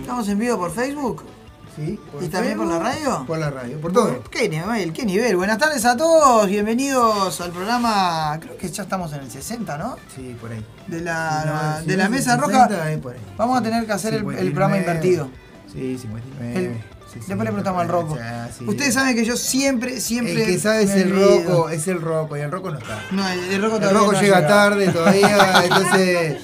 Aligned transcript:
¿Estamos 0.00 0.28
en 0.28 0.38
vivo 0.38 0.58
por 0.58 0.70
Facebook? 0.72 1.24
Sí, 1.76 1.98
¿Y 2.20 2.26
también 2.28 2.56
por 2.58 2.66
la 2.66 2.78
radio? 2.80 3.24
Por 3.26 3.38
la 3.38 3.50
radio, 3.50 3.80
por 3.80 3.92
todo. 3.92 4.22
¿Qué 4.30 4.48
nivel? 4.48 4.92
¿Qué 4.92 5.04
nivel? 5.06 5.36
Buenas 5.36 5.58
tardes 5.58 5.84
a 5.84 5.96
todos, 5.96 6.48
bienvenidos 6.48 7.40
al 7.40 7.52
programa, 7.52 8.36
creo 8.40 8.56
que 8.56 8.68
ya 8.68 8.82
estamos 8.82 9.12
en 9.12 9.20
el 9.20 9.30
60, 9.30 9.78
¿no? 9.78 9.96
Sí, 10.14 10.36
por 10.40 10.50
ahí. 10.50 10.64
De 10.88 11.00
la, 11.02 11.78
No, 11.80 11.86
de 11.86 11.96
la 11.96 12.08
mesa 12.08 12.34
60, 12.36 12.68
roja. 12.68 12.92
eh, 12.92 12.98
por 12.98 13.12
ahí. 13.14 13.20
Vamos 13.36 13.58
a 13.58 13.62
tener 13.62 13.86
que 13.86 13.92
hacer 13.92 14.14
el, 14.14 14.20
el 14.20 14.26
59. 14.26 14.50
programa 14.54 14.76
invertido. 14.78 15.28
Sí, 15.72 15.96
59. 15.98 16.56
El- 16.66 16.87
sí, 17.12 17.20
sí, 17.20 17.26
Después 17.26 17.38
le 17.38 17.44
preguntamos 17.46 17.82
al 17.82 17.88
Rocco. 17.88 18.18
Ah, 18.20 18.48
sí. 18.56 18.64
Ustedes 18.66 18.94
saben 18.94 19.16
que 19.16 19.24
yo 19.24 19.36
siempre, 19.36 20.00
siempre. 20.00 20.44
El 20.44 20.46
que 20.46 20.58
sabe 20.58 20.82
es 20.82 20.90
el. 20.90 21.10
Rocco, 21.10 21.68
es 21.70 21.88
el 21.88 22.00
Rocco, 22.00 22.36
y 22.36 22.40
el 22.40 22.50
Rocco 22.50 22.70
no 22.70 22.78
está. 22.78 23.02
No, 23.10 23.28
el, 23.28 23.38
el 23.52 23.62
Rocco 23.62 23.76
El 23.76 23.82
todavía 23.82 24.00
Rocco 24.00 24.12
no 24.12 24.18
ha 24.18 24.22
llega 24.22 24.36
llegado. 24.40 24.54
tarde 24.54 24.88
todavía, 24.88 25.62
entonces. 25.64 26.36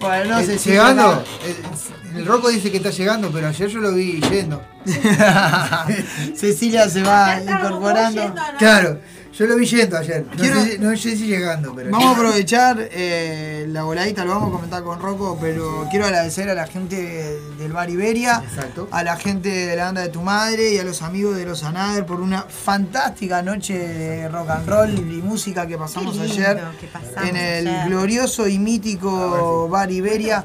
Bueno, 0.00 0.24
no 0.34 0.38
eh, 0.40 0.46
sé 0.46 0.58
si 0.58 0.70
llegando, 0.70 1.24
llega. 1.42 2.18
el, 2.18 2.26
Rocco 2.26 2.48
dice 2.50 2.70
que 2.70 2.76
está 2.76 2.90
llegando, 2.90 3.30
pero 3.32 3.48
ayer 3.48 3.68
yo 3.68 3.80
lo 3.80 3.92
vi 3.92 4.20
yendo. 4.20 4.62
Cecilia 6.36 6.88
se 6.90 7.02
va 7.02 7.40
incorporando. 7.40 8.20
todos 8.20 8.34
yendo, 8.34 8.52
¿no? 8.52 8.58
Claro, 8.58 9.00
yo 9.36 9.46
lo 9.46 9.56
vi 9.56 9.66
yendo 9.66 9.96
ayer. 9.98 10.24
No, 10.30 10.36
Quiero- 10.36 10.60
sé, 10.62 10.72
si- 10.72 10.78
no 10.78 10.96
sé 10.96 11.16
si 11.16 11.26
llegando, 11.26 11.74
pero. 11.74 11.90
Vamos 11.90 12.06
a 12.06 12.12
aprovechar 12.12 12.88
eh, 12.92 13.66
la 13.68 13.82
voladita, 13.82 14.24
lo 14.24 14.30
vamos 14.32 14.48
a 14.48 14.52
comentar 14.52 14.82
con 14.84 15.00
Rocco, 15.00 15.36
pero 15.40 15.86
quiero 15.90 16.04
agradecer 16.06 16.48
a 16.48 16.54
la 16.54 16.66
gente 16.66 17.40
del 17.58 17.72
Bar 17.72 17.90
Iberia, 17.90 18.42
Exacto. 18.48 18.88
a 18.90 19.02
la 19.02 19.16
gente 19.16 19.48
de 19.48 19.76
la 19.76 19.86
banda 19.86 20.02
de 20.02 20.08
tu 20.10 20.22
madre 20.22 20.72
y 20.72 20.78
a 20.78 20.84
los 20.84 21.02
amigos 21.02 21.36
de 21.36 21.44
los 21.46 21.64
Anader 21.64 22.06
por 22.06 22.20
una 22.20 22.42
fantástica 22.42 23.42
noche 23.42 23.76
de 23.78 24.28
rock 24.28 24.50
and 24.50 24.68
roll 24.68 24.94
y 24.98 25.02
música 25.22 25.66
que 25.66 25.76
pasamos 25.76 26.16
lindo 26.16 26.32
ayer 26.32 26.60
que 26.80 26.86
pasamos 26.86 27.28
en 27.30 27.36
el 27.36 27.66
ayer. 27.68 27.88
glorioso 27.88 28.46
y 28.48 28.58
mítico 28.58 29.68
Bar 29.68 29.90
Iberia. 29.90 30.44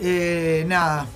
Eh, 0.00 0.64
nada, 0.66 1.06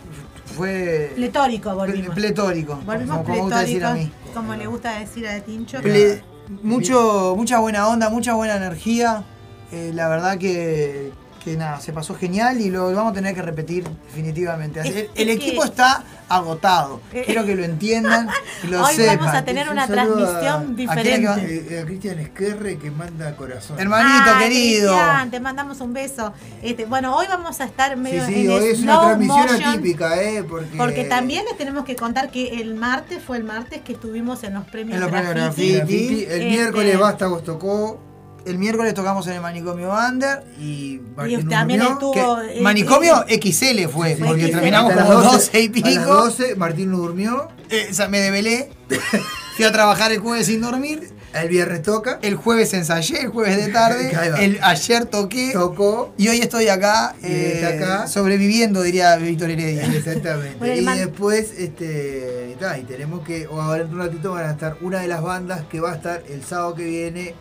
fue 0.56 1.12
Pletórico 1.16 1.74
volvimos. 1.74 2.14
pletórico, 2.14 2.76
volvimos 2.86 3.16
como, 3.18 3.24
como 3.24 3.34
me 3.36 3.42
gusta 3.42 3.60
decir 3.60 3.84
a 3.84 3.94
mí. 3.94 4.12
como 4.32 4.54
le 4.54 4.66
gusta 4.68 4.98
decir 5.00 5.26
a 5.26 5.40
Tincho. 5.40 5.78
Ple- 5.80 6.22
mucho, 6.62 7.34
mucha 7.36 7.58
buena 7.58 7.88
onda, 7.88 8.10
mucha 8.10 8.34
buena 8.34 8.56
energía. 8.56 9.24
Eh, 9.72 9.90
la 9.94 10.08
verdad 10.08 10.38
que, 10.38 11.12
que 11.38 11.56
nada, 11.56 11.80
se 11.80 11.92
pasó 11.92 12.14
genial 12.14 12.60
y 12.60 12.70
lo 12.70 12.92
vamos 12.92 13.12
a 13.12 13.14
tener 13.14 13.34
que 13.34 13.42
repetir 13.42 13.84
definitivamente. 14.06 14.80
Es- 14.80 14.86
El, 14.86 14.96
es 14.96 15.08
el 15.14 15.26
que- 15.26 15.32
equipo 15.32 15.64
está 15.64 16.04
agotado. 16.28 17.00
Eh, 17.12 17.22
Quiero 17.24 17.44
que 17.46 17.54
lo 17.54 17.64
entiendan 17.64 18.28
y 18.64 18.66
lo 18.66 18.84
Hoy 18.84 18.94
sepan. 18.94 19.18
vamos 19.18 19.34
a 19.34 19.44
tener 19.44 19.66
Un 19.66 19.72
una 19.72 19.86
transmisión 19.86 20.36
¿a 20.46 20.58
quién 20.60 20.76
diferente. 20.76 21.74
Eh, 21.74 21.80
a 21.80 21.84
Cristian 21.86 22.18
Esquerre 22.18 22.78
que 22.78 22.90
manda 22.90 23.34
corazón. 23.36 23.78
Hermanito 23.80 24.38
querido. 24.38 24.92
Cristian, 24.94 25.30
te 25.30 25.40
mandamos 25.40 25.80
un 25.80 25.92
beso. 25.94 26.32
Este, 26.62 26.84
bueno, 26.84 27.16
hoy 27.16 27.26
vamos 27.28 27.60
a 27.60 27.64
estar 27.64 27.92
Sí, 27.94 27.96
medio 28.00 28.26
sí, 28.26 28.44
en 28.46 28.50
hoy 28.50 28.64
es 28.68 28.80
una 28.80 28.92
slow 28.94 29.06
transmisión 29.06 29.40
motion, 29.46 29.62
atípica, 29.64 30.22
¿eh? 30.22 30.44
Porque, 30.44 30.76
Porque 30.76 31.04
también 31.04 31.44
les 31.46 31.56
tenemos 31.56 31.84
que 31.84 31.96
contar 31.96 32.30
que 32.30 32.60
el 32.60 32.74
martes 32.74 33.22
fue 33.22 33.38
el 33.38 33.44
martes 33.44 33.80
que 33.82 33.92
estuvimos 33.94 34.42
en 34.44 34.54
los 34.54 34.64
premios 34.66 34.96
En 34.96 35.00
los 35.00 35.10
premios 35.10 35.34
Graffiti. 35.34 35.72
Graffiti. 35.76 36.24
El 36.24 36.30
Este- 36.32 36.44
miércoles 36.50 36.98
Vástagos 36.98 37.42
tocó 37.44 38.00
El 38.44 38.58
miércoles 38.58 38.94
tocamos 38.94 39.26
en 39.26 39.34
el 39.34 39.40
manicomio 39.40 39.92
Under. 39.92 40.42
y 40.58 41.00
Y 41.28 41.44
también 41.44 41.80
durmió. 41.80 41.92
estuvo- 41.92 42.12
que 42.40 42.60
manicomio 42.60 43.24
XL 43.28 43.88
fue, 43.88 44.16
Fue 44.16 44.26
porque 44.26 44.42
XL. 44.46 44.52
terminamos 44.52 44.92
como 44.94 45.12
las 45.22 45.32
12 45.32 45.60
y 45.60 45.66
A 45.66 45.68
las 45.68 45.98
pico. 45.98 46.14
12, 46.14 46.54
Martín 46.56 46.90
no 46.90 46.98
durmió, 46.98 47.48
Eh, 47.70 47.88
o 47.90 47.94
sea, 47.94 48.08
me 48.08 48.20
develé. 48.20 48.70
Fui 49.56 49.64
a 49.64 49.72
trabajar 49.72 50.12
el 50.12 50.20
jueves 50.20 50.46
sin 50.46 50.60
dormir. 50.60 51.10
el 51.34 51.48
viernes 51.50 51.82
toca, 51.82 52.18
El 52.22 52.36
jueves 52.36 52.72
ensayé, 52.72 53.20
el 53.20 53.28
jueves 53.28 53.56
de 53.56 53.70
tarde. 53.70 54.10
El, 54.40 54.58
ayer 54.62 55.04
toqué. 55.04 55.50
tocó. 55.52 56.14
Y 56.16 56.28
hoy 56.28 56.38
estoy 56.40 56.68
acá, 56.68 57.14
eh, 57.22 57.76
acá. 57.76 58.06
sobreviviendo, 58.08 58.80
diría 58.82 59.14
Víctor 59.16 59.50
Heredia. 59.50 59.84
Exactamente. 59.84 60.56
Bueno, 60.58 60.74
y 60.74 60.80
man- 60.80 60.96
después, 60.98 61.52
este, 61.58 62.56
ta, 62.58 62.78
y 62.78 62.84
tenemos 62.84 63.20
que, 63.26 63.46
o 63.46 63.60
ahora 63.60 63.82
en 63.82 63.92
un 63.92 63.98
ratito 63.98 64.32
van 64.32 64.46
a 64.46 64.52
estar 64.52 64.78
una 64.80 65.00
de 65.00 65.08
las 65.08 65.22
bandas 65.22 65.62
que 65.70 65.80
va 65.80 65.92
a 65.92 65.96
estar 65.96 66.22
el 66.28 66.42
sábado 66.44 66.74
que 66.74 66.84
viene 66.84 67.34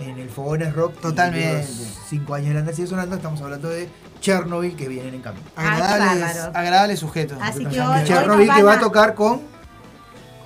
en 0.00 0.18
el 0.18 0.28
Fogones 0.30 0.74
Rock. 0.74 1.00
Totalmente. 1.00 1.58
Los 1.62 1.98
Cinco 2.08 2.34
años 2.34 2.54
de 2.54 2.62
la 2.62 2.72
sigue 2.72 2.86
sonando, 2.88 3.16
estamos 3.16 3.40
hablando 3.42 3.68
de 3.68 3.88
Chernobyl 4.20 4.76
que 4.76 4.88
vienen 4.88 5.14
en 5.14 5.22
camino. 5.22 5.44
Agradables, 5.56 6.20
bárbaro. 6.36 6.58
agradables 6.58 6.98
sujetos. 7.00 7.38
Así 7.40 7.64
que 7.64 7.70
Chernobyl 7.74 8.00
hoy- 8.02 8.06
Chernobyl 8.08 8.50
que 8.54 8.62
va 8.62 8.72
a 8.74 8.80
tocar 8.80 9.14
con 9.14 9.40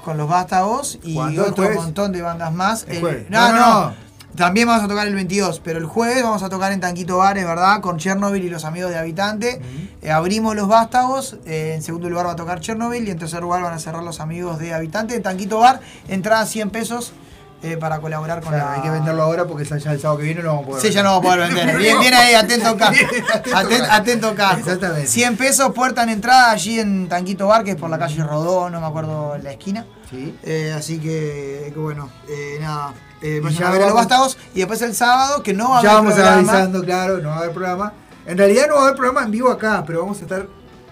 Con 0.05 0.17
los 0.17 0.29
Vástagos 0.29 0.99
y 1.03 1.15
¿Cuándo? 1.15 1.45
¿El 1.45 1.51
otro 1.53 1.65
jueves? 1.65 1.83
montón 1.83 2.13
de 2.13 2.23
bandas 2.23 2.53
más. 2.53 2.85
El 2.89 2.97
El- 2.97 3.01
jueves. 3.01 3.27
no, 3.31 3.49
No, 3.49 3.55
no, 3.55 3.81
no. 3.91 4.09
También 4.37 4.69
vamos 4.69 4.85
a 4.85 4.89
tocar 4.89 5.07
el 5.09 5.15
22, 5.15 5.61
pero 5.61 5.79
el 5.81 5.87
jueves 5.87 6.23
vamos 6.23 6.43
a 6.45 6.49
tocar 6.49 6.71
en 6.73 6.81
Tanquito 6.81 7.17
Bar, 7.19 7.37
es 7.39 7.45
verdad, 7.45 7.81
con 7.81 7.99
Chernobyl 7.99 8.43
y 8.45 8.49
los 8.49 8.65
amigos 8.65 8.91
de 8.91 8.97
Habitante. 8.99 9.61
Eh, 10.01 10.11
abrimos 10.13 10.55
los 10.55 10.69
Vástagos, 10.69 11.37
eh, 11.45 11.73
en 11.75 11.83
segundo 11.83 12.09
lugar 12.09 12.27
va 12.27 12.33
a 12.33 12.37
tocar 12.37 12.61
Chernobyl 12.61 13.07
y 13.09 13.11
en 13.11 13.19
tercer 13.19 13.41
lugar 13.43 13.63
van 13.63 13.73
a 13.75 13.79
cerrar 13.81 14.03
los 14.05 14.21
amigos 14.21 14.59
de 14.61 14.73
Habitante. 14.73 15.17
En 15.17 15.23
Tanquito 15.23 15.59
Bar, 15.59 15.81
entrada 16.07 16.47
100 16.47 16.71
pesos 16.71 17.13
eh, 17.63 17.77
para 17.77 17.99
colaborar 18.01 18.41
con 18.41 18.53
la... 18.57 18.75
hay 18.75 18.83
que 18.83 18.91
venderlo 18.91 19.23
ahora 19.23 19.45
porque 19.47 19.65
ya 19.65 19.75
el 19.93 20.01
sábado 20.01 20.19
que 20.19 20.25
viene 20.25 20.43
no 20.43 20.51
vamos 20.51 20.65
a 20.65 20.69
poder. 20.69 20.83
Sí, 20.83 20.91
ya 20.93 21.03
no 21.03 21.11
vamos 21.21 21.25
a 21.33 21.35
poder 21.37 21.55
vender. 21.55 21.77
Bien, 21.77 21.99
bien 22.01 22.15
ahí, 22.15 22.35
atento 22.35 22.69
acá. 22.69 22.93
Atento, 23.55 23.87
atento 23.91 24.29
acá. 24.29 24.57
Exactamente. 24.59 25.07
100 25.09 25.37
pesos, 25.37 25.73
puerta 25.73 26.03
en 26.03 26.11
entrada 26.11 26.51
allí 26.53 26.79
en 26.79 27.09
Tanquito 27.09 27.47
Bar, 27.49 27.65
que 27.65 27.71
es 27.73 27.77
por 27.77 27.91
la 27.91 27.99
calle 27.99 28.23
Rodó, 28.23 28.71
no 28.71 28.81
me 28.81 28.87
acuerdo 28.87 29.37
la 29.39 29.51
esquina. 29.53 29.87
Sí. 30.11 30.37
Eh, 30.45 30.73
así 30.77 30.99
que, 30.99 31.71
que 31.73 31.79
bueno, 31.79 32.11
eh, 32.29 32.59
nada. 32.61 32.95
Eh, 33.21 33.41
vayan 33.43 33.59
ya 33.61 33.69
a 33.69 33.73
ver 33.73 33.83
a 33.83 33.87
los 33.87 33.95
vamos- 33.95 34.09
vástagos 34.09 34.39
y 34.55 34.59
después 34.61 34.81
el 34.83 34.95
sábado, 34.95 35.43
que 35.43 35.53
no 35.53 35.71
va 35.71 35.81
a 35.81 35.83
Ya 35.83 35.91
haber 35.91 36.03
vamos 36.03 36.15
programa. 36.15 36.37
avisando, 36.39 36.85
claro, 36.85 37.19
no 37.19 37.29
va 37.31 37.35
a 37.35 37.39
haber 37.39 37.53
programa. 37.53 37.93
En 38.27 38.39
realidad 38.39 38.67
no 38.69 38.75
va 38.77 38.81
a 38.81 38.85
haber 38.85 38.97
programa 38.97 39.23
en 39.25 39.31
vivo 39.33 39.51
acá, 39.51 39.83
pero 39.87 40.01
vamos 40.03 40.19
a 40.19 40.23
estar 40.23 40.47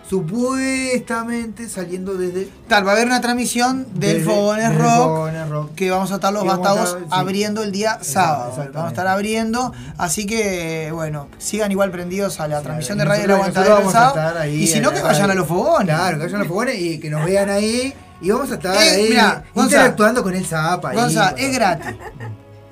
supuestamente 0.08 1.68
saliendo 1.68 2.14
desde 2.14 2.48
Tal, 2.68 2.86
va 2.86 2.90
a 2.90 2.94
haber 2.94 3.06
una 3.06 3.20
transmisión 3.20 3.86
del 3.94 4.24
Fogones 4.24 4.74
Rock. 4.76 4.96
Fogones 4.96 5.48
Rock. 5.48 5.74
Que 5.74 5.90
vamos 5.90 6.10
a 6.12 6.16
estar 6.16 6.32
los 6.32 6.42
sí. 6.44 6.96
abriendo 7.10 7.62
el 7.62 7.72
día 7.72 7.98
sábado. 8.02 8.52
Vamos 8.72 8.86
a 8.86 8.88
estar 8.88 9.06
abriendo. 9.06 9.72
Así 9.98 10.26
que, 10.26 10.90
bueno, 10.92 11.28
sigan 11.38 11.70
igual 11.72 11.90
prendidos 11.90 12.40
a 12.40 12.48
la 12.48 12.62
transmisión 12.62 12.98
de 12.98 13.04
Radio 13.04 13.26
nosotros- 13.28 13.56
Aguantadero 13.56 13.86
el 13.86 13.92
sábado. 13.92 14.38
ahí 14.40 14.62
Y 14.62 14.66
si 14.66 14.80
no, 14.80 14.92
que 14.92 15.02
vayan 15.02 15.30
a 15.30 15.34
los 15.34 15.46
fogones. 15.46 15.94
Claro, 15.94 16.18
que 16.18 16.24
vayan 16.24 16.36
a 16.36 16.38
los 16.40 16.48
fogones 16.48 16.78
y 16.80 16.98
que 16.98 17.10
nos 17.10 17.24
vean 17.24 17.50
ahí. 17.50 17.94
Y 18.20 18.30
vamos 18.30 18.50
a 18.50 18.54
estar 18.54 18.74
Eh, 18.74 18.78
ahí 18.78 19.08
mirá, 19.10 19.44
Gonza. 19.54 19.76
interactuando 19.76 20.22
con 20.22 20.34
el 20.34 20.46
Zapa. 20.46 20.92
Gonza, 20.94 21.34
es 21.36 21.52
gratis. 21.54 21.94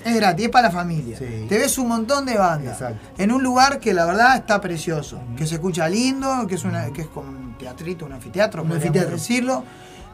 Es 0.05 0.15
gratis, 0.17 0.47
es 0.47 0.51
para 0.51 0.69
la 0.69 0.75
familia. 0.75 1.17
Sí. 1.19 1.47
Te 1.49 1.59
ves 1.59 1.79
un 1.79 1.89
montón 1.89 2.27
de 2.27 2.37
bandas. 2.37 2.75
Exacto. 2.81 3.09
En 3.17 3.33
un 3.33 3.43
lugar 3.43 3.81
que 3.81 3.95
la 3.95 4.05
verdad 4.05 4.37
está 4.37 4.61
precioso. 4.61 5.19
Que 5.37 5.47
se 5.47 5.55
escucha 5.55 5.89
lindo, 5.89 6.47
que 6.47 6.57
es 6.57 6.65
una, 6.65 6.93
que 6.93 7.03
es 7.03 7.07
como 7.09 7.31
un 7.31 7.57
teatrito, 7.59 8.05
un 8.05 8.13
anfiteatro, 8.13 8.63
Un 8.63 8.69
podríamos 8.69 8.89
anfiteatro. 8.89 9.17
decirlo. 9.17 9.65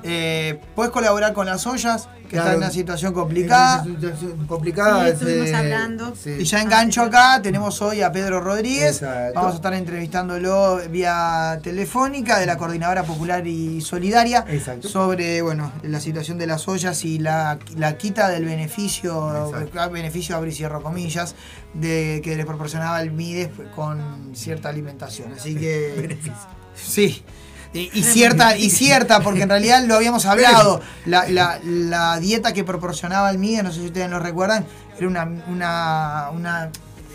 Eh, 0.03 0.61
puedes 0.75 0.93
colaborar 0.93 1.33
con 1.33 1.47
las 1.47 1.67
ollas, 1.67 2.09
que 2.25 2.37
Claro. 2.37 2.45
está 2.47 2.53
en 2.53 2.59
una 2.59 2.71
situación 2.71 3.13
complicada. 3.13 3.81
Es 3.81 3.87
una 3.87 3.95
situación 4.01 4.47
complicada. 4.47 5.05
Sí, 5.07 5.11
estuvimos 5.13 5.49
eh, 5.49 5.55
hablando. 5.57 6.15
sí. 6.15 6.31
Y 6.39 6.45
ya 6.45 6.63
engancho 6.63 7.03
acá, 7.03 7.41
tenemos 7.43 7.83
hoy 7.83 8.03
a 8.03 8.13
Pedro 8.13 8.41
Rodríguez. 8.41 9.03
Exacto. 9.03 9.33
Vamos 9.35 9.53
a 9.53 9.57
estar 9.57 9.75
entrevistándolo 9.75 10.81
vía 10.91 11.59
telefónica 11.63 12.39
de 12.39 12.47
la 12.47 12.57
Coordinadora 12.57 13.03
Popular 13.03 13.47
y 13.47 13.81
Solidaria 13.81 14.45
Exacto. 14.49 14.89
sobre 14.89 15.43
bueno, 15.43 15.73
la 15.83 15.99
situación 16.01 16.39
de 16.39 16.47
las 16.47 16.69
ollas 16.69 17.05
y 17.05 17.19
la, 17.19 17.59
la 17.77 17.97
quita 17.99 18.29
del 18.29 18.45
beneficio, 18.45 19.49
Exacto. 19.61 19.91
beneficio 19.91 20.37
abro 20.37 20.49
y 20.49 20.53
cierro 20.53 20.83
comillas, 20.83 21.35
de 21.75 22.21
que 22.23 22.37
les 22.37 22.47
proporcionaba 22.47 23.01
el 23.03 23.11
MIDES 23.11 23.51
con 23.75 24.35
cierta 24.35 24.69
alimentación. 24.69 25.33
Así 25.33 25.57
que. 25.57 25.95
Beneficio. 26.01 26.33
Sí. 26.75 27.25
Y, 27.73 27.91
y 27.95 28.03
cierta, 28.03 28.57
y 28.57 28.69
cierta, 28.71 29.21
porque 29.21 29.43
en 29.43 29.49
realidad 29.49 29.85
lo 29.85 29.95
habíamos 29.95 30.27
hablado. 30.27 30.81
La, 31.07 31.29
la- 31.29 31.61
la 31.63 32.19
dieta 32.19 32.53
que 32.53 32.65
proporcionaba 32.65 33.31
el 33.31 33.39
MIDE, 33.39 33.63
no 33.63 33.71
sé 33.73 33.81
si 33.81 33.87
ustedes 33.87 34.11
lo 34.11 34.19
recuerdan, 34.19 34.67
era 34.99 35.07
una, 35.07 35.25
una, 35.47 36.31
una 36.33 36.71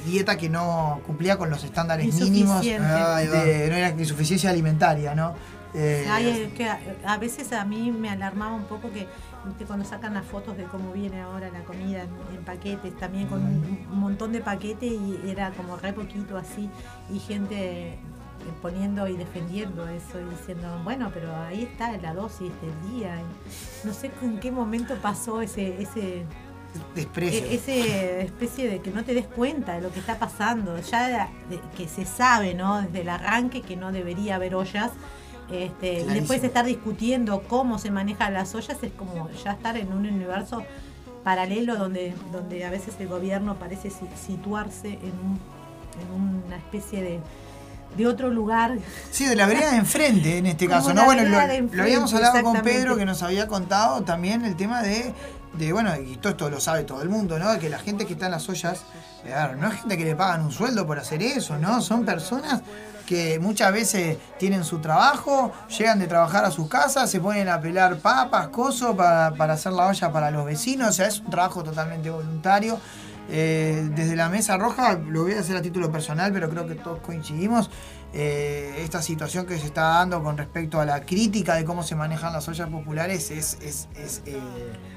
dieta 0.05 0.37
que 0.37 0.47
no 0.49 1.01
cumplía 1.05 1.37
con 1.37 1.49
los 1.49 1.63
estándares 1.63 2.05
mínimos. 2.29 2.63
De- 3.43 3.69
no 3.69 3.75
era 3.75 3.89
insuficiencia 3.89 4.49
alimentaria, 4.49 5.13
¿no? 5.13 5.33
Eh, 5.77 6.07
Ay, 6.09 6.29
es 6.29 6.53
que 6.53 6.69
a, 6.69 6.79
a 7.05 7.17
veces 7.17 7.51
a 7.51 7.65
mí 7.65 7.91
me 7.91 8.09
alarmaba 8.09 8.53
un 8.53 8.63
poco 8.63 8.89
que 8.93 9.07
viste, 9.45 9.65
cuando 9.65 9.83
sacan 9.83 10.13
las 10.13 10.25
fotos 10.25 10.55
de 10.55 10.63
cómo 10.63 10.93
viene 10.93 11.19
ahora 11.21 11.49
la 11.51 11.65
comida 11.65 12.03
en, 12.03 12.09
en 12.37 12.45
paquetes, 12.45 12.97
también 12.97 13.27
con 13.27 13.43
un, 13.43 13.85
un 13.91 13.99
montón 13.99 14.31
de 14.31 14.39
paquetes 14.39 14.89
y 14.89 15.19
era 15.29 15.51
como 15.51 15.75
re 15.75 15.91
poquito 15.91 16.37
así, 16.37 16.69
y 17.13 17.19
gente 17.19 17.55
eh, 17.89 17.99
poniendo 18.61 19.07
y 19.07 19.15
defendiendo 19.17 19.87
eso 19.87 20.19
y 20.19 20.29
diciendo, 20.37 20.67
bueno, 20.83 21.11
pero 21.13 21.35
ahí 21.35 21.63
está 21.63 21.95
la 21.97 22.13
dosis 22.13 22.51
del 22.61 22.91
día. 22.97 23.19
no 23.83 23.93
sé 23.93 24.11
en 24.21 24.39
qué 24.39 24.51
momento 24.51 24.95
pasó 25.01 25.41
ese, 25.41 25.81
ese, 25.81 26.23
desprecio. 26.93 27.39
e- 27.45 27.55
ese 27.55 28.21
especie 28.21 28.69
de 28.69 28.79
que 28.81 28.91
no 28.91 29.03
te 29.03 29.13
des 29.13 29.27
cuenta 29.27 29.73
de 29.73 29.81
lo 29.81 29.91
que 29.91 29.99
está 29.99 30.17
pasando, 30.19 30.77
ya 30.79 31.07
de- 31.07 31.55
de- 31.55 31.61
que 31.77 31.87
se 31.87 32.05
sabe, 32.05 32.53
¿no? 32.53 32.81
Desde 32.81 33.01
el 33.01 33.09
arranque 33.09 33.61
que 33.61 33.75
no 33.75 33.91
debería 33.91 34.35
haber 34.35 34.55
ollas. 34.55 34.91
Este, 35.51 36.01
y 36.01 36.05
después 36.05 36.43
estar 36.43 36.65
discutiendo 36.65 37.43
cómo 37.47 37.77
se 37.77 37.91
manejan 37.91 38.33
las 38.33 38.55
ollas 38.55 38.81
es 38.81 38.91
como 38.93 39.29
ya 39.43 39.51
estar 39.51 39.77
en 39.77 39.93
un 39.93 39.99
universo 40.07 40.63
paralelo 41.23 41.75
donde, 41.75 42.13
donde 42.31 42.65
a 42.65 42.71
veces 42.71 42.95
el 42.99 43.07
gobierno 43.07 43.55
parece 43.55 43.89
si- 43.91 44.07
situarse 44.27 44.93
en 44.93 45.11
un 45.23 45.39
en 45.95 46.43
una 46.45 46.57
especie 46.57 47.01
de, 47.01 47.19
de 47.95 48.07
otro 48.07 48.29
lugar. 48.29 48.77
Sí, 49.11 49.25
de 49.25 49.35
la 49.35 49.45
vereda 49.45 49.71
de 49.71 49.77
enfrente 49.77 50.37
en 50.37 50.45
este 50.47 50.67
caso, 50.67 50.93
¿no? 50.93 51.05
Bueno, 51.05 51.23
lo, 51.23 51.29
de 51.39 51.47
lo 51.47 51.53
enfrente, 51.53 51.81
habíamos 51.81 52.13
hablado 52.13 52.43
con. 52.43 52.61
Pedro 52.61 52.97
que 52.97 53.05
nos 53.05 53.21
había 53.21 53.47
contado 53.47 54.01
también 54.03 54.43
el 54.43 54.55
tema 54.55 54.81
de, 54.81 55.13
de, 55.53 55.73
bueno, 55.73 55.95
y 55.97 56.17
todo 56.17 56.31
esto 56.31 56.49
lo 56.49 56.59
sabe 56.59 56.83
todo 56.83 57.01
el 57.01 57.09
mundo, 57.09 57.37
¿no? 57.37 57.57
Que 57.59 57.69
la 57.69 57.79
gente 57.79 58.05
que 58.05 58.13
está 58.13 58.25
en 58.25 58.31
las 58.31 58.47
ollas, 58.49 58.79
eh, 59.23 59.27
claro, 59.27 59.55
no 59.55 59.67
es 59.67 59.81
gente 59.81 59.97
que 59.97 60.05
le 60.05 60.15
pagan 60.15 60.41
un 60.41 60.51
sueldo 60.51 60.85
por 60.85 60.97
hacer 60.97 61.21
eso, 61.21 61.57
¿no? 61.57 61.81
Son 61.81 62.05
personas 62.05 62.61
que 63.05 63.39
muchas 63.39 63.71
veces 63.71 64.17
tienen 64.39 64.63
su 64.63 64.79
trabajo, 64.79 65.51
llegan 65.77 65.99
de 65.99 66.07
trabajar 66.07 66.43
a 66.43 66.51
sus 66.51 66.67
casas, 66.67 67.09
se 67.09 67.19
ponen 67.19 67.47
a 67.49 67.61
pelar 67.61 67.97
papas, 67.97 68.47
coso 68.47 68.95
para, 68.95 69.31
para 69.35 69.53
hacer 69.53 69.73
la 69.73 69.87
olla 69.87 70.11
para 70.11 70.31
los 70.31 70.45
vecinos, 70.45 70.89
o 70.89 70.91
sea, 70.91 71.07
es 71.07 71.19
un 71.19 71.29
trabajo 71.29 71.63
totalmente 71.63 72.09
voluntario. 72.09 72.79
Eh, 73.29 73.89
desde 73.95 74.15
la 74.15 74.29
Mesa 74.29 74.57
Roja, 74.57 74.99
lo 74.99 75.23
voy 75.23 75.33
a 75.33 75.39
hacer 75.39 75.55
a 75.57 75.61
título 75.61 75.91
personal, 75.91 76.31
pero 76.31 76.49
creo 76.49 76.67
que 76.67 76.75
todos 76.75 76.99
coincidimos, 76.99 77.71
eh, 78.13 78.75
esta 78.79 79.01
situación 79.01 79.45
que 79.45 79.57
se 79.57 79.65
está 79.65 79.81
dando 79.81 80.21
con 80.23 80.37
respecto 80.37 80.79
a 80.79 80.85
la 80.85 81.01
crítica 81.05 81.55
de 81.55 81.65
cómo 81.65 81.81
se 81.83 81.95
manejan 81.95 82.31
las 82.33 82.47
ollas 82.47 82.69
populares 82.69 83.31
es, 83.31 83.57
es, 83.61 83.87
es, 83.97 84.21
eh, 84.25 84.37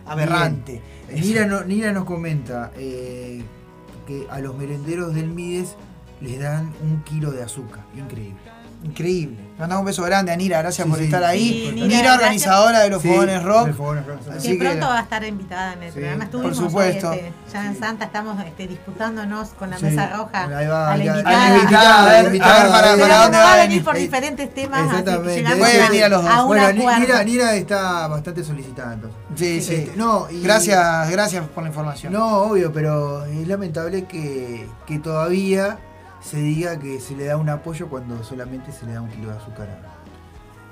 aberrante. 0.07 0.83
Nira, 1.13 1.47
no- 1.47 1.65
Nira 1.65 1.93
nos 1.93 2.05
comenta 2.05 2.71
que 2.77 4.27
a 4.31 4.39
los 4.41 4.57
merenderos 4.57 5.15
del 5.15 5.29
Mides 5.29 5.77
les 6.21 6.39
dan 6.41 6.73
un 6.83 7.03
kilo 7.05 7.31
de 7.31 7.43
azúcar. 7.43 7.85
Increíble. 7.97 8.39
Increíble. 8.83 9.49
Mandamos 9.59 9.81
un 9.81 9.87
beso 9.87 10.05
grande 10.05 10.31
a 10.31 10.37
Nira, 10.37 10.59
gracias 10.63 10.85
Sí, 10.85 10.91
por 10.91 11.01
sí. 11.01 11.07
estar 11.07 11.25
ahí. 11.25 11.73
Nira, 11.75 11.87
Nira, 11.89 12.15
organizadora 12.15 12.79
de 12.79 12.91
los 12.91 13.03
Sí, 13.03 13.09
Fogones 13.09 13.43
Rock. 13.43 13.73
Fogones 13.75 14.07
Rock, 14.07 14.21
Que 14.25 14.31
Así 14.39 14.57
que- 14.57 14.65
pronto 14.65 14.87
va 14.87 14.99
a 14.99 15.03
estar 15.03 15.25
invitada 15.25 15.73
en 15.73 15.83
el 15.83 15.89
Sí, 15.93 15.95
programa. 15.99 16.17
por 16.19 16.25
Estuvimos 16.27 16.57
supuesto. 16.57 17.11
hoy, 17.11 17.17
este, 17.17 17.33
ya 17.53 17.67
en 17.67 17.77
Santa 17.81 18.05
estamos 18.05 18.47
este, 18.47 18.69
disputándonos 18.69 19.49
con 19.51 19.71
la 19.71 19.79
Sí. 19.79 19.87
mesa 19.87 20.11
roja 20.17 20.45
Ahí 20.57 20.67
va, 20.69 20.93
a 20.93 20.97
la 20.97 21.05
invitada. 21.05 21.47
a 21.47 21.51
la 21.51 21.57
invitada, 21.59 22.03
a 22.03 22.07
ver, 22.07 22.27
a 22.27 22.29
ver 22.31 22.39
para- 22.41 22.71
para 22.71 22.91
como 22.93 23.07
dónde 23.23 23.39
va 23.39 23.53
a 23.53 23.57
venir 23.57 23.85
por 23.85 23.97
Eh, 23.97 24.01
diferentes 24.01 24.55
temas, 24.55 24.81
así 24.81 24.91
que 24.91 24.97
Exactamente. 25.11 25.51
a, 25.83 25.89
venir 25.89 26.05
a 26.05 26.09
los 26.09 26.23
dos. 26.23 26.47
Bueno. 26.47 26.99
Nira, 27.01 27.25
Nira 27.25 27.55
está 27.57 28.07
bastante 28.07 28.45
solicitada 28.45 28.93
entonces. 28.95 29.19
Sí, 29.35 29.61
sí. 29.61 29.75
Este, 29.75 29.97
no, 29.97 30.29
y- 30.31 30.41
Gracias, 30.41 31.11
gracias 31.11 31.45
por 31.49 31.65
la 31.65 31.71
información. 31.71 32.13
No, 32.13 32.43
obvio, 32.43 32.73
pero 32.73 33.25
es 33.25 33.49
lamentable 33.49 34.05
que, 34.05 34.69
que 34.87 35.01
todavía 35.01 35.79
se 36.21 36.37
diga 36.39 36.79
que 36.79 37.01
se 37.01 37.15
le 37.15 37.25
da 37.27 37.37
un 37.37 37.49
apoyo 37.49 37.89
cuando 37.89 38.23
solamente 38.25 38.73
se 38.73 38.87
le 38.87 38.93
da 38.95 39.01
un 39.01 39.09
kilo 39.09 39.31
de 39.31 39.37
azúcar. 39.39 39.69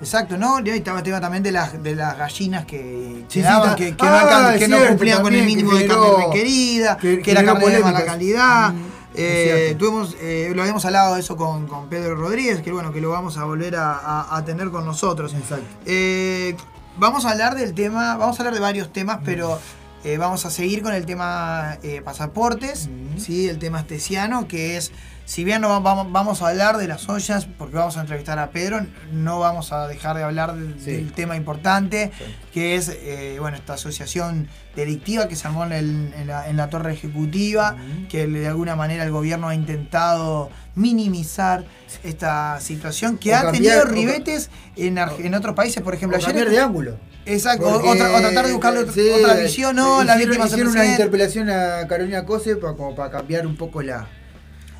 Exacto, 0.00 0.36
¿no? 0.36 0.60
Y 0.62 0.68
estaba 0.70 0.98
el 0.98 1.04
tema 1.04 1.20
también 1.22 1.42
de 1.42 1.52
las, 1.52 1.82
de 1.82 1.94
las 1.96 2.18
gallinas 2.18 2.66
que, 2.66 3.24
Sí, 3.28 3.40
daban, 3.40 3.74
que, 3.76 3.96
que 3.96 4.04
no, 4.04 4.10
Ah, 4.10 4.54
no 4.68 4.86
cumplían 4.88 5.22
con 5.22 5.32
el 5.34 5.44
mínimo 5.46 5.72
de 5.74 5.86
carne 5.86 6.06
requerida, 6.26 6.96
que 6.98 7.22
que, 7.22 7.30
era 7.30 7.40
generó 7.40 7.58
carne 7.58 7.76
de 7.76 7.82
mala 7.82 7.92
polémicas. 7.92 8.04
calidad. 8.14 8.72
Mm, 8.72 8.82
Eh, 9.18 9.74
tuvimos, 9.78 10.14
eh, 10.20 10.52
lo 10.54 10.60
habíamos 10.60 10.84
hablado 10.84 11.14
de 11.14 11.20
eso 11.20 11.38
con, 11.38 11.66
con 11.66 11.88
Pedro 11.88 12.16
Rodríguez, 12.16 12.60
que 12.60 12.70
bueno, 12.70 12.92
que 12.92 13.00
lo 13.00 13.08
vamos 13.08 13.38
a 13.38 13.44
volver 13.44 13.74
a, 13.76 13.92
a- 13.94 14.36
a 14.36 14.44
tener 14.44 14.68
con 14.70 14.84
nosotros. 14.84 15.32
Exacto. 15.32 15.64
Eh, 15.86 16.54
vamos 16.98 17.24
a 17.24 17.30
hablar 17.30 17.54
del 17.54 17.72
tema, 17.72 18.18
vamos 18.18 18.38
a 18.38 18.42
hablar 18.42 18.52
de 18.52 18.60
varios 18.60 18.92
temas, 18.92 19.20
pero 19.24 19.58
eh, 20.04 20.18
vamos 20.18 20.44
a 20.44 20.50
seguir 20.50 20.82
con 20.82 20.92
el 20.92 21.06
tema 21.06 21.78
pasaportes, 22.04 22.88
Mm. 22.88 23.18
¿sí? 23.18 23.48
el 23.48 23.58
tema 23.58 23.80
estesiano, 23.80 24.46
que 24.46 24.76
es, 24.76 24.92
si 25.26 25.44
bien 25.44 25.60
no 25.60 25.68
va- 25.68 26.04
vamos, 26.04 26.40
a 26.40 26.48
hablar 26.48 26.78
de 26.78 26.88
las 26.88 27.06
ollas, 27.10 27.46
porque 27.58 27.76
vamos 27.76 27.96
a 27.98 28.00
entrevistar 28.00 28.38
a 28.38 28.50
Pedro, 28.50 28.86
no 29.12 29.38
vamos 29.40 29.72
a 29.72 29.86
dejar 29.88 30.16
de 30.16 30.22
hablar 30.22 30.54
del, 30.54 30.80
Sí. 30.80 30.92
del 30.92 31.12
tema 31.12 31.36
importante, 31.36 32.10
Sí. 32.16 32.24
que 32.54 32.76
es 32.76 32.88
eh, 32.88 33.36
bueno, 33.38 33.56
esta 33.58 33.74
asociación 33.74 34.48
delictiva 34.74 35.26
que 35.28 35.36
se 35.36 35.46
armó 35.48 35.64
en, 35.66 35.72
el- 35.72 36.14
en 36.16 36.26
la, 36.28 36.48
en 36.48 36.56
la 36.56 36.70
torre 36.70 36.92
ejecutiva, 36.94 37.76
que 38.08 38.26
de 38.26 38.46
alguna 38.48 38.76
manera 38.76 39.04
el 39.04 39.10
gobierno 39.10 39.48
ha 39.48 39.54
intentado 39.54 40.48
minimizar 40.76 41.64
esta 42.04 42.60
situación, 42.60 43.18
que 43.18 43.32
O 43.32 43.36
ha 43.36 43.42
cambiar- 43.42 43.52
tenido 43.52 43.82
o 43.82 43.84
ribetes 43.86 44.50
en, 44.76 44.96
Arge- 44.96 45.24
en 45.26 45.34
otros 45.34 45.54
países, 45.54 45.82
por 45.82 45.94
ejemplo, 45.94 46.16
O 46.16 46.20
ayer 46.20 46.28
cambiar 46.34 46.50
de 46.50 46.60
ángulo. 46.60 46.96
Exacto, 47.24 47.66
o, 47.66 47.72
Porque, 47.72 47.88
o 47.88 47.94
tra- 47.96 48.14
o 48.16 48.20
tratar 48.20 48.46
de 48.46 48.52
buscarle 48.52 48.80
otra, 48.80 48.92
sí, 48.92 49.08
otra 49.10 49.34
visión, 49.34 49.74
no, 49.74 50.04
la 50.04 50.12
hicieron, 50.14 50.18
víctima 50.30 50.44
se 50.46 50.54
hicieron 50.54 50.72
una 50.72 50.86
interpelación 50.86 51.50
a 51.50 51.86
Carolina 51.88 52.24
Cose 52.24 52.54
pa- 52.56 52.76
como 52.76 52.94
para 52.94 53.10
cambiar 53.10 53.46
un 53.48 53.56
poco 53.56 53.82
la. 53.82 54.06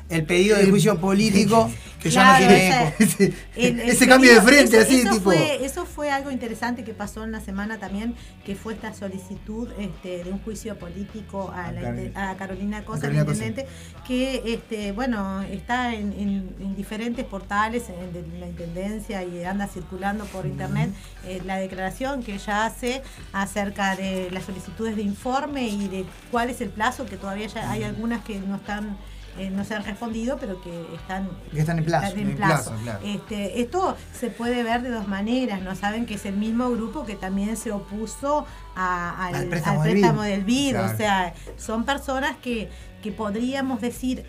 El 0.09 0.23
pedido 0.25 0.55
de 0.57 0.63
el- 0.63 0.69
juicio 0.71 0.99
político 0.99 1.69
que 2.01 2.09
ya 2.09 2.31
no 2.31 2.37
tiene 2.37 2.67
eco. 2.69 2.93
ese, 2.99 3.33
El- 3.55 3.79
el 3.81 3.89
ese 3.89 4.07
cambio 4.07 4.33
de 4.33 4.41
frente, 4.41 4.77
eso- 4.77 4.85
así, 4.87 5.01
eso 5.01 5.09
tipo. 5.11 5.23
Fue, 5.31 5.65
eso 5.65 5.85
fue 5.85 6.11
algo 6.11 6.31
interesante 6.31 6.83
que 6.83 6.93
pasó 6.93 7.23
en 7.23 7.31
la 7.31 7.41
semana 7.41 7.77
también, 7.79 8.15
que 8.45 8.55
fue 8.55 8.73
esta 8.73 8.93
solicitud 8.93 9.67
este, 9.79 10.23
de 10.23 10.31
un 10.31 10.39
juicio 10.39 10.77
político 10.77 11.51
a, 11.53 11.65
A 11.65 11.71
la 11.73 12.31
a 12.31 12.37
Carolina 12.37 12.85
Cosa, 12.85 13.07
Cosa. 13.09 13.19
intendente, 13.19 13.65
que 14.07 14.43
este, 14.53 14.91
bueno, 14.93 15.41
está 15.41 15.93
en, 15.95 16.13
en- 16.13 16.55
en 16.61 16.75
diferentes 16.75 17.25
portales 17.25 17.83
en- 17.89 18.13
de 18.13 18.39
la 18.39 18.47
intendencia 18.47 19.23
y 19.23 19.43
anda 19.43 19.67
circulando 19.67 20.23
por 20.25 20.45
internet 20.45 20.91
eh, 21.25 21.41
la 21.45 21.57
declaración 21.57 22.23
que 22.23 22.35
ella 22.35 22.65
hace 22.65 23.01
acerca 23.33 23.95
de 23.95 24.29
las 24.31 24.45
solicitudes 24.45 24.95
de 24.95 25.01
informe 25.01 25.67
y 25.67 25.87
de 25.89 26.05
cuál 26.31 26.49
es 26.49 26.61
el 26.61 26.69
plazo, 26.69 27.05
que 27.05 27.17
todavía 27.17 27.47
ya 27.47 27.69
hay 27.71 27.83
algunas 27.83 28.23
que 28.23 28.39
no 28.39 28.55
están 28.57 28.97
eh, 29.37 29.49
no 29.49 29.63
se 29.63 29.75
han 29.75 29.83
respondido, 29.83 30.37
pero 30.39 30.61
que 30.61 30.85
están 30.95 31.29
Que 31.51 31.59
están 31.59 31.77
en 31.79 31.85
plazo. 31.85 32.07
están 32.07 32.19
en 32.21 32.29
en 32.31 32.35
plazo. 32.37 32.69
plazo, 32.71 32.83
claro. 32.83 32.99
Este, 33.05 33.61
esto 33.61 33.95
se 34.13 34.29
puede 34.29 34.63
ver 34.63 34.81
de 34.81 34.89
dos 34.89 35.07
maneras, 35.07 35.61
¿no? 35.61 35.75
Saben 35.75 36.05
que 36.05 36.15
es 36.15 36.25
el 36.25 36.35
mismo 36.37 36.69
grupo 36.71 37.05
que 37.05 37.15
también 37.15 37.57
se 37.57 37.71
opuso 37.71 38.45
a- 38.75 39.27
al, 39.27 39.35
Al 39.35 39.41
al 39.43 39.47
préstamo 39.49 39.83
del 40.23 40.43
BID. 40.43 40.71
Claro. 40.71 40.93
O 40.93 40.97
sea, 40.97 41.33
son 41.57 41.83
personas 41.85 42.35
que, 42.37 42.69
que 43.01 43.11
podríamos 43.11 43.81
decir, 43.81 44.25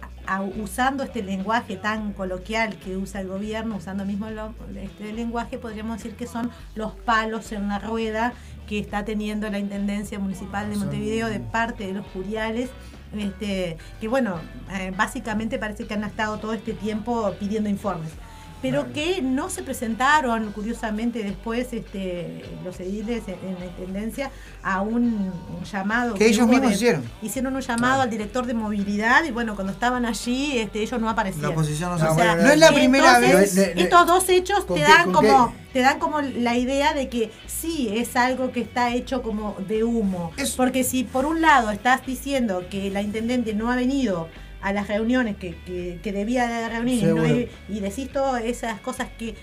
usando 0.63 1.03
este 1.05 1.23
lenguaje 1.23 1.77
tan 1.77 2.13
coloquial 2.13 2.77
que 2.77 2.97
usa 2.99 3.23
el 3.23 3.29
gobierno, 3.29 3.77
usando 3.77 4.05
mismo 4.05 4.29
lo- 4.31 4.55
este 4.79 5.13
lenguaje, 5.13 5.57
podríamos 5.59 5.97
decir 5.99 6.17
que 6.17 6.27
son 6.27 6.51
los 6.75 6.93
palos 6.93 7.51
en 7.53 7.69
la 7.69 7.79
rueda 7.79 8.35
que 8.69 8.79
está 8.79 9.07
teniendo 9.07 9.49
la 9.49 9.59
Intendencia 9.59 10.19
Municipal 10.19 10.69
de 10.69 10.77
Montevideo 10.77 11.29
de 11.29 11.41
parte 11.41 11.87
de 11.87 11.95
los 11.95 12.07
curiales 12.09 12.69
este, 13.17 13.77
que 14.01 14.09
bueno, 14.09 14.41
eh, 14.73 14.93
básicamente 14.97 15.59
parece 15.59 15.87
que 15.87 15.95
han 15.95 16.05
estado 16.05 16.39
todo 16.39 16.53
este 16.53 16.73
tiempo 16.73 17.35
pidiendo 17.39 17.69
informes, 17.69 18.11
pero 18.61 18.93
que 18.93 19.23
no 19.23 19.51
se 19.51 19.63
presentaron, 19.63 20.53
curiosamente, 20.53 21.23
después 21.23 21.73
este, 21.73 22.43
los 22.65 22.79
ediles 22.81 23.23
en, 23.29 23.35
en 23.49 23.59
la 23.59 23.67
intendencia 23.67 24.31
a 24.63 24.81
un, 24.81 25.05
un 25.59 25.65
llamado. 25.71 26.15
Que 26.15 26.27
ellos 26.27 26.47
mismos 26.49 26.69
de- 26.71 26.75
hicieron. 26.75 27.05
Hicieron 27.23 27.55
un 27.55 27.61
llamado 27.63 28.03
al 28.03 28.11
director 28.11 28.47
de 28.47 28.55
movilidad 28.55 29.25
y 29.25 29.31
bueno, 29.31 29.55
cuando 29.55 29.73
estaban 29.73 30.05
allí, 30.07 30.59
este, 30.59 30.81
ellos 30.83 30.99
no 31.01 31.07
La 31.07 31.13
aparecieron. 31.13 31.53
oposición 31.53 31.91
no 31.91 31.99
se 31.99 32.05
O 32.07 32.15
sea, 32.15 32.35
no 32.37 32.51
es 32.51 32.59
la 32.59 32.73
primera 32.73 33.19
entonces, 33.19 33.55
vez. 33.57 33.77
Estos 33.77 34.07
dos 34.07 34.29
hechos 34.29 34.65
¿Con 34.65 34.77
te 34.77 34.83
dan 34.83 35.13
como 35.13 35.49
qué? 35.53 35.69
te 35.73 35.81
dan 35.81 35.99
como 35.99 36.21
la 36.21 36.57
idea 36.57 36.95
de 36.95 37.09
que 37.09 37.31
sí 37.47 37.91
es 37.95 38.17
algo 38.17 38.51
que 38.53 38.61
está 38.61 38.93
hecho 38.95 39.23
como 39.23 39.55
de 39.69 39.85
humo. 39.85 40.33
Es- 40.37 40.57
Porque 40.57 40.83
si 40.85 41.05
por 41.05 41.27
un 41.27 41.41
lado 41.41 41.71
estás 41.71 42.05
diciendo 42.05 42.65
que 42.71 42.91
la 42.91 43.03
intendente 43.03 43.55
no 43.55 43.71
ha 43.71 43.77
venido 43.77 44.29
a 44.63 44.73
las 44.73 44.89
reuniones 44.89 45.37
que, 45.37 45.57
que, 45.65 46.01
que 46.03 46.13
debía 46.13 46.47
de 46.49 46.69
reunir 46.69 47.03
y, 47.05 47.07
no 47.07 47.23
hay- 47.23 47.49
y 47.69 47.81
decís 47.81 48.11
todas 48.13 48.43
esas 48.45 48.81
cosas 48.81 49.09
que, 49.19 49.35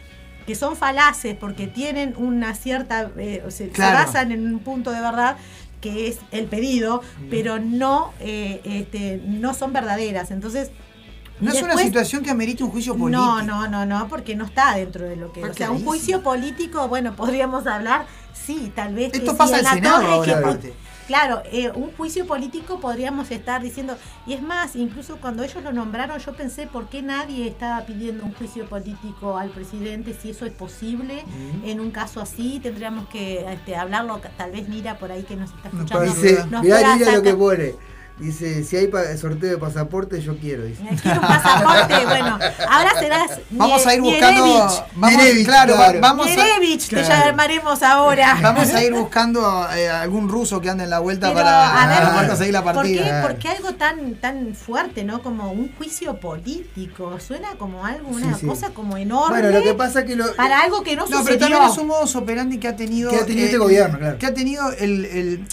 que 0.46 0.56
son 0.56 0.76
falaces 0.76 1.36
porque 1.40 1.68
tienen 1.68 2.14
una 2.18 2.54
cierta, 2.56 3.12
eh, 3.18 3.44
o 3.48 3.52
sea, 3.52 3.68
Claro. 3.70 3.98
se 4.00 4.06
basan 4.06 4.32
en 4.32 4.46
un 4.54 4.60
punto 4.60 4.92
de 4.92 5.02
verdad 5.02 5.38
que 5.82 6.08
es 6.08 6.18
el 6.32 6.46
pedido, 6.46 7.02
pero 7.30 7.60
no, 7.60 8.12
eh, 8.20 8.60
este, 8.64 9.22
no 9.26 9.54
son 9.54 9.72
verdaderas. 9.72 10.32
Entonces, 10.32 10.72
No 11.40 11.52
es 11.52 11.62
una 11.62 11.78
situación 11.78 12.24
que 12.24 12.32
amerite 12.32 12.64
un 12.64 12.72
juicio 12.72 12.96
político. 12.98 13.24
no, 13.24 13.42
no, 13.44 13.68
no, 13.68 13.86
no, 13.86 14.08
porque 14.08 14.36
no 14.36 14.46
está 14.46 14.76
dentro 14.76 15.06
de 15.08 15.16
lo 15.16 15.32
que. 15.34 15.42
Está 15.42 15.52
O 15.52 15.54
sea, 15.54 15.72
un 15.72 15.84
juicio 15.86 16.24
político, 16.24 16.88
bueno, 16.88 17.16
podríamos 17.16 17.68
hablar, 17.68 18.06
sí, 18.34 18.72
tal 18.76 18.96
vez. 18.96 19.12
que 19.12 19.20
Esto 19.20 19.32
si 19.32 19.38
pasa 19.38 19.52
en 19.52 19.58
al 19.60 19.64
la 19.66 19.74
Senado 19.74 19.98
torre 20.02 20.12
ahora, 20.14 20.38
aparte. 20.40 20.74
Claro, 21.08 21.42
eh, 21.52 21.72
un 21.76 21.92
juicio 21.92 22.26
político 22.26 22.80
podríamos 22.80 23.32
estar 23.32 23.62
diciendo, 23.62 23.98
y 24.26 24.34
es 24.34 24.42
más, 24.42 24.76
incluso 24.76 25.18
cuando 25.18 25.44
ellos 25.44 25.64
lo 25.64 25.72
nombraron, 25.72 26.20
yo 26.20 26.34
pensé 26.34 26.68
por 26.68 26.90
qué 26.90 27.02
nadie 27.02 27.48
estaba 27.48 27.86
pidiendo 27.86 28.24
un 28.24 28.34
juicio 28.34 28.66
político 28.68 29.38
al 29.38 29.50
presidente, 29.50 30.16
si 30.20 30.32
eso 30.32 30.46
es 30.46 30.54
posible. 30.54 31.24
En 31.64 31.80
un 31.80 31.92
caso 31.92 32.22
así, 32.22 32.60
tendríamos 32.62 33.08
que 33.10 33.46
este, 33.52 33.76
hablarlo, 33.76 34.20
tal 34.38 34.52
vez 34.52 34.68
Mira 34.68 34.98
por 34.98 35.12
ahí 35.12 35.24
que 35.24 35.36
nos 35.36 35.52
está 35.52 35.70
escuchando. 35.70 36.06
Nos 36.50 36.64
mirá 36.64 36.98
lo 36.98 37.22
que 37.22 37.34
pone. 37.34 37.95
Dice, 38.18 38.64
si 38.64 38.78
hay 38.78 38.90
sorteo 39.18 39.50
de 39.52 39.58
pasaporte, 39.58 40.22
yo 40.22 40.38
quiero. 40.38 40.64
Dice. 40.64 40.82
Quiero 41.02 41.20
un 41.20 41.28
pasaporte, 41.28 42.06
bueno, 42.06 42.40
ahora 42.70 42.92
serás 42.98 43.32
Vamos 43.50 43.86
a 43.86 43.94
ir 43.94 44.00
buscando. 44.02 44.46
Nierevich. 44.46 44.84
Vamos, 44.96 45.18
Nierevich, 45.18 45.46
claro, 45.46 45.76
claro. 45.76 46.00
vamos 46.00 46.28
a, 46.28 46.30
te 46.30 46.78
Claro. 46.88 47.26
llamaremos 47.26 47.84
ahora. 47.84 48.38
vamos 48.42 48.70
a 48.74 48.84
ir 48.84 48.94
buscando 49.02 49.68
eh, 49.76 49.90
algún 49.90 50.30
ruso 50.30 50.62
que 50.62 50.70
ande 50.70 50.86
en 50.86 50.92
la 50.92 51.00
vuelta 51.00 51.28
Pero, 51.28 51.40
para, 51.42 51.84
a 51.84 51.88
ver, 51.88 51.98
para 51.98 52.14
poder 52.14 52.28
conseguir 52.30 52.54
la 52.54 52.64
¿Por 52.64 52.74
partida. 52.76 53.04
qué, 53.22 53.28
por 53.28 53.38
qué 53.40 53.48
algo 53.50 53.74
tan 53.74 54.16
tan 54.16 54.56
fuerte, 54.56 55.04
no? 55.04 55.22
Como 55.22 55.52
un 55.52 55.76
juicio 55.78 56.18
político. 56.18 57.20
Suena 57.20 57.50
como 57.58 57.86
algo, 57.86 58.08
una 58.08 58.34
Sí, 58.36 58.40
sí. 58.42 58.48
cosa 58.48 58.70
como 58.70 58.96
enorme. 58.96 59.42
Bueno, 59.42 59.58
lo 59.60 59.62
que 59.64 59.74
pasa 59.74 60.00
es 60.00 60.06
que 60.06 60.16
lo, 60.16 60.34
para 60.36 60.62
algo 60.62 60.84
que 60.84 60.96
no, 60.96 61.02
No, 61.02 61.08
pero 61.10 61.20
sucedió. 61.24 61.40
también 61.50 61.64
es 61.70 61.78
un 61.78 61.88
modus 61.88 62.16
operandi 62.16 62.60
que 62.60 62.70
ha 62.70 62.78
tenido. 62.78 63.12
Que 63.12 63.18
ha 63.18 63.26
tenido 63.26 63.46
este 63.46 63.58
gobierno, 63.58 64.00
claro. 64.00 64.18
Que 64.18 64.26
ha 64.26 64.34
tenido 64.34 64.72
el. 64.72 65.04
el- 65.06 65.48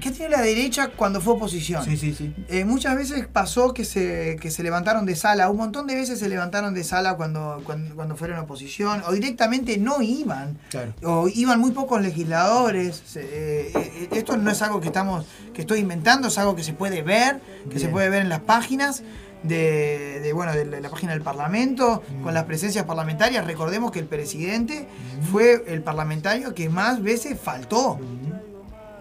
que 0.00 0.10
tiene 0.12 0.30
la 0.30 0.42
derecha 0.42 0.88
cuando 0.88 1.20
fue 1.20 1.34
oposición. 1.34 1.84
Sí, 1.84 1.96
sí, 1.96 2.14
sí. 2.14 2.32
Eh, 2.48 2.64
muchas 2.64 2.94
veces 2.96 3.26
pasó 3.26 3.74
que 3.74 3.84
se, 3.84 4.36
que 4.40 4.50
se 4.50 4.62
levantaron 4.62 5.04
de 5.06 5.16
sala, 5.16 5.50
un 5.50 5.56
montón 5.56 5.86
de 5.88 5.94
veces 5.96 6.18
se 6.20 6.28
levantaron 6.28 6.72
de 6.74 6.84
sala 6.84 7.14
cuando, 7.16 7.60
cuando, 7.64 7.94
cuando 7.96 8.16
fueron 8.16 8.38
oposición, 8.38 9.02
o 9.06 9.12
directamente 9.12 9.76
no 9.78 10.00
iban, 10.00 10.58
Claro. 10.70 10.92
o 11.02 11.28
iban 11.28 11.58
muy 11.60 11.72
pocos 11.72 12.00
legisladores. 12.00 13.02
Eh, 13.16 13.72
eh, 13.74 14.08
esto 14.12 14.36
no 14.36 14.50
es 14.50 14.62
algo 14.62 14.80
que 14.80 14.86
estamos, 14.86 15.26
que 15.52 15.62
estoy 15.62 15.80
inventando, 15.80 16.28
es 16.28 16.38
algo 16.38 16.54
que 16.54 16.62
se 16.62 16.72
puede 16.74 17.02
ver, 17.02 17.40
que 17.70 17.78
se 17.78 17.88
puede 17.88 18.08
ver 18.08 18.22
en 18.22 18.28
las 18.28 18.40
páginas. 18.40 19.02
De, 19.40 20.18
de, 20.20 20.32
bueno 20.32 20.52
de 20.52 20.64
la, 20.66 20.80
la 20.80 20.90
página 20.90 21.12
del 21.12 21.22
Parlamento 21.22 22.02
Mm. 22.10 22.22
con 22.24 22.34
las 22.34 22.42
presencias 22.42 22.84
parlamentarias 22.86 23.46
recordemos 23.46 23.92
que 23.92 24.00
el 24.00 24.06
presidente 24.06 24.88
fue 25.30 25.62
el 25.68 25.80
parlamentario 25.80 26.54
que 26.54 26.68
más 26.68 27.00
veces 27.00 27.38
faltó 27.40 28.00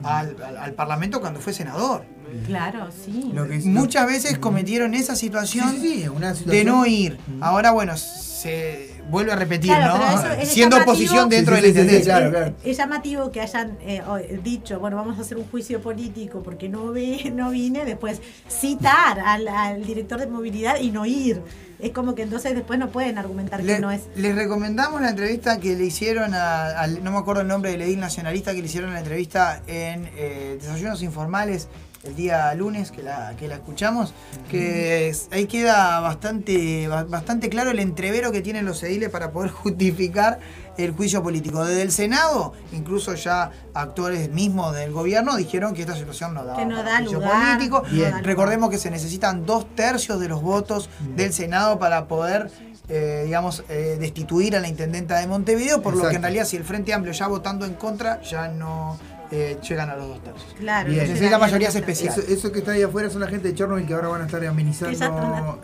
al, 0.04 0.36
al- 0.44 0.58
al 0.58 0.74
Parlamento 0.74 1.20
cuando 1.22 1.40
fue 1.40 1.54
senador 1.54 2.04
Claro, 2.46 2.90
sí. 3.06 3.32
Lo 3.34 3.48
que 3.48 3.56
es- 3.56 3.66
Muchas 3.66 4.06
veces 4.06 4.38
cometieron 4.38 4.94
esa 4.94 5.16
situación 5.16 5.72
Sí, 5.72 5.78
sí, 5.82 6.02
sí, 6.02 6.08
una 6.10 6.34
de 6.34 6.64
no 6.66 6.86
ir. 6.86 7.18
Ahora, 7.40 7.72
bueno, 7.72 7.96
se 7.96 8.97
vuelve 9.10 9.32
a 9.32 9.36
repetir, 9.36 9.72
Claro, 9.74 9.96
pero 10.00 10.12
¿no? 10.12 10.20
eso 10.20 10.32
es 10.42 10.50
Siendo 10.50 10.78
oposición 10.78 11.30
dentro 11.30 11.56
Sí, 11.56 11.62
de 11.62 11.68
sí, 11.68 11.74
la 11.74 11.82
intendencia. 11.82 12.14
claro, 12.14 12.26
es, 12.28 12.32
claro. 12.32 12.56
es 12.64 12.78
llamativo 12.78 13.32
que 13.32 13.42
hayan 13.42 13.78
eh, 13.82 14.40
dicho, 14.44 14.80
bueno, 14.80 14.96
vamos 14.98 15.18
a 15.18 15.22
hacer 15.22 15.38
un 15.38 15.48
juicio 15.50 15.82
político 15.82 16.42
porque 16.44 16.70
no, 16.70 16.92
vi, 16.92 17.32
no 17.34 17.50
vine, 17.52 17.86
después 17.86 18.22
citar 18.50 19.20
al, 19.20 19.48
al 19.48 19.86
director 19.86 20.20
de 20.20 20.28
movilidad 20.28 20.80
y 20.80 20.92
no 20.92 21.06
ir. 21.06 21.42
Es 21.80 21.92
como 21.92 22.16
que 22.16 22.24
entonces 22.24 22.56
después 22.56 22.80
no 22.80 22.90
pueden 22.90 23.20
argumentar 23.20 23.64
Le- 23.64 23.76
que 23.76 23.80
no 23.80 23.92
es. 23.92 24.02
Les 24.16 24.36
recomendamos 24.36 25.00
la 25.00 25.10
entrevista 25.12 25.60
que 25.60 25.76
le 25.76 25.86
hicieron 25.86 26.34
a- 26.34 26.70
al, 26.72 27.04
no 27.04 27.12
me 27.12 27.18
acuerdo 27.20 27.42
el 27.42 27.48
nombre 27.48 27.70
del 27.72 27.82
edil 27.84 28.00
nacionalista, 28.00 28.54
que 28.54 28.62
le 28.62 28.66
hicieron 28.66 28.94
la 28.94 29.00
entrevista 29.00 29.62
en 29.68 30.10
eh, 30.16 30.58
Desayunos 30.60 31.04
Informales 31.04 31.68
el 32.08 32.16
día 32.16 32.54
lunes, 32.56 32.92
que 32.92 33.04
la, 33.04 33.34
que 33.38 33.48
la 33.48 33.56
escuchamos, 33.56 34.14
que 34.50 35.10
es- 35.10 35.28
ahí 35.32 35.46
queda 35.46 36.00
bastante, 36.00 36.88
ba- 36.88 37.04
bastante 37.04 37.50
claro 37.50 37.72
el 37.72 37.80
entrevero 37.80 38.32
que 38.32 38.42
tienen 38.42 38.66
los 38.66 38.82
ediles 38.84 39.10
para 39.10 39.32
poder 39.32 39.52
justificar 39.64 40.40
el 40.78 40.92
juicio 40.92 41.24
político. 41.24 41.66
Desde 41.66 41.82
el 41.82 41.92
Senado, 41.92 42.54
incluso 42.72 43.16
ya 43.16 43.52
actores 43.74 44.30
mismos 44.32 44.76
del 44.76 44.92
gobierno 44.92 45.36
dijeron 45.36 45.74
que 45.74 45.82
esta 45.82 45.96
situación 45.96 46.34
no 46.34 46.46
da, 46.46 46.56
Que 46.56 46.66
no 46.66 46.78
para 46.78 46.92
da 46.92 46.98
juicio 47.00 47.20
lugar, 47.20 47.58
político. 47.58 47.84
no. 47.92 48.22
Recordemos 48.22 48.70
que 48.70 48.78
se 48.78 48.92
necesitan 48.92 49.46
dos 49.46 49.66
tercios 49.76 50.20
de 50.20 50.28
los 50.30 50.42
votos 50.42 50.90
del 51.16 51.34
Senado 51.34 51.80
para 51.80 52.08
poder, 52.08 52.52
eh, 52.90 53.24
digamos, 53.26 53.64
eh, 53.70 53.98
destituir 54.00 54.56
a 54.56 54.60
la 54.60 54.68
intendenta 54.68 55.18
de 55.18 55.26
Montevideo, 55.28 55.82
por 55.82 55.96
lo 55.96 56.08
que 56.10 56.16
en 56.16 56.22
realidad 56.22 56.46
si 56.46 56.58
el 56.58 56.64
Frente 56.64 56.94
Amplio 56.94 57.12
ya 57.14 57.26
votando 57.28 57.66
en 57.66 57.74
contra, 57.74 58.22
ya 58.22 58.48
no 58.48 58.98
eh, 59.32 59.58
llegan 59.68 59.90
a 59.90 59.96
los 59.98 60.08
dos 60.08 60.24
tercios. 60.24 60.56
Claro, 60.58 60.90
Bien. 60.90 61.08
daría 61.14 61.38
mayorías 61.38 61.74
lugar. 61.76 61.90
especiales. 61.90 62.18
Eso, 62.24 62.34
eso 62.34 62.52
que 62.52 62.60
está 62.60 62.72
ahí 62.72 62.82
afuera 62.84 63.10
son 63.10 63.22
la 63.22 63.28
gente 63.28 63.50
de 63.50 63.56
Chernobyl 63.56 63.86
que 63.86 63.94
ahora 63.94 64.08
van 64.08 64.22
a 64.22 64.26
estar 64.26 64.46
amenizando. 64.46 64.94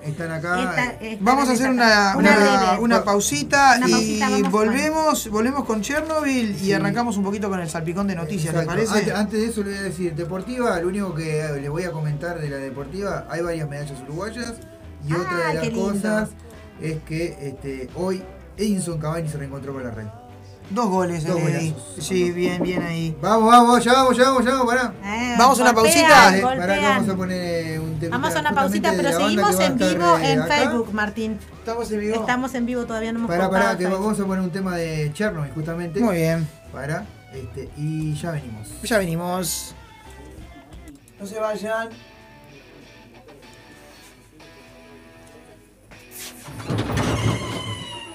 Están- 0.03 0.31
acá. 0.31 0.59
Esta- 0.69 0.85
eh, 1.05 1.13
esta 1.13 1.23
Vamos 1.23 1.49
a 1.49 1.51
hacer 1.53 1.69
una, 1.69 2.15
Una 2.17 2.29
una, 2.31 2.35
breve. 2.67 2.79
una 2.83 3.03
pausita 3.03 3.75
Una 3.77 3.87
y 3.87 4.41
volvemos, 4.49 5.29
volvemos 5.29 5.63
con 5.65 5.81
Chernobyl 5.81 6.51
y 6.55 6.59
Sí. 6.59 6.73
arrancamos 6.73 7.15
un 7.17 7.23
poquito 7.23 7.49
con 7.49 7.59
el 7.59 7.69
salpicón 7.69 8.07
de 8.07 8.15
noticias, 8.15 8.53
¿te 8.53 8.59
Exacto. 8.61 8.69
parece? 8.69 8.99
Antes, 8.99 9.15
antes 9.15 9.39
de 9.41 9.47
eso 9.47 9.63
le 9.63 9.69
voy 9.71 9.79
a 9.79 9.83
decir, 9.83 10.13
deportiva, 10.15 10.79
lo 10.79 10.87
único 10.89 11.13
que 11.15 11.43
les 11.61 11.69
voy 11.69 11.83
a 11.83 11.91
comentar 11.91 12.39
de 12.39 12.49
la 12.49 12.57
deportiva, 12.57 13.25
hay 13.29 13.41
varias 13.41 13.69
medallas 13.69 13.99
uruguayas 14.01 14.53
y 15.07 15.13
Ah, 15.13 15.17
otra 15.21 15.47
de 15.47 15.53
las 15.53 15.69
cosas 15.69 16.29
es 16.81 16.97
que 17.03 17.37
este, 17.47 17.89
hoy 17.95 18.21
Edinson 18.57 18.99
Cavani 18.99 19.29
se 19.29 19.37
reencontró 19.37 19.73
con 19.73 19.83
la 19.83 19.91
red. 19.91 20.05
Dos 20.69 20.89
goles, 20.89 21.23
Dos 21.25 21.39
golazos. 21.39 21.73
Sí, 21.99 22.31
bien, 22.31 22.61
bien 22.63 22.81
ahí. 22.81 23.15
Vamos, 23.21 23.47
vamos, 23.51 23.83
ya 23.83 23.93
vamos, 23.93 24.17
ya 24.17 24.23
vamos, 24.23 24.45
ya 24.45 24.51
vamos, 24.51 24.67
pará. 24.67 24.93
Eh, 25.03 25.35
Vamos 25.37 25.59
a 25.59 25.61
una 25.63 25.73
pausita. 25.73 26.33
Pará 26.41 26.79
que 26.79 26.85
vamos 26.85 27.09
a 27.09 27.15
poner 27.15 27.79
un 27.79 27.99
temita 27.99 28.17
Vamos 28.17 28.35
a 28.35 28.39
una 28.39 28.55
pausita, 28.55 28.93
pero 28.95 29.11
seguimos 29.11 29.59
en 29.59 29.77
vivo 29.77 30.17
eh, 30.17 30.31
en 30.31 30.41
acá. 30.41 30.55
Facebook, 30.55 30.93
Martín. 30.93 31.39
Estamos 31.59 31.91
en 31.91 31.99
vivo. 31.99 32.15
Estamos 32.15 32.53
en 32.55 32.65
vivo, 32.65 32.85
todavía 32.85 33.11
no 33.11 33.19
hemos 33.19 33.29
Pará, 33.29 33.49
pará, 33.49 33.77
que 33.77 33.85
vamos 33.87 34.19
a 34.19 34.25
poner 34.25 34.43
un 34.43 34.49
tema 34.51 34.75
de 34.75 35.11
Chernobyl 35.13 35.51
justamente. 35.53 35.99
Muy 35.99 36.15
bien. 36.15 36.47
Para, 36.71 37.05
este, 37.33 37.69
y 37.77 38.13
ya 38.15 38.31
venimos. 38.31 38.67
Ya 38.83 38.97
venimos. 38.97 39.75
No 41.19 41.27
se 41.27 41.39
vayan. 41.39 41.89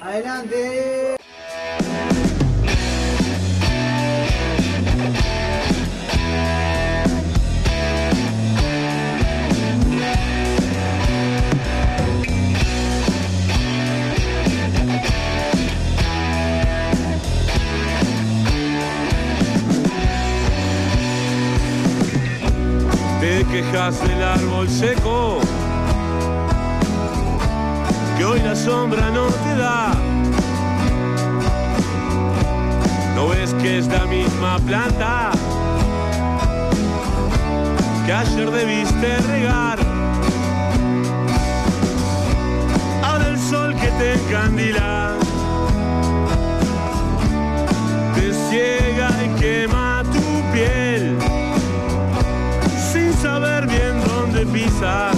Adelante. 0.02 1.18
Te 23.38 23.44
quejas 23.44 24.02
del 24.02 24.20
árbol 24.20 24.68
seco, 24.68 25.38
que 28.16 28.24
hoy 28.24 28.40
la 28.40 28.56
sombra 28.56 29.10
no 29.10 29.26
te 29.28 29.54
da. 29.54 29.92
No 33.14 33.28
ves 33.28 33.54
que 33.62 33.78
es 33.78 33.86
la 33.86 34.06
misma 34.06 34.58
planta 34.66 35.30
que 38.04 38.12
ayer 38.12 38.50
debiste 38.50 39.18
regar. 39.18 39.78
Ahora 43.04 43.28
el 43.28 43.38
sol 43.38 43.72
que 43.76 43.86
te 43.86 44.14
encandila 44.14 45.12
te 48.16 48.34
ciega 48.50 49.10
y 49.24 49.40
quema 49.40 49.87
pisas. 54.52 55.16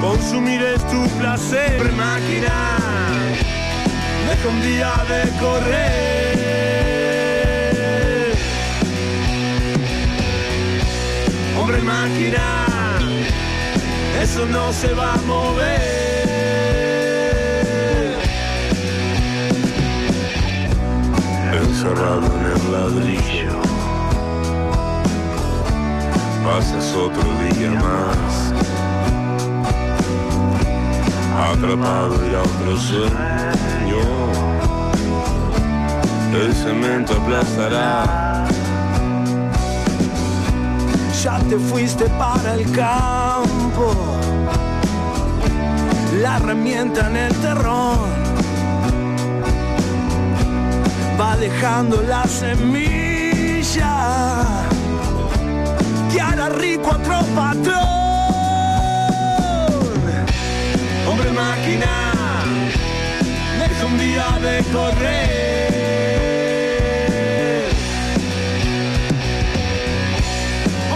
Consumir 0.00 0.62
es 0.62 0.86
tu 0.86 1.08
placer, 1.18 1.92
máquina, 1.92 2.78
deja 4.28 4.48
un 4.48 4.62
día 4.62 4.92
de 5.08 5.22
correr. 5.40 6.36
Hombre 11.58 11.78
máquina, 11.82 12.66
eso 14.22 14.46
no 14.46 14.72
se 14.72 14.94
va 14.94 15.14
a 15.14 15.18
mover. 15.18 15.96
Encerrado 21.52 22.26
en 22.38 22.44
el 22.52 22.60
ladrillo 22.72 23.45
pasas 26.46 26.94
otro 26.94 27.28
día 27.42 27.70
más. 27.72 28.52
Atrapado 31.50 32.14
y 32.30 32.34
a 32.34 32.40
otro 32.40 32.76
sueño, 32.78 34.02
el 36.32 36.54
cemento 36.54 37.14
aplastará. 37.14 38.46
Ya 41.22 41.38
te 41.50 41.58
fuiste 41.58 42.04
para 42.10 42.54
el 42.54 42.70
campo, 42.70 43.88
la 46.22 46.36
herramienta 46.36 47.08
en 47.10 47.16
el 47.16 47.34
terrón 47.34 48.26
va 51.20 51.36
dejando 51.36 52.02
la 52.02 52.24
semilla 52.24 53.06
a 56.46 56.96
otro 56.96 57.18
patrón. 57.34 57.76
Hombre 61.08 61.32
máquina, 61.32 62.44
deja 63.58 63.86
un 63.86 63.98
día 63.98 64.38
de 64.40 64.62
correr. 64.72 65.76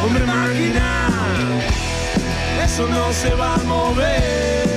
Hombre 0.03 0.25
máquina, 0.25 1.09
eso 2.65 2.87
no 2.87 3.13
se 3.13 3.35
va 3.35 3.55
a 3.55 3.59
mover. 3.59 4.70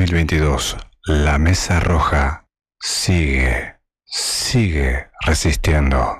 2022, 0.00 0.78
la 1.04 1.36
Mesa 1.36 1.78
Roja 1.78 2.46
sigue, 2.80 3.76
sigue 4.06 5.08
resistiendo. 5.26 6.18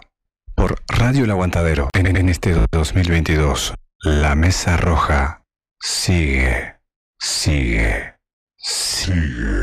Por 0.55 0.83
Radio 0.87 1.25
El 1.25 1.31
Aguantadero, 1.31 1.89
en, 1.95 2.15
en 2.15 2.29
este 2.29 2.55
2022, 2.71 3.73
la 4.03 4.35
Mesa 4.35 4.77
Roja 4.77 5.45
sigue, 5.81 6.75
sigue, 7.19 8.17
sigue 8.59 9.57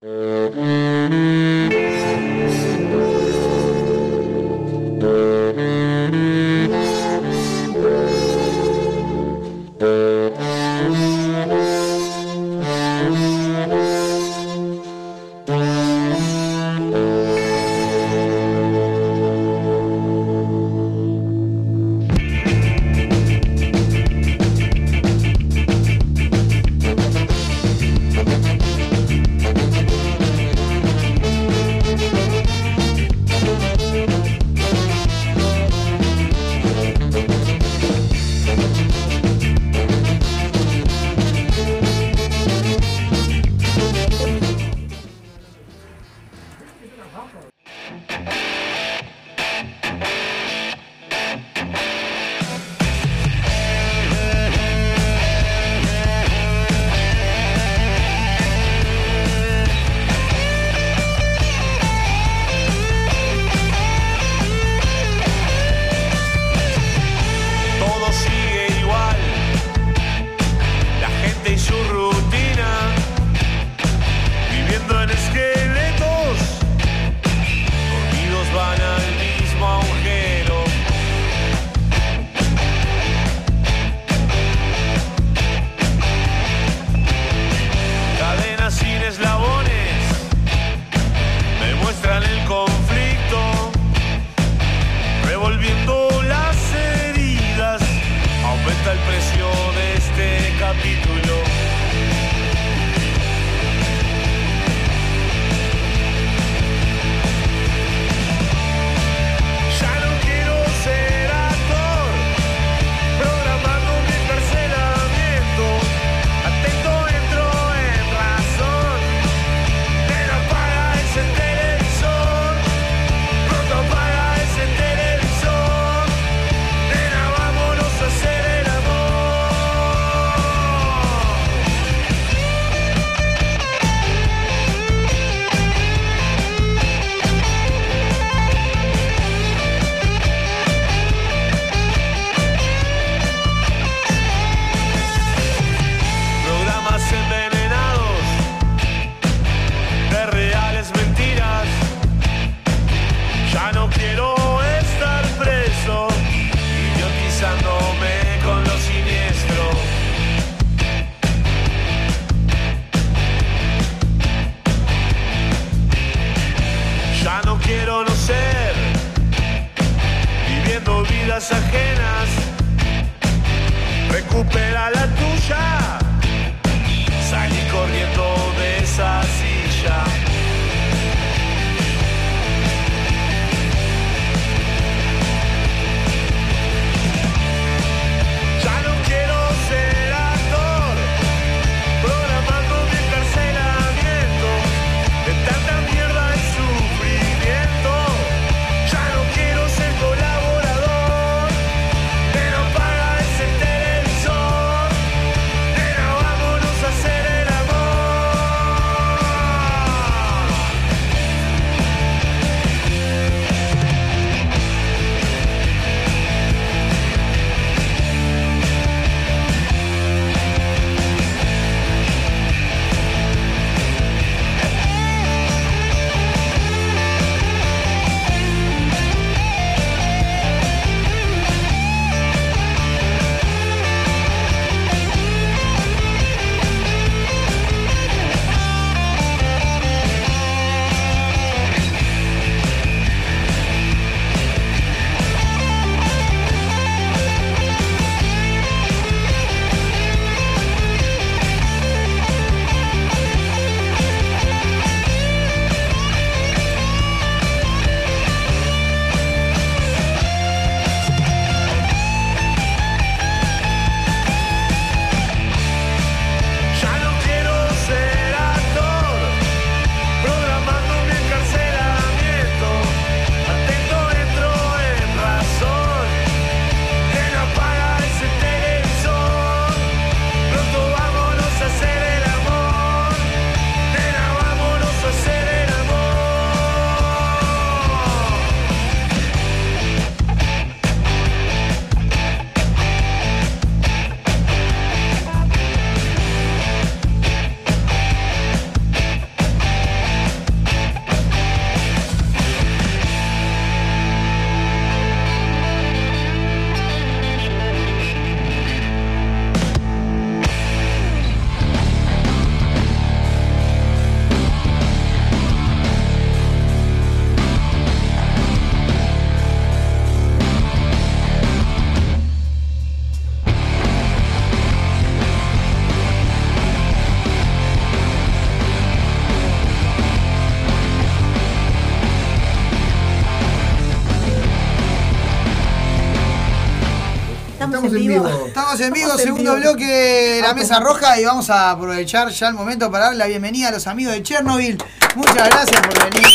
Estamos 338.80 338.98
en 338.98 339.06
vivo, 339.06 339.18
segundo 339.18 339.56
bloque 339.56 339.86
de 339.86 340.42
la 340.42 340.54
mesa 340.54 340.80
roja 340.80 341.20
y 341.20 341.26
vamos 341.26 341.50
a 341.50 341.72
aprovechar 341.72 342.30
ya 342.30 342.48
el 342.48 342.54
momento 342.54 342.90
para 342.90 343.06
darle 343.06 343.20
la 343.20 343.26
bienvenida 343.28 343.68
a 343.68 343.72
los 343.72 343.86
amigos 343.88 344.14
de 344.14 344.24
Chernobyl. 344.24 344.78
Muchas 345.16 345.36
gracias 345.50 345.82
por 345.82 346.10
venir. 346.14 346.28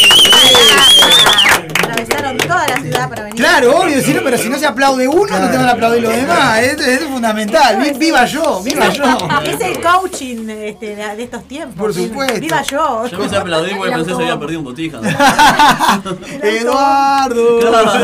Atravesaron 1.82 2.36
toda 2.38 2.66
la 2.68 2.76
ciudad 2.76 3.08
para 3.08 3.22
venir. 3.22 3.40
Claro, 3.40 3.78
obvio, 3.78 4.02
si 4.02 4.12
no, 4.12 4.20
pero 4.22 4.36
si 4.36 4.48
no 4.50 4.58
se 4.58 4.66
aplaude 4.66 5.08
uno, 5.08 5.38
no 5.38 5.50
te 5.50 5.56
van 5.56 5.66
a 5.68 5.70
aplaudir 5.70 6.02
los 6.02 6.14
demás. 6.14 6.58
Es, 6.60 6.80
es 6.86 7.00
fundamental. 7.04 7.78
Vi- 7.82 7.92
Viva 7.98 8.26
yo, 8.26 8.62
viva 8.62 8.88
yo. 8.90 9.04
Es 9.44 9.60
el 9.60 9.80
coaching 9.80 10.48
este, 10.50 10.96
de, 10.96 11.22
estos 11.22 11.44
tiempos. 11.48 11.76
Por 11.78 11.94
supuesto. 11.94 12.40
Viva 12.40 12.62
yo. 12.62 13.06
Yo 13.06 13.16
empecé 13.16 13.36
a 13.36 13.40
aplaudir 13.40 13.76
porque 13.76 13.92
El 13.92 13.96
pensé 14.00 14.10
que 14.10 14.16
se 14.16 14.22
había 14.22 14.38
perdido 14.38 14.60
un 14.60 14.64
botija. 14.66 14.98
Eduardo. 16.42 17.58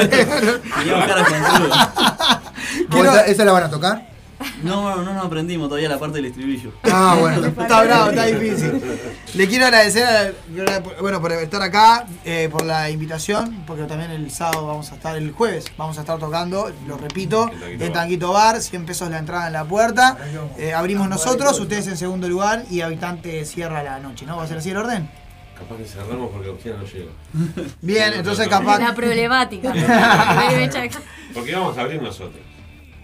Tenía 0.09 1.07
cara 1.07 1.25
conchuda. 1.25 2.43
¿Vos 2.89 3.05
esa, 3.07 3.27
esa 3.27 3.45
la 3.45 3.53
van 3.53 3.63
a 3.65 3.71
tocar? 3.71 4.10
No, 4.63 4.97
no, 4.97 5.03
no 5.03 5.15
nos 5.15 5.27
aprendimos 5.27 5.69
todavía 5.69 5.89
la 5.89 5.99
parte 5.99 6.17
del 6.17 6.27
estribillo. 6.27 6.73
Ah, 6.85 7.17
bueno. 7.19 7.47
Está 7.61 7.83
bravo, 7.83 8.11
está 8.11 8.25
difícil. 8.27 8.81
Le 9.35 9.49
quiero 9.49 9.67
agradecer, 9.67 10.05
a- 10.05 11.01
bueno, 11.01 11.21
por 11.21 11.33
estar 11.33 11.63
acá, 11.63 12.07
eh, 12.25 12.49
por 12.51 12.65
la 12.65 12.91
invitación, 12.91 13.65
porque 13.67 13.85
también 13.85 14.11
el 14.11 14.31
sábado 14.31 14.67
vamos 14.67 14.91
a 14.93 14.95
estar, 14.95 15.17
el 15.17 15.33
jueves 15.33 15.67
vamos 15.77 15.99
a 15.99 16.01
estar 16.01 16.19
tocando, 16.19 16.73
lo 16.87 16.97
repito, 16.97 17.51
en 17.79 17.93
Tanquito 17.93 18.33
Bar, 18.33 18.61
100 18.61 18.87
pesos 18.87 19.11
la 19.11 19.19
entrada 19.19 19.47
en 19.47 19.53
la 19.53 19.65
puerta. 19.65 20.17
Eh, 20.59 20.73
abrimos 20.73 21.09
nosotros, 21.09 21.59
ustedes 21.61 21.87
en 21.89 21.97
segundo 21.97 22.29
lugar 22.29 22.65
y 22.71 22.81
Habitante 22.81 23.45
cierra 23.45 23.83
la 23.83 23.99
noche, 24.01 24.25
¿no? 24.27 24.37
¿Va 24.37 24.45
a 24.45 24.47
ser 24.47 24.59
así 24.59 24.71
el 24.71 24.77
orden? 24.79 25.09
Capaz 25.59 25.77
que 25.77 25.85
cerramos 25.85 26.31
porque 26.31 26.49
Agustina 26.49 26.77
no 26.77 26.85
llega. 26.85 27.11
Bien, 27.83 28.15
entonces 28.15 28.47
La 28.49 28.59
capaz... 28.59 28.95
problemática. 28.95 29.71
Porque 31.35 31.55
vamos 31.55 31.77
a 31.79 31.83
abrir 31.83 32.03
nosotros. 32.03 32.41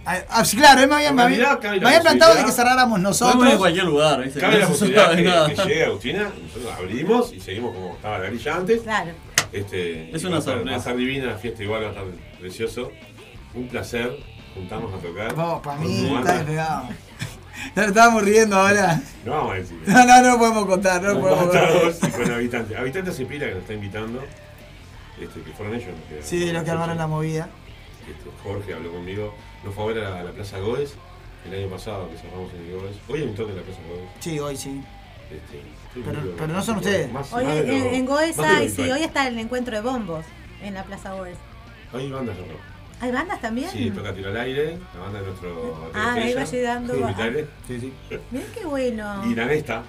Ah, 0.09 0.19
ah, 0.31 0.45
sí, 0.45 0.57
claro, 0.57 0.81
él 0.83 0.89
me 0.89 0.95
había, 0.95 1.13
me 1.13 1.23
había, 1.23 1.59
me 1.61 1.87
había 1.89 2.01
plantado 2.01 2.35
de 2.37 2.45
que 2.45 2.53
cerráramos 2.53 2.93
ir 2.93 2.97
en 2.99 3.03
nosotros. 3.03 3.55
cualquier 3.57 3.85
lugar, 3.85 4.23
¿viste? 4.23 4.39
Cabe 4.39 4.59
la 4.59 4.65
No 4.65 4.71
posibilidad 4.71 5.11
que, 5.11 5.55
que 5.55 5.63
llegue 5.69 5.85
Agustina, 5.85 6.31
nosotros 6.43 6.73
abrimos 6.79 7.33
y 7.33 7.41
seguimos 7.41 7.75
como 7.75 7.95
estaba 7.97 8.19
la 8.21 8.27
grilla 8.27 8.55
antes. 8.57 8.83
Claro. 8.83 9.11
Este, 9.53 10.15
Es 10.15 10.23
una 10.25 10.41
sorpresa. 10.41 10.71
Va 10.71 10.75
a 10.77 10.79
estar 10.79 10.97
divina 10.97 11.27
la 11.27 11.37
fiesta, 11.39 11.63
igual 11.63 11.83
va 11.83 11.87
a 11.87 11.91
estar 11.91 12.05
precioso. 12.41 12.93
Un 13.55 13.69
placer 13.69 14.17
juntarnos 14.55 14.95
a 14.95 14.99
tocar. 14.99 15.35
Vos, 15.35 15.61
para 15.63 15.79
mí 15.81 16.15
está 16.17 16.35
despegado. 16.35 16.89
Nos 17.75 17.87
estábamos 17.87 18.23
riendo 18.23 18.55
ahora. 18.57 19.01
No 19.25 19.33
vamos 19.33 19.53
a 19.53 19.55
decir. 19.57 19.79
No, 19.87 20.05
no, 20.05 20.23
no 20.23 20.29
lo 20.33 20.39
podemos 20.39 20.67
contar, 20.67 21.03
no 21.03 21.13
Con 21.15 21.23
podemos 21.23 21.45
contar. 21.47 21.71
Con 22.13 22.31
Habitantes. 22.33 22.79
Habitantes 22.79 23.19
y 23.21 23.25
Pila 23.25 23.47
que 23.47 23.53
nos 23.55 23.63
está 23.63 23.73
invitando. 23.75 24.23
Este, 25.21 25.41
que 25.41 25.51
fueron 25.53 25.75
ellos. 25.75 25.89
los 25.89 26.21
que- 26.21 26.23
Sí, 26.27 26.53
los 26.53 26.63
que 26.63 26.71
armaron 26.71 26.97
la 26.99 27.07
movida. 27.07 27.49
Este, 28.09 28.31
Jorge 28.45 28.75
habló 28.75 28.93
conmigo. 28.93 29.35
Nos 29.67 29.75
fue 29.75 29.85
a 29.85 29.87
ver 29.89 30.05
a 30.05 30.23
la, 30.23 30.31
Plaza 30.31 30.61
Goes 30.61 30.95
el 31.45 31.55
año 31.61 31.69
pasado 31.69 32.09
que 32.09 32.17
cerramos 32.17 32.53
en 32.55 32.61
el 32.67 32.73
Goes. 32.73 32.97
Hoy 33.09 33.21
hay 33.23 33.27
un 33.29 33.35
toque 33.35 33.51
en 33.51 33.57
la 33.57 33.63
Plaza 33.65 33.81
Goes. 33.89 34.01
Sí, 34.21 34.39
hoy 34.39 34.57
sí. 34.57 34.81
Este, 35.31 35.61
Pero- 36.05 36.21
pero 36.37 36.53
no 36.53 36.63
son 36.63 36.77
ustedes. 36.77 37.11
más- 37.13 37.33
Hoy 37.33 37.45
más 37.45 37.57
en, 37.57 37.67
lo- 37.67 37.91
en 37.91 38.05
más 38.05 38.09
Goes 38.21 38.39
hay, 38.39 38.69
sí, 38.69 38.83
hoy 38.83 39.03
está 39.03 39.27
el 39.27 39.37
encuentro 39.41 39.75
de 39.75 39.83
bombos 39.83 40.25
en 40.63 40.75
la 40.75 40.85
Plaza 40.85 41.15
Goes. 41.15 41.37
Hay 41.93 42.11
bandas 42.13 42.37
de 42.37 42.43
rock. 42.43 42.61
¿Hay 43.01 43.11
bandas 43.13 43.41
también? 43.41 43.69
Sí, 43.71 43.91
toca 43.91 44.15
tiro 44.15 44.31
al 44.31 44.37
aire, 44.37 44.79
la 44.95 45.01
banda 45.01 45.21
de 45.21 45.27
nuestro. 45.27 45.91
Ah, 45.95 46.15
de 46.15 46.21
ahí 46.23 46.35
va 46.35 46.45
llegando. 46.45 46.95
Ah. 47.05 47.27
Sí, 47.67 47.81
sí. 47.81 47.93
Mirá 48.31 48.47
qué 48.55 48.65
bueno. 48.65 49.23
Y 49.27 49.35
la 49.35 49.47
Nesta, 49.47 49.83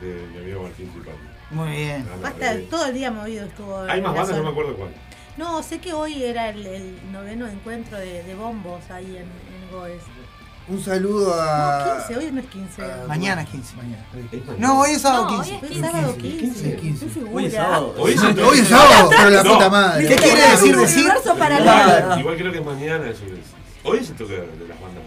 de 0.00 0.26
mi 0.32 0.38
amigo 0.38 0.62
Martín 0.62 0.88
Tripati. 0.90 1.16
Muy 1.50 1.70
bien. 1.70 2.04
La 2.04 2.10
banda 2.12 2.22
Va 2.22 2.28
a 2.28 2.32
estar 2.32 2.56
de- 2.56 2.62
todo 2.64 2.86
el 2.86 2.94
día 2.94 3.10
movido 3.10 3.46
estuvo. 3.46 3.78
Hay 3.80 4.00
más 4.02 4.14
bandas, 4.14 4.36
no 4.36 4.44
me 4.44 4.50
acuerdo 4.50 4.76
cuál. 4.76 4.90
No, 5.36 5.62
sé 5.62 5.78
que 5.80 5.92
hoy 5.92 6.22
era 6.24 6.50
el, 6.50 6.66
el 6.66 7.12
noveno 7.12 7.46
encuentro 7.48 7.98
de, 7.98 8.22
de 8.22 8.34
bombos 8.34 8.82
ahí 8.90 9.16
en, 9.16 9.22
en 9.22 9.70
Goes. 9.72 10.02
Un 10.68 10.80
saludo 10.80 11.34
No, 11.34 11.42
a. 11.42 12.04
15, 12.06 12.16
hoy 12.24 12.30
no 12.32 12.40
es 12.40 12.46
15. 12.46 12.82
a- 12.84 13.04
Mañana 13.08 13.42
es 13.42 13.48
15. 13.48 13.76
Mañana. 13.76 14.04
No, 14.58 14.80
hoy 14.80 14.90
es 14.92 15.02
sábado 15.02 15.24
No, 15.30 15.38
hoy 15.40 15.44
15. 15.48 15.54
es 15.56 15.62
Hoy 15.72 15.76
es 15.76 15.90
sábado 15.92 16.16
15, 16.16 16.38
15. 16.38 16.76
15. 16.76 17.04
Qué 17.06 17.10
figura. 17.12 17.32
Hoy 17.34 17.44
es 17.46 17.52
sábado. 17.54 17.94
Hoy 17.98 18.12
es, 18.12 18.22
Hoy 18.22 18.58
es 18.60 18.68
sábado, 18.68 19.10
pero 19.10 19.30
la 19.30 19.42
No. 19.42 19.52
puta 19.54 19.70
madre. 19.70 20.06
¿Qué 20.08 20.16
quiere 20.16 20.50
decir 20.50 20.76
Un 20.76 20.82
decir? 20.82 21.12
paralelo. 21.38 21.70
Igual, 21.72 22.20
igual 22.20 22.36
creo 22.36 22.52
que 22.52 22.58
es 22.58 22.64
mañana 22.64 23.08
es. 23.10 23.16
Hoy 23.84 23.98
es 23.98 24.10
el 24.10 24.16
toque 24.16 24.32
de, 24.34 24.40
de 24.46 24.68
las 24.68 24.80
bandas. 24.80 25.02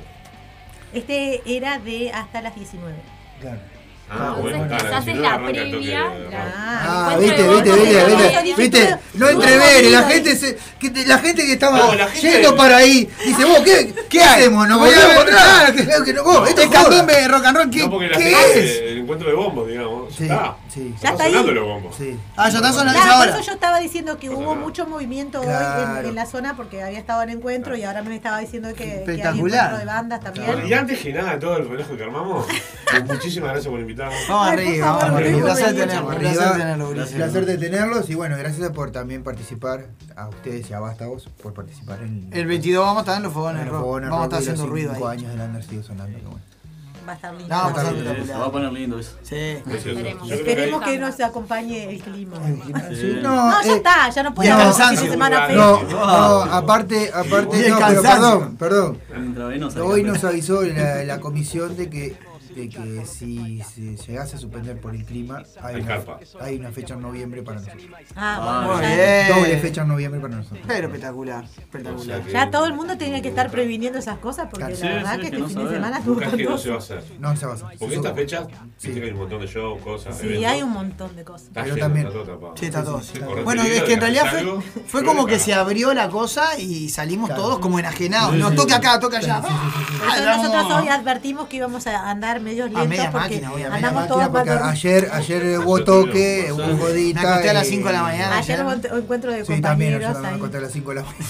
Este 0.91 1.41
era 1.57 1.79
de 1.79 2.11
hasta 2.11 2.41
las 2.41 2.55
19. 2.55 2.93
Claro. 3.39 3.59
Ah, 4.07 4.35
Entonces, 4.37 4.57
bueno, 4.59 4.75
quizás 4.77 4.89
claro, 4.89 4.99
es 5.11 5.15
no 5.15 5.21
la 5.23 5.45
previa, 5.47 5.99
de- 6.09 6.29
Ah, 6.37 7.17
encuentro 7.17 7.21
viste, 7.21 7.43
de 7.43 7.49
viste, 7.49 7.71
viste, 7.71 8.05
viste, 8.05 8.51
no, 8.51 8.55
viste, 8.55 8.89
no, 8.89 8.97
no 9.13 9.25
no, 9.25 9.29
entrevere, 9.31 9.89
la 9.89 10.01
no, 10.01 10.07
gente 10.07 10.35
se, 10.35 10.57
que 10.79 11.05
la 11.07 11.17
gente 11.17 11.45
que 11.45 11.53
estaba 11.53 11.77
No, 11.79 11.95
la 11.95 12.07
gente- 12.07 12.31
yendo 12.31 12.55
para 12.55 12.77
ahí, 12.77 13.09
dice, 13.25 13.45
vos, 13.45 13.59
¿qué, 13.65 13.93
qué 14.07 14.21
hacemos? 14.23 14.67
¿Nos 14.67 14.77
Volvemos 14.79 15.07
vamos 15.07 15.21
a. 15.23 15.25
Claro, 15.25 15.73
que, 15.75 16.05
que 16.05 16.13
no, 16.13 16.23
vos, 16.23 16.47
Este 16.49 16.63
es 16.63 16.69
de 17.13 17.27
rock 17.27 17.45
and 17.45 17.57
roll, 17.57 17.69
¿qué, 17.71 17.79
No, 17.79 17.89
porque 17.89 18.07
la 18.09 18.17
¿qué 18.17 18.23
gente, 18.23 18.59
es? 18.63 18.91
el 18.91 18.97
encuentro 18.99 19.27
de 19.29 19.35
bombos, 19.35 19.67
digamos. 19.67 20.15
Sí, 20.15 20.23
está. 20.25 20.55
Sí. 20.75 20.89
Ya 20.89 20.95
Están 20.95 21.11
está 21.13 21.23
ahí. 21.23 21.31
sonando 21.31 21.51
los 21.53 21.63
bombos. 21.67 21.95
Sí. 21.95 22.19
Ah, 22.35 22.49
ya 22.49 22.57
está 22.57 22.71
sonando 22.73 22.93
Claro, 22.99 23.17
por 23.17 23.27
ahora. 23.29 23.39
eso 23.39 23.47
yo 23.47 23.53
estaba 23.53 23.79
diciendo 23.79 24.19
que 24.19 24.29
hubo 24.29 24.41
nada. 24.41 24.55
mucho 24.55 24.85
movimiento 24.85 25.39
hoy 25.41 25.47
en, 25.47 26.13
la 26.15 26.25
zona 26.25 26.55
porque 26.55 26.83
había 26.83 26.99
estado 26.99 27.23
en 27.23 27.29
encuentro 27.29 27.75
y 27.75 27.83
ahora 27.83 28.03
me 28.03 28.15
estaba 28.15 28.39
diciendo 28.39 28.69
que, 28.69 28.75
que 28.75 28.83
hay 28.83 28.97
Espectacular. 28.99 29.35
encuentro 29.65 29.77
de 29.79 29.85
bandas 29.85 30.19
también. 30.19 30.67
Y 30.67 30.73
antes 30.73 30.99
que 30.99 31.13
nada, 31.13 31.39
todo 31.39 31.57
el 31.57 31.67
relajo 31.69 31.95
que 31.97 32.03
armamos, 32.03 32.45
pues 32.91 33.05
muchísimas 33.05 33.51
gracias 33.51 33.71
por 33.71 33.79
invitarnos. 33.79 34.19
Vamos 34.29 34.47
arriba, 34.49 34.85
vamos 34.91 35.03
arriba. 35.03 35.37
Un 35.37 35.43
placer 35.43 35.65
mucho. 35.73 35.79
tenerlo, 35.87 36.89
un 36.89 36.95
placer 36.95 37.45
de 37.45 37.57
tenerlos 37.57 38.09
y 38.09 38.15
bueno, 38.15 38.37
gracias 38.37 38.69
por 38.71 38.91
también 38.91 39.23
participar, 39.23 39.87
a 40.15 40.27
ustedes 40.27 40.69
y 40.69 40.73
a 40.73 40.79
Vástagos, 40.79 41.29
por 41.41 41.53
participar 41.53 42.01
en 42.01 42.29
El 42.31 42.45
22 42.47 42.83
vamos 42.85 42.97
a 42.97 43.01
estar 43.01 43.17
en 43.17 43.23
los 43.23 43.33
fogones 43.33 43.65
Vamos 43.69 44.21
a 44.21 44.23
estar 44.25 44.39
haciendo 44.39 44.65
ruido 44.67 44.93
cinco 44.93 45.07
ahí. 45.07 45.17
años 45.19 45.31
del 45.31 45.41
Under 45.41 45.63
sigue 45.63 45.83
sonando, 45.83 46.17
que 46.17 46.23
bueno. 46.25 46.41
Va 47.07 47.11
a 47.11 47.15
estar 47.15 47.33
lindo. 47.33 47.55
No, 47.55 47.61
va 47.61 47.65
a 47.65 47.69
estar 47.69 47.85
Sí, 47.85 47.91
espectacular. 47.91 48.25
Se 48.25 48.33
va 48.33 48.45
a 48.45 48.51
poner 48.51 48.73
lindo 48.73 48.99
eso. 48.99 49.11
Sí. 49.21 49.35
Esperemos. 49.35 50.31
Esperemos 50.31 50.81
que 50.81 50.97
nos 50.97 51.19
acompañe 51.19 51.89
el 51.89 52.01
clima. 52.01 52.37
Sí. 52.89 53.19
No, 53.21 53.63
ya 53.63 53.73
eh, 53.73 53.75
está, 53.75 54.09
ya 54.09 54.23
no 54.23 54.33
puede 54.33 54.49
haber 54.51 54.73
fin 54.73 54.95
de 54.95 55.11
semana 55.11 55.47
feo. 55.47 55.57
No, 55.57 55.83
no, 55.89 56.41
aparte, 56.43 57.11
aparte, 57.13 57.69
no, 57.69 57.77
pero 57.77 58.01
perdón, 58.01 58.55
perdón. 58.57 58.99
Hoy 59.81 60.03
nos 60.03 60.23
avisó 60.23 60.63
la, 60.63 61.03
la 61.03 61.19
comisión 61.19 61.75
de 61.77 61.89
que, 61.89 62.15
de 62.55 62.69
que 62.69 63.05
si 63.05 63.61
se 63.63 63.81
llegase 64.11 64.35
a 64.37 64.39
suspender 64.39 64.79
por 64.79 64.95
el 64.95 65.03
clima, 65.05 65.43
hay 65.61 65.75
Hay 65.75 65.81
una, 65.81 65.87
carpa. 65.87 66.19
hay 66.41 66.55
una 66.57 66.71
fecha 66.71 66.93
en 66.93 67.01
noviembre 67.01 67.43
para 67.43 67.59
nosotros. 67.59 67.83
Ah, 68.15 68.61
Muy 68.65 68.75
bueno, 68.77 68.95
ya. 68.95 69.35
Doble 69.35 69.57
fecha 69.59 69.81
en 69.81 69.87
noviembre 69.89 70.21
para 70.21 70.35
nosotros. 70.37 70.61
Pero 70.67 70.87
espectacular, 70.87 71.43
O 71.43 71.47
sea 71.47 71.63
espectacular. 71.63 72.21
que- 72.21 72.31
ya 72.31 72.49
todo 72.51 72.65
el 72.67 72.73
mundo 72.73 72.97
tenía 72.97 73.21
que 73.21 73.27
estar 73.29 73.51
previniendo 73.51 73.99
esas 73.99 74.17
cosas 74.19 74.47
porque 74.49 74.75
Sí, 74.75 74.83
la 74.83 74.89
verdad 74.95 75.15
sí, 75.15 75.21
que 75.21 75.21
que 75.21 75.27
este 75.35 75.39
no 75.41 75.47
fin 75.47 75.57
de 75.67 75.73
semana 75.75 75.97
es 75.97 76.03
que 76.03 76.43
no 76.45 76.57
se 76.57 76.69
va 76.69 76.75
a 76.75 76.79
hacer. 76.79 77.03
No 77.19 77.35
se 77.35 77.45
va 77.45 77.51
a 77.51 77.55
hacer. 77.55 77.67
Porque 77.77 77.87
Se 77.87 77.95
esta 77.95 78.09
supo. 78.09 78.15
fecha, 78.21 78.47
Sí. 78.77 78.93
que 78.93 79.03
hay 79.03 79.09
un 79.11 79.17
montón 79.17 79.41
de 79.41 79.47
shows, 79.47 79.81
cosas. 79.81 80.17
Sí, 80.17 80.25
eventos. 80.27 80.51
hay 80.51 80.61
un 80.63 80.71
montón 80.71 81.15
de 81.15 81.23
cosas. 81.23 81.47
Está 81.47 81.63
Pero 81.63 81.75
lleno, 81.75 81.85
también- 81.87 82.07
está 82.07 82.19
todo 82.23 82.33
tapado. 82.35 82.53
Sí, 82.57 82.65
está 82.65 82.83
todo. 82.83 83.01
Sí, 83.01 83.11
está 83.13 83.19
corre 83.25 83.35
todo. 83.35 83.43
Bueno, 83.45 83.63
es 83.63 83.83
que 83.83 83.93
en 83.93 83.99
realidad 84.01 84.25
fue, 84.87 85.03
como 85.03 85.25
que 85.25 85.39
se 85.39 85.53
abrió 85.53 85.93
la 85.93 86.09
cosa 86.09 86.57
y 86.57 86.89
salimos 86.89 87.27
Claro. 87.29 87.41
todos 87.43 87.59
como 87.59 87.79
enajenados. 87.79 88.33
Sí, 88.33 88.39
No, 88.39 88.49
sí, 88.51 88.55
toque 88.55 88.71
sí. 88.73 88.77
acá, 88.77 88.99
toque 88.99 89.17
allá. 89.17 89.41
Ah, 89.43 90.37
nosotros 90.37 90.81
hoy 90.81 90.87
advertimos 90.89 91.47
que 91.47 91.57
íbamos 91.57 91.87
a 91.87 92.09
andar 92.09 92.39
medio 92.45 92.65
lentos 92.65 92.87
media 92.87 93.11
porque 93.11 93.17
máquina, 93.19 93.47
a 93.47 93.51
media 93.51 93.65
andamos 93.73 94.01
Máquina, 94.03 94.07
todos 94.07 94.27
porque 94.29 94.49
ayer, 94.51 95.09
ayer 95.11 95.59
hubo 95.59 95.83
toque, 95.83 96.49
hubo 96.53 96.77
jodita. 96.77 97.21
Me 97.21 97.27
acosté 97.27 97.49
a 97.49 97.53
las 97.53 97.67
y- 97.67 97.69
5 97.71 97.87
de 97.87 97.93
la 97.93 98.01
mañana. 98.03 98.37
Ayer 98.37 98.61
hubo 98.63 98.71
ent- 98.71 98.97
encuentro 98.99 99.31
de 99.33 99.45
Sí, 99.45 99.61
también, 99.61 99.91
yo 99.93 99.99
compañeros 99.99 100.21
me 100.31 100.37
acosté 100.37 100.57
a 100.57 100.61
las 100.61 100.71
5 100.71 100.89
de 100.91 100.95
la 100.95 101.01
mañana. 101.03 101.25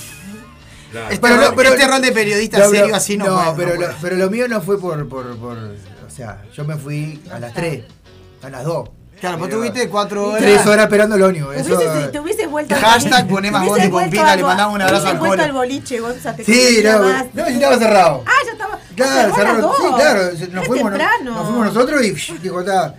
Claro. 0.92 1.08
Este, 1.10 1.20
Pero 1.22 1.36
rol, 1.36 1.46
no, 1.50 1.56
pero- 1.56 1.70
este 1.74 1.88
rol 1.88 2.02
de 2.02 2.12
periodista 2.12 2.60
No, 2.60 2.70
serio 2.70 2.96
así 2.96 3.18
no, 3.18 3.26
no, 3.26 3.32
puede, 3.34 3.46
no 3.48 3.56
pero, 3.56 3.76
puede. 3.76 3.88
lo, 3.90 3.96
pero 4.02 4.16
lo 4.18 4.30
mío 4.30 4.48
no 4.48 4.62
fue 4.62 4.80
por, 4.80 5.10
por, 5.10 5.36
por. 5.38 5.58
O 5.58 6.10
sea, 6.10 6.42
yo 6.56 6.64
me 6.64 6.76
fui 6.76 7.22
a 7.32 7.40
las 7.40 7.54
3, 7.54 7.84
a 8.44 8.50
las 8.50 8.64
2. 8.64 8.90
Claro, 9.20 9.38
vos 9.38 9.48
Pero- 9.48 9.60
tuviste 9.60 9.90
4 9.90 10.28
horas. 10.30 10.42
3 10.42 10.66
horas 10.68 10.84
esperando 10.86 11.18
el. 11.18 11.56
Te 11.56 11.62
Eso, 11.62 11.76
hubieses, 11.78 12.12
te 12.12 12.20
hubieses 12.20 12.50
vuelto 12.50 12.76
al 12.76 12.82
Hashtag 12.82 13.12
boliche. 13.12 13.34
poné 13.34 13.52
más 13.52 13.62
al 13.62 14.38
le 14.38 14.44
mandamos 14.44 14.76
un 14.76 14.82
abrazo 14.82 15.04
te 15.04 15.10
hubieses 15.10 15.12
al 15.12 15.18
vuelto 15.20 15.44
al 15.46 15.52
boliche, 15.54 16.00
Gonza, 16.00 16.36
te 16.36 16.44
sí, 16.44 16.82
no, 16.84 17.00
más. 17.00 17.26
no, 17.34 17.46
estaba 17.46 17.78
cerrado. 17.78 18.24
Ah, 18.26 18.32
ya 18.46 18.52
estaba. 18.52 18.80
Claro, 18.96 19.36
cerrado. 19.36 19.74
Sí, 19.78 19.84
claro, 19.96 20.22
nos 20.52 20.66
fuimos, 20.68 20.92
nos 21.24 21.48
nosotros 21.66 22.06
y 22.06 22.12
psh, 22.12 22.40
dijo, 22.42 22.60
está, 22.60 22.96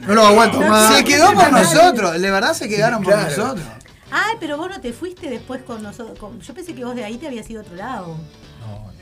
no 0.00 0.14
lo 0.14 0.26
aguanto 0.26 0.60
más. 0.60 0.94
Se 0.96 1.04
quedó 1.04 1.32
por 1.32 1.52
nosotros, 1.52 2.20
de 2.20 2.30
verdad 2.30 2.52
se 2.54 2.68
quedaron 2.68 3.02
por 3.02 3.12
Claro. 3.14 3.28
nosotros. 3.30 3.66
Ay, 4.12 4.34
pero 4.40 4.56
vos 4.56 4.68
no 4.68 4.80
te 4.80 4.92
fuiste 4.92 5.30
después 5.30 5.62
con 5.62 5.82
nosotros. 5.84 6.18
con- 6.18 6.40
Yo 6.40 6.52
pensé 6.52 6.74
que 6.74 6.84
vos 6.84 6.96
de 6.96 7.04
ahí 7.04 7.16
te 7.16 7.28
habías 7.28 7.48
ido 7.48 7.60
a 7.60 7.62
otro 7.62 7.76
lado. 7.76 8.16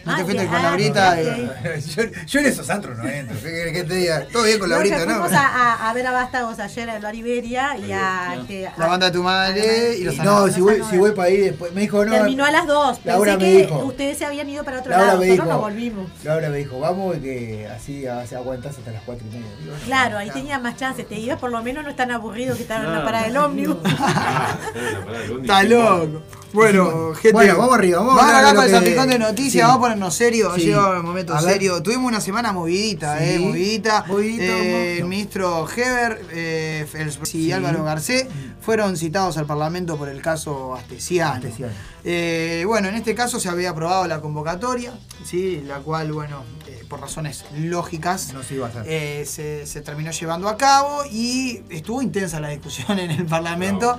No 0.05 0.17
te 0.17 0.25
fuiste 0.25 0.47
con 0.47 0.63
Laurita. 0.63 1.21
y- 1.21 1.51
yo, 1.95 2.03
yo 2.27 2.41
en 2.41 2.47
esos 2.47 2.71
antros 2.71 2.97
no 2.97 3.07
entro. 3.07 3.37
¿Qué 3.43 3.71
que 3.73 3.85
te 3.85 3.95
diga? 3.95 4.27
Todo 4.33 4.45
bien 4.45 4.59
con 4.59 4.69
No, 4.69 4.77
Laurita, 4.77 4.99
¿no? 4.99 5.05
fuimos 5.05 5.33
a, 5.33 5.47
a- 5.47 5.91
a 5.91 5.93
ver 5.93 6.07
a 6.07 6.13
Vástagos 6.13 6.59
ayer 6.61 6.89
a 6.91 7.15
Iberia 7.15 7.77
y 7.77 7.93
a, 7.93 8.37
La 8.77 8.87
banda 8.87 9.07
de 9.07 9.13
tu 9.13 9.23
madre 9.23 9.97
y 9.99 10.05
los 10.05 10.17
No, 10.19 10.49
si 10.49 10.61
voy, 10.61 10.83
si 10.89 10.97
voy 10.97 11.11
para 11.13 11.29
ahí 11.29 11.37
después. 11.39 11.73
Me 11.73 11.83
dijo, 11.83 12.05
no. 12.05 12.13
Terminó 12.13 12.45
a 12.45 12.51
las 12.51 12.67
dos. 12.67 13.01
Laura 13.05 13.33
Pensé 13.37 13.47
me 13.47 13.53
que 13.61 13.67
dijo. 13.67 13.85
ustedes 13.85 14.19
se 14.19 14.25
habían 14.25 14.49
ido 14.49 14.65
para 14.65 14.79
otro 14.79 14.91
Laura 14.93 15.07
lado. 15.09 15.19
me 15.21 15.27
Nosotros 15.27 15.47
dijo. 15.47 15.59
nos 15.59 15.71
volvimos. 15.71 16.11
Laura 16.25 16.49
me 16.49 16.57
dijo, 16.59 16.81
vamos 16.81 17.17
y 17.17 17.21
que 17.21 17.69
así 17.69 18.07
a- 18.07 18.27
se 18.27 18.37
aguantas 18.37 18.79
hasta 18.79 18.91
las 18.93 19.03
4 19.03 19.27
y 19.31 19.35
media. 19.35 19.49
Digo, 19.61 19.75
no, 19.77 19.85
Claro, 19.85 20.19
ahí 20.19 20.29
ya. 20.29 20.33
tenía 20.35 20.59
más 20.59 20.77
chances. 20.77 21.07
Te 21.09 21.17
ibas, 21.17 21.39
por 21.39 21.51
lo 21.51 21.63
menos 21.63 21.85
no 21.85 21.91
es 21.91 21.97
tan 21.97 22.11
aburrido 22.11 22.57
que 22.57 22.63
estar 22.63 22.79
en 22.85 22.85
la 22.87 23.03
Claro. 23.03 23.05
parada 23.05 23.25
del 23.27 23.37
ómnibus. 23.37 23.77
En 23.85 23.93
la. 23.93 25.41
Está 25.43 25.63
loco. 25.65 26.23
Bueno, 26.53 27.13
gente. 27.15 27.33
Bueno, 27.33 27.59
vamos 27.59 27.75
arriba, 27.75 27.99
vamos 27.99 28.15
a 28.15 28.17
Vamos 28.17 28.35
hablar 28.35 28.45
acá 28.45 28.51
de 28.51 28.57
con 28.57 28.65
el 28.65 28.71
salpicón 28.71 29.09
de 29.09 29.19
Sí. 29.51 29.59
vamos 29.61 29.77
a 29.77 29.81
ponernos 29.81 30.15
serios, 30.15 30.55
Sí. 30.55 30.71
el 30.71 31.03
momento 31.03 31.35
A 31.35 31.41
serio. 31.43 31.83
Tuvimos 31.83 32.07
una 32.07 32.21
semana 32.21 32.53
movidita, 32.53 33.19
Sí. 33.19 33.25
eh, 33.25 33.39
movidita. 33.39 34.05
Movidito, 34.09 34.43
Eh, 34.45 34.99
el 34.99 35.05
ministro 35.05 35.69
Heber 35.69 36.23
eh, 36.33 36.87
y 37.23 37.27
Sí. 37.27 37.53
Álvaro 37.53 37.85
Garcé 37.85 38.29
fueron 38.63 38.97
citados 38.97 39.37
al 39.37 39.47
Parlamento 39.47 39.97
por 39.99 40.09
el 40.09 40.23
caso 40.23 40.75
Astesiano. 40.75 41.35
Astesiano. 41.35 41.73
Eh, 42.05 42.65
bueno, 42.67 42.89
en 42.89 42.95
este 42.95 43.15
caso 43.15 43.39
se 43.41 43.49
había 43.51 43.71
aprobado 43.71 44.07
la 44.07 44.21
convocatoria, 44.21 44.93
¿sí? 45.25 45.63
la 45.67 45.81
cual, 45.81 46.13
bueno, 46.13 46.45
eh, 46.67 46.83
por 46.89 47.01
razones 47.01 47.45
lógicas, 47.59 48.33
No 48.33 48.43
se 48.43 48.55
iba 48.55 48.67
a 48.67 48.71
hacer. 48.71 48.85
eh, 48.87 49.25
se, 49.27 49.67
se 49.67 49.83
terminó 49.83 50.11
llevando 50.13 50.49
a 50.49 50.57
cabo 50.57 51.03
y 51.11 51.63
estuvo 51.69 52.01
intensa 52.01 52.41
la 52.41 52.49
discusión 52.49 52.99
en 52.99 53.11
el 53.11 53.27
Parlamento. 53.27 53.99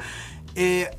Eh, 0.55 0.89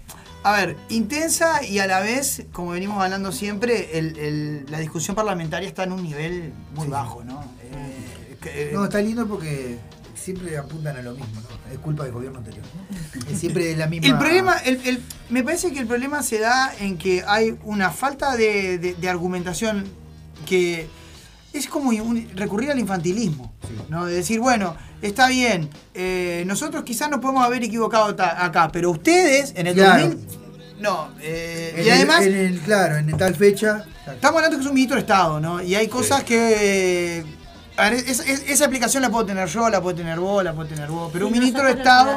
a 0.42 0.53
ver, 0.53 0.76
intensa 0.88 1.62
y 1.64 1.79
a 1.81 1.87
la 1.87 2.00
vez, 2.00 2.44
como 2.53 2.70
venimos 2.70 3.03
hablando 3.03 3.31
siempre, 3.33 3.98
el- 3.98 4.16
el- 4.18 4.66
la 4.70 4.79
discusión 4.79 5.14
parlamentaria 5.14 5.68
está 5.68 5.85
en 5.85 5.92
un 5.92 6.03
nivel 6.03 6.53
muy 6.74 6.87
Sí. 6.87 6.90
bajo, 6.90 7.22
¿no? 7.24 7.42
Eh, 7.62 8.37
que- 8.40 8.70
No, 8.72 8.85
está 8.85 9.00
lindo 9.00 9.26
porque 9.29 9.76
siempre 10.14 10.57
apuntan 10.57 10.96
a 10.96 11.03
lo 11.03 11.12
mismo, 11.12 11.40
¿no? 11.42 11.72
Es 11.72 11.79
culpa 11.79 12.05
del 12.05 12.12
gobierno 12.12 12.38
anterior. 12.38 12.64
¿no? 12.74 13.31
Es 13.31 13.38
siempre 13.38 13.76
la 13.76 13.87
misma. 13.87 14.07
El 14.09 14.18
problema, 14.18 14.57
el- 14.59 14.81
el- 14.87 15.03
me 15.29 15.42
parece 15.42 15.72
que 15.72 15.79
el 15.81 15.87
problema 15.87 16.22
se 16.22 16.38
da 16.38 16.72
en 16.81 16.96
que 16.98 17.22
hay 17.26 17.57
una 17.64 17.90
falta 17.90 18.37
de, 18.37 18.79
de- 18.79 18.94
de 18.94 19.09
argumentación 19.09 19.85
que 20.46 20.88
es 21.53 21.67
como 21.67 21.91
un- 21.91 22.29
recurrir 22.35 22.71
al 22.71 22.79
infantilismo, 22.79 23.53
Sí. 23.63 23.75
¿no? 23.89 24.07
De 24.07 24.15
decir, 24.15 24.41
bueno, 24.41 24.77
está 25.03 25.29
bien, 25.29 25.69
eh, 25.95 26.45
nosotros 26.47 26.85
quizás 26.85 27.11
nos 27.11 27.21
podemos 27.21 27.45
haber 27.45 27.65
equivocado 27.65 28.15
ta- 28.15 28.45
acá, 28.45 28.71
pero 28.73 28.91
ustedes 28.91 29.53
en 29.57 29.67
el 29.67 29.75
Claro. 29.75 30.09
2000, 30.09 30.27
no, 30.81 31.09
eh, 31.21 31.75
En 31.77 31.85
y 31.85 31.89
el- 31.89 31.95
además 31.95 32.23
en 32.23 32.35
el- 32.37 32.61
claro, 32.61 32.97
en 32.97 33.17
tal 33.17 33.35
fecha. 33.35 33.85
estamos 34.13 34.37
hablando 34.39 34.57
que 34.59 34.63
es 34.63 34.69
un 34.69 34.75
ministro 34.75 34.97
de 34.97 35.01
Estado, 35.03 35.41
¿no? 35.41 35.63
Y 35.63 35.75
hay 35.75 35.89
cosas 35.89 36.23
que 36.25 37.25
a 37.77 37.85
ver, 37.89 37.95
es- 37.95 38.21
es- 38.21 38.45
esa 38.47 38.65
explicación 38.65 39.03
la 39.03 39.09
puedo 39.11 39.25
tener 39.25 39.49
yo, 39.49 39.71
la 39.71 39.81
puedo 39.81 39.97
tener 39.97 40.19
vos, 40.21 40.45
la 40.45 40.53
puedo 40.53 40.69
tener 40.69 40.89
vos, 40.91 41.09
pero 41.13 41.27
Sí, 41.27 41.33
un 41.33 41.39
ministro 41.39 41.65
de 41.65 41.71
Estado 41.73 42.15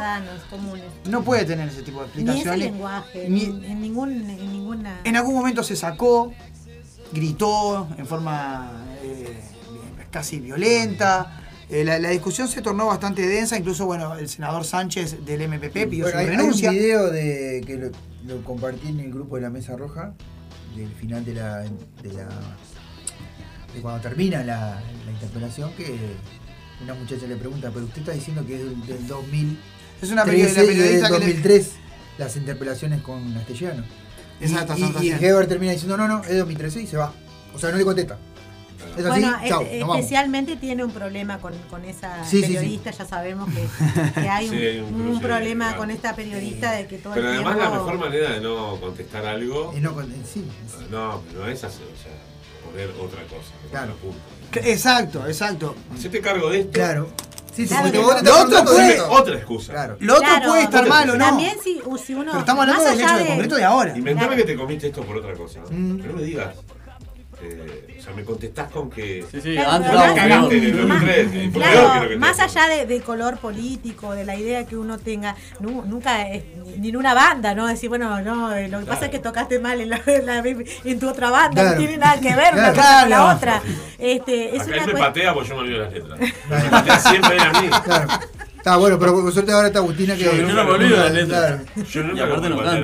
no 1.09 1.23
puede 1.23 1.45
tener 1.45 1.69
ese 1.69 1.83
tipo 1.83 2.01
de 2.01 2.07
Ni 2.07 2.11
ese 2.11 2.19
explicaciones. 2.31 2.59
lenguaje, 2.71 3.29
ni, 3.29 3.43
en, 3.43 3.79
ningún, 3.81 4.11
en 4.29 4.51
ninguna. 4.51 4.99
En 5.05 5.15
algún 5.15 5.35
momento 5.35 5.63
se 5.63 5.77
sacó, 5.77 6.33
gritó 7.13 7.87
en 7.97 8.05
forma 8.07 8.71
eh, 9.03 9.39
casi 10.11 10.39
violenta. 10.39 11.39
Eh, 11.69 11.83
la, 11.83 11.97
la 11.99 12.09
discusión 12.09 12.47
se 12.47 12.61
tornó 12.61 12.87
bastante 12.87 13.25
densa, 13.27 13.57
incluso 13.57 13.85
bueno, 13.85 14.15
el 14.15 14.27
senador 14.29 14.63
Sánchez 14.65 15.25
del 15.25 15.47
MPP 15.47 15.89
pidió 15.89 16.03
Bueno, 16.05 16.11
su 16.11 16.17
hay, 16.17 16.25
hay 16.25 16.35
renuncia. 16.37 16.69
un 16.69 16.75
video 16.75 17.09
de, 17.11 17.63
que 17.65 17.77
lo, 17.77 17.89
lo 18.25 18.43
compartí 18.43 18.89
en 18.89 18.99
el 18.99 19.11
grupo 19.11 19.37
de 19.37 19.41
la 19.43 19.49
Mesa 19.49 19.75
Roja, 19.75 20.13
del 20.75 20.91
final 20.93 21.23
de 21.25 21.33
la. 21.35 21.59
de, 21.61 22.13
la, 22.13 22.27
de 23.73 23.81
cuando 23.81 24.01
termina 24.01 24.43
la, 24.43 24.81
la 25.05 25.11
interpelación, 25.11 25.71
que 25.73 25.95
una 26.83 26.93
muchacha 26.93 27.25
le 27.27 27.35
pregunta, 27.37 27.71
pero 27.73 27.85
usted 27.85 27.99
está 27.99 28.11
diciendo 28.11 28.45
que 28.45 28.55
es 28.55 28.59
del, 28.63 28.85
del 28.85 29.07
2000. 29.07 29.57
Es 30.01 30.11
una 30.11 30.23
y 30.23 30.41
del 30.41 30.53
periodista 30.53 31.07
que 31.07 31.19
le- 31.19 31.25
2003 31.27 31.71
las 32.17 32.35
interpelaciones 32.35 33.01
con 33.01 33.33
Castellano. 33.33 33.83
Y, 34.39 34.43
Exacto, 34.45 34.75
y, 34.77 34.81
y 34.83 34.91
recién. 34.91 35.23
Heber 35.23 35.47
termina 35.47 35.71
diciendo, 35.71 35.95
no, 35.97 36.07
no, 36.07 36.23
es 36.23 36.37
2013 36.37 36.81
y 36.81 36.87
se 36.87 36.97
va. 36.97 37.13
O 37.55 37.59
sea, 37.59 37.71
no 37.71 37.77
le 37.77 37.85
contesta. 37.85 38.17
Es 38.97 39.05
así, 39.05 39.21
Bueno, 39.21 39.37
chau, 39.47 39.61
es- 39.63 39.71
nos 39.71 39.79
vamos. 39.81 39.97
especialmente 39.97 40.55
tiene 40.57 40.83
un 40.83 40.91
problema 40.91 41.39
con, 41.39 41.53
con 41.69 41.83
esa 41.85 42.23
Sí, 42.25 42.41
sí, 42.41 42.47
sí. 42.47 42.53
periodista, 42.53 42.91
ya 42.91 43.05
sabemos 43.05 43.49
que, 43.53 44.21
que 44.21 44.29
hay 44.29 44.45
un, 44.49 44.51
Sí, 44.51 44.57
hay 44.65 44.79
un 44.79 44.93
un 44.95 45.01
cruce, 45.07 45.21
problema 45.27 45.65
claro. 45.65 45.79
con 45.79 45.91
esta 45.91 46.15
periodista 46.15 46.71
de 46.73 46.87
que 46.87 46.97
todo 46.97 47.13
Pero 47.13 47.27
el 47.29 47.33
además 47.35 47.55
tiempo... 47.57 47.73
la 47.75 47.79
mejor 47.83 47.97
manera 47.99 48.29
de 48.31 48.41
no 48.41 48.75
contestar 48.79 49.25
algo, 49.25 49.73
Y 49.75 49.79
no 49.81 49.93
con- 49.93 50.11
sí, 50.31 50.45
no, 50.91 51.21
no 51.35 51.47
es 51.47 51.63
hacer, 51.63 51.83
o 51.85 52.01
sea, 52.01 52.11
poner 52.69 52.89
otra 53.01 53.23
cosa, 53.23 53.51
Claro. 53.71 53.93
Que- 54.51 54.71
Exacto, 54.71 55.25
exacto. 55.27 55.75
Hacete 55.95 56.21
cargo 56.21 56.49
de 56.51 56.59
esto, 56.61 56.71
claro. 56.73 57.09
Sí, 57.55 57.63
sí, 57.63 57.67
Claro, 57.67 57.83
porque 57.83 57.99
vos 57.99 58.23
lo 58.23 58.41
otro 58.41 58.65
puede- 58.65 58.91
esto. 58.93 59.11
otra 59.11 59.35
excusa. 59.35 59.73
Claro. 59.73 59.97
Lo 59.99 60.13
otro 60.15 60.25
Claro, 60.27 60.47
puede 60.49 60.63
estar 60.63 60.87
mal 60.87 61.09
o 61.11 61.13
no. 61.17 61.25
También 61.25 61.55
si, 61.63 61.79
si 62.03 62.13
uno... 62.15 62.25
Pero 62.31 62.39
estamos 62.39 62.61
hablando 62.63 62.83
del 62.83 62.99
hecho 63.01 63.15
de 63.17 63.25
concreto 63.27 63.55
de 63.57 63.63
ahora. 63.63 63.95
Inventame 63.97 64.27
Claro. 64.27 64.41
que 64.43 64.51
te 64.51 64.57
comiste 64.57 64.87
esto 64.87 65.03
por 65.03 65.17
otra 65.17 65.33
cosa. 65.35 65.59
Mm. 65.69 65.97
Pero 65.97 66.13
no 66.13 66.17
me 66.19 66.23
digas. 66.23 66.55
Eh, 67.41 67.97
o 67.99 68.01
sea, 68.03 68.13
me 68.13 68.23
contestás 68.23 68.69
con 68.71 68.89
que. 68.89 69.25
Sí, 69.31 69.41
sí, 69.41 69.53
Claro, 69.53 69.83
más- 69.83 70.13
cagaste 70.13 70.57
en 70.57 70.63
el 70.63 70.71
peor. 70.73 70.87
2003. 70.87 71.27
y 71.33 71.47
por 71.49 71.61
peor 71.63 71.73
Claro, 71.83 72.09
que 72.09 72.17
más 72.17 72.39
allá 72.39 72.67
de, 72.67 72.85
de 72.85 73.01
color 73.01 73.37
político, 73.37 74.13
de 74.13 74.25
la 74.25 74.35
idea 74.35 74.65
que 74.65 74.75
uno 74.77 74.97
tenga, 74.97 75.35
nu- 75.59 75.83
nunca 75.85 76.27
es 76.29 76.43
ni 76.77 76.89
en 76.89 76.97
una 76.97 77.13
banda, 77.13 77.53
¿no? 77.55 77.67
Decir, 77.67 77.89
bueno, 77.89 78.21
no, 78.21 78.53
eh, 78.53 78.67
lo 78.67 78.79
que 78.79 78.85
pasa 78.85 78.99
Claro. 78.99 79.13
es 79.13 79.17
que 79.19 79.23
tocaste 79.23 79.59
mal 79.59 79.81
en, 79.81 79.89
la- 79.89 80.01
en 80.05 80.25
la- 80.25 80.37
en 80.39 80.99
tu 80.99 81.09
otra 81.09 81.29
banda, 81.29 81.61
Claro. 81.61 81.71
no 81.71 81.77
tiene 81.77 81.97
nada 81.97 82.19
que 82.19 82.35
ver 82.35 82.53
una 82.53 82.71
Claro. 82.71 82.75
cosa 82.75 82.99
con 83.01 83.09
la 83.09 83.35
otra. 83.35 83.61
Este, 83.97 84.55
es 84.55 84.61
Acá 84.61 84.71
una 84.71 84.83
él 84.83 84.93
me 84.93 84.99
patea 84.99 85.33
porque 85.33 85.49
yo 85.49 85.55
me 85.55 85.61
olvido 85.61 85.79
las 85.83 85.93
letras. 85.93 86.19
Me 86.49 86.69
patea 86.69 86.99
siempre 86.99 87.37
a 87.39 87.51
mí. 87.61 87.69
Está 88.63 88.77
bueno, 88.77 88.97
pero 88.97 89.11
por 89.21 89.33
suerte 89.33 89.51
ahora 89.51 89.67
está 89.67 89.79
Agustina 89.79 90.15
que. 90.15 90.23
Yo 90.23 90.31
no 90.31 90.63
me 90.63 90.71
olvido 90.71 90.95
de 90.95 91.03
las 91.03 91.11
letras. 91.11 91.61
Claro. 91.73 91.89
Yo 91.89 92.03
nunca 92.03 92.23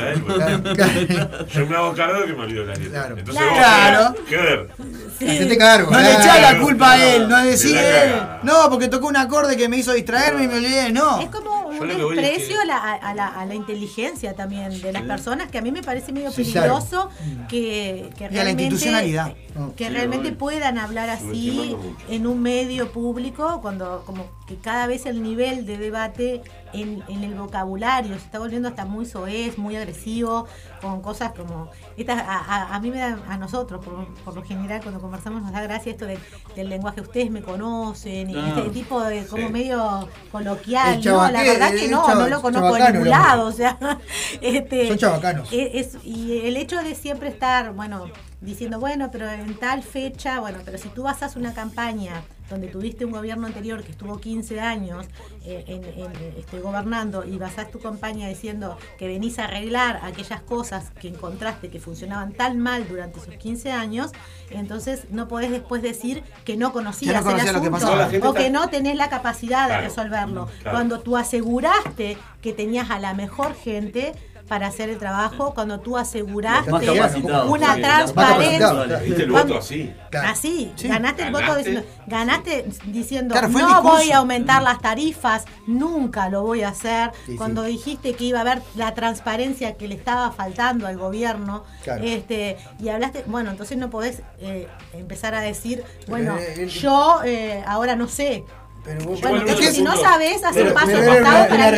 él. 0.09 0.23
Claro, 0.25 0.61
porque 0.61 1.07
claro. 1.07 1.47
Yo 1.53 1.65
me 1.67 1.75
hago 1.77 1.93
cargo 1.93 2.25
que 2.25 2.33
me 2.33 2.41
olvido 2.43 2.65
las 2.65 2.79
letras. 2.79 3.05
Claro. 3.05 3.17
Entonces 3.17 3.43
Claro. 3.53 4.15
¿qué 4.27 4.35
ver? 4.35 4.67
Hacete 5.15 5.57
cargo. 5.57 5.91
No 5.91 5.97
le 5.99 6.03
claro. 6.03 6.19
echá 6.21 6.51
la 6.53 6.59
culpa 6.59 6.91
a 6.91 7.05
él, 7.05 7.29
no 7.29 7.37
decir 7.45 7.75
Me 7.75 7.81
la 7.81 8.03
él. 8.03 8.11
caga. 8.11 8.39
No, 8.43 8.69
porque 8.69 8.89
tocó 8.89 9.07
un 9.07 9.15
acorde 9.15 9.55
que 9.55 9.69
me 9.69 9.77
hizo 9.77 9.93
distraerme 9.93 10.43
y 10.43 10.47
me 10.49 10.55
olvidé. 10.57 10.91
No. 10.91 11.21
Es 11.21 11.29
como 11.29 11.68
Yo 11.68 11.68
un 11.81 11.87
que 11.87 11.93
es 11.95 12.09
desprecio 12.09 12.55
que- 12.55 12.61
a, 12.61 12.65
la, 12.65 12.77
a, 12.93 13.13
la, 13.13 13.27
a 13.27 13.45
la 13.45 13.55
inteligencia 13.55 14.35
también 14.35 14.81
de 14.81 14.91
las 14.93 15.03
personas 15.03 15.49
que 15.51 15.57
a 15.57 15.61
mí 15.61 15.71
me 15.71 15.81
parece 15.83 16.11
medio 16.11 16.31
Sí, 16.31 16.43
peligroso 16.43 17.09
que, 17.47 18.09
que 18.17 18.23
Y 18.23 18.27
a 18.27 18.29
la 18.29 18.33
realmente, 18.33 18.63
institucionalidad. 18.63 19.33
que 19.75 19.87
Sí, 19.87 19.93
realmente 19.93 20.31
puedan 20.31 20.77
hablar 20.77 21.09
así 21.09 21.75
en 22.09 22.27
un 22.27 22.41
medio 22.41 22.91
público 22.91 23.59
cuando 23.61 24.03
como 24.05 24.25
que 24.47 24.55
cada 24.57 24.87
vez 24.87 25.05
el 25.05 25.21
nivel 25.21 25.65
de 25.65 25.77
debate 25.77 26.41
en, 26.73 27.03
en 27.07 27.23
el 27.23 27.35
vocabulario 27.35 28.11
se 28.17 28.25
está 28.25 28.39
volviendo 28.39 28.67
hasta 28.69 28.85
muy 28.85 29.05
soez, 29.05 29.57
muy 29.57 29.75
agresivo, 29.75 30.47
con 30.81 31.01
cosas 31.01 31.31
como 31.33 31.69
estas 31.97 32.21
a, 32.21 32.37
a- 32.39 32.75
a 32.75 32.79
mí 32.79 32.89
me 32.91 32.99
da 32.99 33.17
a 33.27 33.37
nosotros 33.37 33.83
por, 33.83 34.13
por 34.23 34.35
lo 34.35 34.43
general 34.43 34.81
cuando 34.81 35.01
conversamos 35.01 35.41
nos 35.41 35.51
da 35.51 35.61
gracia 35.61 35.91
esto 35.91 36.05
del, 36.05 36.19
del 36.55 36.69
lenguaje 36.69 37.01
ustedes 37.01 37.29
me 37.31 37.41
conocen 37.41 38.29
y 38.29 38.35
Ah. 38.37 38.53
este 38.57 38.69
tipo 38.69 39.01
de 39.03 39.25
como 39.25 39.47
Sí. 39.47 39.53
medio 39.53 40.07
coloquial 40.31 41.01
no 41.03 41.29
la 41.31 41.43
verdad 41.43 41.71
que 41.71 41.87
no 41.87 42.07
no 42.15 42.27
lo 42.27 42.41
conozco 42.41 42.73
de 42.75 42.91
ningún 42.93 43.09
lado 43.09 43.47
o 43.47 43.51
sea 43.51 43.77
este 44.41 44.87
Son 44.87 44.97
chabacanos. 44.97 45.49
es- 45.51 45.95
es- 45.95 46.05
y 46.05 46.41
el 46.47 46.57
hecho 46.57 46.81
de 46.81 46.95
siempre 46.95 47.29
estar, 47.29 47.73
bueno, 47.73 48.05
diciendo, 48.41 48.79
bueno, 48.79 49.09
pero 49.11 49.29
en 49.29 49.55
tal 49.57 49.83
fecha, 49.83 50.39
bueno, 50.39 50.59
pero 50.63 50.77
si 50.77 50.87
tú 50.89 51.03
basas 51.03 51.35
una 51.35 51.53
campaña 51.53 52.21
donde 52.49 52.67
tuviste 52.67 53.05
un 53.05 53.11
gobierno 53.11 53.47
anterior 53.47 53.83
que 53.83 53.91
estuvo 53.91 54.19
15 54.19 54.59
años 54.59 55.05
eh, 55.45 55.63
en, 55.67 55.83
en, 55.83 56.11
este, 56.37 56.59
gobernando 56.59 57.23
y 57.25 57.37
basás 57.37 57.71
tu 57.71 57.79
campaña 57.79 58.27
diciendo 58.27 58.77
que 58.97 59.07
venís 59.07 59.39
a 59.39 59.45
arreglar 59.45 59.99
aquellas 60.03 60.41
cosas 60.41 60.91
que 60.99 61.07
encontraste 61.07 61.69
que 61.69 61.79
funcionaban 61.79 62.33
tan 62.33 62.59
mal 62.59 62.87
durante 62.87 63.19
esos 63.19 63.35
15 63.35 63.71
años, 63.71 64.11
entonces 64.49 65.05
no 65.11 65.27
podés 65.27 65.51
después 65.51 65.81
decir 65.81 66.23
que 66.45 66.57
no 66.57 66.73
conocías 66.73 67.13
Que 67.13 67.19
no 67.19 67.23
conocías 67.23 67.55
el 67.55 67.61
que 67.61 67.67
asunto 67.67 68.29
o 68.29 68.33
que 68.33 68.49
no 68.49 68.69
tenés 68.69 68.95
la 68.95 69.09
capacidad 69.09 69.69
de 69.69 69.81
resolverlo. 69.81 70.47
claro. 70.61 70.77
Cuando 70.77 70.99
tú 70.99 71.17
aseguraste 71.17 72.17
que 72.41 72.53
tenías 72.53 72.89
a 72.89 72.99
la 72.99 73.13
mejor 73.13 73.53
gente 73.55 74.13
para 74.49 74.67
hacer 74.67 74.89
el 74.89 74.97
trabajo, 74.97 75.53
cuando 75.53 75.79
tú 75.79 75.95
aseguraste 75.97 76.71
Más 76.71 76.83
capacitado. 76.83 77.51
una 77.51 77.75
transparencia. 77.75 78.59
Más 78.59 78.71
capacitado. 78.73 79.05
¿Viste 79.05 79.23
el 79.23 79.31
Cuando- 79.31 79.53
voto 79.53 79.65
así? 79.65 79.93
Claro. 80.09 80.27
Así, 80.29 80.71
Sí. 80.75 80.87
ganaste 80.87 81.21
el 81.23 81.31
voto 81.31 81.41
Ganaste. 81.45 81.69
diciendo, 81.69 81.89
ganaste 82.07 82.65
diciendo 82.87 83.33
Claro, 83.33 83.47
no 83.49 83.83
voy 83.83 84.11
a 84.11 84.17
aumentar 84.17 84.63
las 84.63 84.81
tarifas, 84.81 85.45
nunca 85.67 86.29
lo 86.29 86.41
voy 86.41 86.63
a 86.63 86.69
hacer. 86.69 87.11
Sí, 87.27 87.35
Cuando 87.35 87.63
sí. 87.63 87.71
dijiste 87.71 88.13
que 88.15 88.23
iba 88.25 88.39
a 88.39 88.41
haber 88.41 88.61
la 88.75 88.93
transparencia 88.95 89.75
que 89.75 89.87
le 89.87 89.95
estaba 89.95 90.31
faltando 90.31 90.87
al 90.87 90.97
gobierno, 90.97 91.63
Claro. 91.83 92.03
este, 92.03 92.57
y 92.79 92.89
hablaste, 92.89 93.23
bueno, 93.27 93.51
entonces 93.51 93.77
no 93.77 93.89
podés 93.91 94.23
eh, 94.39 94.67
empezar 94.93 95.35
a 95.35 95.41
decir, 95.41 95.83
bueno, 96.07 96.37
eh, 96.37 96.63
el- 96.63 96.69
yo 96.69 97.21
eh, 97.23 97.63
ahora 97.67 97.95
no 97.95 98.07
sé. 98.07 98.43
Pero 98.83 98.97
vos- 99.05 99.21
Bueno, 99.21 99.37
Bueno, 99.37 99.51
entonces 99.51 99.75
si 99.75 99.81
no 99.81 99.95
sabes, 99.97 100.43
hacer 100.43 100.63
Pero- 100.63 100.67
un 100.69 100.73
paso 100.73 100.91
costado 101.05 101.47
para 101.49 101.71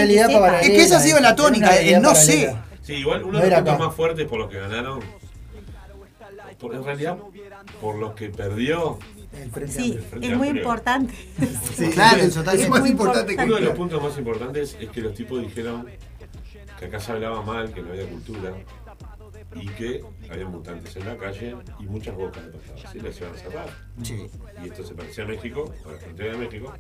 que. 0.62 0.68
Es 0.68 0.70
que 0.72 0.84
esa 0.84 0.98
ha 0.98 1.00
sido 1.00 1.20
la 1.20 1.36
tónica, 1.36 1.76
el 1.78 2.02
no 2.02 2.10
paralela. 2.14 2.16
sé. 2.16 2.56
Sí, 2.84 2.94
igual 2.96 3.24
uno 3.24 3.34
No 3.34 3.40
de 3.44 3.50
los 3.50 3.60
puntos 3.60 3.80
más 3.80 3.96
fuertes 3.96 4.28
por 4.28 4.40
los 4.40 4.50
que 4.50 4.60
ganaron, 4.60 5.00
por- 6.60 6.76
en 6.76 6.84
realidad, 6.84 7.18
por 7.80 7.96
los 7.96 8.14
que 8.14 8.30
perdió, 8.30 8.98
El 9.56 9.70
Sí, 9.72 9.98
es 10.22 10.38
muy 10.38 10.50
importante. 10.50 11.14
Sí, 11.78 11.90
Claro, 11.92 12.18
es, 12.18 12.26
eso 12.26 12.40
está 12.42 12.52
bien. 12.52 12.66
es 12.66 12.70
más 12.70 12.82
Muy 12.82 12.90
importante 12.90 13.36
que 13.38 13.44
uno 13.44 13.56
de 13.56 13.62
los 13.62 13.76
puntos 13.78 14.04
más 14.04 14.18
importantes 14.18 14.76
es 14.78 14.90
que 14.90 15.00
los 15.00 15.14
tipos 15.14 15.40
dijeron 15.42 15.88
que 16.78 16.86
acá 16.86 17.00
se 17.00 17.14
hablaba 17.14 17.42
mal, 17.42 17.72
que 17.74 17.82
no 17.82 17.92
había 17.92 18.10
cultura 18.10 18.52
y 19.56 19.68
que 19.70 20.04
había 20.30 20.48
mutantes 20.48 20.96
en 20.96 21.06
la 21.06 21.18
calle 21.18 21.56
y 21.80 21.84
muchas 21.84 22.16
bocas 22.16 22.46
de 22.46 22.52
pasadas. 22.52 22.92
¿sí? 22.92 23.00
Las 23.00 23.20
iban 23.20 23.34
a 23.34 23.38
cerrar. 23.38 23.70
Sí. 24.04 24.30
Y 24.64 24.68
esto 24.68 24.84
se 24.84 24.94
parecía 24.94 25.24
a 25.24 25.28
México, 25.28 25.74
a 25.86 25.92
la 25.92 25.98
frontera 25.98 26.32
de 26.34 26.38
México. 26.38 26.74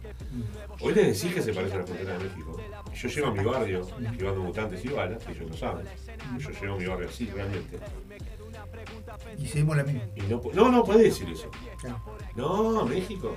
Hoy 0.79 0.93
les 0.93 1.21
decís 1.21 1.35
que 1.35 1.41
se 1.41 1.53
parece 1.53 1.75
a 1.75 1.79
la 1.79 1.85
frontera 1.85 2.17
de 2.17 2.23
México. 2.25 2.57
Yo 2.93 3.09
llego 3.09 3.27
a 3.27 3.31
mi 3.31 3.43
barrio 3.43 3.87
esquivando 4.01 4.41
mutantes 4.41 4.85
y 4.85 4.87
balas, 4.89 5.23
y 5.27 5.31
ellos 5.31 5.51
lo 5.51 5.57
saben. 5.57 5.85
Yo 6.37 6.49
llego 6.49 6.73
a 6.75 6.77
mi 6.77 6.85
barrio 6.85 7.09
así 7.09 7.25
realmente. 7.27 7.79
Y 9.37 9.47
seguimos 9.47 9.77
la 9.77 9.83
misma. 9.83 10.03
Y 10.15 10.21
no, 10.21 10.41
no, 10.53 10.71
no 10.71 10.83
puede 10.83 11.03
decir 11.03 11.29
eso. 11.29 11.49
No, 12.35 12.85
México. 12.85 13.35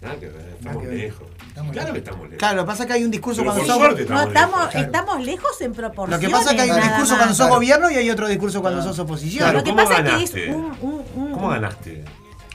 Nada 0.00 0.14
que 0.20 0.26
ver, 0.28 0.54
estamos 0.58 0.82
que 0.82 0.88
ver. 0.88 0.98
lejos. 0.98 1.28
Estamos 1.48 1.72
claro 1.72 1.92
que 1.92 1.98
estamos 1.98 2.22
lejos. 2.22 2.38
Claro, 2.38 2.56
lo 2.56 2.62
que 2.62 2.66
pasa 2.66 2.82
es 2.82 2.86
que 2.86 2.92
hay 2.92 3.04
un 3.04 3.10
discurso 3.10 3.40
Pero 3.42 3.52
cuando 3.52 3.66
sos. 3.66 3.76
suerte 3.78 3.96
No, 4.02 4.04
estamos 4.04 4.28
estamos, 4.28 4.56
lejos. 4.58 4.70
claro. 4.70 4.86
estamos 4.86 5.20
lejos 5.26 5.60
en 5.60 5.68
Lo 5.68 5.74
proporciones. 5.74 6.26
que 6.26 6.32
pasa 6.32 6.50
es 6.50 6.56
que 6.56 6.62
hay 6.62 6.70
un 6.70 6.76
discurso 6.82 7.16
cuando 7.16 7.34
sos 7.34 7.36
Claro. 7.46 7.54
gobierno 7.54 7.90
y 7.90 7.94
hay 7.96 8.10
otro 8.10 8.28
discurso 8.28 8.60
cuando 8.60 8.82
sos 8.82 8.98
oposición. 9.00 9.38
Claro, 9.44 9.58
Lo 9.58 9.64
que 9.64 9.70
¿cómo 9.70 9.82
pasa 9.82 9.98
es 10.06 10.30
que 10.30 10.48
es 10.48 10.54
un, 10.54 10.64
un- 10.80 11.04
un- 11.16 11.32
¿Cómo 11.32 11.48
ganaste? 11.48 12.04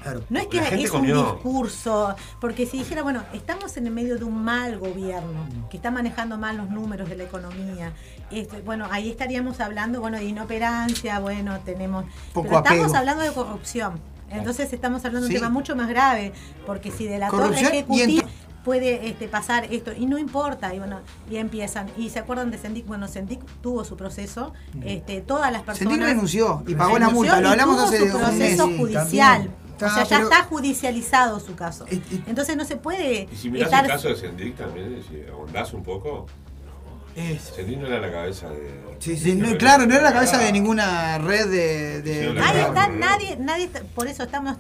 Claro. 0.01 0.21
No 0.29 0.39
es 0.39 0.47
que 0.47 0.57
es 0.57 0.91
un 0.91 0.99
comió. 0.99 1.23
discurso, 1.33 2.13
porque 2.41 2.65
si 2.65 2.77
dijera, 2.79 3.03
bueno, 3.03 3.23
estamos 3.33 3.77
en 3.77 3.87
el 3.87 3.93
medio 3.93 4.17
de 4.17 4.25
un 4.25 4.43
mal 4.43 4.77
gobierno, 4.77 5.47
que 5.69 5.77
está 5.77 5.91
manejando 5.91 6.37
mal 6.37 6.57
los 6.57 6.69
números 6.69 7.07
de 7.09 7.15
la 7.15 7.23
economía, 7.23 7.93
este, 8.29 8.59
bueno, 8.61 8.85
ahí 8.91 9.09
estaríamos 9.09 9.61
hablando, 9.61 10.01
bueno, 10.01 10.17
de 10.17 10.25
inoperancia, 10.25 11.19
bueno, 11.19 11.57
tenemos... 11.63 12.03
Poco 12.33 12.47
pero 12.49 12.57
estamos 12.59 12.83
apego. 12.83 12.97
hablando 12.97 13.23
de 13.23 13.31
corrupción. 13.31 14.12
Entonces 14.33 14.71
estamos 14.73 15.03
hablando 15.05 15.27
de 15.27 15.31
Sí. 15.33 15.37
un 15.37 15.41
tema 15.41 15.49
mucho 15.49 15.75
más 15.75 15.87
grave, 15.89 16.33
porque 16.65 16.91
si 16.91 17.05
de 17.07 17.17
la 17.19 17.27
Corrupción 17.29 17.65
torre 17.65 17.77
ejecutiva 17.79 18.29
puede 18.63 19.09
este, 19.09 19.27
pasar 19.27 19.67
esto 19.73 19.91
y 19.97 20.05
no 20.05 20.17
importa 20.17 20.73
y 20.73 20.79
bueno 20.79 21.01
y 21.29 21.35
empiezan 21.35 21.87
y 21.97 22.09
se 22.09 22.19
acuerdan 22.19 22.49
de 22.49 22.57
Sendic 22.57 22.85
bueno 22.87 23.09
Sendic 23.09 23.41
tuvo 23.61 23.83
su 23.83 23.97
proceso 23.97 24.53
este 24.85 25.19
todas 25.19 25.51
las 25.51 25.63
personas 25.63 25.91
Sendic 25.95 26.07
renunció 26.07 26.63
y 26.65 26.73
pagó 26.73 26.97
la 26.97 27.09
multa. 27.09 27.41
Lo 27.41 27.49
hablamos 27.49 27.77
hace 27.81 27.97
su 27.97 28.03
un 28.05 28.11
mes. 28.13 28.21
proceso 28.21 28.67
Sí, 28.67 28.77
judicial 28.77 29.49
también. 29.77 29.91
o 29.91 29.93
sea 29.95 30.03
ya 30.05 30.09
pero- 30.17 30.29
está 30.29 30.43
judicializado 30.45 31.39
su 31.41 31.55
caso 31.55 31.85
entonces 32.25 32.55
no 32.55 32.63
se 32.63 32.77
puede 32.77 33.27
Y 33.29 33.35
si 33.35 33.49
mirás 33.49 33.65
estar 33.67 33.83
el 33.83 33.91
caso 33.91 34.07
de 34.07 34.15
Sendik 34.15 34.55
también, 34.55 35.03
si 35.09 35.29
ahondás 35.29 35.73
un 35.73 35.83
poco, 35.83 36.25
Es- 37.15 37.53
no 37.77 37.87
era 37.87 37.99
la 37.99 38.11
cabeza 38.11 38.49
de. 38.49 38.81
Sí, 38.99 39.17
Sí, 39.17 39.35
no, 39.35 39.57
claro, 39.57 39.85
no 39.85 39.93
era 39.95 40.03
la 40.03 40.13
cabeza 40.13 40.37
de 40.37 40.51
ninguna 40.51 41.17
red 41.17 41.49
de. 41.49 42.01
Sí, 42.29 42.33
Claro, 42.35 42.59
está, 42.59 42.87
nadie, 42.87 43.35
nadie, 43.37 43.65
está- 43.65 43.81
por 43.93 44.07
eso 44.07 44.23
estamos, 44.23 44.55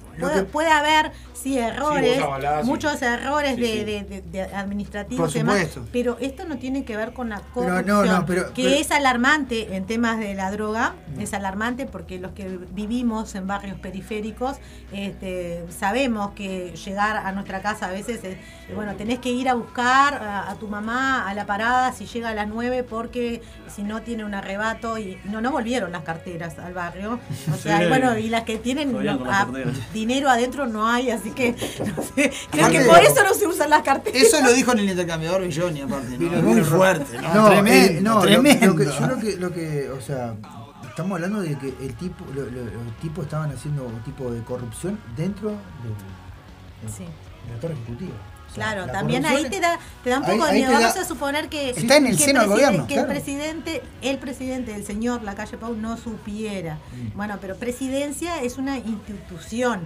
puede, 0.51 0.69
haber, 0.69 1.11
sí, 1.33 1.57
errores, 1.57 2.21
avalás, 2.21 2.65
muchos 2.65 3.01
errores 3.01 3.55
Sí, 3.55 3.61
de, 3.61 3.67
sí. 3.73 3.83
de- 3.85 4.03
de- 4.03 4.21
de 4.21 4.41
administrativos 4.43 5.33
y 5.35 5.39
demás, 5.39 5.67
pero 5.93 6.17
esto 6.19 6.45
no 6.45 6.57
tiene 6.57 6.83
que 6.83 6.97
ver 6.97 7.13
con 7.13 7.29
la 7.29 7.41
Pero 7.55 7.65
no, 7.65 7.71
corrupción, 8.01 8.07
no, 8.19 8.25
pero- 8.25 8.53
que 8.53 8.63
pero- 8.63 8.75
es 8.75 8.91
alarmante 8.91 9.75
en 9.75 9.85
temas 9.85 10.19
de 10.19 10.33
la 10.35 10.51
droga, 10.51 10.95
es 11.19 11.33
alarmante 11.33 11.85
porque 11.85 12.19
los 12.19 12.33
que 12.33 12.59
vivimos 12.71 13.33
en 13.35 13.47
barrios 13.47 13.79
periféricos 13.79 14.57
este, 14.91 15.63
sabemos 15.69 16.31
que 16.31 16.73
llegar 16.75 17.17
a 17.17 17.31
nuestra 17.31 17.61
casa 17.61 17.87
a 17.87 17.91
veces, 17.91 18.23
es, 18.23 18.37
bueno, 18.75 18.95
tenés 18.95 19.19
que 19.19 19.29
ir 19.31 19.47
a 19.49 19.53
buscar 19.53 20.15
a, 20.15 20.49
a 20.51 20.55
tu 20.55 20.67
mamá 20.67 21.27
a 21.29 21.33
la 21.33 21.45
parada 21.45 21.91
si 21.93 22.05
llega 22.05 22.29
a 22.29 22.33
las 22.45 22.49
9 22.53 22.83
porque 22.83 23.41
si 23.73 23.83
no 23.83 24.01
tiene 24.01 24.23
un 24.25 24.33
arrebato 24.33 24.97
y 24.97 25.17
no, 25.25 25.41
no 25.41 25.51
volvieron 25.51 25.91
las 25.91 26.03
carteras 26.03 26.57
al 26.59 26.73
barrio. 26.73 27.19
O 27.51 27.57
sea, 27.57 27.79
Sí. 27.79 27.85
y 27.85 27.87
bueno, 27.89 28.17
y 28.17 28.29
las 28.29 28.43
que 28.43 28.57
tienen 28.57 28.91
no, 28.91 28.99
a- 29.31 29.47
dinero 29.93 30.29
adentro 30.29 30.67
no 30.67 30.87
hay, 30.87 31.09
así 31.11 31.31
que 31.31 31.51
no 31.53 32.03
sé, 32.03 32.31
creo 32.51 32.65
Aparte 32.65 32.79
que 32.79 32.85
por 32.85 32.99
eso 32.99 33.23
no 33.23 33.33
se 33.33 33.47
usan 33.47 33.69
las 33.69 33.81
carteras. 33.81 34.21
Eso 34.21 34.41
lo 34.41 34.51
dijo 34.53 34.71
en 34.73 34.79
el 34.79 34.89
intercambiador 34.89 35.41
Belloni, 35.41 35.81
aparte. 35.81 36.17
¿no? 36.17 36.41
Muy 36.41 36.61
fuerte, 36.61 37.17
¿no? 37.21 37.33
No, 37.33 37.49
tremendo, 37.49 37.99
eh, 37.99 38.01
lo- 38.01 38.21
tremendo. 38.21 38.65
Lo, 38.67 38.75
que, 38.75 38.85
yo 38.85 39.07
lo 39.07 39.17
que, 39.19 39.37
lo 39.37 39.51
que, 39.53 39.89
o 39.89 40.01
sea, 40.01 40.35
estamos 40.89 41.15
hablando 41.15 41.41
de 41.41 41.57
que 41.57 41.67
el 41.81 41.93
tipo, 41.95 42.25
lo- 42.35 42.43
lo- 42.45 42.65
los 42.65 42.97
tipos 43.01 43.25
estaban 43.25 43.51
haciendo 43.51 43.85
un 43.85 44.03
tipo 44.03 44.29
de 44.31 44.41
corrupción 44.43 44.99
dentro 45.15 45.51
Sí. 46.95 47.03
de 47.47 47.53
la 47.53 47.59
torre 47.59 47.73
ejecutiva. 47.73 48.11
Claro, 48.53 48.85
la 48.85 48.91
también 48.93 49.25
ahí 49.25 49.45
te 49.49 49.59
da, 49.59 49.79
te 50.03 50.09
da 50.09 50.19
un 50.19 50.25
ahí- 50.25 50.31
poco 50.31 50.45
de 50.45 50.51
ahí 50.51 50.57
miedo. 50.59 50.67
te 50.71 50.73
da- 50.73 50.87
Vamos 50.89 50.97
a 50.97 51.05
suponer 51.05 51.49
que, 51.49 51.71
Está 51.71 51.97
en 51.97 52.07
el 52.07 52.17
que 52.17 52.23
seno 52.25 52.41
del 52.41 52.49
preside- 52.49 52.65
gobierno, 52.67 52.87
Que 52.87 52.93
claro. 52.95 53.09
el 53.11 53.13
presidente, 53.15 53.81
el 54.01 54.17
presidente, 54.19 54.75
el 54.75 54.85
señor 54.85 55.23
Lacalle 55.23 55.57
Pau, 55.57 55.75
no 55.75 55.97
supiera. 55.97 56.75
Mm. 56.75 57.17
Bueno, 57.17 57.37
pero 57.41 57.55
presidencia 57.55 58.41
es 58.41 58.57
una 58.57 58.77
institución, 58.77 59.81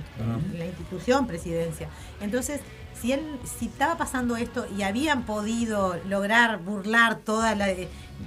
la 0.57 0.65
institución 0.65 1.27
presidencia. 1.27 1.87
Entonces, 2.21 2.61
si 3.01 3.11
él, 3.11 3.21
si 3.59 3.67
estaba 3.67 3.95
pasando 3.97 4.35
esto 4.37 4.65
y 4.75 4.81
habían 4.81 5.23
podido 5.23 5.95
lograr 6.07 6.57
burlar 6.59 7.17
toda 7.17 7.53
la 7.55 7.67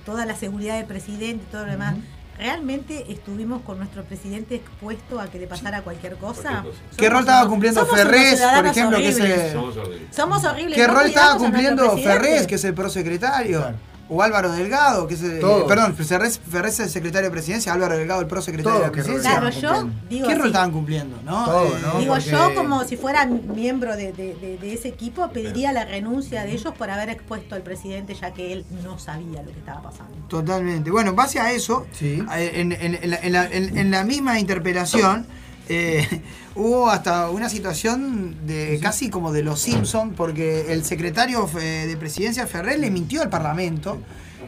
toda 0.06 0.24
la 0.26 0.36
seguridad 0.36 0.76
del 0.76 0.86
presidente 0.86 1.44
y 1.48 1.50
todo 1.50 1.66
lo 1.66 1.72
demás. 1.72 1.96
¿Realmente 2.40 3.04
estuvimos 3.12 3.60
con 3.60 3.76
nuestro 3.76 4.02
presidente 4.02 4.54
expuesto 4.54 5.20
a 5.20 5.26
que 5.26 5.38
le 5.38 5.46
pasara 5.46 5.82
cualquier 5.82 6.16
cosa? 6.16 6.62
Cualquier 6.62 6.72
cosa. 6.72 6.82
¿Qué 6.96 7.04
Somos 7.04 7.12
rol 7.12 7.20
estaba 7.20 7.48
cumpliendo 7.50 7.86
Ferrés, 7.86 8.40
por 8.56 8.66
ejemplo, 8.66 8.96
que 8.96 9.08
horribles. 9.08 9.40
se- 9.42 9.52
Somos 9.52 9.76
horribles. 9.76 10.16
Somos 10.16 10.44
horribles. 10.44 10.74
¿Qué 10.78 10.86
no 10.86 10.94
rol 10.94 11.06
estaba 11.06 11.36
cumpliendo. 11.36 11.98
Ferrés, 11.98 12.46
que 12.46 12.54
es 12.54 12.64
el 12.64 12.72
prosecretario? 12.72 13.58
Claro. 13.60 13.76
O 14.12 14.22
Álvaro 14.22 14.50
Delgado, 14.50 15.06
que 15.06 15.14
es 15.14 15.22
el. 15.22 15.38
Todos. 15.38 15.68
Perdón, 15.68 15.94
Ferrés 15.94 16.40
es 16.74 16.80
el 16.80 16.90
secretario 16.90 17.28
de 17.28 17.32
presidencia, 17.32 17.72
Álvaro 17.72 17.96
Delgado 17.96 18.20
el 18.20 18.26
prosecretario 18.26 18.80
Todos, 18.80 18.86
de 18.90 18.92
¿qué 18.92 19.02
rol 19.06 19.20
presidencia. 19.20 19.40
Claro, 19.60 19.84
yo 19.84 19.90
digo 20.08 20.26
¿Qué 20.28 20.34
rol 20.34 20.46
estaban 20.48 20.72
cumpliendo? 20.72 21.16
¿no? 21.24 21.44
Todo, 21.44 21.66
Eh, 21.66 21.80
¿no? 21.80 21.98
Digo, 22.00 22.14
Porque- 22.14 22.30
yo 22.30 22.54
como 22.56 22.82
si 22.84 22.96
fuera 22.96 23.24
miembro 23.26 23.96
de, 23.96 24.12
de- 24.12 24.34
de- 24.34 24.58
de 24.58 24.74
ese 24.74 24.88
equipo 24.88 25.30
pediría 25.30 25.72
la 25.72 25.84
renuncia 25.84 26.42
de 26.42 26.52
ellos 26.52 26.74
por 26.76 26.90
haber 26.90 27.08
expuesto 27.10 27.54
al 27.54 27.62
presidente 27.62 28.14
ya 28.14 28.32
que 28.32 28.52
él 28.52 28.64
no 28.82 28.98
sabía 28.98 29.42
lo 29.42 29.52
que 29.52 29.58
estaba 29.60 29.80
pasando. 29.82 30.12
Totalmente. 30.28 30.90
Bueno, 30.90 31.10
en 31.10 31.16
base 31.16 31.38
a 31.38 31.52
eso, 31.52 31.86
Sí. 31.92 32.20
eh, 32.36 32.50
en, 32.54 32.72
en- 32.72 32.98
en 33.00 33.10
la, 33.10 33.16
en 33.22 33.32
la- 33.32 33.46
en- 33.46 33.78
en 33.78 33.90
la 33.92 34.02
misma 34.02 34.40
interpelación, 34.40 35.24
eh, 35.70 36.22
hubo 36.54 36.90
hasta 36.90 37.30
una 37.30 37.48
situación 37.48 38.46
de 38.46 38.78
casi 38.82 39.08
como 39.08 39.32
de 39.32 39.42
los 39.42 39.60
Simpsons, 39.60 40.14
porque 40.16 40.72
el 40.72 40.84
secretario 40.84 41.48
eh, 41.60 41.86
de 41.86 41.96
presidencia 41.96 42.46
Ferrer 42.46 42.78
le 42.80 42.90
mintió 42.90 43.22
al 43.22 43.30
Parlamento 43.30 43.98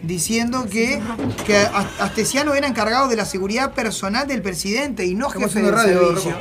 diciendo 0.03 0.67
que, 0.69 1.01
que 1.47 1.57
As- 1.59 2.01
Astesiano 2.01 2.55
era 2.55 2.67
encargado 2.67 3.09
de 3.09 3.15
la 3.17 3.25
seguridad 3.25 3.73
personal 3.73 4.27
del 4.27 4.43
presidente 4.43 5.07
y 5.07 5.15
no 5.15 5.31
jefe 5.31 5.63
del 5.63 5.73
radio, 5.73 6.07
servicio. 6.09 6.37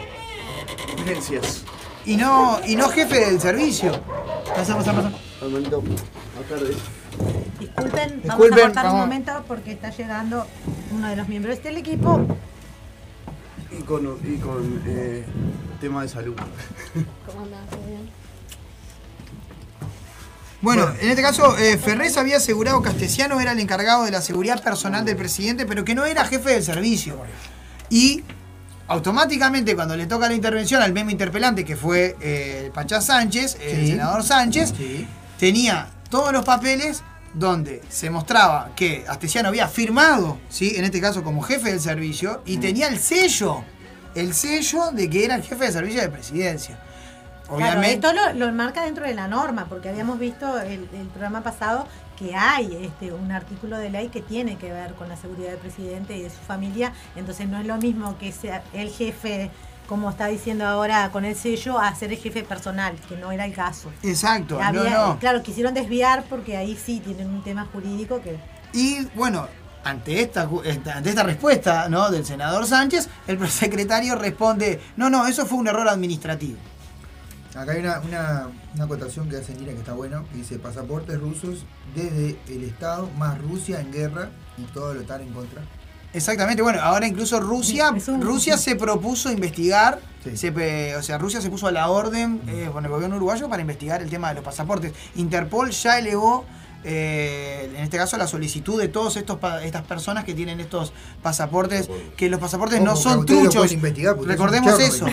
Urgencias. 0.97 1.63
Y 2.05 2.17
no, 2.17 2.59
y 2.65 2.75
no 2.75 2.89
jefe 2.89 3.19
del 3.25 3.39
servicio. 3.39 3.91
Pasa, 4.55 4.75
pasa, 4.75 4.93
pasa. 4.93 5.11
Disculpen, 7.59 8.21
vamos 8.25 8.47
Disculpen, 8.47 8.59
a 8.59 8.61
cortar 8.63 8.85
un 8.87 8.97
momento 8.97 9.31
porque 9.47 9.71
está 9.73 9.91
llegando 9.91 10.47
uno 10.91 11.07
de 11.09 11.15
los 11.15 11.27
miembros 11.27 11.61
del 11.61 11.77
equipo. 11.77 12.19
Y 13.71 13.83
con, 13.83 14.17
y 14.23 14.37
con 14.37 14.81
eh, 14.85 15.23
tema 15.79 16.01
de 16.03 16.09
salud. 16.09 16.35
¿Cómo 17.25 17.45
andás? 17.45 17.69
¿Todo 17.69 17.85
bien? 17.87 18.09
Bueno, 20.61 20.89
en 20.99 21.09
este 21.09 21.21
caso, 21.23 21.57
eh, 21.57 21.77
Ferrés 21.77 22.17
había 22.17 22.37
asegurado 22.37 22.81
que 22.83 22.89
Astesiano 22.89 23.39
era 23.39 23.53
el 23.53 23.59
encargado 23.59 24.03
de 24.03 24.11
la 24.11 24.21
seguridad 24.21 24.61
personal 24.61 25.03
del 25.05 25.15
presidente, 25.15 25.65
pero 25.65 25.83
que 25.83 25.95
no 25.95 26.05
era 26.05 26.25
jefe 26.25 26.51
del 26.51 26.63
servicio. 26.63 27.17
Y 27.89 28.23
automáticamente, 28.87 29.73
cuando 29.75 29.95
le 29.97 30.05
toca 30.05 30.27
la 30.27 30.35
intervención 30.35 30.81
al 30.83 30.93
mismo 30.93 31.09
interpelante, 31.09 31.65
que 31.65 31.75
fue 31.75 32.15
eh, 32.21 32.69
Pachá 32.73 33.01
Sánchez, 33.01 33.57
el 33.61 33.85
Sí. 33.85 33.87
senador 33.91 34.23
Sánchez, 34.23 34.73
Sí. 34.77 35.07
tenía 35.39 35.87
todos 36.09 36.31
los 36.31 36.45
papeles 36.45 37.01
donde 37.33 37.81
se 37.89 38.09
mostraba 38.09 38.71
que 38.75 39.05
Astesiano 39.07 39.49
había 39.49 39.67
firmado, 39.67 40.37
¿sí? 40.49 40.73
en 40.75 40.85
este 40.85 40.99
caso 40.99 41.23
como 41.23 41.41
jefe 41.41 41.69
del 41.69 41.79
servicio, 41.79 42.41
y 42.45 42.57
tenía 42.57 42.87
el 42.87 42.99
sello, 42.99 43.63
el 44.15 44.33
sello 44.33 44.91
de 44.91 45.09
que 45.09 45.25
era 45.25 45.35
el 45.35 45.43
jefe 45.43 45.65
de 45.65 45.71
servicio 45.71 46.01
de 46.01 46.09
presidencia. 46.09 46.79
Claro, 47.57 47.81
esto 47.81 48.13
lo, 48.13 48.33
lo 48.33 48.47
enmarca 48.47 48.83
dentro 48.83 49.05
de 49.05 49.13
la 49.13 49.27
norma, 49.27 49.65
porque 49.67 49.89
habíamos 49.89 50.19
visto 50.19 50.57
el, 50.59 50.87
el 50.93 51.07
programa 51.11 51.41
pasado 51.41 51.85
que 52.17 52.35
hay 52.35 52.85
este, 52.85 53.11
un 53.11 53.31
artículo 53.31 53.77
de 53.77 53.89
ley 53.89 54.09
que 54.09 54.21
tiene 54.21 54.57
que 54.57 54.71
ver 54.71 54.93
con 54.93 55.09
la 55.09 55.17
seguridad 55.17 55.49
del 55.49 55.57
presidente 55.57 56.15
y 56.15 56.21
de 56.21 56.29
su 56.29 56.37
familia, 56.37 56.93
entonces 57.15 57.49
no 57.49 57.59
es 57.59 57.65
lo 57.65 57.77
mismo 57.77 58.17
que 58.19 58.31
sea 58.31 58.63
el 58.73 58.89
jefe, 58.89 59.49
como 59.91 60.09
está 60.09 60.27
diciendo 60.27 60.65
ahora 60.65 61.09
con 61.11 61.25
el 61.25 61.35
sello, 61.35 61.77
a 61.77 61.93
ser 61.93 62.13
el 62.13 62.17
jefe 62.17 62.43
personal, 62.43 62.95
que 63.09 63.17
no 63.17 63.29
era 63.29 63.43
el 63.43 63.53
caso. 63.53 63.91
Exacto, 64.03 64.57
Había- 64.57 64.89
no. 64.89 65.19
Claro, 65.19 65.43
quisieron 65.43 65.73
desviar 65.73 66.23
porque 66.29 66.55
ahí 66.55 66.77
sí 66.81 67.01
tienen 67.03 67.27
un 67.27 67.43
tema 67.43 67.67
jurídico 67.73 68.21
que... 68.21 68.39
Y 68.71 69.05
bueno, 69.15 69.49
ante 69.83 70.21
esta, 70.21 70.47
ante 70.95 71.09
esta 71.09 71.23
respuesta 71.23 71.89
¿no? 71.89 72.09
del 72.09 72.25
senador 72.25 72.65
Sánchez, 72.65 73.09
el 73.27 73.45
secretario 73.49 74.15
responde, 74.15 74.79
no, 74.95 75.09
no, 75.09 75.27
eso 75.27 75.45
fue 75.45 75.57
un 75.57 75.67
error 75.67 75.89
administrativo. 75.89 76.57
Acá 77.53 77.73
hay 77.73 77.81
una, 77.81 77.99
una, 77.99 78.47
una 78.73 78.85
acotación 78.85 79.27
que 79.27 79.35
hace 79.35 79.53
Nina 79.55 79.73
que 79.73 79.79
está 79.79 79.91
bueno, 79.91 80.23
que 80.31 80.37
dice 80.37 80.57
pasaportes 80.57 81.19
rusos 81.19 81.65
desde 81.93 82.39
el 82.47 82.63
Estado 82.63 83.09
más 83.17 83.37
Rusia 83.41 83.81
en 83.81 83.91
guerra 83.91 84.29
y 84.57 84.61
todo 84.71 84.93
lo 84.93 85.01
tal 85.03 85.19
en 85.19 85.33
contra. 85.33 85.61
Exactamente, 86.13 86.61
bueno, 86.61 86.79
ahora 86.81 87.07
incluso 87.07 87.39
Rusia, 87.39 87.93
Rusia 88.19 88.57
se 88.57 88.75
propuso 88.75 89.31
investigar, 89.31 89.99
Sí. 90.23 90.35
se 90.37 90.51
pe- 90.51 90.95
o 90.97 91.01
sea, 91.01 91.17
Rusia 91.17 91.41
se 91.41 91.49
puso 91.49 91.67
a 91.67 91.71
la 91.71 91.89
orden 91.89 92.41
eh, 92.47 92.69
con 92.71 92.83
el 92.85 92.91
gobierno 92.91 93.15
uruguayo 93.15 93.47
para 93.49 93.61
investigar 93.61 94.01
el 94.01 94.09
tema 94.09 94.29
de 94.29 94.35
los 94.35 94.43
pasaportes. 94.43 94.91
Interpol 95.15 95.71
ya 95.71 95.97
elevó, 95.97 96.45
eh, 96.83 97.71
en 97.75 97.83
este 97.83 97.97
caso, 97.97 98.17
la 98.17 98.27
solicitud 98.27 98.79
de 98.79 98.87
todas 98.87 99.15
estas 99.15 99.81
personas 99.83 100.23
que 100.25 100.33
tienen 100.33 100.59
estos 100.59 100.93
pasaportes, 101.23 101.89
que 102.17 102.29
los 102.29 102.39
pasaportes 102.39 102.81
no 102.81 102.93
Ojo, 102.93 103.01
son 103.01 103.25
truchos. 103.25 103.71
Recordemos 104.25 104.79
eso. 104.79 105.05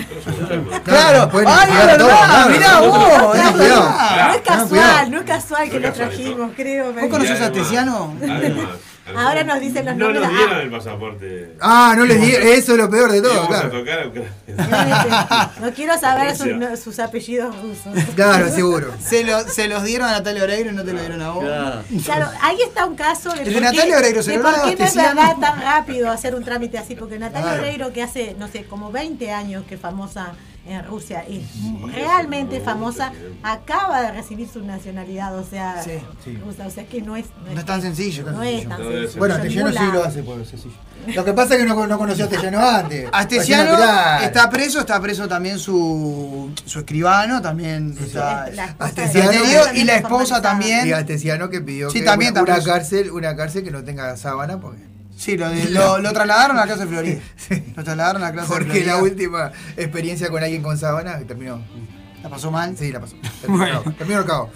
Claro, 0.85 1.31
ay, 1.47 1.69
es 1.71 1.87
verdad, 1.87 2.07
claro. 2.07 2.51
mirá 2.51 2.81
vos, 2.81 3.37
es 3.37 3.57
verdad. 3.57 4.29
no 4.29 4.35
es 4.35 4.41
casual, 4.43 5.11
no 5.11 5.19
es 5.21 5.25
casual 5.25 5.71
que 5.71 5.81
lo 5.81 5.93
trajimos, 5.93 6.51
creo. 6.57 6.93
¿Vos 6.93 7.09
conocés 7.09 7.41
a? 7.41 7.47
Además, 7.47 8.67
Ahora 9.17 9.45
nos 9.45 9.61
dicen 9.61 9.85
los 9.87 9.97
no 9.97 10.05
nombres. 10.07 10.23
nos 10.29 10.37
dieron 10.37 10.57
Ah. 10.57 10.63
el 10.63 10.71
pasaporte. 10.71 11.57
Ah, 11.61 11.95
no 11.97 12.05
les 12.05 12.21
di. 12.21 12.31
Eso 12.33 12.73
es 12.73 12.79
lo 12.79 12.91
peor 12.91 13.11
de 13.13 13.23
todo, 13.23 13.43
a 13.43 13.47
claro. 13.49 13.71
tocar 13.71 14.01
a 14.01 14.07
Ucrania. 14.09 15.51
No 15.61 15.73
quiero 15.73 15.99
saber 15.99 16.37
sus, 16.37 16.47
no- 16.49 17.05
apellidos 17.05 17.55
rusos. 17.63 18.05
Claro, 18.15 18.49
seguro. 18.49 18.93
Se, 19.01 19.25
lo- 19.25 19.47
se 19.49 19.69
los 19.69 19.85
dieron 19.85 20.09
a 20.09 20.13
Natalia 20.13 20.43
Oreiro 20.45 20.71
y 20.71 20.75
no 20.75 20.85
te 20.85 20.93
lo 20.93 21.01
dieron 21.01 21.23
a 21.23 21.31
vos. 21.31 21.45
Claro. 21.45 21.83
Claro, 22.05 22.31
ahí 22.43 22.59
está 22.67 22.87
un 22.87 22.97
caso 22.97 23.31
de 23.33 23.43
El 23.43 23.45
de 23.47 23.53
por 23.53 23.63
Natalia 23.63 23.85
qué, 23.87 23.97
Oreiro, 23.97 24.23
se 24.23 24.31
de 24.33 24.37
lo 24.39 24.43
por 24.43 24.53
qué 24.55 24.77
no 24.97 25.03
verdad 25.15 25.37
tan 25.41 25.61
rápido 25.61 26.11
hacer 26.11 26.35
un 26.35 26.45
trámite 26.45 26.79
así, 26.79 26.95
porque 26.95 27.19
Natalia 27.19 27.49
Claro. 27.49 27.63
Oreiro 27.63 27.93
que 27.93 28.03
hace, 28.03 28.35
no 28.39 28.49
sé, 28.49 28.65
como 28.65 28.91
20 28.91 29.31
años 29.33 29.65
que 29.69 29.77
es 29.77 29.81
famosa 29.81 30.33
en 30.69 30.85
Rusia, 30.85 31.25
es 31.29 31.43
realmente 31.95 32.61
famosa, 32.61 33.13
acaba 33.43 34.03
de 34.03 34.13
recibir 34.13 34.49
su 34.49 34.63
nacionalidad, 34.65 35.37
o 35.37 35.45
sea, 35.45 35.83
Sí, 35.83 35.93
sí. 36.25 36.37
rusa, 36.45 36.67
o 36.67 36.71
sea 36.71 36.85
que 36.87 37.01
no 37.03 37.17
es, 37.17 37.27
No 37.53 37.59
es 37.59 37.65
tan 37.67 37.81
sencillo. 37.83 38.31
no 38.31 38.43
es 38.43 38.69
tan 38.69 38.79
sencillo. 38.79 39.19
Bueno, 39.19 39.37
en 39.37 39.43
Tellano 39.43 39.71
sí 39.73 39.93
lo 39.93 40.05
hace 40.05 40.23
por 40.23 40.45
sencillo. 40.45 40.75
Lo 41.15 41.25
que 41.25 41.33
pasa 41.33 41.55
es 41.55 41.61
que 41.61 41.67
no, 41.67 41.87
no 41.87 41.97
conoció 41.99 42.27
a 42.27 42.29
Tellano 42.29 42.61
antes. 42.61 43.09
Astesiano 43.13 43.79
está 44.23 44.51
preso, 44.51 44.81
está 44.81 45.01
preso 45.01 45.27
también 45.29 45.59
su, 45.59 46.51
su 46.65 46.81
escribano, 46.81 47.41
también 47.41 47.97
está 48.01 48.49
y 48.53 48.57
la 48.57 48.75
también 48.75 49.89
esposa 49.91 50.43
también. 50.43 50.87
Y 50.87 50.93
Astesiano 50.93 51.49
que 51.49 51.61
pidió 51.61 51.91
Sí, 51.91 52.01
que 52.01 52.05
también 52.05 52.33
una, 52.33 52.43
una 52.43 52.63
cárcel, 52.63 53.11
una 53.11 53.35
cárcel 53.37 53.65
que 53.65 53.71
no 53.71 53.83
tenga 53.85 54.17
sábana 54.17 54.61
porque, 54.61 54.83
Sí, 55.19 55.37
lo, 55.37 55.51
de- 55.51 55.65
lo, 55.71 55.99
lo 55.99 56.13
trasladaron 56.13 56.57
a 56.57 56.61
la 56.63 56.67
casa 56.69 56.85
de 56.85 56.89
Florida. 56.89 57.21
Lo 57.77 57.85
trasladaron 57.85 58.23
a 58.23 58.27
la 58.27 58.33
clase 58.33 58.49
de 58.49 58.55
porque 58.55 58.71
Florida. 58.71 58.95
la 58.97 59.03
última 59.03 59.53
experiencia 59.77 60.29
con 60.31 60.43
alguien 60.43 60.63
con 60.63 60.79
sábana 60.79 61.19
terminó. 61.27 61.61
¿La 62.23 62.29
pasó 62.29 62.51
mal? 62.51 62.77
Sí, 62.77 62.91
la 62.93 63.01
pasó. 63.01 63.17
Terminó, 63.41 63.83
terminó. 63.97 64.51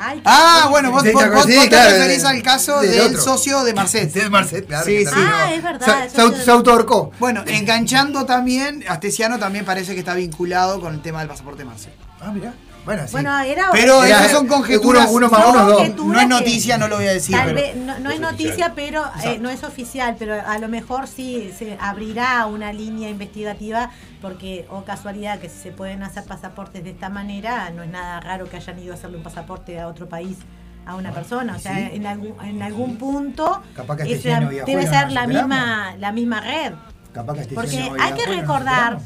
Ay, 0.00 0.22
Ah, 0.24 0.68
bueno, 0.70 0.92
vos, 0.92 1.02
Sí, 1.02 1.10
vos, 1.12 1.22
sí, 1.24 1.56
vos- 1.56 1.68
te 1.68 1.84
referís 1.90 2.22
de- 2.22 2.28
al 2.28 2.42
caso 2.42 2.80
del 2.80 2.90
del, 2.92 3.00
otro. 3.08 3.20
socio 3.20 3.64
de 3.64 3.74
Marcet. 3.74 4.12
Sí, 4.12 4.20
Marcet, 4.30 4.66
claro. 4.66 4.84
Sí, 4.86 5.04
sí. 5.04 5.12
Ah, 5.16 5.52
es 5.52 5.60
verdad, 5.62 6.08
Se, 6.08 6.16
se 6.36 6.44
se 6.44 6.50
autohorcó. 6.52 7.10
Bueno, 7.18 7.42
enganchando 7.46 8.24
también, 8.24 8.84
Astesiano 8.88 9.38
también 9.40 9.64
parece 9.64 9.94
que 9.94 9.98
está 10.00 10.14
vinculado 10.14 10.80
con 10.80 10.94
el 10.94 11.02
tema 11.02 11.18
del 11.18 11.28
pasaporte 11.28 11.64
Marcet. 11.64 11.92
Ah, 12.20 12.30
mirá. 12.32 12.54
Bueno, 12.84 13.02
sí. 13.06 13.12
Bueno, 13.12 13.38
era 13.40 13.68
Pero 13.72 14.02
Era- 14.02 14.20
esas 14.20 14.32
son 14.32 14.46
conjeturas. 14.46 15.06
uno- 15.08 15.16
uno 15.16 15.28
más 15.28 15.46
uno, 15.46 15.64
dos. 15.66 15.88
No 15.96 16.14
es 16.14 16.20
que- 16.20 16.26
noticia, 16.26 16.78
no 16.78 16.88
lo 16.88 16.96
voy 16.96 17.06
a 17.06 17.12
decir. 17.12 17.36
Tal 17.36 17.46
pero- 17.52 17.56
vez, 17.60 17.76
no, 17.76 17.84
no 17.86 17.92
es 17.96 18.00
No 18.00 18.10
es 18.10 18.20
noticia, 18.20 18.72
pero 18.74 19.04
eh, 19.24 19.38
no 19.40 19.50
es 19.50 19.62
oficial, 19.62 20.16
pero 20.18 20.34
a 20.46 20.58
lo 20.58 20.68
mejor 20.68 21.06
sí 21.06 21.52
se 21.58 21.76
abrirá 21.80 22.46
una 22.46 22.72
línea 22.72 23.10
investigativa 23.10 23.90
porque, 24.22 24.66
o 24.70 24.84
casualidad, 24.84 25.38
que 25.38 25.48
si 25.50 25.58
se 25.58 25.70
pueden 25.70 26.02
hacer 26.02 26.24
pasaportes 26.24 26.82
de 26.82 26.90
esta 26.90 27.08
manera, 27.10 27.70
no 27.70 27.82
es 27.82 27.90
nada 27.90 28.20
raro 28.20 28.48
que 28.48 28.56
hayan 28.56 28.78
ido 28.78 28.92
a 28.92 28.96
hacerle 28.96 29.18
un 29.18 29.22
pasaporte 29.22 29.78
a 29.78 29.86
otro 29.88 30.08
país 30.08 30.38
a 30.86 30.94
una 30.94 31.12
persona. 31.12 31.56
O 31.56 31.58
sea, 31.58 31.74
sí. 31.74 31.90
en, 31.92 32.06
algún, 32.06 32.34
en 32.42 32.62
algún 32.62 32.96
punto 32.96 33.62
y 34.06 34.14
debe 34.14 34.86
ser 34.86 35.12
la 35.12 35.26
misma, 35.26 35.94
la 35.98 36.12
misma 36.12 36.40
red. 36.40 36.72
Capaz 37.12 37.34
que 37.34 37.40
Astesiano 37.40 37.88
Porque 37.90 38.02
hay 38.02 38.12
que 38.14 38.26
recordar. 38.26 38.98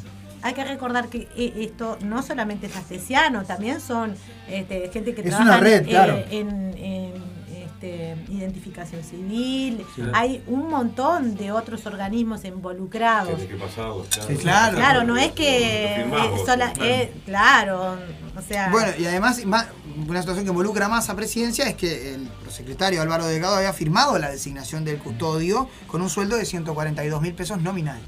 Hay 0.43 0.55
que 0.55 0.65
recordar 0.65 1.09
que 1.09 1.29
eh, 1.37 1.53
esto 1.59 1.99
no 2.03 2.23
solamente 2.23 2.67
es 2.67 2.77
astesiano, 2.77 3.45
también 3.45 3.81
son 3.81 4.15
este, 4.49 4.89
gente 4.93 5.15
que 5.15 5.21
Es 5.23 5.29
trabaja 5.29 5.49
una 5.51 5.59
red, 5.61 5.87
claro. 5.87 6.19
en, 6.31 6.75
en, 6.79 7.33
este, 7.53 8.17
identificación 8.29 9.03
civil. 9.03 9.85
Sí. 9.97 10.03
Hay 10.15 10.43
un 10.47 10.69
montón 10.69 11.37
de 11.37 11.51
otros 11.53 11.85
organismos 11.87 12.45
involucrados. 12.45 13.41
Que 13.41 13.47
claro. 13.57 14.05
Sí, 14.29 14.35
claro. 14.37 14.77
Claro, 14.77 15.05
no 15.05 15.17
es 15.17 15.33
que 15.33 15.95
firmás 16.05 16.27
eh, 16.27 16.31
vos, 16.31 16.47
sola- 16.47 16.73
claro. 16.73 16.91
eh, 16.91 17.13
claro, 17.25 17.97
o 18.37 18.43
sea, 18.43 18.71
Bueno, 18.71 18.93
y 18.99 19.05
además, 19.07 19.45
más- 19.47 19.67
una 20.09 20.21
situación 20.21 20.45
que 20.45 20.51
involucra 20.51 20.89
más 20.89 21.11
a 21.11 21.17
presidencia 21.17 21.67
es 21.69 21.75
que 21.75 22.15
el 22.15 22.23
prosecretario 22.43 23.03
Álvaro 23.03 23.27
Delgado 23.27 23.57
había 23.57 23.73
firmado 23.73 24.19
la 24.19 24.31
designación 24.31 24.85
del 24.85 24.99
custodio 24.99 25.69
con 25.89 26.03
un 26.03 26.09
sueldo 26.09 26.37
de 26.37 26.45
142 26.47 27.21
mil 27.21 27.35
pesos 27.35 27.61
nominales. 27.61 28.05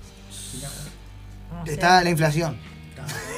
O 1.64 1.66
sea, 1.66 1.74
Está 1.74 2.02
la 2.04 2.10
inflación. 2.16 2.56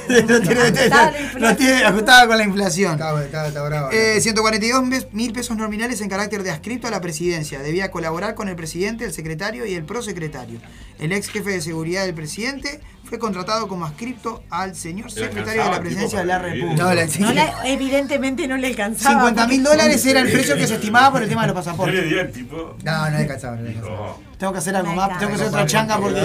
no 0.07 0.25
tiene, 0.41 0.61
Ajustada 0.61 1.11
no 1.39 1.55
tiene- 1.57 2.27
con 2.27 2.37
la 2.37 2.43
inflación. 2.45 2.93
Está, 2.93 3.23
está, 3.23 3.47
está 3.47 3.63
bravo. 3.63 3.89
Eh, 3.91 4.21
142 4.21 4.83
mil 5.11 5.33
pesos 5.33 5.57
nominales 5.57 5.99
en 6.01 6.07
carácter 6.09 6.43
de 6.43 6.51
adscripto 6.51 6.87
a 6.87 6.91
la 6.91 7.01
presidencia. 7.01 7.59
Debía 7.59 7.91
colaborar 7.91 8.33
con 8.35 8.47
el 8.47 8.55
presidente, 8.55 9.03
el 9.03 9.11
secretario 9.13 9.65
y 9.65 9.73
el 9.73 9.83
prosecretario. 9.83 10.59
El 10.99 11.11
ex 11.11 11.27
jefe 11.29 11.49
de 11.51 11.61
seguridad 11.61 12.05
del 12.05 12.13
presidente 12.15 12.79
fue 13.03 13.19
contratado 13.19 13.67
como 13.67 13.85
adscripto 13.85 14.43
al 14.49 14.75
señor 14.75 15.07
¿Le 15.11 15.23
secretario 15.25 15.63
de 15.65 15.71
la 15.71 15.79
presidencia 15.81 16.19
de 16.19 16.25
la? 16.25 16.39
República. 16.39 16.83
No, 16.83 16.93
la- 16.93 17.07
sí. 17.07 17.19
no 17.19 17.33
le- 17.33 17.51
evidentemente 17.65 18.47
no 18.47 18.55
le 18.57 18.67
alcanzaba. 18.67 19.15
50 19.19 19.47
mil 19.47 19.63
dólares 19.63 20.05
era 20.05 20.21
el 20.21 20.31
precio 20.31 20.55
que 20.55 20.67
se 20.67 20.75
estimaba 20.75 21.11
por 21.11 21.21
el 21.23 21.27
tema 21.29 21.41
de 21.45 21.53
los 21.53 21.65
¿No 21.65 21.85
le 21.85 22.01
pasaportes. 22.01 22.37
No, 22.83 23.09
no 23.09 23.17
alcanzaba, 23.17 23.55
no 23.57 23.67
alcanzaba. 23.67 24.15
Tengo 24.37 24.53
que 24.53 24.59
hacer 24.59 24.75
algo 24.75 24.93
más, 24.93 25.17
tengo 25.17 25.29
que 25.31 25.35
hacer 25.35 25.47
otra 25.47 25.65
changa 25.65 25.97
porque 25.97 26.19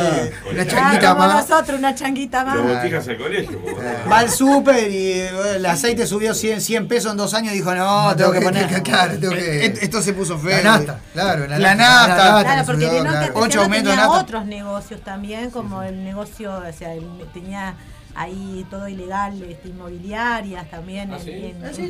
Una 0.51 0.63
Ah, 0.63 0.67
changuita 0.67 1.15
como 1.15 1.27
más. 1.27 1.49
nosotros, 1.49 1.79
una 1.79 1.95
changuita 1.95 2.45
más. 2.45 2.63
Botijas 2.63 3.09
al 3.09 3.17
colegio. 3.17 3.59
como- 3.63 3.77
va 4.11 4.19
al 4.19 4.31
súper 4.31 4.91
y 4.91 5.13
eh, 5.13 5.31
el 5.57 5.65
aceite 5.65 6.07
subió 6.07 6.35
100, 6.35 6.61
100 6.61 6.89
pesos 6.89 7.11
en 7.13 7.17
dos 7.17 7.33
años 7.33 7.55
y 7.55 7.57
dijo, 7.57 7.75
no, 7.75 8.15
tengo 8.15 8.31
que 8.33 8.43
poner... 8.43 8.67
claro, 8.83 9.19
tengo 9.19 9.33
que- 9.35 9.65
Eh, 9.67 9.75
Esto 9.81 10.03
se 10.03 10.13
puso 10.13 10.39
feo. 10.39 10.59
La 10.59 10.63
nafta, 10.63 11.01
claro. 11.15 11.47
La 11.47 11.75
nafta. 11.75 12.43
Claro, 12.43 12.61
que 12.61 12.65
porque 12.67 13.83
tenía 13.83 14.11
otros 14.11 14.45
negocios 14.45 15.01
también, 15.03 15.51
como 15.51 15.83
el 15.83 16.05
negocio, 16.05 16.53
o 16.55 16.73
sea, 16.79 16.91
tenía 17.33 17.75
ahí 18.15 18.67
todo 18.71 18.89
ilegal, 18.89 19.43
este, 19.43 19.69
inmobiliarias 19.69 20.71
también. 20.71 21.13
¿Ah, 21.13 21.17
en- 21.19 21.23
sí? 21.25 21.31
en- 21.31 21.65
Ah, 21.65 21.69
en 21.69 21.75
sí, 21.75 21.83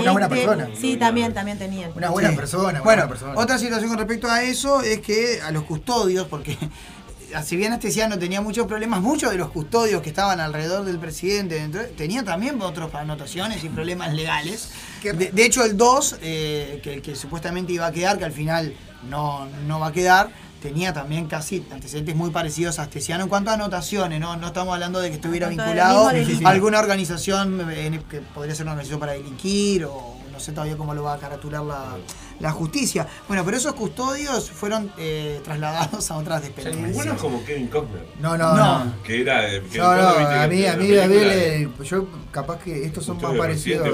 una 0.00 0.12
buena 0.12 0.26
Este. 0.26 0.36
persona. 0.46 0.68
Sí, 0.78 0.96
también, 0.96 1.32
también 1.34 1.58
tenían. 1.58 1.92
Una 1.96 2.10
buena 2.10 2.30
Sí. 2.30 2.36
persona. 2.36 2.80
Bueno, 2.82 3.08
persona. 3.08 3.34
otra 3.36 3.58
situación 3.58 3.88
con 3.90 3.98
respecto 3.98 4.28
a 4.30 4.42
eso 4.42 4.80
es 4.82 5.00
que 5.00 5.40
a 5.42 5.50
los 5.50 5.64
custodios, 5.64 6.26
porque 6.28 6.56
si 7.44 7.56
bien 7.56 7.72
Astesiano 7.72 8.18
tenía 8.18 8.40
muchos 8.40 8.66
problemas, 8.66 9.00
muchos 9.00 9.30
de 9.30 9.38
los 9.38 9.50
custodios 9.50 10.02
que 10.02 10.08
estaban 10.10 10.40
alrededor 10.40 10.84
del 10.84 10.98
presidente 10.98 11.54
dentro, 11.56 11.82
tenían 11.96 12.24
también 12.24 12.60
otras 12.60 12.92
anotaciones 12.94 13.62
y 13.64 13.68
problemas 13.68 14.12
legales. 14.14 14.70
De, 15.02 15.12
de 15.32 15.44
hecho, 15.44 15.64
el 15.64 15.76
2, 15.76 16.16
eh, 16.22 16.80
que, 16.82 17.00
que 17.00 17.16
supuestamente 17.16 17.72
iba 17.72 17.86
a 17.86 17.92
quedar, 17.92 18.18
que 18.18 18.24
al 18.24 18.32
final 18.32 18.74
no, 19.08 19.46
no 19.66 19.80
va 19.80 19.86
a 19.88 19.92
quedar, 19.92 20.30
tenía 20.60 20.92
también 20.92 21.26
casi 21.26 21.64
antecedentes 21.70 22.14
muy 22.14 22.30
parecidos 22.30 22.78
a 22.78 22.82
Astesiano 22.82 23.24
en 23.24 23.28
cuanto 23.28 23.50
a 23.50 23.54
anotaciones, 23.54 24.20
¿no? 24.20 24.36
No 24.36 24.48
estamos 24.48 24.74
hablando 24.74 25.00
de 25.00 25.08
que 25.10 25.16
estuviera 25.16 25.48
vinculado 25.48 26.08
a 26.08 26.50
alguna 26.50 26.78
organización 26.80 27.68
eh, 27.70 28.00
que 28.08 28.20
podría 28.20 28.54
ser 28.54 28.64
una 28.66 28.72
organización 28.72 29.00
para 29.00 29.12
delinquir 29.12 29.84
o 29.84 30.16
no 30.32 30.38
sé 30.40 30.52
todavía 30.52 30.76
cómo 30.76 30.94
lo 30.94 31.02
va 31.02 31.14
a 31.14 31.18
caratular 31.18 31.62
la, 31.62 31.96
la 32.38 32.50
justicia. 32.52 33.06
Bueno, 33.28 33.44
pero 33.44 33.56
esos 33.58 33.74
custodios 33.74 34.50
fueron 34.50 34.90
eh, 34.96 35.40
trasladados 35.44 36.10
a 36.10 36.16
otras 36.16 36.38
O 36.38 36.40
sea, 36.44 36.48
dependencias. 36.48 36.88
ninguno 36.88 37.12
es 37.14 37.20
como 37.20 37.44
Kevin 37.44 37.66
Costner. 37.68 38.06
No, 38.20 38.38
no, 38.38 38.54
No. 38.54 38.84
no. 38.84 39.02
Que 39.02 39.20
era. 39.20 39.52
eh, 39.52 39.60
Kevin 39.70 39.82
No, 39.82 39.96
no, 39.96 40.08
a 40.08 40.46
mí, 40.46 40.64
a 40.66 40.76
mí, 40.76 40.96
a 40.98 41.06
mí, 41.08 41.68
yo 41.84 42.06
capaz 42.30 42.58
que 42.60 42.84
estos 42.86 43.04
son 43.04 43.20
más 43.20 43.34
parecidos. 43.36 43.86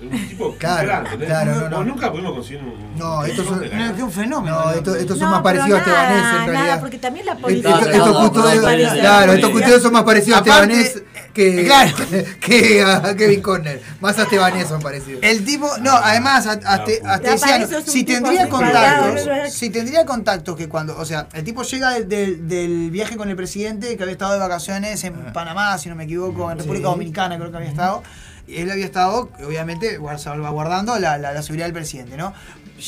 Un 0.00 0.28
tipo 0.28 0.54
Claro, 0.58 0.86
grande, 0.86 1.10
¿entendés? 1.10 1.28
claro, 1.28 1.54
No- 1.54 1.60
no, 1.62 1.68
no. 1.70 1.76
o 1.78 1.84
nunca 1.84 2.10
pudimos 2.12 2.32
conseguir 2.34 2.62
un. 2.62 2.98
No, 2.98 3.20
acá. 3.20 3.94
que 3.96 4.02
un 4.02 4.12
fenómeno. 4.12 4.64
No, 4.64 4.70
estos, 4.70 4.96
estos 4.96 5.18
son 5.18 5.30
más 5.30 5.42
parecidos 5.42 5.80
a 5.80 5.86
nada, 5.86 6.02
Estebanés 6.02 6.24
en 6.40 6.46
realidad. 6.46 6.64
Nada, 6.68 6.80
porque 6.80 6.98
también 6.98 7.26
la 7.26 7.32
Estos- 7.32 7.42
policía. 7.42 7.70
estos 7.80 8.62
parece- 8.62 9.00
claro, 9.00 9.32
estos 9.32 9.50
custodios 9.50 9.82
son 9.82 9.92
más 9.92 10.02
parecidos 10.04 10.38
a 10.38 10.40
Aparte, 10.42 10.80
Estebanés 10.80 11.02
que, 11.34 11.64
claro. 11.64 11.96
que 12.40 12.82
a 12.82 13.16
Kevin 13.16 13.42
Conner. 13.42 13.82
Más 14.00 14.18
a 14.18 14.22
Estebanés 14.22 14.68
son 14.68 14.80
parecidos. 14.82 15.20
El 15.22 15.44
tipo, 15.44 15.68
no, 15.78 15.92
además, 15.92 16.46
a- 16.46 16.52
a- 16.52 16.78
Aste- 16.78 17.00
Ah, 17.04 17.20
es 17.22 17.84
si 17.92 18.04
tendría 18.04 18.48
contactos, 18.48 19.52
si 19.52 19.70
tendría 19.70 20.04
contactos 20.06 20.56
que 20.56 20.68
cuando, 20.68 20.96
o 20.98 21.04
sea, 21.04 21.28
el 21.34 21.44
tipo 21.44 21.62
llega 21.62 21.90
del, 21.90 22.08
del- 22.08 22.48
del 22.48 22.90
viaje 22.90 23.16
con 23.16 23.28
el 23.28 23.36
presidente 23.36 23.96
que 23.96 24.02
había 24.02 24.12
estado 24.12 24.32
de 24.32 24.38
vacaciones 24.38 25.02
en 25.04 25.14
Panamá, 25.32 25.76
si 25.78 25.88
no 25.88 25.94
me 25.94 26.04
equivoco, 26.04 26.50
en 26.50 26.58
República 26.58 26.86
Sí. 26.88 26.92
Dominicana 26.92 27.36
creo 27.38 27.50
que 27.50 27.56
había 27.56 27.70
estado, 27.70 28.02
él 28.48 28.70
había 28.70 28.84
estado, 28.86 29.30
obviamente, 29.44 29.98
guard- 30.00 30.18
salvaguardando 30.18 30.98
la, 30.98 31.18
la- 31.18 31.42
seguridad 31.42 31.66
del 31.66 31.74
presidente, 31.74 32.16
¿no? 32.16 32.32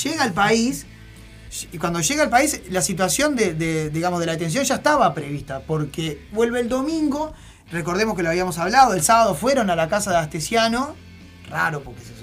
Llega 0.04 0.22
al 0.24 0.32
país, 0.32 0.86
y 1.72 1.78
cuando 1.78 2.00
llega 2.00 2.22
al 2.22 2.30
país, 2.30 2.60
la 2.70 2.80
situación 2.82 3.34
de, 3.36 3.90
digamos, 3.90 4.20
de 4.20 4.26
la 4.26 4.32
detención 4.32 4.64
ya 4.64 4.76
estaba 4.76 5.12
prevista, 5.14 5.60
porque 5.66 6.26
vuelve 6.32 6.60
el 6.60 6.68
domingo, 6.68 7.32
recordemos 7.72 8.16
que 8.16 8.22
lo 8.22 8.28
habíamos 8.30 8.58
hablado, 8.58 8.94
el 8.94 9.02
sábado 9.02 9.34
fueron 9.34 9.68
a 9.70 9.76
la 9.76 9.88
casa 9.88 10.10
de 10.12 10.16
Astesiano, 10.18 10.94
raro 11.48 11.82
porque 11.82 12.00
se- 12.02 12.19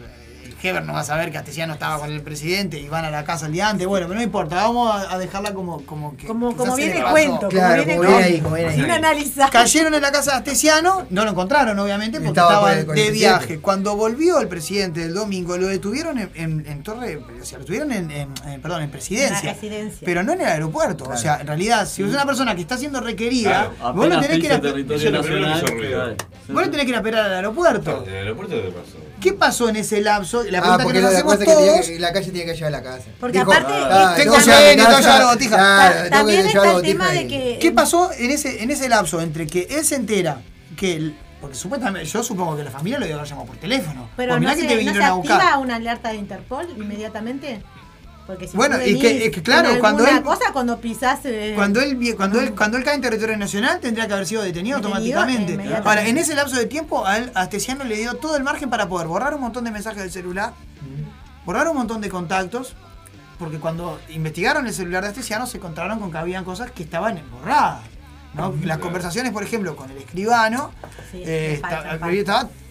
Heber 0.63 0.83
no 0.83 0.93
va 0.93 1.01
a 1.01 1.03
saber 1.03 1.31
que 1.31 1.37
Astesiano 1.37 1.73
estaba 1.73 1.99
con 1.99 2.11
el 2.11 2.21
presidente 2.21 2.79
y 2.79 2.87
van 2.89 3.05
a 3.05 3.11
la 3.11 3.23
casa 3.23 3.45
el 3.45 3.51
día 3.51 3.69
antes, 3.69 3.85
bueno, 3.87 4.07
pero 4.07 4.17
no 4.17 4.23
importa, 4.23 4.55
vamos 4.55 4.93
a, 4.95 5.13
a 5.13 5.17
dejarla 5.17 5.53
como, 5.53 5.83
como 5.85 6.15
que... 6.17 6.25
Como, 6.27 6.55
como 6.55 6.75
viene 6.75 6.97
el 6.99 7.05
cuento, 7.05 7.47
Claro, 7.49 7.83
como 7.83 7.85
viene 7.85 7.95
como 7.95 8.03
el 8.03 8.07
viene 8.07 8.23
ahí, 8.23 8.29
cuento, 8.31 8.43
como 8.43 8.55
viene 8.55 8.71
ahí. 8.71 8.79
sin 8.81 8.91
analizar. 8.91 9.49
Cayeron 9.51 9.93
en 9.93 10.01
la 10.01 10.11
casa 10.11 10.31
de 10.31 10.37
Astesiano, 10.37 11.05
no 11.09 11.23
lo 11.25 11.31
encontraron 11.31 11.77
obviamente 11.79 12.17
porque 12.19 12.29
Estaba 12.29 12.73
de 12.75 13.11
viaje. 13.11 13.59
Cuando 13.59 13.95
volvió 13.95 14.39
el 14.39 14.47
presidente 14.47 15.03
el 15.03 15.13
domingo, 15.13 15.57
lo 15.57 15.67
detuvieron 15.67 16.17
en, 16.17 16.29
en- 16.35 16.65
en 16.67 16.83
Torre, 16.83 17.17
o 17.17 17.45
sea, 17.45 17.57
lo 17.59 17.63
detuvieron 17.63 17.91
en, 17.91 18.11
en- 18.11 18.33
en- 18.47 18.61
perdón, 18.61 18.81
en 18.83 18.91
presidencia. 18.91 19.39
En 19.39 19.45
la 19.45 19.53
residencia. 19.53 20.05
Pero 20.05 20.23
no 20.23 20.33
en 20.33 20.41
el 20.41 20.47
aeropuerto. 20.47 21.05
O 21.05 21.17
sea, 21.17 21.37
en 21.41 21.47
realidad, 21.47 21.87
si 21.87 22.03
es 22.03 22.09
una 22.09 22.25
persona 22.25 22.55
que 22.55 22.61
está 22.61 22.77
siendo 22.77 22.99
requerida, 22.99 23.71
Claro, 23.77 23.93
vos 23.93 24.09
no 24.09 24.19
tenés 24.21 24.39
que 24.39 24.45
ir 24.47 24.53
a- 24.53 24.57
Vos 24.57 24.73
le 26.63 26.69
tenés 26.69 26.85
que 26.85 26.89
ir 26.89 26.95
a 26.95 26.97
esperar 26.97 27.25
al 27.25 27.33
aeropuerto. 27.33 28.03
¿En 28.05 28.09
el 28.09 28.15
aeropuerto 28.23 28.55
qué 28.55 28.69
pasó? 28.71 28.97
¿Qué 29.21 29.33
pasó 29.33 29.67
en 29.69 29.77
ese 29.77 30.01
lapso? 30.01 30.43
La 30.43 30.59
Ah, 30.59 30.61
pregunta 30.61 30.83
porque 30.83 30.99
que 30.99 31.03
nos 31.03 31.11
la 31.11 31.17
hacemos 31.19 31.37
que 31.37 31.45
todos. 31.45 31.85
que- 31.87 31.99
la 31.99 32.13
calle 32.13 32.25
tenía 32.27 32.45
que 32.45 32.53
llevar 32.53 32.67
a 32.75 32.77
la 32.77 32.83
casa. 32.83 33.05
Porque 33.19 33.39
Dijo, 33.39 33.51
aparte, 33.51 33.73
ah, 33.73 34.13
tengo 34.15 34.33
tengo 34.33 34.35
que 34.35 34.41
sueño, 34.43 34.59
llevar 34.59 34.69
a 34.69 34.75
tengo 34.75 34.89
la 34.91 34.97
que 34.97 35.01
llevar 35.03 35.17
la 35.19 35.19
casa. 35.19 35.33
botija. 35.33 36.09
También 36.09 36.45
está 36.45 36.71
el 36.75 36.81
tema 36.83 37.11
de 37.11 37.27
que. 37.27 37.57
¿Qué 37.59 37.71
pasó 37.71 38.11
en 38.17 38.31
ese, 38.31 38.63
en 38.63 38.71
ese 38.71 38.87
lapso 38.89 39.19
entre 39.21 39.47
que 39.47 39.67
él 39.69 39.83
se 39.85 39.95
entera 39.95 40.41
que. 40.75 40.95
el- 40.95 41.15
porque 41.41 41.55
supuestamente, 41.55 42.07
yo 42.09 42.23
supongo 42.23 42.57
que 42.57 42.63
la 42.63 42.71
familia 42.71 42.97
lo 42.99 43.05
dio 43.05 43.15
haber 43.15 43.27
llamado 43.27 43.47
por 43.47 43.57
teléfono. 43.57 44.09
Pero 44.17 44.33
Pues 44.33 44.41
no 44.43 44.49
se, 44.55 44.55
que 44.61 44.61
te 44.67 44.73
¿no 44.73 44.77
vinieron 44.79 45.01
se 45.01 45.07
a 45.07 45.13
buscar. 45.13 45.39
activa 45.41 45.57
una 45.59 45.75
alerta 45.75 46.09
de 46.09 46.15
Interpol 46.15 46.67
inmediatamente. 46.75 47.61
Porque 48.27 48.45
si 48.47 48.57
Bueno, 48.57 48.75
y 48.85 48.99
que- 48.99 49.27
es 49.27 49.31
que 49.33 49.41
claro, 49.41 49.69
cuando 49.79 50.05
él- 50.05 50.21
cosa 50.21 50.51
cuando 50.51 50.79
pisás 50.79 51.21
eh, 51.23 51.53
Cuando 51.55 51.79
él, 51.79 51.95
vi- 51.95 52.11
cuando, 52.13 52.41
él, 52.41 52.53
cuando 52.53 52.77
él 52.77 52.83
cae 52.83 52.95
en 52.95 53.01
territorio 53.01 53.37
nacional 53.37 53.79
tendría 53.79 54.05
que 54.05 54.13
haber 54.13 54.27
sido 54.27 54.43
detenido, 54.43 54.79
Detenido 54.79 55.21
automáticamente. 55.21 55.75
Ahora, 55.87 56.05
en 56.05 56.17
ese 56.17 56.35
lapso 56.35 56.57
de 56.57 56.65
tiempo, 56.65 57.05
a 57.07 57.17
él, 57.19 57.31
a 57.33 57.41
Astesiano 57.43 57.85
le 57.85 57.95
dio 57.95 58.15
todo 58.15 58.35
el 58.35 58.43
margen 58.43 58.69
para 58.69 58.89
poder 58.89 59.07
borrar 59.07 59.33
un 59.33 59.39
montón 59.41 59.63
de 59.63 59.71
mensajes 59.71 60.01
del 60.01 60.11
celular, 60.11 60.51
borrar 61.45 61.69
un 61.69 61.77
montón 61.77 62.01
de 62.01 62.09
contactos, 62.09 62.75
porque 63.39 63.59
cuando 63.59 63.97
investigaron 64.09 64.67
el 64.67 64.73
celular 64.73 65.03
de 65.03 65.09
Astesiano 65.09 65.47
se 65.47 65.57
encontraron 65.57 65.97
con 65.99 66.11
que 66.11 66.17
habían 66.17 66.43
cosas 66.43 66.69
que 66.71 66.83
estaban 66.83 67.21
borradas. 67.31 67.81
¿no? 68.33 68.53
Las 68.63 68.79
conversaciones, 68.79 69.31
por 69.31 69.43
ejemplo, 69.43 69.75
con 69.77 69.89
el 69.89 69.97
escribano, 69.97 70.71
Sí, 71.11 71.23
eh, 71.25 71.61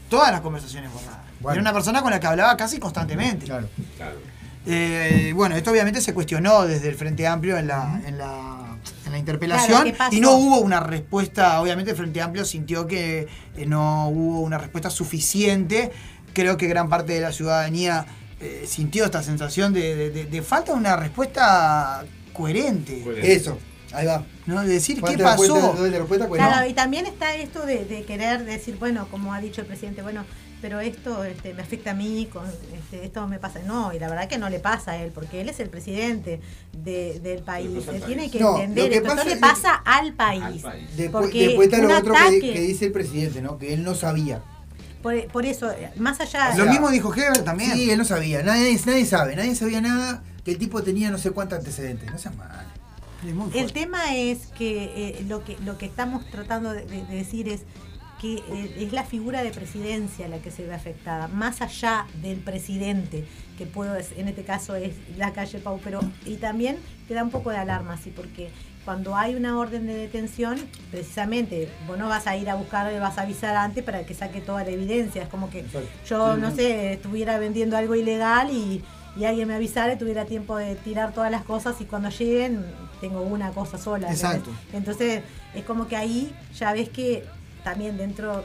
todas 0.09 0.31
las 0.31 0.41
conversaciones 0.43 0.93
borradas. 0.93 1.17
Bueno. 1.41 1.55
Era 1.55 1.61
una 1.63 1.73
persona 1.73 2.03
con 2.03 2.11
la 2.11 2.21
que 2.21 2.27
hablaba 2.27 2.57
casi 2.57 2.79
constantemente. 2.79 3.47
Claro. 3.47 3.69
Claro. 3.97 4.17
Eh, 4.67 5.33
bueno, 5.35 5.57
esto 5.57 5.71
obviamente 5.71 6.01
se 6.01 6.13
cuestionó 6.13 6.67
desde 6.67 6.89
el 6.89 6.95
Frente 6.97 7.27
Amplio 7.27 7.57
en 7.57 7.69
la, 7.69 8.01
en 8.05 8.19
la, 8.19 8.77
en 9.07 9.13
la 9.13 9.19
interpelación 9.19 9.93
y 10.11 10.21
no 10.21 10.33
hubo 10.37 10.59
una 10.61 10.81
respuesta, 10.81 11.61
obviamente 11.61 11.93
el 11.93 11.97
Frente 11.97 12.21
Amplio 12.21 12.45
sintió 12.45 12.87
que 12.87 13.29
eh, 13.57 13.67
no 13.67 14.09
hubo 14.09 14.41
una 14.41 14.59
respuesta 14.59 14.91
suficiente, 14.91 15.93
creo 16.33 16.57
que 16.57 16.67
gran 16.67 16.89
parte 16.89 17.13
de 17.13 17.21
la 17.21 17.33
ciudadanía 17.33 18.07
eh, 18.41 18.65
sintió 18.67 19.05
esta 19.05 19.23
sensación 19.23 19.73
de, 19.73 19.95
de- 19.95 20.11
de- 20.11 20.25
de 20.27 20.43
falta 20.43 20.73
de 20.73 20.79
una 20.79 20.97
respuesta 20.97 22.05
coherente, 22.33 23.03
Coherente. 23.03 23.33
Eso, 23.35 23.59
ahí 23.93 24.05
va. 24.07 24.25
¿no? 24.47 24.61
De 24.63 24.69
decir 24.69 25.01
qué 25.01 25.17
respuesta- 25.17 25.55
pasó. 25.61 25.87
respuesta, 25.87 26.29
pues 26.29 26.41
Claro, 26.41 26.61
no. 26.63 26.67
y 26.67 26.75
también 26.75 27.07
está 27.07 27.35
esto 27.37 27.65
de, 27.65 27.85
de 27.85 28.03
querer 28.05 28.45
decir, 28.45 28.77
bueno, 28.79 29.07
como 29.11 29.33
ha 29.33 29.41
dicho 29.41 29.61
el 29.63 29.67
presidente, 29.69 30.03
bueno, 30.03 30.25
pero 30.63 30.81
esto 30.81 31.25
este, 31.25 31.55
me 31.55 31.63
afecta 31.63 31.91
a 31.93 31.95
mí, 31.95 32.29
con, 32.33 32.45
este, 32.47 33.05
esto 33.05 33.27
me 33.29 33.39
pasa. 33.39 33.61
No, 33.67 33.93
y 33.93 33.99
la 33.99 34.09
verdad 34.09 34.29
que 34.29 34.39
no 34.39 34.49
le 34.49 34.59
pasa 34.59 34.93
a 34.93 34.97
él, 34.97 35.13
porque 35.13 35.41
él 35.41 35.49
es 35.49 35.61
el 35.61 35.69
presidente 35.69 36.41
de- 36.73 37.21
del 37.21 37.43
país. 37.43 37.87
Él 37.89 38.03
tiene 38.05 38.31
que 38.31 38.41
No, 38.41 38.59
entender 38.59 38.85
lo 38.85 38.91
que 38.91 38.97
esto. 38.97 39.09
Esto 39.09 39.17
pasa 39.17 39.29
le 39.35 39.37
pasa 39.37 39.75
al 39.85 40.13
país. 40.15 40.43
Al 40.65 40.73
país. 40.73 40.97
Después, 40.97 41.23
Porque 41.25 41.47
después 41.49 41.67
está 41.69 41.79
lo 41.79 41.87
un 41.89 41.93
otro 41.93 42.13
que, 42.15 42.19
ataque- 42.21 42.53
que 42.55 42.61
dice 42.61 42.87
el 42.87 42.93
presidente, 42.93 43.43
¿no? 43.43 43.59
Que 43.59 43.75
él 43.75 43.83
no 43.85 43.95
sabía. 43.95 44.43
Por, 45.03 45.27
por 45.29 45.47
eso, 45.47 45.71
más 45.99 46.19
allá 46.21 46.51
Lo 46.57 46.65
sea, 46.65 46.73
mismo 46.73 46.91
dijo 46.91 47.15
Heber 47.15 47.45
también. 47.45 47.73
Sí, 47.75 47.91
él 47.91 47.99
no 47.99 48.05
sabía. 48.05 48.43
Nadie, 48.43 48.77
nadie 48.87 49.05
sabe. 49.07 49.37
Nadie 49.37 49.55
sabía 49.55 49.81
nada 49.81 50.25
que 50.45 50.51
el 50.53 50.59
tipo 50.59 50.83
tenía 50.83 51.11
no 51.11 51.19
sé 51.19 51.31
cuántos 51.31 51.59
antecedentes. 51.59 52.11
No 52.11 52.19
seas 52.19 52.35
mal. 52.37 52.67
El 53.55 53.73
tema 53.73 54.15
es 54.17 54.47
que, 54.59 54.85
eh, 55.19 55.25
lo 55.29 55.43
que 55.45 55.57
lo 55.65 55.79
que 55.79 55.87
estamos 55.87 56.25
tratando 56.31 56.73
de 56.73 56.85
decir 57.11 57.49
es 57.49 57.63
que 58.21 58.37
eh, 58.37 58.77
es 58.81 58.93
la 58.93 59.05
figura 59.05 59.43
de 59.43 59.51
presidencia 59.51 60.29
la 60.29 60.39
que 60.39 60.51
se 60.51 60.65
ve 60.65 60.75
afectada, 60.75 61.29
más 61.29 61.61
allá 61.61 62.07
del 62.23 62.39
presidente, 62.39 63.25
que 63.59 63.67
puedo 63.67 63.97
en 63.97 64.29
este 64.29 64.43
caso 64.43 64.75
es 64.75 64.95
la 65.17 65.33
calle 65.33 65.59
Pau, 65.59 65.81
pero 65.83 66.01
y 66.25 66.37
también 66.37 66.79
te 67.09 67.15
da 67.15 67.23
un 67.23 67.31
poco 67.31 67.51
de 67.51 67.59
alarma, 67.59 67.97
sí, 67.97 68.13
porque 68.15 68.51
cuando 68.85 69.17
hay 69.17 69.35
una 69.35 69.59
orden 69.59 69.87
de 69.87 69.95
detención, 69.95 70.57
precisamente 70.91 71.69
vos 71.89 71.99
no 71.99 72.09
vas 72.09 72.27
a 72.27 72.37
ir 72.37 72.49
a 72.49 72.55
buscar, 72.55 72.99
vas 73.01 73.19
a 73.19 73.23
avisar 73.23 73.57
antes 73.57 73.83
para 73.83 74.05
que 74.05 74.15
saque 74.15 74.41
toda 74.41 74.63
la 74.63 74.71
evidencia, 74.71 75.23
es 75.23 75.29
como 75.29 75.51
que 75.51 75.61
Exacto. 75.61 75.89
yo, 76.07 76.37
no 76.37 76.55
sé, 76.55 76.93
estuviera 76.93 77.39
vendiendo 77.39 77.77
algo 77.77 77.97
ilegal 77.97 78.51
y, 78.51 78.83
y 79.17 79.25
alguien 79.25 79.49
me 79.49 79.55
avisara 79.55 79.95
y 79.95 79.97
tuviera 79.99 80.25
tiempo 80.25 80.57
de 80.57 80.77
tirar 80.77 81.13
todas 81.13 81.31
las 81.31 81.43
cosas 81.43 81.81
y 81.81 81.85
cuando 81.85 82.11
lleguen 82.11 82.65
tengo 83.01 83.23
una 83.23 83.51
cosa 83.51 83.77
sola. 83.77 84.11
Exacto. 84.11 84.51
Entonces 84.73 85.23
es 85.55 85.65
como 85.65 85.89
que 85.89 85.97
ahí 85.97 86.33
ya 86.57 86.73
ves 86.73 86.89
que 86.89 87.25
también 87.67 87.97
dentro 87.97 88.45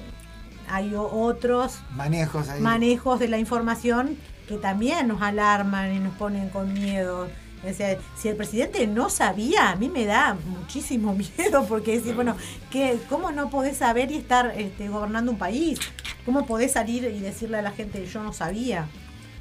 hay 0.68 0.96
otros 0.96 1.78
Manejos 1.92 2.50
ahí. 2.50 2.60
manejos 2.60 3.20
de 3.20 3.28
la 3.28 3.38
información 3.38 4.18
que 4.48 4.58
también 4.58 5.08
nos 5.08 5.22
alarman 5.22 5.94
y 5.94 6.00
nos 6.00 6.16
ponen 6.16 6.50
con 6.50 6.74
miedo. 6.74 7.28
O 7.64 7.72
sea, 7.72 8.00
si 8.18 8.30
el 8.30 8.36
presidente 8.36 8.88
no 8.88 9.12
sabía, 9.12 9.70
a 9.70 9.76
mí 9.76 9.90
me 9.90 10.06
da 10.06 10.36
muchísimo 10.48 11.14
miedo 11.38 11.68
porque 11.70 12.00
decir, 12.00 12.16
bueno, 12.16 12.36
¿qué, 12.72 12.98
¿cómo 13.10 13.32
no 13.32 13.52
podés 13.52 13.78
saber 13.78 14.10
y 14.12 14.18
estar 14.18 14.54
este, 14.58 14.90
gobernando 14.90 15.32
un 15.32 15.38
país? 15.38 15.80
¿Cómo 16.26 16.48
podés 16.48 16.72
salir 16.72 17.04
y 17.04 17.20
decirle 17.20 17.60
a 17.60 17.62
la 17.62 17.72
gente, 17.72 18.08
yo 18.08 18.24
no 18.24 18.34
sabía? 18.34 18.88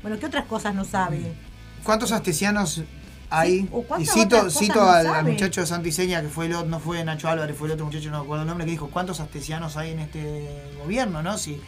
Bueno, 0.02 0.18
¿qué 0.18 0.26
otras 0.26 0.44
cosas 0.44 0.74
no 0.74 0.84
sabe? 0.84 1.22
¿Cuántos 1.84 2.12
astesianos 2.12 2.82
hay? 3.30 3.60
Sí, 3.60 3.68
y 4.00 4.06
cito, 4.06 4.50
cito 4.50 4.74
no 4.74 4.90
al, 4.90 5.24
muchacho 5.24 5.60
de 5.60 5.66
Santa 5.66 5.88
Iseña, 5.88 6.20
que 6.20 6.28
fue 6.28 6.46
el 6.46 6.54
otro, 6.54 6.68
no 6.68 6.80
fue 6.80 7.02
Nacho 7.04 7.28
Álvarez, 7.28 7.56
fue 7.56 7.68
el 7.68 7.74
otro 7.74 7.86
muchacho, 7.86 8.10
no 8.10 8.18
me 8.18 8.24
acuerdo 8.24 8.42
el 8.42 8.48
nombre, 8.48 8.66
que 8.66 8.72
dijo, 8.72 8.90
¿cuántos 8.90 9.20
astesianos 9.20 9.76
hay 9.76 9.92
en 9.92 10.00
este 10.00 10.48
gobierno? 10.82 11.22
¿no? 11.22 11.38
Si, 11.38 11.60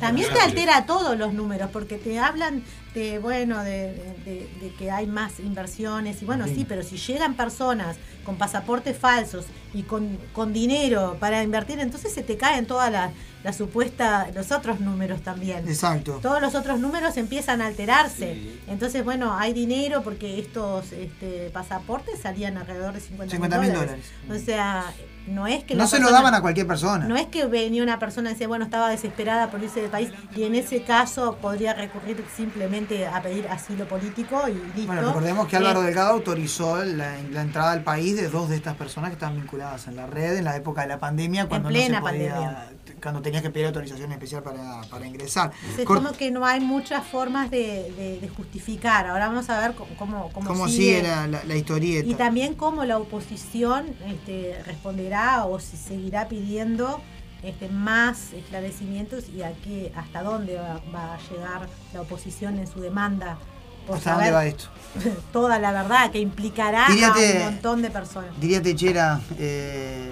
También 0.00 0.28
te 0.28 0.40
altera 0.60 0.86
todos 0.86 1.16
los 1.18 1.32
números, 1.32 1.70
porque 1.72 1.96
te 1.98 2.18
hablan 2.18 2.62
de, 2.94 3.18
bueno, 3.18 3.62
de, 3.62 3.92
de- 4.24 4.48
de 4.60 4.72
que 4.78 4.90
hay 4.90 5.06
más 5.06 5.38
inversiones, 5.40 6.22
y 6.22 6.24
bueno, 6.24 6.44
sí, 6.46 6.64
pero 6.68 6.82
si 6.82 6.96
llegan 6.96 7.34
personas 7.34 7.96
con 8.24 8.36
pasaportes 8.36 8.96
falsos 8.98 9.44
y 9.72 9.82
con, 9.82 10.18
con 10.32 10.52
dinero 10.52 11.16
para 11.20 11.42
invertir, 11.42 11.78
entonces 11.80 12.12
se 12.12 12.22
te 12.22 12.36
caen 12.36 12.66
todas 12.66 12.90
las 12.92 13.12
la 13.44 13.52
supuesta, 13.52 14.28
los 14.34 14.50
otros 14.50 14.80
números 14.80 15.22
también. 15.22 15.68
Exacto. 15.68 16.18
Todos 16.20 16.40
los 16.42 16.56
otros 16.56 16.80
números 16.80 17.16
empiezan 17.16 17.62
a 17.62 17.66
alterarse. 17.68 18.32
Entonces, 18.66 19.04
bueno, 19.04 19.36
hay 19.38 19.52
dinero 19.52 20.02
porque 20.02 20.40
estos 20.40 20.90
este, 20.90 21.50
pasaportes 21.50 22.18
salían 22.20 22.56
alrededor 22.58 22.94
de 22.94 23.00
50 23.00 23.30
50 23.36 23.58
mil 23.60 23.70
mil 23.70 23.78
dólares. 23.78 24.04
O 24.28 24.44
sea, 24.44 24.92
no 25.26 25.46
es 25.46 25.64
que 25.64 25.74
No 25.74 25.86
se 25.86 25.98
lo 26.00 26.10
daban 26.10 26.34
a 26.34 26.40
cualquier 26.40 26.66
persona. 26.66 27.06
no 27.06 27.16
es 27.16 27.26
que 27.26 27.46
venía 27.46 27.82
una 27.82 27.98
persona 27.98 28.30
y 28.30 28.32
decía, 28.34 28.48
bueno, 28.48 28.64
estaba 28.64 28.88
desesperada 28.90 29.50
por 29.50 29.62
irse 29.62 29.80
del 29.80 29.90
país 29.90 30.10
y 30.34 30.44
en 30.44 30.54
ese 30.54 30.82
caso 30.82 31.36
podría 31.40 31.74
recurrir 31.74 32.24
simplemente 32.36 33.06
a 33.06 33.20
pedir 33.22 33.48
asilo 33.48 33.86
político 33.86 34.42
y 34.48 34.54
listo. 34.76 34.86
Bueno, 34.86 35.02
recordemos 35.08 35.48
que 35.48 35.56
Álvaro 35.56 35.82
Eh, 35.82 35.86
Delgado 35.86 36.10
autorizó 36.12 36.84
la, 36.84 37.16
la 37.30 37.40
entrada 37.42 37.72
al 37.72 37.82
país 37.82 38.16
de 38.16 38.28
dos 38.28 38.48
de 38.48 38.56
estas 38.56 38.76
personas 38.76 39.10
que 39.10 39.14
estaban 39.14 39.36
vinculadas 39.36 39.86
en 39.88 39.96
la 39.96 40.06
red 40.06 40.36
en 40.36 40.44
la 40.44 40.56
época 40.56 40.82
de 40.82 40.88
la 40.88 40.98
pandemia, 40.98 41.46
cuando 41.46 41.68
plena 41.68 42.00
no 42.00 42.06
se 42.06 42.12
podía, 42.12 42.34
pandemia. 42.34 42.68
Cuando 43.02 43.20
tenías 43.22 43.42
que 43.42 43.50
pedir 43.50 43.66
autorización 43.66 44.10
especial 44.12 44.42
para, 44.42 44.80
para 44.90 45.06
ingresar. 45.06 45.52
entonces, 45.60 45.84
Cor- 45.86 45.98
como 45.98 46.12
que 46.12 46.30
no 46.30 46.44
hay 46.46 46.60
muchas 46.60 47.04
formas 47.06 47.50
de, 47.50 47.92
de- 47.96 48.18
de 48.20 48.28
justificar. 48.28 49.06
Ahora 49.06 49.28
vamos 49.28 49.48
a 49.50 49.58
ver 49.60 49.74
cómo, 49.74 49.90
cómo, 49.98 50.30
cómo 50.32 50.48
¿Cómo 50.48 50.68
sigue. 50.68 50.96
sigue 50.98 51.02
la, 51.02 51.26
la- 51.26 51.44
la 51.44 51.56
historieta? 51.56 52.08
Y 52.08 52.14
también 52.14 52.54
cómo 52.54 52.84
la 52.84 52.98
oposición 52.98 53.86
este, 54.06 54.60
responderá 54.66 55.44
o 55.44 55.58
si 55.60 55.76
seguirá 55.76 56.28
pidiendo 56.28 57.00
este, 57.42 57.68
más 57.68 58.32
esclarecimientos 58.32 59.28
y 59.28 59.42
a 59.42 59.52
qué, 59.62 59.92
hasta 59.94 60.22
dónde 60.22 60.56
va, 60.56 60.80
va 60.94 61.14
a 61.14 61.18
llegar 61.30 61.68
la 61.92 62.00
oposición 62.00 62.58
en 62.58 62.66
su 62.66 62.80
demanda. 62.80 63.38
por 63.86 63.98
¿Hasta 63.98 64.14
dónde 64.14 64.30
va 64.32 64.46
esto? 64.46 64.64
Toda 65.32 65.58
la 65.58 65.70
verdad 65.70 66.10
que 66.10 66.18
implicará 66.18 66.86
Diríate- 66.88 67.34
a 67.34 67.36
un 67.36 67.44
montón 67.52 67.82
de 67.82 67.90
personas. 67.90 68.30
Diría 68.40 68.60
Techera, 68.62 69.20
eh, 69.38 70.08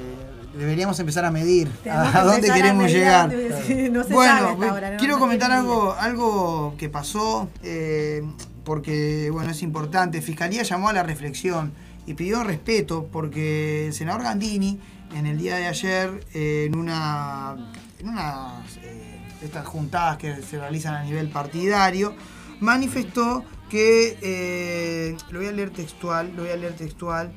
deberíamos 0.57 0.99
empezar 1.01 1.25
a 1.25 1.31
medir 1.31 1.69
a, 1.91 2.11
dónde 2.25 2.35
empezar 2.49 2.57
a 2.57 2.61
queremos 2.61 2.85
medir 2.85 2.97
llegar. 2.97 3.29
no 3.93 4.03
se 4.05 4.09
sabe 4.15 4.15
bueno, 4.15 4.71
ahora, 4.71 4.91
no- 4.93 4.97
quiero 4.99 5.19
comentar 5.19 5.51
algo, 5.53 5.95
algo 5.99 6.75
que 6.79 6.89
pasó, 6.89 7.49
eh, 7.63 8.23
porque 8.65 9.31
bueno, 9.31 9.51
es 9.51 9.63
importante. 9.63 10.23
Fiscalía 10.23 10.63
llamó 10.63 10.89
a 10.89 10.93
la 10.93 11.03
reflexión 11.03 11.73
y 12.07 12.15
pidió 12.15 12.43
respeto 12.45 13.09
porque 13.13 13.87
el 13.89 13.93
senador 13.95 14.23
Gandini, 14.23 14.79
en 15.15 15.27
el 15.27 15.39
día 15.39 15.57
de 15.57 15.67
ayer, 15.67 16.25
eh, 16.35 16.65
en 16.67 16.77
una 16.77 17.57
en 18.01 18.09
unas 18.09 18.77
eh, 18.83 19.21
estas 19.43 19.67
juntadas 19.67 20.19
que 20.19 20.43
se 20.43 20.59
realizan 20.59 20.95
a 20.95 21.03
nivel 21.05 21.29
partidario, 21.29 22.15
manifestó 22.61 23.45
que 23.71 24.17
eh, 24.23 25.17
lo 25.31 25.39
voy 25.41 25.49
a 25.49 25.53
leer 25.53 25.71
textual, 25.71 26.33
lo 26.37 26.43
voy 26.43 26.53
a 26.53 26.57
leer 26.57 26.75
textual. 26.75 27.33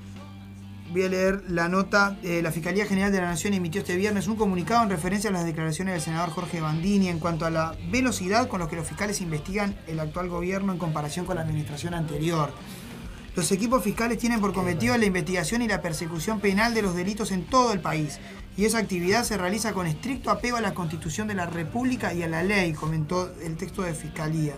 Voy 0.89 1.03
a 1.03 1.09
leer 1.09 1.43
la 1.49 1.67
nota. 1.67 2.17
eh, 2.23 2.41
la 2.41 2.51
Fiscalía 2.51 2.85
General 2.85 3.11
de 3.11 3.19
la 3.19 3.27
Nación 3.27 3.53
emitió 3.53 3.81
este 3.81 3.97
viernes 3.97 4.27
un 4.27 4.37
comunicado 4.37 4.83
en 4.83 4.89
referencia 4.89 5.29
a 5.29 5.33
las 5.33 5.45
declaraciones 5.45 5.93
del 5.93 6.01
senador 6.01 6.29
Jorge 6.29 6.61
Bandini 6.61 7.09
en 7.09 7.19
cuanto 7.19 7.45
a 7.45 7.49
la 7.49 7.75
velocidad 7.91 8.47
con 8.47 8.61
la 8.61 8.69
que 8.69 8.77
los 8.77 8.87
fiscales 8.87 9.19
investigan 9.19 9.75
el 9.87 9.99
actual 9.99 10.29
gobierno 10.29 10.71
en 10.71 10.79
comparación 10.79 11.25
con 11.25 11.35
la 11.35 11.41
administración 11.41 11.93
anterior. 11.93 12.51
Los 13.35 13.51
equipos 13.51 13.83
fiscales 13.83 14.17
tienen 14.17 14.39
por 14.39 14.53
cometido 14.53 14.97
la 14.97 15.05
investigación 15.05 15.61
y 15.61 15.67
la 15.67 15.81
persecución 15.81 16.39
penal 16.39 16.73
de 16.73 16.81
los 16.81 16.95
delitos 16.95 17.31
en 17.31 17.45
todo 17.45 17.73
el 17.73 17.81
país. 17.81 18.19
Y 18.55 18.63
esa 18.63 18.79
actividad 18.79 19.23
se 19.25 19.37
realiza 19.37 19.73
con 19.73 19.87
estricto 19.87 20.31
apego 20.31 20.57
a 20.57 20.61
la 20.61 20.73
Constitución 20.73 21.27
de 21.27 21.35
la 21.35 21.45
República 21.45 22.13
y 22.13 22.23
a 22.23 22.29
la 22.29 22.43
ley, 22.43 22.73
comentó 22.73 23.31
el 23.43 23.57
texto 23.57 23.83
de 23.83 23.93
Fiscalía. 23.93 24.55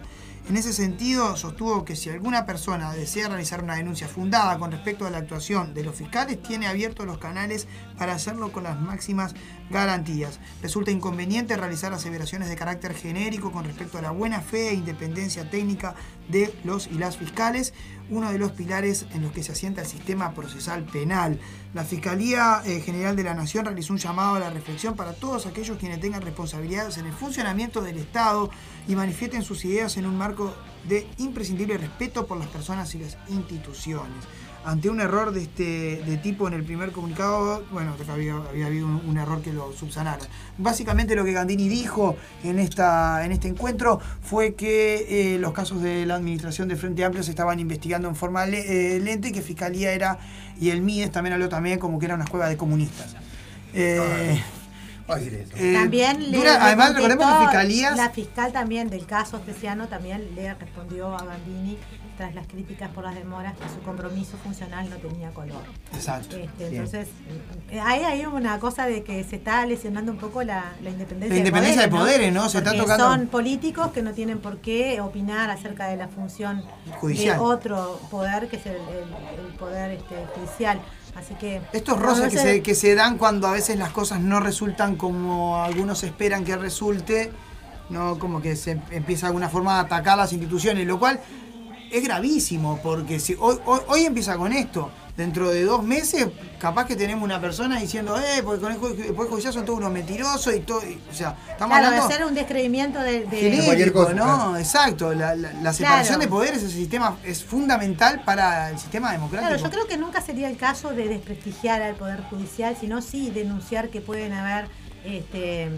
En 0.50 0.58
ese 0.58 0.74
sentido, 0.74 1.38
sostuvo 1.38 1.86
que 1.86 1.96
si 1.96 2.10
alguna 2.10 2.48
persona 2.48 2.92
desea 2.94 3.28
realizar 3.28 3.64
una 3.64 3.76
denuncia 3.76 4.08
fundada 4.08 4.58
con 4.58 4.72
respecto 4.72 5.06
a 5.06 5.12
la 5.12 5.20
actuación 5.20 5.76
de 5.76 5.84
los 5.84 5.96
fiscales, 5.96 6.42
tiene 6.42 6.66
abiertos 6.66 7.06
los 7.06 7.20
canales 7.20 7.68
para 8.00 8.14
hacerlo 8.14 8.52
con 8.52 8.64
las 8.64 8.82
máximas 8.82 9.36
garantías. 9.70 10.40
Resulta 10.64 10.90
inconveniente 10.90 11.56
realizar 11.56 11.94
aseveraciones 11.94 12.50
de 12.50 12.56
carácter 12.56 12.96
genérico 12.96 13.52
con 13.52 13.64
respecto 13.64 14.00
a 14.00 14.02
la 14.02 14.10
buena 14.10 14.42
fe 14.42 14.70
e 14.70 14.74
independencia 14.74 15.48
técnica 15.52 15.94
de 16.30 16.52
los 16.64 16.88
y 16.88 16.96
las 16.96 17.18
fiscales, 17.18 17.76
uno 18.10 18.32
de 18.32 18.40
los 18.40 18.52
pilares 18.52 19.06
en 19.14 19.24
los 19.24 19.32
que 19.32 19.44
se 19.44 19.52
asienta 19.52 19.82
el 19.82 19.88
sistema 19.88 20.34
procesal 20.34 20.84
penal. 20.86 21.40
La 21.74 21.84
Fiscalía 21.84 22.62
eh, 22.66 22.82
General 22.82 23.16
de 23.16 23.24
la 23.24 23.34
Nación 23.34 23.66
realizó 23.66 23.94
un 23.94 24.00
llamado 24.00 24.36
a 24.36 24.40
la 24.40 24.50
reflexión 24.50 24.96
para 24.96 25.14
todos 25.14 25.46
aquellos 25.46 25.78
quienes 25.78 26.00
tengan 26.00 26.22
responsabilidades 26.22 26.98
en 26.98 27.06
el 27.06 27.14
funcionamiento 27.14 27.82
del 27.82 27.98
Estado 27.98 28.50
y 28.88 28.96
manifiesten 28.96 29.44
sus 29.44 29.64
ideas 29.66 29.98
en 29.98 30.06
un 30.06 30.18
marco 30.18 30.54
de 30.88 31.08
imprescindible 31.18 31.78
respeto 31.78 32.26
por 32.26 32.38
las 32.38 32.48
personas 32.48 32.94
y 32.96 33.00
las 33.00 33.18
instituciones. 33.28 34.26
Ante 34.66 34.90
un 34.90 35.00
error 35.00 35.32
de 35.32 35.42
este 35.44 36.04
de 36.06 36.18
tipo 36.18 36.48
en 36.48 36.54
el 36.54 36.64
primer 36.64 36.92
comunicado, 36.92 37.64
bueno, 37.72 37.96
había, 38.12 38.36
había 38.36 38.66
habido 38.68 38.86
un, 38.88 39.02
un 39.08 39.18
error 39.18 39.42
que 39.42 39.54
lo 39.54 39.72
subsanara. 39.72 40.20
Básicamente 40.58 41.16
lo 41.16 41.24
que 41.24 41.32
Gandini 41.32 41.70
dijo 41.70 42.18
en, 42.44 42.60
esta, 42.60 43.24
en 43.26 43.32
este 43.32 43.48
encuentro 43.48 44.00
fue 44.22 44.56
que 44.56 45.34
eh, 45.36 45.40
los 45.40 45.54
casos 45.54 45.82
de 45.82 46.06
la 46.06 46.16
administración 46.16 46.68
de 46.68 46.76
Frente 46.76 47.06
Amplio 47.06 47.24
se 47.24 47.32
estaban 47.32 47.60
investigando 47.60 48.10
en 48.10 48.16
forma 48.16 48.46
le- 48.46 48.98
eh, 48.98 49.00
lenta 49.00 49.30
y 49.30 49.32
que 49.32 49.42
Fiscalía 49.42 49.94
era, 49.94 50.20
y 50.60 50.70
el 50.72 50.82
MIDES 50.82 51.12
también 51.12 51.34
habló 51.34 51.48
también 51.48 51.80
como 51.80 51.98
que 51.98 52.06
era 52.08 52.16
una 52.16 52.26
cueva 52.28 52.50
de 52.50 52.58
comunistas. 52.58 53.16
Eh, 53.74 54.42
eh, 55.58 55.74
También 55.74 56.32
le, 56.32 56.38
dura- 56.38 56.54
le 56.54 56.60
además 56.66 56.94
recordemos 56.94 57.26
que 57.26 57.32
contestó 57.32 57.50
Fiscalías... 57.50 57.98
La 57.98 58.10
fiscal 58.10 58.52
también 58.52 58.90
del 58.90 59.06
caso 59.06 59.38
especiano 59.38 59.88
también 59.88 60.36
le 60.36 60.54
respondió 60.54 61.16
a 61.16 61.24
Gandini 61.24 61.78
tras 62.20 62.36
las 62.36 62.48
críticas 62.48 62.90
por 62.90 63.06
las 63.06 63.16
demoras 63.16 63.56
que 63.56 63.64
su 63.74 63.80
compromiso 63.80 64.36
funcional 64.44 64.90
no 64.90 64.98
tenía 64.98 65.30
color. 65.30 65.62
Exacto. 65.94 66.36
Este, 66.36 66.68
entonces, 66.68 67.08
eh, 67.72 67.80
ahí 67.80 68.02
hay 68.04 68.26
una 68.26 68.60
cosa 68.60 68.88
de 68.88 69.04
que 69.04 69.24
se 69.24 69.38
está 69.38 69.66
lesionando 69.66 70.12
un 70.12 70.18
poco 70.18 70.44
la, 70.44 70.74
la 70.84 70.90
independencia, 70.90 71.34
La 71.36 71.38
independencia 71.40 71.82
de 71.84 71.88
poderes, 71.88 72.34
¿no? 72.34 72.50
Se 72.50 72.58
está 72.58 72.76
tocando- 72.76 73.06
Son 73.06 73.28
políticos 73.28 73.92
que 73.94 74.02
no 74.02 74.12
tienen 74.12 74.40
por 74.40 74.58
qué 74.58 75.00
opinar 75.00 75.50
acerca 75.50 75.88
de 75.88 75.96
la 75.96 76.10
función 76.10 76.62
Judicial. 77.00 77.38
de 77.38 77.42
otro 77.42 77.98
poder, 78.12 78.50
que 78.50 78.58
es 78.58 78.66
el, 78.66 78.76
el- 78.76 79.46
el 79.48 79.54
poder 79.54 79.92
este, 79.92 80.26
judicial. 80.36 80.82
Así 81.16 81.36
que. 81.36 81.62
Estos 81.72 81.98
roces 81.98 82.26
no 82.26 82.30
que 82.32 82.38
sé- 82.38 82.44
se, 82.56 82.62
que 82.62 82.76
se 82.76 82.96
dan 82.96 83.18
cuando 83.18 83.48
a 83.48 83.52
veces 83.54 83.78
las 83.80 83.92
cosas 83.92 84.20
no 84.20 84.42
resultan 84.42 84.98
como 84.98 85.64
algunos 85.64 86.04
esperan 86.04 86.44
que 86.44 86.58
resulte, 86.58 87.32
no 87.90 88.20
como 88.20 88.42
que 88.42 88.58
se 88.58 88.72
empieza 88.92 89.22
de 89.22 89.28
alguna 89.28 89.48
forma 89.48 89.78
a 89.78 89.84
atacar 89.84 90.18
las 90.18 90.34
instituciones, 90.34 90.86
lo 90.86 91.00
cual 91.00 91.22
es 91.92 92.04
gravísimo, 92.04 92.80
porque 92.84 93.20
si 93.20 93.36
hoy, 93.40 93.58
hoy, 93.66 93.80
hoy 93.88 94.06
empieza 94.06 94.38
con 94.38 94.52
esto, 94.54 94.92
dentro 95.18 95.50
de 95.50 95.64
dos 95.66 95.84
meses 95.84 96.28
capaz 96.60 96.86
que 96.86 96.96
tenemos 96.96 97.26
una 97.26 97.42
persona 97.42 97.78
diciendo, 97.78 98.18
eh, 98.18 98.42
porque 98.42 98.62
con 98.62 98.72
el 98.72 98.78
juez, 98.78 99.30
judicial 99.30 99.52
son 99.54 99.66
todos 99.66 99.80
unos 99.80 99.92
mentirosos 99.92 100.56
y 100.56 100.62
todo, 100.62 100.82
y- 100.82 100.98
o 101.12 101.14
sea, 101.14 101.36
estamos 101.52 101.78
Claro, 101.78 101.90
de 101.92 101.98
hablando 101.98 102.06
hacer 102.16 102.26
un 102.26 102.36
descreimiento 102.36 103.00
de. 103.00 103.12
de- 103.12 103.26
Cualquier 103.26 103.62
genérico, 103.64 104.04
cosa, 104.04 104.14
¿no? 104.14 104.24
claro. 104.24 104.58
Exacto, 104.58 105.14
la, 105.14 105.36
la- 105.36 105.52
la 105.54 105.74
separación 105.74 106.06
Claro. 106.16 106.22
de 106.22 106.28
poderes 106.28 106.58
es, 106.60 106.64
el 106.64 106.72
sistema, 106.72 107.18
es 107.26 107.44
fundamental 107.44 108.22
para 108.24 108.70
el 108.70 108.80
sistema 108.80 109.12
democrático. 109.12 109.50
Claro, 109.50 109.62
yo 109.64 109.70
creo 109.70 109.88
que 109.88 109.98
nunca 109.98 110.22
sería 110.22 110.50
el 110.50 110.56
caso 110.58 110.92
de 110.92 111.08
desprestigiar 111.10 111.82
al 111.82 111.96
Poder 111.96 112.22
Judicial, 112.30 112.78
sino 112.80 113.02
sí 113.02 113.30
denunciar 113.30 113.90
que 113.90 114.00
pueden 114.00 114.32
haber 114.32 114.68
este, 115.04 115.64
eh, 115.64 115.70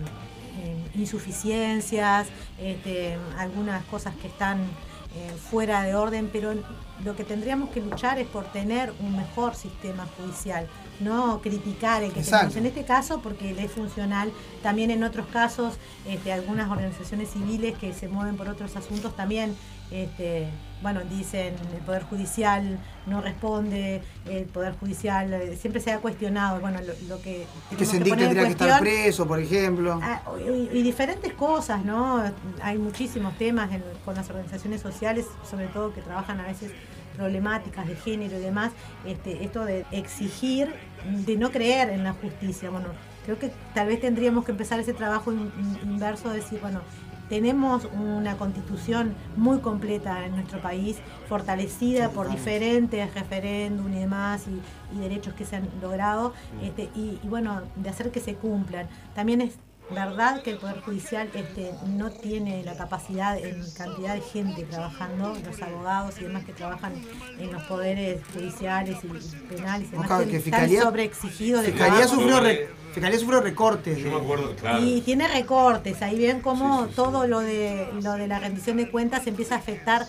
insuficiencias, 0.96 2.28
este, 2.60 3.18
algunas 3.38 3.84
cosas 3.86 4.14
que 4.22 4.28
están 4.28 4.60
eh, 5.14 5.32
fuera 5.50 5.84
de 5.84 5.94
orden, 5.94 6.30
pero 6.32 6.54
lo 7.04 7.16
que 7.18 7.26
tendríamos 7.26 7.70
que 7.72 7.82
luchar 7.82 8.18
es 8.18 8.28
por 8.28 8.46
tener 8.46 8.94
un 9.02 9.18
mejor 9.18 9.56
sistema 9.56 10.08
judicial, 10.18 10.68
no 11.02 11.42
criticar 11.42 12.02
el 12.04 12.14
que 12.14 12.22
tenemos. 12.22 12.56
En 12.56 12.66
este 12.66 12.86
caso 12.86 13.20
porque 13.22 13.52
es 13.62 13.72
funcional, 13.72 14.32
también 14.64 14.90
en 14.90 15.04
otros 15.04 15.28
casos 15.28 15.76
este, 16.08 16.32
algunas 16.32 16.72
organizaciones 16.72 17.30
civiles 17.32 17.78
que 17.78 17.94
se 17.94 18.08
mueven 18.08 18.38
por 18.38 18.48
otros 18.48 18.76
asuntos 18.78 19.14
también 19.16 19.56
este, 19.92 20.48
bueno, 20.82 21.02
dicen 21.10 21.54
el 21.76 21.82
Poder 21.86 22.04
Judicial 22.04 22.80
no 23.06 23.22
responde, 23.22 24.02
el 24.26 24.46
Poder 24.46 24.74
Judicial 24.80 25.34
eh, 25.34 25.58
siempre 25.58 25.82
se 25.82 25.92
ha 25.92 26.00
cuestionado, 26.00 26.60
bueno, 26.60 26.80
lo, 26.82 26.94
lo 27.16 27.22
que... 27.22 27.46
que 27.78 27.86
Sendic 27.86 28.16
tendría 28.18 28.44
que 28.46 28.50
estar 28.52 28.80
preso, 28.80 29.28
por 29.28 29.40
ejemplo. 29.40 30.00
ah, 30.02 30.22
y, 30.40 30.78
y 30.78 30.82
diferentes 30.82 31.34
cosas, 31.34 31.84
¿no? 31.86 32.24
Hay 32.62 32.78
muchísimos 32.78 33.38
temas 33.38 33.72
en- 33.72 33.84
con 34.06 34.16
las 34.16 34.30
organizaciones 34.30 34.82
sociales, 34.82 35.26
sobre 35.50 35.68
todo 35.68 35.94
que 35.94 36.02
trabajan 36.02 36.40
a 36.40 36.44
veces 36.48 36.72
problemáticas 37.18 37.86
de 37.88 37.96
género 37.96 38.38
y 38.38 38.42
demás, 38.42 38.72
este, 39.06 39.44
esto 39.44 39.66
de 39.66 39.86
exigir, 39.92 40.74
de 41.26 41.36
no 41.36 41.52
creer 41.52 41.90
en 41.90 42.04
la 42.06 42.14
justicia. 42.14 42.70
Bueno, 42.70 42.88
creo 43.26 43.38
que 43.38 43.52
tal 43.76 43.88
vez 43.88 44.00
tendríamos 44.00 44.46
que 44.46 44.52
empezar 44.52 44.80
ese 44.80 44.94
trabajo 44.94 45.32
in- 45.34 45.52
in- 45.60 45.92
inverso, 45.92 46.30
de 46.30 46.38
decir, 46.38 46.60
bueno, 46.62 46.80
tenemos 47.32 47.88
una 47.94 48.36
constitución 48.36 49.16
muy 49.38 49.60
completa 49.60 50.26
en 50.26 50.34
nuestro 50.36 50.62
país, 50.62 50.98
fortalecida 51.30 52.10
por 52.10 52.30
diferentes 52.30 53.14
referéndum 53.14 53.88
y 53.94 54.00
demás 54.00 54.44
y, 54.50 54.96
y 54.98 55.00
derechos 55.00 55.34
que 55.34 55.46
se 55.46 55.56
han 55.56 55.70
logrado, 55.82 56.34
este, 56.62 56.90
y, 56.94 57.20
y 57.24 57.28
bueno, 57.30 57.62
de 57.78 57.88
hacer 57.90 58.12
que 58.12 58.20
se 58.20 58.36
cumplan. 58.36 58.90
También 59.16 59.40
es 59.40 59.54
verdad 59.90 60.42
que 60.44 60.52
el 60.52 60.58
Poder 60.58 60.82
Judicial 60.82 61.30
este, 61.34 61.72
no 61.96 62.10
tiene 62.12 62.64
la 62.66 62.76
capacidad 62.76 63.38
en 63.38 63.64
cantidad 63.78 64.16
de 64.16 64.22
gente 64.22 64.64
trabajando, 64.64 65.34
los 65.46 65.62
abogados 65.62 66.20
y 66.20 66.24
demás 66.26 66.44
que 66.44 66.52
trabajan 66.52 66.92
en 67.40 67.50
los 67.54 67.64
poderes 67.64 68.20
judiciales 68.34 68.98
y 69.06 69.08
penales, 69.56 69.88
y 69.88 69.92
demás, 69.92 70.08
que 70.26 70.36
están 70.36 70.42
Fiscalía- 70.68 70.82
sobreexigidos 70.84 71.64
de 71.64 71.72
Fiscalía 71.72 72.08
sufrió, 72.10 72.42
Fiscalía 72.94 73.20
sufrió 73.20 73.42
recortes. 73.42 73.98
Yo 74.00 74.12
me 74.12 74.18
acuerdo, 74.18 74.56
claro. 74.56 74.84
Y 74.84 75.02
tiene 75.02 75.28
recortes, 75.28 76.02
ahí 76.02 76.20
ven 76.20 76.42
cómo 76.42 76.80
Sí, 76.80 76.84
sí, 76.84 76.90
sí. 76.90 76.96
todo 76.96 77.28
lo 77.28 77.40
de 77.40 77.88
lo 78.02 78.14
de 78.14 78.28
la 78.28 78.40
rendición 78.40 78.78
de 78.78 78.90
cuentas 78.92 79.26
empieza 79.28 79.56
a 79.56 79.58
afectar 79.60 80.06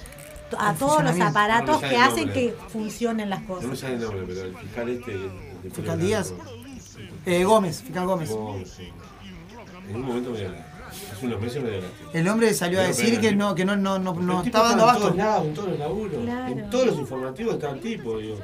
a 0.58 0.74
todos 0.74 1.02
los 1.02 1.18
aparatos 1.20 1.80
No 1.80 1.88
que 1.88 1.96
hacen 1.96 2.26
nombre. 2.26 2.32
que 2.34 2.54
funcionen 2.68 3.30
las 3.30 3.42
No 3.42 3.54
me 3.56 3.60
cosas. 3.62 3.78
sale 3.78 3.94
el 3.94 4.00
nombre, 4.00 4.24
pero 4.26 4.42
el 4.42 4.56
fiscal 4.56 4.88
este. 4.88 5.10
de 5.12 5.70
Fiscal 5.70 6.00
Díaz. 6.00 6.34
Eh, 7.24 7.44
Gómez, 7.44 7.82
Fiscal 7.82 8.06
Gómez. 8.06 8.30
Gómez, 8.30 8.70
sí. 8.76 8.88
En 9.88 9.96
un 9.96 10.02
momento 10.02 10.30
me. 10.30 10.72
Hace 11.10 11.24
unos 11.26 11.40
meses 11.40 11.62
me 11.62 11.70
dio 11.70 11.80
lástima. 11.80 12.10
El 12.12 12.28
hombre 12.28 12.52
salió 12.52 12.80
a 12.80 12.82
decir 12.82 13.18
que 13.20 13.34
no, 13.34 13.54
que 13.54 13.64
no, 13.64 13.76
no, 13.76 13.98
no, 13.98 14.12
no 14.12 14.42
estaba 14.42 14.70
dando 14.74 14.84
en 14.84 14.88
todos 14.88 15.02
abasto. 15.02 15.16
lados, 15.16 15.46
en 15.46 15.54
todos 15.54 15.68
los 15.70 15.78
laburos. 15.78 16.22
Claro. 16.24 16.52
En 16.52 16.70
todos 16.70 16.86
los 16.86 16.98
informativos 16.98 17.54
está 17.54 17.70
el 17.70 17.80
tipo, 17.80 18.18
digo. 18.18 18.38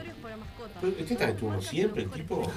Este 0.98 1.12
está 1.14 1.28
estuvo 1.28 1.60
siempre 1.60 2.04
el 2.04 2.10
tipo. 2.10 2.50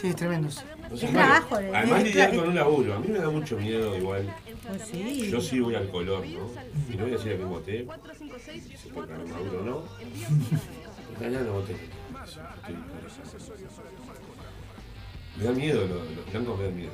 Sí, 0.00 0.08
es 0.08 0.16
tremendo. 0.16 0.48
No 0.92 0.98
sé, 0.98 1.06
Es 1.06 1.12
bueno, 1.12 1.26
trabajo, 1.28 1.54
Además 1.56 1.98
es- 2.00 2.04
lidiar 2.04 2.30
es- 2.34 2.38
con 2.38 2.48
un 2.48 2.54
laburo. 2.54 2.94
A 2.94 2.98
mí 2.98 3.08
me 3.08 3.18
da 3.18 3.30
mucho 3.30 3.56
miedo 3.56 3.96
igual. 3.96 4.34
Pues 4.68 4.82
sí. 4.82 5.30
Yo 5.30 5.40
sí 5.40 5.58
voy 5.60 5.74
al 5.74 5.88
color, 5.90 6.20
¿no? 6.26 6.50
Y 6.92 6.96
no 6.96 7.02
voy 7.04 7.14
a 7.14 7.16
decir 7.16 7.32
a 7.32 7.36
qué 7.38 7.44
voté. 7.44 7.86
Si 8.76 8.88
puede 8.90 9.08
ganar 9.08 9.26
Maduro 9.26 9.60
o 9.60 9.64
no. 9.64 9.84
No 11.20 11.52
voté. 11.52 11.76
Me 15.38 15.44
da 15.44 15.52
miedo, 15.52 15.86
lo- 15.86 16.04
los 16.04 16.30
blancos 16.30 16.58
me 16.58 16.64
dan 16.64 16.76
miedo. 16.76 16.92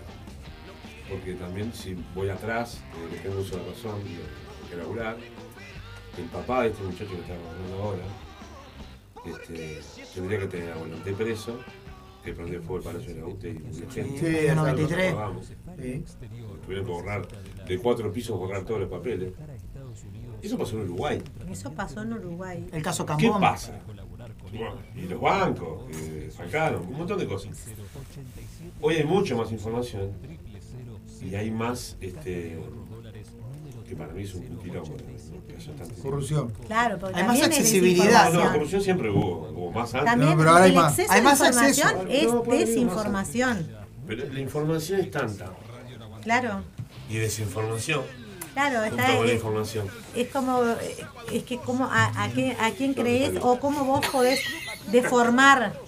Porque 1.09 1.35
también 1.35 1.73
si 1.75 1.97
voy 2.15 2.29
atrás, 2.29 2.77
eh, 2.95 3.17
que 3.17 3.29
tengo 3.29 3.41
uso 3.41 3.57
de 3.57 3.69
razón, 3.71 4.03
digo, 4.05 4.23
tengo 4.59 4.71
que 4.71 4.77
laburar. 4.77 5.17
El 6.17 6.25
papá 6.27 6.63
de 6.63 6.69
este 6.71 6.83
muchacho 6.85 7.11
que 7.11 7.21
está 7.21 7.35
gobernando 7.37 7.83
ahora, 7.83 8.03
este, 9.25 9.81
tendría 10.15 10.39
que 10.41 10.47
tener 10.47 10.73
a 10.73 10.77
esté 10.97 11.13
preso, 11.15 11.59
que 12.29 12.35
prendió 12.35 12.61
fuego 12.63 12.77
el 12.77 12.83
Palacio 12.83 13.15
de 13.15 13.25
UTE 13.25 13.51
y 13.51 13.59
mucha 13.59 13.91
gente. 13.91 14.19
Sí, 14.19 14.27
exacto. 14.27 14.63
93. 14.63 15.15
Vamos. 15.15 15.47
Sí. 15.47 16.05
Tuvieron 16.65 16.87
que 16.87 16.93
borrar, 16.93 17.29
de 17.67 17.79
cuatro 17.79 18.13
pisos 18.13 18.39
borrar 18.39 18.65
todos 18.65 18.81
los 18.81 18.91
papeles. 18.91 19.33
Eso 20.43 20.59
pasó 20.59 20.77
en 20.77 20.83
Uruguay. 20.83 21.23
Eso 21.51 21.73
pasó 21.73 22.03
en 22.03 22.13
Uruguay. 22.13 22.67
El 22.73 22.83
caso 22.83 23.07
¿Qué 23.07 23.15
Cambón. 23.27 23.41
pasa? 23.41 23.81
Bueno, 24.53 24.77
y 24.95 25.03
los 25.03 25.21
bancos, 25.21 25.85
que 25.91 26.31
sacaron, 26.31 26.87
un 26.87 26.99
montón 26.99 27.19
de 27.19 27.27
cosas. 27.27 27.57
Hoy 28.81 28.97
hay 28.97 29.05
mucho 29.05 29.37
más 29.37 29.51
información 29.51 30.13
y 31.23 31.35
hay 31.35 31.51
más, 31.51 31.97
este, 32.01 32.59
que 33.89 33.97
para 33.97 34.13
mí 34.13 34.23
es 34.23 34.35
un, 34.35 34.43
un 34.51 34.59
quilombo, 34.59 34.97
Corrupción. 36.03 36.53
Claro, 36.67 36.99
porque 36.99 37.17
Hay 37.19 37.27
más 37.27 37.43
accesibilidad, 37.43 38.33
No, 38.33 38.53
corrupción 38.53 38.83
siempre 38.83 39.11
hubo, 39.11 39.49
hubo 39.55 39.73
más 39.73 39.93
antes. 39.95 40.05
También 40.11 40.31
No, 40.33 40.37
pero 40.39 40.51
ahora 40.51 40.65
hay 40.65 40.71
el 40.71 40.77
más. 40.77 40.99
Hay 40.99 41.23
más 41.23 41.41
información 41.41 41.89
acceso. 41.89 42.07
es 42.09 42.59
desinformación. 42.59 43.69
Pero 44.07 44.33
la 44.33 44.41
información 44.41 45.01
es 45.01 45.11
tanta 45.11 45.47
Claro, 46.23 46.63
y 47.11 47.17
desinformación 47.19 48.03
claro, 48.55 48.83
está, 48.85 49.13
es, 49.25 49.33
información. 49.35 49.87
es 50.17 50.29
como, 50.29 50.63
es 51.33 51.43
que 51.45 51.59
como 51.59 51.85
a, 51.85 52.25
a, 52.25 52.29
qué- 52.31 52.57
a 52.61 52.71
quién 52.73 52.93
crees 52.95 53.39
o 53.41 53.59
cómo 53.61 53.85
vos 53.85 54.05
podés 54.11 54.41
deformar 54.91 55.79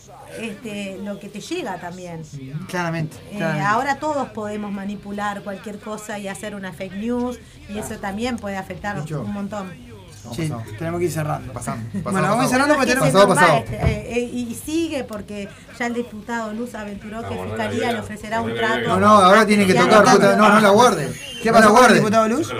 este, 0.40 0.98
lo 1.04 1.18
que 1.20 1.28
te 1.28 1.40
llega 1.40 1.76
también. 1.80 2.22
Claramente. 2.68 3.16
Eh, 3.30 3.36
claramente. 3.36 3.66
ahora 3.66 3.96
todos 3.96 4.28
podemos 4.30 4.72
manipular 4.72 5.42
cualquier 5.42 5.78
cosa 5.78 6.18
y 6.18 6.28
hacer 6.28 6.54
una 6.54 6.72
fake 6.72 6.94
news 6.94 7.38
y 7.68 7.78
eso 7.78 7.96
también 7.96 8.36
puede 8.36 8.56
afectar 8.56 9.00
Dicho. 9.02 9.22
un 9.22 9.32
montón. 9.32 9.72
Sí, 10.36 10.52
tenemos 10.78 10.98
que 11.00 11.06
ir 11.06 11.12
cerrando. 11.12 11.50
Pasamos, 11.52 11.84
Bueno, 11.92 12.02
vamos 12.04 12.14
a 12.14 12.20
ir 12.20 12.22
pasamos. 12.28 12.50
cerrando 12.50 12.74
porque 12.74 12.92
que 12.92 12.98
tenemos. 13.00 13.26
Pasado, 13.26 13.34
pasado. 13.34 13.58
este, 13.58 13.76
eh, 13.76 14.12
eh, 14.18 14.30
y 14.34 14.54
sigue 14.54 15.04
porque 15.04 15.48
ya 15.78 15.86
el 15.86 15.94
diputado 15.94 16.52
Luz 16.52 16.74
aventuró 16.74 17.22
que 17.22 17.34
Vamos, 17.34 17.46
Fiscalía 17.46 17.80
dale, 17.86 17.92
le 17.94 18.00
ofrecerá 18.00 18.40
un 18.42 18.54
trato. 18.54 18.86
No, 18.88 19.00
no, 19.00 19.08
ahora 19.08 19.46
tiene 19.46 19.66
que 19.66 19.72
tocar. 19.74 20.04
no, 20.04 20.12
puta, 20.12 20.36
No, 20.36 20.48
no 20.50 20.60
la 20.60 20.68
guarde. 20.68 21.10
¿Qué 21.42 21.50
pasó 21.52 21.60
la 21.64 21.66
con 21.68 21.74
el 21.76 21.80
guarde. 21.80 21.94
diputado 21.96 22.28
Luz? 22.28 22.52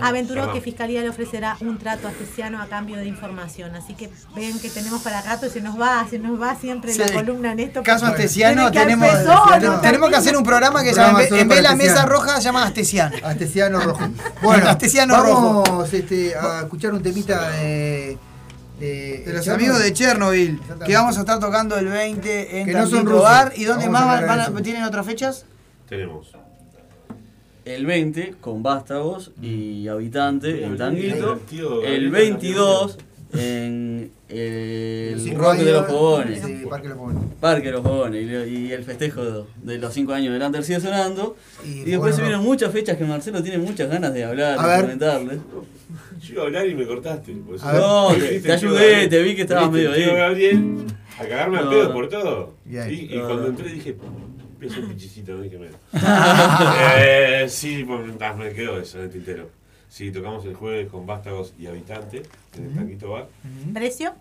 Aventuró 0.00 0.40
Perdón. 0.42 0.54
que 0.56 0.60
Fiscalía 0.60 1.02
le 1.02 1.08
ofrecerá 1.08 1.56
un 1.60 1.78
trato 1.78 2.08
astesiano 2.08 2.60
a 2.60 2.66
cambio 2.66 2.96
de 2.96 3.06
información. 3.06 3.74
Así 3.76 3.94
que 3.94 4.10
ven 4.34 4.58
que 4.60 4.68
tenemos 4.70 5.02
para 5.02 5.22
rato, 5.22 5.48
se 5.48 5.60
nos 5.60 5.80
va, 5.80 6.04
se 6.10 6.18
nos 6.18 6.40
va 6.40 6.56
siempre 6.56 6.94
la 6.96 7.06
Sí. 7.08 7.14
columna 7.14 7.52
en 7.52 7.60
esto. 7.60 7.82
Caso 7.82 8.06
Astesiano, 8.06 8.70
tenemos, 8.72 9.08
empezó, 9.08 9.32
Astesiano. 9.32 9.72
no 9.76 9.80
tenemos 9.80 10.10
que 10.10 10.16
hacer 10.16 10.36
un 10.36 10.42
programa 10.44 10.82
que 10.82 10.90
se 10.92 11.00
llama, 11.00 11.22
en 11.22 11.48
vez 11.48 11.58
de 11.58 11.62
la 11.62 11.76
mesa 11.76 12.06
roja, 12.06 12.36
se 12.38 12.42
llama 12.42 12.64
Astesiano. 12.64 13.16
Astesiano 13.24 13.80
rojo. 13.80 14.08
Bueno, 14.42 14.68
Astesiano 14.68 15.14
vamos 15.14 15.92
este, 15.92 16.34
a 16.36 16.60
escuchar 16.62 16.92
un 16.92 17.02
temita 17.02 17.50
de, 17.50 18.18
de, 18.80 19.22
De 19.26 19.32
los 19.32 19.44
Chernobyl. 19.44 19.52
amigos 19.70 19.78
de 19.84 19.92
Chernobyl, 19.92 20.60
que 20.84 20.94
vamos 20.96 21.16
a 21.16 21.20
estar 21.20 21.38
tocando 21.38 21.76
el 21.78 21.86
20 21.88 22.60
en 22.60 22.66
Que 22.66 22.72
no 22.72 22.80
son 22.80 22.90
Tanguito 22.90 23.10
rusos. 23.12 23.22
Bar. 23.22 23.52
¿Y 23.56 23.64
dónde 23.64 23.86
Vamos 23.88 24.06
más 24.08 24.26
van, 24.26 24.52
van 24.54 24.62
tienen 24.64 24.82
otras 24.82 25.06
fechas? 25.06 25.46
Tenemos. 25.88 26.32
El 27.64 27.86
20 27.86 28.34
con 28.40 28.62
Vástagos 28.62 29.30
y 29.40 29.88
Habitante 29.88 30.64
en 30.64 30.76
Tanguito. 30.76 31.40
El 31.50 32.10
Gabriel, 32.10 32.10
22 32.10 32.98
en 33.36 34.10
el 34.28 35.24
de 35.24 35.32
Parque 35.38 35.64
de 35.64 35.72
los 35.72 35.86
Fogones. 35.86 36.42
Parque 37.40 37.66
de 37.68 37.72
los 37.72 37.82
Fogones 37.82 38.48
y, 38.50 38.70
el 38.72 38.84
festejo 38.84 39.46
de 39.62 39.78
los 39.78 39.92
5 39.94 40.12
años 40.12 40.32
del 40.34 40.42
Under 40.42 40.62
sigue 40.62 40.80
sonando. 40.80 41.36
Y, 41.64 41.68
Y 41.68 41.74
después 41.84 41.98
bueno, 41.98 42.16
se 42.16 42.22
vienen 42.22 42.40
muchas 42.42 42.70
fechas 42.70 42.96
que 42.98 43.04
Marcelo 43.04 43.42
tiene 43.42 43.58
muchas 43.58 43.88
ganas 43.88 44.12
de 44.12 44.24
hablar, 44.24 44.58
de 44.60 44.80
comentarles. 44.82 45.38
Yo 46.22 46.32
iba 46.34 46.42
a 46.42 46.46
hablar 46.46 46.68
y 46.68 46.74
me 46.74 46.86
cortaste. 46.86 47.32
ver. 47.34 47.60
No, 47.74 48.08
te- 48.42 48.52
ayudé, 48.52 48.80
Gabriel. 48.90 49.08
te 49.08 49.22
vi 49.22 49.34
que 49.36 49.42
estabas 49.42 49.70
medio 49.70 49.92
ahí. 49.92 50.04
Gabriel, 50.04 50.84
a 51.18 51.22
cagarme 51.24 51.58
a 51.58 51.68
pedo 51.70 51.84
no. 51.84 51.92
por 51.92 52.08
todo. 52.08 52.54
Y, 52.68 52.76
y 52.76 53.16
No, 53.16 53.24
cuando 53.26 53.42
no. 53.42 53.48
entré 53.48 53.68
dije, 53.72 53.96
empieza 54.64 54.86
un 54.86 54.94
pichicito, 54.94 55.32
no 55.34 55.42
dije 55.42 55.58
menos. 55.58 55.76
eh, 56.98 57.46
sí, 57.48 57.84
pues, 57.84 58.36
me 58.36 58.52
quedó 58.52 58.78
eso 58.78 58.98
en 58.98 59.04
el 59.04 59.10
tintero. 59.10 59.50
Sí, 59.88 60.10
tocamos 60.10 60.44
el 60.44 60.54
jueves 60.54 60.88
con 60.90 61.06
Vástagos 61.06 61.54
y 61.58 61.66
Habitante 61.66 62.22
en 62.56 62.64
el 62.64 62.74
Tanquito 62.74 63.10
Bar. 63.10 63.28
¿Precio? 63.72 64.14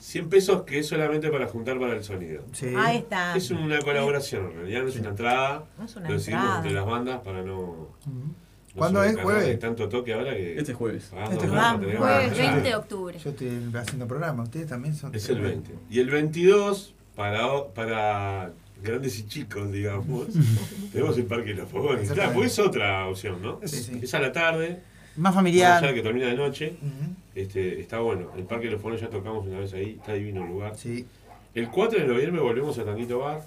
100 0.00 0.28
pesos 0.28 0.62
que 0.62 0.78
es 0.78 0.88
solamente 0.88 1.30
para 1.30 1.46
juntar 1.46 1.78
para 1.78 1.94
el 1.94 2.02
sonido. 2.02 2.42
Sí. 2.52 2.74
Ahí 2.76 2.98
está. 2.98 3.36
Es 3.36 3.50
una 3.50 3.80
colaboración, 3.80 4.46
en 4.46 4.56
realidad 4.56 4.82
no 4.82 4.88
es 4.88 4.96
una 4.96 5.08
entrada. 5.10 5.64
No 5.78 5.84
es 5.84 5.96
una 5.96 6.08
Lo 6.08 6.14
decidimos 6.14 6.42
entrada. 6.42 6.56
entre 6.58 6.72
las 6.72 6.86
bandas 6.86 7.20
para 7.20 7.42
no. 7.42 7.88
no 8.06 8.34
¿Cuándo 8.74 9.02
es? 9.02 9.16
¿Jueves? 9.20 9.58
tanto 9.58 9.88
toque 9.88 10.14
ahora 10.14 10.34
que. 10.34 10.58
Este 10.58 10.72
jueves. 10.72 11.12
Este 11.30 11.48
jueves. 11.48 11.98
Jueves 11.98 12.30
pagar. 12.30 12.36
20 12.36 12.60
de 12.62 12.74
octubre. 12.74 13.18
Yo 13.18 13.30
estoy 13.30 13.70
haciendo 13.74 14.06
programa, 14.06 14.42
ustedes 14.42 14.68
también 14.68 14.94
son. 14.94 15.14
Es 15.14 15.28
el 15.28 15.40
20. 15.40 15.70
Y 15.90 16.00
el 16.00 16.08
22, 16.08 16.94
para, 17.14 17.66
para 17.74 18.52
grandes 18.82 19.18
y 19.18 19.26
chicos, 19.26 19.70
digamos, 19.72 20.26
tenemos 20.92 21.16
el 21.18 21.24
Parque 21.24 21.50
de 21.50 21.54
los 21.56 21.68
Fogones. 21.68 22.10
Claro, 22.10 22.32
porque 22.32 22.46
es 22.48 22.58
otra 22.58 23.06
opción, 23.08 23.40
¿no? 23.42 23.60
Sí, 23.64 23.76
sí. 23.82 24.00
Es 24.02 24.14
a 24.14 24.20
la 24.20 24.32
tarde, 24.32 24.80
Más 25.16 25.24
más 25.24 25.34
familiar. 25.34 25.82
de 25.86 25.94
que 25.94 26.02
termina 26.02 26.26
de 26.26 26.34
noche. 26.36 26.74
Este, 27.34 27.80
está 27.80 28.00
bueno. 28.00 28.30
El 28.36 28.44
Parque 28.44 28.66
de 28.66 28.72
los 28.72 28.80
Fogones 28.80 29.00
ya 29.00 29.08
tocamos 29.10 29.46
una 29.46 29.60
vez 29.60 29.72
ahí, 29.74 29.96
está 30.00 30.12
divino 30.14 30.42
el 30.44 30.48
lugar. 30.50 30.76
Sí. 30.76 31.06
El 31.52 31.68
4 31.68 31.98
de 32.00 32.06
noviembre 32.06 32.40
volvemos 32.40 32.78
a 32.78 32.84
Tanguito 32.84 33.18
Bar, 33.18 33.42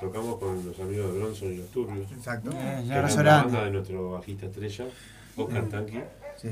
tocamos 0.00 0.38
con 0.38 0.64
los 0.64 0.80
amigos 0.80 1.12
de 1.12 1.18
Bronson 1.20 1.52
y 1.52 1.56
los 1.58 1.68
Turbios. 1.70 2.10
Exacto. 2.12 2.50
Eh, 2.50 2.84
ya 2.86 3.06
es 3.06 3.16
la 3.16 3.42
banda 3.42 3.64
de 3.66 3.70
nuestro 3.72 4.12
bajista 4.12 4.46
estrella, 4.46 4.86
Oscar 5.36 5.68
Tanqui, 5.68 5.98
Sí. 6.40 6.48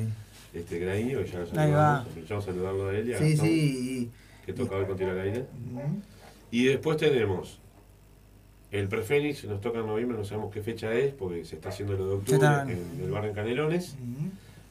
este 0.53 0.79
Graño, 0.79 1.21
que 1.25 1.31
ya 1.31 1.39
lo 1.39 1.47
saludamos, 1.47 2.07
aprovechamos 2.07 2.45
a 2.45 2.47
saludarlo 2.51 2.89
a 2.91 2.95
él 2.99 3.09
y 3.09 3.13
a 3.15 3.19
Sí, 3.19 3.31
Gastón, 3.31 3.47
sí. 3.49 4.11
que 4.45 4.53
toca 4.53 4.77
hoy 4.77 4.85
con 4.85 4.97
Tiro 4.99 5.11
al 5.13 5.21
Aire. 5.21 5.47
Y 6.51 6.65
después 6.67 6.99
tenemos 6.99 7.59
el 8.71 8.89
Prefénix, 8.89 9.45
nos 9.45 9.61
toca 9.61 9.81
en 9.81 9.87
noviembre, 9.87 10.17
no 10.17 10.25
sabemos 10.25 10.53
qué 10.53 10.63
fecha 10.63 10.93
es, 10.93 11.13
porque 11.13 11.45
se 11.45 11.57
está 11.57 11.71
haciendo 11.71 11.95
lo 11.95 12.07
de 12.07 12.15
octubre 12.15 12.47
en 12.73 13.01
el 13.03 13.11
bar 13.11 13.25
en 13.27 13.35
Canelones. 13.35 13.97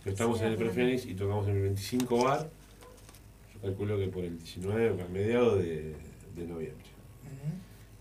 Estamos 0.05 0.41
en 0.41 0.47
el 0.47 0.55
Prefénix 0.55 1.05
y 1.05 1.15
tocamos 1.15 1.47
en 1.47 1.57
el 1.57 1.61
25 1.63 2.23
bar. 2.23 2.49
Yo 3.53 3.61
calculo 3.61 3.97
que 3.97 4.07
por 4.07 4.23
el 4.23 4.37
19 4.37 4.91
o 4.91 5.03
a 5.03 5.07
mediados 5.09 5.59
de, 5.59 5.95
de 6.35 6.47
noviembre. 6.47 6.88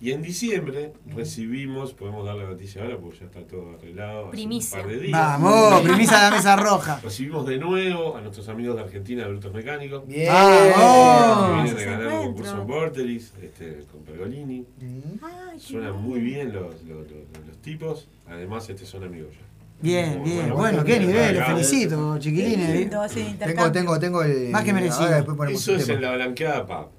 Y 0.01 0.13
en 0.13 0.23
diciembre 0.23 0.93
recibimos, 1.07 1.93
podemos 1.93 2.25
dar 2.25 2.37
la 2.37 2.45
noticia 2.45 2.83
ahora 2.83 2.97
porque 2.99 3.19
ya 3.19 3.25
está 3.27 3.41
todo 3.47 3.75
arreglado. 3.77 4.21
hace 4.27 4.31
Primicia. 4.31 4.79
Un 4.79 4.85
par 4.85 4.93
de 4.93 5.01
días. 5.01 5.13
Vamos, 5.19 5.81
premisa 5.83 6.17
de 6.25 6.31
la 6.31 6.37
mesa 6.37 6.57
roja. 6.57 7.01
Recibimos 7.03 7.45
de 7.47 7.59
nuevo 7.59 8.17
a 8.17 8.21
nuestros 8.21 8.49
amigos 8.49 8.77
de 8.77 8.83
Argentina 8.83 9.25
de 9.25 9.29
Brutos 9.31 9.53
Mecánicos. 9.53 10.05
Que 10.05 10.15
Bien. 10.15 10.33
Vamos. 10.33 11.53
vienen 11.55 11.67
ese 11.67 11.75
de 11.75 11.85
ganar 11.85 12.13
un 12.13 12.27
concurso 12.27 12.61
en 12.61 12.67
Vortelis, 12.69 13.33
este, 13.43 13.85
con 13.91 14.03
Pergolini. 14.03 14.61
Ujú. 14.61 15.19
Ay, 15.27 15.59
Suenan 15.59 16.01
muy 16.01 16.21
bien 16.21 16.53
los, 16.53 16.75
los, 16.85 16.99
los- 17.11 17.47
los 17.49 17.57
tipos. 17.63 18.09
Además, 18.29 18.69
este 18.71 18.87
son 18.87 19.03
amigos 19.03 19.33
ya. 19.33 19.47
Bien, 19.81 20.23
bien. 20.25 20.37
bueno. 20.37 20.57
Bueno, 20.57 20.85
qué 20.85 20.99
nivel, 21.01 21.37
los 21.37 21.47
felicito, 21.47 22.19
chiquilines. 22.19 22.91
Tengo, 23.39 23.73
tengo, 23.73 23.99
tengo 23.99 24.23
el. 24.23 24.51
Más 24.51 24.63
que 24.65 24.73
merecido. 24.73 25.05
Ahora 25.05 25.17
después 25.23 25.51
Eso 25.53 25.75
es 25.75 25.89
en 25.89 26.03
la 26.03 26.15
Blanqueada 26.15 26.67
Pub. 26.67 26.98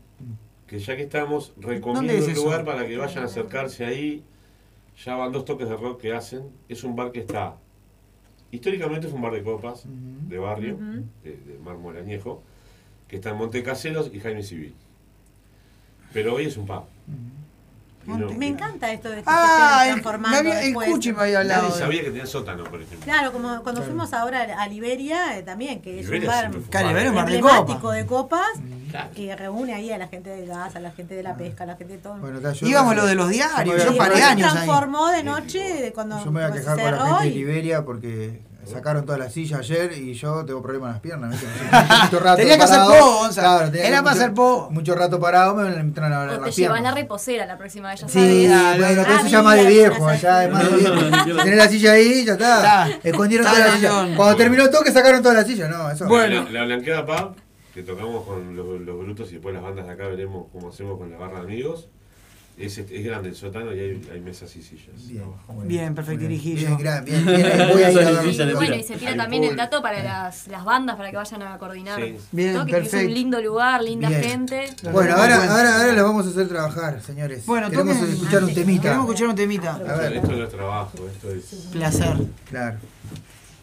Que 0.70 0.78
ya 0.80 0.96
que 0.96 1.04
estamos, 1.04 1.54
¿Dónde 1.56 1.76
recomiendo 1.76 2.14
es 2.14 2.26
un 2.26 2.32
eso? 2.32 2.44
lugar 2.46 2.64
para 2.64 2.86
que 2.88 2.96
vayan 2.96 3.24
a 3.24 3.26
acercarse 3.26 3.86
ahí. 3.86 4.24
Ya 5.04 5.16
van 5.16 5.32
dos 5.32 5.46
toques 5.46 5.68
de 5.68 5.76
rock 5.76 6.02
que 6.02 6.14
hacen. 6.14 6.44
Es 6.68 6.84
un 6.84 6.96
bar 6.96 7.12
que 7.12 7.22
está. 7.22 7.56
Históricamente 8.52 9.08
fue 9.08 9.16
un 9.16 9.22
bar 9.24 9.34
de 9.34 9.44
copas, 9.44 9.84
de 9.86 10.38
barrio, 10.38 10.78
de, 11.24 11.32
de 11.32 11.58
mármol 11.64 11.98
añejo, 11.98 12.44
que 13.08 13.16
está 13.18 13.30
en 13.32 13.38
Montecaseros 13.38 14.12
y 14.14 14.20
Jaime 14.20 14.44
Civil. 14.44 14.76
Pero 16.14 16.36
hoy 16.36 16.46
es 16.46 16.58
un 16.58 16.66
pub. 16.66 16.84
No- 18.06 18.32
Me 18.34 18.48
encanta 18.48 18.92
esto 18.92 19.10
de 19.10 19.18
que 19.18 19.24
Ah, 19.28 19.82
se 19.84 19.90
transformando 19.92 20.38
había, 20.40 20.60
el 20.62 20.66
después. 20.68 20.90
Cuchi 20.90 21.14
me 21.14 21.22
había 21.22 21.40
hablado. 21.42 21.68
Nadie 21.70 21.80
sabía 21.80 22.02
que 22.02 22.08
tenía 22.10 22.26
sótano, 22.26 22.64
por 22.64 22.82
ejemplo. 22.82 23.00
Claro, 23.06 23.32
como 23.32 23.62
cuando 23.62 23.84
fuimos 23.84 24.12
ahora 24.14 24.42
a 24.60 24.68
Liberia 24.68 25.38
eh, 25.38 25.44
también, 25.44 25.82
que 25.82 26.00
es 26.00 26.08
un 26.08 26.14
Liberia 26.14 26.30
bar 26.30 26.46
un 26.50 26.62
es 26.98 27.10
un 27.10 27.16
bar 27.16 27.30
de 27.30 27.40
copa. 27.40 27.94
de 27.94 28.06
copas 28.08 28.48
Claro. 28.90 29.10
que 29.16 29.36
reúne 29.36 29.74
ahí 29.74 29.92
a 29.92 29.98
la 29.98 30.08
gente 30.08 30.30
del 30.30 30.48
gas, 30.48 30.76
a 30.76 30.80
la 30.80 30.92
gente 30.92 31.14
de 31.16 31.24
la 31.24 31.36
pesca, 31.38 31.64
a 31.64 31.68
la 31.68 31.76
gente 31.76 31.94
de 31.94 32.00
todo. 32.00 32.18
Bueno, 32.18 32.38
está, 32.38 32.54
yo- 32.54 32.68
Íbamos 32.68 32.96
lo 32.96 33.06
de 33.06 33.16
los 33.16 33.26
Yo 33.28 33.32
diarios, 33.34 33.76
me 33.78 33.84
yo 33.84 33.90
voy 33.92 33.96
a- 33.96 33.98
paré 34.00 34.10
después 34.16 34.20
se 34.20 34.24
años 34.32 34.48
ahí. 34.48 34.54
transformó 34.66 35.08
de 35.10 35.24
noche 35.24 35.60
de 35.60 35.94
cuando 35.94 36.24
Yo 36.24 36.32
me 36.32 36.42
voy 36.42 36.50
a 36.50 36.54
se 36.54 36.60
quejar 36.60 36.76
con 36.78 36.86
la 36.92 37.06
gente 37.20 37.24
de 37.26 37.30
Liberia 37.36 37.86
porque 37.86 38.42
sacaron 38.66 39.04
todas 39.04 39.20
las 39.20 39.34
sillas 39.34 39.60
ayer 39.62 39.94
y 39.94 40.14
yo 40.14 40.46
tengo 40.46 40.62
problemas 40.62 40.90
en 40.90 40.94
las 40.94 41.02
piernas. 41.02 41.32
¿viste? 41.32 41.48
Mucho 42.04 42.20
rato 42.20 42.38
Tenía 42.38 42.58
que 42.58 42.64
hacer 42.64 42.80
Gonza. 42.82 43.42
Claro, 43.42 43.72
tenía 43.72 43.88
Era 43.88 43.98
que 43.98 44.04
para 44.04 44.14
mucho- 44.16 44.24
hacer 44.24 44.34
pogo. 44.36 44.70
Mucho 44.72 44.96
rato 44.96 45.20
parado 45.20 45.56
me 45.56 45.68
entran 45.80 46.14
a 46.14 46.20
te 46.22 46.26
las 46.28 46.36
llevas 46.38 46.56
piernas. 46.56 46.82
la 46.84 46.92
reposera 46.92 47.46
la 47.48 47.58
próxima 47.58 47.90
vez, 47.90 48.02
ya 48.02 48.08
Sí, 48.08 48.48
bueno, 48.48 48.78
pero 48.78 49.02
Ah, 49.08 49.18
eso 49.20 49.28
ya 49.28 49.42
más 49.42 49.56
de 49.56 49.66
viejo, 49.66 50.14
ya 50.14 50.44
es 50.46 50.52
más 50.52 50.70
de 50.72 50.78
viejo. 50.78 50.94
Tranquilo. 51.00 51.44
Tenés 51.44 51.58
la 51.58 51.68
silla 51.68 51.92
ahí, 51.94 52.26
ya 52.26 52.34
está. 52.34 52.88
Está. 52.88 53.00
Escondieron 53.10 53.48
Está 53.48 53.58
toda 53.58 53.68
la 53.68 53.74
cañón. 53.82 54.06
silla. 54.06 54.18
Cuando 54.18 54.36
terminó 54.36 54.64
el 54.64 54.70
toque 54.70 54.92
sacaron 54.92 55.22
todas 55.24 55.38
las 55.38 55.48
sillas, 55.48 55.70
no, 55.70 55.90
eso. 55.90 56.06
Bueno. 56.08 56.44
La, 56.46 56.60
la 56.60 56.66
Blanqueada 56.66 57.06
Pub, 57.06 57.36
que 57.74 57.84
tocamos 57.84 58.26
con 58.26 58.56
los, 58.56 58.82
los 58.82 59.00
brutos 59.00 59.30
y 59.30 59.34
después 59.34 59.54
las 59.54 59.64
bandas 59.64 59.86
de 59.86 59.92
acá 59.94 60.08
veremos 60.08 60.48
cómo 60.52 60.70
hacemos 60.70 60.98
con 60.98 61.12
la 61.12 61.18
barra 61.18 61.40
de 61.40 61.46
amigos. 61.46 61.88
Es, 62.58 62.78
es 62.78 63.06
grande 63.06 63.30
el 63.30 63.36
sótano 63.36 63.74
y 63.74 63.80
hay, 63.80 64.10
hay 64.12 64.20
mesas 64.20 64.54
y 64.58 64.62
sillas. 64.62 65.08
Bien, 65.08 65.24
Bien, 65.64 65.96
perfecto, 65.96 66.26
Irijillo. 66.26 66.68
Bien, 66.68 66.78
gran, 66.78 67.06
bien, 67.06 67.26
bien. 67.26 67.42
Voy 67.72 67.84
a 67.84 67.90
ir 67.90 67.98
a 68.00 68.02
Eso 68.02 68.22
ver. 68.22 68.28
es 68.28 68.38
Y 68.40 68.54
bueno, 68.54 68.76
y 68.76 68.84
se 68.84 68.98
tira 68.98 69.16
también 69.16 69.46
el 69.46 69.56
dato 69.56 69.82
para 69.82 70.04
las, 70.04 70.50
las 70.50 70.66
bandas, 70.66 70.98
para 70.98 71.10
que 71.10 71.16
vayan 71.16 71.42
a 71.44 71.58
coordinar. 71.58 72.02
Sí. 72.02 72.18
Bien, 72.34 72.54
Toque, 72.56 72.72
que 72.74 72.78
es 72.80 72.94
un 72.96 73.14
lindo 73.14 73.42
lugar, 73.42 73.82
linda 73.82 74.10
Bien. 74.10 74.22
gente. 74.24 74.66
Bueno, 74.92 75.16
ahora, 75.16 75.36
ahora, 75.50 75.80
ahora 75.80 75.94
los 75.94 76.04
vamos 76.04 76.26
a 76.28 76.30
hacer 76.32 76.50
trabajar, 76.50 77.02
señores. 77.02 77.46
Bueno, 77.46 77.70
Queremos 77.70 77.96
toquen- 77.96 78.10
escuchar 78.10 78.44
un 78.44 78.54
temita. 78.54 78.82
Queremos 78.82 79.06
escuchar 79.06 79.28
un 79.30 79.36
temita. 79.36 79.76
A 79.76 79.96
ver. 79.96 80.14
Esto 80.18 80.32
no 80.34 80.44
es 80.44 80.50
trabajo, 80.50 80.98
esto 81.08 81.32
es. 81.32 81.44
Placer. 81.72 82.18
Claro, 82.50 82.78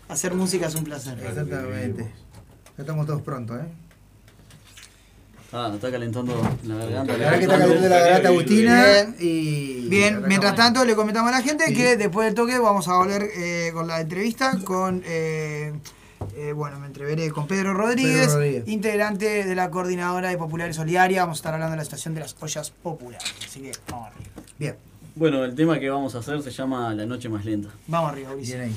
Hacer 0.09 0.33
música 0.33 0.69
es 0.69 0.75
un 0.75 0.85
placer. 0.85 1.19
Exactamente. 1.21 2.03
Ya 2.79 2.83
estamos 2.83 3.05
todos 3.07 3.21
prontos, 3.21 3.59
¿eh? 3.61 3.67
Ah, 5.53 5.67
nos 5.69 5.77
está 5.77 5.91
calentando 5.91 6.35
la 6.65 6.75
garganta. 6.75 7.13
La 7.13 7.19
verdad 7.19 7.39
que 7.39 7.45
está 7.45 7.59
caliente 7.59 7.89
la 7.89 7.99
garganta 8.01 8.29
Agustina 8.29 8.85
y. 9.21 9.89
Bien, 9.89 10.23
mientras 10.27 10.55
tanto 10.57 10.85
le 10.85 10.95
comentamos 10.97 11.33
a 11.33 11.39
la 11.39 11.43
gente 11.43 11.67
Sí. 11.69 11.75
que 11.75 11.97
después 11.97 12.27
del 12.27 12.35
toque 12.35 12.59
vamos 12.59 12.89
a 12.89 12.97
volver 12.99 13.29
eh, 13.37 13.71
con 13.73 13.87
la 13.87 14.01
entrevista 14.01 14.59
con, 14.65 15.03
eh, 15.07 15.73
eh, 16.37 16.53
bueno, 16.53 16.81
me 16.81 16.87
entreveré 16.89 17.31
con 17.31 17.47
Pedro 17.47 17.73
Rodríguez, 17.75 18.27
Pedro 18.27 18.35
Rodríguez. 18.39 18.65
integrante 18.69 19.45
de 19.45 19.55
la 19.55 19.71
coordinadora 19.71 20.29
de 20.31 20.37
Populares 20.37 20.75
Solidaria. 20.77 21.23
Vamos 21.23 21.39
a 21.39 21.41
estar 21.41 21.55
hablando 21.55 21.73
de 21.73 21.77
la 21.79 21.85
situación 21.85 22.15
de 22.15 22.21
las 22.21 22.37
ollas 22.41 22.71
populares. 22.83 23.33
Así 23.47 23.61
que 23.61 23.73
vamos 23.91 24.09
arriba. 24.09 24.31
Bien, 24.59 24.75
Bueno, 25.15 25.45
el 25.45 25.55
tema 25.55 25.79
que 25.79 25.89
vamos 25.89 26.15
a 26.17 26.19
hacer 26.19 26.43
se 26.43 26.51
llama 26.51 26.93
La 26.95 27.07
Noche 27.07 27.29
Más 27.29 27.45
Lenta. 27.45 27.69
Vamos 27.87 28.11
arriba, 28.11 28.33
Ulises. 28.33 28.57
bien 28.57 28.69
ahí. 28.69 28.77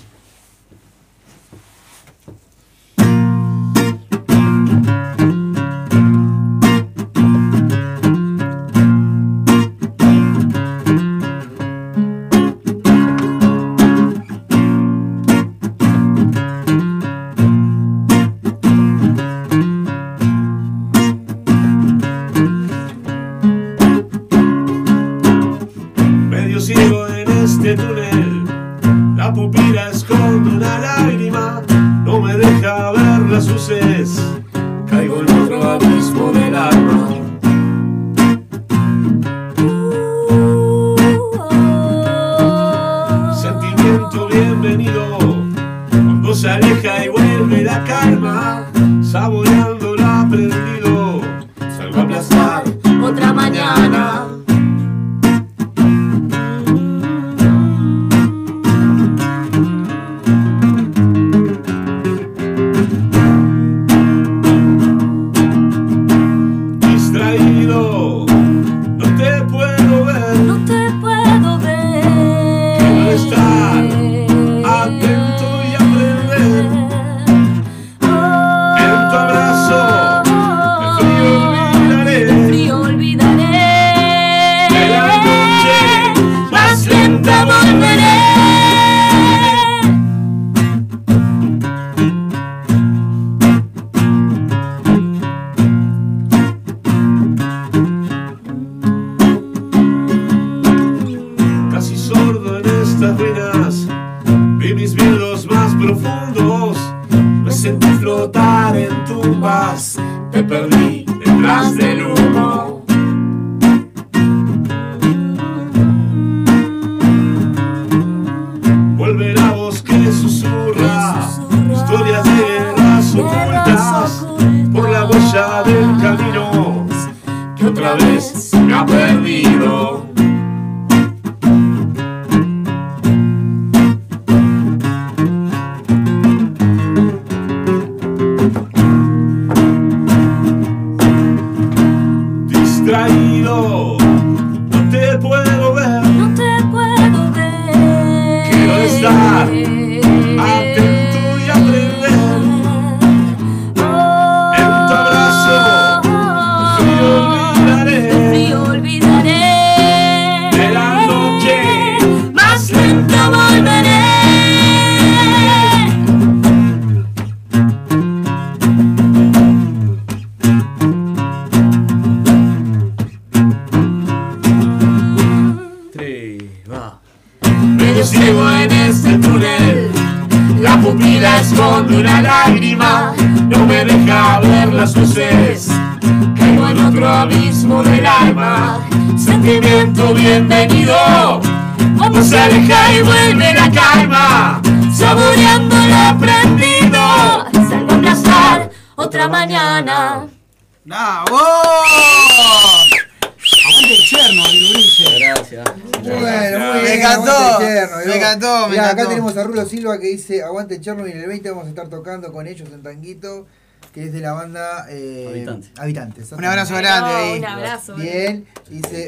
con 212.27 212.47
ellos 212.47 212.69
en 212.71 212.83
Tanguito, 212.83 213.47
que 213.93 214.05
es 214.05 214.13
de 214.13 214.19
la 214.19 214.33
banda 214.33 214.85
eh, 214.89 215.47
Habitantes. 215.77 216.31
Un 216.31 216.45
abrazo 216.45 216.75
grande 216.75 217.11
ahí. 217.11 217.39
Un 217.39 217.45
abrazo. 217.45 217.97
Eh. 217.97 218.01
Bien. 218.01 218.47
Dice, 218.69 219.07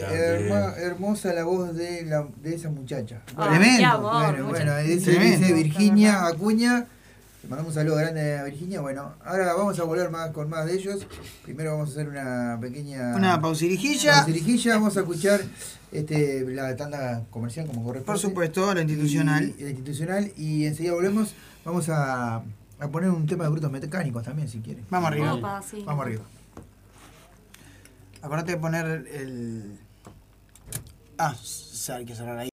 hermosa 0.77 1.33
la 1.33 1.43
voz 1.43 1.75
de, 1.75 2.03
la, 2.05 2.27
de 2.41 2.55
esa 2.55 2.69
muchacha. 2.69 3.21
Oh, 3.35 3.47
tremendo. 3.47 4.01
Bueno, 4.01 4.47
bueno, 4.47 4.77
dice, 4.77 5.53
Virginia 5.53 6.25
Acuña. 6.25 6.87
Le 7.43 7.49
mandamos 7.49 7.71
un 7.71 7.75
saludo 7.75 7.95
grande 7.95 8.37
a 8.37 8.43
Virginia. 8.43 8.81
Bueno, 8.81 9.15
ahora 9.25 9.53
vamos 9.53 9.79
a 9.79 9.83
volver 9.83 10.09
más 10.11 10.29
con 10.29 10.47
más 10.49 10.67
de 10.67 10.73
ellos. 10.73 11.05
Primero 11.43 11.71
vamos 11.71 11.89
a 11.89 11.91
hacer 11.93 12.07
una 12.07 12.57
pequeña. 12.61 13.15
Una 13.15 13.41
pausirijilla. 13.41 14.17
Pausirijilla. 14.17 14.75
Vamos 14.75 14.95
a 14.95 14.99
escuchar 15.01 15.41
este, 15.91 16.45
la 16.47 16.75
tanda 16.75 17.23
comercial 17.31 17.65
como 17.65 17.83
corresponde. 17.83 18.05
Por 18.05 18.19
supuesto, 18.19 18.73
la 18.73 18.81
institucional. 18.81 19.53
La 19.59 19.69
institucional. 19.69 20.31
Y 20.37 20.65
enseguida 20.65 20.93
volvemos. 20.93 21.33
Vamos 21.65 21.89
a 21.89 22.43
a 22.81 22.87
poner 22.87 23.11
un 23.11 23.27
tema 23.27 23.43
de 23.43 23.51
brutos 23.51 23.71
mecánicos 23.71 24.23
también, 24.23 24.49
si 24.49 24.59
quieres. 24.59 24.83
Vamos 24.89 25.11
arriba. 25.11 25.35
Vamos 25.85 26.01
arriba. 26.03 26.23
Acordate 28.23 28.53
de 28.53 28.57
poner 28.57 28.85
el. 29.13 29.79
Ah, 31.19 31.35
hay 31.93 32.05
que 32.05 32.15
cerrar 32.15 32.39
ahí. 32.39 32.50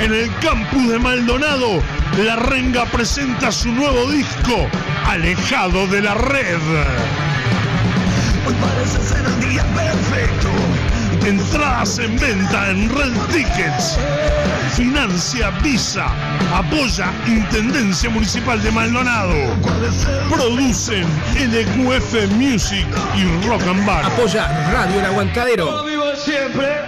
en 0.00 0.12
el 0.14 0.34
campus 0.38 0.88
de 0.88 0.98
Maldonado, 0.98 1.82
La 2.24 2.36
Renga 2.36 2.84
presenta 2.86 3.50
su 3.50 3.70
nuevo 3.72 4.10
disco, 4.10 4.68
Alejado 5.06 5.86
de 5.88 6.02
la 6.02 6.14
Red. 6.14 6.58
Hoy 8.46 8.54
parece 8.60 8.98
ser 9.00 9.24
el 9.26 9.40
día 9.50 9.64
perfecto. 9.74 10.48
Entradas 11.26 11.98
en 11.98 12.18
venta 12.18 12.70
en 12.70 12.88
Red 12.88 13.12
Tickets. 13.32 13.98
Financia 14.74 15.50
Visa. 15.62 16.06
Apoya 16.54 17.12
Intendencia 17.26 18.08
Municipal 18.08 18.62
de 18.62 18.70
Maldonado. 18.70 19.34
Producen 20.30 21.04
LQF 21.34 22.30
Music 22.32 22.86
y 23.16 23.46
Rock 23.46 23.62
and 23.68 23.84
Bar. 23.84 24.04
Apoya 24.06 24.46
Radio 24.72 25.00
El 25.00 25.06
Aguantadero. 25.06 25.84
vivo 25.84 26.04
siempre. 26.16 26.87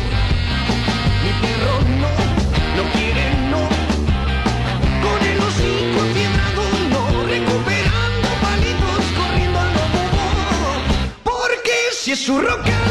Si 12.11 12.13
es 12.13 12.25
su 12.25 12.41
rock 12.41 12.90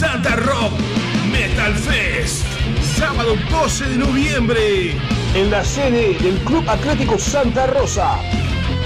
Santa 0.00 0.34
Rock 0.34 0.72
Metal 1.30 1.74
Fest, 1.74 2.46
sábado 2.96 3.36
12 3.50 3.84
de 3.84 3.98
noviembre, 3.98 4.96
en 5.34 5.50
la 5.50 5.62
sede 5.62 6.16
del 6.22 6.38
Club 6.38 6.64
Atlético 6.70 7.18
Santa 7.18 7.66
Rosa. 7.66 8.18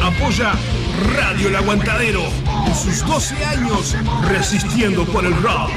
Apoya 0.03 0.55
Radio 1.15 1.51
El 1.51 1.55
Aguantadero 1.55 2.25
en 2.67 2.75
sus 2.75 3.07
12 3.07 3.45
años 3.45 3.95
resistiendo 4.29 5.05
por 5.05 5.25
el 5.25 5.41
rock. 5.41 5.71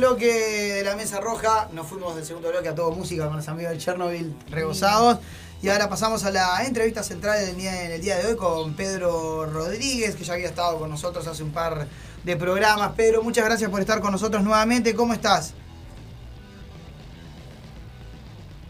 Bloque 0.00 0.26
de 0.26 0.82
la 0.82 0.96
Mesa 0.96 1.20
Roja. 1.20 1.68
Nos 1.72 1.86
fuimos 1.86 2.16
del 2.16 2.24
segundo 2.24 2.48
bloque 2.48 2.68
a 2.68 2.74
todo 2.74 2.90
música 2.90 3.26
con 3.26 3.36
los 3.36 3.48
amigos 3.48 3.72
de 3.72 3.78
Chernobyl 3.78 4.34
regozados. 4.48 5.18
Y 5.62 5.68
ahora 5.68 5.90
pasamos 5.90 6.24
a 6.24 6.30
la 6.30 6.64
entrevista 6.64 7.02
central 7.02 7.38
del 7.44 7.56
día, 7.56 7.84
en 7.84 7.92
el 7.92 8.00
día 8.00 8.16
de 8.16 8.28
hoy 8.28 8.36
con 8.36 8.72
Pedro 8.74 9.44
Rodríguez, 9.44 10.16
que 10.16 10.24
ya 10.24 10.32
había 10.32 10.48
estado 10.48 10.78
con 10.78 10.88
nosotros 10.88 11.26
hace 11.26 11.42
un 11.42 11.52
par 11.52 11.86
de 12.24 12.36
programas. 12.36 12.92
Pedro, 12.92 13.22
muchas 13.22 13.44
gracias 13.44 13.70
por 13.70 13.80
estar 13.80 14.00
con 14.00 14.12
nosotros 14.12 14.42
nuevamente. 14.42 14.94
¿Cómo 14.94 15.12
estás? 15.12 15.52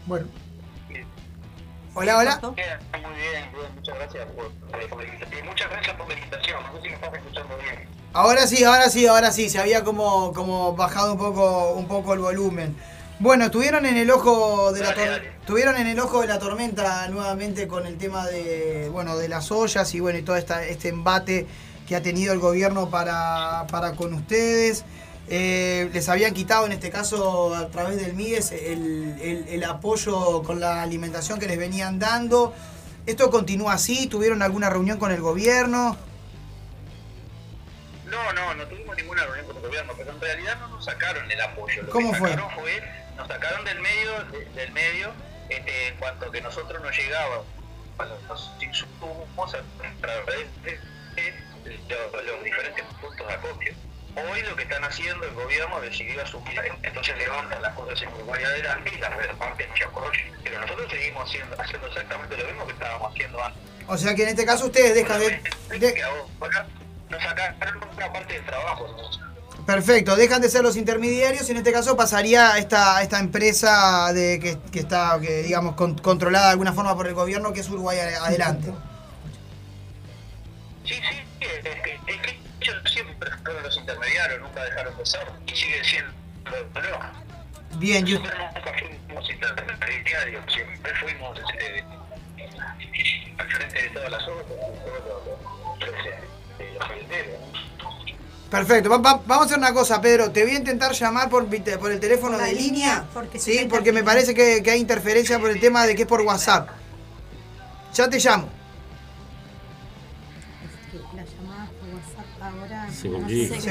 Bueno. 0.05 0.27
Hola, 1.93 2.17
hola. 2.17 2.39
Muy 2.41 2.55
bien, 2.55 3.51
bien, 3.53 3.75
muchas 3.75 3.95
gracias 3.95 4.27
por, 4.31 4.51
por 4.89 5.01
la 5.01 5.05
invitación. 5.05 5.45
Muchas 5.45 5.69
gracias 5.69 5.95
por 5.95 6.07
la 6.09 6.13
invitación, 6.13 6.63
no 6.63 6.75
sé 6.75 6.81
si 6.81 6.89
me 6.89 6.95
estás 6.95 7.13
escuchando 7.13 7.57
bien. 7.57 8.00
Ahora 8.13 8.45
sí, 8.47 8.63
ahora 8.63 8.89
sí, 8.89 9.05
ahora 9.07 9.31
sí. 9.31 9.49
Se 9.49 9.59
había 9.59 9.83
como, 9.83 10.33
como 10.33 10.75
bajado 10.75 11.13
un 11.13 11.17
poco, 11.17 11.73
un 11.73 11.87
poco 11.87 12.13
el 12.13 12.19
volumen. 12.19 12.75
Bueno, 13.19 13.45
estuvieron 13.45 13.85
en 13.85 13.97
el 13.97 14.09
ojo 14.09 14.71
de 14.73 14.81
la 14.81 14.89
estuvieron 15.41 15.77
en 15.77 15.87
el 15.87 15.99
ojo 15.99 16.21
de 16.21 16.27
la 16.27 16.39
tormenta 16.39 17.07
nuevamente 17.09 17.67
con 17.67 17.85
el 17.85 17.97
tema 17.97 18.25
de 18.25 18.89
bueno 18.91 19.15
de 19.17 19.29
las 19.29 19.51
ollas 19.51 19.93
y 19.93 19.99
bueno 19.99 20.17
y 20.17 20.23
todo 20.23 20.35
esta, 20.37 20.65
este 20.65 20.89
embate 20.89 21.45
que 21.87 21.95
ha 21.95 22.01
tenido 22.01 22.33
el 22.33 22.39
gobierno 22.39 22.89
para, 22.89 23.67
para 23.69 23.91
con 23.93 24.13
ustedes. 24.13 24.83
Eh, 25.29 25.89
les 25.93 26.09
habían 26.09 26.33
quitado 26.33 26.65
en 26.65 26.71
este 26.71 26.89
caso 26.89 27.53
a 27.55 27.67
través 27.67 27.97
del 28.01 28.13
MIDES 28.15 28.51
el, 28.53 29.15
el- 29.21 29.45
el 29.49 29.63
apoyo 29.65 30.41
con 30.43 30.59
la 30.59 30.81
alimentación 30.81 31.39
que 31.39 31.45
les 31.47 31.59
venían 31.59 31.99
dando. 31.99 32.53
¿Esto 33.05 33.29
continúa 33.29 33.73
así? 33.73 34.07
¿Tuvieron 34.07 34.41
alguna 34.41 34.69
reunión 34.69 34.97
con 34.97 35.11
el 35.11 35.21
gobierno? 35.21 35.95
No, 38.11 38.33
no, 38.33 38.53
no 38.55 38.65
tuvimos 38.67 38.95
ninguna 38.97 39.23
reunión 39.25 39.45
con 39.47 39.55
el 39.57 39.61
gobierno, 39.63 39.93
pero 39.97 40.11
en 40.11 40.21
realidad 40.21 40.57
no 40.59 40.67
nos 40.67 40.85
sacaron 40.85 41.29
el 41.31 41.41
apoyo. 41.41 41.81
Lo 41.83 41.89
¿Cómo 41.91 42.11
que 42.11 42.19
fue? 42.19 42.29
sacaron 42.29 42.51
fue, 42.53 42.83
nos 43.15 43.27
sacaron 43.27 43.65
del 43.65 43.79
medio, 43.79 44.23
de- 44.25 44.45
del 44.45 44.71
medio, 44.73 45.13
este, 45.49 45.87
en 45.87 45.95
cuanto 45.97 46.29
que 46.31 46.41
nosotros 46.41 46.81
nos 46.83 46.95
llegábamos 46.97 47.45
los 48.27 48.51
insumos 48.61 49.53
a 49.53 50.01
través 50.01 50.47
de, 50.63 50.71
de 51.15 51.33
los, 51.89 52.43
diferentes 52.43 52.83
puntos 52.99 53.27
de 53.27 53.33
acopio. 53.33 53.73
Hoy 54.15 54.41
lo 54.41 54.55
que 54.57 54.63
están 54.63 54.83
haciendo 54.83 55.25
el 55.25 55.33
gobierno 55.33 55.79
decidió 55.79 56.21
asumir, 56.21 56.59
entonces 56.83 57.17
levantan 57.17 57.61
las 57.61 57.73
cosas 57.75 58.01
en 58.01 58.09
Uruguay 58.09 58.43
adelante 58.43 58.91
y 58.93 58.97
las 58.97 59.15
reparten 59.15 59.73
en. 59.73 60.33
Pero 60.43 60.59
nosotros 60.59 60.91
seguimos 60.91 61.29
haciendo, 61.29 61.61
haciendo 61.61 61.87
exactamente 61.87 62.35
lo 62.37 62.43
mismo 62.45 62.65
que 62.67 62.73
estábamos 62.73 63.13
haciendo 63.13 63.41
antes. 63.41 63.61
O 63.87 63.97
sea 63.97 64.13
que 64.15 64.23
en 64.23 64.29
este 64.29 64.45
caso 64.45 64.65
ustedes 64.65 64.95
dejan 64.95 65.19
de, 65.19 65.41
de- 65.79 66.03
nos 67.11 67.21
sacaron 67.23 67.83
una 67.95 68.11
parte 68.13 68.33
del 68.33 68.45
trabajo. 68.45 68.87
¿no? 68.87 69.65
Perfecto, 69.65 70.15
dejan 70.15 70.41
de 70.41 70.49
ser 70.49 70.63
los 70.63 70.75
intermediarios 70.75 71.47
y 71.47 71.51
en 71.51 71.57
este 71.57 71.71
caso 71.71 71.95
pasaría 71.95 72.53
a 72.53 72.57
esta, 72.57 73.01
esta 73.03 73.19
empresa 73.19 74.11
de 74.11 74.39
que, 74.39 74.57
que 74.71 74.79
está, 74.79 75.19
que, 75.21 75.43
digamos, 75.43 75.75
con- 75.75 75.97
controlada 75.99 76.45
de 76.47 76.51
alguna 76.53 76.73
forma 76.73 76.95
por 76.95 77.07
el 77.07 77.13
gobierno, 77.13 77.53
que 77.53 77.59
es 77.59 77.69
Uruguay 77.69 77.99
Adelante. 77.99 78.71
Sí, 80.83 80.95
sí, 80.95 81.21
es 81.39 81.59
que, 81.61 81.99
es 82.07 82.21
que 82.21 82.89
siempre 82.89 83.29
fueron 83.43 83.63
los 83.63 83.77
intermediarios, 83.77 84.41
nunca 84.41 84.63
dejaron 84.63 84.97
de 84.97 85.05
ser 85.05 85.27
y 85.45 85.55
siguen 85.55 85.83
siendo. 85.85 86.11
¿no? 86.43 87.77
Bien, 87.77 88.05
yo- 88.05 88.19
Nosotros 88.19 88.39
nunca 88.55 88.73
fuimos 89.07 89.29
intermediarios, 89.29 90.43
siempre 90.53 90.91
fuimos 90.95 91.39
este, 91.39 91.83
al 93.37 93.47
frente 93.51 93.81
de 93.83 93.89
todas 93.89 94.11
las 94.11 94.23
obras, 94.27 94.45
Perfecto, 98.49 98.89
va- 98.89 98.97
va- 98.97 99.21
vamos 99.25 99.43
a 99.43 99.45
hacer 99.45 99.57
una 99.57 99.73
cosa, 99.73 100.01
Pedro. 100.01 100.29
Te 100.31 100.43
voy 100.43 100.51
a 100.55 100.57
intentar 100.57 100.91
llamar 100.91 101.29
por, 101.29 101.43
el 101.53 101.99
teléfono 102.01 102.37
Por 102.37 102.45
de 102.45 102.53
línea, 102.53 102.67
línea. 102.71 103.05
porque 103.13 103.39
sí, 103.39 103.65
porque 103.69 103.93
me 103.93 104.03
parece 104.03 104.33
que, 104.35 104.61
que 104.61 104.71
hay 104.71 104.79
interferencia 104.81 105.39
por 105.39 105.49
el 105.51 105.59
tema 105.61 105.85
de 105.85 105.95
que 105.95 106.01
es 106.01 106.07
por 106.07 106.21
WhatsApp. 106.21 106.69
Ya 107.93 108.09
te 108.09 108.19
llamo. 108.19 108.49
que 110.91 110.97
las 111.17 111.27
llamadas 111.33 111.69
por 111.69 111.89
WhatsApp 111.95 112.41
ahora 112.41 112.89
Se 112.91 113.09
complica. 113.09 113.61
Se 113.61 113.69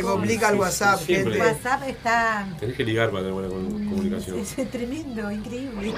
el 0.49 0.55
WhatsApp, 0.59 1.01
Siempre. 1.01 1.35
gente. 1.35 1.47
WhatsApp 1.47 1.83
está 1.89 2.49
Tenés 2.59 2.77
que 2.77 2.85
ligar 2.85 3.11
para 3.11 3.25
tener 3.25 3.35
buena 3.35 3.49
com- 3.51 3.65
comunicación. 3.91 4.39
es 4.39 4.71
tremendo, 4.71 5.31
increíble. 5.31 5.93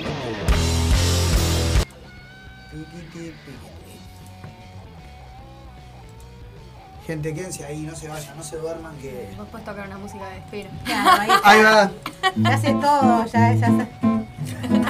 Gente, 7.06 7.34
quédense 7.34 7.64
ahí, 7.64 7.80
no 7.80 7.96
se 7.96 8.06
vayan, 8.08 8.36
no 8.36 8.44
se 8.44 8.56
duerman 8.56 8.96
que. 8.98 9.28
Vos 9.36 9.48
puedes 9.50 9.66
tocar 9.66 9.86
una 9.88 9.98
música 9.98 10.28
de 10.28 10.38
espera. 10.38 10.70
Claro, 10.84 11.20
ahí, 11.20 11.30
Ahí 11.42 11.62
va. 11.62 11.90
Ya 12.36 12.48
hace 12.54 12.72
todo, 12.74 13.26
ya, 13.26 13.54
ya 13.54 13.88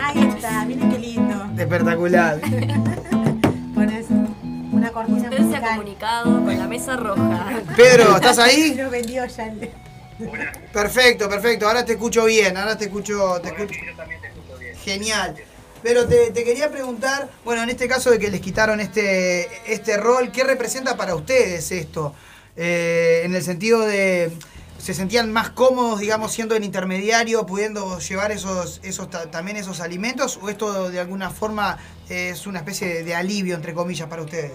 Ahí 0.04 0.28
está, 0.36 0.64
miren 0.66 0.90
qué 0.90 0.98
lindo. 0.98 1.46
Espectacular. 1.58 2.38
Pones 3.74 4.06
una 4.72 4.90
cortina 4.92 5.22
Usted 5.22 5.36
se 5.38 5.42
ha 5.42 5.46
musical. 5.46 5.70
comunicado 5.76 6.44
con 6.44 6.58
la 6.58 6.66
mesa 6.68 6.96
roja. 6.96 7.50
Pedro, 7.76 8.16
¿estás 8.16 8.38
ahí? 8.38 8.74
Lo 8.74 8.90
vendió 8.90 9.24
ya 9.24 9.46
el... 9.46 9.70
Perfecto, 10.72 11.28
perfecto. 11.30 11.66
Ahora 11.66 11.84
te 11.84 11.92
escucho 11.92 12.26
bien, 12.26 12.56
ahora 12.56 12.76
te 12.76 12.84
escucho, 12.84 13.40
te 13.40 13.48
escucho. 13.48 13.74
Genial. 14.84 15.34
Pero 15.82 16.06
te, 16.06 16.32
quería 16.32 16.70
preguntar, 16.70 17.28
bueno, 17.44 17.62
en 17.62 17.70
este 17.70 17.88
caso 17.88 18.10
de 18.10 18.18
que 18.18 18.30
les 18.30 18.40
quitaron 18.40 18.80
este, 18.80 19.48
este 19.72 19.96
rol, 19.96 20.30
¿qué 20.30 20.44
representa 20.44 20.96
para 20.96 21.14
ustedes 21.14 21.72
esto? 21.72 22.14
Eh, 22.56 23.22
en 23.24 23.34
el 23.34 23.42
sentido 23.42 23.80
de, 23.80 24.30
¿se 24.78 24.94
sentían 24.94 25.32
más 25.32 25.50
cómodos, 25.50 25.98
digamos, 26.00 26.32
siendo 26.32 26.54
el 26.54 26.62
intermediario, 26.64 27.46
pudiendo 27.46 27.98
llevar 27.98 28.30
esos, 28.30 28.80
esos 28.84 29.10
ta- 29.10 29.30
también 29.30 29.56
esos 29.56 29.80
alimentos? 29.80 30.38
¿O 30.40 30.48
esto 30.48 30.90
de 30.90 31.00
alguna 31.00 31.30
forma 31.30 31.78
es 32.08 32.46
una 32.46 32.60
especie 32.60 33.02
de 33.02 33.14
alivio, 33.14 33.56
entre 33.56 33.74
comillas, 33.74 34.08
para 34.08 34.22
ustedes? 34.22 34.52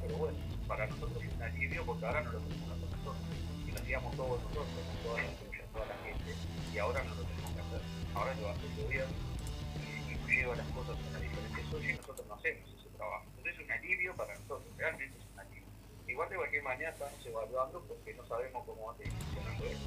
Pero 0.00 0.16
bueno, 0.16 0.38
para 0.68 0.86
nosotros 0.86 1.22
es 1.24 1.34
un 1.34 1.42
alivio 1.42 1.84
porque 1.84 2.06
ahora 2.06 2.22
no 2.22 2.32
lo 2.32 2.38
tenemos 2.38 2.78
nosotros 2.78 3.16
y 3.66 3.70
lo 3.72 3.78
hacíamos 3.80 4.16
todos 4.16 4.42
nosotros, 4.42 4.66
toda 5.02 5.22
la 5.22 5.28
tuya, 5.42 5.64
toda 5.72 5.86
la 5.86 5.96
gente 6.06 6.34
y 6.72 6.78
ahora 6.78 7.02
no 7.02 7.14
lo 7.16 7.22
tenemos 7.24 7.50
que 7.52 7.60
hacer. 7.60 7.80
Ahora 8.14 8.34
lo 8.34 8.48
hace 8.50 8.66
el 8.66 8.84
gobierno 8.84 9.14
y, 9.82 10.12
y 10.12 10.36
lleva 10.36 10.54
las 10.54 10.66
cosas 10.68 10.96
a 10.96 11.10
la 11.10 11.18
diferente 11.18 11.62
suya 11.70 11.90
y 11.90 11.96
nosotros 11.96 12.26
no 12.28 12.34
hacemos 12.34 12.68
ese 12.78 12.88
trabajo. 12.96 13.24
Entonces 13.26 13.54
es 13.58 13.64
un 13.66 13.72
alivio 13.72 14.14
para 14.14 14.34
nosotros, 14.38 14.76
realmente 14.78 15.18
es 15.18 15.24
un 15.34 15.40
alivio. 15.40 15.66
Igual 16.06 16.28
de 16.30 16.36
cualquier 16.36 16.62
manera 16.62 16.90
estamos 16.90 17.26
evaluando 17.26 17.80
porque 17.88 18.14
no 18.14 18.26
sabemos 18.28 18.64
cómo 18.64 18.86
va 18.86 18.92
a 18.92 18.96
seguir 18.98 19.12
funcionando 19.12 19.64
esto. 19.66 19.86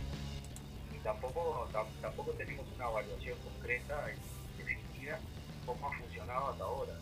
Y 0.94 0.98
tampoco, 1.00 1.70
tam- 1.72 2.02
tampoco 2.02 2.32
tenemos 2.34 2.66
una 2.76 2.90
evaluación 2.90 3.38
concreta 3.48 4.12
y 4.60 4.64
definida 4.64 5.20
cómo 5.66 5.88
ha 5.88 5.94
funcionado 5.98 6.50
hasta 6.52 6.64
ahora. 6.66 6.94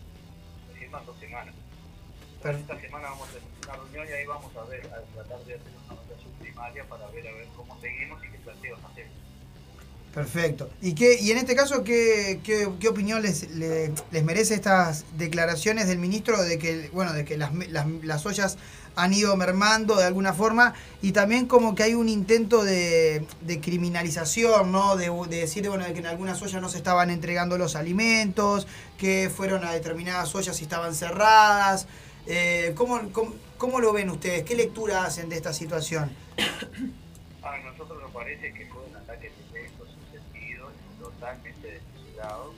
Recién 0.71 0.91
van 0.91 1.05
dos 1.07 1.17
semanas. 1.17 1.55
Esta 2.51 2.79
semana 2.79 3.09
vamos 3.09 3.27
a 3.27 3.29
hacer 3.31 3.41
una 3.63 3.73
reunión 3.75 4.07
y 4.07 4.11
ahí 4.11 4.25
vamos 4.25 4.51
a 4.57 4.63
ver, 4.69 4.81
a 4.87 5.01
tratar 5.15 5.45
de 5.45 5.53
hacer 5.55 5.61
una 5.85 5.95
evaluación 5.95 6.31
primaria 6.41 6.83
para 6.85 7.07
ver 7.07 7.27
a 7.27 7.31
ver 7.31 7.47
cómo 7.55 7.79
seguimos 7.79 8.23
y 8.23 8.27
qué 8.31 8.37
planteos 8.39 8.79
hacemos. 8.91 9.13
Perfecto. 10.13 10.69
¿Y, 10.81 10.93
qué, 10.93 11.19
y 11.19 11.31
en 11.31 11.37
este 11.39 11.55
caso, 11.55 11.83
qué, 11.83 12.39
qué, 12.43 12.69
qué 12.79 12.87
opinión 12.87 13.21
les, 13.23 13.49
le- 13.51 13.91
les 14.11 14.23
merece 14.23 14.53
estas 14.53 15.05
declaraciones 15.17 15.87
del 15.87 15.97
ministro 15.97 16.39
de 16.43 16.59
que, 16.59 16.89
bueno, 16.93 17.13
de 17.13 17.25
que 17.25 17.35
las, 17.37 17.51
las, 17.69 17.87
las 18.03 18.25
ollas 18.25 18.57
han 18.95 19.11
ido 19.11 19.35
mermando 19.35 19.95
de 19.95 20.03
alguna 20.05 20.33
forma 20.33 20.75
y 21.01 21.13
también 21.13 21.47
como 21.47 21.73
que 21.73 21.81
hay 21.81 21.95
un 21.95 22.09
intento 22.09 22.63
de, 22.63 23.25
de 23.41 23.59
criminalización, 23.59 24.71
¿no? 24.71 24.97
De, 24.97 25.09
de 25.29 25.37
decir, 25.37 25.67
bueno, 25.67 25.83
de 25.85 25.93
que 25.93 25.99
en 25.99 26.05
algunas 26.05 26.39
ollas 26.43 26.61
no 26.61 26.69
se 26.69 26.77
estaban 26.77 27.09
entregando 27.09 27.57
los 27.57 27.75
alimentos, 27.75 28.67
que 28.99 29.31
fueron 29.35 29.65
a 29.65 29.71
determinadas 29.71 30.35
ollas 30.35 30.59
y 30.59 30.63
estaban 30.63 30.93
cerradas. 30.93 31.87
Eh, 32.27 32.73
¿cómo, 32.75 32.99
cómo, 33.11 33.33
cómo 33.57 33.79
lo 33.79 33.93
ven 33.93 34.09
ustedes? 34.09 34.43
¿Qué 34.43 34.55
lectura 34.55 35.05
hacen 35.05 35.29
de 35.29 35.35
esta 35.35 35.53
situación? 35.53 36.11
A 37.43 37.57
nosotros 37.59 38.01
nos 38.01 38.11
parece 38.11 38.53
que 38.53 38.65
fue 38.67 38.81
un 38.89 38.95
ataque 38.95 39.31
directo, 39.51 39.85
sin 39.85 40.21
sentido, 40.21 40.71
totalmente 41.01 41.71
desmesurado 41.71 42.53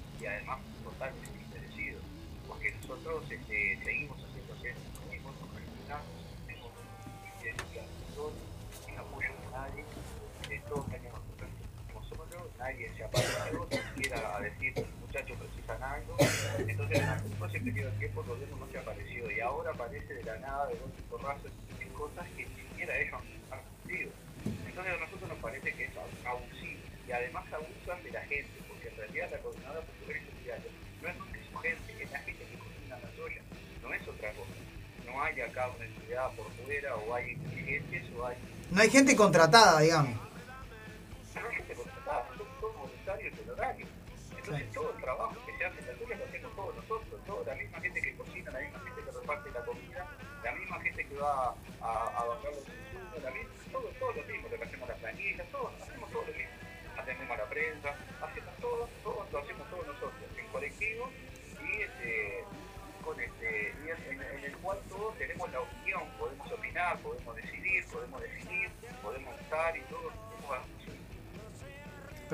No 38.76 38.82
hay 38.82 38.90
gente 38.90 39.16
contratada, 39.16 39.80
digamos. 39.80 40.25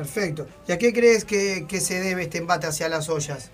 Perfecto. 0.02 0.48
¿Y 0.68 0.72
a 0.72 0.80
qué 0.80 0.92
crees 0.94 1.26
que, 1.26 1.80
se 1.80 2.00
debe 2.00 2.24
este 2.24 2.40
embate 2.40 2.66
hacia 2.66 2.90
las 2.90 3.08
ollas? 3.08 3.52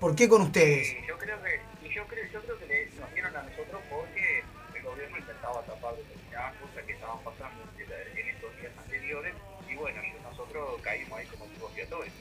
¿Por 0.00 0.16
qué 0.16 0.30
con 0.30 0.40
ustedes? 0.40 0.96
Y 0.96 1.06
yo 1.06 1.18
creo 1.18 1.36
que, 1.42 1.60
yo 1.94 2.06
creo, 2.06 2.24
yo 2.32 2.40
creo 2.40 2.58
que 2.58 2.88
nos 2.98 3.12
dieron 3.12 3.36
a 3.36 3.42
nosotros 3.42 3.82
porque 3.90 4.42
el 4.74 4.82
gobierno 4.82 5.18
intentaba 5.18 5.60
tapar 5.66 5.94
determinadas 5.96 6.56
cosas 6.56 6.84
que 6.86 6.92
estaban 6.94 7.18
pasando 7.22 7.60
en, 7.76 8.28
estos 8.28 8.56
días 8.56 8.72
anteriores 8.78 9.34
y 9.68 9.76
bueno, 9.76 10.00
nosotros 10.22 10.80
caímos 10.80 11.18
ahí 11.18 11.26
como 11.26 11.52
chivos 11.52 11.68
expiatorios. 11.68 12.14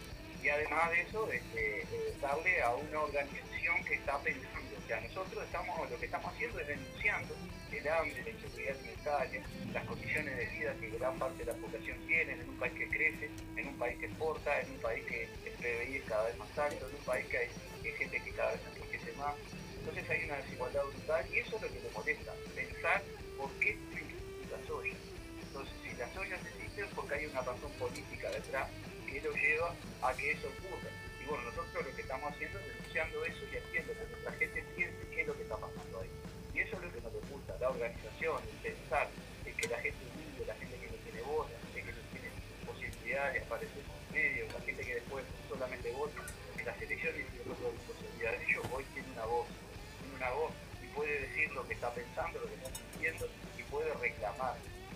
Y 0.43 0.49
además 0.49 0.91
de 0.91 1.01
eso, 1.03 1.31
este, 1.31 1.81
eh, 1.83 2.17
darle 2.21 2.61
a 2.63 2.75
una 2.75 2.99
organización 2.99 3.81
que 3.87 3.93
está 3.95 4.19
pensando, 4.19 4.75
o 4.75 4.87
sea, 4.87 4.99
nosotros 4.99 5.41
estamos, 5.41 5.89
lo 5.89 5.97
que 5.97 6.05
estamos 6.05 6.33
haciendo 6.33 6.59
es 6.59 6.67
denunciando 6.67 7.33
el 7.71 7.87
hambre, 7.87 8.23
la 8.25 8.29
las 9.73 9.85
condiciones 9.85 10.37
de 10.37 10.45
vida 10.45 10.75
que 10.79 10.89
gran 10.97 11.17
parte 11.19 11.45
de 11.45 11.51
la 11.51 11.57
población 11.57 11.97
tiene 12.07 12.33
en 12.33 12.49
un 12.49 12.57
país 12.57 12.73
que 12.73 12.87
crece, 12.87 13.29
en 13.57 13.67
un 13.67 13.77
país 13.77 13.97
que 13.99 14.05
exporta, 14.05 14.61
en 14.61 14.71
un 14.71 14.77
país 14.77 15.03
que 15.05 15.23
el 15.23 15.53
PBI 15.59 15.99
cada 16.07 16.25
vez 16.25 16.37
más 16.37 16.57
alto, 16.57 16.87
en 16.87 16.95
un 16.95 17.03
país 17.03 17.25
que 17.27 17.37
hay, 17.37 17.47
que 17.81 17.89
hay 17.89 17.95
gente 17.97 18.21
que 18.21 18.31
cada 18.31 18.51
vez 18.51 18.61
enriquece 18.75 19.11
más. 19.17 19.35
Entonces 19.79 20.09
hay 20.09 20.23
una 20.25 20.37
desigualdad 20.37 20.83
brutal 20.83 21.25
y 21.33 21.39
eso 21.39 21.55
es 21.57 21.61
lo 21.61 21.67
que 21.67 21.79
le 21.81 21.89
molesta, 21.93 22.31
pensar 22.55 23.01
por 23.37 23.51
qué 23.59 23.77
una 27.33 27.41
razón 27.41 27.71
política 27.79 28.29
detrás 28.29 28.69
que 29.09 29.21
lo 29.21 29.33
lleva 29.33 29.73
a 30.01 30.13
que 30.13 30.31
eso 30.31 30.47
ocurra. 30.47 30.89
Y 31.21 31.25
bueno, 31.25 31.43
nosotros 31.45 31.85
lo 31.85 31.95
que 31.95 32.01
estamos 32.01 32.31
haciendo 32.31 32.59
es 32.59 32.67
denunciando 32.67 33.25
eso 33.25 33.41
y 33.51 33.57
haciendo 33.57 33.93
que 33.93 34.05
nuestra 34.05 34.31
gente 34.33 34.63
piense 34.75 34.97
qué 35.13 35.21
es 35.21 35.27
lo 35.27 35.35
que 35.35 35.43
está 35.43 35.57
pasando 35.57 35.99
ahí. 35.99 36.09
Y 36.53 36.59
eso 36.59 36.75
es 36.77 36.83
lo 36.83 36.93
que 36.93 37.01
nos 37.01 37.13
la 37.59 37.69
organización, 37.69 38.41
el 38.43 38.71
pensar, 38.71 39.07
el 39.45 39.53
que 39.55 39.67
la 39.67 39.79
gente 39.79 39.99
humilde, 40.13 40.45
la 40.45 40.55
gente 40.55 40.77
que 40.77 40.87
no 40.87 40.97
tiene 41.03 41.21
voz, 41.21 41.47
la 41.51 41.59
gente 41.59 41.83
que 41.83 41.91
no 41.91 42.03
tiene 42.11 42.29
posibilidad 42.65 43.33
de 43.33 43.39
aparecer 43.39 43.83
en 43.83 44.13
medios, 44.13 44.53
la 44.53 44.61
gente 44.61 44.81
que 44.83 44.95
después 44.95 45.25
solamente 45.49 45.91
vota 45.91 46.21
en 46.57 46.65
las 46.65 46.81
elecciones 46.81 47.25
y 47.27 47.49
no 47.49 47.55
tuvo 47.55 47.71
posibilidad 47.87 48.31
de 48.31 48.43
ello, 48.43 48.61
hoy 48.71 48.83
tiene 48.93 49.11
una 49.11 49.25
voz, 49.25 49.47
tiene 49.99 50.15
una 50.15 50.31
voz 50.31 50.51
y 50.83 50.87
puede 50.95 51.19
decir 51.27 51.51
lo 51.51 51.67
que 51.67 51.73
está 51.73 51.91
pensando, 51.93 52.39
lo 52.39 52.47
que 52.47 52.55
está 52.55 52.69
sintiendo 52.75 53.27
y 53.57 53.63
puede 53.63 53.93
reclamar, 53.95 54.55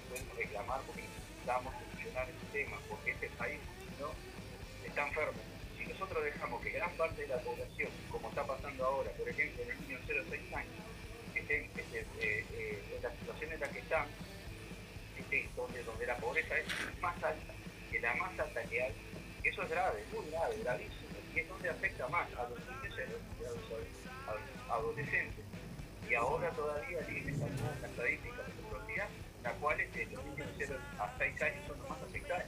puede 0.09 0.23
reclamar 0.37 0.81
porque 0.87 1.03
necesitamos 1.03 1.73
solucionar 1.75 2.29
este 2.29 2.47
tema, 2.51 2.77
porque 2.89 3.11
este 3.11 3.29
país 3.35 3.59
no 3.99 4.11
está 4.85 5.07
enfermo. 5.07 5.39
Si 5.77 5.85
nosotros 5.85 6.23
dejamos 6.23 6.61
que 6.61 6.71
gran 6.71 6.91
parte 6.95 7.21
de 7.21 7.27
la 7.27 7.39
población, 7.39 7.91
como 8.09 8.29
está 8.29 8.45
pasando 8.47 8.85
ahora, 8.85 9.11
por 9.11 9.27
ejemplo, 9.27 9.63
en 9.63 9.71
el 9.71 9.81
niño 9.81 9.99
0 10.07 10.23
a 10.25 10.29
6 10.29 10.53
años, 10.53 10.96
eh, 11.49 11.69
eh, 12.21 12.83
en 12.95 13.03
la 13.03 13.11
situación 13.11 13.51
en 13.53 13.59
la 13.59 13.69
que 13.69 13.79
están, 13.79 14.07
donde, 15.55 15.83
donde 15.83 16.05
la 16.05 16.15
pobreza 16.17 16.57
es 16.57 16.65
más 17.01 17.15
alta, 17.23 17.53
que 17.91 17.99
la 17.99 18.13
más 18.15 18.39
alta 18.39 18.63
que 18.63 18.81
hay, 18.81 18.93
eso 19.43 19.63
es 19.63 19.69
grave, 19.69 20.03
muy 20.13 20.29
grave, 20.29 20.57
gravísimo, 20.61 21.07
y 21.33 21.39
es 21.39 21.47
donde 21.47 21.69
afecta 21.69 22.07
más 22.09 22.27
a 22.35 22.49
los 22.49 22.59
niños 22.59 22.95
y 22.99 23.45
a 23.45 23.49
los, 23.49 24.69
adolescentes. 24.69 25.45
Y 26.09 26.15
ahora 26.15 26.49
todavía 26.51 26.99
tienen 27.07 27.41
algunas 27.41 27.83
estadísticas 27.83 28.45
de 28.45 28.53
tecnología, 28.53 29.07
las 29.43 29.53
cuales 29.53 29.87
eh, 29.95 30.07
los 30.11 30.25
niños 30.25 30.57
de 30.57 30.67
0 30.67 30.79
a 30.99 31.13
6 31.17 31.41
años 31.41 31.67
son 31.67 31.79
los 31.79 31.89
más 31.89 32.01
afectados. 32.01 32.43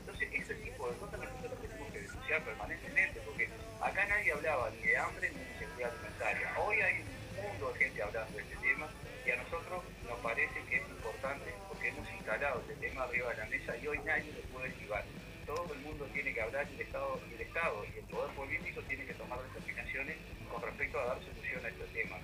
Entonces, 0.00 0.28
ese 0.32 0.54
tipo 0.54 0.88
de 0.90 0.96
cosas 0.98 1.20
nosotros 1.20 1.60
tenemos 1.62 1.92
que 1.92 2.00
denunciar 2.00 2.42
permanentemente, 2.42 3.20
porque 3.20 3.48
acá 3.80 4.06
nadie 4.06 4.32
hablaba 4.32 4.70
ni 4.70 4.82
de 4.82 4.96
hambre 4.96 5.30
ni 5.30 5.38
de 5.38 5.50
inseguridad 5.52 5.90
alimentaria. 5.92 6.58
Hoy 6.58 6.80
hay 6.80 7.04
un 7.38 7.46
mundo 7.46 7.72
de 7.72 7.78
gente 7.78 8.02
hablando 8.02 8.36
de 8.36 8.42
este 8.42 8.56
tema 8.56 8.88
y 9.24 9.30
a 9.30 9.36
nosotros 9.36 9.84
nos 10.08 10.18
parece 10.18 10.58
que 10.68 10.76
es 10.76 10.88
importante 10.88 11.54
porque 11.68 11.88
hemos 11.88 12.10
instalado 12.34 12.60
este 12.68 12.74
tema 12.86 13.02
arriba 13.04 13.30
de 13.30 13.36
la 13.38 13.46
mesa 13.46 13.72
y 13.82 13.86
hoy 13.86 13.98
nadie 14.06 14.32
lo 14.32 14.42
puede 14.54 14.68
esquivar. 14.68 15.04
Todo 15.46 15.66
el 15.74 15.80
mundo 15.80 16.06
tiene 16.12 16.32
que 16.32 16.40
hablar 16.40 16.66
y 16.70 16.74
el 16.76 16.80
Estado 16.82 17.20
y 17.30 17.34
el 17.34 17.40
Estado 17.40 17.84
y 17.84 17.98
el 17.98 18.04
Poder 18.04 18.30
Político 18.36 18.80
tiene 18.88 19.04
que 19.04 19.14
tomar 19.14 19.38
determinaciones 19.52 20.16
con 20.52 20.62
respecto 20.62 21.00
a 21.00 21.04
dar 21.06 21.18
solución 21.18 21.64
a 21.64 21.68
este 21.68 21.84
tema. 22.02 22.16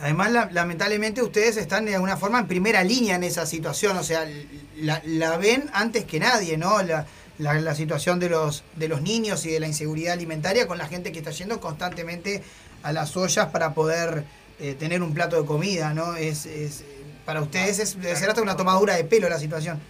Además, 0.00 0.32
la- 0.32 0.48
lamentablemente 0.52 1.22
ustedes 1.22 1.56
están 1.56 1.86
de 1.86 1.94
alguna 1.94 2.16
forma 2.16 2.40
en 2.40 2.46
primera 2.46 2.84
línea 2.84 3.16
en 3.16 3.24
esa 3.24 3.46
situación, 3.46 3.96
o 3.96 4.02
sea, 4.02 4.28
la, 4.76 5.00
la 5.04 5.36
ven 5.38 5.70
antes 5.72 6.04
que 6.04 6.18
nadie, 6.20 6.58
¿no? 6.58 6.82
La, 6.82 7.06
la- 7.38 7.54
la 7.54 7.74
situación 7.74 8.20
de 8.20 8.28
los, 8.28 8.64
de 8.76 8.88
los 8.88 9.00
niños 9.00 9.46
y 9.46 9.50
de 9.52 9.60
la 9.60 9.66
inseguridad 9.66 10.12
alimentaria 10.12 10.66
con 10.66 10.76
la 10.78 10.86
gente 10.88 11.10
que 11.10 11.18
está 11.20 11.30
yendo 11.30 11.58
constantemente 11.60 12.42
a 12.82 12.92
las 12.92 13.16
ollas 13.16 13.46
para 13.46 13.72
poder 13.72 14.24
eh, 14.60 14.74
tener 14.78 15.02
un 15.02 15.14
plato 15.14 15.40
de 15.40 15.46
comida, 15.46 15.94
¿no? 15.94 16.16
Es, 16.16 16.44
es- 16.46 16.84
para 17.24 17.40
ustedes 17.40 17.78
es, 17.78 18.00
debe 18.00 18.16
ser 18.16 18.28
hasta 18.28 18.42
una 18.42 18.56
tomadura 18.56 18.94
de 18.96 19.04
pelo 19.04 19.28
la 19.28 19.38
situación. 19.38 19.80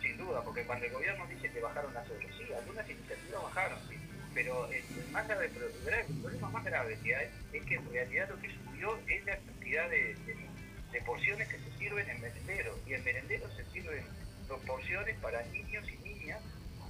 Sin 0.00 0.16
duda, 0.18 0.42
porque 0.42 0.64
cuando 0.64 0.86
el 0.86 0.92
gobierno 0.92 1.26
dice 1.26 1.50
que 1.50 1.60
bajaron 1.60 1.92
las 1.94 2.08
ollas, 2.10 2.30
sí, 2.38 2.52
algunas 2.52 2.88
iniciativas 2.88 3.42
bajaron, 3.42 3.78
sí, 3.88 3.96
pero 4.34 4.66
el, 4.66 4.74
el 4.74 5.08
más 5.12 5.26
grave, 5.26 5.50
pero 5.52 5.66
el 5.66 6.16
problema 6.20 6.50
más 6.50 6.64
grave 6.64 6.98
que 7.02 7.14
hay 7.16 7.28
es 7.52 7.62
que 7.64 7.74
en 7.74 7.90
realidad 7.92 8.28
lo 8.28 8.40
que 8.40 8.48
subió 8.54 8.98
es 9.08 9.24
la 9.24 9.36
cantidad 9.36 9.88
de, 9.90 10.14
de- 10.26 10.50
de 10.92 11.00
porciones 11.02 11.46
que 11.46 11.56
se 11.56 11.78
sirven 11.78 12.10
en 12.10 12.20
merendero, 12.20 12.76
y 12.84 12.94
en 12.94 13.04
merendero 13.04 13.46
se 13.56 13.64
sirven 13.72 14.02
dos 14.48 14.58
porciones 14.66 15.16
para 15.20 15.40
niños 15.46 15.84
y 15.88 15.96
niñas, 16.08 16.40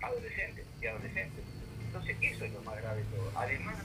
adolescentes 0.01 0.65
y 0.81 0.87
adolescentes. 0.87 1.45
Entonces 1.85 2.17
eso 2.23 2.45
es 2.47 2.53
lo 2.53 2.63
más 2.63 2.79
grave 2.81 3.03
de 3.03 3.09
todo. 3.15 3.31
Además, 3.37 3.77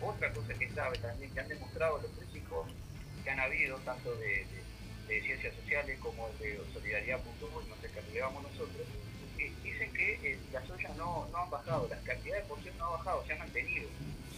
otra 0.00 0.32
cosa 0.32 0.54
que 0.54 0.64
es 0.64 0.74
grave 0.74 0.96
también, 0.98 1.30
que 1.34 1.40
han 1.40 1.48
demostrado 1.48 2.00
los 2.00 2.10
tres 2.16 2.34
informes 2.34 2.74
que 3.22 3.28
han 3.30 3.40
habido, 3.40 3.76
tanto 3.80 4.14
de, 4.16 4.26
de- 4.28 4.59
de 5.10 5.20
ciencias 5.22 5.52
sociales 5.56 5.98
como 6.00 6.28
de 6.38 6.60
solidaridad.org, 6.72 7.66
no 7.68 7.74
sé 7.82 7.90
qué 7.92 8.20
nosotros, 8.20 8.86
eh, 9.38 9.52
dicen 9.64 9.92
que 9.92 10.12
eh, 10.22 10.38
las 10.52 10.68
ollas 10.70 10.96
no, 10.96 11.26
no 11.32 11.38
han 11.38 11.50
bajado, 11.50 11.88
las 11.90 11.98
cantidades 12.04 12.44
de 12.44 12.48
porción 12.48 12.78
no 12.78 12.86
han 12.86 12.92
bajado, 12.92 13.24
se 13.26 13.32
han 13.32 13.38
mantenido. 13.40 13.88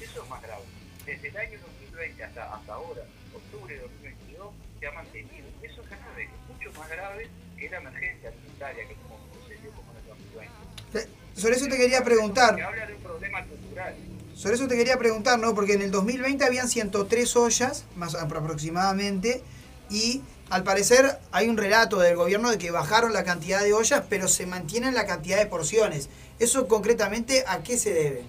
Eso 0.00 0.22
es 0.22 0.28
más 0.30 0.40
grave. 0.42 0.62
Desde 1.04 1.28
el 1.28 1.36
año 1.36 1.58
2020 1.60 2.24
hasta, 2.24 2.54
hasta 2.54 2.72
ahora, 2.72 3.02
octubre 3.34 3.74
de 3.74 3.80
2022, 3.82 4.54
se 4.80 4.86
ha 4.86 4.92
mantenido. 4.92 5.46
Eso 5.62 5.82
es 5.82 5.90
grave, 5.90 6.22
es 6.24 6.30
mucho 6.48 6.78
más 6.78 6.88
grave 6.88 7.28
que 7.58 7.68
la 7.68 7.76
emergencia 7.78 8.28
alimentaria 8.30 8.88
que 8.88 8.94
como 8.94 9.18
sucedió 9.42 9.70
como 9.72 9.92
en 9.92 9.98
el 9.98 10.06
2020. 10.08 10.98
Eh, 10.98 11.08
Sobre 11.38 11.56
eso 11.56 11.66
te 11.68 11.76
quería 11.76 12.02
preguntar. 12.02 12.60
Habla 12.60 12.86
de 12.86 12.94
un 12.94 13.02
problema 13.02 13.44
cultural. 13.44 13.94
Sobre 14.34 14.54
eso 14.54 14.68
te 14.68 14.76
quería 14.76 14.96
preguntar, 14.98 15.38
¿no? 15.38 15.54
Porque 15.54 15.74
en 15.74 15.82
el 15.82 15.90
2020 15.90 16.44
habían 16.44 16.68
103 16.68 17.36
ollas, 17.36 17.84
más 17.96 18.14
apro- 18.14 18.38
aproximadamente, 18.38 19.42
y 19.90 20.22
al 20.52 20.64
parecer 20.64 21.18
hay 21.32 21.48
un 21.48 21.56
relato 21.56 21.98
del 21.98 22.14
gobierno 22.14 22.50
de 22.50 22.58
que 22.58 22.70
bajaron 22.70 23.14
la 23.14 23.24
cantidad 23.24 23.62
de 23.62 23.72
ollas, 23.72 24.04
pero 24.10 24.28
se 24.28 24.44
mantienen 24.44 24.92
la 24.92 25.06
cantidad 25.06 25.38
de 25.38 25.46
porciones. 25.46 26.10
¿Eso 26.38 26.68
concretamente 26.68 27.42
a 27.48 27.62
qué 27.62 27.78
se 27.78 27.94
debe? 27.94 28.22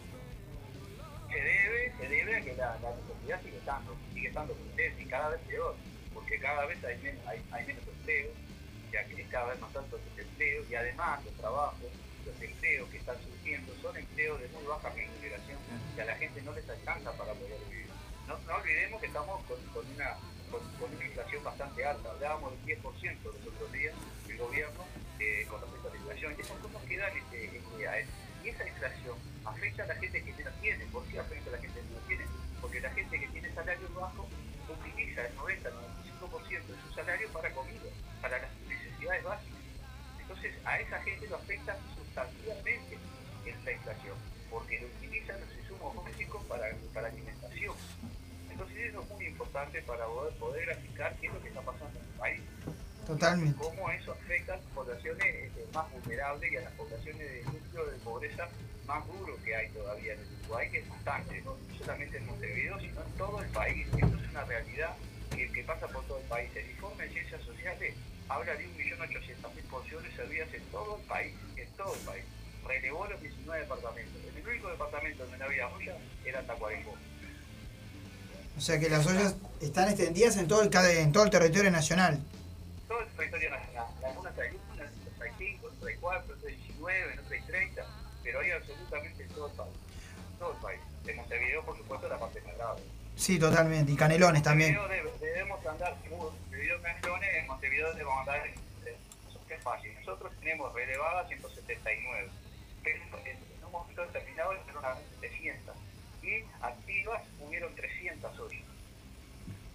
se 1.29 1.35
debe, 1.35 1.91
se 1.99 2.07
debe 2.07 2.37
a 2.37 2.41
que 2.41 2.55
la, 2.55 2.79
la 2.79 3.39
sigue 3.41 3.57
estando, 3.57 3.93
sigue 4.13 4.27
estando 4.29 4.53
presente 4.53 5.03
y 5.03 5.05
cada 5.05 5.29
vez 5.31 5.41
peor, 5.49 5.75
porque 6.13 6.39
cada 6.39 6.65
vez 6.65 6.81
hay 6.85 6.97
menos, 6.99 7.27
hay, 7.27 7.65
menos 7.67 7.83
empleo, 7.89 8.29
ya 8.93 9.03
que 9.03 9.21
es 9.21 9.27
cada 9.27 9.47
vez 9.47 9.59
más 9.59 9.75
alto 9.75 9.97
el 9.97 10.15
desempleo, 10.15 10.63
y 10.69 10.75
además 10.75 11.25
los 11.25 11.33
trabajos, 11.33 11.91
los 12.25 12.41
empleos 12.41 12.87
que 12.87 12.97
están 12.99 13.17
surgiendo 13.21 13.73
son 13.81 13.97
empleos 13.97 14.39
de 14.39 14.47
muy 14.47 14.63
baja 14.63 14.89
remuneración, 14.95 15.59
que 15.93 16.01
a 16.01 16.05
la 16.05 16.15
gente 16.15 16.41
no 16.43 16.53
les 16.53 16.69
alcanza 16.69 17.11
para 17.17 17.33
poder 17.33 17.59
vivir. 17.69 17.87
No, 18.29 18.55
olvidemos 18.55 19.01
que 19.01 19.07
estamos 19.07 19.43
con 19.43 19.85
una 19.93 20.15
inflación 21.33 21.43
bastante 21.43 21.85
alta, 21.85 22.09
hablábamos 22.11 22.51
del 22.51 22.77
10% 22.77 23.23
los 23.23 23.42
para 49.83 50.05
poder, 50.05 50.33
poder 50.35 50.65
graficar 50.65 51.15
qué 51.19 51.27
es 51.27 51.33
lo 51.33 51.41
que 51.41 51.47
está 51.49 51.61
pasando 51.61 51.99
en 51.99 52.05
el 52.05 52.19
país 52.19 52.41
Totalmente. 53.05 53.57
cómo 53.59 53.89
eso 53.89 54.13
afecta 54.13 54.53
a 54.53 54.57
las 54.57 54.65
poblaciones 54.67 55.25
este, 55.25 55.65
más 55.73 55.91
vulnerables 55.91 56.51
y 56.51 56.55
a 56.55 56.61
las 56.61 56.71
poblaciones 56.73 57.19
de 57.19 57.43
núcleo 57.43 57.85
de 57.85 57.97
pobreza 57.99 58.47
más 58.85 59.05
duro 59.07 59.37
que 59.43 59.55
hay 59.55 59.69
todavía 59.69 60.13
en 60.13 60.19
el 60.19 60.27
Uruguay, 60.41 60.69
que 60.69 60.79
es 60.79 60.89
bastante, 60.89 61.41
no 61.41 61.55
solamente 61.77 62.17
en 62.17 62.25
Montevideo, 62.25 62.79
sino 62.79 63.01
en 63.01 63.11
todo 63.17 63.41
el 63.41 63.49
país. 63.49 63.87
Esto 63.87 64.05
es 64.05 64.29
una 64.29 64.43
realidad 64.45 64.95
que, 65.35 65.51
que 65.51 65.63
pasa 65.63 65.87
por 65.87 66.03
todo 66.05 66.19
el 66.19 66.27
país. 66.27 66.49
El 66.55 66.69
informe 66.69 67.03
de 67.05 67.09
Ciencias 67.11 67.41
Sociales 67.41 67.93
habla 68.29 68.55
de 68.55 68.67
1.800.000 68.67 69.69
porciones 69.69 70.13
servidas 70.15 70.53
en 70.53 70.63
todo 70.65 70.97
el 70.97 71.03
país, 71.03 71.33
en 71.57 71.67
todo 71.71 71.93
el 71.93 72.01
país. 72.01 72.23
Relevó 72.65 73.05
los 73.07 73.21
19 73.21 73.61
departamentos. 73.61 74.15
En 74.23 74.37
el 74.37 74.47
único 74.47 74.69
departamento 74.69 75.23
donde 75.23 75.37
no 75.37 75.45
había 75.45 75.67
olla 75.67 75.97
era 76.25 76.41
Tacuarembó. 76.45 76.95
O 78.57 78.61
sea 78.61 78.79
que 78.79 78.89
las 78.89 79.05
ollas 79.05 79.35
están 79.61 79.89
extendidas 79.89 80.37
en 80.37 80.47
todo 80.47 80.61
el, 80.61 80.73
en 80.97 81.11
todo 81.11 81.23
el 81.23 81.29
territorio 81.29 81.71
nacional. 81.71 82.19
todo 82.87 83.01
el 83.01 83.07
territorio 83.09 83.49
nacional. 83.49 83.85
Algunas 84.05 84.37
hay 84.39 84.49
una, 84.73 84.83
otras 84.83 85.21
hay 85.21 85.31
cinco, 85.37 85.67
otras 85.67 85.87
hay 85.89 85.95
cuatro, 85.99 86.33
otras 86.35 86.51
hay 86.51 86.55
19, 86.57 87.13
otras 87.13 87.31
hay 87.31 87.41
30, 87.41 87.85
pero 88.23 88.39
hay 88.39 88.51
absolutamente 88.51 89.23
en 89.23 89.29
todo 89.29 89.47
el 89.47 89.53
país. 89.53 89.73
Todo 90.39 90.51
el 90.53 90.57
país. 90.59 90.81
En 91.07 91.15
Montevideo, 91.17 91.65
por 91.65 91.77
supuesto, 91.77 92.07
la 92.09 92.19
parte 92.19 92.41
más 92.41 92.55
grave. 92.57 92.81
Sí, 93.15 93.37
totalmente. 93.39 93.91
Y 93.91 93.95
canelones 93.95 94.43
también. 94.43 94.77
Debemos 95.21 95.65
andar, 95.65 95.95
Montevideo 96.09 96.81
Canelones, 96.81 97.29
en 97.35 97.47
Montevideo 97.47 97.91
debemos 97.93 98.19
andar 98.19 98.37
en, 98.47 98.53
en- 98.53 99.47
qué 99.47 99.57
fácil. 99.57 99.93
Nosotros 99.99 100.31
tenemos 100.39 100.73
relevadas 100.73 101.27
179, 101.27 102.29
pero 102.83 102.97
en 103.25 103.65
un 103.65 103.71
momento 103.71 104.01
determinado 104.03 104.53
fueron 104.63 104.85
a 104.85 104.97
700 105.21 105.75
y 106.23 106.43
activas 106.61 107.21
hubieron 107.41 107.73
300 107.75 108.39
hoy. 108.39 108.63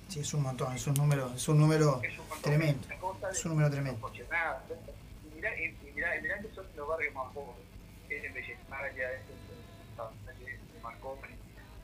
Sí, 0.09 0.21
es 0.21 0.35
un 0.35 0.43
montón, 0.43 0.75
es 0.75 0.87
un 0.87 0.95
número, 0.95 1.33
es 1.35 1.49
un 1.49 1.59
número 1.59 2.01
tremendo. 2.43 2.87
Una 2.87 2.99
cosa 2.99 3.31
Es 3.31 3.45
un 3.45 3.53
número 3.53 3.71
tremendo. 3.71 4.11
Y 4.15 5.35
mirá, 5.35 5.61
y, 5.61 5.77
mirá, 5.95 6.17
y 6.17 6.23
mirá 6.23 6.39
que 6.41 6.49
son 6.55 6.67
los 6.77 6.89
barrios 6.89 7.15
más 7.15 7.33
pobres. 7.33 7.65
Es 8.09 8.25
en 8.25 8.33
Belleznaya, 8.33 9.13
es 9.13 9.21
en 9.21 10.45
de 10.45 10.81
Marconi, 10.83 11.35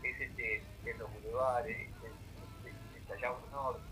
es 0.02 0.20
este, 0.20 0.62
en 0.86 0.98
los 0.98 1.12
bulevares, 1.12 1.76
es 1.76 1.86
en, 2.96 3.04
Callao 3.06 3.38
Norte, 3.50 3.82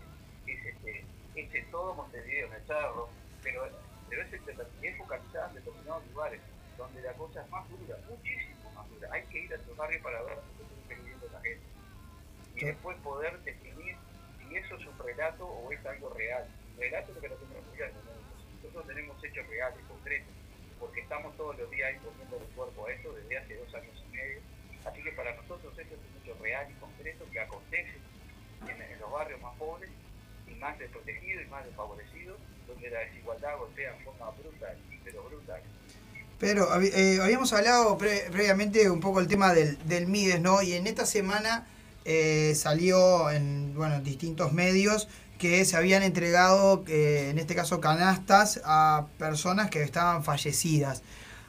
es, 0.47 0.65
este, 0.65 1.05
es 1.35 1.53
en 1.53 1.71
todo 1.71 1.93
Montevideo, 1.93 2.47
en 2.47 2.53
el 2.53 2.65
Cerro, 2.65 3.09
pero 3.43 3.69
pero 4.09 4.21
es, 4.23 4.33
es 4.81 4.97
focalizada 4.97 5.49
en 5.49 5.55
determinados 5.55 6.07
lugares 6.07 6.41
donde 6.77 7.01
la 7.01 7.13
cosa 7.13 7.41
es 7.41 7.49
más 7.49 7.67
dura, 7.69 7.97
muchísimo 8.09 8.71
más 8.75 8.89
dura. 8.89 9.09
Hay 9.11 9.23
que 9.23 9.39
ir 9.39 9.53
a 9.53 9.55
esos 9.55 9.75
barrios 9.75 10.01
para 10.03 10.21
ver 10.21 10.37
lo 10.37 10.67
que 10.67 10.81
está 10.81 10.95
viviendo 10.95 11.27
la 11.31 11.41
gente. 11.41 11.65
Y 12.55 12.65
después 12.65 12.97
poder 12.97 13.39
definir 13.41 13.72
eso 14.55 14.75
es 14.75 14.85
un 14.85 14.97
relato 14.99 15.45
o 15.45 15.71
es 15.71 15.85
algo 15.85 16.09
real. 16.13 16.47
Relato 16.77 17.09
es 17.09 17.15
lo 17.15 17.21
que 17.21 17.29
lo 17.29 17.35
tenemos 17.35 17.63
que 17.75 17.83
hacer. 17.83 17.95
Nosotros 18.61 18.87
tenemos 18.87 19.23
hechos 19.23 19.47
reales, 19.47 19.79
concretos, 19.87 20.33
porque 20.79 21.01
estamos 21.01 21.35
todos 21.37 21.57
los 21.57 21.69
días 21.71 21.89
ahí 21.91 21.99
poniendo 22.03 22.37
el 22.37 22.55
cuerpo 22.55 22.87
a 22.87 22.91
esto 22.91 23.13
desde 23.13 23.37
hace 23.37 23.55
dos 23.55 23.73
años 23.75 24.03
y 24.07 24.15
medio. 24.15 24.39
Así 24.85 25.03
que 25.03 25.11
para 25.11 25.35
nosotros 25.35 25.77
esto 25.77 25.95
es 25.95 25.99
un 25.99 26.21
hecho 26.21 26.41
real 26.41 26.67
y 26.69 26.73
concreto 26.79 27.25
que 27.31 27.39
acontece 27.39 27.97
en, 28.67 28.81
en 28.81 28.99
los 28.99 29.11
barrios 29.11 29.41
más 29.41 29.55
pobres 29.57 29.89
y 30.47 30.55
más 30.55 30.77
desprotegidos 30.79 31.45
y 31.45 31.47
más 31.47 31.65
desfavorecidos, 31.65 32.39
donde 32.67 32.89
la 32.89 32.99
desigualdad 32.99 33.57
golpea 33.57 33.95
en 33.95 34.03
forma 34.03 34.29
brutal, 34.31 34.77
pero 35.03 35.23
brutal. 35.23 35.61
Pero 36.39 36.81
eh, 36.81 37.19
habíamos 37.21 37.53
hablado 37.53 37.97
pre- 37.97 38.29
previamente 38.31 38.89
un 38.89 38.99
poco 38.99 39.21
el 39.21 39.27
tema 39.27 39.53
del, 39.53 39.77
del 39.87 40.07
Mides, 40.07 40.41
¿no? 40.41 40.61
Y 40.61 40.73
en 40.73 40.87
esta 40.87 41.05
semana 41.05 41.65
eh, 42.05 42.53
salió 42.55 43.29
en 43.31 43.73
bueno, 43.75 43.95
en 43.95 44.03
distintos 44.03 44.51
medios 44.53 45.07
que 45.39 45.65
se 45.65 45.75
habían 45.75 46.03
entregado, 46.03 46.83
eh, 46.87 47.27
en 47.29 47.37
este 47.39 47.55
caso, 47.55 47.81
canastas 47.81 48.61
a 48.63 49.07
personas 49.17 49.69
que 49.69 49.83
estaban 49.83 50.23
fallecidas. 50.23 51.01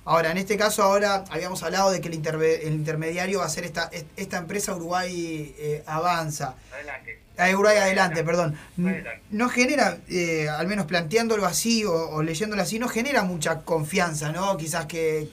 Ahora, 0.06 0.30
en 0.32 0.36
este 0.36 0.56
caso, 0.56 0.82
ahora 0.82 1.24
habíamos 1.30 1.62
hablado 1.62 1.90
de 1.90 2.00
que 2.00 2.08
el, 2.08 2.14
interve- 2.14 2.60
el 2.62 2.74
intermediario 2.74 3.38
va 3.38 3.46
a 3.46 3.48
ser 3.48 3.64
esta, 3.64 3.84
est- 3.92 4.06
esta 4.16 4.36
empresa 4.38 4.74
Uruguay 4.74 5.54
eh, 5.58 5.82
Avanza. 5.86 6.56
Adelante. 6.72 7.20
Ah, 7.38 7.48
Uruguay 7.50 7.76
adelante, 7.78 8.22
perdón. 8.22 8.56
Adelante. 8.78 9.22
No 9.30 9.48
genera, 9.48 9.98
eh, 10.08 10.48
al 10.48 10.66
menos 10.66 10.86
planteándolo 10.86 11.46
así 11.46 11.84
o, 11.84 11.92
o 12.10 12.22
leyéndolo 12.22 12.62
así, 12.62 12.78
no 12.78 12.88
genera 12.88 13.22
mucha 13.24 13.60
confianza, 13.60 14.30
¿no? 14.30 14.56
Quizás 14.56 14.86
que, 14.86 15.28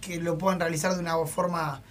que 0.00 0.18
lo 0.18 0.36
puedan 0.36 0.60
realizar 0.60 0.92
de 0.94 1.00
una 1.00 1.16
forma 1.26 1.82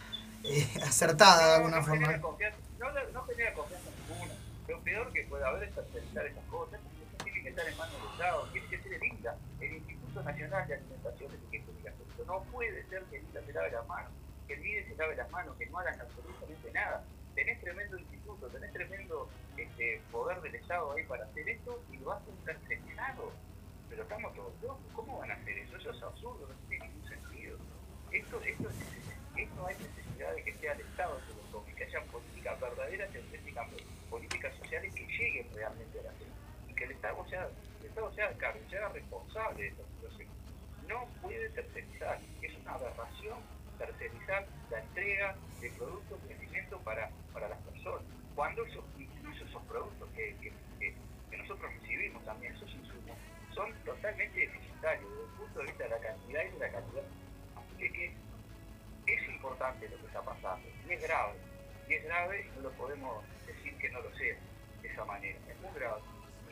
eh, 0.44 0.68
acertada 0.88 1.48
de 1.48 1.56
alguna 1.56 1.78
no 1.78 1.84
forma. 1.86 2.06
genera 2.06 2.22
confianza, 2.22 2.58
no, 2.80 2.86
no, 2.92 3.00
no 3.14 3.24
genera 3.24 3.54
confianza 3.54 3.90
ninguna. 4.08 4.34
Lo 4.68 4.78
que 4.90 5.24
puede 5.30 5.46
haber 5.46 5.64
es 5.70 5.76
tercerizar 5.76 6.26
esas 6.26 6.44
cosas. 6.46 6.80
Tiene 7.24 7.44
que 7.44 7.50
estar 7.50 7.68
en 7.68 7.78
manos 7.78 7.94
del 8.02 8.12
Estado, 8.12 8.48
tiene 8.52 8.68
que 8.70 8.78
ser 8.82 8.94
el 8.94 9.04
el 9.62 9.74
Instituto 9.76 10.24
Nacional 10.24 10.68
de 10.68 10.74
Alimentación 10.76 11.32
y 11.32 11.56
Identificación. 11.56 12.08
No 12.26 12.42
puede 12.52 12.84
ser 12.90 13.04
que 13.04 13.18
el 13.18 13.24
INTA 13.24 13.42
se 13.46 13.54
lave 13.54 13.72
las 13.72 13.88
manos, 13.88 14.12
que 14.48 14.54
el 14.56 14.62
MIDE 14.62 14.88
se 14.88 14.96
lave 14.96 15.16
las 15.16 15.30
manos, 15.32 15.56
que 15.58 15.66
no 15.68 15.78
hagan 15.80 16.00
absolutamente 16.02 16.72
nada. 16.72 17.04
Tenés 17.36 17.62
tremendo 17.62 17.98
instituto, 18.00 18.48
tenés 18.48 18.74
tremendo 18.74 19.30
este, 19.58 20.02
poder 20.12 20.42
del 20.42 20.56
Estado 20.56 20.92
ahí 20.94 21.04
para 21.06 21.26
hacer 21.26 21.48
esto 21.50 21.84
y 21.92 21.98
lo 21.98 22.12
hacen 22.14 22.36
tercerizado. 22.46 23.32
Pero 23.90 24.04
estamos 24.04 24.34
todos 24.36 24.54
locos, 24.64 24.82
¿cómo 24.94 25.20
van 25.20 25.32
a 25.32 25.36
hacer 25.36 25.58
eso? 25.60 25.78
Eso 25.78 25.92
es 25.92 26.02
absurdo, 26.04 26.48
no 26.48 26.56
tiene 26.68 26.88
ningún 26.88 27.08
sentido. 27.08 27.58
Esto, 28.12 28.42
esto, 28.42 28.70
es- 28.70 28.76
esto 29.38 29.68
sea 30.60 30.74
el 30.74 30.82
Estado 30.82 31.20
que 31.28 31.34
lo 31.34 31.42
tome, 31.52 31.74
que 31.76 31.84
haya 31.86 32.02
políticas 32.12 32.60
verdaderas, 32.60 33.10
auténticas 33.16 33.68
sociales 34.48 34.94
que 34.96 35.06
lleguen 35.06 35.48
realmente 35.54 36.00
a 36.00 36.04
la 36.04 36.12
gente 36.14 36.34
y 36.68 36.74
que 36.74 36.84
el 36.86 36.92
Estado 36.92 37.28
sea, 37.28 37.48
el 37.82 37.86
Estado 37.86 38.14
sea, 38.14 38.34
cargo, 38.38 38.60
sea 38.70 38.88
responsable 38.90 39.64
de 39.64 39.68
esta 39.70 39.84
situación. 39.96 40.28
No 40.88 41.10
puede 41.22 41.50
tercerizar, 41.50 42.20
es 42.42 42.56
una 42.58 42.74
aberración 42.74 43.44
tercerizar 43.78 44.48
la 44.70 44.80
entrega 44.80 45.36
de 45.62 45.70
productos 45.72 46.24
de 46.28 46.34
alimento 46.34 46.82
para, 46.84 47.12
para 47.34 47.50
las 47.50 47.60
personas. 47.60 48.04
Cuando 48.36 48.66
esos, 48.66 48.84
incluso 48.98 49.44
esos 49.46 49.62
productos 49.64 50.10
que, 50.16 50.36
que, 50.42 50.54
que- 50.80 51.38
nosotros 51.38 51.72
recibimos 51.82 52.24
también, 52.26 52.54
esos 52.56 52.74
insumos, 52.74 53.18
son 53.54 53.74
totalmente 53.84 54.40
deficitarios 54.40 55.10
desde 55.10 55.24
el 55.24 55.30
punto 55.38 55.60
de 55.60 55.66
vista 55.66 55.84
de 55.84 55.90
la 55.90 56.00
cantidad 56.00 56.44
y 56.44 56.52
de 56.52 56.60
la 56.60 56.72
calidad. 56.72 57.04
Así 57.56 57.92
que, 57.92 58.14
es 59.06 59.30
importante 59.30 59.90
lo 59.90 59.98
que 59.98 60.06
está 60.08 60.22
pasando, 60.24 60.68
y 60.88 60.92
es 60.94 61.02
grave, 61.02 61.40
y 61.88 61.94
es 61.94 62.04
grave 62.04 62.46
y 62.46 62.50
no 62.56 62.62
lo 62.62 62.72
podemos 62.74 63.26
que 63.80 63.90
no 63.90 64.02
lo 64.02 64.16
sea 64.16 64.36
de 64.82 64.88
esa 64.88 65.06
manera, 65.06 65.38
es 65.50 65.60
muy 65.62 65.74
grave. 65.74 66.02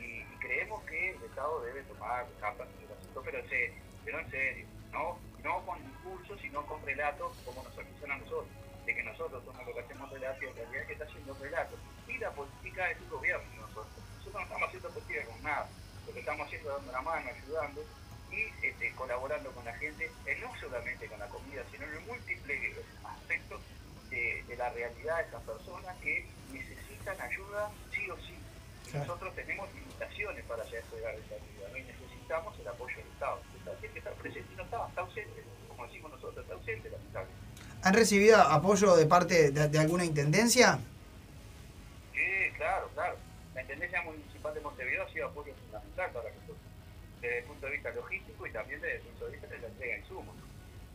Y, 0.00 0.22
y 0.22 0.36
creemos 0.40 0.82
que 0.84 1.10
el 1.10 1.22
Estado 1.22 1.60
debe 1.62 1.82
tomar 1.82 2.26
cartas 2.40 2.68
en 2.78 2.86
el 2.86 2.92
asunto, 2.92 3.22
pero 3.24 3.48
serio, 3.48 3.74
pero 4.04 4.20
en 4.20 4.30
serio, 4.30 4.66
no, 4.92 5.18
no 5.42 5.66
con 5.66 5.78
discursos, 5.84 6.40
sino 6.40 6.64
con 6.66 6.84
relatos 6.84 7.36
como 7.44 7.62
nos 7.62 7.78
acusan 7.78 8.10
a 8.10 8.18
nosotros, 8.18 8.48
de 8.86 8.94
que 8.94 9.02
nosotros 9.02 9.44
somos 9.44 9.66
los 9.66 9.74
que 9.74 9.80
hacemos 9.80 10.10
relatos 10.10 10.42
y 10.42 10.46
en 10.46 10.56
realidad 10.56 10.86
que 10.86 10.92
está 10.92 11.04
haciendo 11.04 11.34
relatos. 11.34 11.78
Y 12.06 12.18
la 12.18 12.30
política 12.30 12.90
es 12.90 13.00
un 13.00 13.10
gobierno 13.10 13.44
nosotros. 13.60 13.86
Nosotros 14.16 14.34
no 14.34 14.42
estamos 14.42 14.68
haciendo 14.68 14.88
política 14.90 15.24
con 15.26 15.42
nada, 15.42 15.68
lo 16.06 16.12
que 16.12 16.20
estamos 16.20 16.46
haciendo 16.46 16.70
es 16.70 16.76
dando 16.76 16.92
la 16.92 17.02
mano, 17.02 17.30
ayudando 17.30 17.84
y 18.30 18.66
este, 18.66 18.92
colaborando 18.92 19.50
con 19.52 19.64
la 19.64 19.74
gente, 19.74 20.10
eh, 20.26 20.38
no 20.40 20.54
solamente 20.60 21.06
con 21.06 21.18
la 21.18 21.28
comida, 21.28 21.64
sino 21.70 21.84
en 21.84 22.06
múltiples 22.06 22.76
aspectos 23.04 23.60
de, 24.10 24.42
de 24.46 24.56
la 24.56 24.70
realidad 24.70 25.16
de 25.18 25.28
esas 25.28 25.42
personas 25.42 25.96
que 25.98 26.26
necesitan 27.08 27.20
ayuda 27.20 27.70
sí 27.90 28.10
o 28.10 28.16
sí. 28.16 28.34
Claro. 28.90 29.06
Nosotros 29.06 29.34
tenemos 29.34 29.68
limitaciones 29.74 30.44
para 30.44 30.62
hacer 30.62 30.82
llegar 30.92 31.14
esa 31.14 31.34
ayuda 31.34 31.78
y 31.78 31.82
necesitamos 31.82 32.58
el 32.58 32.68
apoyo 32.68 32.96
del 32.96 33.06
Estado. 33.06 33.40
El 33.52 33.58
Estado 33.58 33.76
tiene 33.78 33.92
que 33.92 33.98
estar 33.98 34.14
presente 34.14 34.52
y 34.52 34.56
no 34.56 34.62
está, 34.62 34.88
está 34.88 35.00
ausente, 35.02 35.44
como 35.68 35.86
decimos 35.86 36.10
nosotros, 36.12 36.38
está 36.42 36.54
ausente 36.54 36.90
lamentablemente. 36.90 37.48
¿Han 37.82 37.94
recibido 37.94 38.40
apoyo 38.40 38.96
de 38.96 39.06
parte 39.06 39.50
de, 39.52 39.68
de 39.68 39.78
alguna 39.78 40.04
intendencia? 40.04 40.78
Sí, 42.12 42.52
claro, 42.56 42.90
claro. 42.94 43.16
La 43.54 43.62
Intendencia 43.62 44.02
Municipal 44.02 44.54
de 44.54 44.60
Montevideo 44.60 45.04
ha 45.04 45.12
sido 45.12 45.26
apoyo 45.28 45.54
fundamental 45.54 46.10
para 46.12 46.30
nosotros, 46.30 46.58
desde 47.20 47.38
el 47.38 47.44
punto 47.44 47.66
de 47.66 47.72
vista 47.72 47.90
logístico 47.90 48.46
y 48.46 48.52
también 48.52 48.80
desde 48.80 48.96
el 48.96 49.02
punto 49.02 49.24
de 49.26 49.30
vista 49.32 49.46
de 49.48 49.58
la 49.58 49.68
entrega 49.68 49.94
de 49.94 50.00
insumos. 50.00 50.36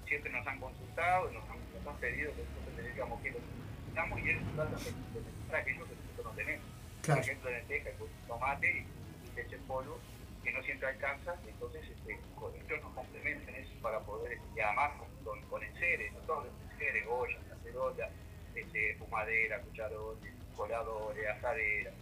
Siempre 0.07 0.31
nos 0.31 0.47
han 0.47 0.59
consultado, 0.59 1.31
nos 1.31 1.43
han, 1.49 1.57
nos 1.73 1.87
han 1.87 1.99
pedido 1.99 2.31
que 2.35 2.43
nosotros 2.43 2.75
tendríamos 2.75 3.21
que 3.21 3.31
lo 3.31 3.39
necesitamos 3.39 4.19
y 4.19 4.29
ellos 4.29 4.43
tratan 4.55 4.83
de 4.83 4.91
necesitar 4.91 5.55
aquello 5.55 5.83
que 5.85 5.95
nosotros 5.95 6.02
tenemos. 6.35 6.65
Claro. 7.01 7.19
Por 7.21 7.29
ejemplo, 7.29 7.49
lenteja, 7.51 7.89
pues, 7.97 8.11
tomate 8.27 8.67
y, 8.71 9.35
leche 9.35 9.55
en 9.55 9.61
polvo, 9.63 9.99
que 10.43 10.51
no 10.51 10.61
siempre 10.63 10.87
alcanza, 10.89 11.35
entonces 11.47 11.81
este, 11.89 12.19
con- 12.35 12.53
ellos 12.55 12.81
nos 12.83 12.93
complementan 12.93 13.55
eso 13.55 13.71
para 13.81 13.99
poder, 14.01 14.37
y 14.55 14.59
además 14.59 14.91
con, 15.23 15.41
con, 15.43 15.63
enseres, 15.63 16.11
no 16.13 16.19
todos 16.19 16.45
los 16.45 16.71
enseres, 16.71 17.05
ollas, 17.09 17.39
cacerolas, 17.49 18.11
este, 18.55 18.95
fumadera, 18.95 19.59
cucharones, 19.61 20.33
coladores, 20.55 21.27
asaderas, 21.29 21.93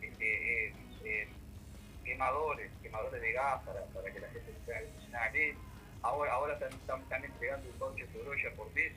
este, 0.00 0.66
eh, 0.68 0.74
eh, 1.04 1.28
quemadores, 2.04 2.70
quemadores 2.82 3.20
de 3.20 3.32
gas 3.32 3.62
para, 3.64 3.84
para 3.86 4.12
que 4.12 4.20
la 4.20 4.28
gente 4.28 4.52
se 4.52 4.58
pueda 4.60 4.80
cocinar. 4.94 5.36
Eh, 5.36 5.54
Ahora, 6.02 6.34
ahora 6.34 6.52
están, 6.54 6.72
están, 6.72 7.00
están 7.00 7.24
entregando 7.24 7.68
un 7.68 7.78
voucher 7.80 8.06
de 8.08 8.22
brolla 8.22 8.50
por 8.54 8.72
mes 8.74 8.92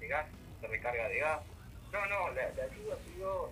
de 0.00 0.08
gas, 0.08 0.24
de 0.62 0.68
recarga 0.68 1.08
de 1.08 1.18
gas. 1.18 1.40
No, 1.92 2.06
no, 2.06 2.30
la, 2.30 2.48
la 2.56 2.62
ayuda 2.64 2.94
ha 2.94 3.12
sido 3.12 3.50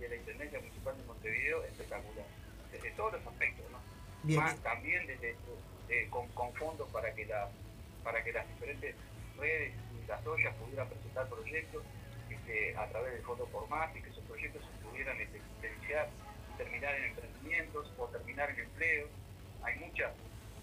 de 0.00 0.08
la 0.08 0.16
Intendencia 0.16 0.58
Municipal 0.58 0.96
de 0.96 1.04
Montevideo 1.04 1.62
espectacular, 1.64 2.26
desde 2.72 2.90
todos 2.92 3.12
los 3.12 3.26
aspectos, 3.26 3.70
¿no? 3.70 3.78
Bien. 4.22 4.40
Más 4.40 4.56
también 4.62 5.06
desde, 5.06 5.36
eh, 5.88 6.08
con, 6.10 6.26
con 6.28 6.52
fondos 6.54 6.88
para 6.90 7.14
que, 7.14 7.26
la, 7.26 7.48
para 8.02 8.22
que 8.24 8.32
las 8.32 8.48
diferentes 8.48 8.94
redes 9.38 9.72
y 9.92 10.06
las 10.06 10.26
ollas 10.26 10.54
pudieran 10.56 10.88
presentar 10.88 11.28
proyectos 11.28 11.84
este, 12.28 12.76
a 12.76 12.86
través 12.88 13.12
del 13.14 13.22
Fondo 13.22 13.46
por 13.46 13.68
Más 13.68 13.94
y 13.96 14.02
que 14.02 14.10
esos 14.10 14.24
proyectos 14.24 14.62
se 14.64 14.86
pudieran 14.88 15.20
este, 15.20 15.40
potenciar 15.56 16.08
y 16.52 16.56
terminar 16.58 16.94
en 16.94 17.04
emprendimientos 17.04 17.92
o 17.98 18.06
terminar 18.06 18.50
en 18.50 18.60
empleo. 18.60 19.08
Hay 19.62 19.78
mucha, 19.78 20.12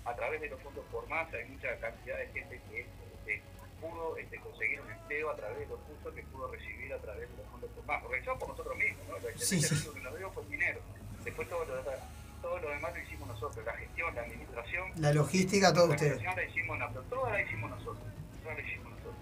a 0.05 0.15
través 0.15 0.41
de 0.41 0.49
los 0.49 0.61
fondos 0.61 0.85
por 0.91 1.07
más, 1.07 1.31
hay 1.33 1.45
mucha 1.45 1.77
cantidad 1.79 2.17
de 2.17 2.27
gente 2.27 2.61
que 2.69 2.81
este, 2.81 3.41
pudo 3.81 4.17
este, 4.17 4.39
conseguir 4.39 4.81
un 4.81 4.91
empleo 4.91 5.31
a 5.31 5.35
través 5.35 5.59
de 5.59 5.65
los 5.67 5.79
cursos 5.81 6.13
que 6.13 6.23
pudo 6.23 6.51
recibir 6.51 6.93
a 6.93 6.97
través 6.99 7.29
de 7.29 7.37
los 7.37 7.47
fondos 7.47 7.69
más, 7.85 8.03
organizados 8.03 8.39
por 8.39 8.49
nosotros 8.49 8.77
mismos, 8.77 9.07
¿no? 9.07 9.17
La 9.19 9.37
Sí, 9.37 9.61
sí. 9.61 9.89
que 9.93 10.01
nos 10.01 10.17
dio 10.17 10.31
fue 10.31 10.43
el 10.43 10.49
dinero. 10.49 10.79
Después 11.23 11.49
todo 11.49 11.65
lo, 11.65 11.75
demás, 11.77 11.95
todo 12.41 12.59
lo 12.59 12.69
demás 12.69 12.93
lo 12.95 13.01
hicimos 13.01 13.27
nosotros, 13.27 13.65
la 13.65 13.73
gestión, 13.73 14.15
la 14.15 14.21
administración. 14.21 14.91
La 14.97 15.13
logística, 15.13 15.73
todo 15.73 15.87
la 15.87 15.95
ustedes. 15.95 16.23
la 16.23 16.43
hicimos 16.43 16.79
toda 17.09 17.31
la 17.31 17.41
hicimos 17.41 17.69
nosotros, 17.69 17.97
toda 18.43 18.55
la 18.55 18.61
hicimos 18.61 18.91
nosotros. 18.91 19.15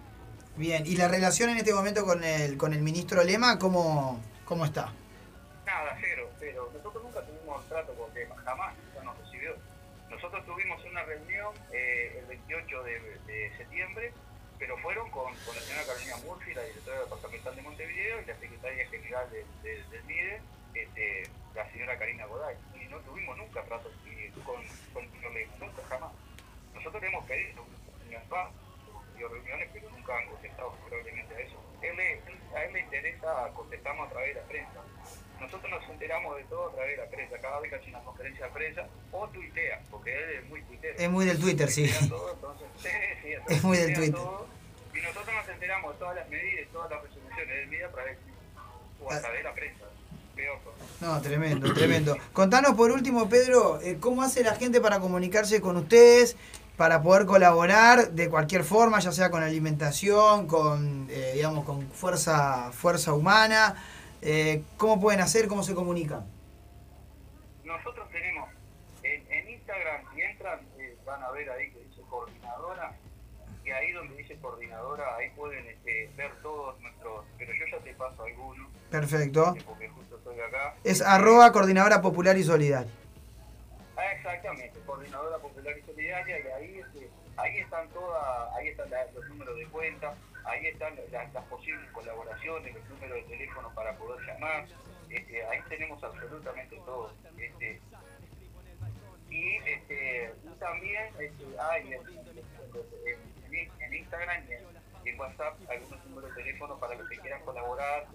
Bien, 0.57 0.86
¿y 0.86 0.95
la 0.95 1.07
relación 1.07 1.49
en 1.49 1.57
este 1.57 1.73
momento 1.73 2.06
con 2.06 2.23
el, 2.23 2.57
con 2.57 2.73
el 2.73 2.82
ministro 2.82 3.23
Lema, 3.23 3.60
cómo, 3.60 4.22
cómo 4.45 4.65
está? 4.65 4.94
Nada, 5.65 5.98
cero, 5.99 6.30
pero 6.40 6.69
nosotros 6.73 7.03
nunca 7.03 7.22
tuvimos 7.26 7.68
trato 7.68 7.94
con 7.95 8.14
Lema, 8.14 8.36
jamás, 8.38 8.76
no 8.95 9.03
nos 9.03 9.18
recibió. 9.18 9.56
Nosotros 10.10 10.45
tuvimos 10.45 10.84
una 10.86 11.03
reunión 11.03 11.53
eh, 11.73 12.19
el 12.19 12.26
28 12.27 12.84
de, 12.84 12.99
de 13.26 13.57
septiembre, 13.57 14.14
pero 14.60 14.77
fueron 14.80 15.10
con, 15.11 15.36
con 15.45 15.56
la 15.56 15.61
señora 15.61 15.86
Carolina 15.86 16.18
Murphy, 16.18 16.53
la 16.53 16.64
directora 16.64 16.99
departamental 17.02 17.56
de 17.56 17.61
Montevideo, 17.61 18.22
y 18.22 18.26
la 18.26 18.36
secretaria 18.40 18.88
general 18.90 19.30
de- 19.32 19.45
de- 19.64 19.84
del 19.90 20.03
MIDE, 20.06 20.41
este, 20.73 21.23
la 21.53 21.69
señora 21.72 21.98
Karina 21.98 22.26
Goday. 22.26 22.56
Y 22.82 22.86
no 22.86 22.98
tuvimos 22.99 23.38
nunca 23.38 23.61
trato 23.64 23.90
eh, 24.07 24.32
con, 24.45 24.61
con 24.94 25.34
Lema, 25.34 25.53
nunca, 25.60 25.82
jamás. 25.90 26.11
Nosotros 26.73 27.02
le 27.02 27.07
hemos 27.10 27.26
pedido 27.26 27.65
reuniones, 29.30 29.69
pero 29.73 29.90
nunca 29.90 30.18
han 30.18 30.27
contestado 30.27 30.72
favorablemente 30.72 31.36
a 31.36 31.40
eso. 31.40 31.57
A 32.56 32.64
él 32.64 32.73
le 32.73 32.80
interesa 32.80 33.49
contestarnos 33.53 34.07
a 34.07 34.11
través 34.11 34.36
de 34.36 34.41
la 34.41 34.48
prensa. 34.48 34.82
Nosotros 35.40 35.70
nos 35.72 35.90
enteramos 35.90 36.38
de 36.38 36.44
todo 36.45 36.70
a 36.70 36.76
través 36.76 36.98
de 36.98 37.03
la 37.03 37.10
prensa. 37.10 37.38
Cada 37.40 37.60
vez 37.60 37.70
que 37.72 37.76
hace 37.78 37.90
una 37.90 37.99
conferencia 38.03 38.45
de 38.45 38.52
prensa, 38.52 38.88
o 39.12 39.28
tuitea, 39.30 39.82
porque 39.91 40.14
él 40.14 40.30
es 40.44 40.49
muy 40.49 40.62
tuitero. 40.64 40.95
Es 40.98 41.10
muy 41.10 41.26
del 41.26 41.40
Twitter, 41.40 41.70
sí. 41.72 41.90
Todo, 42.10 42.34
entonces, 42.34 42.68
sí, 42.82 42.90
sí, 43.24 43.28
entonces 43.34 43.57
Es 43.57 43.64
muy 43.64 43.78
del 43.78 43.94
Twitter. 43.94 44.16
todo, 44.16 44.48
y 44.94 45.02
nosotros 45.02 45.36
nos 45.36 45.48
enteramos 45.49 45.94
de 45.94 45.99
todas 45.99 46.16
las 46.16 46.30
medidas, 46.30 46.68
todas 46.72 46.90
las 46.91 47.03
resoluciones 47.03 47.48
del 47.48 47.68
medio 47.68 47.88
a 47.88 47.91
través 47.91 48.18
o 49.03 49.12
Ah. 49.12 49.16
a 49.16 49.20
través 49.20 49.40
de 49.40 49.44
la 49.44 49.53
prensa. 49.53 49.86
No, 50.99 51.22
tremendo, 51.22 51.74
tremendo. 51.74 52.18
Contanos 52.34 52.76
por 52.76 52.91
último, 52.91 53.30
Pedro, 53.30 53.80
eh, 53.82 53.98
¿cómo 53.99 54.22
hace 54.22 54.44
la 54.44 54.56
gente 54.56 54.82
para 54.82 54.99
comunicarse 54.99 55.62
con 55.62 55.78
ustedes, 55.78 56.36
para 56.76 57.02
poder 57.02 57.26
colaborar 57.26 58.12
de 58.12 58.30
cualquier 58.30 58.64
forma, 58.66 58.99
ya 58.99 59.12
sea 59.14 59.30
con 59.32 59.44
alimentación, 59.44 60.48
con, 60.48 61.07
eh, 61.10 61.32
digamos, 61.36 61.64
con 61.64 61.90
fuerza, 61.91 62.72
fuerza 62.74 63.14
humana? 63.14 63.76
Eh, 64.22 64.64
¿Cómo 64.78 65.00
pueden 65.00 65.22
hacer? 65.22 65.48
¿Cómo 65.48 65.64
se 65.64 65.76
comunican? 65.76 66.26
Nosotros 67.64 68.10
tenemos 68.12 68.50
en, 69.04 69.32
en 69.32 69.50
Instagram, 69.50 70.02
si 70.14 70.22
entran, 70.22 70.60
eh, 70.80 70.98
van 71.06 71.22
a 71.24 71.32
ver 71.32 71.50
ahí 71.50 71.72
que 71.72 71.80
dice 71.80 72.02
coordinadora, 72.10 72.96
y 73.64 73.72
ahí 73.72 73.92
donde 73.92 74.16
dice 74.18 74.36
coordinadora, 74.38 75.16
ahí 75.16 75.30
pueden 75.32 75.66
este, 75.68 76.10
ver 76.16 76.32
todos 76.42 76.80
nuestros, 76.82 77.26
pero 77.38 77.52
yo 77.54 77.66
ya 77.72 77.84
te 77.84 77.94
paso 77.96 78.24
algunos, 78.24 78.68
Perfecto. 78.92 79.56
porque 79.66 79.90
justo 79.90 80.18
estoy 80.18 80.40
acá. 80.40 80.76
Es 80.84 81.02
arroba 81.02 81.52
coordinadora 81.52 82.02
popular 82.02 82.38
y 82.38 82.44
solidaria. 82.44 82.92
Ah, 83.98 84.12
exactamente, 84.14 84.80
coordinadora 84.86 85.38
popular 85.40 85.76
y 85.78 85.82
solidaria, 85.86 86.40
y 86.40 86.48
ahí, 86.48 86.80
este, 86.80 87.10
ahí 87.38 87.58
están 87.86 87.94
todas, 87.94 88.53
ahí 88.56 88.68
están 88.70 88.90
la- 88.90 89.12
los 89.14 89.26
números 89.28 89.57
de 89.57 89.70
cuenta, 89.70 90.18
ahí 90.44 90.66
están 90.68 90.95
las, 91.12 91.45
posibles 91.48 91.91
colaboraciones, 91.91 92.74
los 92.74 92.88
números 92.90 93.16
de 93.18 93.24
teléfono 93.38 93.74
para 93.74 93.98
poder 93.98 94.26
llamar, 94.26 94.68
este, 95.10 95.45
ahí 95.45 95.62
tenemos 95.70 96.03
absolutamente 96.03 96.78
todo. 96.86 97.12
Este, 97.38 97.82
y, 99.30 99.56
este, 99.57 100.34
y 100.44 100.56
también 100.57 101.16
este, 101.20 101.45
hay 101.60 101.94
en, 101.94 102.02
en- 102.07 103.74
en- 103.80 103.94
Instagram 103.94 104.48
y 104.49 104.53
en, 105.10 105.20
WhatsApp 105.20 105.62
algunos 105.70 106.03
números 106.06 106.34
de 106.36 106.44
teléfono 106.44 106.80
para 106.80 106.95
los 106.95 107.07
que 107.07 107.20
quieran 107.22 107.44
colaborar, 107.44 108.07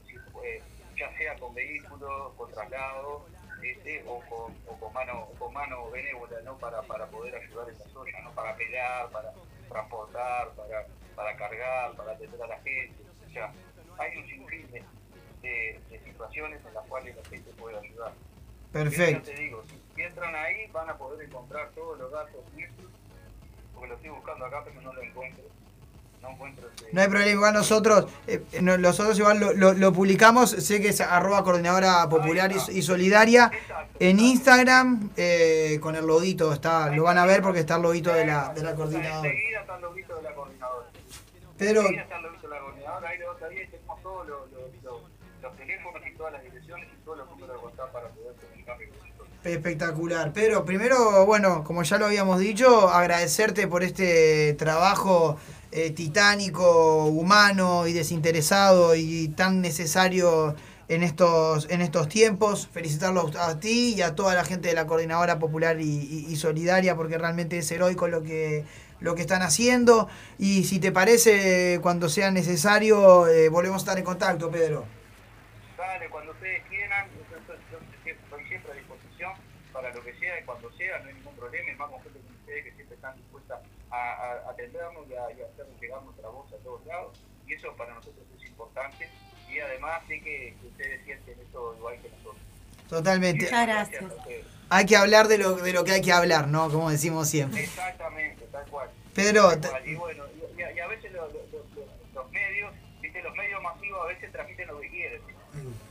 ya 0.96 1.16
sea 1.16 1.38
con 1.38 1.54
vehículos, 1.54 2.34
con 2.36 2.50
traslado, 2.52 3.30
este, 3.60 4.04
o, 4.06 4.26
con, 4.26 4.62
o 4.66 4.78
con 4.80 4.92
mano 4.92 5.22
o 5.24 5.38
con 5.38 5.52
mano 5.52 5.90
benévola 5.90 6.40
¿no? 6.42 6.58
para, 6.58 6.86
para 6.86 7.10
poder 7.10 7.34
ayudar 7.36 7.68
en 7.70 7.78
la 7.78 7.86
soya, 7.88 8.20
¿no? 8.24 8.34
para 8.34 8.56
pelar, 8.56 9.10
para 9.12 9.32
transportar, 9.70 10.50
para, 10.50 10.86
para 11.16 11.36
cargar, 11.36 11.92
para 11.96 12.12
atender 12.12 12.42
a 12.42 12.46
la 12.46 12.56
gente. 12.60 13.02
O 13.26 13.30
sea, 13.32 13.52
hay 13.98 14.16
un 14.18 14.26
sinfín 14.26 14.70
de, 14.70 14.82
de- 15.42 15.80
de 15.90 16.00
situaciones 16.04 16.60
en 16.66 16.74
las 16.74 16.86
cuales 16.86 17.16
la 17.16 17.24
gente 17.24 17.50
puede 17.58 17.78
ayudar. 17.78 18.12
Perfecto. 18.72 19.30
Ya 19.30 19.34
te 19.34 19.40
digo, 19.40 19.62
si, 19.96 20.02
entran 20.02 20.34
ahí 20.34 20.66
van 20.72 20.88
a 20.90 20.96
poder 20.96 21.26
encontrar 21.26 21.70
todos 21.70 21.98
los 21.98 22.10
datos 22.12 22.40
porque 23.74 23.88
lo 23.88 23.94
estoy 23.94 24.10
buscando 24.10 24.44
acá 24.46 24.62
pero 24.64 24.80
no 24.82 24.92
lo 24.92 25.02
encuentro. 25.02 25.44
No 26.22 26.30
encuentro 26.30 26.68
No 26.92 27.00
hay 27.00 27.08
problema, 27.08 27.30
igual 27.32 27.54
nosotros, 27.54 28.06
eh, 28.26 28.42
no- 28.60 28.76
nosotros 28.78 29.18
igual 29.18 29.38
lo, 29.40 29.52
lo- 29.52 29.72
lo 29.72 29.92
publicamos, 29.92 30.50
sé 30.50 30.80
que 30.80 30.88
es 30.88 31.00
arroba 31.00 31.42
coordinadora 31.44 32.08
popular 32.08 32.50
y, 32.52 32.78
y 32.78 32.82
solidaria 32.82 33.50
en 33.98 34.18
Instagram, 34.20 35.10
eh, 35.16 35.78
con 35.80 35.94
el 35.96 36.06
loguito, 36.06 36.52
está, 36.52 36.88
lo 36.90 37.04
van 37.04 37.18
a 37.18 37.26
ver 37.26 37.42
porque 37.42 37.60
está 37.60 37.76
el 37.76 37.82
loguito 37.82 38.12
de 38.12 38.26
la, 38.26 38.52
de 38.52 38.62
la 38.62 38.74
coordinadora. 38.74 39.28
Enseguida 39.30 39.60
están 39.60 39.80
los 39.80 39.94
vistos 39.94 40.16
de 40.16 40.22
la 40.28 40.34
coordinadora. 40.34 40.86
Pedro, 41.58 41.80
Enseguida 41.82 42.02
están 42.02 42.22
los 42.22 42.32
vistos 42.32 42.50
de 42.50 42.56
la 42.56 42.62
coordinadora. 42.62 43.08
Ahí, 43.08 43.18
los- 43.18 43.42
ahí 43.42 43.66
tenemos 43.70 44.02
todos 44.02 44.28
los, 44.28 44.40
los, 44.52 44.82
los, 44.84 45.02
los 45.42 45.56
teléfonos 45.56 46.02
y 46.06 46.16
todas 46.16 46.32
las 46.32 46.42
direcciones 46.42 46.88
y 46.92 47.04
todos 47.04 47.18
los 47.18 47.30
números 47.30 47.56
de 47.60 47.66
WhatsApp 47.66 47.92
para 47.92 48.08
poder 48.08 48.34
comunicarme 48.34 48.86
con 48.88 48.98
nosotros. 48.98 49.28
espectacular. 49.44 50.32
Pedro, 50.32 50.64
primero, 50.64 51.24
bueno, 51.26 51.62
como 51.64 51.82
ya 51.82 51.98
lo 51.98 52.06
habíamos 52.06 52.38
dicho, 52.40 52.88
agradecerte 52.90 53.66
por 53.68 53.82
este 53.84 54.54
trabajo 54.54 55.38
eh, 55.72 55.90
titánico, 55.90 57.06
humano 57.06 57.86
y 57.86 57.92
desinteresado 57.92 58.94
y 58.94 59.28
tan 59.28 59.60
necesario 59.60 60.56
en 60.88 61.02
estos, 61.02 61.68
en 61.70 61.80
estos 61.80 62.08
tiempos. 62.08 62.68
Felicitarlos 62.72 63.36
a 63.36 63.60
ti 63.60 63.94
y 63.96 64.02
a 64.02 64.14
toda 64.14 64.34
la 64.34 64.44
gente 64.44 64.68
de 64.68 64.74
la 64.74 64.86
Coordinadora 64.86 65.38
Popular 65.38 65.80
y, 65.80 66.34
Solidaria 66.36 66.96
porque 66.96 67.18
realmente 67.18 67.58
es 67.58 67.70
heroico 67.70 68.08
lo 68.08 68.22
que, 68.22 68.64
lo 69.00 69.14
que 69.14 69.20
están 69.22 69.42
haciendo. 69.42 70.08
Y 70.38 70.64
si 70.64 70.80
te 70.80 70.90
parece, 70.90 71.78
cuando 71.82 72.08
sea 72.08 72.30
necesario, 72.30 73.28
eh, 73.28 73.48
volvemos 73.48 73.82
a 73.82 73.84
estar 73.84 73.98
en 73.98 74.04
contacto, 74.04 74.50
Pedro. 74.50 74.84
Dale, 75.78 76.08
cuando 76.10 76.32
ustedes 76.32 76.62
quieran, 76.68 77.06
yo 77.30 77.36
estoy, 77.38 77.56
yo 77.70 77.78
estoy- 77.78 78.12
estoy 78.12 78.44
siempre 78.48 78.72
a 78.72 78.74
disposición 78.74 79.32
para 79.72 79.94
lo 79.94 80.02
que 80.02 80.12
sea 80.18 80.40
y 80.40 80.44
cuando 80.44 80.70
sea, 80.76 80.98
no 80.98 81.08
hay 81.08 81.14
ningún 81.14 81.34
problema, 81.36 81.70
y 81.70 81.76
más 81.76 81.90
con 81.90 82.02
gente 82.02 82.18
como 82.18 82.34
ustedes 82.40 82.64
que 82.64 82.72
siempre 82.72 82.96
están 82.96 83.16
dispuestas 83.16 83.60
a, 83.90 83.96
a 84.46 84.50
atendernos 84.50 85.06
y 85.08 85.14
a, 85.14 85.30
y 85.32 85.42
a 85.42 85.46
hacer 85.46 85.66
llegar 85.80 86.02
nuestra 86.02 86.28
voz 86.28 86.52
a 86.52 86.56
todos 86.58 86.84
lados, 86.86 87.18
y 87.46 87.54
eso 87.54 87.74
para 87.76 87.94
nosotros 87.94 88.24
es 88.38 88.46
importante, 88.48 89.08
y 89.48 89.58
además 89.58 90.02
sé 90.06 90.20
que, 90.20 90.54
que 90.60 90.66
ustedes 90.68 91.04
sienten 91.04 91.38
esto 91.40 91.74
igual 91.76 92.00
que 92.00 92.08
nosotros. 92.10 92.36
Totalmente. 92.88 93.44
Muchas 93.44 93.66
gracias. 93.66 94.04
Hay 94.68 94.86
que 94.86 94.96
hablar 94.96 95.28
de 95.28 95.38
lo, 95.38 95.56
de 95.56 95.72
lo 95.72 95.84
que 95.84 95.92
hay 95.92 96.00
que 96.02 96.12
hablar, 96.12 96.46
¿no? 96.48 96.70
Como 96.70 96.90
decimos 96.90 97.28
siempre. 97.28 97.62
Exactamente, 97.64 98.44
tal 98.52 98.64
cual. 98.70 98.90
Pedro, 99.14 99.48
Tal 99.58 99.70
cual. 99.70 99.88
Y 99.88 99.94
bueno, 99.96 100.24
y, 100.56 100.62
a- 100.62 100.72
y 100.72 100.78
a 100.78 100.86
veces 100.86 101.12
lo- 101.12 101.26
lo- 101.28 101.46
lo- 101.52 101.66
lo- 101.74 101.86
los 102.14 102.30
medios, 102.30 102.72
viste, 103.00 103.22
los 103.22 103.34
medios 103.34 103.60
masivos 103.62 104.00
a 104.04 104.06
veces 104.08 104.30
transmiten 104.32 104.68
lo 104.68 104.80
que 104.80 104.88
quieren 104.90 105.20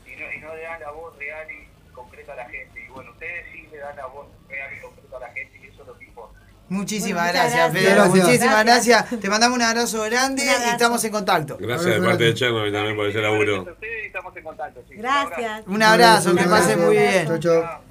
y 0.05 0.15
no, 0.15 0.33
y 0.33 0.37
no 0.39 0.55
le 0.55 0.61
dan 0.61 0.79
la 0.79 0.91
voz 0.91 1.17
real 1.17 1.47
y 1.51 1.67
concreta 1.93 2.33
a 2.33 2.35
la 2.37 2.49
gente. 2.49 2.81
Y 2.83 2.87
bueno, 2.87 3.11
ustedes 3.11 3.45
sí 3.51 3.67
le 3.71 3.77
dan 3.77 3.95
la 3.97 4.05
voz 4.05 4.27
real 4.47 4.73
y 4.77 4.79
concreta 4.81 5.17
a 5.17 5.19
la 5.19 5.29
gente 5.33 5.57
y 5.61 5.67
eso 5.67 5.81
es 5.81 5.87
lo 5.87 5.97
que 5.97 6.05
importa. 6.05 6.39
Muchísimas 6.69 7.23
Bueno, 7.31 7.39
gracias, 7.39 7.73
gracias. 7.73 7.83
Pedro. 7.83 8.03
Gracias. 8.03 8.25
Muchísimas 8.25 8.63
gracias. 8.65 9.05
Te 9.21 9.29
mandamos 9.29 9.55
un 9.57 9.61
abrazo 9.63 10.01
grande 10.03 10.43
Un 10.43 10.49
abrazo. 10.49 10.67
y 10.67 10.71
estamos 10.71 11.03
en 11.05 11.11
contacto. 11.11 11.57
Gracias 11.59 11.95
de 11.95 12.01
parte 12.01 12.23
de 12.23 12.33
Chernobyl 12.33 12.71
también 12.73 12.95
por 12.95 13.05
ese 13.07 13.19
laburo. 13.21 13.75
Gracias. 14.91 15.63
Un 15.67 15.83
abrazo, 15.83 16.35
que 16.35 16.43
Un 16.43 16.49
pase 16.49 16.73
abrazo. 16.73 16.77
muy 16.87 16.97
bien. 16.97 17.27
Chau, 17.27 17.39
chau. 17.39 17.88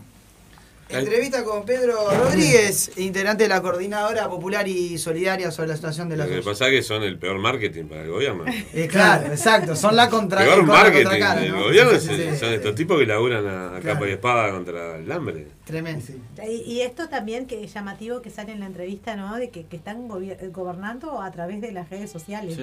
Entrevista 0.91 1.45
con 1.45 1.65
Pedro 1.67 1.97
Rodríguez, 2.11 2.93
integrante 2.97 3.43
de 3.43 3.49
la 3.51 3.61
Coordinadora 3.61 4.29
Popular 4.29 4.67
y 4.67 4.97
Solidaria 4.97 5.51
sobre 5.51 5.69
la 5.69 5.77
situación 5.77 6.09
de 6.09 6.17
la 6.17 6.27
Lo 6.27 6.35
que 6.35 6.43
pasa 6.43 6.67
es 6.69 6.73
que 6.73 6.83
son 6.83 7.03
el 7.03 7.19
peor 7.19 7.39
marketing 7.39 7.85
para 7.85 8.03
el 8.03 8.09
gobierno. 8.11 8.45
Eh, 8.73 8.89
claro, 8.91 9.27
exacto, 9.33 9.77
son 9.77 9.95
la 9.97 10.09
contra 10.09 10.41
peor 10.41 10.61
contra- 10.61 10.75
marketing 10.83 11.11
del 11.41 11.53
¿no? 11.53 11.65
gobierno 11.65 11.91
Sí, 11.93 11.97
es- 11.97 12.03
sí, 12.05 12.29
sí. 12.33 12.37
son 12.39 12.53
estos 12.55 12.75
tipos 12.75 12.99
que 12.99 13.05
laburan 13.07 13.47
a, 13.47 13.67
a 13.77 13.81
Claro. 13.81 13.95
capa 13.99 14.09
y 14.09 14.13
espada 14.13 14.51
contra 14.51 14.97
el 14.97 15.13
hambre. 15.13 15.47
Tremendo. 15.65 16.03
Y, 16.47 16.51
y 16.73 16.81
esto 16.81 17.09
también 17.11 17.47
que 17.47 17.63
es 17.63 17.75
llamativo 17.75 18.23
que 18.23 18.31
sale 18.31 18.53
en 18.53 18.61
la 18.61 18.67
entrevista, 18.67 19.15
¿no? 19.17 19.37
De 19.37 19.51
que, 19.51 19.67
que 19.67 19.77
están 19.77 20.09
gobier- 20.09 20.51
gobernando 20.53 21.21
a 21.21 21.31
través 21.31 21.61
de 21.61 21.73
las 21.73 21.91
redes 21.91 22.11
sociales. 22.11 22.57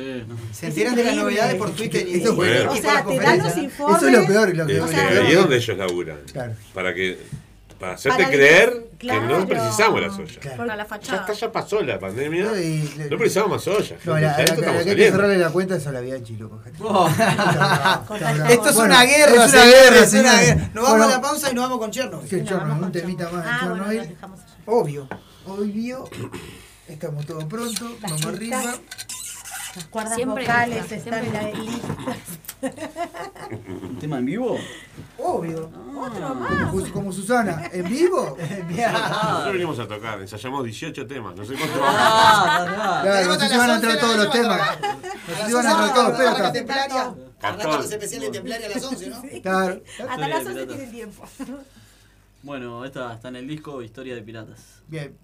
Se 0.52 0.68
enteran 0.68 0.95
de 0.95 1.03
las 1.03 1.15
novedades 1.15 1.56
por 1.56 1.69
Twitter 1.76 2.07
y, 2.07 2.15
Eso 2.22 2.35
O 2.35 2.76
sea, 2.76 3.06
te 3.06 3.19
dan 3.19 3.38
los 3.38 3.56
informes. 3.57 3.97
Eso 4.02 4.07
es 4.07 4.14
lo 4.19 4.26
peor, 4.26 4.56
lo 4.56 4.65
que 4.65 4.77
Es 4.77 4.81
O 4.84 4.88
sea, 4.88 5.07
ahí 5.10 5.31
es 5.31 5.35
donde 5.38 5.57
ellos 5.57 5.77
laburan. 5.77 6.18
Claro. 6.31 6.53
Para 6.73 6.93
que 6.95 7.18
para 7.86 7.95
hacerte 7.95 8.24
Para 8.24 8.36
creer 8.36 8.88
que- 8.98 9.07
que 9.07 9.14
no 9.14 9.28
claro. 9.28 9.48
precisamos 9.48 10.02
la 10.02 10.10
soya. 10.10 10.40
Claro. 10.40 10.57
Para 10.57 10.76
la 10.76 10.84
Ya, 10.84 10.90
fachada. 10.90 11.20
está, 11.22 11.34
ya 11.34 11.52
pasó 11.52 11.82
la 11.82 11.99
pandemia. 11.99 12.45
No, 12.45 12.57
y- 12.60 12.91
No 13.10 13.18
precisamos 13.18 13.49
más 13.52 13.64
soya. 13.64 13.98
No, 14.03 14.14
la, 14.16 14.22
Ya 14.22 14.28
la, 14.38 14.44
esto 14.44 14.62
la 14.62 14.72
que 14.84 14.90
hay 14.90 14.95
que 14.95 15.12
cerrarle 15.12 15.38
la 15.38 15.49
cuenta 15.49 15.76
es 15.76 15.86
a 15.88 15.91
la 15.91 15.99
Bianchi, 16.02 16.36
loco. 16.38 16.62
Esto 16.66 17.07
es 17.07 18.76
Bueno, 18.76 18.86
una 18.86 19.03
guerra, 19.06 19.45
es 19.45 19.53
una 19.53 19.66
guerra, 19.66 19.99
es 19.99 20.14
una 20.14 20.41
guerra. 20.41 20.70
Nos 20.74 20.84
vamos 20.84 20.90
Bueno, 20.90 21.03
a 21.03 21.07
la 21.10 21.22
pausa 21.22 21.52
y 21.52 21.53
nos 21.53 21.64
vamos 21.66 21.78
con 21.80 21.91
Chernobyl. 21.91 22.30
que 22.30 22.44
Chernobyl, 22.44 22.84
un 22.84 22.91
temita 22.91 23.30
más 23.30 23.44
de 23.44 23.49
Ah, 23.52 23.57
bueno, 23.62 23.76
Chernobyl. 23.86 23.99
allá. 23.99 24.12
Obvio. 24.66 25.07
Obvio. 25.45 26.10
Estamos 26.88 27.26
todos 27.26 27.44
prontos, 27.45 27.91
Las 28.02 28.12
vamos 28.12 28.26
arriba. 28.26 28.62
Las 29.76 29.85
cuerdas 29.85 30.15
Siempre 30.15 30.43
vocales 30.45 30.89
listas, 30.91 30.91
están 30.99 31.65
listas. 31.65 32.18
¿Un 33.52 33.97
tema 33.99 34.18
en 34.19 34.26
vivo? 34.26 34.57
Obvio. 35.18 35.69
Otro 35.97 36.35
más. 36.35 36.72
Como- 36.72 36.91
Como 36.91 37.11
Susana, 37.11 37.69
¿en 37.72 37.88
vivo? 37.89 38.38
Nosotros 38.69 39.53
venimos 39.53 39.80
a 39.80 39.88
tocar, 39.88 40.22
ensayamos 40.22 40.64
18 40.64 41.06
temas, 41.07 41.35
no 41.35 41.43
sé 41.45 41.56
cuánto 41.56 41.80
Ah, 41.84 42.99
Claro, 43.03 43.27
no 43.27 43.39
sé 43.39 43.49
si 43.49 43.57
van 43.57 43.69
a 43.72 43.76
entrar 43.76 43.99
todos 43.99 44.15
los 44.18 44.31
temas. 44.31 44.61
No 44.81 45.35
sé 45.35 45.45
si 45.45 45.53
van 45.53 45.65
a 45.68 45.72
entrar 45.72 45.93
todos, 45.93 46.11
pero 46.18 46.23
la 46.31 46.38
está. 46.38 46.52
templaria. 46.53 47.02
Arranca 47.02 47.26
Cartón. 47.64 47.81
los 47.81 47.91
especiales 47.91 48.31
de 48.31 48.39
templaria 48.39 48.68
a 48.68 48.69
las 48.69 48.84
11, 48.84 49.10
¿no? 49.10 49.22
Claro. 49.43 49.81
Hasta 50.10 50.27
las 50.27 50.39
11 50.39 50.52
pirata. 50.53 50.68
tienen 50.73 50.91
tiempo. 50.91 51.23
Bueno, 52.43 52.85
esta 52.85 53.14
está 53.14 53.27
en 53.27 53.35
el 53.38 53.47
disco 53.47 53.81
Historia 53.81 54.15
de 54.15 54.22
Piratas. 54.22 54.60
Bien. 54.88 55.18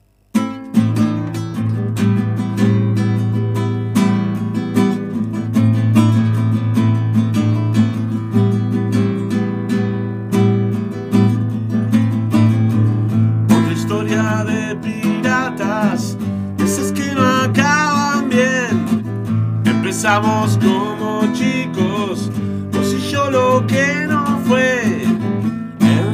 Empezamos 20.04 20.58
como 20.58 21.32
chicos, 21.32 22.32
vos 22.72 22.92
y 22.92 23.12
yo 23.12 23.30
lo 23.30 23.68
que 23.68 24.08
no 24.10 24.40
fue. 24.48 25.04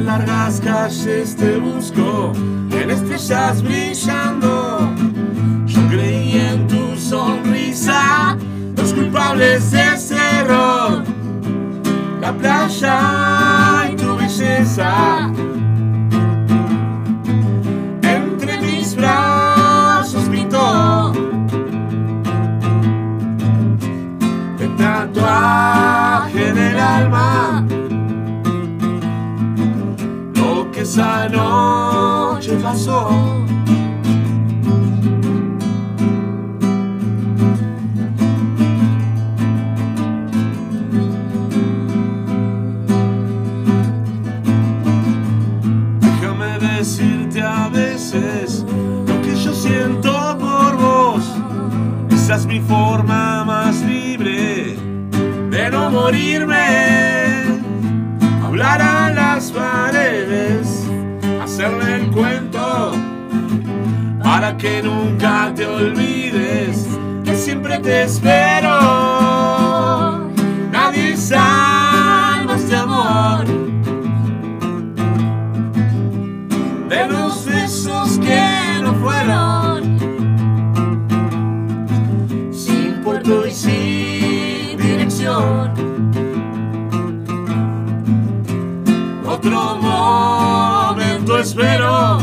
largas 0.04 0.60
calles 0.60 1.34
te 1.34 1.56
busco, 1.56 2.34
en 2.70 2.90
estrellas 2.90 3.62
brillando. 3.62 4.92
Yo 5.64 5.88
creí 5.88 6.32
en 6.32 6.66
tu 6.66 6.94
sonrisa, 6.98 8.36
los 8.76 8.92
culpables 8.92 9.70
de 9.70 9.94
ese 9.94 10.16
error. 10.40 11.02
La 12.20 12.34
playa 12.34 13.90
y 13.90 13.96
tu 13.96 14.16
belleza. 14.16 15.32
Lo 30.34 30.70
que 30.70 30.80
esa 30.80 31.28
noche 31.28 32.56
pasó. 32.62 33.08
Déjame 46.00 46.58
decirte 46.58 47.42
a 47.42 47.68
veces 47.68 48.64
lo 49.06 49.22
que 49.22 49.36
yo 49.36 49.52
siento 49.52 50.36
por 50.38 50.76
vos. 50.76 51.24
Esa 52.10 52.36
es 52.36 52.46
mi 52.46 52.60
forma 52.60 53.44
no 55.70 55.90
morirme. 55.90 57.44
Hablar 58.44 58.80
a 58.82 59.10
las 59.10 59.50
paredes, 59.52 60.84
hacerle 61.42 61.96
el 61.96 62.10
cuento 62.10 62.92
para 64.22 64.56
que 64.56 64.82
nunca 64.82 65.52
te 65.54 65.66
olvides 65.66 66.86
que 67.24 67.36
siempre 67.36 67.78
te 67.78 68.02
espero. 68.04 68.70
Nadie 70.70 71.16
salva 71.16 72.54
este 72.54 72.76
amor. 72.76 73.46
de 76.88 77.06
los 77.06 77.44
besos 77.44 78.18
que 78.18 78.80
no 78.82 78.94
fueron 78.94 79.98
sin 82.50 83.02
puerto 83.02 83.46
y 83.46 83.50
sin 83.52 83.97
otro 89.26 89.76
momento 89.76 91.38
espero. 91.38 92.18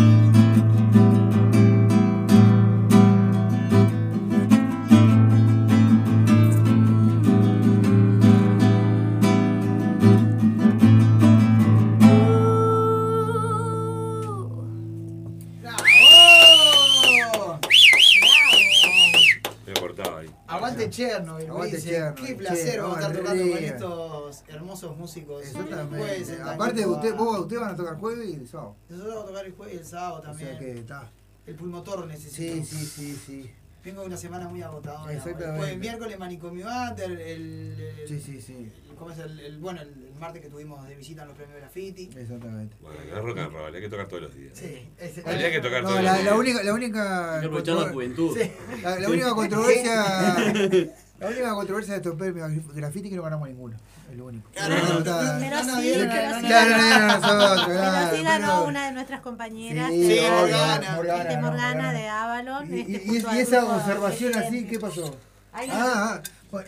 Me 19.65 19.73
cortaba 19.73 20.19
ahí. 20.19 20.29
Aguante 20.47 20.89
Chernobyl, 20.89 21.49
Aguante. 21.49 21.81
Chernobyl, 21.81 22.27
Qué 22.27 22.35
placer 22.35 22.71
che, 22.73 22.79
vamos 22.79 22.97
a 22.97 23.01
estar 23.01 23.13
vamos 23.13 23.23
tocando 23.23 23.43
con 23.43 23.57
arriba. 23.57 23.75
estos 23.75 24.43
hermosos 24.83 24.97
músicos. 24.97 25.43
Exactamente. 25.45 25.97
Jueves 25.97 26.39
Aparte, 26.41 26.85
usted, 26.85 27.15
vos, 27.15 27.39
ustedes 27.39 27.61
van 27.61 27.73
a 27.73 27.75
tocar 27.75 27.95
jueves 27.97 28.29
y 28.29 28.33
el 28.33 28.47
sábado. 28.47 28.75
Nosotros 28.89 29.13
vamos 29.15 29.23
a 29.25 29.27
tocar 29.31 29.45
el 29.45 29.53
jueves 29.53 29.75
y 29.75 29.77
el 29.77 29.85
sábado 29.85 30.21
también. 30.21 30.49
O 30.49 30.51
sea 30.51 30.59
que 30.59 30.71
está. 30.79 31.11
El 31.45 31.55
pulmotor 31.55 32.07
necesito. 32.07 32.35
Sí, 32.35 32.65
sí, 32.65 32.85
sí, 32.85 33.15
sí. 33.25 33.51
Vengo 33.83 34.01
de 34.01 34.07
una 34.07 34.17
semana 34.17 34.47
muy 34.47 34.63
agotadora. 34.63 35.13
Exactamente. 35.13 35.51
Después 35.51 35.71
el 35.71 35.79
miércoles 35.79 36.17
manicomio 36.17 36.65
under, 36.67 37.11
el, 37.11 37.79
el- 37.79 38.07
Sí, 38.07 38.19
sí, 38.19 38.41
sí. 38.41 38.71
¿cómo 38.97 39.11
es 39.11 39.19
el, 39.19 39.39
el- 39.41 39.59
bueno, 39.59 39.81
el, 39.81 39.89
el 39.89 40.15
martes 40.19 40.41
que 40.41 40.49
tuvimos 40.49 40.87
de 40.87 40.95
visita 40.95 41.21
en 41.21 41.27
los 41.27 41.37
premios 41.37 41.59
graffiti. 41.59 42.09
Exactamente. 42.17 42.75
Bueno, 42.81 42.97
no 43.11 43.15
es 43.17 43.23
rock 43.23 43.37
and 43.37 43.53
roll, 43.53 43.75
hay 43.75 43.81
que 43.81 43.89
tocar 43.89 44.07
todos 44.07 44.23
los 44.23 44.35
días. 44.35 44.57
Sí, 44.57 44.89
ese- 44.97 45.21
Habría 45.29 45.51
que 45.51 45.59
tocar 45.59 45.83
No, 45.83 45.89
todos 45.89 46.01
la, 46.03 46.13
los 46.13 46.21
días. 46.21 46.31
la 46.33 46.35
única, 46.39 46.63
la 46.63 46.73
única. 46.73 47.41
La 47.43 47.89
juventud. 47.91 48.35
Sí. 48.35 48.51
La, 48.81 48.99
la 48.99 49.09
única 49.09 49.35
controversia. 49.35 50.03
la 51.19 51.27
única 51.27 51.53
controversia 51.53 51.93
de 51.93 51.97
estos 51.99 52.15
premios 52.15 52.51
graffiti 52.73 53.09
que 53.11 53.15
no 53.17 53.21
ganamos 53.21 53.47
ninguno. 53.47 53.77
Es 54.15 54.19
lo 54.19 54.25
único. 54.27 54.49
Claro, 54.51 54.75
No, 54.75 54.99
no, 54.99 55.39
Pero 55.39 55.63
no, 55.63 55.81
sí, 55.81 55.91
pero 55.93 56.05
ganó- 56.09 56.47
claro, 58.21 58.65
una 58.65 58.85
de 58.85 58.91
nuestras 58.93 59.19
compañeras, 59.19 59.89
Sí, 59.91 60.01
de 60.07 60.21
Morgana. 60.31 60.95
Morgana, 60.95 60.95
Morgana, 60.95 61.41
Morgana 61.41 61.91
no, 61.91 61.97
de 61.99 62.07
Avalon. 62.07 62.73
Y, 62.73 62.79
este, 62.79 62.91
y- 63.05 63.35
y 63.35 63.39
esa 63.39 63.65
observación 63.65 64.37
así. 64.37 64.65
¿qué 64.67 64.79
pasó? 64.79 65.17
Ahí 65.51 65.67
Ah, 65.71 66.21
ah, 66.53 66.63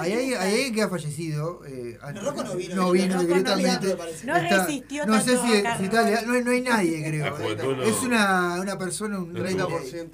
ahí. 0.00 0.34
alguien 0.34 0.74
que 0.74 0.82
ha 0.82 0.88
fallecido. 0.88 1.62
Eh, 1.66 1.98
No, 2.14 2.20
Rocco 2.20 2.44
no 2.44 2.56
vino, 2.56 2.74
no 2.74 2.90
vino, 2.90 3.20
directamente. 3.22 3.96
No 4.24 4.34
resistió 4.34 5.06
No 5.06 5.20
sé 5.20 5.32
tanto 5.36 5.46
si, 5.46 5.52
está 5.54 5.76
no, 6.26 6.32
hay- 6.34 6.44
no 6.44 6.50
hay 6.50 6.60
nadie, 6.60 7.04
creo. 7.08 7.38
No- 7.38 7.82
Es 7.82 8.02
una, 8.02 8.60
una 8.60 8.78
persona, 8.78 9.18
un 9.18 9.32
No 9.32 9.40
30%. 9.40 10.10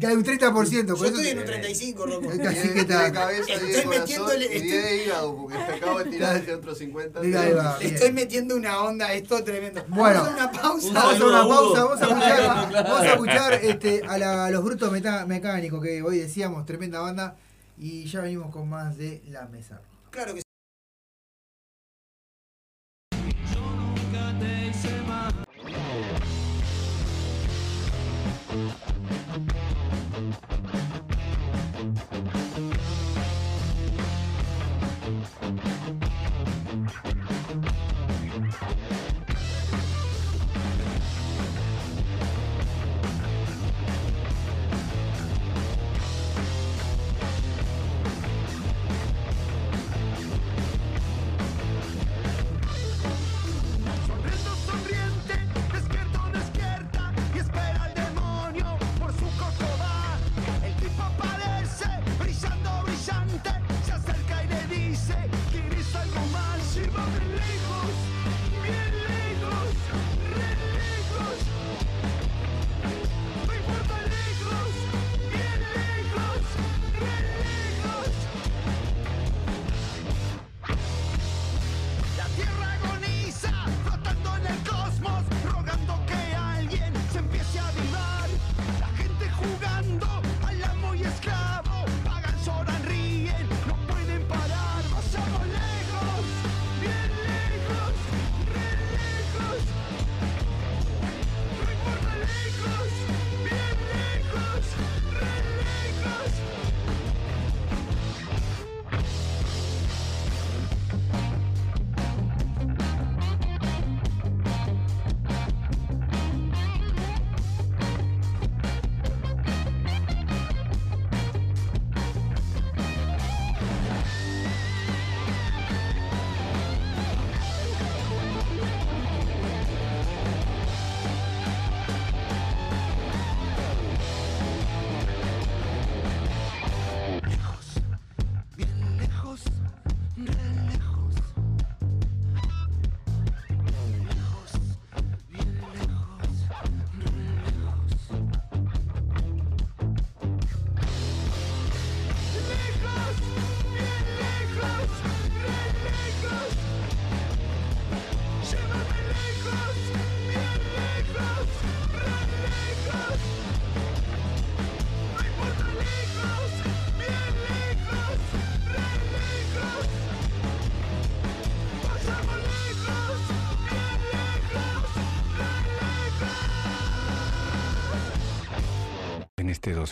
Claro, 0.00 0.14
un 0.16 0.24
30%. 0.24 0.86
Yo 0.86 0.96
Por 0.96 1.06
eso 1.06 1.16
estoy 1.16 1.28
en 1.28 1.38
un 1.40 1.44
35, 1.44 2.06
Rocco. 2.06 2.30
Así 2.30 2.68
que 2.70 2.80
está. 2.80 3.12
cabeza, 3.12 3.44
10 3.44 3.60
Estoy 3.60 3.98
metiéndole- 3.98 4.46
y 4.56 4.60
10 4.62 4.82
de 4.84 5.04
hígado, 5.04 5.36
porque 5.36 5.56
se 5.58 5.62
acaba 5.72 6.02
de 6.04 6.10
tirar 6.10 6.36
hacia 6.36 6.56
otros 6.56 6.78
50. 6.78 7.20
Mira, 7.20 7.42
ahí 7.42 7.52
va. 7.52 7.74
Le 7.78 7.84
bien. 7.84 7.94
estoy 7.94 8.12
metiendo 8.12 8.56
una 8.56 8.80
onda, 8.82 9.12
esto 9.12 9.36
es 9.36 9.44
tremendo. 9.44 9.84
Bueno. 9.88 10.22
Vamos 10.24 10.26
a 10.26 10.30
hacer 10.30 10.42
una 10.42 10.52
pausa. 10.62 10.92
Vamos 10.94 11.20
a 11.20 11.26
una 11.26 11.48
pausa, 11.48 11.84
vamos 11.84 12.02
a 12.02 12.06
escuchar, 12.08 12.84
vamos 12.84 13.00
a 13.00 13.12
escuchar 13.12 13.52
este, 13.62 14.02
a, 14.08 14.16
la- 14.18 14.46
a 14.46 14.50
los 14.50 14.64
brutos 14.64 14.90
meta- 14.90 15.26
mecánicos 15.26 15.82
que 15.82 16.02
hoy 16.02 16.18
decíamos, 16.18 16.64
tremenda 16.64 17.00
banda, 17.00 17.36
y 17.76 18.06
ya 18.06 18.22
venimos 18.22 18.50
con 18.50 18.66
más 18.68 18.96
de 18.96 19.22
la 19.28 19.46
mesa. 19.48 19.82
Claro 20.10 20.32
que 20.34 20.40
sí. 20.40 20.44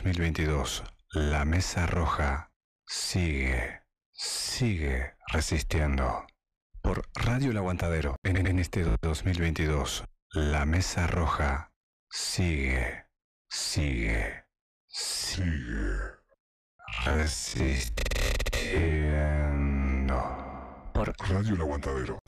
2022, 0.03 0.83
la 1.13 1.45
Mesa 1.45 1.87
Roja 1.87 2.51
sigue, 2.85 3.83
sigue 4.11 5.15
resistiendo. 5.29 6.27
Por 6.81 7.05
Radio 7.15 7.53
El 7.53 7.59
Aguantadero, 7.59 8.17
en, 8.25 8.45
en 8.49 8.59
este 8.59 8.85
2022, 9.01 10.03
la 10.33 10.67
Mesa 10.67 11.07
Roja 11.07 11.71
sigue, 12.11 13.07
sigue, 13.49 14.45
sigue 14.89 15.93
resistiendo. 17.05 18.01
Por 20.93 21.15
Radio 21.29 21.55
El 21.55 21.61
Aguantadero. 21.61 22.19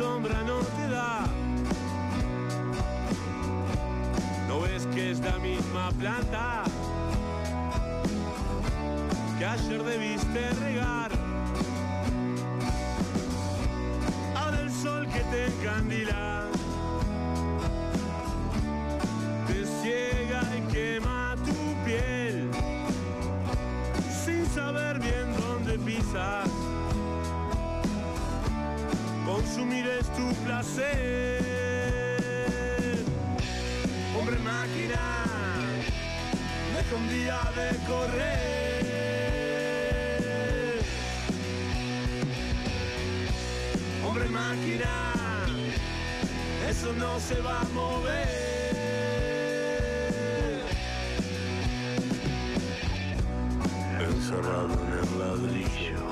Sombra 0.00 0.42
no 0.44 0.60
te 0.76 0.88
da. 0.88 1.26
¿No 4.48 4.60
ves 4.62 4.86
que 4.94 5.10
es 5.10 5.20
la 5.20 5.36
misma 5.38 5.90
planta 5.98 6.62
que 9.38 9.44
ayer 9.44 9.82
debiste 9.82 10.40
regar? 10.64 11.10
Ahora 14.36 14.60
el 14.60 14.72
sol 14.72 15.06
que 15.12 15.20
te 15.32 15.46
encandila 15.52 16.44
te 19.48 19.66
ciega 19.82 20.40
y 20.56 20.60
quema 20.72 21.34
tu 21.46 21.58
piel 21.84 22.50
sin 24.24 24.46
saber 24.46 24.98
bien 24.98 25.26
dónde 25.38 25.78
pisas. 25.78 26.39
Consumir 29.60 29.86
tu 30.16 30.32
placer. 30.42 31.44
Hombre 34.18 34.38
máquina, 34.38 35.02
deja 36.74 36.96
un 36.96 37.08
día 37.10 37.40
de 37.54 37.68
correr. 37.86 38.40
Hombre 44.02 44.28
máquina, 44.30 45.44
eso 46.66 46.92
no 46.94 47.20
se 47.20 47.38
va 47.42 47.60
a 47.60 47.64
mover. 47.64 48.28
encerrado 54.00 54.72
en 54.86 54.92
el 54.98 55.18
ladrillo. 55.18 56.09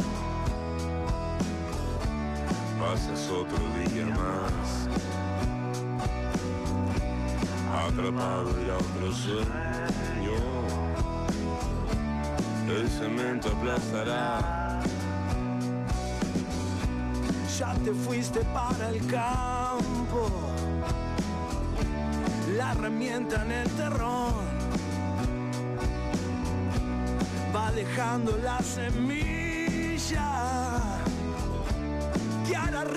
Pasas 2.99 3.31
otro 3.31 3.59
día 3.79 4.07
más, 4.07 4.89
atrapado 7.87 8.51
en 8.59 8.71
otro 8.73 9.13
sueño. 9.15 10.39
El 12.69 12.89
cemento 12.89 13.49
aplastará. 13.57 14.81
Ya 17.57 17.73
te 17.85 17.93
fuiste 17.93 18.41
para 18.53 18.89
el 18.89 19.07
campo, 19.07 20.29
la 22.57 22.73
herramienta 22.73 23.45
en 23.45 23.53
el 23.53 23.71
terrón 23.71 24.35
va 27.55 27.71
dejando 27.71 28.37
la 28.39 28.59
semilla 28.61 30.48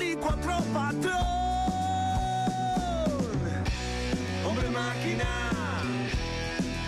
a 0.01 0.33
otro 0.33 0.57
patrón. 0.73 1.13
Hombre 4.43 4.69
máquina, 4.69 5.29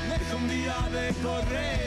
deja 0.09 0.35
un 0.35 0.47
día 0.49 0.75
de 0.91 1.13
correr. 1.21 1.83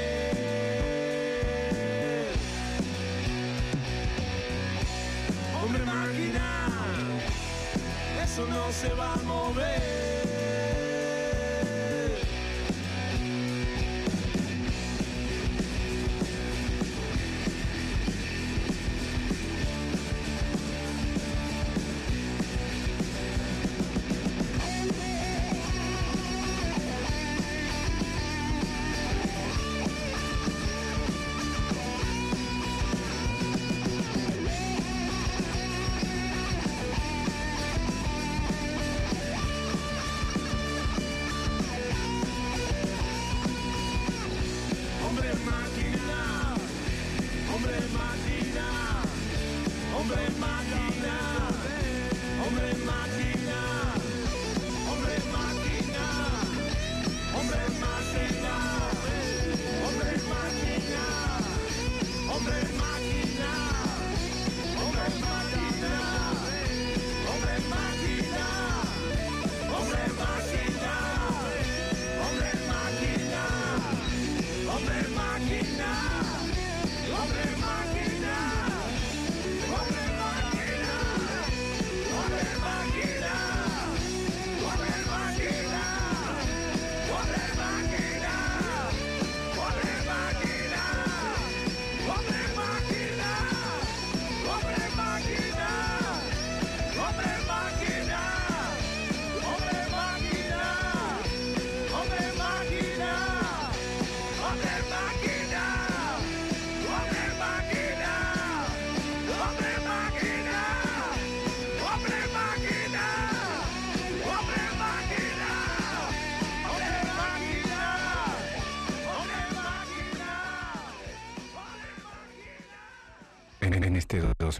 Hombre 5.60 5.84
máquina, 5.84 6.68
eso 8.22 8.46
no 8.46 8.70
se 8.70 8.88
va 8.94 9.14
a 9.14 9.16
mover. 9.24 9.95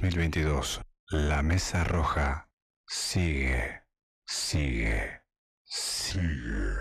2022, 0.07 0.81
la 1.09 1.43
Mesa 1.43 1.83
Roja 1.83 2.49
sigue, 2.87 3.83
sigue, 4.24 5.23
sigue 5.65 6.77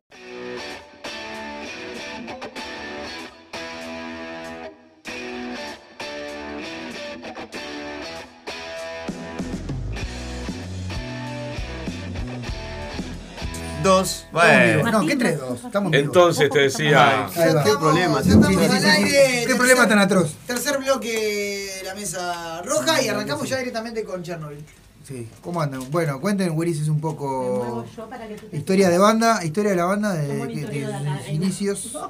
Dos. 13.83 14.25
Bueno. 14.31 14.91
No, 14.91 15.05
¿qué 15.05 15.15
tres 15.15 15.39
dos? 15.39 15.63
Estamos. 15.63 15.93
Entonces 15.93 16.49
te 16.49 16.59
decía. 16.59 17.27
¿Qué 17.33 17.71
problema? 17.79 18.23
Sí, 18.23 18.31
sí, 18.31 18.37
sí, 18.37 18.55
¿Qué 18.57 18.67
tercer- 18.67 19.55
problema 19.57 19.87
tan 19.87 19.99
atroz? 19.99 20.33
Tercer 20.45 20.77
bloque 20.79 21.71
de 21.79 21.83
la 21.83 21.95
mesa 21.95 22.61
roja 22.63 23.01
y 23.01 23.07
arrancamos 23.07 23.47
ya 23.47 23.57
directamente 23.57 24.03
con 24.03 24.23
Chernobyl. 24.23 24.63
Sí, 25.07 25.29
¿cómo 25.41 25.61
andan? 25.61 25.89
Bueno, 25.89 26.19
cuenten, 26.19 26.51
Willis, 26.57 26.85
un 26.89 26.99
poco 26.99 27.63
muevo 27.65 27.85
yo 27.95 28.09
para 28.09 28.27
que 28.27 28.35
tú 28.35 28.47
te 28.47 28.57
historia 28.57 28.89
de 28.89 28.97
banda, 28.97 29.43
historia 29.45 29.71
de 29.71 29.77
la 29.77 29.85
banda, 29.85 30.13
de, 30.13 30.27
de- 30.27 30.85
sus 31.23 31.29
inicios. 31.33 31.97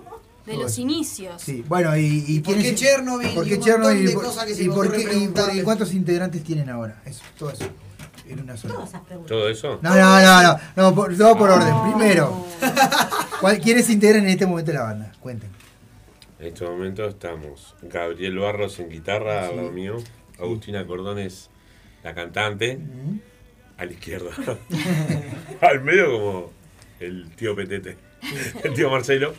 De 0.47 0.55
los 0.55 0.77
inicios. 0.77 1.41
Sí, 1.41 1.61
bueno, 1.67 1.97
y, 1.97 2.23
y 2.25 2.39
por 2.39 2.55
qué 2.55 2.73
Chernobyl? 2.73 3.33
¿Por 3.35 3.45
Y 3.45 3.49
qué 3.49 3.59
Chernobyl? 3.59 4.05
de 4.05 4.11
y 4.13 4.15
por- 4.15 4.25
y 4.25 4.29
qué- 4.55 4.63
y 4.63 4.69
por- 4.69 4.85
y 4.85 5.03
preguntarle. 5.03 5.63
cuántos 5.63 5.93
integrantes 5.93 6.41
tienen 6.41 6.69
ahora? 6.69 7.01
Eso, 7.05 7.19
todo 7.37 7.51
eso. 7.51 7.65
En 8.29 8.41
una 8.41 8.57
sola. 8.57 8.75
¿Todo 9.27 9.49
eso? 9.49 9.79
No, 9.81 9.95
no, 9.95 10.21
no, 10.21 10.43
no, 10.43 10.59
no, 10.75 10.95
por, 10.95 11.15
todo 11.17 11.37
por 11.37 11.49
orden. 11.49 11.73
Primero, 11.93 12.45
¿cuál- 13.41 13.59
¿quiénes 13.61 13.89
integran 13.89 14.23
en 14.23 14.29
este 14.29 14.45
momento 14.45 14.73
la 14.73 14.81
banda? 14.83 15.11
Cuenten. 15.19 15.49
En 16.39 16.47
este 16.47 16.65
momento 16.65 17.05
estamos 17.07 17.75
Gabriel 17.81 18.37
Barros 18.37 18.79
en 18.79 18.89
guitarra 18.89 19.43
al 19.45 19.49
Sí. 19.51 19.55
lado 19.55 19.71
mío, 19.71 19.97
Agustina 20.39 20.85
Cordones, 20.85 21.49
la 22.03 22.13
cantante, 22.13 22.79
a 23.77 23.85
la 23.85 23.91
izquierda. 23.91 24.29
al 25.61 25.81
medio 25.81 26.11
como 26.11 26.51
el 26.99 27.29
tío 27.35 27.55
Petete, 27.55 27.97
el 28.63 28.73
tío 28.73 28.89
Marcelo. 28.91 29.33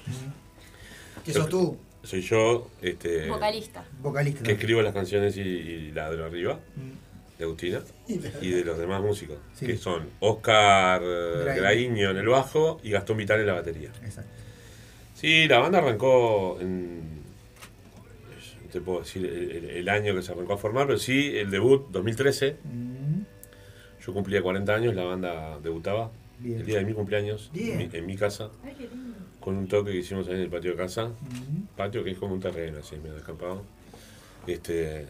¿Qué 1.24 1.32
sos 1.32 1.48
tú? 1.48 1.76
Soy 2.02 2.22
yo, 2.22 2.70
este, 2.80 3.28
Vocalista. 3.28 3.84
Vocalista. 4.00 4.42
que 4.42 4.52
escribo 4.52 4.80
las 4.82 4.94
canciones 4.94 5.36
y, 5.36 5.40
y 5.40 5.90
ladro 5.92 6.24
arriba, 6.24 6.58
de 7.38 7.44
Agustina, 7.44 7.80
y 8.08 8.50
de 8.50 8.64
los 8.64 8.78
demás 8.78 9.00
músicos, 9.00 9.38
Sí. 9.54 9.66
que 9.66 9.76
son 9.76 10.08
Oscar 10.18 11.00
Graíño. 11.00 11.60
Graíño 11.60 12.10
en 12.10 12.16
el 12.16 12.26
bajo 12.26 12.80
y 12.82 12.90
Gastón 12.90 13.16
Vital 13.16 13.40
en 13.40 13.46
la 13.46 13.54
batería. 13.54 13.90
Exacto. 14.02 14.30
Sí, 15.14 15.46
la 15.48 15.58
banda 15.58 15.78
arrancó 15.78 16.58
en. 16.60 17.18
No 18.64 18.70
te 18.72 18.80
puedo 18.80 19.00
decir 19.00 19.24
el, 19.24 19.88
año 19.88 20.14
que 20.14 20.22
se 20.22 20.32
arrancó 20.32 20.52
a 20.52 20.58
formar, 20.58 20.86
pero 20.86 20.98
sí, 20.98 21.36
el 21.36 21.50
debut 21.50 21.88
2013. 21.90 22.56
Yo 24.04 24.12
cumplía 24.12 24.42
40 24.42 24.74
años, 24.74 24.94
la 24.94 25.04
banda 25.04 25.58
debutaba. 25.60 26.10
Bien. 26.38 26.60
El 26.60 26.66
día 26.66 26.78
de 26.78 26.84
mi 26.84 26.92
cumpleaños, 26.92 27.50
en 27.54 27.78
mi, 27.78 27.88
en 27.92 28.06
mi 28.06 28.16
casa, 28.16 28.50
con 29.40 29.56
un 29.56 29.66
toque 29.66 29.90
que 29.90 29.98
hicimos 29.98 30.28
ahí 30.28 30.34
en 30.34 30.40
el 30.42 30.50
patio 30.50 30.72
de 30.72 30.76
casa. 30.76 31.10
Patio 31.76 32.04
que 32.04 32.10
es 32.12 32.18
como 32.18 32.34
un 32.34 32.40
terreno, 32.40 32.78
así, 32.78 32.96
medio 32.96 33.14
descampado. 33.14 33.64
Este, 34.46 35.06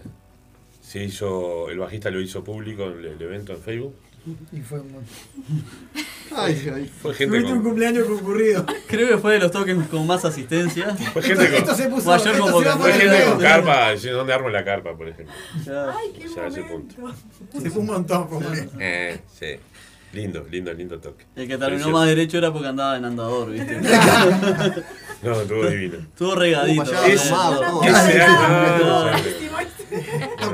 se 0.89 1.05
hizo, 1.05 1.69
el 1.69 1.78
bajista 1.78 2.10
lo 2.10 2.19
hizo 2.19 2.43
público 2.43 2.85
en 2.85 3.05
el, 3.05 3.20
evento 3.20 3.52
en 3.52 3.60
Facebook. 3.60 3.94
Y 4.51 4.60
fue 4.60 4.81
muy... 4.81 5.02
Ay, 6.35 6.70
ay. 6.74 6.90
Fue 7.01 7.15
gente 7.15 7.43
con, 7.43 7.62
cumpleaños 7.62 8.06
concurrido. 8.06 8.65
Creo 8.86 9.09
que 9.09 9.19
fue 9.19 9.35
de 9.35 9.39
los 9.39 9.51
toques 9.51 9.77
con 9.90 10.06
más 10.06 10.24
asistencia. 10.24 10.94
fue 11.12 11.23
gente 11.23 11.47
con, 11.47 11.55
Esto 11.56 11.74
se 11.74 11.89
puso. 11.89 12.10
Mayor 12.10 12.35
esto 12.35 12.78
fue 12.78 12.93
gente 12.93 13.24
con 13.24 13.39
carpa, 13.39 13.94
dónde 13.97 14.32
armo 14.32 14.48
la 14.48 14.65
carpa, 14.65 14.97
por 14.97 15.09
ejemplo. 15.09 15.35
Ay, 15.94 16.12
qué 16.19 16.27
O 16.27 16.32
sea, 16.32 16.47
ese 16.47 16.62
punto. 16.62 16.94
Se 17.52 17.70
fue 17.70 17.81
un 17.81 17.86
montón, 17.86 18.28
pobre. 18.28 18.69
Eh, 18.78 19.20
sí. 19.39 19.56
Lindo, 20.12 20.47
lindo, 20.51 20.73
lindo 20.73 20.98
toque. 20.98 21.24
El 21.36 21.47
que 21.47 21.59
terminó 21.59 21.69
Precioso. 21.69 21.90
más 21.90 22.06
derecho 22.06 22.39
era 22.39 22.51
porque 22.52 22.69
andaba 22.69 22.97
en 22.97 23.05
andador, 23.05 23.51
¿viste? 23.51 23.78
No, 25.23 25.40
estuvo 25.40 25.66
divino. 25.66 25.98
Estuvo 25.98 26.35
regadito. 26.36 26.85
No, 26.85 27.01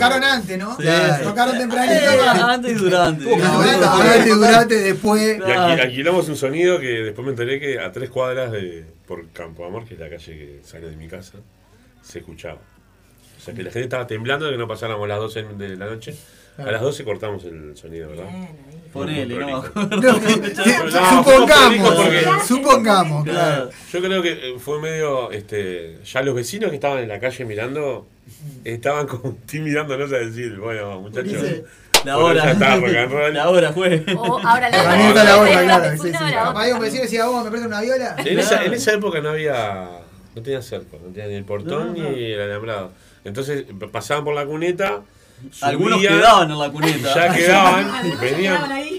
Tocaron 0.09 0.25
antes, 0.25 0.59
¿no? 0.59 0.77
Sí. 0.77 0.87
Tocaron 1.23 1.59
tempranito. 1.59 2.45
Antes 2.45 2.73
y 2.73 2.75
durante. 2.75 3.25
No, 3.37 3.63
durante, 3.63 4.29
durante, 4.31 4.75
después. 4.81 5.39
Y 5.39 5.41
alqui- 5.41 5.81
alquilamos 5.81 6.29
un 6.29 6.37
sonido 6.37 6.79
que 6.81 6.87
después 7.03 7.25
me 7.25 7.31
enteré 7.33 7.59
que 7.61 7.79
a 7.81 7.91
tres 7.93 8.11
cuadras 8.11 8.53
de 8.53 8.85
por 9.07 9.29
Campo 9.31 9.65
Amor, 9.65 9.85
que 9.87 9.95
es 9.95 10.01
la 10.01 10.09
calle 10.11 10.33
que 10.37 10.61
sale 10.65 10.89
de 10.91 10.97
mi 10.97 11.09
casa, 11.09 11.39
se 12.03 12.19
escuchaba. 12.21 12.59
O 13.37 13.41
sea 13.45 13.53
que 13.55 13.63
la 13.63 13.71
gente 13.71 13.85
estaba 13.85 14.07
temblando 14.07 14.47
de 14.47 14.53
que 14.53 14.59
no 14.59 14.67
pasáramos 14.69 15.07
las 15.09 15.19
12 15.19 15.43
de 15.59 15.77
la 15.77 15.87
noche. 15.87 16.17
A 16.59 16.71
las 16.71 16.81
12 16.81 17.05
cortamos 17.05 17.45
el 17.45 17.77
sonido, 17.77 18.11
¿verdad? 18.11 18.27
Ponele, 18.93 19.37
no 19.39 19.63
supongamos, 20.85 21.95
porque- 21.95 22.25
supongamos, 22.47 23.25
claro. 23.25 23.71
Yo 23.93 24.01
creo 24.01 24.23
que 24.23 24.33
eh, 24.33 24.55
fue 24.59 24.81
medio, 24.81 25.31
este, 25.33 25.99
ya 26.05 26.23
los 26.23 26.35
vecinos 26.35 26.71
que 26.71 26.77
estaban 26.77 26.99
en 27.01 27.09
la 27.09 27.19
calle 27.19 27.45
mirando, 27.45 28.07
estaban 28.65 29.07
como 29.07 29.31
intimidándonos 29.43 30.13
a 30.13 30.17
decir, 30.19 30.57
bueno, 30.59 31.01
muchachos, 31.01 31.43
La 32.05 32.19
hora. 32.19 32.51
está. 32.53 32.77
La 32.77 33.49
hora 33.49 33.73
fue. 33.73 34.05
Ahora 34.45 34.69
la 34.69 35.09
está 35.09 35.25
la 35.25 35.37
hora, 35.39 35.63
claro, 35.65 35.97
sí, 36.03 36.09
Una 36.11 36.19
sí. 36.19 36.25
hora, 36.25 36.43
Capaz 36.45 36.61
hay 36.63 36.73
un 36.73 36.81
vecino 36.81 36.99
que 37.01 37.07
decía, 37.07 37.27
vos 37.27 37.45
me 37.45 37.51
presta 37.51 37.67
una 37.67 37.81
viola. 37.81 38.17
En 38.19 38.39
esa, 38.39 38.63
en 38.65 38.75
esa 38.75 38.93
época 38.93 39.21
no 39.23 39.31
había, 39.31 39.89
no 40.37 40.43
tenía 40.43 40.61
cerco, 40.61 40.99
no 41.03 41.11
tenía 41.13 41.29
ni 41.29 41.35
el 41.37 41.45
portón 41.45 41.95
No, 41.97 42.03
no. 42.05 42.11
ni 42.11 42.25
el 42.33 42.41
alambrado. 42.43 42.93
Entonces 43.25 43.65
pasaban 43.91 44.23
por 44.23 44.35
la 44.35 44.45
cuneta, 44.45 45.01
Algunos 45.61 46.01
quedaban 46.01 46.51
en 46.51 46.59
la 46.59 46.71
cuneta. 46.71 47.15
Ya 47.15 47.35
quedaban, 47.35 47.93
venían. 48.21 48.65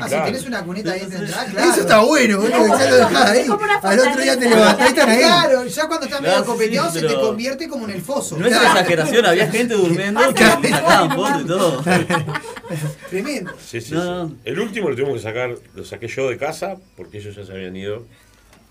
Ah, 0.00 0.08
si 0.08 0.14
tenés 0.16 0.46
una 0.46 0.64
cuneta 0.64 0.90
ahí 0.90 1.06
de 1.06 1.16
entrada, 1.16 1.46
claro. 1.46 1.70
Eso 1.70 1.80
está 1.82 2.00
bueno, 2.00 2.38
boludo, 2.40 2.58
que 2.64 2.68
ya 2.84 2.90
lo 2.90 2.96
dejás 3.08 3.30
ahí. 3.30 3.46
Al 3.82 4.00
otro 4.00 4.20
día 4.22 4.36
te 4.36 4.48
levantás 4.50 4.86
y 4.86 4.88
están 4.88 5.08
ahí. 5.10 5.18
Claro, 5.18 5.64
ya 5.66 5.86
cuando 5.86 6.06
estás 6.06 6.20
medio 6.22 6.44
copeteado 6.44 6.90
se 6.90 7.02
te 7.02 7.14
convierte 7.14 7.68
como 7.68 7.84
en 7.84 7.90
el 7.92 8.02
foso. 8.02 8.36
No 8.36 8.46
es 8.48 8.56
una 8.56 8.66
exageración, 8.72 9.26
había 9.26 9.48
gente 9.48 9.74
durmiendo 9.74 10.20
que 10.34 10.68
sacaban 10.70 11.12
fotos 11.14 11.42
y 11.42 11.46
todo. 11.46 11.82
Tremendo. 13.10 13.52
Sí, 13.64 13.80
sí, 13.80 13.94
No, 13.94 14.28
sí. 14.28 14.34
El 14.44 14.58
último 14.58 14.88
lo 14.88 14.96
tuvimos 14.96 15.14
que 15.18 15.22
sacar, 15.22 15.54
lo 15.74 15.84
saqué 15.84 16.08
yo 16.08 16.28
de 16.28 16.36
casa, 16.36 16.76
porque 16.96 17.18
ellos 17.18 17.36
ya 17.36 17.44
se 17.44 17.52
habían 17.52 17.76
ido 17.76 18.02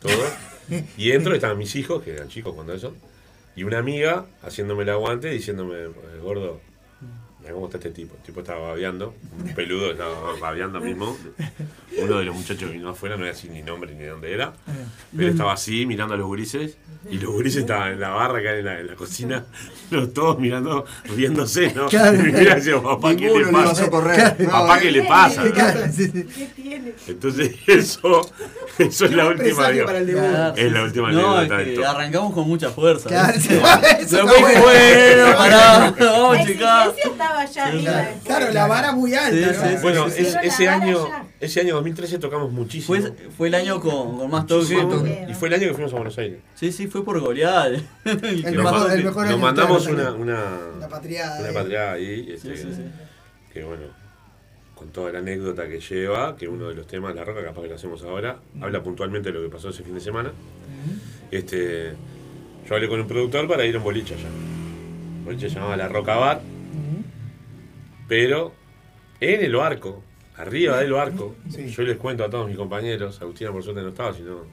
todos. 0.01 0.33
Y 0.97 1.09
dentro 1.09 1.33
estaban 1.33 1.57
mis 1.57 1.75
hijos, 1.75 2.03
que 2.03 2.11
eran 2.13 2.27
chicos 2.27 2.53
cuando 2.55 2.73
eso, 2.73 2.93
y 3.55 3.63
una 3.63 3.77
amiga 3.79 4.25
haciéndome 4.43 4.83
el 4.83 4.89
aguante, 4.89 5.29
diciéndome, 5.29 5.75
"Eh, 5.77 5.89
gordo, 6.21 6.59
mira 7.43 7.53
cómo 7.53 7.65
está 7.65 7.77
este 7.77 7.91
tipo. 7.91 8.15
El 8.15 8.21
tipo 8.21 8.39
estaba 8.39 8.69
babeando, 8.69 9.13
un 9.37 9.53
peludo 9.53 9.91
estaba 9.91 10.33
babeando 10.39 10.79
mismo. 10.79 11.17
Uno 11.97 12.17
de 12.17 12.25
los 12.25 12.35
muchachos 12.35 12.71
vino 12.71 12.89
afuera, 12.89 13.15
no 13.15 13.21
voy 13.21 13.29
a 13.29 13.33
decir 13.33 13.51
ni 13.51 13.61
nombre 13.61 13.93
ni 13.93 13.99
de 14.03 14.09
dónde 14.09 14.33
era, 14.33 14.53
pero 15.15 15.29
estaba 15.29 15.53
así 15.53 15.85
mirando 15.85 16.15
a 16.15 16.17
los 16.17 16.25
gurises, 16.25 16.77
y 17.09 17.17
los 17.17 17.31
gurises 17.31 17.61
estaban 17.61 17.93
en 17.93 17.99
la 17.99 18.09
barra 18.09 18.39
acá 18.39 18.55
en 18.55 18.65
la, 18.65 18.79
en 18.79 18.87
la 18.87 18.95
cocina, 18.95 19.45
los 19.91 20.13
todos 20.13 20.39
mirando, 20.39 20.85
riéndose, 21.15 21.73
¿no? 21.73 21.87
Claro. 21.87 22.17
Y 22.17 22.31
mira, 22.31 22.55
decía, 22.55 22.81
papá, 22.81 23.15
¿qué 23.15 23.29
le 23.29 23.45
pasa? 23.47 23.89
correr. 23.89 24.37
Papá, 24.47 24.79
¿qué 24.79 24.91
le 24.91 25.03
pasa? 25.03 25.43
Claro, 25.51 25.81
sí, 25.91 26.07
sí. 26.07 26.23
¿Qué 26.23 26.45
tiene? 26.55 26.93
Entonces, 27.07 27.55
eso, 27.67 28.21
eso 28.77 29.05
es 29.05 29.11
la 29.11 29.27
última. 29.27 29.69
digo. 29.69 29.89
Es 30.55 30.71
la 30.71 30.83
última 30.83 31.11
No, 31.11 31.41
es 31.41 31.49
que 31.49 31.85
arrancamos 31.85 32.33
con 32.33 32.47
mucha 32.47 32.69
fuerza. 32.69 33.09
Claro, 33.09 33.33
bueno. 34.39 34.61
bueno, 34.61 35.37
pará, 35.37 35.93
vamos, 35.99 36.47
chicas. 36.47 36.93
Estaba. 37.41 37.71
Claro, 38.23 38.51
la 38.51 38.67
vara 38.67 38.91
muy 38.91 39.13
alta. 39.15 39.31
Sí, 39.53 39.59
¿no? 39.59 39.67
sí, 39.69 39.75
sí. 39.75 39.81
Bueno, 39.81 40.07
es- 40.07 40.37
ese, 40.43 40.67
año, 40.69 41.07
ya. 41.07 41.25
ese 41.39 41.61
año 41.61 41.75
2013 41.75 42.19
tocamos 42.19 42.51
muchísimo. 42.51 42.97
Fue, 42.99 43.11
fue 43.37 43.47
el 43.47 43.55
año 43.55 43.79
con, 43.79 44.17
con 44.17 44.29
más 44.31 44.45
toques. 44.47 44.67
Sí, 44.67 44.75
y 45.29 45.33
fue 45.33 45.47
el 45.47 45.53
año 45.55 45.67
que 45.67 45.73
fuimos 45.73 45.91
a 45.93 45.95
Buenos 45.95 46.17
Aires. 46.17 46.39
Sí, 46.55 46.71
sí, 46.71 46.87
fue 46.87 47.03
por 47.03 47.19
golear. 47.19 47.71
El 48.05 48.45
El 48.45 48.57
mejor- 48.57 48.91
el 48.91 49.03
mejor 49.03 49.23
nos 49.25 49.33
año 49.33 49.37
mandamos 49.41 49.87
una, 49.87 50.11
una, 50.13 50.43
Una 50.77 50.87
patriada. 50.87 51.39
una 51.39 51.49
eh. 51.49 51.53
patriada 51.53 51.91
ahí, 51.93 52.27
este, 52.33 52.55
Sí, 52.55 52.63
sí, 52.63 52.73
sí. 52.75 52.81
que 53.53 53.63
bueno, 53.63 53.83
con 54.75 54.89
toda 54.89 55.11
la 55.11 55.19
anécdota 55.19 55.67
que 55.67 55.79
lleva, 55.79 56.35
que 56.35 56.47
uno 56.47 56.67
de 56.69 56.75
los 56.75 56.87
temas, 56.87 57.15
La 57.15 57.23
Roca, 57.23 57.43
capaz 57.43 57.61
que 57.61 57.69
lo 57.69 57.75
hacemos 57.75 58.03
ahora, 58.03 58.37
habla 58.61 58.81
puntualmente 58.83 59.31
de 59.31 59.39
lo 59.39 59.43
que 59.43 59.49
pasó 59.53 59.69
ese 59.69 59.83
fin 59.83 59.93
de 59.95 60.01
semana. 60.01 60.31
Este, 61.31 61.93
yo 62.67 62.75
hablé 62.75 62.87
con 62.87 62.99
un 62.99 63.07
productor 63.07 63.47
para 63.47 63.65
ir 63.65 63.75
a 63.75 63.77
un 63.77 63.83
boliche 63.83 64.13
allá. 64.15 64.27
Un 64.27 65.25
boliche 65.25 65.49
se 65.49 65.55
llamaba 65.55 65.77
La 65.77 65.87
Roca 65.87 66.15
Bar, 66.15 66.41
pero 68.07 68.53
en 69.19 69.43
el 69.43 69.55
barco, 69.55 70.03
arriba 70.37 70.79
del 70.79 70.91
barco, 70.91 71.35
yo 71.47 71.83
les 71.83 71.97
cuento 71.97 72.23
a 72.23 72.29
todos 72.29 72.47
mis 72.47 72.57
compañeros, 72.57 73.21
Agustina 73.21 73.51
por 73.51 73.63
suerte 73.63 73.81
no 73.81 73.89
estaba, 73.89 74.13
sino... 74.13 74.45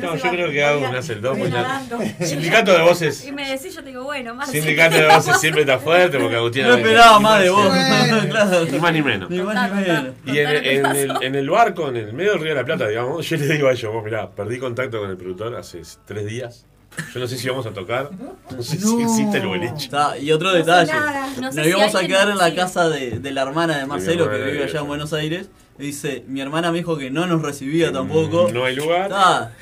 No, 0.00 0.16
yo 0.16 0.30
creo 0.30 0.50
que 0.50 0.64
hago 0.64 0.88
un 0.88 0.94
hace 0.94 1.14
el 1.14 1.22
dos, 1.22 1.38
Sindicato 2.20 2.72
de 2.72 2.82
voces. 2.82 3.24
Y 3.26 3.32
me 3.32 3.48
decís, 3.48 3.74
yo 3.74 3.82
te 3.82 3.90
digo, 3.90 4.04
bueno, 4.04 4.34
más. 4.34 4.50
Sindicato 4.50 4.96
de 4.96 5.06
voces 5.06 5.40
siempre 5.40 5.62
está 5.62 5.78
fuerte 5.78 6.18
porque 6.18 6.36
Agustina. 6.36 6.68
No 6.68 6.76
esperaba 6.76 7.20
más 7.20 7.42
de 7.42 7.50
vos. 7.50 7.68
Claro. 8.28 8.64
Ni 8.66 8.78
más 8.78 8.92
ni 8.92 9.02
menos. 9.02 9.30
Ni 9.30 9.38
más 9.40 9.72
ni 9.72 9.80
menos. 9.80 10.14
Y 10.26 10.38
en, 10.38 10.48
en 10.48 10.86
el, 10.86 11.22
en 11.22 11.34
el 11.34 11.50
barco, 11.50 11.88
en 11.88 11.96
el 11.96 12.12
medio 12.12 12.32
del 12.32 12.40
Río 12.40 12.50
de 12.50 12.60
la 12.60 12.64
Plata, 12.64 12.88
digamos, 12.88 13.28
yo 13.28 13.36
le 13.36 13.46
digo 13.48 13.68
a 13.68 13.72
ellos, 13.72 13.92
vos 13.92 14.04
mirá, 14.04 14.30
perdí 14.30 14.58
contacto 14.58 15.00
con 15.00 15.10
el 15.10 15.16
productor 15.16 15.54
hace 15.56 15.82
tres 16.04 16.26
días. 16.26 16.66
Yo 17.14 17.20
no 17.20 17.26
sé 17.26 17.36
si 17.38 17.48
vamos 17.48 17.66
a 17.66 17.70
tocar. 17.70 18.10
No 18.50 18.62
sé 18.62 18.78
si 18.78 19.02
existe 19.02 19.38
el 19.38 19.46
boliche. 19.46 19.88
Ta, 19.88 20.18
y 20.18 20.30
otro 20.32 20.48
No 20.48 20.52
sé 20.54 20.58
detalle. 20.60 20.92
nada. 20.92 21.26
No 21.40 21.52
sé 21.52 21.56
Nos 21.58 21.64
si 21.66 21.70
íbamos 21.70 21.94
a 21.94 22.06
quedar 22.06 22.28
en 22.30 22.38
la 22.38 22.54
casa 22.54 22.88
de, 22.88 23.18
de 23.18 23.30
la 23.32 23.42
hermana 23.42 23.78
de 23.78 23.86
Marcelo, 23.86 24.30
que 24.30 24.36
vive 24.38 24.64
allá 24.64 24.80
en. 24.80 24.86
Buenos 24.86 25.12
Aires. 25.12 25.48
Y 25.78 25.84
dice, 25.84 26.24
mi 26.26 26.40
hermana 26.40 26.72
me 26.72 26.78
dijo 26.78 26.98
que 26.98 27.10
no 27.10 27.26
nos 27.26 27.40
recibía 27.42 27.92
tampoco. 27.92 28.48
Mm, 28.48 28.52
No 28.54 28.64
hay 28.64 28.74
lugar. 28.76 29.08
Ta, 29.10 29.52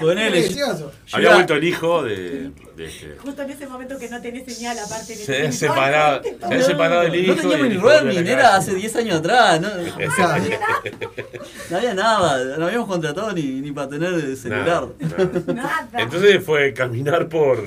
ponele. 0.00 0.48
Había 1.12 1.34
vuelto 1.34 1.54
el 1.54 1.64
hijo 1.64 2.02
de, 2.02 2.50
de 2.76 2.84
este. 2.86 3.16
Justo 3.18 3.42
en 3.42 3.50
ese 3.50 3.66
momento 3.66 3.98
que 3.98 4.08
no 4.08 4.20
tenés 4.20 4.44
señal, 4.54 4.78
aparte 4.78 5.16
de 5.16 5.24
Se 5.24 5.36
había 5.36 5.52
separado, 5.52 6.22
se 6.22 6.36
había 6.44 6.62
separado 6.62 7.02
el 7.02 7.14
hijo. 7.14 7.34
No 7.34 7.40
teníamos 7.42 7.68
ni 7.68 7.76
roaming, 7.76 8.26
era 8.26 8.56
hace 8.56 8.74
10 8.74 8.96
años 8.96 9.16
atrás. 9.16 9.60
No, 9.60 9.68
no 11.70 11.76
había 11.78 11.94
nada, 11.94 12.56
no 12.58 12.66
habíamos 12.66 12.88
contratado 12.88 13.32
ni, 13.32 13.42
ni 13.60 13.72
para 13.72 13.88
tener 13.88 14.36
celular. 14.36 14.86
Nada, 15.00 15.42
nada. 15.54 15.88
Entonces 15.98 16.42
fue 16.44 16.72
caminar 16.72 17.28
por, 17.28 17.58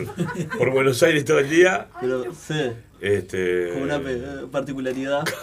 por 0.57 0.71
Buenos 0.71 1.01
Aires 1.03 1.25
todo 1.25 1.39
el 1.39 1.49
día. 1.49 1.87
Pero, 1.99 2.25
sí, 2.33 2.71
Este, 3.01 3.69
con 3.73 3.83
una 3.83 3.99
pe- 3.99 4.21
particularidad. 4.51 5.23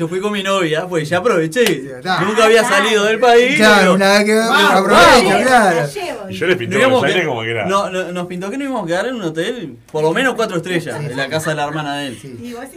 Yo 0.00 0.08
fui 0.08 0.18
con 0.18 0.32
mi 0.32 0.42
novia, 0.42 0.86
pues 0.88 1.06
ya 1.10 1.18
aproveché. 1.18 2.00
Nunca 2.22 2.46
había 2.46 2.64
salido 2.64 3.04
del 3.04 3.20
país. 3.20 3.56
Claro, 3.56 3.92
una 3.92 4.14
vez 4.14 4.24
que 4.24 4.32
Ah, 4.32 4.78
aprovecho, 4.78 5.46
claro. 5.46 5.88
Y 6.30 6.34
yo 6.34 6.46
les 6.46 6.56
pinté 6.56 6.82
como 7.26 7.42
que 7.42 7.50
era. 7.50 7.66
No, 7.66 7.90
no, 7.90 8.10
nos 8.10 8.26
pintó 8.26 8.48
que 8.48 8.56
nos 8.56 8.66
íbamos 8.66 8.84
a 8.84 8.86
quedar 8.86 9.08
en 9.08 9.16
un 9.16 9.24
hotel, 9.24 9.76
por 9.92 10.02
lo 10.02 10.14
menos 10.14 10.36
cuatro 10.36 10.56
estrellas, 10.56 11.04
en 11.04 11.14
la 11.14 11.28
casa 11.28 11.50
de 11.50 11.56
la 11.56 11.64
hermana 11.64 11.98
de 11.98 12.06
él. 12.06 12.18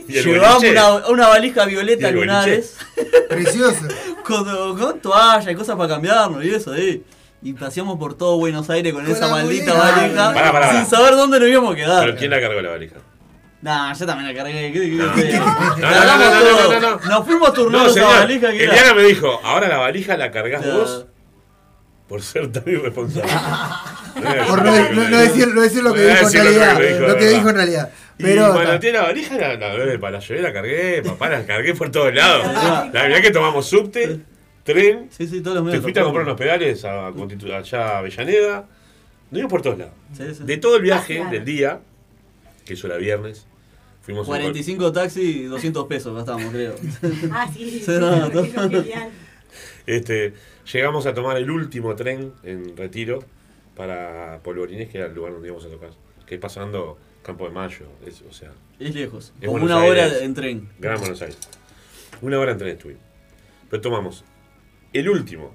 ¿Y 0.05 0.17
el 0.17 0.25
Llevábamos 0.25 0.65
una, 0.65 1.07
una 1.07 1.27
valija 1.29 1.63
violeta 1.63 2.07
¿Y 2.07 2.09
el 2.09 2.15
lunares. 2.15 2.75
Precioso. 3.29 3.87
Con, 4.25 4.77
con 4.77 4.99
toalla 4.99 5.49
y 5.49 5.55
cosas 5.55 5.77
para 5.77 5.93
cambiarnos 5.93 6.43
y 6.43 6.49
eso, 6.49 6.75
eh. 6.75 7.03
Y 7.41 7.53
paseamos 7.53 7.97
por 7.97 8.17
todo 8.17 8.37
Buenos 8.37 8.69
Aires 8.69 8.91
con, 8.91 9.09
esa 9.09 9.29
maldita 9.29 9.73
valija 9.73 10.33
Pará, 10.33 10.51
pará, 10.51 10.71
sin 10.73 10.85
saber 10.85 11.15
dónde 11.15 11.39
nos 11.39 11.47
íbamos 11.47 11.71
a 11.71 11.75
quedar. 11.77 12.05
¿Pero 12.05 12.17
quién 12.17 12.31
la 12.31 12.41
cargó 12.41 12.59
la 12.59 12.71
valija? 12.71 12.95
Nah, 13.63 13.93
yo 13.93 14.05
también 14.05 14.27
la 14.35 14.43
cargué. 14.43 14.71
¿qué- 14.73 14.79
qué- 14.81 14.89
No. 14.95 15.13
qué- 15.15 15.31
No, 15.31 15.89
no, 15.89 16.17
no, 16.17 16.17
no, 16.17 16.43
no, 16.43 16.79
no, 16.79 16.99
no. 16.99 17.09
Nos 17.09 17.25
fuimos 17.25 17.53
turnando 17.53 17.79
No, 17.79 17.85
esa 17.85 17.93
señor. 17.93 18.19
valija 18.19 18.51
que 18.51 18.63
era- 18.65 18.73
Eliana 18.73 18.93
me 18.93 19.03
dijo, 19.03 19.39
ahora 19.43 19.67
la 19.69 19.77
valija 19.77 20.17
la 20.17 20.31
cargas 20.31 20.65
vos 20.65 21.05
por 22.09 22.21
ser 22.21 22.51
tan 22.51 22.63
irresponsable. 22.67 23.31
Por 24.47 24.63
no, 24.63 24.71
no- 24.91 25.09
no 25.09 25.17
decir, 25.17 25.47
no 25.47 25.61
decir 25.61 25.81
lo 25.81 25.91
que 25.91 26.01
No 26.01 26.07
dijo 26.09 26.27
en 26.27 26.33
realidad. 26.33 27.07
Lo 27.07 27.17
que 27.17 27.27
dijo 27.29 27.49
en 27.49 27.55
realidad. 27.55 27.89
Y 28.19 28.23
Pero. 28.23 28.53
manoteé 28.53 28.91
la 28.93 29.01
valija, 29.03 29.35
la, 29.37 29.55
la, 29.55 29.73
la, 29.85 29.99
para 29.99 30.19
la 30.19 30.19
llevé, 30.19 30.41
la 30.41 30.53
cargué, 30.53 31.01
papá, 31.03 31.29
la 31.29 31.43
cargué 31.47 31.73
por 31.73 31.89
todos 31.89 32.13
lados. 32.13 32.45
La 32.93 33.01
verdad 33.03 33.21
que 33.21 33.31
tomamos 33.31 33.65
subte, 33.65 34.19
tren, 34.63 35.09
Sí, 35.09 35.25
sí, 35.25 35.41
todos 35.41 35.55
los 35.55 35.63
te 35.63 35.67
medios. 35.67 35.81
fuiste 35.81 35.99
a 35.99 36.03
comprar 36.03 36.25
unos 36.25 36.37
pedales 36.37 36.85
a, 36.85 37.07
allá 37.07 37.87
a 37.87 37.97
Avellaneda. 37.99 38.65
Nos 39.31 39.39
íbamos 39.39 39.49
por 39.49 39.61
todos 39.63 39.79
lados. 39.79 39.93
De 40.45 40.57
todo 40.57 40.75
el 40.75 40.83
viaje 40.83 41.25
del 41.31 41.43
día, 41.43 41.79
que 42.65 42.75
eso 42.75 42.85
era 42.85 42.97
viernes, 42.97 43.47
fuimos 44.03 44.27
a 44.27 44.31
un 44.31 44.37
45 44.37 44.91
taxis, 44.91 45.49
200 45.49 45.87
pesos 45.87 46.15
gastamos, 46.15 46.51
creo. 46.51 46.75
Ah, 47.31 47.49
sí, 47.51 47.69
sí, 47.71 47.79
Sí, 47.85 47.91
no, 47.99 48.27
sí, 48.27 48.51
no. 48.55 48.69
genial. 48.69 49.09
Este, 49.85 50.33
llegamos 50.71 51.05
a 51.07 51.13
tomar 51.13 51.37
el 51.37 51.49
último 51.49 51.95
tren 51.95 52.31
en 52.43 52.77
retiro 52.77 53.23
para 53.75 54.39
Polvorines, 54.43 54.89
que 54.89 54.97
era 54.99 55.07
el 55.07 55.13
lugar 55.15 55.33
donde 55.33 55.47
íbamos 55.47 55.65
a 55.65 55.69
tocar. 55.69 55.89
Que 56.25 56.35
es 56.35 56.41
pasando 56.41 56.97
Campo 57.23 57.45
de 57.45 57.51
Mayo, 57.51 57.85
es, 58.05 58.21
o 58.29 58.31
sea. 58.31 58.51
Es 58.79 58.93
lejos. 58.95 59.33
es 59.41 59.47
Como 59.47 59.59
Buenos 59.59 59.77
una 59.77 59.85
hora 59.85 60.19
en 60.19 60.33
tren. 60.33 60.69
Gran 60.79 60.99
Buenos 60.99 61.21
Aires. 61.21 61.37
Una 62.21 62.39
hora 62.39 62.51
en 62.53 62.57
tren 62.59 62.71
estuvimos. 62.77 63.03
Pero 63.69 63.81
tomamos 63.81 64.23
el 64.93 65.09
último. 65.09 65.53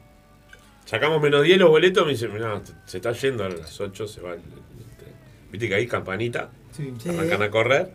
Sacamos 0.85 1.21
menos 1.23 1.43
10 1.45 1.59
los 1.59 1.69
boletos, 1.69 2.05
me 2.07 2.13
dicen, 2.13 2.33
mirá, 2.33 2.61
se 2.87 2.97
está 2.99 3.13
yendo 3.13 3.45
a 3.45 3.51
las 3.51 3.79
8, 3.81 4.09
se 4.09 4.21
va 4.21 4.31
el, 4.33 4.39
el 4.39 4.97
tren. 4.97 5.13
Viste 5.53 5.69
que 5.69 5.75
ahí 5.75 5.87
campanita, 5.87 6.51
Sí. 6.73 6.93
arrancan 7.09 7.43
a 7.43 7.51
correr. 7.51 7.91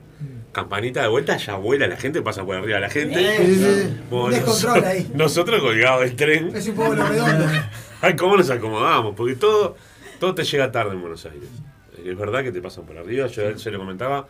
Campanita 0.53 1.01
de 1.01 1.07
vuelta, 1.09 1.35
ya 1.35 1.55
vuela 1.55 1.87
la 1.87 1.97
gente, 1.97 2.21
pasa 2.21 2.45
por 2.45 2.55
arriba 2.55 2.79
la 2.79 2.89
gente. 2.89 3.37
Sí, 3.37 3.55
sí, 3.55 3.55
sí. 3.65 3.97
Bueno, 4.09 4.29
descontrol 4.29 4.75
noso- 4.81 4.85
ahí. 4.87 5.11
Nosotros 5.13 5.59
colgados 5.61 6.01
del 6.01 6.15
tren. 6.15 6.55
Es 6.55 6.67
un 6.67 6.75
poco 6.75 6.93
lo 6.95 7.05
redondo. 7.05 7.45
Ay, 8.01 8.15
cómo 8.15 8.37
nos 8.37 8.49
acomodamos, 8.49 9.15
porque 9.15 9.35
todo, 9.35 9.75
todo 10.19 10.35
te 10.35 10.43
llega 10.43 10.71
tarde 10.71 10.91
en 10.93 11.01
Buenos 11.01 11.25
Aires. 11.25 11.49
Es 12.05 12.17
verdad 12.17 12.43
que 12.43 12.51
te 12.51 12.61
pasan 12.61 12.85
por 12.85 12.97
arriba, 12.97 13.27
yo 13.27 13.43
a 13.43 13.45
él 13.47 13.59
se 13.59 13.71
lo 13.71 13.79
comentaba 13.79 14.27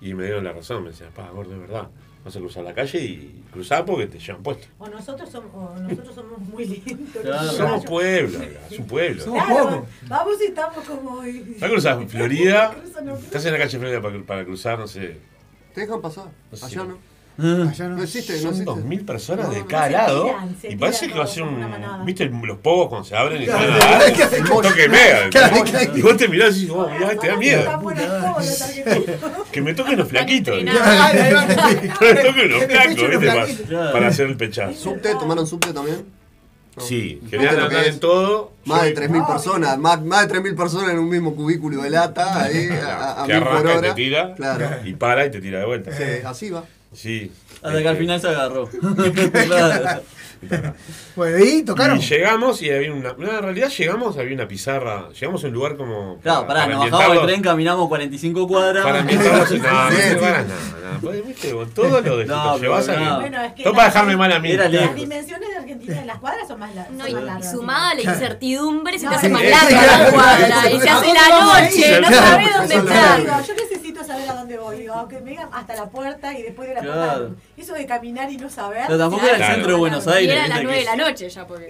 y 0.00 0.14
me 0.14 0.24
dieron 0.24 0.44
la 0.44 0.52
razón, 0.52 0.82
me 0.84 0.90
decía, 0.90 1.08
pa, 1.14 1.28
gordo, 1.30 1.52
es 1.54 1.60
verdad. 1.60 1.88
Vas 2.24 2.34
a 2.34 2.38
cruzar 2.40 2.64
la 2.64 2.74
calle 2.74 2.98
y 2.98 3.44
cruzar 3.52 3.84
porque 3.84 4.06
te 4.06 4.18
llevan 4.18 4.42
puesto. 4.42 4.66
O 4.78 4.88
nosotros 4.88 5.28
somos, 5.30 5.50
o 5.54 5.78
nosotros 5.78 6.14
somos 6.14 6.38
muy 6.40 6.64
lentos. 6.64 7.22
Claro. 7.22 7.52
Somos 7.52 7.84
pueblo, 7.84 8.38
es 8.70 8.78
un 8.78 8.86
pueblo. 8.86 9.24
Claro, 9.24 9.86
vamos 10.08 10.34
y 10.42 10.46
estamos 10.46 10.84
como. 10.84 11.18
Vas 11.18 11.62
a 11.62 11.68
cruzar 11.68 12.08
Florida, 12.08 12.74
Cruzo, 12.82 13.00
no 13.02 13.14
estás 13.16 13.44
en 13.44 13.52
la 13.52 13.58
calle 13.58 13.78
Florida 13.78 14.00
para, 14.00 14.18
para 14.22 14.44
cruzar, 14.44 14.78
no 14.78 14.88
sé. 14.88 15.18
Te 15.76 15.82
dejan 15.82 16.00
pasar. 16.00 16.24
No 16.50 16.56
sé 16.56 16.64
Allá 16.64 16.84
no. 16.84 17.68
Allá 17.68 17.88
no. 17.90 17.96
No 17.98 18.02
existe, 18.02 18.38
Son 18.38 18.48
existe. 18.52 18.70
2.000 18.70 19.04
personas 19.04 19.50
de 19.50 19.66
cada 19.66 19.90
lado 19.90 20.24
tiran, 20.24 20.56
se 20.58 20.72
y 20.72 20.76
parece 20.76 21.00
tiran 21.00 21.12
que 21.12 21.18
va 21.18 21.24
a 21.24 21.26
todos 21.26 21.34
ser 21.34 21.42
un... 21.42 22.06
¿Viste 22.06 22.24
los 22.30 22.58
pogos 22.60 22.88
cuando 22.88 23.06
se 23.06 23.14
abren 23.14 23.42
y 23.42 23.44
se 23.44 23.50
Claro, 23.50 23.72
van 23.72 23.82
a 23.82 23.98
dar? 23.98 24.12
claro, 24.14 24.56
Un 24.56 24.62
toque 24.62 24.88
mega. 24.88 25.28
claro, 25.30 25.64
claro. 25.64 25.98
Y 25.98 26.00
vos 26.00 26.16
te 26.16 26.28
mirás 26.28 26.56
y 26.56 26.60
dices, 26.60 26.74
oh, 26.74 26.88
mirá, 26.88 27.14
te 27.14 27.28
da 27.28 27.36
miedo. 27.36 27.82
Que 29.52 29.60
me 29.60 29.74
toquen 29.74 29.98
los 29.98 30.08
flaquitos. 30.08 30.54
Que 30.64 32.14
me 32.14 32.22
toquen 32.22 32.50
los 32.50 32.60
los 32.62 32.68
¿viste? 32.70 33.26
Para, 33.26 33.46
flaquitos. 33.46 33.92
para 33.92 34.06
hacer 34.08 34.26
el 34.28 34.36
pechazo. 34.38 34.72
¿Subte? 34.82 35.14
¿Tomaron 35.16 35.46
subte 35.46 35.74
también? 35.74 36.15
Sí, 36.78 37.18
¿Viste 37.22 37.36
querían 37.38 37.54
lo 37.54 37.60
que 37.60 37.74
andar 37.76 37.84
es? 37.86 37.94
en 37.94 38.00
todo. 38.00 38.52
Más 38.66 38.82
de 38.82 38.94
Yo- 38.94 39.00
3.000 39.00 39.26
personas, 39.26 39.78
más, 39.78 40.02
más 40.04 40.28
de 40.28 40.34
3.000 40.34 40.56
personas 40.56 40.90
en 40.90 40.98
un 40.98 41.08
mismo 41.08 41.34
cubículo 41.34 41.82
de 41.82 41.90
lata, 41.90 42.42
ahí, 42.42 42.68
a, 42.84 43.22
a 43.22 43.26
que 43.26 43.34
mil 43.34 43.42
por 43.42 43.52
arranca 43.52 43.72
y 43.74 43.76
hora. 43.78 43.88
te 43.88 43.94
tira 43.94 44.34
Claro. 44.34 44.68
y 44.84 44.92
para 44.94 45.24
y 45.26 45.30
te 45.30 45.40
tira 45.40 45.60
de 45.60 45.66
vuelta. 45.66 45.90
Sí, 45.96 46.02
así 46.24 46.50
va. 46.50 46.64
Sí. 46.92 47.32
Hasta 47.62 47.70
que 47.82 47.88
al 47.88 47.94
Este, 47.94 47.98
final 47.98 48.20
se 48.20 48.28
agarró. 48.28 48.68
Claro. 49.46 50.02
Bueno, 51.16 51.44
¿y 51.44 51.62
tocaron? 51.64 51.98
Y 51.98 52.02
llegamos 52.02 52.60
y 52.62 52.70
había 52.70 52.92
una. 52.92 53.14
No, 53.16 53.30
en 53.38 53.42
realidad 53.42 53.68
llegamos, 53.70 54.18
había 54.18 54.34
una 54.34 54.46
pizarra. 54.48 55.08
Llegamos 55.18 55.42
a 55.44 55.46
un 55.46 55.52
lugar 55.54 55.76
como. 55.76 56.18
Claro, 56.20 56.46
pará, 56.46 56.62
para 56.62 56.74
nos 56.74 56.90
bajamos 56.90 57.16
del 57.16 57.26
tren, 57.26 57.42
caminamos 57.42 57.88
45 57.88 58.46
cuadras. 58.48 58.84
Para 58.84 59.00
ambientarlos. 59.00 59.50
No, 59.50 59.56
no 59.90 59.90
Sí, 59.96 60.14
paras 60.20 60.46
nada. 60.46 60.98
Pues. 61.00 61.22
Con 61.52 61.70
todo 61.70 62.00
lo 62.00 62.16
de 62.16 62.24
que 62.24 62.30
No, 62.30 62.58
llevas 62.58 62.88
a 62.88 62.96
no. 62.96 63.20
Bueno, 63.20 63.42
es 63.42 63.52
que 63.54 63.62
Todo 63.64 63.74
para 63.74 63.88
dejarme 63.88 64.16
mal 64.16 64.32
a 64.32 64.38
mí. 64.38 64.52
Las 64.52 64.94
dimensiones 64.94 65.48
de 65.50 65.56
Argentina 65.56 66.00
en 66.00 66.06
las 66.06 66.18
cuadras 66.18 66.48
son 66.48 66.58
más, 66.60 66.74
la- 66.74 66.86
son 66.86 66.96
No, 66.98 67.06
y 67.08 67.12
largas. 67.12 67.50
sumada 67.52 67.94
la 67.94 68.02
incertidumbre 68.02 68.98
se 68.98 69.04
No, 69.06 69.10
te 69.10 69.16
hace 69.16 69.26
sí. 69.26 69.32
más 69.32 69.42
larga 69.42 69.98
la 69.98 70.10
cuadra 70.10 70.70
y 70.70 70.80
se 70.80 70.88
¿A 70.88 70.96
hace 70.96 71.06
la 71.14 71.40
noche, 71.40 72.00
no 72.00 72.08
sabes 72.10 72.48
dónde 72.56 72.74
Eso 72.74 72.84
es 72.84 72.90
estar. 72.90 73.20
Digo, 73.20 73.32
yo 73.46 73.54
necesito 73.54 73.85
saber 74.06 74.28
a 74.30 74.34
dónde 74.34 74.58
voy. 74.58 74.76
Digo, 74.78 74.94
aunque 74.94 75.20
me 75.20 75.30
digan 75.30 75.48
hasta 75.52 75.74
la 75.74 75.88
puerta 75.90 76.32
y 76.38 76.42
después 76.42 76.68
de 76.68 76.74
la 76.76 76.80
Claro. 76.80 77.18
puerta. 77.28 77.42
Eso 77.56 77.74
de 77.74 77.86
caminar 77.86 78.30
y 78.30 78.36
no 78.36 78.48
saber. 78.48 78.84
Pero 78.86 78.98
tampoco 78.98 79.22
Claro. 79.22 79.36
era 79.36 79.46
el 79.48 79.52
centro 79.54 79.72
de 79.72 79.78
Buenos 79.78 80.06
Y 80.06 80.10
Aires. 80.10 80.34
era 80.36 80.44
a 80.44 80.48
las 80.48 80.58
¿viste? 80.60 80.64
9 80.64 80.78
de 80.78 80.84
la 80.84 80.96
noche 80.96 81.28
ya, 81.28 81.46
porque. 81.46 81.66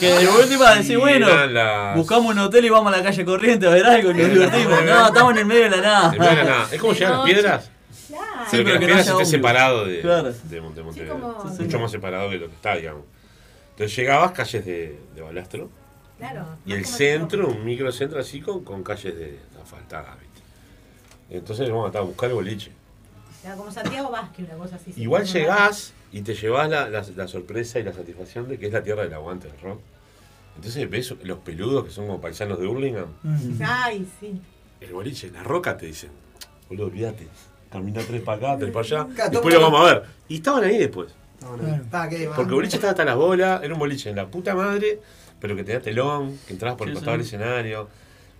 Que 0.00 0.06
de 0.12 0.28
última 0.28 0.74
decir, 0.74 0.98
bueno, 0.98 1.46
las- 1.46 1.96
buscamos 1.96 2.32
un 2.32 2.38
hotel 2.38 2.64
y 2.64 2.68
vamos 2.70 2.92
a 2.92 2.96
la 2.98 3.02
calle 3.02 3.24
corriente 3.24 3.66
a 3.66 3.70
ver 3.70 3.86
algo 3.86 4.10
y 4.10 4.14
nos 4.14 4.28
divertimos. 4.30 4.84
No, 4.84 5.06
estamos 5.06 5.32
en 5.32 5.38
el 5.38 5.46
medio 5.46 5.62
de 5.64 5.70
la 5.70 5.80
nada. 5.82 6.12
En 6.12 6.18
medio 6.20 6.30
de 6.30 6.36
la 6.36 6.44
nada. 6.44 6.68
Es 6.72 6.80
como 6.80 6.92
llegar 6.92 7.12
a 7.12 7.16
las 7.16 7.24
piedras. 7.24 7.70
Claro. 8.08 8.24
Sí, 8.50 8.56
pero 8.64 8.78
que 8.78 8.86
que 8.86 8.92
no 8.94 9.00
esté 9.00 9.24
separado 9.24 9.84
de, 9.84 10.00
Claro. 10.00 10.32
de, 10.32 10.60
Monte- 10.60 10.82
Montevideo. 10.82 11.12
como- 11.20 11.42
Sí, 11.50 11.56
sí. 11.56 11.62
Mucho 11.64 11.78
más 11.80 11.90
separado 11.90 12.30
que 12.30 12.36
lo 12.38 12.46
que 12.48 12.54
está, 12.54 12.76
digamos. 12.76 13.02
Entonces 13.70 13.96
llegabas 13.96 14.30
calles 14.32 14.64
de, 14.64 14.98
de 15.14 15.20
balastro 15.22 15.68
Claro. 16.16 16.46
y 16.64 16.72
el 16.72 16.84
como 16.84 16.96
centro, 16.96 17.48
un 17.48 17.64
microcentro 17.64 18.18
así 18.20 18.40
con, 18.40 18.64
con 18.64 18.82
calles 18.84 19.16
de 19.18 19.38
asfaltadas. 19.62 20.16
Entonces 21.30 21.68
vamos 21.70 21.94
a 21.94 22.00
buscar 22.00 22.28
el 22.30 22.34
boliche. 22.36 22.72
Como 23.56 23.70
Santiago 23.70 24.10
Vázquez, 24.10 24.46
una 24.48 24.56
cosa 24.58 24.76
así. 24.76 24.92
Igual 24.96 25.24
llegás 25.24 25.92
y 26.12 26.22
te 26.22 26.34
llevas 26.34 26.68
la, 26.68 26.88
la- 26.88 27.04
la 27.14 27.28
sorpresa 27.28 27.78
y 27.78 27.84
la 27.84 27.92
satisfacción 27.92 28.48
de 28.48 28.58
que 28.58 28.66
es 28.66 28.72
la 28.72 28.82
tierra 28.82 29.02
del 29.04 29.14
aguante 29.14 29.46
del 29.48 29.60
rock. 29.60 29.80
Entonces 30.56 30.88
ves 30.90 31.14
los 31.22 31.38
peludos 31.38 31.84
que 31.84 31.90
son 31.90 32.06
como 32.06 32.20
paisanos 32.20 32.58
de 32.58 32.66
Hurlingham. 32.66 33.06
Ay, 33.64 34.06
sí. 34.20 34.40
El 34.80 34.92
boliche, 34.92 35.30
la 35.30 35.42
roca 35.44 35.76
te 35.76 35.86
dicen, 35.86 36.10
boludo, 36.68 36.86
olvídate. 36.86 37.28
Camina 37.70 38.00
tres 38.02 38.22
para 38.22 38.38
acá, 38.54 38.58
tres 38.58 38.72
para 38.72 38.86
allá. 38.86 39.28
Después 39.30 39.54
lo 39.54 39.60
vamos 39.60 39.80
a 39.80 39.94
ver. 39.94 40.02
Y 40.28 40.36
estaban 40.36 40.64
ahí 40.64 40.78
después. 40.78 41.14
Pa, 41.90 42.08
¿qué? 42.08 42.26
Porque 42.26 42.42
el 42.42 42.54
boliche 42.54 42.76
estaba 42.76 42.92
hasta 42.92 43.04
las 43.04 43.16
bolas, 43.16 43.62
era 43.62 43.72
un 43.74 43.78
boliche 43.78 44.10
en 44.10 44.16
la 44.16 44.26
puta 44.26 44.54
madre, 44.54 44.98
pero 45.40 45.54
que 45.54 45.62
tenía 45.62 45.80
telón, 45.80 46.36
que 46.46 46.54
entrabas 46.54 46.78
por 46.78 46.88
el 46.88 46.94
Sí, 46.94 46.96
costado 46.96 47.16
sí. 47.16 47.18
del 47.18 47.26
escenario, 47.26 47.88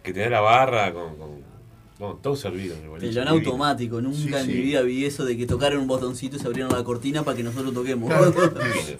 que 0.03 0.13
tenía 0.13 0.31
la 0.31 0.41
barra 0.41 0.93
con. 0.93 1.17
con 1.17 1.56
no, 1.99 2.15
todo 2.23 2.37
servido 2.37 2.75
en 2.77 2.83
el 2.83 2.89
boliche. 2.91 3.09
Telón 3.15 3.33
divino. 3.35 3.51
automático, 3.51 4.01
nunca 4.03 4.17
Sí, 4.19 4.29
en 4.35 4.41
sí. 4.47 4.53
mi 4.53 4.61
vida 4.61 4.83
vi 4.83 5.05
eso 5.07 5.25
de 5.25 5.37
que 5.37 5.47
tocaron 5.47 5.81
un 5.81 5.87
botoncito 5.87 6.37
y 6.37 6.39
se 6.41 6.47
abrieron 6.47 6.71
la 6.73 6.85
cortina 6.85 7.23
para 7.23 7.37
que 7.37 7.43
nosotros 7.43 7.73
toquemos. 7.73 8.11
Divino. 8.11 8.33
Claro. 8.33 8.53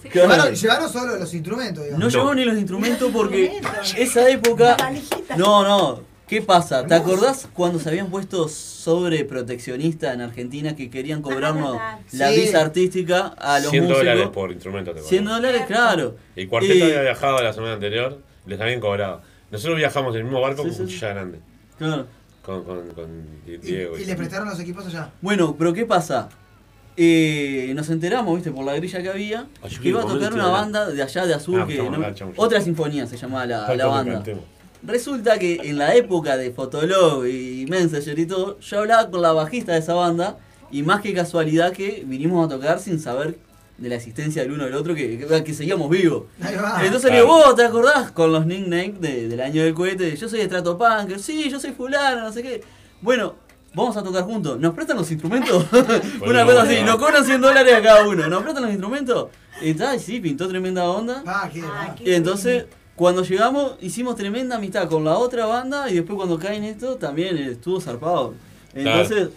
Llevaron, 0.13 0.55
llevaron 0.55 0.93
solo 0.93 1.17
los 1.19 1.35
instrumentos, 1.35 1.85
digamos. 1.85 2.05
No 2.05 2.11
llevamos 2.11 2.37
ni 2.37 2.45
los 2.45 2.57
instrumentos 2.57 3.11
porque 3.13 3.61
esa 3.99 4.29
época. 4.31 4.77
La. 5.29 5.37
No, 5.37 5.63
no. 5.63 6.17
¿Qué 6.27 6.43
pasa? 6.43 6.85
¿Te 6.85 6.95
acordás 6.95 7.49
cuando 7.53 7.79
se 7.79 7.89
habían 7.89 8.09
puesto 8.09 8.49
sobre 8.49 9.25
proteccionista 9.25 10.13
en 10.13 10.23
Argentina 10.23 10.75
que 10.75 10.91
querían 10.91 11.23
cobrarnos 11.23 11.77
Ah, 11.81 12.01
la 12.13 12.31
sí. 12.33 12.41
visa 12.41 12.61
artística 12.63 13.29
a 13.39 13.61
los 13.61 13.71
100 13.71 13.85
músicos? 13.85 14.03
dólares 14.05 14.29
por 14.31 14.51
instrumento 14.51 14.93
te 14.93 15.03
100 15.03 15.23
cobran. 15.25 15.41
dólares, 15.43 15.63
claro. 15.69 16.17
El 16.35 16.49
cuarteto 16.49 16.75
Y- 16.75 16.83
había 16.83 17.03
viajado 17.03 17.41
la 17.43 17.53
semana 17.53 17.75
anterior, 17.75 18.19
les 18.45 18.61
habían 18.61 18.81
cobrado. 18.81 19.21
Nosotros 19.53 19.77
viajamos 19.77 20.15
en 20.15 20.19
el 20.23 20.25
mismo 20.25 20.41
barco 20.41 20.63
Sí, 20.63 20.69
con 20.71 20.77
sí, 20.77 20.83
cuchilla 20.83 21.09
grande. 21.11 21.39
Claro. 21.79 22.07
Con, 22.47 22.63
con, 22.63 22.89
con 22.91 23.27
Diego. 23.61 23.99
¿Y 23.99 24.05
les 24.05 24.15
prestaron 24.15 24.49
los 24.49 24.61
equipos 24.61 24.87
allá? 24.87 25.11
Bueno, 25.21 25.57
pero 25.59 25.73
¿qué 25.75 25.85
pasa? 25.85 26.29
Eh, 26.97 27.73
nos 27.75 27.91
enteramos, 27.91 28.37
viste, 28.37 28.53
por 28.53 28.65
la 28.65 28.75
grilla 28.77 29.03
que 29.03 29.09
había, 29.11 29.47
Ay, 29.61 29.71
yo 29.71 29.83
que 29.83 29.89
iba 29.89 30.01
a 30.01 30.07
tocar 30.07 30.33
una 30.33 30.47
banda 30.47 30.87
de 30.89 31.03
allá 31.03 31.27
de 31.27 31.35
azul, 31.35 31.61
Ah, 31.61 31.67
que 31.67 31.77
no- 31.77 31.97
acá, 32.07 32.15
otra 32.37 32.61
sinfonía 32.61 33.05
se 33.09 33.17
llamaba 33.17 33.45
la, 33.47 33.75
la 33.75 33.87
banda. 33.87 34.23
Resulta 34.83 35.39
que 35.41 35.57
en 35.65 35.77
la 35.77 35.97
época 35.97 36.37
de 36.37 36.53
Fotolog 36.53 37.27
y 37.27 37.67
Messenger 37.69 38.17
y 38.19 38.27
todo, 38.27 38.61
yo 38.61 38.79
hablaba 38.79 39.11
con 39.11 39.21
la 39.23 39.33
bajista 39.33 39.73
de 39.73 39.81
esa 39.81 39.95
banda 39.95 40.39
y 40.71 40.85
más 40.85 41.01
que 41.01 41.13
casualidad 41.13 41.73
que 41.73 42.05
vinimos 42.07 42.47
a 42.47 42.49
tocar 42.49 42.79
sin 42.79 43.01
saber 43.01 43.39
de 43.79 43.89
la 43.89 43.97
existencia 43.97 44.43
del 44.43 44.53
uno 44.53 44.65
del 44.65 44.75
otro, 44.75 44.95
que, 44.95 45.19
que, 45.19 45.45
que 45.45 45.55
seguíamos 45.55 45.91
vivos. 45.91 46.25
Entonces 46.83 47.11
le 47.11 47.19
digo, 47.19 47.29
vos 47.29 47.55
te 47.57 47.65
acordás 47.65 48.11
con 48.13 48.33
los 48.33 48.47
nicknames 48.47 49.01
de- 49.01 49.29
del 49.29 49.41
año 49.41 49.63
del 49.63 49.75
cohete, 49.75 50.17
yo 50.17 50.29
soy 50.29 50.41
Stratopunk, 50.43 51.17
sí, 51.19 51.51
yo 51.51 51.61
soy 51.61 51.73
fulano, 51.73 52.23
no 52.23 52.33
sé 52.33 52.43
qué. 52.43 52.63
Bueno, 53.03 53.35
vamos 53.75 53.97
a 53.99 54.03
tocar 54.03 54.23
juntos, 54.25 54.59
¿nos 54.59 54.73
prestan 54.75 54.97
los 54.97 55.11
instrumentos? 55.11 55.67
Una 56.27 56.45
cosa 56.47 56.63
así, 56.63 56.81
nos 56.83 56.97
cobran 56.97 57.25
100 57.25 57.41
dólares 57.41 57.75
a 57.75 57.83
cada 57.83 58.09
uno, 58.09 58.27
¿nos 58.29 58.43
prestan 58.43 58.63
los 58.63 58.73
instrumentos? 58.73 59.29
Y 59.61 59.75
tal, 59.75 60.01
sí, 60.01 60.21
pintó 60.21 60.49
tremenda 60.49 60.85
onda. 60.85 61.23
Ah, 61.27 61.49
qué 61.53 61.63
Y 62.11 62.15
entonces, 62.15 62.65
cuando 62.95 63.23
llegamos, 63.25 63.75
hicimos 63.83 64.17
tremenda 64.17 64.57
amistad 64.57 64.89
con 64.89 65.05
la 65.05 65.19
otra 65.19 65.45
banda 65.45 65.91
y 65.91 65.95
después 65.97 66.17
cuando 66.17 66.39
caen 66.39 66.65
esto, 66.65 66.97
también 66.97 67.37
estuvo 67.37 67.79
zarpado. 67.81 68.33
Entonces, 68.75 69.29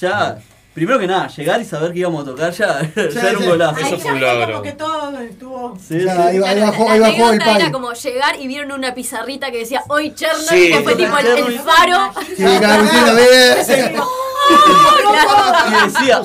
ya, 0.00 0.38
primero 0.78 0.98
que 0.98 1.06
nada, 1.06 1.28
llegar 1.28 1.60
y 1.60 1.64
saber 1.64 1.92
que 1.92 1.98
íbamos 2.00 2.22
a 2.22 2.26
tocar 2.30 2.52
ya, 2.52 2.80
ya 2.96 3.28
era 3.30 3.38
un 3.38 3.46
golazo. 3.46 3.76
Ahí 3.76 3.90
ya 3.90 3.98
fue 3.98 4.20
como 4.46 4.62
que 4.62 4.72
todo 4.72 5.18
estuvo. 5.20 5.78
Sí, 5.86 6.00
Ya, 6.04 6.14
sí. 6.14 6.20
ahí 6.22 6.38
va- 6.38 6.48
ahí 6.50 6.60
bajó- 6.60 6.84
La 6.86 6.92
ahí 6.92 7.00
bajó 7.00 7.12
el 7.16 7.22
anécdota 7.40 7.56
era 7.58 7.72
como 7.72 7.92
llegar 7.92 8.40
y 8.40 8.46
vieron 8.46 8.72
una 8.72 8.94
pizarrita 8.94 9.50
que 9.50 9.58
decía 9.58 9.82
hoy 9.88 10.14
Chernobyl, 10.14 10.48
Sí. 10.48 10.74
fue 10.82 10.94
tipo 10.96 11.18
el, 11.18 11.26
el 11.26 11.58
faro. 11.60 12.12
Sí, 12.36 12.42
la. 12.42 14.04
Y 14.48 15.70
decía, 15.92 16.22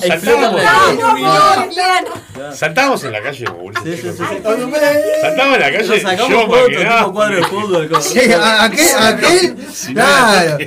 saltamos 2.54 3.04
en 3.04 3.12
la 3.12 3.22
calle 3.22 3.44
boludo. 3.46 3.80
Sí, 3.82 4.00
en 4.04 5.60
la 5.60 5.72
calle. 5.72 5.88
Nos 5.88 6.02
sacamos 6.02 6.30
yo 6.30 6.46
fotos, 6.46 6.66
tipo 6.68 7.12
cuadro 7.12 7.36
de 7.36 7.42
fútbol. 7.44 7.88
con- 7.88 8.02
Sí, 8.02 8.32
a- 8.32 8.64
aquel, 8.64 8.86
aquel, 9.00 9.56
claro. 9.92 10.58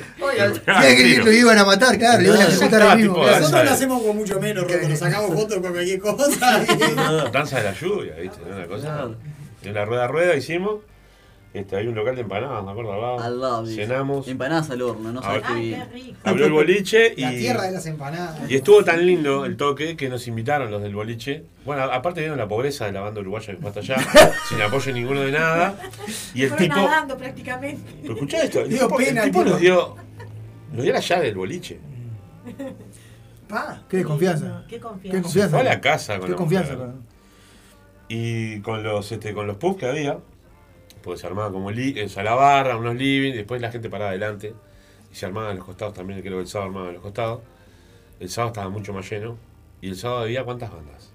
Claro, 0.66 0.88
Sí, 0.88 0.96
que 0.98 1.18
lo 1.24 1.32
iban 1.32 1.58
a 1.58 1.66
matar, 1.66 1.98
claro, 1.98 2.22
le 2.22 2.28
iban 2.28 2.40
a 2.42 2.44
ejecutar 2.44 2.72
estaba 2.74 2.92
ahí 2.94 2.98
mismo. 3.04 3.26
Nosotros 3.26 3.64
lo 3.66 3.72
hacemos 3.72 4.04
con 4.04 4.18
mucho 4.18 4.40
menos, 4.40 4.64
Rocco, 4.72 4.88
nos 4.88 5.00
sacamos 5.00 5.34
fotos 5.34 5.60
con 5.60 5.72
cualquier 5.72 6.00
cosa. 6.00 6.64
Danza 7.32 7.58
de 7.58 7.64
la 7.64 7.74
lluvia, 7.74 8.14
¿viste? 8.22 8.40
Una 8.54 8.66
cosa. 8.68 9.08
En 9.64 9.74
la 9.74 9.86
rueda 9.86 10.06
a 10.06 10.08
rueda 10.08 10.36
hicimos. 10.36 10.76
Este, 11.58 11.76
hay 11.76 11.88
un 11.88 11.96
local 11.96 12.16
de 12.16 12.22
empanadas, 12.22 12.64
me 12.64 12.72
acuerdo, 12.72 12.94
al 12.94 13.02
lado. 13.02 13.20
Al 13.20 13.40
lado, 13.42 13.64
dice. 13.66 13.82
Cenamos. 13.86 14.28
Empanadas 14.28 14.70
al 14.70 14.82
horno, 14.82 15.12
no 15.12 15.22
sabes 15.22 15.44
Ah, 15.46 15.54
qué 15.56 15.70
qué 15.72 15.86
rico. 15.94 16.18
Abrió 16.24 16.46
el 16.46 16.52
boliche 16.52 17.14
y. 17.18 17.22
La 17.22 17.32
tierra 17.32 17.64
de 17.64 17.72
las 17.72 17.86
empanadas. 17.86 18.50
Y 18.52 18.56
estuvo 18.56 18.84
tan 18.84 19.06
lindo 19.06 19.46
el 19.46 19.58
toque 19.58 19.96
que 19.98 20.10
nos 20.10 20.28
invitaron 20.28 20.70
los 20.72 20.82
del 20.82 20.94
boliche. 20.96 21.44
Bueno, 21.66 21.84
aparte 21.84 22.20
vieron 22.22 22.38
la 22.38 22.48
pobreza 22.48 22.86
de 22.86 22.92
la 22.92 23.02
banda 23.02 23.22
uruguaya 23.22 23.54
que 23.54 23.60
fue 23.60 23.70
hasta 23.70 23.80
allá, 23.82 23.98
sin 24.50 24.62
apoyo 24.62 24.92
ninguno 24.94 25.22
de 25.22 25.32
nada. 25.32 25.80
Y 26.34 26.44
el 26.44 26.50
Fueron 26.50 26.68
tipo. 26.70 26.76
nadando 26.82 27.18
prácticamente. 27.18 27.92
Pero 28.02 28.14
escuchá 28.14 28.42
esto, 28.44 28.60
el 28.62 28.70
Dio 28.70 28.84
tipo, 28.88 29.00
el 29.00 29.06
pena, 29.08 29.24
tipo 29.24 29.40
tipo. 29.40 29.50
nos 29.52 29.60
dio. 29.60 29.96
Nos 30.74 30.84
dio 30.84 30.94
la 30.94 31.00
llave 31.00 31.26
del 31.26 31.36
boliche. 31.36 31.80
Pa. 33.48 33.82
Qué 33.90 34.04
confianza. 34.04 34.64
Qué 34.68 34.76
Qué 34.76 34.82
confianza. 34.82 35.22
confianza. 35.22 35.50
Fue 35.58 35.62
a 35.62 35.64
la 35.76 35.82
casa 35.82 36.18
con 36.20 36.26
Qué 36.26 36.32
la 36.32 36.38
confianza. 36.38 36.74
mujer. 36.74 36.88
con- 36.92 37.08
Y 38.10 38.62
con 38.62 38.84
los 38.84 39.12
este, 39.12 39.34
con 39.34 39.48
los 39.48 39.58
pubs 39.58 39.78
que 39.80 39.86
había, 39.86 40.18
pues 41.08 41.22
se 41.22 41.28
armaba 41.28 41.52
como 41.52 41.72
li 41.72 42.00
o 42.02 42.10
sea, 42.10 42.24
la 42.24 42.36
barra, 42.36 42.78
unos 42.78 42.96
living, 42.96 43.34
después 43.34 43.62
la 43.62 43.72
gente 43.72 43.90
paraba 43.90 44.12
adelante. 44.12 44.54
Y 45.12 45.16
se 45.16 45.26
armaban 45.26 45.52
a 45.52 45.54
los 45.56 45.66
costados 45.66 45.94
también, 45.96 46.22
creo 46.22 46.34
que 46.38 46.42
el 46.42 46.48
sábado 46.48 46.70
armaban 46.70 46.90
a 46.90 46.94
los 46.94 47.02
costados. 47.02 47.42
El 48.20 48.30
sábado 48.30 48.52
estaba 48.54 48.70
mucho 48.70 48.94
más 48.94 49.10
lleno. 49.10 49.38
Y 49.82 49.90
el 49.90 49.96
sábado 49.96 50.22
había 50.24 50.44
cuántas 50.44 50.72
bandas. 50.72 51.14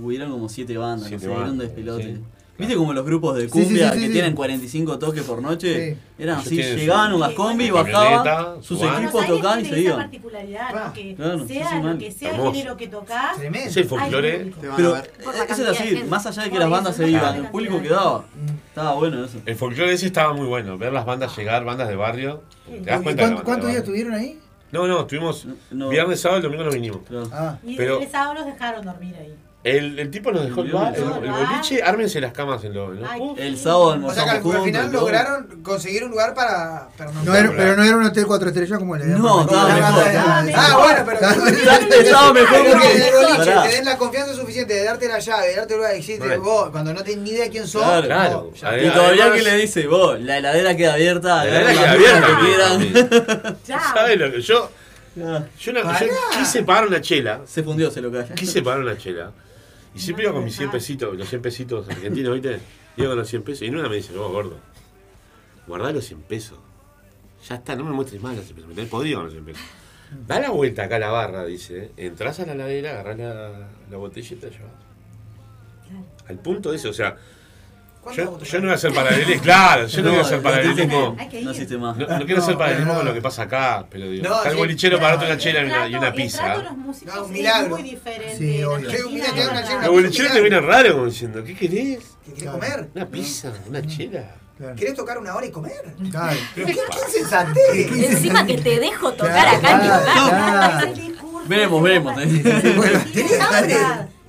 Hubieron 0.00 0.30
como 0.32 0.48
siete 0.48 0.76
bandas, 0.76 1.08
Siete 1.08 1.26
no 1.28 1.32
sé, 1.32 1.40
era 1.40 1.50
un 1.50 1.58
bandas, 1.58 1.66
despelote. 1.68 2.04
sí. 2.14 2.20
¿Viste 2.58 2.74
como 2.74 2.92
los 2.94 3.04
grupos 3.04 3.36
de 3.36 3.42
Sí, 3.42 3.48
sí, 3.48 3.64
cumbia 3.64 3.88
sí, 3.90 3.94
sí, 3.94 4.00
que 4.00 4.06
sí. 4.06 4.12
tienen 4.12 4.34
45 4.34 4.98
toques 4.98 5.22
por 5.24 5.42
noche? 5.42 5.94
Sí. 5.94 5.98
Eran 6.18 6.38
así, 6.38 6.56
llegaban 6.56 7.12
unas 7.12 7.32
combi, 7.32 7.70
bajaban, 7.70 8.62
sus 8.62 8.80
equipos 8.82 9.26
tocaban 9.26 9.60
y 9.60 9.64
se 9.68 9.80
iban. 9.80 9.96
particularidad, 9.98 10.86
¿no? 10.86 10.92
que 10.94 11.14
Claro, 11.14 11.46
sea 11.46 11.68
sí, 11.70 11.82
lo 11.82 11.98
que 11.98 12.12
sea 12.12 12.30
el 12.30 12.52
género 12.52 12.76
que 12.76 12.88
Tremendo. 12.88 13.68
Es 13.68 13.76
el 13.76 13.84
folclore. 13.84 14.52
Pero 14.76 14.96
eso 14.96 15.62
era 15.62 15.70
así, 15.72 16.04
más 16.08 16.26
allá 16.26 16.42
de 16.44 16.50
que 16.50 16.58
las 16.58 16.70
bandas 16.70 16.96
se 16.96 17.08
iban, 17.10 17.36
el 17.36 17.48
público 17.48 17.82
quedaba. 17.82 18.24
Estaba 18.68 18.94
bueno 18.94 19.24
eso. 19.24 19.38
El 19.44 19.56
folclore 19.56 19.92
ese 19.92 20.06
estaba 20.06 20.32
muy 20.32 20.46
bueno. 20.46 20.78
Ver 20.78 20.92
las 20.92 21.04
bandas 21.04 21.36
llegar, 21.36 21.64
bandas 21.64 21.88
de 21.88 21.96
barrio. 21.96 22.42
¿Te 22.66 22.80
das 22.80 23.00
¿Cuántos 23.44 23.66
días 23.68 23.78
estuvieron 23.80 24.14
ahí? 24.14 24.38
No, 24.72 24.86
no, 24.86 25.02
estuvimos 25.02 25.46
No. 25.70 25.88
viernes, 25.90 26.20
sábado 26.20 26.40
y 26.40 26.42
domingo 26.42 26.64
nos 26.64 26.74
vinimos. 26.74 27.00
Ah, 27.32 27.58
Y 27.64 27.80
el 27.80 28.08
sábado 28.10 28.34
los 28.34 28.46
dejaron 28.46 28.84
dormir 28.84 29.14
ahí. 29.18 29.34
El, 29.66 29.98
el 29.98 30.12
tipo 30.12 30.30
nos 30.30 30.44
dejó 30.44 30.60
el, 30.60 30.70
bar, 30.70 30.94
el, 30.94 31.02
el 31.02 31.32
boliche, 31.32 31.82
ármense 31.82 32.20
las 32.20 32.32
camas 32.32 32.62
en 32.62 32.72
los, 32.72 32.92
en 32.92 33.00
los 33.00 33.10
Ay, 33.10 33.18
pubs. 33.18 33.40
El 33.40 33.58
sábado 33.58 33.98
o 34.06 34.14
sea 34.14 34.24
que 34.24 34.30
al, 34.30 34.62
final 34.62 34.92
lograron 34.92 35.60
conseguir 35.64 36.04
un 36.04 36.12
lugar 36.12 36.34
para. 36.34 36.88
para 36.96 37.10
No 37.10 37.34
era, 37.34 37.50
pero 37.50 37.74
no 37.74 37.82
era 37.82 37.96
un 37.96 38.04
hotel 38.04 38.26
cuatro 38.28 38.48
estrellas 38.48 38.78
como 38.78 38.94
el 38.94 39.02
de 39.02 39.18
No, 39.18 39.40
estaba 39.40 39.74
mejor. 39.74 40.04
Ah, 40.54 40.76
bueno, 40.78 41.02
pero. 41.04 42.00
Estaba 42.00 42.32
mejor 42.32 42.62
que 42.62 42.70
el 42.70 43.12
boliche 43.12 43.36
Pará. 43.38 43.62
te 43.64 43.68
den 43.70 43.84
la 43.84 43.98
confianza 43.98 44.34
suficiente 44.34 44.72
de 44.72 44.84
darte 44.84 45.08
la 45.08 45.18
llave, 45.18 45.48
de 45.48 45.56
darte 45.56 45.72
el 45.74 45.78
lugar, 45.80 45.94
y 45.94 45.98
decirte 45.98 46.36
vos, 46.36 46.70
cuando 46.70 46.94
no 46.94 47.02
tenés 47.02 47.18
ni 47.24 47.30
idea 47.30 47.50
quién 47.50 47.66
sos, 47.66 47.82
Claro. 48.04 48.52
Y 48.54 48.88
todavía 48.90 49.32
que 49.32 49.42
le 49.42 49.56
dice, 49.56 49.88
vos, 49.88 50.20
la 50.20 50.38
heladera 50.38 50.76
queda 50.76 50.94
abierta, 50.94 51.44
La 51.44 51.60
heladera 51.72 51.96
queda 51.98 52.70
abierta. 52.70 53.56
¿Sabes 53.94 54.16
lo 54.16 54.30
que 54.30 54.40
yo? 54.40 54.70
Yo, 55.16 55.70
una- 55.72 55.82
Pará. 55.82 56.00
yo 56.00 56.06
quise 56.38 56.62
pagar 56.62 56.86
una 56.86 57.00
chela. 57.00 57.40
Se 57.46 57.64
fundió, 57.64 57.90
se 57.90 58.00
lo 58.00 58.12
calla. 58.12 58.32
Quise 58.34 58.62
pagar 58.62 58.80
una 58.80 58.96
chela. 58.96 59.32
Y 59.96 59.98
siempre 59.98 60.24
iba 60.24 60.34
con 60.34 60.44
mis 60.44 60.54
100 60.54 60.70
pesitos, 60.70 61.16
los 61.16 61.26
100 61.26 61.40
pesitos 61.40 61.88
argentinos, 61.88 62.34
¿viste? 62.34 62.60
Iba 62.98 63.08
con 63.08 63.18
los 63.18 63.28
100 63.28 63.42
pesos. 63.42 63.62
Y 63.62 63.66
en 63.66 63.76
una 63.76 63.88
me 63.88 63.96
dice, 63.96 64.12
vos, 64.12 64.30
gordo, 64.30 64.58
guardá 65.66 65.90
los 65.90 66.04
100 66.04 66.20
pesos. 66.22 66.58
Ya 67.48 67.54
está, 67.54 67.74
no 67.76 67.84
me 67.84 67.92
muestres 67.92 68.20
más 68.20 68.36
los 68.36 68.44
100 68.44 68.56
pesos. 68.56 68.68
Me 68.68 68.74
tenés 68.74 68.90
podrido 68.90 69.16
con 69.16 69.24
los 69.24 69.32
100 69.32 69.44
pesos. 69.46 69.62
Da 70.26 70.38
la 70.38 70.50
vuelta 70.50 70.84
acá 70.84 70.96
a 70.96 70.98
la 70.98 71.08
barra, 71.08 71.46
dice. 71.46 71.92
Entrás 71.96 72.40
a 72.40 72.46
la 72.46 72.54
ladera, 72.54 72.90
agarrás 72.90 73.18
la, 73.18 73.68
la 73.90 73.96
botella 73.96 74.36
y 74.36 74.38
te 74.38 74.50
llevas. 74.50 74.72
Al 76.28 76.38
punto 76.40 76.72
de 76.72 76.76
eso, 76.76 76.90
o 76.90 76.92
sea, 76.92 77.16
yo, 78.14 78.38
yo 78.40 78.58
no 78.58 78.64
voy 78.64 78.70
a 78.72 78.74
hacer 78.74 78.92
paralelismo, 78.92 79.42
claro, 79.42 79.86
yo 79.86 80.02
no, 80.02 80.10
voy 80.10 80.18
a 80.18 80.22
hacer 80.22 80.42
paralelismo. 80.42 81.16
No 81.18 82.26
quiero 82.26 82.42
hacer 82.42 82.56
paralelismo 82.56 82.92
no. 82.92 82.98
con 82.98 83.06
lo 83.08 83.14
que 83.14 83.22
pasa 83.22 83.42
acá, 83.42 83.86
pero 83.90 84.08
digo, 84.08 84.28
No, 84.28 84.36
está 84.36 84.50
el 84.50 84.56
bolichero 84.56 84.98
claro. 84.98 85.16
para 85.18 85.30
una 85.32 85.38
chela 85.38 85.88
y 85.88 85.94
una, 85.94 86.08
y 86.08 86.12
pizza. 86.12 86.56
No, 86.56 86.84
un 86.86 86.90
es 86.90 87.28
milagro. 87.30 87.68
muy 87.70 87.82
diferente. 87.82 88.36
Sí, 88.36 88.60
El 88.60 89.90
bolichero 89.90 90.32
te 90.32 90.40
viene 90.40 90.60
raro 90.60 90.92
como 90.92 91.06
diciendo, 91.06 91.42
¿qué 91.44 91.54
querés? 91.54 92.16
¿Qué 92.24 92.32
querés 92.32 92.50
comer? 92.50 92.88
Una 92.94 93.06
pizza, 93.06 93.52
una 93.68 93.86
chela. 93.86 94.34
¿Querés 94.76 94.94
tocar 94.94 95.18
una 95.18 95.34
hora 95.36 95.46
y 95.46 95.50
comer? 95.50 95.82
Claro. 96.10 96.36
¿Pero 96.54 96.66
qué, 96.68 96.74
qué 96.74 97.10
sensatez? 97.12 98.10
Encima 98.10 98.46
que 98.46 98.56
te 98.56 98.80
dejo 98.80 99.12
tocar 99.12 99.58
Claro, 99.58 99.58
acá 99.58 99.80
claro, 99.80 100.04
claro. 100.30 100.92
Veremos, 101.48 101.82
veremos. 101.82 102.16
Tenés 102.16 103.40
hambre. 103.40 103.76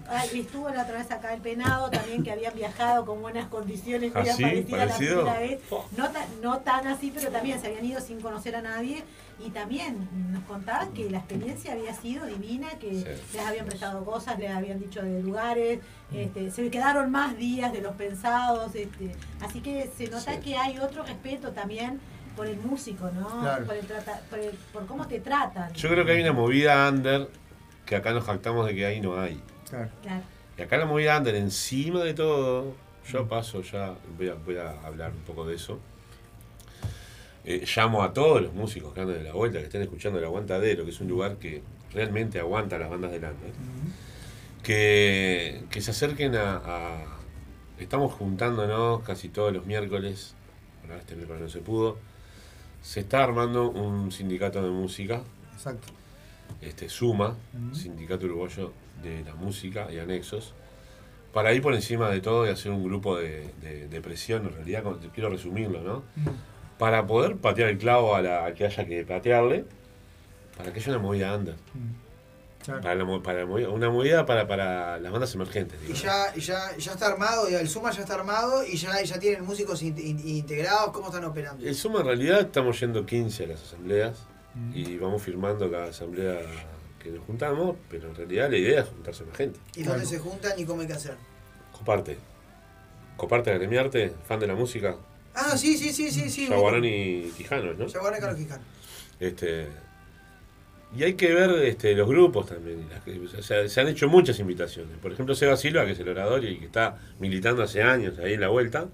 Ay, 0.10 0.40
estuvo 0.40 0.70
la 0.70 0.84
otra 0.84 0.98
vez 1.00 1.12
acá 1.12 1.34
el 1.34 1.42
penado 1.42 1.90
también 1.90 2.24
que 2.24 2.32
habían 2.32 2.54
viajado 2.56 3.06
con 3.06 3.22
buenas 3.22 3.48
condiciones 3.48 4.12
¿Ah, 4.16 4.24
sí? 4.26 4.66
la 4.70 4.86
vez. 5.40 5.60
No, 5.98 6.10
tan- 6.10 6.42
no 6.42 6.58
tan 6.60 6.88
así, 6.88 7.12
pero 7.14 7.30
también 7.30 7.60
se 7.60 7.68
habían 7.68 7.86
ido 7.86 8.00
sin 8.02 8.22
conocer 8.22 8.56
a 8.56 8.62
nadie. 8.62 9.04
Y 9.46 9.50
también 9.52 10.08
nos 10.32 10.44
contaban 10.46 10.94
que 10.94 11.10
la 11.12 11.20
experiencia 11.20 11.74
había 11.74 11.94
sido 11.94 12.26
divina, 12.26 12.70
que 12.80 12.92
Sí. 12.92 13.06
les 13.38 13.46
habían 13.46 13.66
prestado 13.68 14.04
cosas, 14.04 14.40
les 14.40 14.50
habían 14.50 14.80
dicho 14.80 15.02
de 15.04 15.22
lugares, 15.22 15.80
este, 16.12 16.50
se 16.52 16.72
quedaron 16.72 17.12
más 17.12 17.38
días 17.38 17.72
de 17.74 17.82
los 17.82 17.94
pensados. 17.96 18.74
Este, 18.76 19.16
así 19.42 19.62
que 19.62 19.90
se 19.96 20.08
nota 20.08 20.34
Sí. 20.34 20.40
que 20.40 20.58
hay 20.58 20.80
otro 20.80 21.04
respeto 21.04 21.52
también 21.52 22.00
por 22.36 22.48
el 22.48 22.58
músico, 22.58 23.10
¿no? 23.12 23.28
Claro. 23.42 23.66
Por, 23.66 23.76
el 23.76 23.86
trata- 23.86 24.22
por, 24.30 24.40
el- 24.40 24.58
por 24.74 24.86
cómo 24.88 25.08
te 25.08 25.20
tratan. 25.20 25.72
Yo 25.74 25.90
creo 25.90 26.06
que 26.06 26.14
hay 26.14 26.22
una 26.22 26.34
movida 26.34 26.88
under 26.90 27.30
que 27.86 27.96
acá 27.96 28.12
nos 28.12 28.24
jactamos 28.24 28.66
de 28.66 28.74
que 28.76 28.86
ahí 28.86 29.02
no 29.02 29.20
hay. 29.20 29.40
Claro. 29.70 29.90
Claro. 30.02 30.24
Y 30.58 30.62
acá 30.62 30.78
la 30.78 30.86
movida 30.86 31.18
under, 31.18 31.36
encima 31.36 32.04
de 32.04 32.14
todo, 32.14 32.74
yo 33.12 33.28
paso 33.28 33.62
ya, 33.62 33.94
voy 34.18 34.30
a, 34.30 34.34
voy 34.34 34.58
a 34.58 34.72
hablar 34.86 35.12
un 35.12 35.22
poco 35.22 35.46
de 35.46 35.56
eso. 35.56 35.80
Eh, 37.46 37.66
llamo 37.76 38.04
a 38.04 38.12
todos 38.14 38.42
los 38.42 38.54
músicos 38.54 38.94
que 38.94 39.02
andan 39.02 39.18
de 39.18 39.24
la 39.24 39.34
vuelta, 39.34 39.60
que 39.60 39.66
estén 39.66 39.82
escuchando 39.82 40.20
el 40.20 40.26
Aguantadero, 40.26 40.84
que 40.84 40.92
es 40.92 41.00
un 41.00 41.08
lugar 41.08 41.38
que 41.38 41.62
realmente 41.94 42.40
aguanta 42.40 42.78
las 42.78 42.90
bandas 42.90 43.12
del 43.12 43.24
under, 43.24 43.52
que, 44.64 45.64
que 45.70 45.82
se 45.82 45.92
acerquen 45.92 46.36
a, 46.36 46.58
a- 46.58 47.14
Estamos 47.80 48.12
juntándonos 48.14 49.04
casi 49.04 49.30
todos 49.30 49.54
los 49.54 49.68
miércoles, 49.68 50.34
bueno, 50.82 51.00
este 51.00 51.16
miércoles 51.16 51.44
no 51.44 51.50
se 51.50 51.60
pudo. 51.60 52.00
Se 52.82 53.02
está 53.02 53.24
armando 53.24 53.70
un 53.70 54.12
sindicato 54.12 54.64
de 54.64 54.70
música 54.72 55.22
Exacto. 55.54 55.88
este, 56.60 56.90
Suma. 56.90 57.36
Sindicato 57.74 58.26
Uruguayo 58.26 58.72
de 59.04 59.24
la 59.24 59.36
Música 59.36 59.88
y 59.92 60.00
Anexos, 60.00 60.54
para 61.34 61.54
ir 61.54 61.62
por 61.62 61.74
encima 61.76 62.10
de 62.10 62.20
todo 62.22 62.46
y 62.48 62.50
hacer 62.50 62.72
un 62.72 62.84
grupo 62.84 63.18
de, 63.18 63.52
de- 63.62 63.88
de 63.88 64.02
presión, 64.02 64.46
en 64.48 64.54
realidad, 64.56 64.84
quiero 65.14 65.30
resumirlo, 65.30 65.82
¿no? 65.82 66.04
para 66.80 67.08
poder 67.08 67.38
patear 67.38 67.70
el 67.70 67.78
clavo 67.78 68.16
a 68.16 68.22
la, 68.22 68.46
al 68.46 68.54
que 68.54 68.66
haya 68.66 68.86
que 68.86 69.04
patearle, 69.04 69.66
para 70.58 70.72
que 70.72 70.80
haya 70.80 70.90
una 70.92 71.00
movida 71.00 71.36
under. 71.36 71.56
Claro. 72.64 72.82
Para, 72.82 72.96
la 72.96 73.24
para 73.24 73.40
la 73.40 73.46
movida- 73.46 73.70
una 73.70 73.90
movida 73.90 74.26
para, 74.26 74.48
para 74.48 75.00
las 75.00 75.12
bandas 75.12 75.34
emergentes. 75.36 75.80
Y 75.84 75.94
digamos. 75.94 76.04
ya, 76.04 76.34
y 76.36 76.40
ya, 76.42 76.78
ya 76.78 76.92
está 76.92 77.08
armado, 77.08 77.48
el 77.48 77.68
Suma 77.70 77.92
ya 77.92 78.02
está 78.02 78.16
armado 78.16 78.66
y 78.66 78.76
ya, 78.76 79.02
ya 79.02 79.18
tienen 79.20 79.46
músicos 79.46 79.82
in- 79.84 79.98
in- 79.98 80.28
integrados. 80.28 80.92
¿Cómo 80.92 81.08
están 81.08 81.24
operando? 81.24 81.66
El 81.66 81.76
Suma 81.76 82.02
en 82.02 82.08
realidad 82.08 82.42
estamos 82.42 82.80
yendo 82.80 83.06
15 83.06 83.44
a 83.46 83.48
las 83.48 83.64
asambleas 83.64 84.18
y 84.74 84.98
vamos 84.98 85.22
firmando 85.22 85.70
cada 85.72 85.86
asamblea 85.86 86.40
que 87.12 87.18
nos 87.18 87.26
juntamos, 87.26 87.76
pero 87.90 88.10
en 88.10 88.16
realidad 88.16 88.50
la 88.52 88.58
idea 88.58 88.82
es 88.82 88.88
juntarse 88.90 89.24
más 89.26 89.36
gente. 89.38 89.60
¿Y 89.76 89.84
dónde 89.84 90.06
se 90.06 90.20
juntan 90.20 90.60
y 90.60 90.66
cómo 90.66 90.82
hay 90.82 90.88
que 90.88 90.94
hacer? 90.94 91.16
Coparte. 91.72 92.18
Coparte, 93.18 93.52
agremiarte, 93.52 94.14
fan 94.28 94.40
de 94.40 94.48
la 94.48 94.56
música. 94.56 94.96
Ah, 95.34 95.58
sí, 95.58 95.78
sí, 95.78 95.94
sí, 95.94 96.12
sí, 96.12 96.30
sí. 96.30 96.48
Yaguarón 96.48 96.84
y 96.86 97.32
Tijanos, 97.36 97.78
¿no? 97.78 97.88
Yaguarón 97.88 98.18
y 98.18 98.22
Carlos 98.22 98.40
Quijano. 98.40 98.64
Este, 99.20 99.68
y 100.96 101.04
hay 101.04 101.14
que 101.16 101.34
ver 101.34 101.50
este, 101.66 101.94
los 101.96 102.08
grupos 102.08 102.48
también. 102.48 102.88
las 102.90 103.04
que- 103.04 103.20
o 103.20 103.42
sea, 103.44 103.68
se 103.68 103.82
han 103.82 103.88
hecho 103.88 104.08
muchas 104.08 104.40
invitaciones. 104.40 104.98
Por 105.00 105.12
ejemplo, 105.12 105.36
Seba 105.36 105.58
Silva, 105.58 105.86
que 105.86 105.92
es 105.92 106.00
el 106.00 106.10
orador 106.10 106.44
y 106.46 106.60
que 106.60 106.66
está 106.66 106.98
militando 107.20 107.62
hace 107.64 107.82
años 107.84 108.18
ahí 108.20 108.34
en 108.34 108.42
la 108.42 108.48
vuelta. 108.50 108.88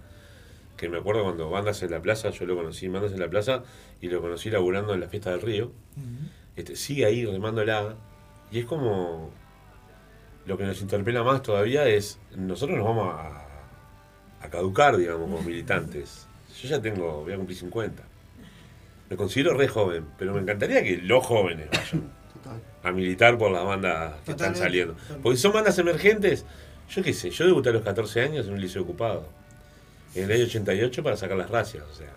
Que 0.78 0.90
me 0.90 0.98
acuerdo 0.98 1.24
cuando 1.24 1.50
Bandas 1.50 1.82
en 1.84 1.92
la 1.92 2.02
Plaza, 2.02 2.32
yo 2.32 2.46
lo 2.46 2.56
conocí 2.56 2.88
Bandas 2.88 3.12
en 3.14 3.20
la 3.20 3.30
Plaza 3.30 3.64
y 4.02 4.08
lo 4.08 4.22
conocí 4.22 4.50
laburando 4.50 4.94
en 4.94 5.00
la 5.02 5.08
fiesta 5.08 5.30
del 5.32 5.42
río. 5.42 5.72
Este, 6.56 6.76
sigue 6.76 7.06
ahí 7.06 7.26
remándola. 7.26 7.96
Y 8.52 8.60
es 8.60 8.66
como. 8.66 9.32
Lo 10.46 10.58
que 10.58 10.66
nos 10.66 10.82
interpela 10.82 11.24
más 11.24 11.42
todavía 11.42 11.88
es. 11.88 12.20
Nosotros 12.36 12.78
nos 12.78 12.88
vamos 12.88 13.14
a, 13.14 13.48
a 14.42 14.50
caducar, 14.50 14.98
digamos, 14.98 15.22
como 15.22 15.42
militantes. 15.42 16.28
Yo 16.62 16.70
ya 16.70 16.82
tengo. 16.82 17.24
Voy 17.24 17.34
a 17.34 17.38
cumplir 17.38 17.58
50. 17.58 18.04
Me 19.10 19.18
considero 19.18 19.54
re 19.56 19.68
joven, 19.68 20.06
pero 20.18 20.34
me 20.34 20.42
encantaría 20.42 20.84
que 20.84 20.98
los 20.98 21.26
jóvenes 21.26 21.70
vayan 21.70 22.12
a 22.84 22.92
militar 22.92 23.38
por 23.38 23.52
las 23.52 23.64
bandas 23.64 24.16
que 24.26 24.32
están 24.32 24.56
saliendo. 24.56 24.96
Porque 25.22 25.38
son 25.38 25.54
bandas 25.54 25.78
emergentes. 25.78 26.46
Yo 26.90 27.04
qué 27.04 27.14
sé, 27.14 27.30
yo 27.30 27.46
debuté 27.46 27.70
a 27.70 27.74
los 27.74 27.84
14 27.84 28.22
años 28.22 28.48
en 28.48 28.54
un 28.54 28.62
liceo 28.62 28.82
ocupado. 28.82 29.28
En 30.16 30.26
el 30.26 30.32
año 30.32 30.46
88 30.46 31.04
para 31.04 31.18
sacar 31.18 31.38
las 31.38 31.50
racias. 31.50 31.84
O 31.92 31.94
sea, 31.94 32.10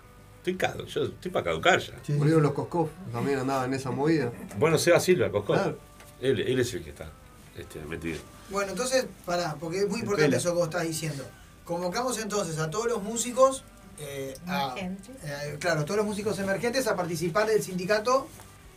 estoy, 0.51 0.55
cadu- 0.69 0.85
yo 0.85 1.03
estoy 1.03 1.31
para 1.31 1.45
caducar 1.45 1.79
ya. 1.79 1.93
Murieron 2.15 2.43
los 2.43 2.53
Coscov, 2.53 2.89
también 3.11 3.39
andaban 3.39 3.65
en 3.73 3.79
esa 3.79 3.91
movida. 3.91 4.31
Bueno, 4.57 4.77
Seba 4.77 4.99
Silva, 4.99 5.29
Cosco. 5.31 5.53
Claro. 5.53 5.77
Él, 6.21 6.39
él 6.39 6.59
es 6.59 6.73
el 6.73 6.83
que 6.83 6.89
está 6.91 7.09
este, 7.57 7.79
metido. 7.81 8.19
Bueno, 8.49 8.71
entonces, 8.71 9.05
pará, 9.25 9.55
porque 9.59 9.79
es 9.79 9.89
muy 9.89 9.99
importante 9.99 10.25
Pela. 10.29 10.37
eso 10.37 10.49
que 10.49 10.55
vos 10.55 10.67
estás 10.69 10.83
diciendo. 10.83 11.23
Convocamos 11.65 12.17
entonces 12.19 12.57
a 12.59 12.69
todos 12.69 12.87
los 12.87 13.03
músicos, 13.03 13.63
eh, 13.99 14.35
a- 14.47 14.71
Emergentes. 14.77 15.15
eh, 15.23 15.57
claro, 15.59 15.83
todos 15.85 15.97
los 15.97 16.05
músicos 16.05 16.39
emergentes 16.39 16.87
a 16.87 16.95
participar 16.95 17.47
del 17.47 17.61
sindicato 17.61 18.27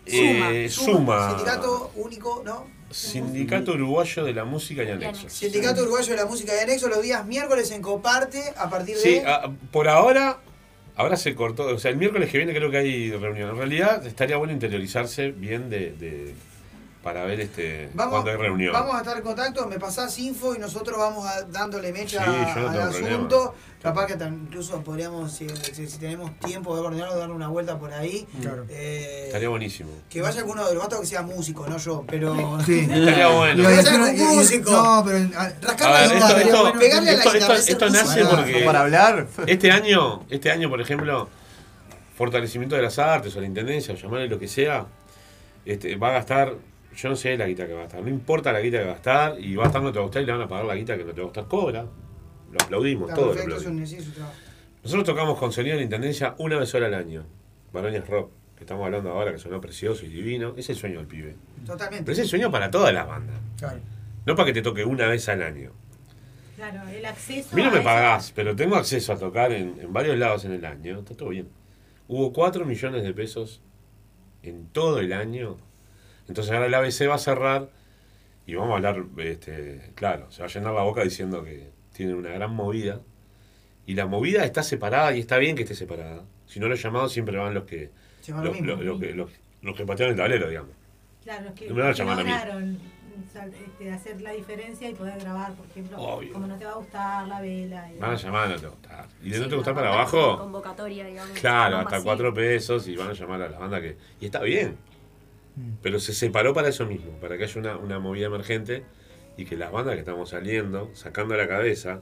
Eh, 0.07 0.69
Suma. 0.71 1.29
Sindicato 1.31 1.93
único, 1.95 2.43
¿no? 2.45 2.67
Sindicato 2.91 3.73
Uruguayo 3.75 4.25
de 4.25 4.33
la 4.35 4.45
Música 4.45 4.83
y 4.83 4.91
Anexos. 4.91 5.33
Sindicato 5.33 5.83
Uruguayo 5.83 6.09
de 6.11 6.17
la 6.17 6.27
Música 6.27 6.53
de 6.53 6.63
Anexo 6.63 6.89
los 6.89 7.01
días 7.03 7.25
miércoles 7.27 7.71
en 7.71 7.81
Coparte 7.83 8.53
a 8.57 8.69
partir 8.69 8.97
de... 8.97 9.03
Sí, 9.03 9.23
por 9.71 9.89
ahora, 9.89 10.39
ahora 11.01 11.17
se 11.17 11.35
cortó. 11.35 11.67
O 11.67 11.79
sea, 11.79 11.91
el 11.91 11.97
miércoles 11.97 12.31
que 12.31 12.39
viene 12.39 12.55
creo 12.55 12.71
que 12.71 12.79
hay 12.79 13.11
reunión. 13.13 13.51
En 13.51 13.57
realidad, 13.57 14.07
estaría 14.07 14.37
bueno 14.37 14.53
interiorizarse 14.53 15.31
bien 15.33 15.71
de, 15.71 15.93
de- 15.93 16.35
para 17.03 17.25
ver 17.25 17.41
este 17.41 17.89
Vamos, 17.95 18.13
cuando 18.13 18.31
hay 18.31 18.37
reunión. 18.37 18.73
vamos 18.75 18.95
a 18.95 18.99
estar 18.99 19.17
en 19.17 19.23
contacto, 19.23 19.67
me 19.67 19.79
pasás 19.79 20.19
info 20.19 20.55
y 20.55 20.59
nosotros 20.59 20.99
vamos 20.99 21.27
a- 21.27 21.43
dándole 21.45 21.93
mecha 21.93 22.23
Sí, 22.25 22.31
yo 22.55 22.61
no 22.61 22.69
al 22.69 22.81
asunto. 22.81 23.55
Capaz 23.83 24.05
que 24.09 24.13
incluso 24.23 24.83
podríamos, 24.83 25.33
si, 25.33 25.49
si- 25.49 25.87
si 25.89 25.99
tenemos 25.99 26.39
tiempo 26.41 26.77
de 26.77 26.83
coordinarlo, 26.83 27.17
darle 27.17 27.35
una 27.35 27.49
vuelta 27.49 27.79
por 27.79 27.91
ahí. 27.95 28.27
Claro. 28.43 28.67
Eh, 28.69 29.23
Estaría 29.29 29.49
buenísimo. 29.49 29.89
que 30.11 30.21
vaya 30.21 30.41
alguno 30.41 30.69
de 30.69 30.75
los 30.75 30.83
gatos 30.83 31.01
que 31.01 31.07
sea 31.07 31.23
músico, 31.23 31.67
no 31.67 31.79
yo, 31.79 32.05
pero. 32.07 32.59
Sí. 32.67 32.81
Estaría 32.91 33.29
bueno. 33.29 33.57
Que 33.67 33.75
vaya 33.77 33.95
algún 33.95 34.37
músico. 34.37 34.71
No, 34.71 35.03
pero. 35.07 35.19
Rascar 35.63 35.89
A 35.89 35.93
la 35.93 36.01
ver, 36.01 36.11
guitarra, 36.15 36.41
esto, 36.43 36.67
esto- 36.69 36.79
pegarle 36.79 37.11
a 37.11 37.13
la 37.15 37.23
esto- 37.23 37.55
esto- 37.55 37.89
nace 37.89 38.23
músico. 38.25 38.37
porque. 38.37 38.63
Para 38.67 38.81
hablar. 38.81 39.27
Este 39.47 39.71
año, 39.73 40.27
este 40.29 40.51
año, 40.51 40.69
por 40.69 40.83
ejemplo, 40.83 41.31
fortalecimiento 42.19 42.77
de 42.77 42.83
las 42.83 42.99
artes 42.99 43.35
o 43.37 43.41
la 43.41 43.47
intendencia, 43.47 43.95
o 43.95 43.97
llamarle 43.97 44.29
lo 44.29 44.39
que 44.39 44.49
sea, 44.49 44.85
este, 45.65 45.97
va 45.97 46.09
a 46.09 46.13
gastar, 46.13 46.55
yo 46.97 47.09
no 47.09 47.17
sé 47.17 47.37
la 47.37 47.47
guita 47.47 47.67
que 47.67 47.73
va 47.73 47.81
a 47.81 47.83
gastar, 47.85 48.03
no 48.03 48.09
importa 48.09 48.53
la 48.53 48.61
guita 48.61 48.79
que 48.79 48.85
va 48.85 48.91
a 48.91 48.95
gastar, 48.95 49.41
y 49.41 49.55
va 49.57 49.65
a 49.65 49.67
estar 49.69 49.83
no 49.83 49.93
te 49.93 49.99
va 49.99 50.03
a 50.03 50.07
gustar 50.07 50.23
y 50.23 50.27
le 50.27 50.33
van 50.33 50.41
a 50.43 50.49
pagar 50.49 50.65
la 50.67 50.75
guita 50.75 50.97
que 50.97 51.05
no 51.05 51.13
te 51.13 51.21
va 51.21 51.23
a 51.23 51.27
gustar, 51.27 51.47
cobra. 51.49 51.83
Lo 51.83 52.57
aplaudimos, 52.65 53.15
todo 53.15 53.33
lo 53.35 53.41
aplaudimos. 53.41 53.93
Nosotros 54.83 55.05
tocamos 55.05 55.39
con 55.39 55.53
sonido 55.53 55.75
de 55.75 55.81
la 55.81 55.85
intendencia 55.85 56.35
una 56.39 56.59
vez 56.59 56.69
sola 56.69 56.87
al 56.87 56.95
año. 56.95 57.25
Barones 57.73 58.07
Rock, 58.09 58.31
que 58.57 58.65
estamos 58.65 58.85
hablando 58.85 59.11
ahora, 59.11 59.31
que 59.33 59.39
sonó 59.39 59.61
precioso 59.61 60.05
y 60.05 60.09
divino. 60.09 60.55
Es 60.57 60.69
el 60.71 60.77
sueño 60.77 60.99
del 60.99 61.07
pibe. 61.07 61.37
Totalmente. 61.67 62.05
Pero 62.05 62.13
es 62.15 62.19
el 62.19 62.27
sueño 62.29 62.51
para 62.51 62.71
todas 62.71 62.93
las 62.93 63.07
bandas. 63.07 63.37
Claro. 63.59 63.79
No 64.27 64.35
para 64.35 64.47
que 64.47 64.53
te 64.55 64.63
toque 64.63 64.85
una 64.85 65.07
vez 65.07 65.29
al 65.29 65.43
año. 65.43 65.71
Claro, 66.57 66.89
el 66.89 67.05
acceso. 67.07 67.51
A 67.53 67.57
mí 67.57 67.63
no 67.63 67.71
me 67.71 67.77
eso- 67.77 67.85
pagás, 67.85 68.33
pero 68.35 68.57
tengo 68.57 68.77
acceso 68.77 69.13
a 69.13 69.19
tocar 69.19 69.53
en, 69.53 69.79
en 69.81 69.93
varios 69.93 70.19
lados 70.19 70.45
en 70.47 70.53
el 70.53 70.65
año. 70.65 70.99
Está 71.01 71.15
todo 71.15 71.29
bien. 71.29 71.49
Hubo 72.09 72.33
4 72.33 72.65
millones 72.65 73.03
de 73.03 73.13
pesos 73.15 73.61
en 74.43 74.67
todo 74.69 74.99
el 74.99 75.13
año. 75.13 75.57
Entonces 76.31 76.53
ahora 76.53 76.67
el 76.67 76.75
ABC 76.75 77.09
va 77.09 77.17
a 77.17 77.19
cerrar 77.19 77.69
y 78.47 78.55
vamos 78.55 78.73
a 78.73 78.77
hablar, 78.77 79.05
este, 79.19 79.91
claro, 79.97 80.31
se 80.31 80.43
va 80.43 80.47
a 80.47 80.49
llenar 80.49 80.73
la 80.75 80.83
boca 80.83 81.03
diciendo 81.03 81.43
que 81.43 81.71
tienen 81.93 82.15
una 82.15 82.29
gran 82.31 82.55
movida. 82.55 83.01
Y 83.85 83.95
la 83.95 84.07
movida 84.07 84.45
está 84.45 84.63
separada 84.63 85.13
y 85.17 85.19
está 85.19 85.39
bien 85.39 85.57
que 85.57 85.63
esté 85.65 85.75
separada. 85.75 86.23
Si 86.47 86.61
no 86.61 86.69
los 86.69 86.81
llamados 86.81 87.13
siempre 87.13 87.37
van 87.37 87.53
los 87.53 87.65
que, 87.65 87.91
lo 88.29 88.45
los, 88.45 88.61
los- 88.61 88.81
los 88.85 89.01
que, 89.01 89.13
los, 89.13 89.31
los 89.63 89.77
que 89.77 89.85
patean 89.85 90.11
el 90.11 90.17
tablero, 90.17 90.49
digamos. 90.49 90.71
Claro, 91.25 91.49
es 91.49 91.55
que 91.55 91.69
No 91.69 91.75
me 91.75 91.83
van 91.83 91.91
a 91.91 91.95
llamar 91.95 92.21
a 92.21 92.23
mí. 92.23 92.31
lograron 92.31 92.79
sal- 93.33 93.53
este, 93.53 93.91
hacer 93.91 94.21
la 94.23 94.31
diferencia 94.31 94.89
y 94.89 94.95
poder 94.95 95.19
grabar, 95.19 95.53
por 95.55 95.67
ejemplo, 95.67 95.99
Obvio. 96.01 96.33
como 96.33 96.47
no 96.47 96.57
te 96.57 96.65
va 96.65 96.71
a 96.71 96.77
gustar 96.77 97.27
la 97.27 97.41
vela. 97.41 97.91
Y 97.93 97.99
Van 97.99 98.13
a 98.13 98.15
llamar 98.15 98.45
a 98.47 98.49
no 98.51 98.57
te 98.61 98.67
va 98.67 98.69
a 98.69 98.75
gustar. 98.77 99.09
Y 99.25 99.31
de 99.31 99.41
no 99.41 99.49
te 99.49 99.57
gustar 99.57 99.75
para 99.75 99.93
abajo. 99.93 100.39
Convocatoria, 100.39 101.05
digamos. 101.07 101.37
Claro, 101.41 101.79
hasta 101.79 102.01
cuatro 102.05 102.33
pesos 102.33 102.87
y 102.87 102.95
van 102.95 103.09
a 103.11 103.15
llamar 103.15 103.43
a 103.43 103.49
la 103.49 103.59
banda 103.59 103.81
que. 103.81 103.97
Y 104.21 104.27
está 104.27 104.41
bien. 104.43 104.77
Pero 105.83 105.99
se 106.01 106.13
separó 106.15 106.53
para 106.55 106.69
eso 106.69 106.87
mismo, 106.87 107.13
para 107.21 107.37
que 107.39 107.45
haya 107.45 107.61
una, 107.61 107.77
una 107.77 107.99
movida 107.99 108.27
emergente 108.27 108.85
y 109.37 109.45
que 109.45 109.57
las 109.57 109.73
bandas 109.73 109.95
que 109.95 110.01
estamos 110.01 110.31
saliendo, 110.31 110.91
sacando 110.95 111.37
la 111.37 111.49
cabeza. 111.49 112.01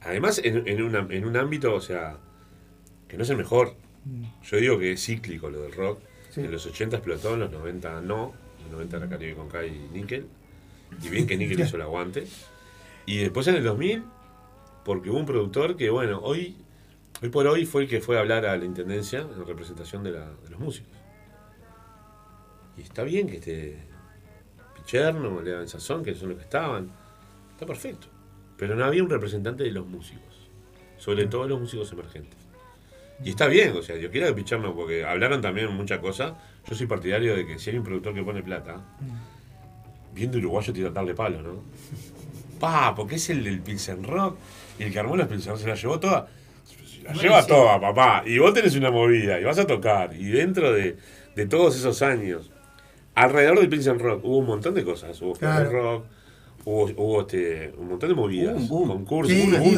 Además, 0.00 0.40
en, 0.44 0.66
en, 0.68 0.82
una- 0.82 1.06
en 1.10 1.24
un 1.26 1.36
ámbito, 1.36 1.74
o 1.74 1.80
sea, 1.80 2.16
que 3.08 3.16
no 3.16 3.22
es 3.24 3.30
el 3.30 3.36
mejor. 3.36 3.74
Yo 4.44 4.56
digo 4.58 4.78
que 4.78 4.92
es 4.92 5.04
cíclico 5.04 5.50
lo 5.50 5.60
del 5.62 5.72
rock. 5.72 6.00
En 6.46 6.52
los 6.52 6.64
80 6.66 6.96
explotó, 6.96 7.34
en 7.34 7.40
los 7.40 7.50
90 7.50 8.00
no. 8.02 8.32
En 8.58 8.64
los 8.64 8.72
90 8.72 8.96
era 8.98 9.08
Caribe 9.08 9.34
con 9.34 9.48
K 9.48 9.66
y 9.66 9.88
Nickel. 9.92 10.26
Y 11.02 11.08
bien 11.08 11.26
que 11.26 11.36
Nickel 11.36 11.56
hizo 11.66 11.76
el 11.76 11.82
aguante. 11.82 12.26
Y 13.06 13.18
después 13.18 13.46
en 13.48 13.56
el 13.56 13.64
2000, 13.64 14.04
porque 14.84 15.10
hubo 15.10 15.18
un 15.18 15.26
productor 15.26 15.76
que, 15.76 15.90
bueno, 15.90 16.20
hoy, 16.22 16.56
hoy 17.22 17.28
por 17.30 17.46
hoy 17.46 17.66
fue 17.66 17.82
el 17.82 17.88
que 17.88 18.00
fue 18.00 18.16
a 18.16 18.20
hablar 18.20 18.46
a 18.46 18.56
la 18.56 18.64
intendencia 18.64 19.20
en 19.20 19.46
representación 19.46 20.02
de, 20.04 20.12
la- 20.12 20.30
de 20.44 20.50
los 20.50 20.60
músicos. 20.60 20.92
Y 22.78 22.82
está 22.82 23.02
bien 23.02 23.26
que 23.26 23.36
esté 23.36 23.76
Picherno, 24.76 25.42
Lea 25.42 25.66
Sazón, 25.66 26.04
que 26.04 26.14
son 26.14 26.30
los 26.30 26.38
que 26.38 26.44
estaban. 26.44 26.90
Está 27.52 27.66
perfecto. 27.66 28.06
Pero 28.56 28.74
no 28.74 28.84
había 28.84 29.02
un 29.02 29.10
representante 29.10 29.64
de 29.64 29.72
los 29.72 29.86
músicos. 29.86 30.48
Sobre 30.96 31.26
todo 31.26 31.46
los 31.48 31.60
músicos 31.60 31.92
emergentes. 31.92 32.38
Y 33.22 33.30
está 33.30 33.48
bien, 33.48 33.76
o 33.76 33.82
sea, 33.82 33.96
yo 33.96 34.10
quiero 34.10 34.28
que 34.28 34.34
Picherno, 34.34 34.74
porque 34.74 35.04
hablaron 35.04 35.40
también 35.40 35.72
muchas 35.74 35.98
cosas. 35.98 36.34
Yo 36.68 36.74
soy 36.76 36.86
partidario 36.86 37.34
de 37.34 37.46
que 37.46 37.58
si 37.58 37.70
hay 37.70 37.78
un 37.78 37.84
productor 37.84 38.14
que 38.14 38.22
pone 38.22 38.42
plata, 38.42 38.80
viendo 40.14 40.38
uruguayo 40.38 40.72
tiene 40.72 40.88
que 40.88 40.94
darle 40.94 41.14
palo, 41.14 41.42
¿no? 41.42 41.62
Pa, 42.60 42.94
porque 42.94 43.16
es 43.16 43.30
el 43.30 43.42
del 43.42 43.60
Pilsen 43.60 44.04
Rock 44.04 44.36
y 44.78 44.84
el 44.84 44.92
que 44.92 44.98
armó 44.98 45.16
los 45.16 45.26
Pilsen 45.26 45.52
Rock 45.52 45.62
se 45.62 45.68
la 45.68 45.74
llevó 45.74 45.98
toda. 45.98 46.28
Se 46.64 47.02
la 47.02 47.12
lleva 47.12 47.46
toda, 47.46 47.80
papá. 47.80 48.22
Y 48.24 48.38
vos 48.38 48.54
tenés 48.54 48.76
una 48.76 48.90
movida 48.90 49.40
y 49.40 49.44
vas 49.44 49.58
a 49.58 49.66
tocar. 49.66 50.14
Y 50.14 50.28
dentro 50.28 50.72
de, 50.72 50.96
de 51.34 51.46
todos 51.46 51.76
esos 51.76 52.02
años, 52.02 52.52
alrededor 53.22 53.60
del 53.60 53.68
Pilsen 53.68 53.98
Rock 53.98 54.24
hubo 54.24 54.38
un 54.38 54.46
montón 54.46 54.74
de 54.74 54.84
cosas. 54.84 55.20
Hubo 55.22 55.32
Claro. 55.34 55.70
Rock, 55.70 56.04
hubo, 56.64 56.84
hubo 56.96 57.20
este, 57.22 57.72
un 57.78 57.88
montón 57.88 58.08
de 58.10 58.14
movidas. 58.14 58.62
Concursos, 58.68 59.32
Sí, 59.34 59.42
sí, 59.50 59.76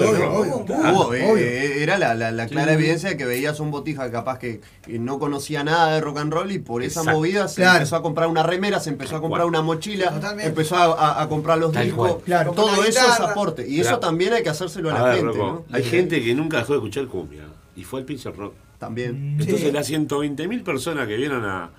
eh, 1.13 1.83
era 1.83 1.99
la, 1.99 2.15
la- 2.15 2.31
la 2.33 2.47
clara 2.47 2.73
Sí. 2.73 2.79
evidencia 2.79 3.09
de 3.11 3.17
que 3.17 3.25
veías 3.25 3.61
un 3.61 3.71
botija 3.71 4.11
capaz 4.11 4.39
que, 4.39 4.61
que 4.83 4.99
no 4.99 5.19
conocía 5.19 5.63
nada 5.65 5.95
de 5.95 6.01
rock 6.01 6.19
and 6.19 6.33
roll 6.33 6.51
y 6.53 6.59
por 6.59 6.83
esa 6.83 7.01
Exacto. 7.01 7.19
movida 7.19 7.49
se 7.49 7.63
Claro. 7.63 7.77
empezó 7.79 7.97
a 7.97 8.03
comprar 8.03 8.29
una 8.29 8.43
remera, 8.43 8.81
se 8.81 8.91
empezó 8.91 9.17
a 9.17 9.21
comprar 9.21 9.47
una 9.47 9.63
mochila, 9.63 10.11
Totalmente. 10.11 10.49
empezó 10.49 10.77
a, 10.77 10.85
a- 10.95 11.23
a 11.23 11.29
comprar 11.29 11.59
los 11.59 11.73
Tal 11.73 11.85
discos. 11.85 12.23
Claro. 12.25 12.53
todo 12.53 12.83
eso 12.85 13.01
es 13.07 13.21
aporte. 13.21 13.67
Y 13.69 13.81
eso 13.81 13.99
también 13.99 14.33
hay 14.33 14.43
que 14.43 14.51
hacérselo 14.51 14.91
a 14.91 14.95
la 14.95 15.03
ver, 15.05 15.17
gente. 15.25 15.41
hay 15.73 15.83
gente 15.85 16.23
que 16.23 16.35
nunca 16.35 16.59
dejó 16.59 16.73
de 16.75 16.79
escuchar 16.79 17.07
cumbia 17.07 17.45
y 17.77 17.85
fue 17.85 18.01
al 18.01 18.07
Pilsen 18.07 18.35
Rock. 18.35 18.55
También. 18.79 19.37
Entonces 19.39 19.73
las 19.75 19.87
120.000 19.91 20.63
personas 20.65 21.07
que 21.07 21.17
vieron 21.17 21.45
a, 21.45 21.71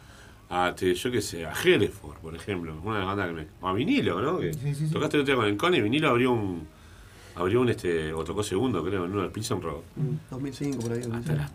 a 0.54 0.70
este, 0.70 0.94
yo 0.94 1.12
qué 1.12 1.22
sé, 1.22 1.46
a 1.46 1.54
Hereford, 1.54 2.18
por 2.18 2.36
ejemplo, 2.36 2.78
una 2.84 2.96
de 2.96 3.00
las 3.00 3.08
bandas 3.08 3.28
que 3.28 3.34
me... 3.34 3.48
O 3.62 3.68
a 3.70 3.74
Vinilo, 3.74 4.22
¿no? 4.22 4.38
Que 4.40 4.54
Sí, 4.54 4.76
sí, 4.76 4.88
sí. 4.88 4.92
Tocaste 4.94 5.16
el 5.18 5.22
otro 5.24 5.34
día 5.34 5.42
con 5.42 5.50
el 5.50 5.58
Cone 5.58 5.78
y 5.78 5.82
Vinilo 5.82 6.10
abrió 6.10 6.32
un... 6.34 6.68
Abrió 7.36 7.62
un, 7.62 7.70
este, 7.70 8.12
o 8.12 8.24
tocó 8.26 8.44
segundo, 8.44 8.84
creo, 8.84 9.06
en 9.06 9.12
uno 9.12 9.22
del 9.22 9.32
Pilsen 9.32 9.62
Rock. 9.62 9.84
Mm, 9.96 10.16
2005 10.30 10.80
por 10.80 10.92
ahí. 10.92 11.02
Hasta 11.12 11.34
las 11.34 11.52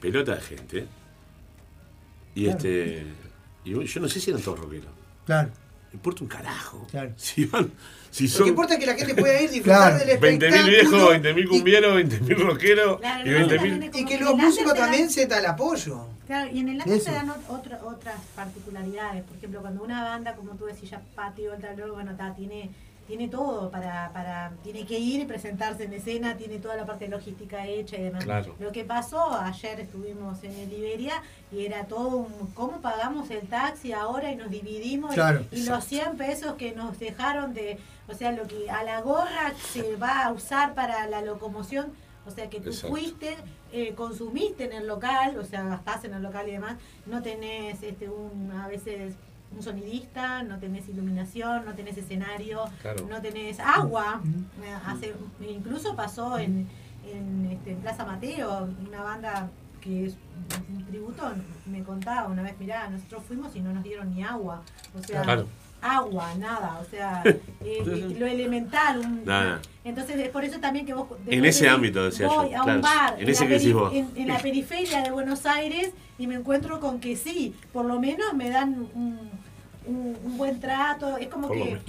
pelota 0.00 0.34
de 0.34 0.40
gente. 0.40 0.86
Y 2.34 2.44
Claro. 2.44 2.56
este. 2.58 3.06
Y 3.64 3.84
yo 3.84 4.00
no 4.00 4.08
sé 4.08 4.20
si 4.20 4.30
eran 4.30 4.42
todos 4.42 4.60
rockeros. 4.60 4.88
Claro. 5.26 5.50
Me 5.92 5.96
importa 5.96 6.22
un 6.22 6.28
carajo. 6.28 6.86
Claro. 6.90 7.12
Si 7.16 7.44
van. 7.46 7.70
Si 8.14 8.24
Lo 8.28 8.30
que 8.30 8.38
son 8.38 8.48
importa 8.48 8.74
es 8.74 8.80
que 8.80 8.86
la 8.86 8.94
gente 8.94 9.14
pueda 9.16 9.42
ir 9.42 9.50
disfrutar 9.50 9.96
Claro. 9.96 9.98
del 10.06 10.20
20.000 10.20 10.44
espectáculo. 10.44 10.70
viejos, 10.70 11.10
20.000 11.10 11.48
cumbieros, 11.48 11.94
20.000 11.96 12.36
rockeros 12.46 13.00
Claro, 13.00 13.26
y 13.26 13.30
no, 13.32 13.38
20.000. 13.48 13.90
Y 13.92 14.04
que 14.04 14.18
los 14.20 14.36
músicos 14.36 14.74
también 14.74 15.10
se 15.10 15.26
da 15.26 15.38
el 15.40 15.46
apoyo. 15.46 16.06
Claro, 16.28 16.48
y 16.52 16.60
en 16.60 16.68
el 16.68 16.80
arte 16.80 17.00
te 17.00 17.10
dan 17.10 17.28
ot- 17.28 17.48
otra- 17.48 17.80
otras 17.84 18.14
particularidades. 18.36 19.24
Por 19.24 19.36
ejemplo, 19.36 19.60
cuando 19.62 19.82
una 19.82 20.04
banda, 20.04 20.34
como 20.36 20.52
tú 20.52 20.66
decías, 20.66 21.02
Patio, 21.16 21.50
Volta 21.50 21.72
luego, 21.76 21.94
bueno, 21.94 22.14
ta, 22.16 22.32
tiene, 22.34 22.70
tiene 23.06 23.28
todo 23.28 23.70
para, 23.70 24.10
para. 24.12 24.52
Tiene 24.62 24.84
que 24.86 24.98
ir 24.98 25.20
y 25.20 25.24
presentarse 25.24 25.84
en 25.84 25.92
escena, 25.92 26.36
tiene 26.36 26.58
toda 26.58 26.76
la 26.76 26.86
parte 26.86 27.08
logística 27.08 27.66
hecha 27.66 27.96
y 27.96 28.04
demás. 28.04 28.24
Claro. 28.24 28.54
Lo 28.58 28.72
que 28.72 28.84
pasó, 28.84 29.32
ayer 29.34 29.80
estuvimos 29.80 30.42
en 30.42 30.52
el 30.58 30.72
Iberia 30.72 31.22
y 31.52 31.66
era 31.66 31.84
todo 31.84 32.16
un. 32.16 32.48
¿Cómo 32.54 32.80
pagamos 32.80 33.30
el 33.30 33.46
taxi 33.46 33.92
ahora 33.92 34.32
y 34.32 34.36
nos 34.36 34.50
dividimos? 34.50 35.14
Claro. 35.14 35.44
y, 35.50 35.64
los 35.64 35.84
100 35.84 36.16
pesos 36.16 36.54
que 36.54 36.72
nos 36.72 36.98
dejaron 36.98 37.52
de. 37.52 37.78
O 38.08 38.14
sea, 38.14 38.32
lo 38.32 38.46
que 38.46 38.70
a 38.70 38.82
la 38.84 39.00
gorra 39.00 39.52
se 39.72 39.96
va 39.96 40.24
a 40.24 40.32
usar 40.32 40.74
para 40.74 41.06
la 41.06 41.20
locomoción. 41.20 41.92
O 42.26 42.30
sea, 42.30 42.48
que 42.48 42.58
tú 42.58 42.70
Exacto. 42.70 42.88
fuiste, 42.88 43.36
eh, 43.70 43.92
consumiste 43.94 44.64
en 44.64 44.72
el 44.72 44.86
local, 44.86 45.36
o 45.38 45.44
sea, 45.44 45.62
gastás 45.64 46.04
en 46.04 46.14
el 46.14 46.22
local 46.22 46.48
y 46.48 46.52
demás, 46.52 46.76
no 47.04 47.20
tenés 47.20 47.82
este, 47.82 48.08
un, 48.08 48.50
a 48.50 48.66
veces 48.66 49.14
un 49.56 49.62
sonidista, 49.62 50.42
no 50.42 50.58
tenés 50.58 50.88
iluminación, 50.88 51.64
no 51.64 51.74
tenés 51.74 51.96
escenario, 51.96 52.64
Claro. 52.82 53.06
no 53.08 53.20
tenés 53.20 53.58
agua. 53.60 54.20
Eh, 54.62 54.74
Hace, 54.86 55.14
incluso 55.48 55.94
pasó 55.96 56.38
en, 56.38 56.66
en, 57.06 57.48
este, 57.52 57.72
en 57.72 57.78
Plaza 57.78 58.04
Mateo, 58.04 58.68
una 58.86 59.02
banda 59.02 59.50
que 59.80 60.06
es 60.06 60.16
un 60.70 60.84
tributo, 60.86 61.30
me 61.66 61.82
contaba 61.82 62.28
una 62.28 62.42
vez, 62.42 62.54
mirá, 62.58 62.88
nosotros 62.88 63.22
fuimos 63.28 63.54
y 63.54 63.60
no 63.60 63.72
nos 63.72 63.84
dieron 63.84 64.14
ni 64.14 64.22
agua. 64.22 64.62
O 64.98 65.02
sea, 65.02 65.20
Claro. 65.22 65.46
agua, 65.82 66.34
nada, 66.38 66.78
o 66.80 66.84
sea, 66.90 67.22
eh, 67.60 68.14
lo 68.18 68.26
elemental. 68.26 69.00
un- 69.00 69.24
Nada. 69.26 69.60
Entonces 69.84 70.16
es 70.18 70.30
por 70.30 70.42
eso 70.42 70.58
también 70.60 70.86
que 70.86 70.94
vos... 70.94 71.06
En 71.26 71.44
ese 71.44 71.64
de- 71.64 71.70
ámbito, 71.70 72.02
decía 72.02 72.26
voy 72.28 72.50
yo, 72.52 72.60
a 72.60 72.64
claro. 72.64 72.76
un 72.78 72.80
bar 72.82 73.16
En 73.20 73.28
ese 73.28 73.46
la 73.46 73.58
que 73.58 73.72
vos. 73.74 73.92
en- 73.92 74.10
en 74.16 74.28
la 74.28 74.38
periferia 74.42 75.02
de 75.02 75.10
Buenos 75.10 75.44
Aires 75.44 75.92
y 76.18 76.26
me 76.26 76.36
encuentro 76.36 76.80
con 76.80 76.98
que 77.00 77.14
sí, 77.16 77.54
por 77.70 77.84
lo 77.84 78.00
menos 78.00 78.32
me 78.32 78.48
dan 78.48 78.88
un, 78.94 79.18
un- 79.86 80.16
un 80.24 80.36
buen 80.38 80.60
trato. 80.60 81.16
Es 81.18 81.28
como 81.28 81.50
que, 81.50 81.80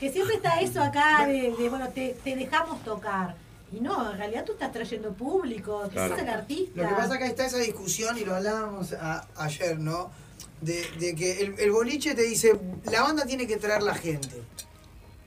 que 0.00 0.10
siempre 0.12 0.36
está 0.36 0.60
eso 0.60 0.82
acá 0.82 1.26
de, 1.26 1.54
de, 1.58 1.68
bueno, 1.68 1.88
te, 1.88 2.16
te 2.24 2.36
dejamos 2.36 2.82
tocar. 2.84 3.36
Y 3.72 3.80
no, 3.80 4.12
en 4.12 4.18
realidad 4.18 4.44
tú 4.44 4.52
estás 4.52 4.72
trayendo 4.72 5.12
público, 5.14 5.82
que 5.84 5.90
Claro. 5.96 6.14
sos 6.14 6.22
el 6.22 6.28
artista. 6.28 6.82
Lo 6.82 6.88
que 6.88 6.94
pasa 6.94 7.18
que 7.18 7.26
está 7.26 7.46
esa 7.46 7.58
discusión, 7.58 8.16
y 8.18 8.24
lo 8.24 8.36
hablábamos 8.36 8.92
a- 8.92 9.26
ayer, 9.36 9.78
¿no? 9.78 10.10
De, 10.60 10.84
de 11.00 11.14
que 11.14 11.40
el, 11.40 11.58
el 11.58 11.72
boliche 11.72 12.14
te 12.14 12.22
dice, 12.22 12.58
la 12.84 13.02
banda 13.02 13.26
tiene 13.26 13.46
que 13.46 13.56
traer 13.56 13.82
la 13.82 13.94
gente. 13.94 14.42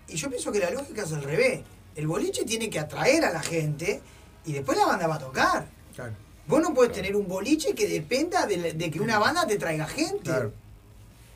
Y 0.08 0.16
yo 0.16 0.30
pienso 0.30 0.52
que 0.52 0.60
la 0.60 0.70
lógica 0.72 1.04
es 1.04 1.12
al 1.12 1.24
revés. 1.24 1.62
El 1.96 2.08
boliche 2.08 2.46
tiene 2.46 2.70
que 2.70 2.80
atraer 2.80 3.26
a 3.26 3.32
la 3.34 3.42
gente 3.42 4.02
y 4.46 4.54
después 4.54 4.78
la 4.78 4.86
banda 4.86 5.08
va 5.08 5.16
a 5.16 5.20
tocar. 5.20 5.68
Claro. 5.96 6.14
Vos 6.48 6.62
no 6.62 6.74
puedes 6.74 6.94
tener 6.94 7.16
un 7.18 7.28
boliche 7.28 7.74
que 7.76 7.88
dependa 7.90 8.46
de, 8.46 8.72
de 8.74 8.90
que 8.92 9.02
una 9.02 9.20
banda 9.20 9.46
te 9.46 9.58
traiga 9.58 9.86
gente. 9.86 10.32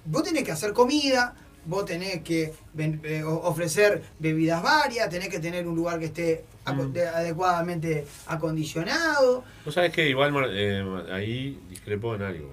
Vos 0.06 0.23
tenés 0.23 0.44
que 0.44 0.52
hacer 0.52 0.73
comida, 0.73 1.36
vos 1.65 1.86
tenés 1.86 2.22
que 2.23 2.53
ven- 2.73 3.02
eh, 3.03 3.23
ofrecer 3.23 4.02
bebidas 4.19 4.61
varias, 4.64 5.10
tenés 5.10 5.30
que 5.30 5.40
tener 5.40 5.68
un 5.68 5.76
lugar 5.76 5.99
que 5.99 6.06
esté 6.06 6.45
Mm. 6.65 6.91
de- 6.94 7.07
adecuadamente 7.07 8.06
acondicionado. 8.28 9.44
Vos 9.65 9.73
sabés 9.73 9.91
que 9.91 10.07
igual 10.10 10.34
eh, 10.52 10.84
ahí 11.11 11.60
discrepo 11.69 12.15
en 12.15 12.22
algo. 12.23 12.52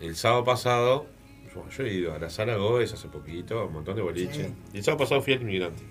El 0.00 0.16
sábado 0.16 0.44
pasado, 0.44 1.06
yo, 1.54 1.68
yo 1.68 1.84
he 1.84 1.92
ido 1.94 2.14
a 2.14 2.18
la 2.18 2.28
sala 2.30 2.56
Goes 2.56 2.92
hace 2.92 3.08
poquito, 3.08 3.60
a 3.60 3.66
un 3.66 3.72
montón 3.74 3.94
de 3.96 4.02
boliches. 4.02 4.36
Sí. 4.48 4.54
Y 4.72 4.78
el 4.78 4.84
sábado 4.84 5.04
pasado 5.04 5.22
fui 5.22 5.34
al 5.34 5.42
inmigrante. 5.42 5.82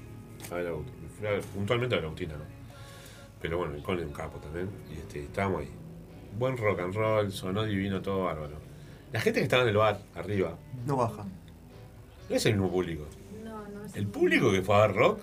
A 0.51 0.55
ver, 0.55 0.67
a 0.67 0.71
Agut- 0.71 0.85
fui 1.17 1.27
a- 1.27 1.39
puntualmente 1.53 1.95
a 1.95 1.99
la 1.99 2.05
Agustina, 2.07 2.33
¿no? 2.35 2.43
Pero 3.41 3.57
bueno, 3.57 3.73
el 3.73 3.79
es 3.99 4.05
un 4.05 4.13
capo 4.13 4.37
también. 4.39 4.69
Y 4.91 4.97
este, 4.99 5.23
estábamos 5.23 5.61
ahí. 5.61 5.69
Buen 6.37 6.57
rock 6.57 6.79
and 6.81 6.93
roll, 6.93 7.31
sonó 7.31 7.63
divino, 7.63 8.01
todo 8.01 8.23
bárbaro. 8.25 8.55
La 9.11 9.19
gente 9.19 9.39
que 9.39 9.43
estaba 9.43 9.63
en 9.63 9.69
el 9.69 9.77
bar, 9.77 9.99
arriba, 10.15 10.55
No 10.85 10.95
baja. 10.97 11.25
no 12.29 12.35
es 12.35 12.45
el 12.45 12.53
mismo 12.53 12.71
público. 12.71 13.05
No, 13.43 13.67
no 13.67 13.85
es 13.85 13.95
El 13.95 14.07
público 14.07 14.51
que 14.51 14.61
fue 14.61 14.75
a 14.75 14.87
ver 14.87 14.95
rock 14.95 15.19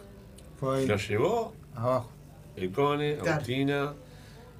Fue 0.61 0.79
ahí. 0.81 0.87
lo 0.87 0.97
llevó 0.97 1.55
Abajo. 1.75 2.11
el 2.57 2.71
Cone, 2.73 3.15
Claro. 3.17 3.33
Agustina. 3.33 3.95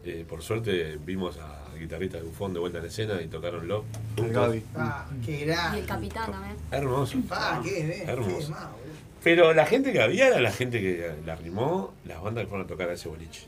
eh, 0.05 0.25
por 0.29 0.41
suerte 0.43 0.99
vimos 1.05 1.37
a 1.39 1.65
guitarristas 1.79 2.23
de 2.23 2.27
Bufón 2.29 2.55
de 2.55 2.61
vuelta 2.61 2.79
en 2.79 2.87
escena 2.87 3.21
y 3.21 3.27
tocaron 3.29 3.69
Love. 3.69 3.85
Gaby. 4.17 4.65
Ah, 4.75 5.07
qué 5.25 5.43
Y 5.43 5.45
grande. 5.45 5.81
el 5.81 5.87
capitán 5.87 6.31
también. 6.33 6.57
Hermoso. 6.71 7.19
Ah, 7.31 7.61
qué 7.63 7.71
bien. 7.85 7.89
qué 8.07 8.11
Hermoso. 8.11 8.51
más, 8.51 8.63
boludo. 8.71 8.89
Pero 9.23 9.53
la 9.53 9.67
gente 9.67 9.93
que 9.93 10.01
había 10.01 10.29
era 10.29 10.41
la 10.41 10.53
gente 10.53 10.81
que 10.81 11.13
la 11.27 11.35
arrimó, 11.35 11.93
las 12.07 12.23
bandas 12.23 12.45
que 12.45 12.49
fueron 12.49 12.65
a 12.65 12.69
tocar 12.69 12.89
a 12.89 12.93
ese 12.95 13.09
boliche. 13.09 13.43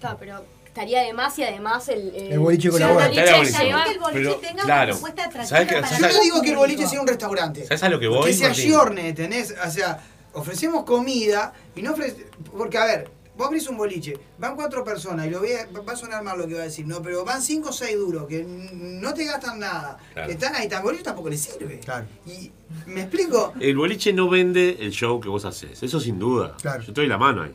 Claro, 0.00 0.16
pero 0.18 0.44
estaría 0.70 1.02
de 1.02 1.12
más 1.12 1.36
y 1.38 1.42
además 1.42 1.88
el, 1.88 2.14
El 2.14 2.38
boliche 2.38 2.68
Estaría 2.68 2.92
buenísimo. 2.94 3.58
lleva- 3.60 3.84
que 3.84 3.90
el 3.90 3.98
boliche 3.98 4.18
Pero, 4.20 4.34
tenga 4.36 4.62
claro, 4.62 4.92
una 4.92 5.00
propuesta 5.00 5.24
atractiva 5.24 5.46
¿sabes 5.46 5.68
qué? 5.68 5.74
para 5.74 5.88
¿sabes 5.88 6.00
Yo 6.12 6.16
no 6.18 6.22
digo 6.24 6.42
que 6.42 6.50
el 6.50 6.56
boliche 6.56 6.86
sea 6.86 7.00
un 7.00 7.06
restaurante. 7.06 7.64
¿Sabes 7.66 7.82
a 7.82 7.88
lo 7.88 7.98
que 8.00 8.06
voy? 8.08 8.26
que 8.26 8.32
se 8.32 8.44
Martín? 8.46 8.64
ayorne, 8.66 9.12
tenés, 9.12 9.54
o 9.66 9.70
sea, 9.70 9.98
ofrecemos 10.32 10.84
comida 10.84 11.52
y 11.74 11.82
no 11.82 11.92
ofrece, 11.92 12.26
porque 12.56 12.78
a 12.78 12.84
ver, 12.84 13.10
vos 13.36 13.48
abrís 13.48 13.66
un 13.68 13.76
boliche, 13.78 14.16
van 14.38 14.54
cuatro 14.54 14.84
personas 14.84 15.26
y 15.26 15.30
lo 15.30 15.40
voy 15.40 15.52
a- 15.52 15.66
va 15.86 15.92
a 15.92 15.96
sonar 15.96 16.22
mal 16.22 16.38
lo 16.38 16.46
que 16.46 16.52
voy 16.54 16.60
a 16.62 16.64
decir, 16.66 16.86
no, 16.86 17.02
pero 17.02 17.24
van 17.24 17.42
cinco 17.42 17.70
o 17.70 17.72
seis 17.72 17.96
duros 17.96 18.28
que 18.28 18.44
no 18.46 19.12
te 19.12 19.24
gastan 19.24 19.58
nada, 19.58 19.98
Claro. 20.12 20.28
que 20.28 20.34
están 20.34 20.54
ahí, 20.54 20.68
tan 20.68 20.84
boliche 20.84 21.02
tampoco 21.02 21.30
les 21.30 21.40
sirve. 21.40 21.80
Claro. 21.80 22.06
Y 22.26 22.52
me 22.86 23.00
explico, 23.02 23.54
El 23.58 23.76
boliche 23.76 24.12
no 24.12 24.28
vende 24.28 24.76
el 24.80 24.92
show 24.92 25.20
que 25.20 25.28
vos 25.28 25.44
haces, 25.44 25.82
eso 25.82 25.98
sin 25.98 26.18
duda. 26.20 26.54
Claro. 26.62 26.80
Yo 26.82 26.88
estoy 26.92 27.08
la 27.08 27.18
mano 27.18 27.42
ahí. 27.42 27.52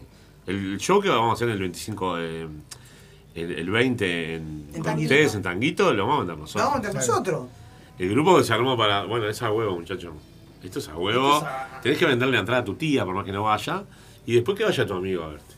El 0.47 0.77
show 0.79 1.01
que 1.01 1.07
vamos 1.09 1.31
a 1.31 1.33
hacer 1.35 1.49
el 1.49 1.59
25, 1.59 2.17
de- 2.17 2.47
el, 3.35 3.51
el 3.51 3.69
20 3.69 4.35
en, 4.35 4.41
En 4.41 4.73
con 4.73 4.83
Tanguito. 4.83 5.13
ustedes 5.13 5.35
en 5.35 5.41
Tanguito, 5.43 5.93
lo 5.93 6.03
vamos 6.03 6.15
a 6.15 6.17
mandar 6.19 6.35
lo 6.37 6.41
nosotros. 6.43 6.63
vamos 6.65 6.73
a 6.85 6.87
entre 6.89 6.93
nosotros. 7.07 7.47
El 7.99 8.09
grupo 8.09 8.37
que 8.37 8.43
se 8.43 8.53
armó 8.53 8.75
para. 8.77 9.03
Bueno, 9.05 9.27
es 9.27 9.41
a 9.41 9.51
huevo, 9.51 9.77
muchacho. 9.79 10.13
Esto 10.63 10.79
es 10.79 10.89
a 10.89 10.97
huevo. 10.97 11.37
Es 11.37 11.43
a- 11.43 11.79
Tenés 11.83 11.97
que 11.97 12.05
venderle 12.05 12.33
la 12.33 12.39
entrada 12.39 12.61
a 12.61 12.65
tu 12.65 12.75
tía, 12.75 13.05
por 13.05 13.13
más 13.13 13.23
que 13.25 13.31
no 13.31 13.43
vaya. 13.43 13.83
Y 14.25 14.33
después 14.33 14.57
que 14.57 14.63
vaya 14.63 14.85
tu 14.85 14.93
amigo 14.95 15.23
a 15.23 15.27
verte. 15.29 15.53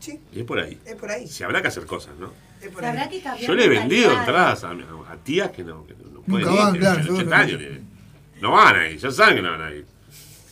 Sí, 0.00 0.18
Y 0.32 0.40
es 0.40 0.44
por 0.44 0.58
ahí. 0.60 0.78
es 0.84 0.94
por 0.96 1.10
ahí, 1.10 1.26
Si 1.26 1.42
habrá 1.44 1.60
que 1.62 1.68
hacer 1.68 1.84
cosas, 1.86 2.14
¿no? 2.18 2.30
es 2.60 2.68
por 2.70 2.82
Se 2.82 2.88
ahí. 2.88 3.08
que 3.38 3.46
Yo 3.46 3.54
le 3.54 3.64
he 3.64 3.68
vendido 3.68 4.12
entradas 4.12 4.64
a, 4.64 4.70
a 4.70 5.16
tías 5.24 5.50
que 5.50 5.62
no, 5.64 5.86
que 5.86 5.94
no 5.94 6.20
pueden 6.22 6.46
Nunca 6.48 6.70
ir, 6.74 6.80
claro, 6.80 7.00
tienen 7.02 7.14
80 7.14 7.46
seguro. 7.46 7.66
años. 7.66 7.78
No 8.40 8.50
van 8.52 8.76
a 8.76 8.88
ir, 8.88 8.98
ya 8.98 9.10
saben 9.10 9.36
que 9.36 9.42
no 9.42 9.50
van 9.50 9.62
a 9.62 9.70
ir. 9.72 9.86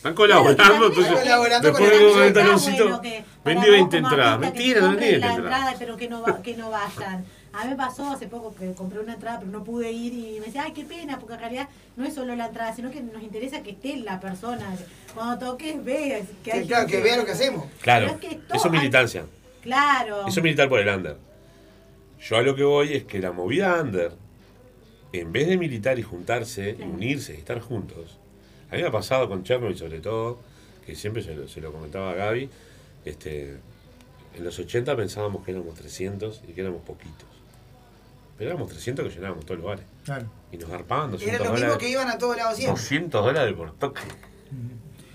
Están 0.07 0.15
colaborando, 0.15 0.63
Claro, 0.63 0.87
entonces. 0.87 1.13
colaborando 1.19 1.67
después 1.67 1.89
con 1.89 1.99
de 1.99 2.05
el 2.05 2.11
un 2.11 2.19
artista. 2.19 2.39
taloncito, 2.41 2.83
Bueno, 2.83 3.01
que 3.01 3.23
para 3.43 3.55
vendí 3.55 3.67
vos 3.67 3.71
20 3.77 3.97
como 3.97 4.07
entradas. 4.09 4.39
Mentira, 4.39 4.81
no 4.81 4.87
la 4.87 4.91
20 4.95 5.15
entradas. 5.15 5.37
entrada, 5.37 5.75
pero 5.79 5.97
que 5.97 6.09
no, 6.09 6.21
va- 6.21 6.41
que 6.41 6.57
no 6.57 6.69
vayan. 6.69 7.25
A 7.53 7.63
mí 7.63 7.69
me 7.71 7.75
pasó 7.75 8.11
hace 8.11 8.27
poco 8.27 8.53
que 8.55 8.73
compré 8.73 8.99
una 8.99 9.13
entrada, 9.13 9.39
pero 9.39 9.51
no 9.51 9.63
pude 9.63 9.91
ir 9.91 10.13
y 10.13 10.39
me 10.39 10.45
decía, 10.45 10.63
ay, 10.65 10.73
qué 10.73 10.83
pena, 10.85 11.17
porque 11.19 11.33
en 11.33 11.39
realidad 11.39 11.69
no 11.95 12.05
es 12.05 12.13
solo 12.13 12.35
la 12.35 12.47
entrada, 12.47 12.73
sino 12.75 12.91
que 12.91 13.01
nos 13.01 13.23
interesa 13.23 13.63
que 13.63 13.71
esté 13.71 13.97
la 13.97 14.19
persona. 14.19 14.75
Cuando 15.15 15.37
toques, 15.51 15.83
veas 15.83 16.27
que 16.43 16.51
hay 16.53 16.67
claro, 16.67 16.87
que 16.87 17.01
vea 17.01 17.17
lo 17.17 17.25
que 17.25 17.31
hacemos. 17.31 17.65
Claro, 17.81 18.07
es 18.07 18.13
que 18.17 18.39
eso 18.53 18.65
es 18.67 18.71
militancia. 18.71 19.25
Claro. 19.61 20.27
Eso 20.27 20.39
es 20.39 20.43
militar 20.43 20.69
por 20.69 20.79
el 20.79 20.87
under. 20.87 21.17
Yo 22.21 22.37
a 22.37 22.41
lo 22.43 22.55
que 22.55 22.63
voy 22.63 22.93
es 22.93 23.03
que 23.05 23.19
la 23.19 23.31
movida 23.31 23.81
under, 23.81 24.11
en 25.13 25.31
vez 25.31 25.47
de 25.47 25.57
militar 25.57 25.97
y 25.97 26.03
juntarse, 26.03 26.75
y 26.79 26.83
unirse 26.83 27.33
y 27.33 27.37
estar 27.37 27.59
juntos, 27.59 28.19
a 28.71 28.75
mí 28.75 28.81
me 28.81 28.87
ha 28.87 28.91
pasado 28.91 29.27
con 29.29 29.43
Chernobyl 29.43 29.77
sobre 29.77 29.99
todo, 29.99 30.39
que 30.85 30.95
siempre 30.95 31.21
se 31.23 31.35
lo, 31.35 31.47
se 31.47 31.61
lo 31.61 31.71
comentaba 31.71 32.11
a 32.11 32.15
Gaby, 32.15 32.49
este, 33.05 33.57
en 34.35 34.43
los 34.43 34.57
80 34.59 34.95
pensábamos 34.95 35.43
que 35.43 35.51
éramos 35.51 35.75
300 35.75 36.41
y 36.47 36.53
que 36.53 36.61
éramos 36.61 36.81
poquitos. 36.83 37.27
Pero 38.37 38.51
éramos 38.51 38.69
300 38.69 39.07
que 39.07 39.15
llenábamos 39.15 39.45
todos 39.45 39.59
los 39.59 39.67
bares. 39.67 39.85
Claro. 40.05 40.27
Y 40.51 40.57
nos 40.57 40.69
garpaban 40.69 41.11
200 41.11 41.35
Eran 41.35 41.47
los 41.47 41.53
mismos 41.53 41.61
dólares. 41.61 41.77
que 41.83 41.89
iban 41.91 42.09
a 42.09 42.17
todos 42.17 42.37
lados 42.37 42.55
siempre. 42.55 42.79
200 42.81 43.25
dólares 43.25 43.53
por 43.55 43.71
toque. 43.73 44.01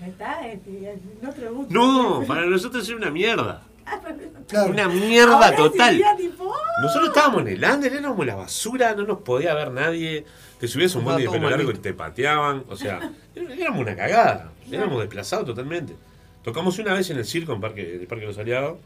Está, 0.05 0.47
este, 0.47 0.99
no 1.21 1.29
te 1.31 1.47
gusta. 1.47 1.73
No, 1.73 2.23
para 2.27 2.45
nosotros 2.45 2.85
era 2.87 2.97
una 2.97 3.09
mierda. 3.11 3.63
Ah, 3.85 3.99
Claro. 4.47 4.71
Una 4.71 4.87
mierda 4.87 5.33
Ahora 5.35 5.55
total. 5.55 5.91
sería 5.91 6.15
tipo, 6.15 6.53
Nosotros 6.81 7.07
estábamos 7.09 7.41
en 7.41 7.47
el 7.49 7.63
under, 7.63 7.93
éramos 7.93 8.25
la 8.25 8.35
basura, 8.35 8.93
no 8.93 9.03
nos 9.03 9.19
podía 9.21 9.53
ver 9.53 9.71
nadie. 9.71 10.25
Te 10.59 10.67
subías 10.67 10.93
a 10.95 10.99
un 10.99 11.05
bondi 11.05 11.23
de 11.23 11.29
pelo 11.29 11.49
largo 11.49 11.71
y 11.71 11.75
te 11.75 11.93
pateaban. 11.93 12.63
O 12.69 12.75
sea, 12.75 13.11
éramos 13.35 13.79
una 13.81 13.95
cagada. 13.95 14.51
Éramos 14.71 14.99
desplazados 14.99 15.45
totalmente. 15.45 15.95
Tocamos 16.43 16.77
una 16.79 16.93
vez 16.93 17.09
en 17.09 17.17
el 17.17 17.25
circo, 17.25 17.53
en, 17.53 17.61
parque, 17.61 17.95
en 17.95 18.01
el 18.01 18.07
Parque 18.07 18.21
de 18.23 18.27
los 18.27 18.37
Aliados. 18.37 18.77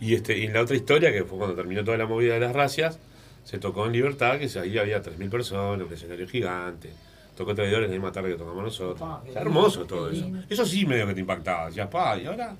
Y, 0.00 0.14
este, 0.14 0.38
y 0.38 0.44
en 0.46 0.52
la 0.54 0.62
otra 0.62 0.76
historia, 0.76 1.12
que 1.12 1.24
fue 1.24 1.38
cuando 1.38 1.56
terminó 1.56 1.82
toda 1.84 1.96
la 1.96 2.06
movida 2.06 2.34
de 2.34 2.40
las 2.40 2.52
racias, 2.54 2.98
se 3.44 3.58
tocó 3.58 3.86
en 3.86 3.92
Libertad, 3.92 4.38
que 4.38 4.46
ahí 4.58 4.78
había 4.78 5.02
3.000 5.02 5.30
personas, 5.30 5.86
un 5.86 5.92
escenario 5.92 6.28
gigante. 6.28 6.90
Tocó 7.36 7.54
Traidores 7.54 7.88
la 7.88 7.92
misma 7.94 8.12
tarde 8.12 8.30
que 8.30 8.36
tocamos 8.36 8.62
nosotros. 8.64 9.08
Está 9.26 9.40
hermoso 9.40 9.80
lindo, 9.80 9.94
todo 9.94 10.10
eso. 10.10 10.22
lindo. 10.24 10.42
Eso 10.48 10.66
sí 10.66 10.84
medio 10.86 11.06
que 11.06 11.14
te 11.14 11.20
impactaba. 11.20 11.66
Decías, 11.66 11.88
pa, 11.88 12.18
¿y 12.18 12.26
ahora? 12.26 12.54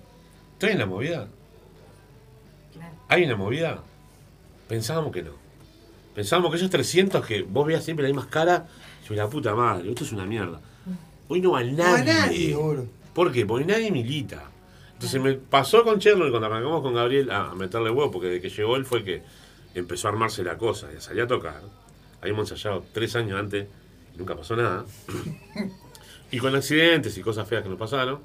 ¿Estoy 0.61 0.73
en 0.73 0.79
la 0.79 0.85
movida? 0.85 1.27
Claro. 2.75 2.95
¿Hay 3.09 3.25
una 3.25 3.35
movida? 3.35 3.83
pensábamos 4.69 5.11
que 5.11 5.23
no. 5.23 5.31
Pensábamos 6.15 6.51
que 6.51 6.59
esos 6.59 6.69
300 6.69 7.25
que 7.25 7.41
vos 7.41 7.67
veías 7.67 7.83
siempre 7.83 8.03
las 8.03 8.13
mismas 8.13 8.27
caras, 8.31 8.65
yo 9.09 9.15
la 9.15 9.27
puta 9.27 9.55
madre, 9.55 9.89
esto 9.89 10.05
es 10.05 10.13
una 10.13 10.27
mierda. 10.27 10.61
Hoy 11.29 11.41
no 11.41 11.53
va 11.53 11.65
nadie. 11.65 12.05
nadie. 12.05 12.57
¿Por 13.15 13.33
qué? 13.33 13.47
Porque 13.47 13.65
nadie 13.65 13.91
milita. 13.91 14.51
Entonces 14.93 15.19
me 15.23 15.33
pasó 15.33 15.83
con 15.83 15.99
Chernobyl 15.99 16.31
cuando 16.31 16.49
arrancamos 16.49 16.83
con 16.83 16.93
Gabriel 16.93 17.31
a 17.31 17.55
meterle 17.55 17.89
huevo, 17.89 18.11
porque 18.11 18.27
desde 18.27 18.43
que 18.43 18.51
llegó 18.51 18.77
él 18.77 18.85
fue 18.85 19.03
que 19.03 19.23
empezó 19.75 20.09
a 20.09 20.11
armarse 20.11 20.45
la 20.45 20.59
cosa, 20.59 20.89
y 20.95 21.01
salía 21.01 21.25
a 21.25 21.27
tocar. 21.27 21.63
Habíamos 22.21 22.51
ensayado 22.51 22.85
tres 22.93 23.17
años 23.17 23.41
antes 23.41 23.67
y 24.15 24.19
nunca 24.19 24.37
pasó 24.37 24.57
nada. 24.57 24.85
Y 26.33 26.39
con 26.39 26.55
accidentes 26.55 27.19
y 27.19 27.23
cosas 27.23 27.49
feas 27.49 27.65
que 27.65 27.69
nos 27.71 27.79
pasaron, 27.79 28.21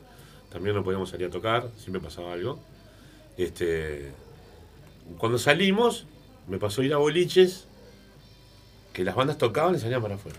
también 0.55 0.73
no 0.73 0.85
podíamos 0.85 1.09
salir 1.09 1.27
a 1.27 1.29
tocar, 1.29 1.67
siempre 1.77 2.01
pasaba 2.01 2.31
algo. 2.31 2.57
Este, 3.37 4.11
cuando 5.17 5.37
salimos, 5.37 6.05
me 6.47 6.57
pasó 6.57 6.81
ir 6.81 6.93
a 6.93 6.97
boliches 6.97 7.65
que 8.93 9.03
las 9.03 9.15
bandas 9.15 9.37
tocaban 9.37 9.75
y 9.75 9.79
salían 9.79 10.01
para 10.01 10.15
afuera. 10.15 10.37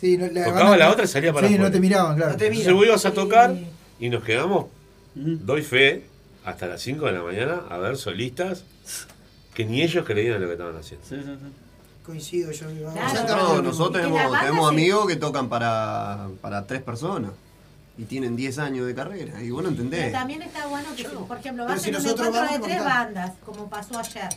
Sí, 0.00 0.16
no, 0.18 0.26
la 0.26 0.44
Tocaba 0.44 0.70
banda- 0.70 0.76
la 0.76 0.90
otra 0.90 1.04
y 1.04 1.06
salía 1.06 1.32
para 1.32 1.46
Sí, 1.46 1.54
afuera. 1.54 1.68
no 1.68 1.72
te 1.72 1.80
miraban, 1.80 2.16
claro. 2.16 2.32
Entonces 2.32 2.72
vos 2.72 2.84
ibas 2.84 3.06
a 3.06 3.12
tocar 3.12 3.54
y 4.00 4.08
nos 4.08 4.24
quedamos, 4.24 4.66
doy 5.14 5.62
fe, 5.62 6.04
hasta 6.44 6.66
las 6.66 6.82
5 6.82 7.06
de 7.06 7.12
la 7.12 7.22
mañana 7.22 7.62
a 7.70 7.78
ver 7.78 7.96
solistas 7.96 8.64
que 9.54 9.64
ni 9.64 9.82
ellos 9.82 10.04
creían 10.04 10.34
en 10.36 10.40
lo 10.42 10.46
que 10.48 10.54
estaban 10.54 10.76
haciendo. 10.76 11.06
Coincido 12.04 12.50
yo. 12.50 12.66
No, 12.68 13.62
nosotros 13.62 14.02
Y 14.04 14.08
que 14.08 14.12
la 14.12 14.18
tenemos, 14.18 14.40
tenemos 14.40 14.68
amigos 14.68 15.06
que 15.06 15.16
tocan 15.16 15.48
para, 15.48 16.28
para 16.42 16.66
tres 16.66 16.82
personas 16.82 17.30
y 17.96 18.04
tienen 18.04 18.34
10 18.36 18.58
años 18.58 18.86
de 18.86 18.94
carrera 18.94 19.40
y 19.42 19.50
vos 19.50 19.62
no 19.62 19.70
Pero 19.70 19.82
entendés. 19.82 20.12
también 20.12 20.42
está 20.42 20.66
bueno 20.66 20.88
que, 20.96 21.04
si, 21.04 21.14
por 21.14 21.38
ejemplo, 21.38 21.64
vas 21.64 21.80
si 21.80 21.90
en 21.90 21.96
un 21.96 22.06
encuentro 22.06 22.42
de 22.48 22.58
tres 22.58 22.84
bandas, 22.84 23.32
como 23.44 23.68
pasó 23.68 23.98
ayer. 23.98 24.28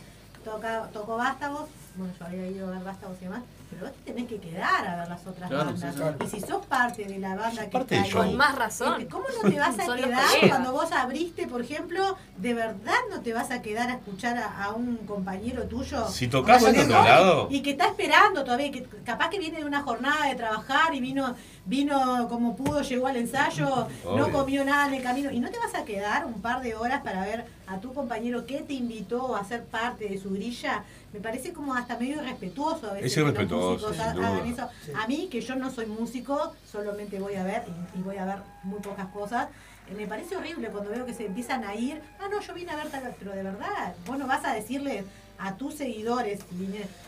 Toca, 0.44 0.88
tocó 0.92 1.16
Vástagos, 1.16 1.68
bueno, 1.96 2.12
yo 2.18 2.26
había 2.26 2.46
ido 2.48 2.68
a 2.68 2.70
ver 2.70 2.84
Vástagos 2.84 3.16
y 3.20 3.24
demás, 3.24 3.42
pero 3.70 3.86
vos 3.86 3.92
te 4.04 4.12
tenés 4.12 4.28
que 4.28 4.38
quedar 4.38 4.86
a 4.86 4.96
ver 4.96 5.08
las 5.08 5.26
otras 5.26 5.48
Claro, 5.50 5.64
bandas. 5.66 5.94
sí, 5.94 6.00
claro. 6.00 6.16
Y 6.24 6.26
si 6.28 6.40
sos 6.40 6.66
parte 6.66 7.04
de 7.04 7.18
la 7.18 7.34
banda 7.36 7.62
que 7.64 7.68
parte 7.70 7.96
está 7.96 8.06
ahí, 8.06 8.12
Con 8.30 8.36
más 8.36 8.54
razón. 8.56 8.94
este, 9.00 9.08
¿Cómo 9.12 9.24
no 9.42 9.50
te 9.50 9.58
vas 9.58 9.78
a 9.78 9.96
quedar 9.96 10.48
cuando 10.48 10.72
vos 10.72 10.90
abriste, 10.92 11.46
por 11.46 11.60
ejemplo, 11.60 12.16
de 12.36 12.54
verdad 12.54 12.94
no 13.10 13.20
te 13.20 13.32
vas 13.32 13.50
a 13.50 13.60
quedar 13.62 13.88
a 13.90 13.94
escuchar 13.94 14.36
a, 14.38 14.64
a 14.64 14.72
un 14.72 14.96
compañero 14.98 15.64
tuyo? 15.64 16.08
Si 16.08 16.28
tocás 16.28 16.62
en 16.64 16.78
otro 16.80 17.02
lado. 17.02 17.48
Y 17.50 17.60
que 17.62 17.70
está 17.72 17.86
esperando 17.86 18.44
todavía, 18.44 18.70
que 18.72 18.84
capaz 19.04 19.28
que 19.30 19.38
viene 19.38 19.58
de 19.58 19.64
una 19.64 19.82
jornada 19.82 20.26
de 20.26 20.34
trabajar 20.34 20.94
y 20.94 21.00
vino, 21.00 21.34
vino 21.66 22.26
como 22.28 22.56
pudo, 22.56 22.82
llegó 22.82 23.06
al 23.06 23.16
ensayo, 23.16 23.86
no 24.04 24.30
comió 24.32 24.64
nada 24.64 24.88
en 24.88 24.94
el 24.94 25.02
camino. 25.02 25.30
¿Y 25.30 25.40
no 25.40 25.50
te 25.50 25.58
vas 25.58 25.74
a 25.74 25.84
quedar 25.84 26.24
un 26.26 26.40
par 26.40 26.62
de 26.62 26.74
horas 26.74 27.02
para 27.02 27.22
ver 27.24 27.44
a 27.68 27.78
tu 27.80 27.92
compañero 27.92 28.46
que 28.46 28.58
te 28.62 28.72
invitó 28.74 29.36
a 29.36 29.44
ser 29.44 29.64
parte 29.64 30.08
de 30.08 30.18
su 30.18 30.30
grilla? 30.30 30.84
Me 31.12 31.20
parece 31.20 31.52
como 31.52 31.74
hasta 31.74 31.98
medio 31.98 32.16
irrespetuoso 32.22 32.90
a 32.90 32.94
veces 32.94 33.06
Es 33.06 33.14
que 33.14 33.20
los 33.20 33.30
irrespetuoso, 33.30 33.70
músicos 33.88 33.96
sin 33.96 34.04
ha- 34.04 34.12
duda. 34.12 34.28
hagan 34.28 34.46
eso. 34.46 34.68
A 34.96 35.06
mí, 35.06 35.28
que 35.30 35.40
yo 35.40 35.56
no 35.56 35.70
soy 35.70 35.86
músico, 35.86 36.54
solamente 36.70 37.18
voy 37.20 37.34
a 37.34 37.44
ver 37.44 37.64
y, 37.94 37.98
y 37.98 38.02
voy 38.02 38.16
a 38.16 38.24
ver 38.24 38.38
muy 38.62 38.80
pocas 38.80 39.06
cosas. 39.08 39.48
eh, 39.90 39.94
Me 39.96 40.06
parece 40.06 40.36
horrible 40.36 40.68
cuando 40.70 40.90
veo 40.90 41.04
que 41.06 41.14
se 41.14 41.26
empiezan 41.26 41.64
a 41.64 41.74
ir. 41.74 42.00
Ah, 42.20 42.28
no, 42.30 42.40
yo 42.40 42.54
vine 42.54 42.70
a 42.72 42.76
ver 42.76 42.88
tal. 42.90 43.14
Pero 43.18 43.32
de 43.32 43.42
verdad, 43.42 43.94
vos 44.06 44.18
no 44.18 44.26
vas 44.26 44.44
a 44.44 44.52
decirle 44.54 45.04
a 45.40 45.54
tus 45.56 45.74
seguidores, 45.74 46.40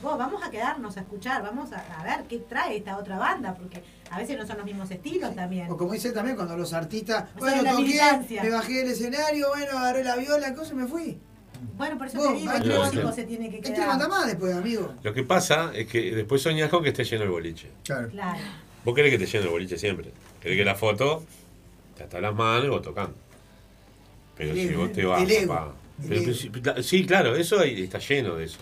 vos 0.02 0.16
vamos 0.16 0.42
a 0.44 0.50
quedarnos 0.52 0.96
a 0.96 1.00
escuchar, 1.00 1.42
vamos 1.42 1.72
a, 1.72 1.82
a 1.98 2.04
ver 2.04 2.26
qué 2.28 2.38
trae 2.38 2.76
esta 2.76 2.96
otra 2.96 3.18
banda, 3.18 3.54
porque 3.54 3.82
a 4.10 4.18
veces 4.18 4.36
no 4.36 4.46
son 4.46 4.56
los 4.58 4.66
mismos 4.66 4.90
estilos 4.90 5.34
también. 5.34 5.70
O 5.70 5.76
como 5.76 5.92
dice 5.92 6.12
también 6.12 6.36
cuando 6.36 6.56
los 6.56 6.72
artistas, 6.72 7.24
O 7.36 7.38
bueno, 7.40 7.62
toqué, 7.76 8.00
me 8.42 8.50
bajé 8.50 8.72
del 8.74 8.90
escenario, 8.90 9.48
bueno, 9.48 9.78
agarré 9.78 10.02
la 10.04 10.16
viola, 10.16 10.54
cosa 10.54 10.72
y 10.72 10.76
me 10.76 10.86
fui. 10.86 11.18
Bueno, 11.76 11.98
por 11.98 12.06
eso 12.06 12.16
Vos, 12.18 12.28
te 12.32 12.38
digo, 12.40 12.52
el 12.52 12.62
que- 12.62 12.68
músico 12.78 13.12
se 13.12 13.24
tiene 13.24 13.50
que 13.50 13.60
quedar. 13.60 13.86
mandar 13.88 14.08
más 14.08 14.26
después, 14.26 14.54
amigo. 14.54 14.94
Lo 15.02 15.12
que 15.12 15.22
pasa 15.24 15.72
es 15.74 15.86
que 15.86 16.14
después 16.14 16.40
soñás 16.42 16.70
con 16.70 16.82
que 16.82 16.88
esté 16.88 17.04
lleno 17.04 17.24
el 17.24 17.30
boliche. 17.30 17.68
Claro. 17.84 18.08
Claro. 18.08 18.38
Vos 18.84 18.94
querés 18.94 19.10
que 19.12 19.18
te 19.18 19.26
llene 19.26 19.44
el 19.44 19.50
boliche 19.50 19.76
siempre. 19.78 20.10
Querés 20.40 20.56
que 20.56 20.64
la 20.64 20.74
foto 20.74 21.22
te 21.96 22.04
ata 22.04 22.18
las 22.20 22.34
manos 22.34 22.64
y 22.64 22.68
vos 22.68 22.80
tocando. 22.82 23.14
Pero 24.36 24.52
El 24.52 24.56
si 24.56 24.62
ego, 24.68 24.82
vos 24.84 24.92
te 24.92 25.04
vas, 25.04 25.22
papá. 25.46 25.72
Pero 26.08 26.32
sí, 26.32 26.48
cla- 26.50 26.82
sí, 26.82 27.04
claro, 27.04 27.36
eso 27.36 27.60
ahí 27.60 27.82
está 27.82 27.98
lleno 27.98 28.36
de 28.36 28.44
eso. 28.46 28.60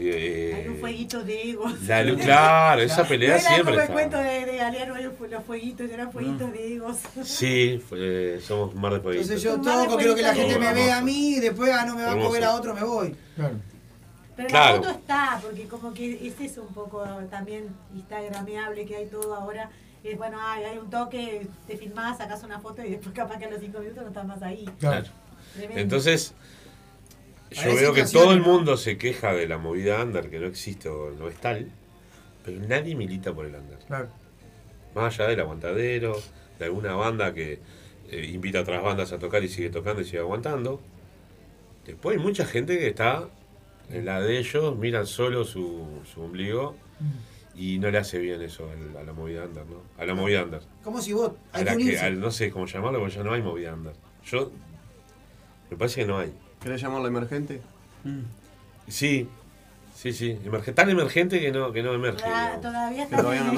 Eh, 0.00 0.52
Hay 0.54 0.68
un 0.68 0.76
fueguito 0.76 1.24
de 1.24 1.50
egos. 1.50 1.80
la 1.82 2.16
claro, 2.16 2.82
esa 2.82 3.04
pelea 3.04 3.30
No 3.30 3.34
era 3.36 3.48
siempre 3.48 3.74
como 3.74 3.82
el 3.86 3.88
cuento 3.92 4.16
de, 4.18 4.46
de 4.46 4.60
los 5.30 5.44
fueguitos, 5.44 5.90
eran 5.90 6.12
fueguitos 6.12 6.52
de 6.52 6.74
egos. 6.74 6.96
Sí, 7.24 7.82
fue- 7.88 8.38
somos 8.40 8.74
mar 8.76 8.92
de 8.94 9.00
fueguitos. 9.00 9.28
Entonces 9.30 9.42
yo 9.42 9.54
Un 9.56 9.62
toco, 9.62 9.96
quiero 9.96 10.14
que 10.14 10.22
la 10.22 10.34
gente 10.34 10.54
de 10.54 10.60
me 10.60 10.66
ego. 10.66 10.74
vea 10.76 10.98
a 10.98 11.02
mí 11.02 11.34
y 11.36 11.40
después 11.40 11.70
ah, 11.72 11.84
no 11.84 11.96
me 11.96 12.02
va 12.04 12.12
a 12.12 12.16
comer 12.18 12.44
a 12.44 12.54
otro, 12.54 12.74
me 12.74 12.84
voy. 12.84 13.16
Pero 14.36 14.48
Claro. 14.48 14.76
la 14.76 14.82
foto 14.82 14.98
está, 15.00 15.40
porque 15.42 15.64
como 15.64 15.92
que 15.92 16.26
es 16.28 16.40
eso 16.40 16.62
un 16.62 16.72
poco 16.72 17.02
también 17.28 17.68
instagrameable 17.94 18.86
que 18.86 18.94
hay 18.96 19.06
todo 19.06 19.34
ahora. 19.34 19.68
Es 20.04 20.16
bueno, 20.16 20.38
hay, 20.40 20.62
hay 20.62 20.78
un 20.78 20.88
toque, 20.90 21.48
te 21.66 21.76
filmás, 21.76 22.18
sacás 22.18 22.44
una 22.44 22.60
foto 22.60 22.84
y 22.84 22.90
después 22.90 23.12
capaz 23.12 23.38
que 23.38 23.46
a 23.46 23.50
los 23.50 23.58
cinco 23.60 23.80
minutos 23.80 24.02
no 24.02 24.08
estás 24.08 24.26
más 24.26 24.40
ahí. 24.42 24.64
Claro. 24.78 25.06
Tremendo. 25.54 25.80
Entonces, 25.80 26.34
yo 27.50 27.74
veo 27.74 27.92
que 27.94 28.04
todo 28.04 28.32
el 28.32 28.40
mundo 28.40 28.76
se 28.76 28.98
queja 28.98 29.32
de 29.32 29.46
la 29.48 29.58
movida 29.58 30.02
under, 30.02 30.28
que 30.30 30.38
no 30.38 30.46
existe 30.46 30.88
o 30.88 31.10
no 31.12 31.28
es 31.28 31.36
tal, 31.36 31.70
pero 32.44 32.60
nadie 32.60 32.94
milita 32.94 33.32
por 33.34 33.46
el 33.46 33.54
under. 33.54 33.78
Claro. 33.86 34.08
Más 34.94 35.14
allá 35.18 35.28
del 35.30 35.40
aguantadero, 35.40 36.16
de 36.58 36.64
alguna 36.64 36.94
banda 36.94 37.32
que 37.34 37.60
eh, 38.10 38.30
invita 38.32 38.58
a 38.58 38.62
otras 38.62 38.82
bandas 38.82 39.12
a 39.12 39.18
tocar 39.18 39.42
y 39.44 39.48
sigue 39.48 39.70
tocando 39.70 40.02
y 40.02 40.04
sigue 40.04 40.18
aguantando. 40.18 40.80
Después 41.86 42.16
hay 42.18 42.22
mucha 42.22 42.44
gente 42.44 42.78
que 42.78 42.88
está 42.88 43.28
en 43.90 44.04
la 44.04 44.20
de 44.20 44.38
ellos, 44.38 44.76
miran 44.76 45.06
solo 45.06 45.44
su, 45.44 46.02
su 46.12 46.20
ombligo 46.22 46.76
y 47.54 47.78
no 47.78 47.90
le 47.90 47.98
hace 47.98 48.18
bien 48.18 48.42
eso 48.42 48.68
a 48.98 49.02
la 49.02 49.12
movida 49.12 49.44
under, 49.44 49.64
¿no? 49.66 49.82
A 49.96 50.04
la 50.04 50.14
movida 50.14 50.42
under. 50.44 50.60
Como 50.84 51.00
si 51.00 51.12
vos, 51.12 51.32
A 51.52 51.58
hay 51.58 51.64
la 51.64 51.72
que 51.72 51.78
que, 51.78 51.84
unirse. 51.84 52.04
al- 52.04 52.20
no 52.20 52.30
sé 52.30 52.50
cómo 52.50 52.66
llamarlo, 52.66 52.98
porque 53.00 53.16
ya 53.16 53.22
no 53.24 53.32
hay 53.32 53.42
movida 53.42 53.72
under. 53.74 53.94
Yo, 54.26 54.50
me 55.70 55.76
parece 55.76 56.02
que 56.02 56.06
no 56.06 56.18
hay. 56.18 56.32
¿Querés 56.62 56.80
llamarlo 56.80 57.06
emergente? 57.08 57.60
Sí, 58.88 59.28
sí, 59.94 60.12
sí. 60.12 60.38
Emerge- 60.44 60.74
tan 60.74 60.88
emergente 60.90 61.40
que 61.40 61.52
no, 61.52 61.72
que 61.72 61.82
no 61.82 61.92
emerge. 61.94 62.24
Digamos. 62.24 62.60
todavía 62.60 63.02
está 63.04 63.16
todavía 63.18 63.44
no 63.44 63.52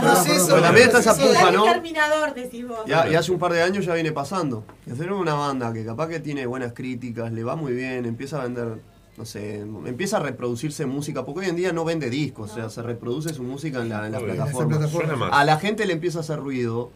proceso. 0.00 0.46
Pero 0.48 0.60
también 0.62 0.86
está 0.86 0.98
esa 1.00 1.14
puja, 1.16 1.40
en 1.42 1.48
el 1.48 1.54
¿no? 1.54 1.64
terminador, 1.64 2.34
decís 2.34 2.66
vos. 2.66 2.80
Ya, 2.86 3.08
y 3.08 3.14
hace 3.14 3.32
un 3.32 3.38
par 3.38 3.52
de 3.52 3.62
años 3.62 3.84
ya 3.84 3.94
viene 3.94 4.12
pasando. 4.12 4.64
Y 4.86 4.90
hacer 4.90 5.12
una 5.12 5.34
banda 5.34 5.72
que 5.72 5.84
capaz 5.84 6.08
que 6.08 6.20
tiene 6.20 6.46
buenas 6.46 6.72
críticas, 6.72 7.32
le 7.32 7.44
va 7.44 7.56
muy 7.56 7.72
bien, 7.72 8.04
empieza 8.04 8.40
a 8.40 8.44
vender, 8.44 8.78
no 9.16 9.24
sé, 9.24 9.60
empieza 9.60 10.18
a 10.18 10.20
reproducirse 10.20 10.86
música, 10.86 11.24
porque 11.24 11.40
hoy 11.40 11.46
en 11.46 11.56
día 11.56 11.72
no 11.72 11.84
vende 11.84 12.10
discos, 12.10 12.52
o 12.52 12.54
sea, 12.54 12.68
se 12.70 12.82
reproduce 12.82 13.32
su 13.32 13.42
música 13.42 13.80
en, 13.80 13.88
la- 13.88 14.06
en 14.06 14.12
las 14.12 14.22
plataformas. 14.22 14.78
Plataforma. 14.78 15.28
A 15.28 15.44
la 15.44 15.58
gente 15.58 15.86
le 15.86 15.92
empieza 15.94 16.18
a 16.18 16.20
hacer 16.22 16.38
ruido. 16.38 16.90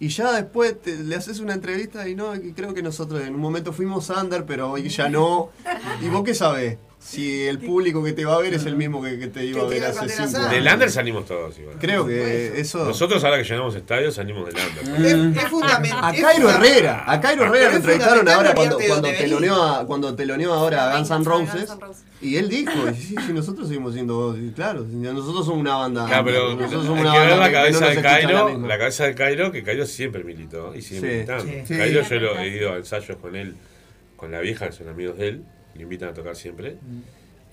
Y 0.00 0.08
ya 0.08 0.32
después 0.32 0.80
te- 0.80 0.96
le 0.96 1.14
haces 1.14 1.38
una 1.40 1.52
entrevista 1.54 2.08
y 2.08 2.14
no, 2.14 2.34
y 2.34 2.52
creo 2.54 2.72
que 2.74 2.82
nosotros 2.82 3.20
en 3.22 3.34
un 3.34 3.40
momento 3.40 3.72
fuimos 3.72 4.08
under, 4.10 4.44
pero 4.46 4.70
hoy 4.72 4.88
ya 4.88 5.08
no. 5.10 5.50
¿Y 6.02 6.08
vos 6.08 6.24
qué 6.24 6.34
sabés? 6.34 6.78
Si 7.02 7.46
el 7.46 7.58
público 7.58 8.04
que 8.04 8.12
te 8.12 8.26
va 8.26 8.34
a 8.34 8.38
ver 8.40 8.52
es 8.52 8.66
el 8.66 8.76
mismo 8.76 9.02
que, 9.02 9.18
que 9.18 9.28
te 9.28 9.46
iba 9.46 9.62
a 9.62 9.66
ver 9.66 9.84
hace 9.86 10.06
cinco 10.06 10.36
años. 10.36 10.50
Del 10.50 10.66
under 10.66 10.90
salimos 10.90 11.24
todos 11.24 11.58
igual. 11.58 11.76
Creo 11.80 12.06
que 12.06 12.60
eso. 12.60 12.84
Nosotros 12.84 13.24
ahora 13.24 13.38
que 13.38 13.44
llenamos 13.44 13.74
estadios 13.74 14.14
salimos 14.14 14.46
del 14.46 14.56
under. 14.56 15.06
Es, 15.06 15.44
es 15.44 15.48
fundamental. 15.48 16.04
A 16.04 16.12
Cairo 16.12 16.50
Herrera, 16.50 17.04
a 17.06 17.20
Cairo 17.20 17.44
Herrera 17.46 17.70
lo 17.70 17.76
entrevistaron 17.76 18.28
ahora 18.28 18.54
cuando, 18.54 18.78
cuando, 18.86 19.08
teloneó 19.08 19.62
a, 19.62 19.86
cuando 19.86 20.14
teloneó 20.14 20.52
ahora 20.52 20.92
a 20.92 20.98
Guns 20.98 21.10
N' 21.10 21.24
Roses. 21.24 21.74
Y 22.20 22.36
él 22.36 22.50
dijo, 22.50 22.72
sí, 22.94 23.14
sí, 23.26 23.32
nosotros 23.32 23.66
seguimos 23.68 23.94
siendo, 23.94 24.36
claro, 24.54 24.84
nosotros 24.84 25.46
somos 25.46 25.60
una 25.60 25.76
banda. 25.76 26.04
Claro, 26.06 26.24
pero 26.26 26.54
nosotros 26.54 26.82
hay 26.82 26.86
somos 26.86 27.02
que 27.02 27.08
una 27.08 27.14
banda 27.18 27.36
la 27.36 27.52
cabeza 27.52 27.88
de 27.88 28.02
Cairo, 28.02 28.58
la 28.58 28.78
cabeza 28.78 29.04
de 29.06 29.14
Cairo, 29.14 29.52
que 29.52 29.62
Cairo 29.62 29.86
siempre 29.86 30.22
militó 30.22 30.74
y 30.76 30.82
sí. 30.82 31.00
Cairo 31.00 32.04
Sí. 32.04 32.10
yo 32.10 32.20
lo 32.20 32.38
he 32.38 32.48
ido 32.48 32.74
a 32.74 32.76
ensayos 32.76 33.16
con 33.16 33.36
él, 33.36 33.56
con 34.16 34.30
la 34.30 34.40
vieja, 34.40 34.66
que 34.66 34.72
son 34.72 34.88
amigos 34.90 35.16
de 35.16 35.28
él, 35.28 35.44
le 35.74 35.82
invitan 35.82 36.10
a 36.10 36.14
tocar 36.14 36.36
siempre. 36.36 36.76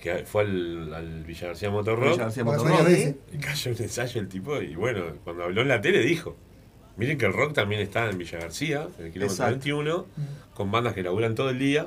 Que 0.00 0.24
fue 0.24 0.42
al, 0.42 0.94
al 0.94 1.24
Villa 1.24 1.48
García 1.48 1.70
Motor 1.70 1.98
Rock. 1.98 2.10
Villa 2.12 2.24
García 2.24 2.44
Motor 2.44 2.68
Rock. 2.68 2.88
Y 3.32 3.38
cayó 3.38 3.70
un 3.72 3.76
ensayo 3.82 4.20
el 4.20 4.28
tipo 4.28 4.60
y 4.62 4.74
bueno, 4.76 5.02
cuando 5.24 5.44
habló 5.44 5.62
en 5.62 5.68
la 5.68 5.80
tele 5.80 6.00
dijo, 6.02 6.36
miren 6.96 7.18
que 7.18 7.26
el 7.26 7.32
rock 7.32 7.52
también 7.54 7.80
está 7.80 8.08
en 8.08 8.16
Villa 8.18 8.38
García, 8.38 8.88
en 8.98 9.06
el 9.06 9.12
kilómetro 9.12 9.44
Exacto. 9.44 9.52
21, 9.52 10.06
con 10.54 10.70
bandas 10.70 10.94
que 10.94 11.02
laburan 11.02 11.34
todo 11.34 11.50
el 11.50 11.58
día, 11.58 11.86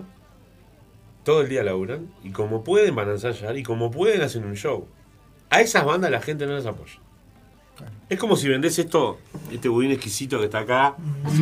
todo 1.23 1.41
el 1.41 1.49
día 1.49 1.63
laburan, 1.63 2.11
y 2.23 2.31
como 2.31 2.63
pueden 2.63 2.95
van 2.95 3.09
a 3.09 3.11
ensayar, 3.13 3.57
y 3.57 3.63
como 3.63 3.91
pueden 3.91 4.21
hacen 4.21 4.43
un 4.43 4.55
show. 4.55 4.87
A 5.49 5.61
esas 5.61 5.85
bandas 5.85 6.11
la 6.11 6.21
gente 6.21 6.45
no 6.45 6.53
las 6.53 6.65
apoya. 6.65 6.99
Es 8.09 8.19
como 8.19 8.35
si 8.35 8.47
vendés 8.47 8.77
esto, 8.77 9.19
este 9.51 9.69
budín 9.69 9.91
exquisito 9.91 10.37
que 10.39 10.45
está 10.45 10.59
acá, 10.59 10.95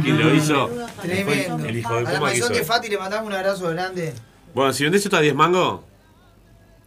que 0.03 0.11
lo 0.13 0.33
hizo 0.33 0.69
Tremendo. 1.01 1.65
el 1.67 1.77
hijo 1.77 1.93
de 1.95 1.99
a 1.99 2.03
la 2.03 2.19
Puma 2.19 2.31
que 2.31 2.37
hizo. 2.37 2.49
maison 2.49 2.53
de 2.53 2.63
Fati 2.63 2.89
le 2.89 2.97
mandamos 2.97 3.27
un 3.27 3.33
abrazo 3.33 3.69
grande. 3.69 4.13
Bueno, 4.59 4.73
si 4.73 4.83
vendés 4.83 5.05
esto 5.05 5.15
a 5.15 5.21
10 5.21 5.35
mangos, 5.35 5.79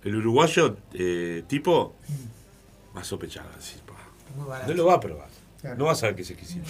el 0.05 0.15
uruguayo 0.17 0.77
eh, 0.93 1.43
tipo 1.47 1.95
va 2.95 3.01
a 3.01 3.05
sospechar, 3.05 3.47
va 3.47 3.55
a 3.55 3.57
decir, 3.57 3.81
"Pa, 3.87 3.95
Muy 4.37 4.47
barato. 4.47 4.69
no 4.71 4.77
lo 4.77 4.85
va 4.85 4.95
a 4.97 5.01
probar. 5.01 5.29
Claro. 5.59 5.77
No 5.79 5.87
va 5.87 5.93
a 5.93 5.95
saber 5.95 6.15
que 6.15 6.21
es 6.21 6.31
exquisito. 6.33 6.69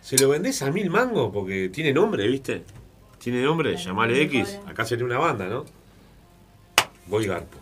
Se 0.00 0.16
lo 0.16 0.30
vendés 0.30 0.62
a 0.62 0.70
mil 0.70 0.88
mangos 0.88 1.30
porque 1.30 1.68
tiene 1.68 1.92
nombre, 1.92 2.26
¿viste? 2.26 2.64
Tiene 3.18 3.42
nombre, 3.42 3.76
llamale 3.76 4.22
X. 4.22 4.60
Acá 4.66 4.86
sería 4.86 5.04
una 5.04 5.18
banda, 5.18 5.46
¿no? 5.46 5.66
voy 7.08 7.26
garpo. 7.26 7.58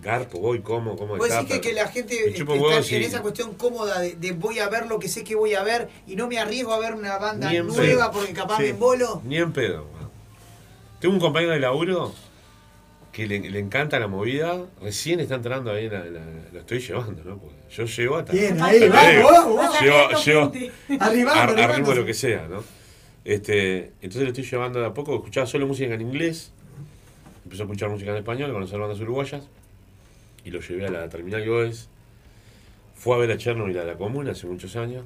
Garpo, 0.00 0.38
voy, 0.38 0.60
como, 0.62 0.96
como 0.96 1.18
Vos 1.18 1.28
decís 1.28 1.46
que, 1.56 1.60
que 1.60 1.72
la 1.74 1.88
gente 1.88 2.30
está 2.30 2.54
en 2.96 3.02
esa 3.02 3.20
cuestión 3.20 3.52
cómoda 3.52 4.00
de, 4.00 4.14
de 4.14 4.32
voy 4.32 4.60
a 4.60 4.70
ver 4.70 4.86
lo 4.86 4.98
que 4.98 5.08
sé 5.08 5.24
que 5.24 5.34
voy 5.34 5.52
a 5.52 5.62
ver 5.62 5.90
y 6.06 6.16
no 6.16 6.26
me 6.26 6.38
arriesgo 6.38 6.72
a 6.72 6.78
ver 6.78 6.94
una 6.94 7.18
banda 7.18 7.52
nueva 7.52 7.74
pedo. 7.76 8.10
porque 8.12 8.32
capaz 8.32 8.56
Sí. 8.56 8.62
me 8.62 8.68
embolo. 8.70 9.20
Ni 9.26 9.36
en 9.36 9.52
pedo. 9.52 9.97
Tengo 11.00 11.14
un 11.14 11.20
compañero 11.20 11.52
de 11.52 11.60
laburo 11.60 12.12
que 13.12 13.26
le, 13.26 13.38
le 13.50 13.58
encanta 13.58 13.98
la 13.98 14.08
movida. 14.08 14.64
Recién 14.82 15.20
está 15.20 15.36
entrando 15.36 15.70
ahí, 15.72 15.86
en 15.86 15.92
la- 15.92 16.06
en 16.06 16.14
la- 16.14 16.20
lo 16.52 16.60
estoy 16.60 16.80
llevando, 16.80 17.22
¿no? 17.24 17.38
Porque 17.38 17.56
yo 17.70 17.84
llego 17.84 18.16
hasta. 18.16 18.32
Bien, 18.32 18.60
ahí. 18.60 18.80
Llego, 18.80 18.96
Arribando, 18.96 19.62
llego 19.80 20.08
gente. 20.50 20.72
ar- 20.98 21.02
Arribando, 21.10 21.40
arrimo 21.42 21.62
arribando. 21.62 21.94
lo 21.94 22.04
que 22.06 22.14
sea, 22.14 22.46
¿no? 22.48 22.62
Este, 23.24 23.92
entonces 24.00 24.22
lo 24.22 24.28
estoy 24.28 24.44
llevando 24.44 24.80
de 24.80 24.86
a 24.86 24.94
poco. 24.94 25.14
Escuchaba 25.16 25.46
solo 25.46 25.66
música 25.66 25.94
en 25.94 26.00
inglés. 26.00 26.52
Empezó 27.44 27.62
a 27.62 27.66
escuchar 27.66 27.88
música 27.90 28.10
en 28.10 28.16
español, 28.18 28.52
conocer 28.52 28.78
bandas 28.78 29.00
uruguayas. 29.00 29.42
Y 30.44 30.50
lo 30.50 30.60
llevé 30.60 30.86
a 30.86 30.90
la 30.90 31.08
terminal 31.08 31.42
que 31.44 31.66
es. 31.66 31.88
Fue 32.94 33.14
a 33.14 33.18
ver 33.18 33.30
a 33.30 33.36
Chernobyl 33.38 33.78
a 33.78 33.84
la 33.84 33.94
comuna 33.96 34.32
hace 34.32 34.46
muchos 34.46 34.74
años. 34.76 35.04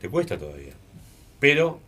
Te 0.00 0.08
cuesta 0.08 0.36
todavía. 0.38 0.74
Pero 1.40 1.80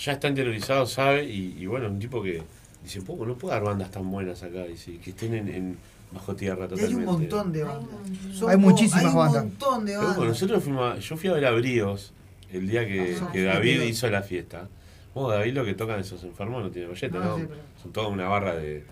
ya 0.00 0.12
está 0.12 0.28
interiorizado, 0.28 0.86
sabe, 0.86 1.24
y, 1.24 1.56
y 1.58 1.66
bueno, 1.66 1.88
un 1.88 1.98
tipo 1.98 2.22
que 2.22 2.42
dice, 2.82 3.02
poco, 3.02 3.26
no 3.26 3.34
puedo 3.36 3.52
dar 3.54 3.62
bandas 3.62 3.90
tan 3.90 4.10
buenas 4.10 4.42
acá, 4.42 4.64
dice, 4.64 4.98
que 4.98 5.10
estén 5.10 5.34
en, 5.34 5.48
en 5.48 5.76
bajo 6.12 6.34
tierra 6.34 6.60
Y 6.60 6.62
hay 6.62 6.68
totalmente. 6.70 6.96
un 6.96 7.04
montón 7.04 7.52
de 7.52 7.62
bandas. 7.64 7.88
Son 8.34 8.50
Hay 8.50 8.56
muchísimas 8.56 9.04
hay 9.04 9.10
un 9.10 9.16
bandas. 9.16 9.44
montón 9.44 9.86
de 9.86 9.96
bandas. 9.96 10.18
nosotros 10.18 10.64
fuimos 10.64 11.08
yo 11.08 11.16
fui 11.16 11.28
a 11.28 11.32
ver 11.34 11.44
a 11.46 11.50
Bríos 11.52 12.12
el 12.52 12.68
día 12.68 12.86
que, 12.86 13.16
Ah, 13.20 13.30
que 13.32 13.42
David 13.44 13.76
pero- 13.78 13.84
hizo 13.90 14.10
la 14.10 14.22
fiesta. 14.22 14.68
Vos, 15.14 15.32
David, 15.32 15.54
lo 15.54 15.64
que 15.64 15.74
tocan 15.74 16.00
esos 16.00 16.22
enfermos 16.24 16.62
no 16.62 16.70
tiene 16.70 16.88
bollete, 16.88 17.16
No, 17.18 17.24
¿no? 17.24 17.36
sí, 17.36 17.44
pero- 17.48 17.60
Son 17.82 17.92
toda 17.92 18.08
una 18.08 18.28
barra 18.28 18.54
de... 18.56 18.84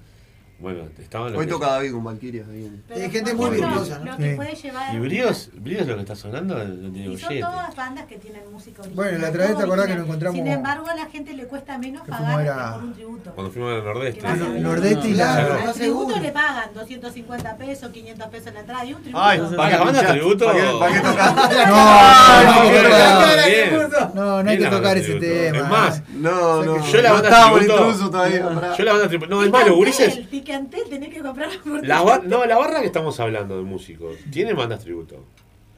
Bueno, 0.60 0.88
estaban 0.98 1.30
los 1.32 1.38
Hoy 1.38 1.46
que- 1.46 1.52
toca 1.52 1.66
David 1.68 1.92
con 1.92 2.02
Valkyria. 2.02 2.42
en- 2.42 2.82
Hay 2.92 3.08
gente 3.12 3.32
muy 3.32 3.50
virtuosa, 3.50 4.00
¿no? 4.00 4.10
Lo 4.10 4.16
que 4.18 4.34
puede 4.34 4.54
llevar. 4.56 4.92
Y 4.92 4.98
Bríos, 4.98 5.50
Bríos 5.54 5.86
lo 5.86 5.94
que 5.94 6.00
está 6.00 6.16
sonando 6.16 6.56
no 6.64 6.90
tiene 6.90 7.12
Y 7.12 7.16
son 7.16 7.38
todas 7.38 7.76
bandas 7.76 8.06
que 8.06 8.16
tienen 8.18 8.42
música 8.50 8.82
original. 8.82 8.96
Bueno, 9.04 9.18
la 9.18 9.28
otra 9.28 9.46
vez 9.46 9.56
te 9.56 9.62
acordás 9.62 9.86
que 9.86 9.94
nos 9.94 10.04
encontramos- 10.06 10.36
Sin 10.36 10.48
embargo, 10.48 10.86
a 10.88 10.94
la 10.96 11.06
gente 11.06 11.32
le 11.34 11.44
cuesta 11.46 11.78
menos 11.78 12.02
Que 12.02 12.10
pagar 12.10 12.40
este 12.44 12.52
por 12.74 12.82
un 12.84 12.92
tributo. 12.94 13.32
Cuando 13.36 13.52
fuimos 13.52 13.72
al 13.72 13.84
Nordeste. 13.84 14.20
Que 14.20 14.60
Nordeste 14.60 15.08
y 15.08 15.14
la- 15.14 15.24
Claro. 15.34 15.54
Al 15.54 15.64
Más 15.66 15.74
tributo 15.76 16.06
seguro. 16.08 16.22
le 16.22 16.32
pagan 16.32 16.70
250 16.74 17.56
pesos, 17.56 17.90
500 17.92 18.26
pesos 18.28 18.52
la 18.54 18.60
entrada 18.60 18.84
y 18.84 18.92
un 18.94 19.02
tributo. 19.02 19.22
Ay, 19.24 19.38
¿Para 19.38 19.56
¿para 19.56 19.78
bandas 19.78 19.94
pinchás? 19.94 20.10
tributo? 20.12 20.44
¿Para 20.80 20.92
qué 20.92 21.00
tocas? 21.00 21.34
No, 21.68 21.74
no, 22.44 22.64
no, 22.64 22.72
no, 22.72 23.36
no, 23.36 23.46
bien. 23.46 24.14
no, 24.14 24.42
no 24.42 24.50
hay 24.50 24.58
que 24.58 24.64
tocar 24.64 24.82
banda 24.82 24.98
ese 24.98 25.14
tema. 25.20 25.58
Es 25.58 25.68
más, 25.68 26.02
No, 26.14 26.64
no. 26.64 26.84
yo 26.84 27.00
la 27.02 27.12
banda 27.12 27.28
en 27.28 27.58
tributo-. 27.58 28.76
Yo 28.76 28.84
la 28.84 28.92
banda 28.92 29.08
tributo... 29.08 29.30
No, 29.30 29.44
es 29.44 29.50
más, 29.50 29.66
los 29.66 29.76
gurises... 29.76 30.18
Tenés 30.88 31.10
que 31.12 31.20
comprar 31.20 31.50
La 31.82 32.20
no, 32.24 32.44
la 32.46 32.56
barra 32.56 32.80
que 32.80 32.86
estamos 32.86 33.18
hablando 33.20 33.56
de 33.58 33.62
músicos 33.64 34.16
tiene 34.30 34.54
bandas 34.54 34.80
tributo. 34.82 35.22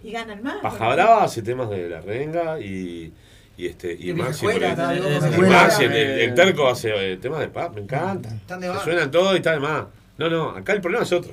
y 0.02 0.12
ganan 0.12 0.42
más. 0.42 0.58
Paja 0.62 0.94
Brava 0.94 1.24
hace 1.24 1.42
temas 1.42 1.68
de 1.70 1.88
la 1.88 2.00
renga 2.00 2.60
y, 2.60 3.12
y 3.56 3.66
este 3.66 3.92
y 3.98 4.10
Y 4.10 4.14
Maxi, 4.14 4.46
el- 4.46 5.48
Maxi, 5.48 5.84
el, 5.84 5.92
el- 5.92 6.20
el 6.20 6.34
terco 6.34 6.68
hace 6.68 7.12
eh, 7.12 7.16
temas 7.16 7.40
de 7.40 7.48
pop, 7.48 7.74
me 7.74 7.80
encanta. 7.80 8.28
Están 8.28 8.60
de 8.60 8.72
suenan 8.84 9.10
todo 9.10 9.34
y 9.34 9.38
está 9.38 9.52
de 9.52 9.60
más. 9.60 9.84
No, 10.18 10.28
no, 10.30 10.50
acá 10.50 10.72
el 10.74 10.80
problema 10.80 11.02
es 11.04 11.12
otro. 11.12 11.32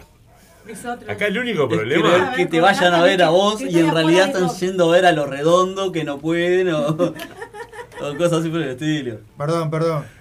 Es 0.68 0.84
otro. 0.84 1.10
Acá 1.12 1.28
el 1.28 1.38
único 1.38 1.64
Es 1.64 1.78
problema 1.78 2.32
querer 2.32 2.36
que 2.36 2.46
te 2.48 2.60
vayan 2.60 2.94
a 2.94 3.04
ver 3.04 3.22
a 3.22 3.30
vos 3.30 3.62
y 3.62 3.80
en 3.80 3.94
realidad 3.94 4.28
están 4.30 4.50
yendo 4.50 4.60
yendo 4.60 4.90
a 4.90 4.96
ver 4.96 5.06
a 5.06 5.12
lo 5.12 5.26
redondo 5.28 5.92
que 5.92 6.04
no 6.04 6.18
pueden 6.18 6.70
o, 6.74 6.88
o 8.02 8.18
cosas 8.18 8.40
así 8.40 8.50
por 8.50 8.62
el 8.62 8.70
estilo. 8.70 9.20
Perdón, 9.38 9.70
perdón. 9.70 10.17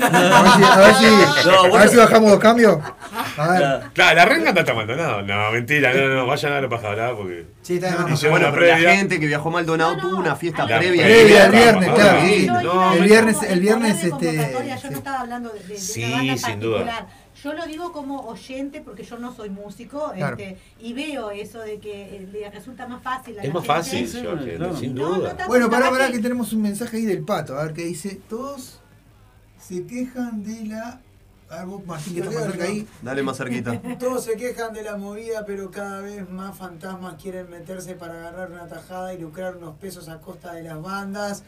A 0.00 0.40
ver 0.40 0.50
si, 0.56 0.64
a 0.64 0.76
ver 0.78 0.94
si, 0.94 1.04
No, 1.48 1.54
a 1.64 1.68
vos- 1.68 1.78
ver 1.80 1.88
si 1.88 1.96
bajamos 1.96 2.30
dos 2.30 2.40
cambios. 2.40 2.78
A 3.36 3.48
ver. 3.52 3.80
Claro. 3.94 4.16
La 4.16 4.24
renga 4.24 4.50
está 4.50 4.72
abandonado. 4.72 5.22
No, 5.22 5.50
mentira, 5.50 5.92
no, 5.94 6.08
no, 6.08 6.14
no, 6.14 6.26
vayan 6.26 6.52
a 6.52 6.54
ver 6.56 6.64
a 6.64 6.68
Paja 6.68 6.90
Brava 6.90 7.16
porque. 7.16 7.46
Sí, 7.62 7.74
está 7.76 7.90
No, 7.90 8.30
Bueno, 8.30 8.50
pero 8.52 8.66
la 8.66 8.78
gente 8.78 9.20
que 9.20 9.26
viajó 9.26 9.48
a 9.48 9.52
Maldonado 9.52 9.96
No, 9.96 10.02
no, 10.02 10.08
tuvo 10.08 10.18
una 10.18 10.36
fiesta 10.36 10.66
la 10.66 10.78
previa. 10.78 11.04
previa, 11.04 11.44
el 11.46 11.52
viernes, 11.52 11.90
claro, 11.94 12.20
Sí. 12.20 12.46
Yo 12.46 12.62
no, 12.62 12.92
el 12.94 13.02
viernes- 13.04 13.42
el 13.42 13.60
viernes, 13.60 14.04
este, 14.04 14.36
Yo 14.36 14.76
sí. 14.78 14.88
no 14.90 14.96
estaba 14.98 15.20
hablando 15.20 15.50
de, 15.50 15.60
de- 15.60 15.68
de 15.68 15.76
Sí, 15.78 16.04
una 16.04 16.16
banda 16.16 16.36
sin 16.36 16.60
duda. 16.60 16.76
particular. 16.84 17.28
Yo 17.44 17.52
lo 17.52 17.66
digo 17.66 17.92
como 17.92 18.26
oyente 18.26 18.80
porque 18.80 19.04
yo 19.04 19.16
no 19.16 19.32
soy 19.32 19.48
músico 19.48 20.10
Claro. 20.16 20.36
este, 20.36 20.58
y 20.80 20.92
veo 20.92 21.30
eso 21.30 21.60
de 21.60 21.78
que 21.78 22.16
eh, 22.16 22.28
le 22.32 22.50
resulta 22.50 22.88
más 22.88 23.00
fácil. 23.00 23.38
a 23.38 23.42
Es 23.42 23.48
la 23.48 23.54
más 23.54 23.62
gente. 23.62 23.74
fácil, 23.80 24.08
Sí, 24.08 24.22
Jorge, 24.26 24.56
claro. 24.56 24.76
sin 24.76 24.94
No, 24.96 25.08
no 25.10 25.14
duda. 25.16 25.36
Bueno, 25.46 25.70
pará, 25.70 25.88
pará, 25.88 26.06
que- 26.08 26.14
que 26.14 26.18
tenemos 26.18 26.52
un 26.52 26.62
mensaje 26.62 26.96
ahí 26.96 27.04
del 27.06 27.22
pato. 27.22 27.56
A 27.56 27.62
ver 27.66 27.74
qué 27.74 27.84
dice. 27.84 28.18
Todos 28.28 28.77
se 29.68 29.86
quejan 29.86 30.42
de 30.42 30.64
la. 30.66 31.00
A 31.50 31.56
ver, 31.58 31.66
vos, 31.66 31.80
que 31.80 31.86
más 31.86 32.02
cerca 32.04 32.56
yo. 32.58 32.64
ahí. 32.64 32.86
Dale 33.02 33.22
más 33.22 33.36
cerquita. 33.38 33.80
Todos 33.98 34.24
se 34.24 34.36
quejan 34.36 34.72
de 34.74 34.82
la 34.82 34.96
movida, 34.96 35.44
pero 35.46 35.70
cada 35.70 36.00
vez 36.00 36.28
más 36.28 36.56
fantasmas 36.56 37.14
quieren 37.20 37.48
meterse 37.50 37.94
para 37.94 38.14
agarrar 38.14 38.50
una 38.52 38.66
tajada 38.66 39.14
y 39.14 39.18
lucrar 39.18 39.56
unos 39.56 39.76
pesos 39.76 40.08
a 40.08 40.20
costa 40.20 40.52
de 40.52 40.62
las 40.62 40.80
bandas, 40.82 41.42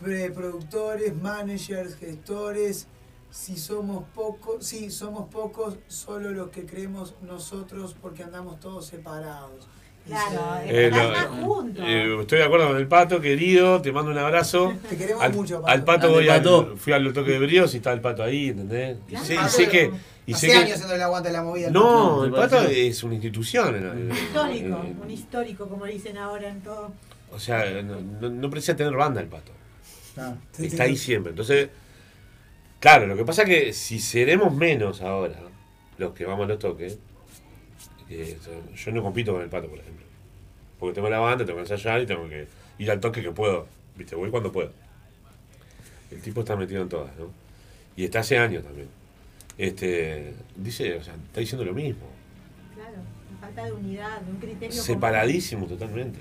pre- 0.00 0.30
productores, 0.30 1.14
managers, 1.16 1.96
gestores. 1.96 2.86
Si 3.30 3.56
somos 3.56 4.04
pocos, 4.14 4.66
sí, 4.66 4.90
somos 4.90 5.28
pocos, 5.28 5.76
solo 5.86 6.32
los 6.32 6.50
que 6.50 6.66
creemos 6.66 7.14
nosotros 7.22 7.94
porque 8.00 8.24
andamos 8.24 8.58
todos 8.60 8.86
separados. 8.86 9.68
Claro, 10.06 10.60
Eh, 10.66 10.90
lo- 10.92 11.84
eh, 11.84 12.20
estoy 12.22 12.38
de 12.38 12.44
acuerdo 12.44 12.68
con 12.68 12.76
el 12.78 12.88
pato, 12.88 13.20
querido, 13.20 13.80
te 13.80 13.92
mando 13.92 14.10
un 14.10 14.18
abrazo. 14.18 14.72
Te 14.88 14.96
queremos 14.96 15.22
Al, 15.22 15.32
mucho, 15.34 15.60
Pato. 15.60 15.72
al 15.72 15.84
pato 15.84 16.10
voy 16.10 16.28
al, 16.28 16.38
Pato. 16.38 16.74
fui 16.76 16.92
al 16.92 17.12
toque 17.12 17.30
de 17.32 17.38
bríos 17.38 17.74
y 17.74 17.76
está 17.76 17.92
el 17.92 18.00
pato 18.00 18.22
ahí, 18.24 18.48
¿entendés? 18.48 18.96
Y 19.08 19.16
sé, 19.16 19.34
y 19.34 19.36
Pato, 19.36 19.48
sé 19.50 19.68
que. 19.68 19.90
Y 20.26 20.32
Hace 20.34 20.46
sé 20.48 20.52
que 20.52 20.58
años 20.58 20.72
haciendo 20.72 20.94
el 20.94 21.02
aguante 21.02 21.28
de 21.28 21.32
la 21.34 21.42
movida. 21.42 21.70
no, 21.70 22.16
No, 22.18 22.24
el 22.24 22.32
pato 22.32 22.60
es 22.62 23.02
una 23.04 23.14
institución. 23.14 23.74
en- 23.76 23.86
en- 23.86 24.10
histórico, 24.12 24.84
un 25.02 25.10
histórico, 25.10 25.68
como 25.68 25.84
dicen 25.86 26.16
ahora 26.18 26.48
en 26.48 26.60
todo. 26.62 26.92
o 27.32 27.38
sea, 27.38 27.64
no, 27.82 28.00
no- 28.20 28.28
no 28.30 28.50
precisa 28.50 28.74
tener 28.74 28.94
banda 28.94 29.20
el 29.20 29.28
pato. 29.28 29.52
Ah, 30.16 30.34
Sí, 30.52 30.66
Está 30.66 30.84
sí, 30.84 30.90
ahí 30.90 30.96
sí. 30.96 31.04
siempre. 31.06 31.30
Entonces, 31.30 31.68
claro, 32.80 33.06
lo 33.06 33.16
que 33.16 33.24
pasa 33.24 33.42
es 33.42 33.48
que 33.48 33.72
si 33.72 34.00
seremos 34.00 34.52
menos 34.52 35.00
ahora, 35.02 35.36
los 35.98 36.12
que 36.14 36.24
vamos 36.24 36.46
a 36.46 36.48
los 36.48 36.58
toques, 36.58 36.98
eh, 38.10 38.38
yo 38.76 38.92
no 38.92 39.02
compito 39.02 39.32
con 39.32 39.42
el 39.42 39.48
pato, 39.48 39.68
por 39.68 39.78
ejemplo. 39.78 40.04
Porque 40.78 40.94
tengo 40.94 41.08
la 41.08 41.18
banda, 41.18 41.44
tengo 41.44 41.56
que 41.58 41.72
ensayar 41.72 42.00
y 42.02 42.06
tengo 42.06 42.28
que 42.28 42.46
ir 42.78 42.90
al 42.90 43.00
toque 43.00 43.22
que 43.22 43.30
puedo. 43.30 43.66
Viste, 43.96 44.16
voy 44.16 44.30
cuando 44.30 44.50
puedo. 44.50 44.72
El 46.10 46.20
tipo 46.20 46.40
está 46.40 46.56
metido 46.56 46.82
en 46.82 46.88
todas, 46.88 47.14
¿no? 47.16 47.30
Y 47.96 48.04
está 48.04 48.20
hace 48.20 48.38
años 48.38 48.64
también. 48.64 48.88
Este, 49.58 50.32
dice, 50.56 50.96
o 50.96 51.04
sea, 51.04 51.14
está 51.14 51.40
diciendo 51.40 51.64
lo 51.64 51.74
mismo. 51.74 52.06
Claro, 52.74 52.96
la 53.32 53.38
falta 53.46 53.64
de 53.64 53.72
unidad, 53.72 54.20
de 54.22 54.30
un 54.32 54.38
criterio. 54.38 54.70
común. 54.70 54.84
Separadísimo 54.84 55.66
totalmente. 55.66 56.18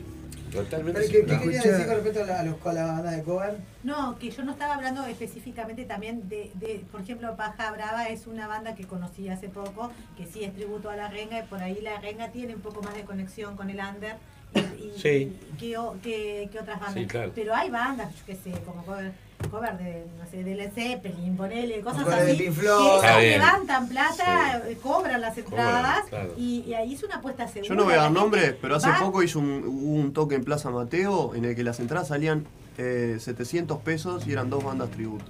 Totalmente 0.52 1.02
Pero, 1.12 1.26
¿Qué, 1.28 1.38
querías 1.40 1.64
decir 1.64 1.86
con 1.86 1.96
respecto 1.96 2.24
a 2.24 2.26
la, 2.26 2.40
a 2.40 2.44
los- 2.44 2.66
a 2.66 2.74
la 2.74 2.86
banda 2.86 3.12
de 3.12 3.24
cover? 3.24 3.58
No, 3.84 4.18
que 4.18 4.32
yo 4.32 4.44
no 4.44 4.52
estaba 4.54 4.76
hablando 4.76 5.06
específicamente 5.06 5.86
también 5.86 6.28
de, 6.28 6.52
de, 6.56 6.84
por 6.92 7.02
ejemplo, 7.02 7.36
Paja 7.36 7.72
Brava 7.72 8.08
es 8.10 8.28
una 8.28 8.48
banda 8.48 8.76
que 8.76 8.86
conocí 8.86 9.30
hace 9.30 9.50
poco, 9.50 9.92
que 10.18 10.26
sí 10.26 10.44
es 10.44 10.54
tributo 10.56 10.90
a 10.90 10.96
la 10.96 11.08
renga 11.10 11.40
y 11.40 11.44
por 11.44 11.62
ahí 11.62 11.80
la 11.82 12.00
renga 12.02 12.30
tiene 12.30 12.56
un 12.56 12.62
poco 12.62 12.82
más 12.82 12.94
de 12.96 13.04
conexión 13.04 13.56
con 13.56 13.70
el 13.70 13.80
under 13.80 14.16
y, 14.56 14.60
y- 14.60 14.94
Sí. 14.98 15.38
y 15.54 15.58
que, 15.58 15.78
o- 15.78 15.96
que- 16.02 16.50
que 16.52 16.60
otras 16.60 16.80
bandas. 16.80 16.96
Sí, 16.96 17.06
claro. 17.06 17.32
Pero 17.36 17.54
hay 17.56 17.70
bandas, 17.70 18.14
yo 18.16 18.26
qué 18.26 18.36
sé, 18.36 18.52
como 18.66 18.84
cover, 18.86 19.12
cover 19.48 19.78
de, 19.78 20.06
no 20.20 20.30
sé, 20.30 20.44
de 20.44 20.56
Led 20.56 20.72
Zeppelin, 20.74 21.36
ponele, 21.38 21.80
cosas 21.82 22.04
Cover 22.04 22.26
de 22.26 22.32
así, 22.34 22.44
Pink 22.44 22.56
que 22.60 23.30
levantan 23.32 23.88
plata, 23.90 24.62
cobran 24.82 25.22
las 25.22 25.38
entradas 25.38 26.04
claro. 26.10 26.34
y, 26.38 26.64
y 26.68 26.74
ahí 26.74 26.94
es 26.94 27.04
una 27.04 27.16
apuesta 27.16 27.48
segura. 27.48 27.70
Yo 27.70 27.76
no 27.76 27.84
voy 27.86 27.94
a 27.94 27.98
dar 27.98 28.06
gente 28.08 28.20
nombres, 28.20 28.56
pero 28.62 28.76
hace 28.76 28.90
va- 28.90 29.00
poco 29.00 29.24
hizo 29.24 29.40
un, 29.40 29.64
hubo 29.66 29.94
un 29.96 30.14
toque 30.14 30.36
en 30.36 30.44
Plaza 30.44 30.70
Mateo 30.72 31.34
en 31.36 31.46
el 31.46 31.56
que 31.56 31.64
las 31.64 31.80
entradas 31.80 32.10
salían 32.10 32.46
eh, 32.78 33.18
700 33.20 33.80
pesos 33.80 34.28
y 34.28 34.32
eran 34.34 34.50
dos 34.50 34.64
bandas 34.64 34.90
tributo. 34.92 35.26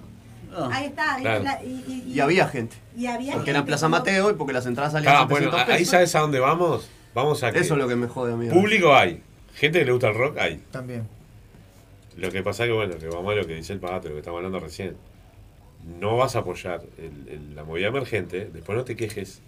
Ah, 0.56 0.70
Ahí 0.74 0.86
está, 0.88 1.16
ahí 1.16 1.22
Claro. 1.22 1.44
la- 1.44 1.64
y, 1.64 1.84
y- 2.08 2.14
Y 2.14 2.20
había 2.20 2.48
gente. 2.48 2.76
y 2.98 3.06
había 3.06 3.34
Porque 3.34 3.52
era 3.52 3.60
en 3.60 3.64
gente 3.64 3.70
Plaza 3.72 3.88
Mateo 3.90 4.32
y 4.32 4.34
porque 4.34 4.54
las 4.54 4.66
entradas 4.66 4.94
salían 4.94 5.16
Ah, 5.16 5.26
bueno, 5.26 5.46
700 5.52 5.70
ahí 5.74 5.80
pesos. 5.82 5.92
sabes 5.92 6.16
a 6.16 6.20
dónde 6.22 6.40
vamos. 6.40 6.90
Vamos 7.14 7.44
a 7.44 7.52
que 7.52 7.60
Eso 7.60 7.76
es 7.76 7.80
lo 7.80 7.88
que 7.88 7.96
me 7.96 8.08
jode 8.08 8.34
a 8.34 8.36
mí. 8.36 8.50
público 8.50 8.94
hay. 8.96 9.22
Gente 9.56 9.80
que 9.80 9.86
le 9.86 9.92
gusta 9.92 10.10
el 10.10 10.16
rock 10.16 10.38
hay. 10.40 10.58
También. 10.72 11.08
Lo 12.20 12.32
que 12.32 12.44
pasa 12.44 12.66
que, 12.66 12.72
bueno, 12.72 12.98
que 12.98 13.08
vamos 13.08 13.32
a 13.34 13.36
lo 13.36 13.48
que 13.48 13.56
dice 13.56 13.74
el 13.74 13.80
pagato, 13.80 14.08
lo 14.10 14.16
que 14.16 14.20
estamos 14.20 14.38
hablando 14.40 14.60
recién. 14.60 14.96
No 16.00 16.18
vas 16.18 16.36
a 16.36 16.40
apoyar 16.40 16.82
el- 16.98 17.28
el- 17.34 17.56
la 17.56 17.64
movida 17.64 17.88
emergente, 17.88 18.50
después 18.54 18.78
no 18.78 18.84
te 18.84 18.96
quejes, 18.96 19.42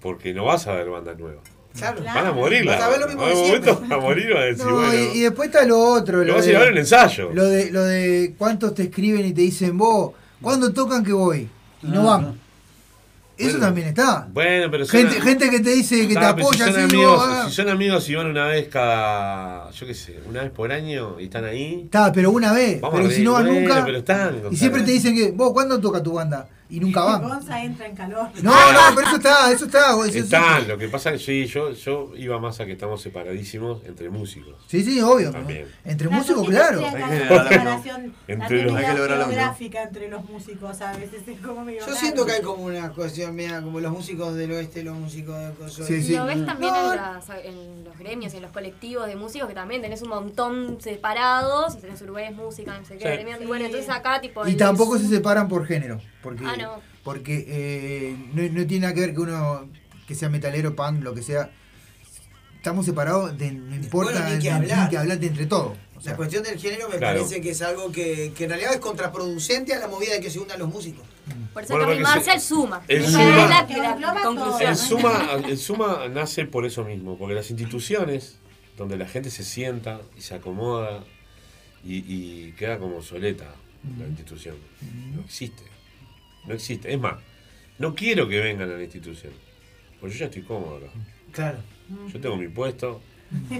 porque 0.00 0.34
no 0.34 0.44
vas 0.44 0.66
a 0.66 0.74
ver 0.74 0.90
bandas 0.90 1.18
nuevas. 1.18 1.42
Claro. 1.76 2.02
Van 2.02 2.26
a 2.26 2.32
morir 2.32 2.64
Vas 2.66 2.80
a 2.80 2.88
ver 2.88 3.00
lo 3.00 3.06
mismo 3.06 3.22
En 3.22 3.28
de 3.28 3.34
un 3.40 3.46
siempre. 3.46 3.72
momento 3.72 3.88
van 3.94 4.00
a 4.00 4.02
morir 4.02 4.36
a 4.36 4.40
decir, 4.44 4.64
No, 4.66 4.74
bueno, 4.76 4.94
y, 4.94 5.18
y 5.18 5.20
después 5.22 5.48
está 5.48 5.64
lo 5.64 5.78
otro. 5.78 6.18
lo 6.18 6.24
Lo 6.24 6.34
vas 6.34 6.46
a 6.46 6.50
a 6.50 6.52
de, 6.52 6.58
ver 6.58 6.68
en 6.72 6.78
ensayo. 6.78 7.30
lo 7.32 7.44
de 7.44 7.70
lo 7.70 7.82
de 7.84 8.34
cuántos 8.38 8.74
te 8.74 8.84
escriben 8.84 9.24
y 9.26 9.32
te 9.32 9.42
dicen, 9.42 9.76
vos, 9.78 10.12
¿cuándo 10.40 10.72
tocan 10.72 11.04
que 11.04 11.12
voy? 11.12 11.48
Y 11.82 11.86
no 11.86 12.10
Ah, 12.12 12.16
van. 12.18 12.40
Eso 13.38 13.50
Bueno. 13.52 13.66
también 13.66 13.88
está. 13.88 14.28
Bueno, 14.32 14.68
pero 14.70 14.86
Gente, 14.86 15.20
gente 15.20 15.48
que 15.50 15.60
te 15.60 15.70
dice 15.70 16.08
que 16.08 16.14
te 16.14 16.18
apoya 16.24 16.66
si 16.66 16.72
son, 16.72 16.80
así, 16.84 16.94
amigos, 16.94 17.28
vos, 17.28 17.48
si 17.48 17.54
son 17.54 17.68
amigos 17.68 18.08
y 18.08 18.14
van 18.16 18.26
una 18.26 18.46
vez 18.46 18.68
cada, 18.68 19.70
yo 19.70 19.86
qué 19.86 19.94
sé, 19.94 20.18
una 20.28 20.42
vez 20.42 20.50
por 20.50 20.72
año 20.72 21.20
y 21.20 21.24
están 21.24 21.44
ahí. 21.44 21.82
Está, 21.84 22.12
pero 22.12 22.30
una 22.32 22.52
vez. 22.52 22.80
Vamos 22.80 22.98
pero 22.98 23.08
a 23.10 23.12
si 23.12 23.22
no 23.22 23.32
van 23.34 23.46
nunca. 23.46 23.84
pero 23.84 23.98
están, 23.98 24.40
y 24.50 24.56
siempre 24.56 24.82
te 24.82 24.90
dicen 24.90 25.14
que, 25.14 25.30
vos, 25.30 25.52
¿cuándo 25.52 25.78
toca 25.80 26.02
tu 26.02 26.12
banda? 26.14 26.48
Y 26.70 26.80
nunca 26.80 27.02
van. 27.02 27.22
Gonza 27.22 27.62
entra 27.62 27.86
en 27.86 27.96
calor. 27.96 28.28
No, 28.42 28.72
no, 28.72 28.80
pero 28.94 29.06
eso 29.06 29.16
está, 29.16 29.50
eso 29.52 29.64
está. 29.66 29.90
eso- 30.06 30.18
Están, 30.18 30.68
lo 30.68 30.76
que 30.78 30.88
pasa 30.88 31.10
es 31.12 31.20
que 31.20 31.26
sí, 31.26 31.46
yo, 31.46 31.72
yo 31.72 32.12
iba 32.16 32.38
más 32.38 32.60
a 32.60 32.66
que 32.66 32.72
estamos 32.72 33.00
separadísimos 33.00 33.82
entre 33.84 34.10
músicos. 34.10 34.54
Sí, 34.66 34.82
sí, 34.84 35.00
obvio. 35.00 35.30
También. 35.30 35.66
Entre 35.84 36.08
La 36.10 36.16
músicos, 36.16 36.48
claro. 36.48 36.80
Hay 36.84 36.92
que 36.92 37.18
separación 37.48 38.14
Entre 38.26 38.62
los- 38.64 38.74
hay 38.76 38.84
que 38.86 38.94
lograrlo. 38.94 39.24
geográfica 39.26 39.82
entre 39.82 40.08
los 40.08 40.24
músicos 40.28 40.80
a 40.80 40.92
veces 40.96 41.26
es 41.26 41.40
como 41.40 41.64
medio 41.64 41.86
Yo 41.86 41.94
siento 41.94 42.26
que 42.26 42.32
hay 42.32 42.42
como 42.42 42.64
una 42.64 42.90
cuestión, 42.90 43.34
mira, 43.34 43.62
como 43.62 43.80
los 43.80 43.92
músicos 43.92 44.34
del 44.34 44.52
oeste, 44.52 44.82
los 44.82 44.96
músicos 44.96 45.38
del 45.38 45.52
coso. 45.54 45.84
Sí, 45.84 46.02
sí. 46.02 46.14
Lo 46.16 46.26
ves 46.26 46.44
también 46.44 46.72
No, 46.72 46.92
en, 46.92 46.96
las- 46.98 47.28
en 47.44 47.84
los 47.84 47.98
gremios, 47.98 48.34
en 48.34 48.42
los 48.42 48.50
colectivos 48.52 49.06
de 49.06 49.16
músicos, 49.16 49.48
que 49.48 49.54
también 49.54 49.80
tenés 49.82 50.02
un 50.02 50.08
montón 50.10 50.78
separados, 50.80 51.74
y 51.76 51.78
tenés 51.78 52.00
Uruguay 52.02 52.26
es 52.30 52.36
música, 52.36 52.76
no 52.78 52.84
sé 52.84 52.98
qué, 52.98 53.04
Sí. 53.04 53.10
gremios, 53.14 53.40
y 53.40 53.46
bueno, 53.46 53.64
entonces 53.64 53.88
acá 53.90 54.20
tipo... 54.20 54.46
Y 54.46 54.54
tampoco 54.56 54.98
se 54.98 55.06
separan 55.08 55.48
por 55.48 55.66
género. 55.66 56.00
Porque, 56.22 56.44
Ah, 56.44 56.56
no. 56.58 56.80
porque 57.04 57.44
eh, 57.48 58.16
no, 58.34 58.42
no 58.42 58.66
tiene 58.66 58.82
nada 58.82 58.94
que 58.94 59.00
ver 59.00 59.14
que 59.14 59.20
uno 59.20 59.68
que 60.06 60.14
sea 60.14 60.28
metalero, 60.28 60.74
punk, 60.74 61.02
lo 61.02 61.14
que 61.14 61.22
sea. 61.22 61.50
Estamos 62.56 62.86
separados, 62.86 63.36
de, 63.38 63.52
no 63.52 63.76
importa, 63.76 64.12
Bueno, 64.20 64.34
ni 64.36 64.42
que 64.42 64.50
hablar. 64.50 64.84
ni 64.84 64.90
que 64.90 64.98
hablar 64.98 65.18
de 65.20 65.26
entre 65.28 65.46
todos. 65.46 65.76
O 65.96 66.00
sea, 66.00 66.12
La 66.12 66.16
cuestión 66.16 66.42
del 66.42 66.58
género 66.58 66.88
me 66.88 66.96
Claro. 66.98 67.18
parece 67.20 67.40
que 67.40 67.50
es 67.50 67.62
algo 67.62 67.90
que, 67.92 68.32
que 68.36 68.44
en 68.44 68.50
realidad 68.50 68.72
es 68.74 68.80
contraproducente 68.80 69.74
a 69.74 69.78
la 69.78 69.86
movida 69.88 70.14
de 70.14 70.20
que 70.20 70.30
se 70.30 70.38
unan 70.38 70.58
los 70.58 70.68
músicos. 70.68 71.04
Por 71.52 71.62
eso 71.64 71.74
Bueno, 71.76 71.88
al 72.08 72.40
suma. 72.40 72.82
el 72.88 73.04
suma-. 73.06 74.60
El 74.60 74.76
suma, 74.76 75.28
el 75.46 75.58
suma 75.58 76.08
nace 76.08 76.44
por 76.46 76.64
eso 76.66 76.84
mismo, 76.84 77.16
porque 77.16 77.34
las 77.34 77.50
instituciones 77.50 78.36
donde 78.76 78.96
la 78.96 79.06
gente 79.06 79.30
se 79.30 79.44
sienta 79.44 80.00
y 80.16 80.20
se 80.20 80.34
acomoda 80.34 81.04
y, 81.84 81.96
y 82.06 82.52
queda 82.52 82.78
como 82.78 83.02
soleta 83.02 83.46
la 83.98 84.06
institución. 84.06 84.56
No 85.14 85.22
existe. 85.22 85.62
No 86.46 86.54
existe. 86.54 86.92
Es 86.92 86.98
más, 86.98 87.16
no 87.78 87.94
quiero 87.94 88.28
que 88.28 88.40
vengan 88.40 88.70
a 88.70 88.74
la 88.74 88.82
institución. 88.82 89.32
Porque 90.00 90.14
yo 90.14 90.20
ya 90.20 90.26
estoy 90.26 90.42
cómodo 90.42 90.76
acá. 90.76 90.86
Claro. 91.32 91.58
Yo 92.12 92.20
tengo 92.20 92.36
mi 92.36 92.48
puesto. 92.48 93.00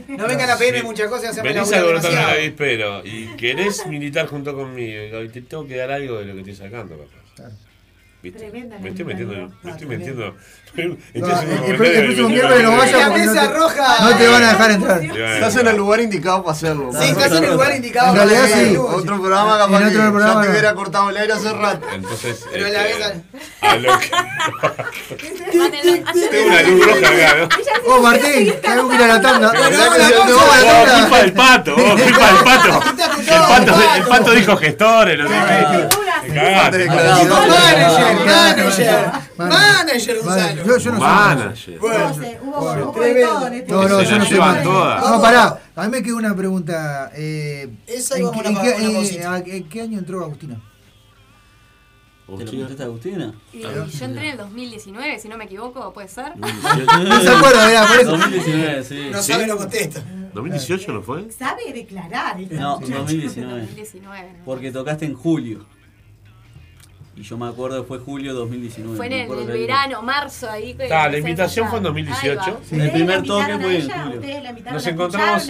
No 0.08 0.26
vengan 0.26 0.48
a 0.50 0.56
pedirme 0.56 0.80
Sí. 0.80 0.86
muchas 0.86 1.08
cosas 1.08 1.24
y 1.24 1.26
hacerme 1.28 1.52
Venís 1.52 1.72
a 1.72 2.30
avispero 2.32 3.04
y 3.04 3.26
querés 3.36 3.86
militar 3.86 4.26
junto 4.26 4.54
conmigo 4.54 5.22
y 5.22 5.28
te 5.28 5.42
tengo 5.42 5.66
que 5.66 5.76
dar 5.76 5.90
algo 5.90 6.18
de 6.18 6.24
lo 6.26 6.32
que 6.34 6.40
estoy 6.40 6.54
sacando, 6.54 6.96
capaz. 6.96 7.52
¿Viste? 8.22 8.38
Tremenda 8.40 8.78
Me 8.78 8.88
estoy 8.88 9.04
la 9.04 9.10
metiendo, 9.10 9.34
me 9.62 9.70
Ah, 9.70 9.72
estoy 9.72 9.86
metiendo. 9.86 10.36
El- 10.76 10.96
el 11.14 11.24
el 11.24 11.76
próximo 11.76 12.28
miércoles 12.28 12.62
no 12.62 12.70
La 12.70 12.76
porque 12.76 12.92
no 12.92 13.10
mesa 13.32 13.42
te- 13.48 13.52
roja. 13.54 13.96
no 14.00 14.16
te 14.16 14.28
van 14.28 14.42
a 14.44 14.48
dejar 14.52 14.70
entrar. 14.70 15.02
Estás 15.02 15.56
en 15.56 15.66
el 15.68 15.76
lugar 15.76 16.00
indicado 16.00 16.42
para 16.44 16.56
hacerlo. 16.56 16.90
Sí, 16.92 17.08
estás 17.08 17.32
en 17.32 17.44
el 17.44 17.50
lugar 17.52 17.74
indicado 17.74 18.12
para 18.12 18.24
realidad 18.24 18.44
hacer 18.44 18.64
sí. 18.66 18.70
el 18.74 18.78
Otro 18.78 19.16
programa 19.20 19.58
capaz 19.58 19.78
que 19.90 19.90
programa 19.98 20.34
ya 20.34 20.42
te 20.42 20.50
hubiera 20.50 20.74
cortado 20.74 21.10
el 21.10 21.16
aire 21.16 21.32
hace 21.32 21.52
rato. 21.52 21.86
Entonces, 21.92 22.44
Pero 22.52 22.66
a 22.66 22.68
la 22.70 22.86
este, 22.88 22.98
vez- 23.04 23.22
a 23.62 23.76
lo 23.76 23.98
que. 23.98 24.08
Tengo 25.48 26.46
una 26.46 26.62
luz 26.62 26.86
roja 26.86 27.08
acá, 27.08 27.36
¿no? 27.38 27.48
Oh, 27.94 28.00
Martín, 28.02 28.54
tengo 28.62 28.88
que 28.88 28.94
ir 28.94 29.02
a 29.02 29.06
la 29.06 29.20
tanda. 29.20 29.48
Bueno, 29.52 29.70
No, 29.70 29.78
vamos 29.78 29.98
la 29.98 30.04
a 30.04 30.08
la 30.10 30.16
pausa, 30.16 30.36
pausa. 30.36 30.62
la 30.64 30.80
Oh, 30.80 30.84
tanda. 30.84 31.00
culpa 31.00 31.18
del 31.18 31.32
pato, 31.32 31.74
oh, 31.76 31.96
del 31.96 32.14
pato. 32.44 32.80
El 33.18 33.40
pato, 33.48 33.72
el 33.96 34.02
pato 34.04 34.30
dijo 34.32 34.56
gestores. 34.56 35.18
Te 35.18 36.34
cagaste. 36.34 36.86
Manager, 36.88 37.28
manager, 38.28 39.12
manager, 39.36 40.16
Gonzalo. 40.22 40.57
Yo, 40.64 40.78
yo 40.78 40.90
no 40.92 40.98
soy 40.98 41.08
Manager. 41.08 41.78
Bueno, 41.78 42.08
No 42.08 42.14
sé, 42.14 42.38
hubo, 42.42 42.60
Bueno, 42.60 42.90
hubo 42.90 43.00
de 43.00 43.24
todo 43.24 43.46
en 43.46 43.52
este 43.54 43.72
No, 43.72 43.82
no, 43.88 44.02
yo 44.02 44.18
no 44.18 44.24
soy 44.24 44.32
llevan 44.34 44.48
manager. 44.50 44.64
todas. 44.72 45.10
No, 45.10 45.20
pará. 45.22 45.60
A 45.76 45.82
mí 45.84 45.88
me 45.90 46.02
queda 46.02 46.14
una 46.16 46.34
pregunta. 46.36 47.10
Eh, 47.14 47.68
Esa 47.86 48.16
¿en, 48.18 48.30
qué, 48.30 48.38
una- 48.38 48.48
en 48.48 48.54
qué- 48.56 48.88
una 48.88 48.98
eh, 49.08 49.24
a- 49.24 49.38
en 49.38 49.68
qué 49.68 49.80
año 49.82 49.98
entró 49.98 50.24
Agustina? 50.24 50.60
¿Te 52.36 52.44
lo 52.44 52.50
contesta 52.50 52.84
Agustina? 52.84 53.32
Y 53.54 53.62
yo 53.62 53.68
entré 54.04 54.24
en 54.26 54.32
el 54.32 54.36
2019, 54.36 55.18
si 55.18 55.28
no 55.28 55.38
me 55.38 55.44
equivoco, 55.44 55.92
puede 55.94 56.08
ser. 56.08 56.36
No 56.36 56.46
se 57.22 57.28
acuerda, 57.30 57.66
mirá, 57.68 57.86
por 57.86 57.96
eso. 58.00 58.10
2019, 58.10 58.84
sí. 58.84 59.08
No 59.10 59.22
sabe, 59.22 59.46
no 59.46 59.56
contesta. 59.56 60.02
¿2018 60.34 60.92
no 60.92 61.02
fue? 61.02 61.30
Sabe 61.32 61.72
declarar. 61.72 62.38
No, 62.50 62.80
muchacha. 62.80 62.98
2019. 62.98 63.60
2019. 63.62 64.32
¿no? 64.40 64.44
Porque 64.44 64.70
tocaste 64.70 65.06
en 65.06 65.14
julio. 65.14 65.64
Y 67.18 67.22
yo 67.22 67.36
me 67.36 67.48
acuerdo 67.48 67.82
que 67.82 67.88
fue 67.88 67.98
julio 67.98 68.32
2019. 68.32 68.96
Fue 68.96 69.06
en 69.06 69.12
el, 69.12 69.46
verano, 69.46 70.02
marzo, 70.02 70.48
ahí. 70.48 70.74
que 70.74 70.86
Ta, 70.86 71.08
la 71.08 71.16
a 71.16 71.18
invitación 71.18 71.68
fue 71.68 71.80
en 71.80 71.86
ensayar. 71.86 72.36
2018. 72.36 72.40
Ahí 72.40 72.52
va. 72.52 72.58
El 72.58 72.62
¿Ustedes 72.62 72.92
primer 72.92 73.22
toque 73.24 73.58
fue 73.58 73.76
en 73.78 73.90
julio. 73.90 74.72
Nos 74.72 74.84
¿La 74.84 74.90
encontramos 74.90 75.48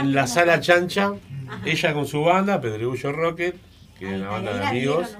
en 0.00 0.14
la 0.14 0.26
sala 0.28 0.60
chancha, 0.60 1.12
Ajá. 1.48 1.60
ella 1.68 1.92
con 1.94 2.06
su 2.06 2.22
banda, 2.22 2.60
Pedregullo 2.60 3.10
Rocket, 3.10 3.56
que 3.98 4.14
es 4.14 4.20
una 4.20 4.30
banda 4.30 4.54
de 4.54 4.66
amigos. 4.66 5.16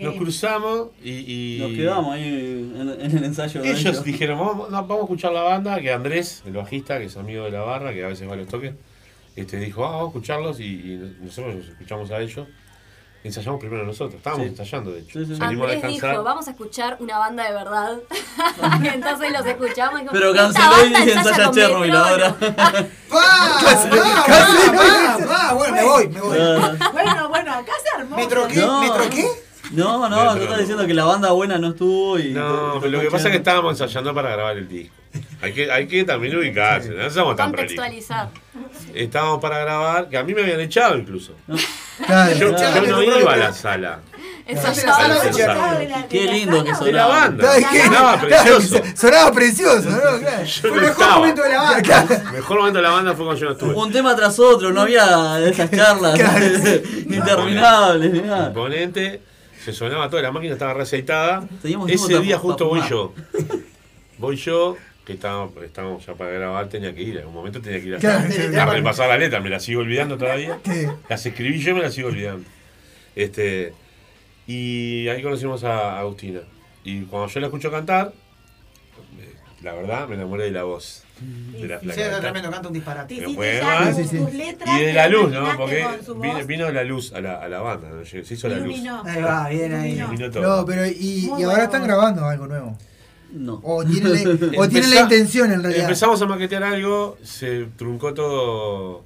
Nos 0.00 0.14
cruzamos 0.16 0.88
y, 1.02 1.10
y 1.10 1.58
Nos 1.60 1.72
quedamos 1.72 2.14
ahí 2.14 2.72
en, 2.76 3.00
en 3.00 3.18
el 3.18 3.24
ensayo. 3.24 3.62
de 3.62 3.68
ellos 3.70 3.80
ellos. 3.84 4.04
dijeron, 4.04 4.38
vamos, 4.40 4.68
no, 4.68 4.76
vamos 4.82 4.98
a 4.98 5.02
escuchar 5.02 5.32
la 5.32 5.42
banda, 5.42 5.80
que 5.80 5.92
Andrés, 5.92 6.42
el 6.44 6.54
bajista, 6.54 6.98
que 6.98 7.04
es 7.04 7.16
amigo 7.16 7.44
de 7.44 7.52
la 7.52 7.60
barra, 7.60 7.92
que 7.94 8.04
a 8.04 8.08
veces 8.08 8.28
va 8.28 8.32
a 8.32 8.36
los 8.36 8.48
toques, 8.48 8.74
este, 9.36 9.58
dijo, 9.58 9.86
ah, 9.86 9.90
vamos 9.90 10.06
a 10.06 10.08
escucharlos 10.08 10.58
y, 10.58 10.64
y 10.64 11.16
nosotros 11.22 11.54
los 11.54 11.68
escuchamos 11.68 12.10
a 12.10 12.20
ellos. 12.20 12.48
Ensayamos 13.24 13.58
primero 13.60 13.84
nosotros, 13.84 14.14
estábamos 14.14 14.44
Sí. 14.46 14.50
ensayando 14.50 14.92
de 14.92 15.00
hecho. 15.00 15.18
Sí, 15.18 15.26
sí. 15.34 15.42
A 15.42 15.46
Andrés 15.48 15.70
descansar. 15.82 16.10
dijo, 16.12 16.22
vamos 16.24 16.46
a 16.46 16.50
escuchar 16.52 16.96
una 17.00 17.18
banda 17.18 17.44
de 17.44 17.52
verdad. 17.52 17.98
Entonces 18.94 19.32
los 19.32 19.44
escuchamos 19.46 19.98
y 20.00 20.02
dijo, 20.02 20.12
Pero 20.12 20.30
"Esta 20.34 20.42
canceló 20.60 20.86
y 20.86 21.10
ensaya 21.10 21.50
Chernobyl 21.50 21.90
Metro". 21.92 22.04
ahora. 22.06 22.36
¡Va! 23.12 23.58
¡Va! 24.78 25.26
¡Va! 25.26 25.54
Bueno, 25.54 25.74
me 25.74 25.84
voy, 25.84 26.08
me 26.08 26.20
voy. 26.20 26.38
Bueno, 26.92 27.28
bueno, 27.28 27.52
acá 27.54 27.72
se 27.82 28.00
armó. 28.00 28.16
¿Me 28.16 28.26
troqué? 28.26 28.56
No. 28.60 28.80
¿Me 28.80 28.90
troqué? 28.90 29.26
No, 29.72 30.08
no, 30.08 30.34
tú 30.36 30.42
estás 30.42 30.58
diciendo 30.58 30.86
que 30.86 30.94
la 30.94 31.04
banda 31.04 31.30
buena 31.32 31.58
no 31.58 31.68
estuvo 31.68 32.18
y. 32.18 32.30
No, 32.32 32.78
pero 32.80 32.90
lo 32.92 33.00
que 33.00 33.10
pasa 33.10 33.28
es 33.28 33.32
que 33.32 33.38
estábamos 33.38 33.72
ensayando 33.80 34.14
para 34.14 34.30
grabar 34.30 34.56
el 34.56 34.68
disco. 34.68 34.94
Hay 35.40 35.52
que, 35.52 35.70
hay 35.70 35.86
que 35.86 36.04
también 36.04 36.36
ubicarse, 36.36 36.90
no 36.90 37.10
somos 37.10 37.36
tan. 37.36 37.50
Contextualizar. 37.50 38.28
Estábamos 38.94 39.40
para 39.40 39.58
grabar, 39.58 40.08
que 40.08 40.16
a 40.18 40.22
mí 40.24 40.34
me 40.34 40.42
habían 40.42 40.60
echado 40.60 40.96
incluso. 40.96 41.32
Claro, 42.06 42.34
Yo, 42.36 42.54
claro. 42.54 42.84
yo 42.86 42.90
no 42.96 43.20
iba 43.20 43.32
a 43.34 43.36
la 43.36 43.52
sala. 43.52 44.00
Ensayar. 44.46 46.08
Qué 46.08 46.24
lindo 46.24 46.64
que 46.64 46.70
De 46.72 46.92
la 46.92 47.02
sonaba. 47.04 47.08
banda. 47.20 47.44
¿Sabes 47.44 47.66
qué? 47.70 47.82
Sonaba 47.84 48.20
precioso. 48.20 48.82
Sonaba 48.96 49.32
precioso, 49.32 49.90
¿no? 49.90 49.98
Claro. 50.20 50.46
Fue 50.60 50.70
el 50.70 50.74
mejor 50.76 50.90
estaba. 50.90 51.16
momento 51.16 51.42
de 51.42 51.48
la 51.50 51.62
banda. 51.62 52.06
El 52.26 52.32
mejor 52.32 52.58
momento 52.58 52.78
de 52.78 52.82
la 52.82 52.90
banda 52.90 53.14
fue 53.14 53.24
cuando 53.26 53.40
yo 53.40 53.46
no 53.46 53.52
estuve. 53.52 53.74
Un 53.74 53.92
tema 53.92 54.16
tras 54.16 54.38
otro, 54.38 54.72
no 54.72 54.80
había 54.82 55.38
esas 55.46 55.70
charlas 55.70 56.18
interminables 56.96 58.12
ni 58.12 58.20
nada. 58.22 58.48
Imponente, 58.48 59.22
se 59.72 59.78
sonaba 59.78 60.08
toda, 60.10 60.22
la 60.22 60.32
máquina 60.32 60.52
estaba 60.54 60.74
reaceitada. 60.74 61.46
Teníamos 61.62 61.90
Ese 61.90 62.20
día 62.20 62.38
justo 62.38 62.68
voy 62.68 62.80
yo. 62.88 63.14
Voy 64.18 64.36
yo, 64.36 64.76
que 65.04 65.12
estábamos, 65.14 65.52
estábamos 65.62 66.04
ya 66.04 66.14
para 66.14 66.30
grabar, 66.30 66.68
tenía 66.68 66.94
que 66.94 67.02
ir. 67.02 67.12
En 67.14 67.18
algún 67.20 67.34
momento 67.34 67.60
tenía 67.60 67.80
que 67.80 67.86
ir 67.86 67.94
a, 67.96 67.98
Claro, 67.98 68.70
a 68.70 68.74
repasar 68.74 69.08
la 69.08 69.16
letra, 69.18 69.40
me 69.40 69.48
la 69.50 69.60
sigo 69.60 69.80
olvidando 69.80 70.18
todavía. 70.18 70.58
¿Qué? 70.62 70.90
Las 71.08 71.24
escribí 71.24 71.58
yo 71.60 71.70
y 71.70 71.74
me 71.74 71.82
las 71.82 71.94
sigo 71.94 72.08
olvidando. 72.08 72.44
Este, 73.14 73.72
y 74.46 75.08
ahí 75.08 75.22
conocimos 75.22 75.64
a 75.64 75.98
Agustina. 75.98 76.40
Y 76.84 77.02
cuando 77.02 77.28
yo 77.28 77.40
la 77.40 77.46
escucho 77.46 77.70
cantar, 77.70 78.12
me- 79.16 79.62
la 79.64 79.74
verdad 79.74 80.08
me 80.08 80.14
enamoré 80.14 80.44
de 80.44 80.50
la 80.52 80.62
voz. 80.64 81.04
De 81.20 81.66
la 81.66 82.20
tremendo, 82.20 82.50
canta 82.50 82.68
un 82.68 82.80
tus 82.80 84.34
letras, 84.34 84.80
Y 84.80 84.84
de 84.84 84.92
la 84.92 85.08
luz, 85.08 85.32
¿no? 85.32 85.56
Porque 85.56 85.84
vino, 86.46 86.70
la 86.70 86.84
luz 86.84 87.12
a 87.12 87.20
la, 87.20 87.42
a 87.42 87.48
la 87.48 87.60
banda, 87.60 87.88
¿no? 87.88 88.04
se 88.04 88.18
hizo 88.20 88.48
la 88.48 88.58
luz. 88.58 88.76
Ahí 89.04 89.22
va, 89.22 89.48
bien 89.48 89.74
ahí. 89.74 89.96
No, 90.40 90.64
pero 90.64 90.86
y, 90.86 91.30
ahora 91.44 91.64
están 91.64 91.84
grabando 91.84 92.24
algo 92.24 92.46
nuevo. 92.46 92.76
No. 93.32 93.60
O 93.62 93.84
tienen 93.84 94.12
la, 94.12 94.58
o 94.58 94.68
tienen 94.68 94.90
la 94.90 95.00
intención 95.02 95.52
en 95.52 95.62
realidad. 95.62 95.84
Empezamos 95.84 96.22
a 96.22 96.26
maquetear 96.26 96.62
algo, 96.62 97.18
se 97.22 97.66
truncó 97.76 98.14
todo 98.14 99.04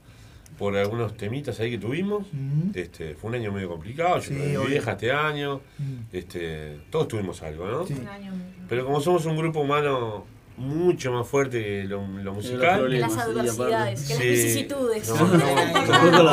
por 0.59 0.77
algunos 0.77 1.17
temitas 1.17 1.59
ahí 1.59 1.73
que 1.73 1.78
tuvimos. 1.78 2.27
Mm. 2.33 2.70
Este, 2.75 3.15
fue 3.17 3.31
un 3.31 3.37
año 3.37 3.51
medio 3.51 3.69
complicado, 3.69 4.20
yo 4.20 4.28
Sí, 4.28 4.69
vieja 4.69 4.93
este 4.93 5.11
año. 5.11 5.61
Mm. 5.78 6.17
Este, 6.17 6.78
todos 6.89 7.09
tuvimos 7.09 7.43
algo, 7.43 7.67
¿no? 7.67 7.85
Sí. 7.85 7.95
Un 7.95 8.07
año. 8.07 8.33
Pero 8.69 8.85
como 8.85 9.01
somos 9.01 9.27
un 9.27 9.37
grupo 9.37 9.59
humano 9.59 10.25
mucho 10.57 11.13
más 11.13 11.27
fuerte 11.27 11.63
que 11.63 11.85
lo, 11.85 12.07
lo 12.07 12.35
musical. 12.35 12.81
problemas. 12.81 13.15
Las 13.15 13.25
sí, 13.25 13.31
adversidades, 13.31 14.01
que 14.03 14.15
las 14.15 14.23
Sí. 14.23 14.29
vicisitudes. 14.29 15.09
No, 15.09 15.17
no, 15.17 15.37
no. 15.37 16.33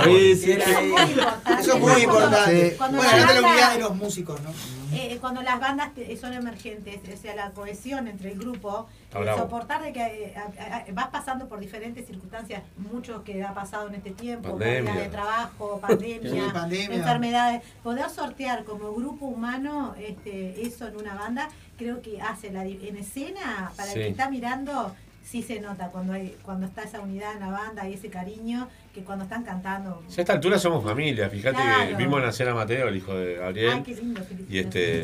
Eso 1.59 1.73
es 1.73 1.79
muy 1.79 2.01
importante. 2.01 2.71
Sí. 2.71 2.75
Cuando 2.77 2.97
Bueno, 2.97 3.11
la 3.17 3.23
acá 3.23 3.33
te 3.33 3.39
unidad 3.39 3.73
de 3.73 3.79
los 3.79 3.95
músicos, 3.95 4.41
¿no? 4.41 4.49
Eh, 4.93 5.17
cuando 5.21 5.41
las 5.41 5.59
bandas 5.59 5.93
te- 5.93 6.15
son 6.17 6.33
emergentes, 6.33 6.99
o 7.13 7.17
sea, 7.21 7.35
la 7.35 7.51
cohesión 7.51 8.07
entre 8.07 8.31
el 8.31 8.39
grupo, 8.39 8.87
el 9.13 9.27
soportar 9.35 9.81
de 9.83 9.93
que 9.93 9.99
eh, 10.01 10.33
a- 10.35 10.75
a- 10.77 10.85
vas 10.93 11.07
pasando 11.07 11.47
por 11.47 11.59
diferentes 11.59 12.05
circunstancias, 12.07 12.63
muchos 12.77 13.21
que 13.23 13.43
ha 13.43 13.53
pasado 13.53 13.87
en 13.87 13.95
este 13.95 14.11
tiempo, 14.11 14.49
Pandemia. 14.49 14.93
de 14.93 15.09
trabajo, 15.09 15.79
pandemia, 15.81 16.29
Sí, 16.31 16.41
pandemia. 16.53 16.97
enfermedades, 16.97 17.63
poder 17.83 18.09
sortear 18.09 18.63
como 18.63 18.93
grupo 18.93 19.25
humano 19.25 19.95
este, 19.99 20.65
eso 20.65 20.87
en 20.87 20.95
una 20.97 21.15
banda, 21.15 21.49
creo 21.77 22.01
que 22.01 22.21
hace 22.21 22.51
la, 22.51 22.65
en 22.65 22.97
escena, 22.97 23.71
para 23.77 23.89
el 23.93 23.95
que 23.99 24.07
está 24.09 24.29
mirando, 24.29 24.95
sí 25.23 25.43
se 25.43 25.59
nota 25.61 25.89
cuando 25.89 26.13
hay 26.13 26.35
cuando 26.41 26.65
está 26.65 26.81
esa 26.81 27.01
unidad 27.01 27.33
en 27.33 27.41
la 27.41 27.51
banda 27.51 27.87
y 27.87 27.93
ese 27.93 28.09
cariño 28.09 28.67
que 28.93 29.03
cuando 29.03 29.23
están 29.23 29.43
cantando. 29.43 30.01
Ya 30.09 30.15
a 30.17 30.21
esta 30.21 30.33
altura 30.33 30.57
somos 30.57 30.83
familia, 30.83 31.29
fíjate 31.29 31.57
que 31.89 31.95
vimos 31.95 32.21
nacer 32.21 32.49
a 32.49 32.55
Mateo, 32.55 32.87
el 32.87 32.95
hijo 32.95 33.13
de 33.15 33.35
Gabriel. 33.35 33.71
Ay, 33.75 33.83
qué 33.83 33.95
lindo, 33.95 34.21
y 34.49 34.57
este 34.59 35.03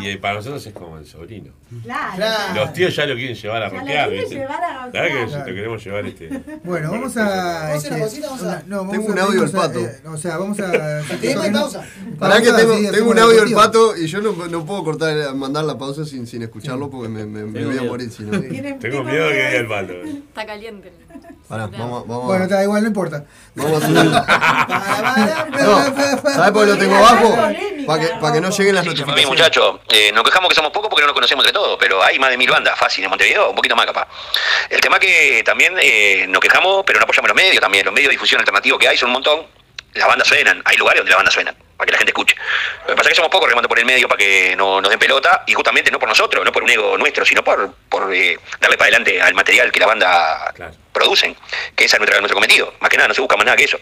y 0.00 0.06
eh, 0.08 0.16
para 0.16 0.36
nosotros 0.36 0.66
es 0.66 0.72
como 0.72 0.96
el 0.96 1.04
sobrino. 1.06 1.52
Claro. 1.82 2.54
Los 2.54 2.72
tíos 2.72 2.96
ya 2.96 3.04
lo 3.06 3.14
quieren 3.14 3.36
llevar 3.36 3.62
a 3.62 3.68
lo 3.68 3.78
rockear, 3.78 4.08
quieren 4.08 4.24
¿viste? 4.24 4.34
llevar 4.40 4.64
a 4.64 4.84
rockear. 4.86 5.06
que 5.08 5.26
Claro. 5.26 5.44
te 5.44 5.54
queremos 5.54 5.84
llevar 5.84 6.06
este. 6.06 6.28
Bueno, 6.64 6.90
vamos 6.92 7.16
a. 7.18 7.24
¿Vamos 7.24 7.30
a 7.30 7.74
hacer 7.74 7.92
una 7.92 8.04
este, 8.04 8.20
cosita? 8.20 8.26
Vamos 8.28 8.42
a- 8.42 8.46
una- 8.46 8.62
no, 8.66 8.76
vamos 8.78 8.92
Tengo 8.92 9.08
a- 9.08 9.12
un 9.12 9.18
audio 9.18 9.40
del 9.42 9.50
pato. 9.50 9.78
eh, 9.80 10.00
o 10.06 10.16
sea, 10.16 10.36
vamos 10.38 10.60
a. 10.60 11.02
Tema 11.20 11.46
y 11.46 11.50
pausa. 11.50 11.84
Pará 12.18 12.40
que 12.40 12.52
tengo, 12.52 12.76
sí, 12.78 12.88
tengo 12.90 13.10
un 13.10 13.18
audio 13.18 13.44
del 13.44 13.52
pato 13.54 13.96
y 13.96 14.06
yo 14.06 14.20
no, 14.22 14.32
no 14.48 14.64
puedo 14.64 14.82
cortar, 14.82 15.34
mandar 15.34 15.64
la 15.64 15.76
pausa 15.76 16.04
sin, 16.06 16.26
sin 16.26 16.42
escucharlo 16.42 16.88
porque 16.90 17.08
me, 17.08 17.24
me- 17.26 17.64
voy 17.64 17.76
a 17.78 17.82
morir 17.82 18.10
si 18.10 18.22
no. 18.22 18.30
Tengo 18.80 19.04
miedo 19.04 19.28
que 19.28 19.42
haya 19.46 19.58
el 19.60 19.68
pato. 19.68 19.92
Está 19.92 20.46
caliente. 20.46 20.90
Pará, 21.50 21.66
vamos, 21.66 22.06
vamos, 22.06 22.26
Bueno, 22.26 22.44
está 22.44 22.62
igual, 22.62 22.80
no 22.82 22.88
importa. 22.88 23.24
vamos 23.56 23.82
a 23.82 23.86
subir. 23.88 24.04
No, 24.04 24.22
¿sabes 26.32 26.50
por 26.52 26.64
qué 26.64 26.70
lo 26.70 26.78
tengo 26.78 26.94
abajo? 26.96 27.36
Para 27.86 28.00
que, 28.00 28.06
para 28.20 28.32
que 28.34 28.40
no 28.40 28.50
lleguen 28.50 28.74
las 28.76 28.84
Bien, 28.84 28.94
notificaciones. 28.94 29.26
muchachos, 29.26 29.80
eh, 29.88 30.12
nos 30.12 30.22
quejamos 30.22 30.48
que 30.48 30.54
somos 30.54 30.70
pocos 30.70 30.88
porque 30.88 31.02
no 31.02 31.08
nos 31.08 31.14
conocemos 31.14 31.44
entre 31.44 31.52
todos, 31.52 31.76
pero 31.80 32.02
hay 32.04 32.20
más 32.20 32.30
de 32.30 32.36
mil 32.38 32.48
bandas, 32.48 32.78
fácil, 32.78 33.02
en 33.02 33.10
Montevideo, 33.10 33.50
un 33.50 33.56
poquito 33.56 33.74
más 33.74 33.84
capaz. 33.86 34.06
El 34.68 34.80
tema 34.80 35.00
que 35.00 35.42
también 35.44 35.74
eh, 35.82 36.26
nos 36.28 36.40
quejamos, 36.40 36.84
pero 36.86 37.00
no 37.00 37.04
apoyamos 37.04 37.28
los 37.30 37.36
medios 37.36 37.60
también, 37.60 37.84
los 37.84 37.92
medios 37.92 38.10
de 38.10 38.12
difusión 38.14 38.38
alternativos 38.38 38.78
que 38.78 38.86
hay 38.86 38.96
son 38.96 39.08
un 39.08 39.14
montón, 39.14 39.40
las 39.94 40.06
bandas 40.06 40.28
suenan, 40.28 40.62
hay 40.64 40.76
lugares 40.76 41.00
donde 41.00 41.10
las 41.10 41.18
bandas 41.18 41.34
suenan, 41.34 41.56
para 41.80 41.86
que 41.86 41.92
la 41.92 41.98
gente 41.98 42.10
escuche. 42.10 42.36
Lo 42.82 42.88
que 42.88 42.96
pasa 42.96 43.08
es 43.08 43.08
que 43.08 43.16
somos 43.16 43.30
pocos 43.30 43.48
remando 43.48 43.68
por 43.68 43.78
el 43.78 43.86
medio 43.86 44.06
para 44.06 44.18
que 44.18 44.54
no 44.54 44.80
nos 44.80 44.90
den 44.90 44.98
pelota, 44.98 45.44
y 45.46 45.54
justamente 45.54 45.90
no 45.90 45.98
por 45.98 46.08
nosotros, 46.08 46.44
no 46.44 46.52
por 46.52 46.62
un 46.62 46.70
ego 46.70 46.98
nuestro, 46.98 47.24
sino 47.24 47.42
por, 47.42 47.74
por 47.88 48.14
eh, 48.14 48.38
darle 48.60 48.76
para 48.76 48.88
adelante 48.88 49.20
al 49.20 49.34
material 49.34 49.72
que 49.72 49.80
la 49.80 49.86
banda 49.86 50.54
producen, 50.92 51.34
que 51.74 51.84
ese 51.84 51.96
es 51.96 52.00
nuestro, 52.00 52.20
nuestro 52.20 52.34
cometido, 52.34 52.74
más 52.80 52.90
que 52.90 52.96
nada, 52.96 53.08
no 53.08 53.14
se 53.14 53.20
busca 53.20 53.36
más 53.36 53.46
nada 53.46 53.56
que 53.56 53.64
eso. 53.64 53.78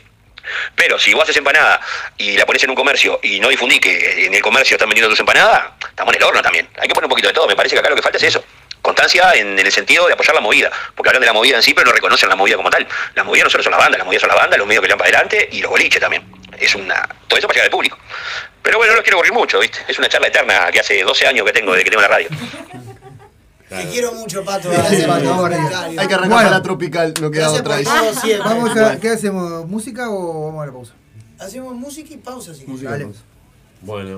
Pero 0.75 0.99
si 0.99 1.13
vos 1.13 1.25
haces 1.25 1.37
empanada 1.37 1.81
y 2.17 2.37
la 2.37 2.47
pones 2.47 2.63
en 2.63 2.71
un 2.71 2.77
comercio 2.77 3.19
y 3.23 3.41
no 3.41 3.49
difundís 3.49 3.81
que 3.81 4.27
en 4.27 4.33
el 4.33 4.41
comercio 4.41 4.77
están 4.77 4.89
vendiendo 4.89 5.11
tus 5.11 5.21
empanadas, 5.21 5.73
estamos 5.91 6.15
en 6.15 6.23
el 6.23 6.27
horno 6.27 6.41
también. 6.41 6.69
Hay 6.79 6.89
que 6.89 6.95
poner 6.95 7.07
un 7.07 7.11
poquito 7.11 7.29
de 7.29 7.35
todo. 7.35 7.47
Me 7.47 7.57
parece 7.57 7.75
que 7.75 7.81
acá 7.81 7.91
lo 7.91 7.97
que 7.97 8.03
falta 8.03 8.17
es 8.17 8.25
eso. 8.25 8.43
Constancia 8.81 9.33
en, 9.35 9.59
en 9.59 9.67
el 9.67 9.73
sentido 9.73 10.07
de 10.07 10.15
apoyar 10.15 10.35
la 10.35 10.41
movida. 10.41 10.71
Porque 10.95 11.11
hablan 11.11 11.21
de 11.21 11.27
la 11.27 11.35
movida 11.35 11.57
en 11.57 11.63
sí, 11.63 11.75
pero 11.75 11.89
no 11.89 11.93
reconocen 11.93 12.31
la 12.31 12.37
movida 12.37 12.57
como 12.57 12.71
tal. 12.71 12.87
La 13.15 13.25
movida 13.25 13.45
no 13.45 13.51
solo 13.51 13.63
son 13.63 13.73
las 13.73 13.81
bandas, 13.81 13.99
la 13.99 14.05
movida 14.05 14.21
son 14.21 14.29
las 14.29 14.39
bandas, 14.39 14.59
los 14.59 14.67
medios 14.67 14.81
que 14.81 14.87
le 14.87 14.93
dan 14.93 14.99
para 14.99 15.11
adelante 15.11 15.49
y 15.53 15.61
los 15.61 15.71
boliches 15.71 16.01
también. 16.01 16.38
Es 16.61 16.75
una. 16.75 17.07
Todo 17.27 17.39
eso 17.39 17.47
para 17.47 17.57
llegar 17.57 17.67
al 17.67 17.71
público. 17.71 17.97
Pero 18.63 18.79
bueno, 18.79 18.93
no 18.93 18.97
los 18.97 19.03
quiero 19.05 19.19
correr 19.19 19.33
mucho, 19.33 19.59
¿viste? 19.61 19.79
Es 19.89 19.99
una 19.99 20.09
charla 20.09 20.29
eterna 20.29 20.71
que 20.73 20.81
hace 20.81 21.03
12 21.03 21.27
años 21.27 21.45
que 21.47 21.53
tengo 21.53 21.73
desde 21.73 21.85
que 21.85 21.91
tengo 21.91 22.03
la 22.03 22.09
radio. 22.09 22.29
Te 23.69 23.87
quiero 23.91 24.13
mucho, 24.13 24.45
Pato. 24.45 24.71
Gracias, 24.71 25.07
Pato. 25.07 25.45
Hay 25.45 25.59
que 25.59 26.01
arrancar 26.01 26.19
Bueno. 26.21 26.37
para 26.37 26.51
la 26.51 26.63
tropical, 26.63 27.15
no 27.21 27.31
queda 27.31 27.51
otra. 27.51 27.79
siempre. 27.79 28.39
Vamos 28.39 28.77
a, 28.77 28.99
¿Qué 28.99 29.11
hacemos? 29.11 29.67
¿Música 29.67 30.11
o 30.11 30.47
vamos 30.47 30.63
a 30.63 30.67
la 30.67 30.73
pausa? 30.73 30.95
Hacemos 31.39 31.75
música 31.75 32.15
y 32.15 32.17
pausa, 32.17 32.55
si 32.55 32.65
Música, 32.67 32.91
Dale. 32.91 33.05
pausa. 33.05 33.21
Bueno. 33.83 34.17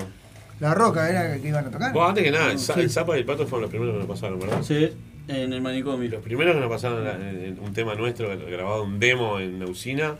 La 0.59 0.73
roca 0.73 1.09
era 1.09 1.37
que 1.41 1.47
iban 1.47 1.65
a 1.67 1.71
tocar. 1.71 1.91
Vos, 1.91 2.07
antes 2.09 2.23
que 2.23 2.31
nada, 2.31 2.51
el, 2.51 2.59
Sí. 2.59 2.71
el 2.77 2.89
Zapa 2.89 3.15
y 3.17 3.19
el 3.21 3.25
Pato 3.25 3.45
fueron 3.45 3.61
los 3.63 3.69
primeros 3.69 3.93
que 3.93 3.99
nos 3.99 4.07
pasaron, 4.07 4.39
¿verdad? 4.39 4.61
Sí, 4.63 4.93
en 5.27 5.53
el 5.53 5.61
manicomio. 5.61 6.09
Los 6.09 6.21
primeros 6.23 6.53
que 6.55 6.59
nos 6.61 6.69
pasaron 6.69 7.03
la- 7.03 7.11
en- 7.13 7.43
en 7.45 7.59
un 7.59 7.73
tema 7.73 7.93
nuestro, 7.95 8.29
grabado 8.47 8.83
un 8.83 8.99
demo 8.99 9.39
en. 9.39 9.59
Fueron 9.59 9.69
el- 9.69 10.17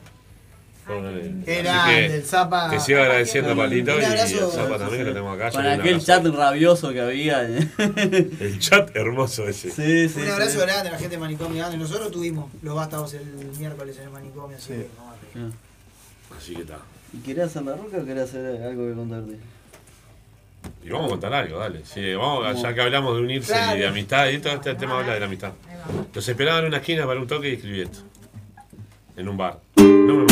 Era 1.45 1.85
del 1.87 2.23
Zapa. 2.23 2.69
Te 2.69 2.79
sigo 2.79 2.99
agradeciendo, 3.01 3.55
Palito, 3.55 3.99
y 3.99 4.03
al 4.03 4.17
Zapa 4.27 4.77
también, 4.77 5.03
que 5.03 5.09
lo 5.09 5.13
tengo 5.13 5.31
acá. 5.31 5.51
Para 5.51 5.73
aquel 5.73 5.99
chat 6.01 6.25
rabioso 6.25 6.91
que 6.91 7.01
había. 7.01 7.41
El 7.47 8.59
chat 8.59 8.95
hermoso 8.95 9.47
ese. 9.47 9.71
Sí, 9.71 10.09
sí. 10.09 10.21
Un 10.21 10.29
abrazo 10.29 10.59
grande 10.59 10.89
a 10.89 10.91
la 10.93 10.97
gente 10.97 11.15
de 11.15 11.17
Manicomio 11.19 11.57
grande. 11.59 11.77
Nosotros 11.77 12.11
tuvimos 12.11 12.51
los 12.61 12.75
vástagos 12.75 13.13
el 13.13 13.25
miércoles 13.59 13.97
en 13.97 14.03
el 14.03 14.09
Manicomio. 14.09 14.57
Así 14.57 14.67
Sí. 14.67 14.73
que 14.73 15.39
arriba. 15.39 15.53
Así 16.37 16.55
que 16.55 16.61
está. 16.61 16.79
¿Y 17.13 17.17
querés 17.19 17.45
hacer 17.45 17.63
la 17.63 17.75
roca 17.75 17.97
o 17.97 18.05
querés 18.05 18.23
hacer 18.23 18.61
algo 18.63 18.87
que 18.87 18.93
contarte? 18.93 19.37
Y 20.83 20.89
vamos 20.89 21.07
a 21.07 21.09
contar 21.09 21.33
algo, 21.33 21.57
dale. 21.59 21.81
Sí, 21.85 22.13
vamos, 22.13 22.61
ya 22.61 22.73
que 22.73 22.81
hablamos 22.81 23.15
de 23.15 23.21
unirse 23.21 23.55
y 23.75 23.79
de 23.79 23.87
amistad, 23.87 24.27
y 24.29 24.37
todo 24.39 24.53
este 24.53 24.75
tema 24.75 24.99
habla 24.99 25.13
de 25.15 25.19
la 25.19 25.25
amistad. 25.25 25.51
Los 26.13 26.27
esperaban 26.27 26.61
en 26.61 26.67
una 26.67 26.77
esquina 26.77 27.05
para 27.05 27.19
un 27.19 27.27
toque 27.27 27.49
y 27.49 27.53
escribí 27.53 27.81
esto. 27.81 27.99
En 29.21 29.29
un 29.29 29.37
bar. 29.37 29.59
No. 29.77 30.25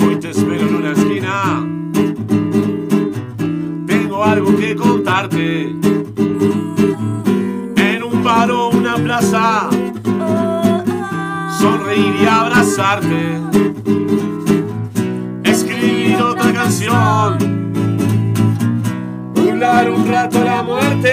Hoy 0.00 0.16
te 0.18 0.30
espero 0.30 0.66
en 0.66 0.74
una 0.74 0.92
esquina. 0.92 1.66
Tengo 3.86 4.24
algo 4.24 4.56
que 4.56 4.74
contarte. 4.74 5.64
En 7.76 8.02
un 8.02 8.24
bar 8.24 8.50
o 8.50 8.70
una 8.70 8.94
plaza. 8.94 9.68
Sonreír 11.60 12.14
y 12.22 12.26
abrazarte. 12.26 13.36
Un 19.84 20.08
rato 20.08 20.42
la 20.42 20.62
muerte. 20.62 21.12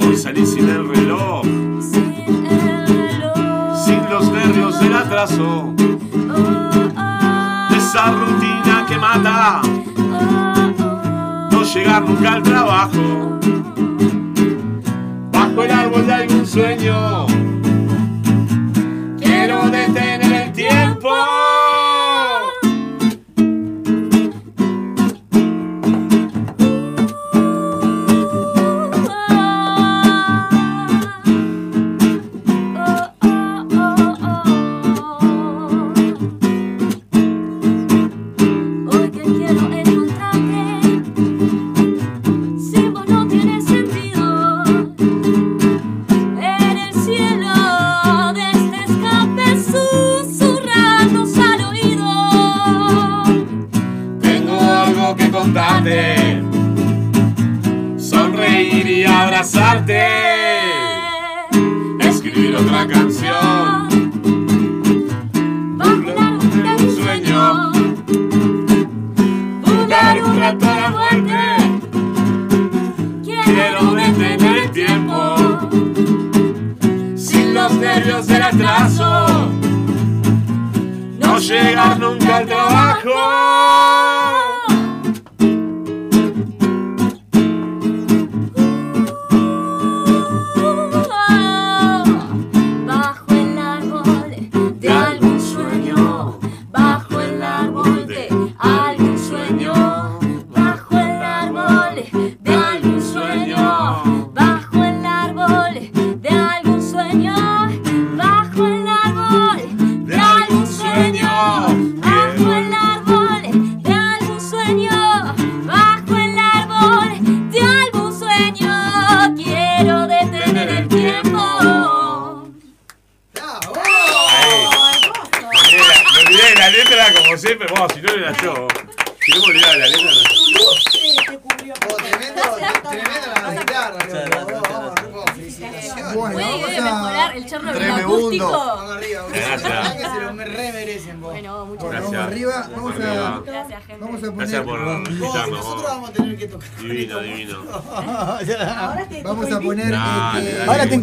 Hoy 0.00 0.16
salí 0.16 0.46
sin 0.46 0.68
el 0.68 0.88
reloj. 0.88 1.42
Sin 3.84 4.08
los 4.08 4.30
nervios 4.30 4.78
del 4.78 4.94
atraso. 4.94 5.74
De 5.76 7.76
esa 7.76 8.12
rutina 8.12 8.86
que 8.88 8.96
mata. 8.96 9.60
No 11.50 11.64
llegar 11.64 12.02
nunca 12.02 12.34
al 12.34 12.42
trabajo. 12.44 13.40
Bajo 15.32 15.64
el 15.64 15.70
árbol 15.72 16.06
de 16.06 16.14
algún 16.14 16.46
sueño. 16.46 17.26
Quiero 19.18 19.68
detener 19.68 20.15
Otra 62.76 62.88
canción. 62.88 63.88
Burlar 65.78 66.32
un 66.78 66.94
sueño. 66.94 67.72
Jugar 69.64 70.22
un 70.22 70.38
rato 70.38 70.66
a 70.66 70.76
la 70.76 70.90
muerte. 70.90 71.38
Quiero 73.24 73.94
detener 73.94 74.56
el 74.58 74.70
tiempo. 74.72 75.36
Sin 77.16 77.54
los 77.54 77.72
nervios 77.76 78.26
del 78.26 78.42
atraso. 78.42 79.48
No 81.18 81.38
llegar 81.38 81.98
nunca 81.98 82.36
al 82.36 82.46
trabajo. 82.46 83.55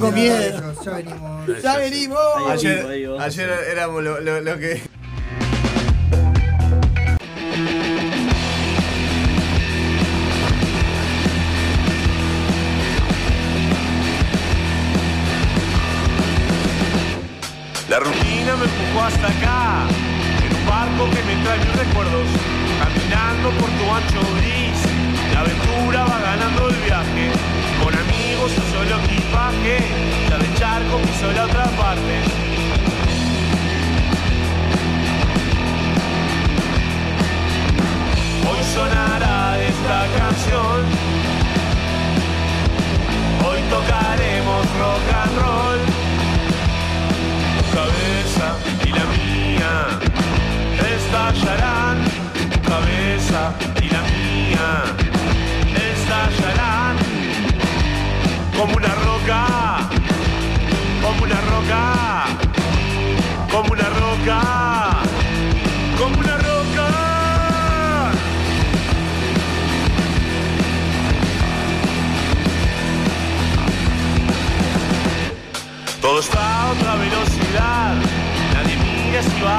Tengo 0.03 0.11
miedo. 0.11 0.73
Ya 0.83 0.91
venimos. 0.95 1.63
Ya 1.63 1.77
venimos. 1.77 2.19
Ayer, 2.49 3.09
ayer 3.19 3.49
éramos 3.71 4.03
lo, 4.03 4.19
lo- 4.19 4.41
lo 4.41 4.57
que. 4.57 4.81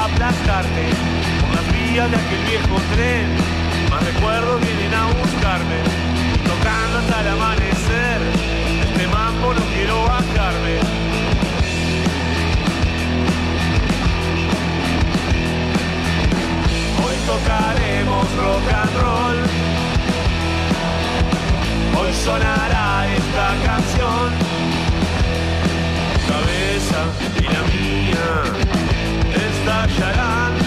Aplastarte 0.05 0.85
por 1.41 1.55
las 1.55 1.67
vías 1.73 2.09
de 2.11 2.17
aquel 2.17 2.41
viejo 2.49 2.75
tren. 2.93 3.27
Más 3.89 4.03
recuerdos 4.03 4.61
vienen 4.61 4.93
a 4.93 5.05
buscarme, 5.07 5.79
tocando 6.45 6.97
hasta 6.99 7.21
el 7.21 7.27
amanecer. 7.29 8.19
Este 8.85 9.07
mambo 9.07 9.53
no 9.53 9.61
quiero 9.73 10.03
bajarme. 10.03 10.75
Hoy 17.03 17.15
tocaremos 17.31 18.25
rock 18.41 18.67
and 18.81 18.95
roll. 19.01 19.39
Hoy 21.97 22.13
sonará 22.13 23.07
esta 23.07 23.47
canción 23.65 24.27
cabeza 26.27 27.01
y 27.39 27.43
la 27.53 27.61
mía 27.71 28.84
yaşayan 29.85 30.64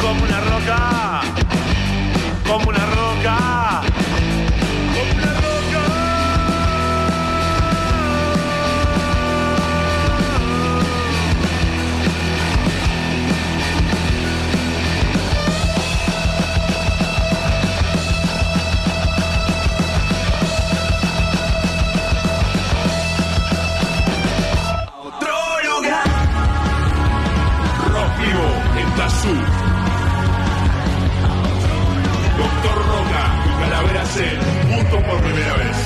como 0.00 0.24
una 0.24 0.40
roca, 0.40 1.20
como 2.44 2.68
una 2.68 2.84
roca, 2.86 3.63
en 28.94 28.98
Tazú. 28.98 29.34
Doctor 32.36 32.76
Roca 32.86 33.22
y 33.46 33.62
Calavera 33.62 34.04
C 34.06 34.38
juntos 34.68 35.02
por 35.04 35.20
primera 35.20 35.54
vez. 35.54 35.76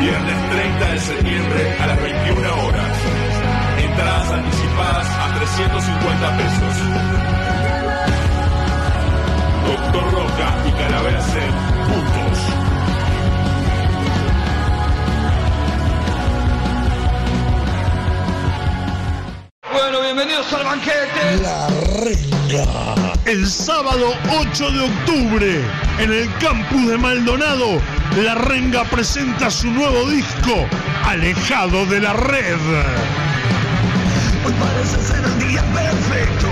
Viernes 0.00 0.50
30 0.50 0.92
de 0.92 1.00
septiembre 1.00 1.76
a 1.80 1.86
las 1.86 2.02
21 2.02 2.66
horas. 2.66 2.98
Entradas 3.78 4.30
anticipadas 4.30 5.08
a 5.08 5.34
350 5.34 6.36
pesos. 6.36 6.74
Doctor 9.66 10.12
Roca 10.12 10.54
y 10.66 10.72
Calavera 10.72 11.20
C 11.22 11.40
juntos. 11.86 12.75
Bienvenidos 20.26 20.52
al 20.52 20.64
banquete. 20.64 21.42
La 21.42 21.68
Renga. 22.02 23.12
El 23.24 23.46
sábado 23.46 24.14
8 24.30 24.70
de 24.70 24.80
octubre, 24.80 25.64
en 25.98 26.12
el 26.12 26.32
campus 26.38 26.88
de 26.88 26.98
Maldonado, 26.98 27.80
La 28.22 28.34
Renga 28.34 28.84
presenta 28.84 29.50
su 29.50 29.70
nuevo 29.70 30.08
disco, 30.10 30.66
Alejado 31.04 31.86
de 31.86 32.00
la 32.00 32.12
Red. 32.12 32.58
Hoy 34.44 34.52
parece 34.60 35.00
ser 35.00 35.24
el 35.24 35.48
día 35.48 35.62
perfecto. 35.72 36.48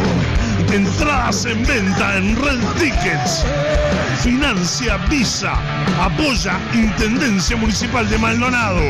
Entradas 0.73 1.45
en 1.45 1.65
venta 1.67 2.17
en 2.17 2.37
Red 2.37 2.61
Tickets. 2.79 3.45
Financia 4.25 4.97
Visa. 5.11 5.53
Apoya 6.01 6.59
Intendencia 6.73 7.57
Municipal 7.59 8.09
de 8.09 8.17
Maldonado. 8.17 8.81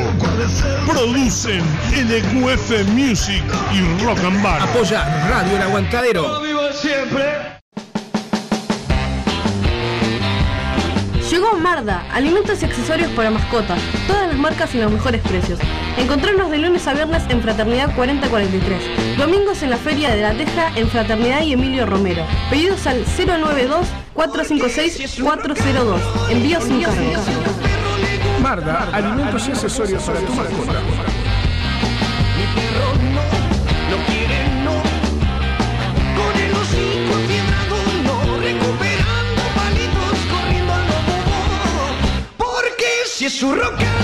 Producen 0.86 1.60
LQF 1.90 2.86
Music 2.90 3.42
y 3.72 4.04
Rock 4.04 4.20
and 4.20 4.40
Bar. 4.44 4.62
Apoya 4.62 5.28
Radio 5.28 5.56
El 5.56 5.62
Aguantadero. 5.62 6.40
vivo 6.40 6.60
siempre. 6.72 7.54
Marda, 11.64 12.06
alimentos 12.12 12.62
y 12.62 12.66
accesorios 12.66 13.10
para 13.12 13.30
mascotas. 13.30 13.80
Todas 14.06 14.28
las 14.28 14.36
marcas 14.36 14.74
y 14.74 14.78
los 14.78 14.92
mejores 14.92 15.20
precios. 15.22 15.58
Encontrarnos 15.96 16.50
de 16.50 16.58
lunes 16.58 16.86
a 16.86 16.94
viernes 16.94 17.22
en 17.28 17.42
Fraternidad 17.42 17.94
4043. 17.96 19.18
Domingos 19.18 19.62
en 19.62 19.70
la 19.70 19.76
Feria 19.78 20.14
de 20.14 20.22
la 20.22 20.34
Teja 20.34 20.70
en 20.76 20.88
Fraternidad 20.88 21.42
y 21.42 21.54
Emilio 21.54 21.86
Romero. 21.86 22.24
Pedidos 22.50 22.86
al 22.86 23.04
092-456-402. 24.14 26.30
Envío 26.30 26.60
sin 26.60 26.82
cargo. 26.82 27.02
Marda, 28.40 28.88
alimentos 28.92 29.48
y 29.48 29.52
accesorios 29.52 30.02
para 30.04 30.20
tu 30.20 30.32
mascota. 30.34 30.74
No 33.90 33.96
quiere 34.06 34.38
no 34.64 34.76
Con 36.16 36.34
el 36.40 36.52
hocico 36.52 37.14
no 38.04 38.16
Recuperando 38.38 39.42
palitos 39.54 40.16
Corriendo 40.30 40.72
a 40.72 40.74
lo 40.78 40.98
bobo 41.06 41.86
Porque 42.38 42.88
si 43.06 43.22
es 43.26 43.34
su 43.38 43.48
rock 43.54 43.78
and 43.80 43.98
roll 43.98 44.03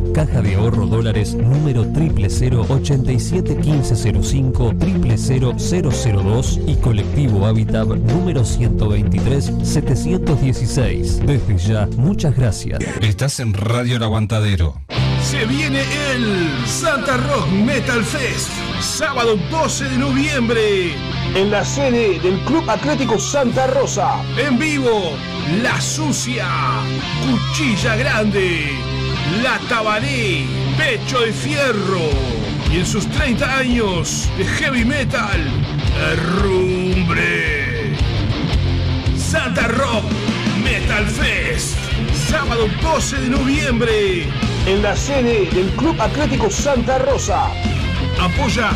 Caja 0.13 0.41
de 0.41 0.55
Ahorro 0.55 0.87
Dólares 0.87 1.33
número 1.35 1.83
000 1.83 2.65
87 2.67 3.55
1505 3.55 4.73
00002 4.73 6.59
y 6.67 6.75
Colectivo 6.75 7.45
Habitat 7.45 7.87
número 7.87 8.43
123 8.43 9.53
716. 9.63 11.25
Desde 11.25 11.57
ya, 11.57 11.87
muchas 11.97 12.35
gracias. 12.35 12.79
Estás 13.01 13.39
en 13.39 13.53
Radio 13.53 13.97
El 13.97 14.03
Aguantadero. 14.03 14.75
Se 15.23 15.45
viene 15.45 15.81
el 16.13 16.49
Santa 16.65 17.15
Rock 17.17 17.47
Metal 17.65 18.03
Fest, 18.03 18.49
sábado 18.81 19.37
12 19.49 19.85
de 19.85 19.97
noviembre, 19.97 20.93
en 21.35 21.51
la 21.51 21.63
sede 21.63 22.19
del 22.19 22.39
Club 22.41 22.69
Atlético 22.69 23.19
Santa 23.19 23.67
Rosa. 23.67 24.21
En 24.37 24.57
vivo, 24.57 25.13
La 25.61 25.79
Sucia, 25.79 26.47
Cuchilla 27.21 27.95
Grande, 27.95 28.71
La 29.41 29.57
Tabaré, 29.67 30.45
Pecho 30.77 31.21
de 31.21 31.33
Fierro. 31.33 32.09
Y 32.71 32.77
en 32.77 32.85
sus 32.85 33.07
30 33.07 33.57
años 33.57 34.29
de 34.37 34.45
heavy 34.45 34.85
metal, 34.85 35.41
Herrumbre. 35.99 37.95
Santa 39.17 39.67
Rock 39.67 40.03
Metal 40.63 41.05
Fest, 41.07 41.75
sábado 42.29 42.67
12 42.81 43.17
de 43.21 43.29
noviembre, 43.29 44.27
en 44.67 44.81
la 44.83 44.95
sede 44.95 45.49
del 45.51 45.69
Club 45.71 45.99
Atlético 45.99 46.49
Santa 46.49 46.99
Rosa. 46.99 47.47
Apoya 48.19 48.71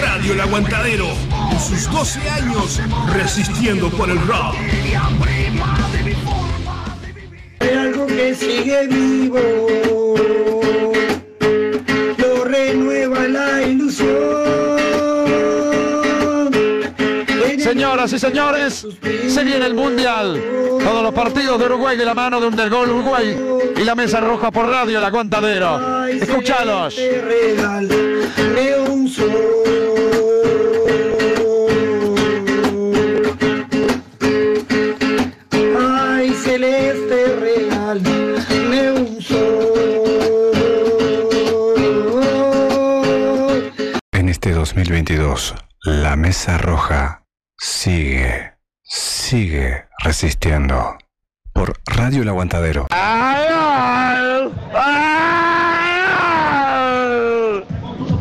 Radio 0.00 0.32
El 0.32 0.40
Aguantadero 0.40 1.08
en 1.50 1.60
sus 1.60 1.90
12 1.90 2.30
años 2.30 2.80
resistiendo 3.12 3.90
por 3.90 4.08
el 4.08 4.20
rock. 4.26 4.54
Hay 7.60 7.68
algo 7.70 8.06
que 8.06 8.34
sigue 8.34 8.86
vivo 8.86 9.97
Lo 12.18 12.44
renueva 12.44 13.28
la 13.28 13.62
ilusión 13.62 14.48
Señoras 17.68 18.12
y 18.14 18.18
señores, 18.18 18.86
se 19.28 19.44
viene 19.44 19.66
el 19.66 19.74
Mundial. 19.74 20.42
Todos 20.82 21.02
los 21.02 21.12
partidos 21.12 21.58
de 21.58 21.66
Uruguay 21.66 21.98
de 21.98 22.04
la 22.04 22.14
mano 22.14 22.40
de 22.40 22.46
un 22.46 22.56
del 22.56 22.70
gol 22.70 22.88
Uruguay 22.88 23.38
y 23.76 23.84
la 23.84 23.94
mesa 23.94 24.20
roja 24.20 24.50
por 24.50 24.68
radio 24.68 24.98
El 24.98 25.04
Aguantadero. 25.04 26.06
Escuchalos. 26.06 26.96
2022, 44.78 45.56
la 45.82 46.14
Mesa 46.14 46.56
Roja 46.56 47.24
sigue, 47.58 48.52
sigue 48.84 49.86
resistiendo. 50.04 50.96
Por 51.52 51.72
Radio 51.84 52.22
El 52.22 52.28
Aguantadero. 52.28 52.86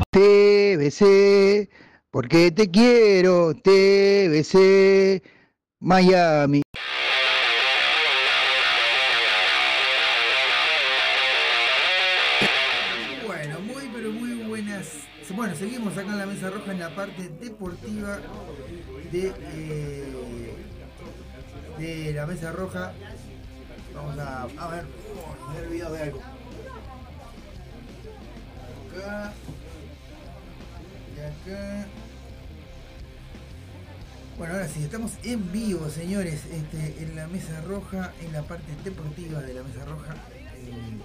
TBC, 0.10 1.69
porque 2.10 2.50
te 2.50 2.72
quiero, 2.72 3.53
TBC, 3.53 5.22
Miami. 5.80 6.64
Acá 15.88 16.01
en 16.01 16.17
la 16.17 16.25
mesa 16.25 16.49
roja 16.49 16.72
en 16.74 16.80
la 16.80 16.90
parte 16.93 17.30
deportiva 17.40 18.19
de, 19.09 19.33
eh, 19.38 20.53
de 21.80 22.14
la 22.14 22.25
mesa 22.25 22.51
roja. 22.51 22.91
Vamos 23.95 24.19
a, 24.19 24.67
ver, 24.67 24.85
oh, 25.16 25.49
me 25.49 25.61
de 25.61 26.03
algo. 26.03 26.22
Acá. 28.91 29.33
Y 31.16 31.19
acá. 31.19 31.88
Bueno, 34.38 34.53
ahora 34.53 34.67
sí, 34.67 34.83
estamos 34.83 35.14
en 35.24 35.51
vivo, 35.53 35.90
señores, 35.90 36.45
este, 36.51 37.01
en 37.01 37.16
la 37.16 37.27
mesa 37.27 37.61
roja, 37.61 38.11
en 38.22 38.33
la 38.33 38.43
parte 38.43 38.74
deportiva 38.83 39.41
de 39.41 39.53
la 39.53 39.64
mesa 39.64 39.85
roja. 39.85 40.16
Eh, 40.53 40.98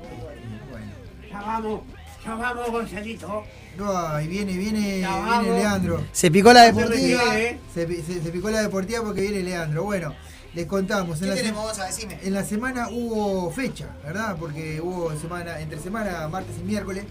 este, 0.00 0.70
bueno. 0.70 0.92
Ya 1.30 1.40
vamos, 1.42 1.82
ya 2.24 2.34
vamos, 2.34 2.70
Gonzalito. 2.70 3.44
Ay, 3.86 4.26
viene, 4.28 4.56
viene, 4.56 5.00
Ya 5.00 5.08
viene 5.14 5.30
vamos. 5.30 5.46
Leandro. 5.56 6.04
Se 6.12 6.30
picó 6.30 6.52
la 6.52 6.62
deportiva. 6.64 7.38
¿eh? 7.38 7.58
se, 7.74 7.86
se- 8.02 8.22
se 8.22 8.30
picó 8.30 8.50
la 8.50 8.62
deportiva 8.62 9.02
porque 9.02 9.22
viene 9.22 9.42
Leandro. 9.42 9.84
Bueno, 9.84 10.14
les 10.54 10.66
contamos. 10.66 11.18
¿Qué 11.20 11.26
la 11.26 11.34
tenemos, 11.34 11.62
Gonza? 11.64 11.86
Decime. 11.86 12.18
En 12.22 12.34
la 12.34 12.44
semana 12.44 12.88
hubo 12.90 13.50
fecha, 13.50 13.88
¿verdad? 14.04 14.36
Porque 14.38 14.80
hubo 14.80 15.14
semana, 15.18 15.60
entre 15.60 15.78
semana, 15.78 16.28
martes 16.28 16.56
y 16.60 16.64
miércoles, 16.64 17.04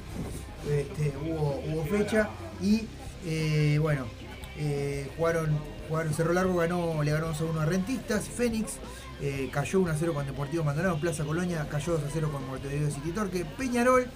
este, 0.69 1.13
hubo, 1.25 1.61
hubo 1.67 1.85
fecha. 1.85 2.29
Y 2.61 2.87
eh, 3.25 3.77
bueno, 3.81 4.05
eh, 4.57 5.09
jugaron, 5.17 5.57
jugaron 5.87 6.13
Cerro 6.13 6.33
Largo, 6.33 6.55
ganó, 6.57 7.01
le 7.01 7.11
ganó 7.11 7.27
2 7.27 7.41
a 7.41 7.43
1 7.45 7.61
a 7.61 7.65
Rentistas, 7.65 8.25
Fénix. 8.25 8.73
eh, 9.21 9.49
cayó 9.51 9.79
1 9.79 9.91
a 9.91 9.95
0 9.97 10.13
con 10.13 10.25
Deportivo 10.25 10.63
Maldonado, 10.63 10.99
Plaza 10.99 11.23
Colonia 11.23 11.65
cayó 11.71 11.93
2 11.93 12.03
a 12.03 12.09
0 12.13 12.29
con 12.31 12.45
Montevideo 12.47 12.91
City 12.91 13.11
Torque, 13.11 13.45
Peñarol 13.57 14.07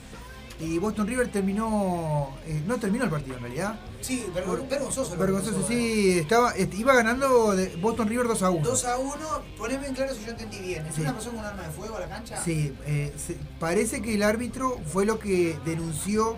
y 0.64 0.78
Boston 0.80 1.08
River 1.08 1.28
terminó, 1.32 2.30
eh, 2.46 2.62
no 2.66 2.78
terminó 2.78 3.04
el 3.04 3.10
partido 3.10 3.36
en 3.38 3.44
realidad. 3.44 3.80
Sí, 4.02 4.26
vergon- 4.36 4.68
vergonzoso. 4.70 5.16
Vergonzoso, 5.18 5.56
pasó, 5.58 5.68
sí, 5.68 6.20
estaba, 6.20 6.52
este, 6.52 6.76
iba 6.78 6.94
ganando 6.94 7.56
de 7.56 7.76
Boston 7.78 8.08
River 8.10 8.28
2 8.28 8.44
a 8.44 8.50
1. 8.50 8.66
2 8.68 8.86
a 8.86 8.98
1, 8.98 9.14
poneme 9.58 9.88
en 9.88 9.94
claro 9.96 10.14
si 10.14 10.24
yo 10.26 10.32
entendí 10.32 10.60
bien. 10.60 10.86
¿Es 10.86 10.96
Sí. 10.96 11.02
una 11.02 11.14
persona 11.14 11.36
con 11.38 11.42
un 11.46 11.52
arma 11.52 11.64
de 11.68 11.74
fuego 11.74 11.98
a 11.98 12.00
la 12.02 12.10
cancha? 12.10 12.42
Sí, 12.44 12.74
eh, 12.86 13.14
se- 13.18 13.38
parece 13.60 14.02
que 14.02 14.14
el 14.16 14.24
árbitro 14.24 14.80
fue 14.92 15.06
lo 15.06 15.20
que 15.20 15.58
denunció 15.66 16.38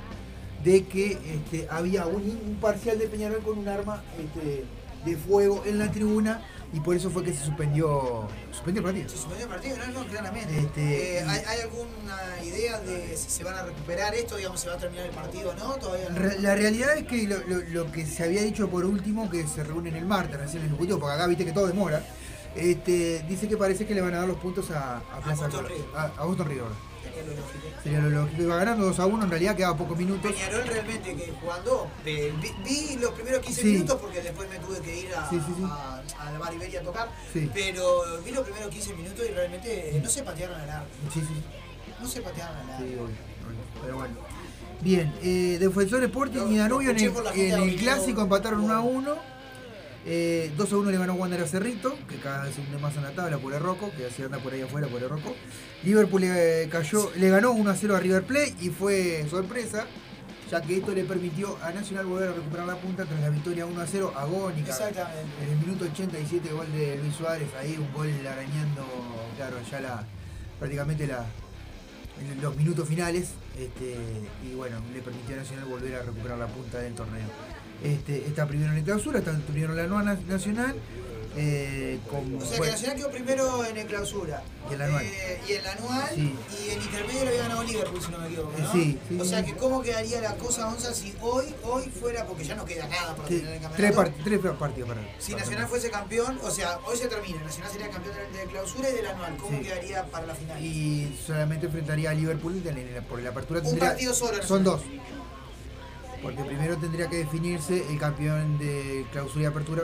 de 0.63 0.85
que 0.85 1.11
este, 1.35 1.67
había 1.69 2.05
un, 2.07 2.21
un 2.23 2.57
parcial 2.61 2.97
de 2.99 3.07
Peñarol 3.07 3.39
con 3.43 3.57
un 3.59 3.67
arma 3.67 4.03
este, 4.19 4.65
de 5.05 5.17
fuego 5.17 5.63
en 5.65 5.77
la 5.77 5.91
tribuna 5.91 6.41
y 6.73 6.79
por 6.81 6.95
eso 6.95 7.09
fue 7.09 7.23
que 7.23 7.33
se 7.33 7.43
suspendió, 7.45 8.27
suspendió 8.51 8.79
el 8.81 8.85
partido. 8.85 9.09
Se 9.09 9.15
suspendió 9.17 9.45
el 9.45 9.51
partido, 9.51 9.77
no, 9.77 9.87
no, 10.03 10.07
claramente. 10.07 10.57
Este, 10.59 11.19
Eh, 11.19 11.25
¿hay, 11.27 11.41
hay 11.47 11.61
alguna 11.61 12.43
idea 12.43 12.79
de 12.81 13.15
si 13.15 13.29
se 13.29 13.43
van 13.43 13.55
a 13.55 13.63
recuperar 13.63 14.13
esto? 14.13 14.35
Digamos, 14.35 14.59
¿se 14.59 14.67
va 14.69 14.75
a 14.75 14.77
terminar 14.77 15.05
el 15.05 15.11
partido 15.11 15.51
o 15.51 15.53
no? 15.55 15.75
Todavía 15.75 16.09
no. 16.09 16.19
La 16.41 16.55
realidad 16.55 16.97
es 16.97 17.05
que 17.07 17.27
lo, 17.27 17.37
lo- 17.47 17.61
lo 17.85 17.91
que 17.91 18.05
se 18.05 18.23
había 18.23 18.41
dicho 18.41 18.69
por 18.69 18.83
último, 18.85 19.29
que 19.29 19.47
se 19.47 19.63
reúnen 19.63 19.95
el 19.95 20.05
martes 20.05 20.37
recién 20.39 20.63
el 20.63 20.67
ejecutivo, 20.69 20.99
porque 20.99 21.15
acá 21.15 21.27
viste 21.27 21.45
que 21.45 21.51
todo 21.53 21.67
demora, 21.67 22.03
este, 22.55 23.23
dice 23.27 23.47
que 23.47 23.57
parece 23.57 23.85
que 23.85 23.93
le 23.95 24.01
van 24.01 24.13
a 24.13 24.17
dar 24.19 24.27
los 24.27 24.37
puntos 24.37 24.71
a, 24.71 24.97
a 24.97 25.19
Plaza 25.23 25.45
Boston 25.47 25.65
River. 25.67 25.85
a, 25.95 26.03
a 26.17 26.25
Boston 26.25 26.47
River. 26.47 26.67
Sería 27.05 27.23
lo 27.23 27.35
lógico. 27.35 27.81
Sería 27.83 27.99
lo 28.01 28.09
lógico. 28.09 28.41
Iba 28.41 28.55
ganando 28.57 28.85
2 28.85 28.99
a 28.99 29.05
1, 29.05 29.23
en 29.23 29.29
realidad 29.29 29.55
quedaba 29.55 29.77
pocos 29.77 29.97
minutos. 29.97 30.31
Peñarol 30.31 30.67
realmente 30.67 31.15
que 31.15 31.33
jugando, 31.39 31.87
vi, 32.03 32.31
vi 32.63 32.97
los 32.99 33.11
primeros 33.11 33.39
15 33.45 33.61
Sí. 33.61 33.67
minutos 33.67 33.97
porque 34.01 34.21
después 34.21 34.49
me 34.49 34.59
tuve 34.59 34.79
que 34.79 34.99
ir 34.99 35.15
a, 35.15 35.29
Sí, 35.29 35.39
sí, 35.39 35.63
a, 35.63 36.01
a 36.19 36.79
a 36.79 36.81
tocar, 36.83 37.09
pero 37.53 38.21
vi 38.23 38.31
los 38.31 38.43
primeros 38.43 38.69
15 38.69 38.93
minutos 38.95 39.25
y 39.29 39.31
realmente 39.33 39.99
no 40.03 40.09
se 40.09 40.23
patearon 40.23 40.59
al 40.59 40.69
arco. 40.69 40.87
Sí, 41.13 41.21
sí. 41.21 41.43
No 42.01 42.07
se 42.07 42.21
patearon 42.21 42.57
al 42.57 42.69
arco. 42.71 42.83
Sí. 42.85 42.95
Pero 43.81 43.97
bueno. 43.97 44.15
Bien, 44.81 45.13
eh, 45.23 45.57
Defensor 45.59 46.03
Sporting 46.03 46.47
y 46.51 46.57
Danubio 46.57 46.91
en 46.91 46.97
el, 46.99 47.13
en 47.35 47.53
el 47.63 47.75
clásico 47.77 48.21
empataron 48.21 48.61
1 48.61 48.73
a 48.73 48.81
1. 48.81 49.34
Eh, 50.07 50.51
2 50.55 50.71
a 50.71 50.77
1 50.77 50.91
le 50.91 50.97
ganó 50.97 51.15
Wander 51.15 51.41
a 51.41 51.47
Cerrito, 51.47 51.97
que 52.07 52.17
cada 52.17 52.43
vez 52.43 52.55
se 52.55 52.61
hunde 52.61 52.77
más 52.77 52.95
en 52.95 53.03
la 53.03 53.11
tabla, 53.11 53.39
por 53.39 53.53
el 53.53 53.59
Rocco, 53.59 53.91
que 53.97 54.05
así 54.05 54.21
anda 54.21 54.37
por 54.37 54.53
ahí 54.53 54.61
afuera, 54.61 54.87
por 54.87 55.01
el 55.01 55.09
Rocco. 55.09 55.35
Liverpool 55.83 56.21
le, 56.21 56.69
cayó, 56.69 57.11
le 57.15 57.29
ganó 57.29 57.51
1 57.51 57.69
a 57.69 57.75
0 57.75 57.95
a 57.95 57.99
River 57.99 58.23
Plate 58.23 58.55
y 58.61 58.69
fue 58.69 59.25
sorpresa, 59.29 59.87
ya 60.51 60.61
que 60.61 60.77
esto 60.77 60.93
le 60.93 61.05
permitió 61.05 61.57
a 61.63 61.71
Nacional 61.71 62.05
volver 62.05 62.29
a 62.29 62.33
recuperar 62.33 62.67
la 62.67 62.75
punta 62.75 63.05
tras 63.05 63.19
la 63.19 63.29
victoria 63.29 63.65
1 63.65 63.81
a 63.81 63.87
0 63.87 64.13
agónica. 64.15 64.69
Exactamente. 64.69 65.43
En 65.43 65.49
el 65.49 65.57
minuto 65.57 65.85
87 65.85 66.51
gol 66.51 66.71
de 66.71 66.97
Luis 66.97 67.15
Suárez, 67.15 67.49
ahí 67.59 67.75
un 67.75 67.91
gol 67.91 68.09
arañando, 68.27 68.85
claro, 69.37 69.57
ya 69.71 69.79
la 69.79 70.05
prácticamente 70.59 71.07
la, 71.07 71.25
los 72.41 72.55
minutos 72.55 72.87
finales 72.87 73.31
este, 73.57 73.97
y 74.43 74.53
bueno, 74.53 74.77
le 74.93 75.01
permitió 75.01 75.35
a 75.35 75.39
Nacional 75.39 75.65
volver 75.65 75.95
a 75.95 76.03
recuperar 76.03 76.37
la 76.37 76.47
punta 76.47 76.77
del 76.77 76.93
torneo. 76.93 77.27
Este, 77.85 78.25
está 78.27 78.47
primero 78.47 78.71
en 78.71 78.79
el 78.79 78.83
clausura, 78.83 79.19
está 79.19 79.31
primero 79.33 79.71
en 79.71 79.77
la 79.77 79.83
anual 79.83 80.05
na- 80.05 80.19
nacional. 80.27 80.75
eh, 81.37 81.99
con, 82.09 82.41
O 82.41 82.45
sea 82.45 82.61
que 82.61 82.71
Nacional 82.71 82.95
quedó 82.95 83.11
primero 83.11 83.65
en 83.65 83.75
el 83.77 83.87
clausura. 83.87 84.41
Y 84.71 84.73
el 84.73 84.81
anual. 84.81 85.03
Eh, 85.05 85.41
y 85.49 85.51
el 85.51 85.67
anual. 85.67 86.09
Sí. 86.15 86.33
Y 86.65 86.69
en 86.69 86.81
intermedio 86.81 87.23
lo 87.23 87.27
había 87.29 87.41
ganado 87.41 87.63
Liverpool, 87.63 88.01
si 88.01 88.11
no 88.11 88.17
me 88.19 88.27
equivoco. 88.27 88.53
¿no? 88.57 88.71
Sí, 88.71 88.97
sí, 89.09 89.19
O 89.19 89.25
sea 89.25 89.43
que 89.43 89.53
cómo 89.55 89.81
quedaría 89.81 90.21
la 90.21 90.35
cosa, 90.37 90.69
Onza, 90.69 90.93
si 90.93 91.13
hoy, 91.19 91.53
hoy 91.63 91.83
fuera, 91.89 92.23
porque 92.25 92.45
ya 92.45 92.55
no 92.55 92.63
queda 92.63 92.87
nada 92.87 93.15
para 93.17 93.27
terminar 93.27 93.53
el 93.53 93.59
tres, 93.59 93.91
campeonato. 93.91 94.01
part- 94.01 94.23
tres 94.23 94.39
partidos 94.57 94.87
para 94.89 95.01
Si 95.19 95.35
Nacional 95.35 95.67
fuese 95.67 95.91
campeón, 95.91 96.39
o 96.41 96.49
sea, 96.51 96.79
hoy 96.85 96.95
se 96.97 97.07
termina, 97.09 97.43
Nacional 97.43 97.69
sería 97.69 97.89
campeón 97.89 98.15
de 98.31 98.43
clausura 98.49 98.89
y 98.89 98.93
del 98.93 99.05
anual. 99.07 99.35
¿Cómo 99.37 99.61
quedaría 99.61 100.05
para 100.05 100.27
la 100.27 100.35
final? 100.35 100.63
y 100.63 101.19
solamente 101.27 101.65
enfrentaría 101.65 102.11
a 102.11 102.13
Liverpool 102.13 102.63
en 102.65 102.77
el- 102.77 103.03
por 103.03 103.21
la 103.21 103.31
apertura. 103.31 103.59
Un 103.59 103.65
tendría- 103.65 103.89
partido 103.89 104.13
solo, 104.13 104.41
Son 104.41 104.63
dos. 104.63 104.81
Porque 106.25 106.43
primero 106.43 106.77
tendría 106.77 107.07
que 107.07 107.17
definirse 107.17 107.85
el 107.89 107.99
campeón 107.99 108.57
de 108.57 109.05
clausura 109.11 109.43
y 109.43 109.45
apertura 109.45 109.83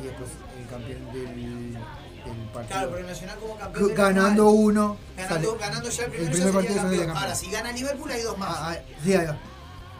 y 0.00 0.04
después 0.06 0.30
el 0.60 0.66
campeón 0.68 1.12
del, 1.12 1.72
del 1.72 2.36
partido. 2.52 2.66
Claro, 2.68 2.88
pero 2.90 3.00
el 3.00 3.06
Nacional 3.06 3.38
como 3.38 3.56
campeón. 3.56 3.94
ganando 3.94 4.50
uno. 4.50 4.96
Ganando, 5.16 5.34
sale- 5.50 5.58
ganando 5.60 5.90
ya 5.90 6.04
el 6.04 6.10
primero, 6.10 6.30
el 6.30 6.36
primer 6.36 6.52
partido 6.54 6.74
campeón. 6.76 7.00
campeón. 7.00 7.16
Ahora, 7.16 7.34
si 7.34 7.50
gana 7.50 7.72
Liverpool, 7.72 8.10
hay 8.10 8.22
dos 8.22 8.38
más. 8.38 8.50
Ah, 8.56 8.70
ah, 8.76 8.78
sí, 9.02 9.12
ahí 9.14 9.26
va. 9.26 9.38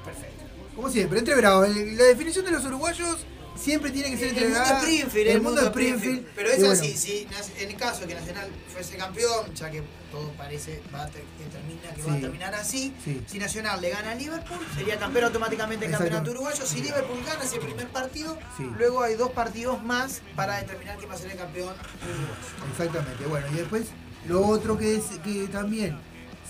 Perfecto. 0.05 0.45
Como 0.77 0.89
siempre, 0.91 1.19
entre 1.19 1.35
bravo. 1.35 1.65
El- 1.65 1.97
La 1.97 2.05
definición 2.05 2.45
de 2.45 2.51
los 2.53 2.65
uruguayos 2.65 3.27
siempre 3.61 3.91
tiene 3.91 4.11
que 4.11 4.17
ser 4.19 4.29
entre 4.29 4.45
El 4.47 4.51
mundo 4.53 4.65
bravo. 4.65 4.79
Springfield, 4.81 5.29
El 5.29 5.41
mundo 5.43 5.61
Springfield. 5.63 6.27
Pero 6.37 6.49
Y 6.49 6.53
es 6.53 6.59
bueno, 6.59 6.73
así, 6.73 6.97
si 6.97 7.27
Nas- 7.27 7.51
en 7.61 7.71
el 7.71 7.77
caso 7.77 8.01
de 8.03 8.07
que 8.09 8.15
Nacional 8.15 8.51
fuese 8.73 8.97
campeón, 8.97 9.55
ya 9.55 9.71
que 9.71 9.83
todo 10.11 10.31
parece 10.33 10.81
va 10.95 11.03
a 11.05 11.07
ter- 11.09 11.23
que 11.37 11.45
termina 11.51 11.95
que 11.95 12.03
va 12.03 12.13
a 12.13 12.17
Sí. 12.17 12.21
terminar 12.23 12.55
así, 12.55 12.95
Sí. 13.05 13.23
si 13.27 13.39
Nacional 13.39 13.81
le 13.81 13.91
gana 13.91 14.13
a 14.13 14.15
Liverpool, 14.15 14.59
sería 14.75 14.99
campeón 14.99 15.25
automáticamente 15.27 15.87
del 15.87 15.97
campeonato 15.97 16.31
uruguayo. 16.31 16.65
Si 16.67 16.81
Liverpool 16.81 17.19
gana 17.27 17.45
ese 17.45 17.59
primer 17.59 17.89
partido, 17.89 18.39
Sí. 18.57 18.65
luego 18.79 19.03
hay 19.03 19.15
dos 19.17 19.33
partidos 19.33 19.83
más 19.83 20.23
para 20.37 20.57
determinar 20.59 20.97
quién 20.97 21.11
va 21.11 21.15
a 21.15 21.19
ser 21.19 21.31
el 21.33 21.37
campeón 21.39 21.75
uruguayo. 21.75 22.71
Exactamente. 22.71 23.25
Bueno, 23.27 23.47
y 23.53 23.55
después 23.57 23.85
lo 24.27 24.47
otro 24.47 24.79
que, 24.79 24.97
es, 24.97 25.05
que 25.25 25.47
también 25.49 25.99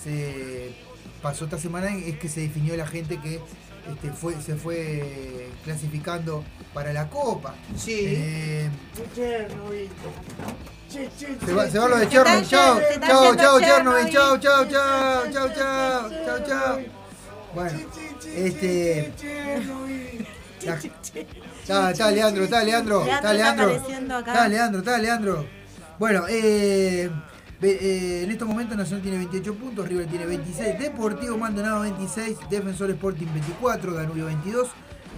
se 0.05 0.75
pasó 1.23 1.45
esta 1.45 1.59
semana 1.59 1.95
es 1.97 2.19
que 2.19 2.29
se 2.29 2.41
definió 2.43 2.77
la 2.77 2.87
gente 2.87 3.21
que 3.21 3.41
este, 3.93 4.13
fue, 4.13 4.35
se 4.41 4.55
fue 4.57 5.49
clasificando 5.65 6.45
para 6.75 6.93
la 6.93 7.09
Copa. 7.09 7.55
Sí. 7.77 8.01
Eh, 8.07 8.71
Chernobyl. 9.15 9.89
se, 10.89 11.53
va, 11.53 11.69
se 11.69 11.79
va 11.79 11.89
lo 11.89 11.99
de 11.99 12.09
Chernobyl. 12.09 12.47
Chao, 12.47 12.81
chao, 13.01 13.37
chao, 13.37 13.61
Chernobyl. 13.61 14.11
Chao, 14.11 14.39
chao, 14.39 14.65
chao, 14.69 15.31
chao, 15.33 15.49
chao, 15.55 16.11
chao, 16.25 16.47
chao. 16.47 16.81
Bueno, 17.55 17.79
este. 18.35 19.13
Está, 21.63 21.91
está 21.91 22.11
Leandro, 22.11 22.45
está 22.45 22.65
Leandro, 22.65 23.07
está 23.07 23.33
Leandro 23.33 23.71
está 23.71 24.49
Leandro. 24.49 24.79
Está 24.81 24.99
Leandro. 24.99 25.47
Bueno, 25.99 26.25
eh, 26.29 27.11
eh, 27.63 28.23
en 28.25 28.31
estos 28.31 28.47
momentos 28.47 28.77
Nacional 28.77 29.03
tiene 29.03 29.19
28 29.19 29.55
puntos, 29.55 29.89
River 29.89 30.07
tiene 30.07 30.27
26, 30.27 30.79
Deportivo 30.79 31.37
Maldonado 31.37 31.81
26, 31.83 32.37
Defensor 32.51 32.91
Sporting 32.91 33.27
24, 33.27 33.95
Danubio 33.95 34.27
22, 34.27 34.69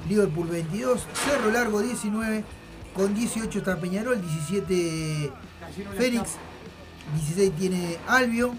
Liverpool 0.09 0.47
22, 0.49 1.07
Cerro 1.25 1.51
Largo 1.51 1.81
19, 1.83 2.45
con 2.95 3.15
18 3.15 3.59
está 3.59 3.77
Peñarol, 3.79 4.21
17 4.21 5.31
Fénix, 5.97 6.31
16 7.15 7.53
tiene 7.57 7.97
Albio, 8.09 8.55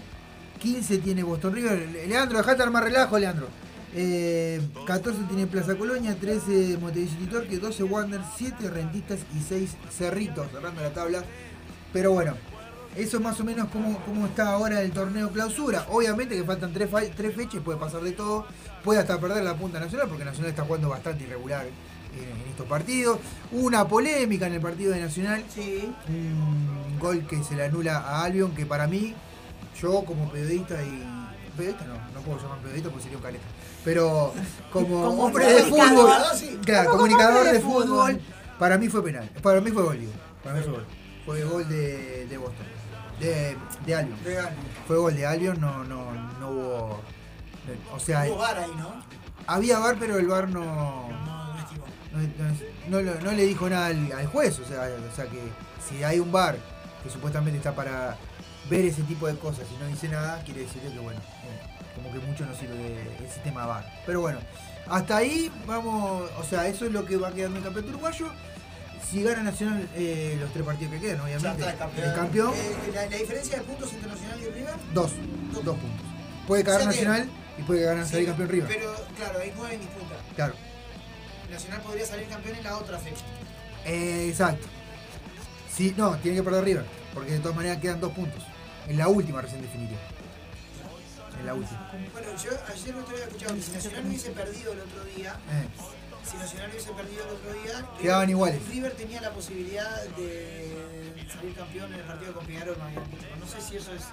15 0.60 0.98
tiene 0.98 1.22
Boston 1.24 1.54
River. 1.54 1.88
Le- 1.92 2.06
Leandro, 2.06 2.38
dejate 2.38 2.62
armar 2.62 2.84
relajo, 2.84 3.18
Leandro. 3.18 3.48
Eh, 3.94 4.60
14 4.86 5.24
tiene 5.24 5.46
Plaza 5.46 5.74
Colonia, 5.76 6.14
13 6.14 6.78
Montevideo 6.80 7.10
City 7.12 7.26
Torque, 7.26 7.58
12 7.58 7.82
Wander, 7.82 8.20
7 8.38 8.70
Rentistas 8.70 9.18
y 9.38 9.42
6 9.42 9.70
Cerritos, 9.90 10.46
cerrando 10.50 10.80
la 10.80 10.90
tabla. 10.94 11.22
Pero 11.92 12.12
bueno, 12.12 12.34
eso 12.96 13.16
es 13.16 13.22
más 13.22 13.38
o 13.40 13.44
menos 13.44 13.68
como, 13.68 13.98
como 14.00 14.26
está 14.26 14.52
ahora 14.52 14.82
el 14.82 14.92
torneo 14.92 15.30
clausura. 15.30 15.86
Obviamente 15.90 16.36
que 16.36 16.44
faltan 16.44 16.72
3 16.72 16.88
tres 17.16 17.34
fechas, 17.34 17.60
puede 17.64 17.78
pasar 17.78 18.02
de 18.02 18.12
todo. 18.12 18.46
Puede 18.84 19.00
hasta 19.00 19.18
perder 19.20 19.44
la 19.44 19.54
punta 19.54 19.78
nacional, 19.78 20.08
porque 20.08 20.24
Nacional 20.24 20.50
está 20.50 20.64
jugando 20.64 20.88
bastante 20.88 21.24
irregular 21.24 21.64
en, 21.66 22.24
en 22.42 22.48
estos 22.50 22.66
partidos. 22.66 23.18
Hubo 23.52 23.66
una 23.66 23.86
polémica 23.86 24.46
en 24.48 24.54
el 24.54 24.60
partido 24.60 24.92
de 24.92 25.00
Nacional. 25.00 25.44
Un 26.08 26.98
gol 26.98 27.26
que 27.26 27.42
se 27.44 27.54
le 27.54 27.64
anula 27.64 27.98
a 27.98 28.24
Albion, 28.24 28.52
que 28.54 28.66
para 28.66 28.86
mí, 28.86 29.14
yo 29.80 30.04
como 30.04 30.30
periodista 30.30 30.82
y. 30.82 31.04
Periodista 31.56 31.84
no, 31.86 31.94
no 32.14 32.20
puedo 32.24 32.38
llamar 32.42 32.58
periodista 32.58 32.88
porque 32.88 33.02
sería 33.04 33.18
un 33.18 33.22
caleta. 33.24 33.44
Pero 33.84 34.32
como, 34.72 35.02
Como 35.04 35.24
hombre 35.24 35.46
de 35.46 35.62
comunicador, 35.62 36.08
fútbol, 36.10 36.38
sí. 36.38 36.58
claro, 36.64 36.90
Como 36.90 37.02
comunicador 37.02 37.44
de 37.46 37.52
de 37.52 37.60
fútbol, 37.60 37.82
fútbol. 37.86 38.20
para 38.58 38.78
mí 38.78 38.88
fue 38.88 39.04
penal. 39.04 39.28
Para 39.42 39.60
mí 39.60 39.70
fue 39.70 39.82
gol, 39.82 40.00
digo. 40.00 40.12
Para 40.42 40.56
mí 40.56 40.62
fue 40.64 40.72
gol. 40.72 40.86
Fue 41.26 41.44
gol 41.44 41.68
de, 41.68 42.26
de 42.26 42.38
Boston. 42.38 42.66
De, 43.22 43.56
de 43.86 43.94
Albion. 43.94 44.24
De 44.24 44.38
Albion. 44.38 44.64
Fue 44.86 44.96
gol 44.98 45.16
de 45.16 45.26
Albion, 45.26 45.60
no, 45.60 45.84
no, 45.84 46.12
no 46.40 46.50
hubo. 46.50 47.00
O 47.94 48.00
sea, 48.00 48.24
Hubo 48.26 48.38
VAR 48.38 48.58
ahí, 48.58 48.72
¿no? 48.76 49.02
había 49.46 49.78
VAR, 49.78 49.96
pero 49.98 50.18
el 50.18 50.26
VAR 50.26 50.48
no. 50.48 51.08
No, 52.88 53.00
no. 53.00 53.14
No, 53.20 53.32
le 53.32 53.46
dijo 53.46 53.68
nada 53.70 53.86
al, 53.86 54.12
al 54.12 54.26
juez, 54.26 54.58
o 54.58 54.64
sea, 54.64 54.82
o 54.82 55.16
sea 55.16 55.26
que 55.26 55.40
si 55.88 56.02
hay 56.04 56.18
un 56.18 56.30
bar 56.30 56.56
que 57.02 57.10
supuestamente 57.10 57.58
está 57.58 57.74
para 57.74 58.16
ver 58.68 58.84
ese 58.84 59.02
tipo 59.02 59.26
de 59.26 59.36
cosas 59.38 59.66
y 59.72 59.82
no 59.82 59.86
dice 59.88 60.08
nada, 60.08 60.42
quiere 60.44 60.62
decir 60.62 60.82
que 60.82 60.98
bueno, 60.98 61.20
como 61.94 62.12
que 62.12 62.18
mucho 62.26 62.44
no 62.44 62.54
sirve 62.54 63.02
el 63.18 63.30
sistema 63.30 63.66
bar. 63.66 63.84
Pero 64.04 64.20
bueno, 64.20 64.40
hasta 64.88 65.16
ahí 65.18 65.50
vamos, 65.66 66.30
o 66.38 66.44
sea, 66.44 66.66
eso 66.66 66.86
es 66.86 66.92
lo 66.92 67.04
que 67.04 67.16
va 67.16 67.32
quedando 67.32 67.58
el 67.58 67.64
campeonato 67.64 67.94
uruguayo. 67.94 68.26
Si 69.12 69.22
gana 69.22 69.42
Nacional 69.42 69.86
eh, 69.94 70.38
los 70.40 70.50
tres 70.54 70.64
partidos 70.64 70.94
que 70.94 71.00
quedan, 71.00 71.18
Ya 71.18 71.22
obviamente. 71.24 71.48
está 71.60 71.70
el 71.72 71.78
campeón. 71.78 72.08
el 72.08 72.14
campeón, 72.16 72.54
Eh, 72.54 72.90
la, 72.94 73.06
la 73.06 73.16
diferencia 73.18 73.58
de 73.58 73.64
puntos 73.64 73.92
entre 73.92 74.08
Nacional 74.10 74.40
y 74.40 74.44
River. 74.46 74.74
dos, 74.94 75.12
dos 75.52 75.76
puntos. 75.78 76.06
Puede 76.46 76.64
caer 76.64 76.76
O 76.80 76.80
sea 76.84 76.90
que- 76.92 76.96
Nacional 76.96 77.30
y 77.58 77.62
puede 77.62 77.82
ganar 77.84 78.06
salir 78.06 78.20
Sí, 78.24 78.26
campeón 78.28 78.48
River. 78.48 78.68
Pero 78.68 78.94
claro, 79.16 79.38
hay 79.40 79.52
nueve 79.54 79.74
en 79.74 79.80
disputa. 79.82 80.14
Claro. 80.34 80.54
Nacional 81.50 81.80
podría 81.82 82.06
salir 82.06 82.26
campeón 82.28 82.56
en 82.56 82.64
la 82.64 82.76
otra 82.78 82.98
fecha. 82.98 83.22
Eh, 83.84 84.28
exacto. 84.30 84.66
Sí, 85.76 85.94
no, 85.96 86.16
tiene 86.16 86.38
que 86.38 86.42
perder 86.42 86.64
River, 86.64 86.84
porque 87.12 87.32
de 87.32 87.38
todas 87.40 87.56
maneras 87.56 87.78
quedan 87.78 88.00
dos 88.00 88.12
puntos. 88.12 88.42
En 88.88 88.96
la 88.96 89.08
última 89.08 89.42
recién 89.42 89.60
definitiva. 89.60 90.00
En 91.38 91.46
la 91.46 91.54
última. 91.54 91.90
Bueno, 92.12 92.28
yo 92.42 92.50
ayer 92.72 92.94
no 92.96 93.02
te 93.04 93.12
había 93.12 93.24
escuchado 93.24 93.54
que 93.54 93.62
si 93.62 93.72
Nacional 93.72 94.06
hubiese 94.06 94.30
perdido 94.30 94.72
el 94.72 94.80
otro 94.80 95.04
día, 95.16 95.36
Eh, 95.50 95.66
si 96.28 96.36
Nacional 96.36 96.70
hubiese 96.70 96.92
perdido 96.92 97.24
el 97.24 97.30
otro 97.30 97.52
día, 97.62 97.86
Quedaban 98.00 98.26
River- 98.26 98.30
iguales. 98.30 98.68
River 98.68 98.92
tenía 98.92 99.20
la 99.20 99.30
posibilidad 99.30 100.02
de 100.16 101.24
salir 101.34 101.54
campeón 101.54 101.92
en 101.92 102.00
el 102.00 102.06
partido 102.06 102.32
con 102.34 102.46
Peñarol. 102.46 102.76
No 103.40 103.46
sé 103.46 103.60
si 103.60 103.76
eso 103.76 103.92
es, 103.92 104.02
es 104.02 104.08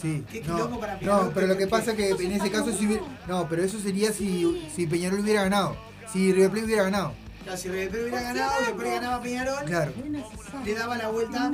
sí. 0.00 0.24
Qué 0.30 0.40
No, 0.42 0.78
para 0.80 0.98
Peñarol, 0.98 1.26
no, 1.26 1.32
pero 1.34 1.46
lo 1.46 1.56
que 1.56 1.66
pasa 1.66 1.92
es 1.92 1.96
que 1.96 2.10
en 2.10 2.32
ese 2.32 2.50
caso 2.50 2.72
si 2.72 2.86
hubiera- 2.86 3.04
No, 3.26 3.48
pero 3.48 3.62
eso 3.62 3.78
sería 3.78 4.12
si, 4.12 4.68
si 4.74 4.86
Peñarol 4.86 5.20
hubiera 5.20 5.42
ganado. 5.44 5.76
Si 6.12 6.32
River 6.32 6.50
Plate 6.50 6.66
hubiera 6.66 6.82
ganado. 6.84 7.14
Claro, 7.44 7.58
si 7.58 7.68
River 7.68 7.88
Plate 7.90 8.02
hubiera 8.04 8.22
ganado, 8.22 8.52
después 8.66 8.90
ganaba 8.90 9.22
Peñarol, 9.22 9.64
Claro. 9.64 9.92
le 10.64 10.74
daba 10.74 10.96
la 10.96 11.08
vuelta. 11.08 11.50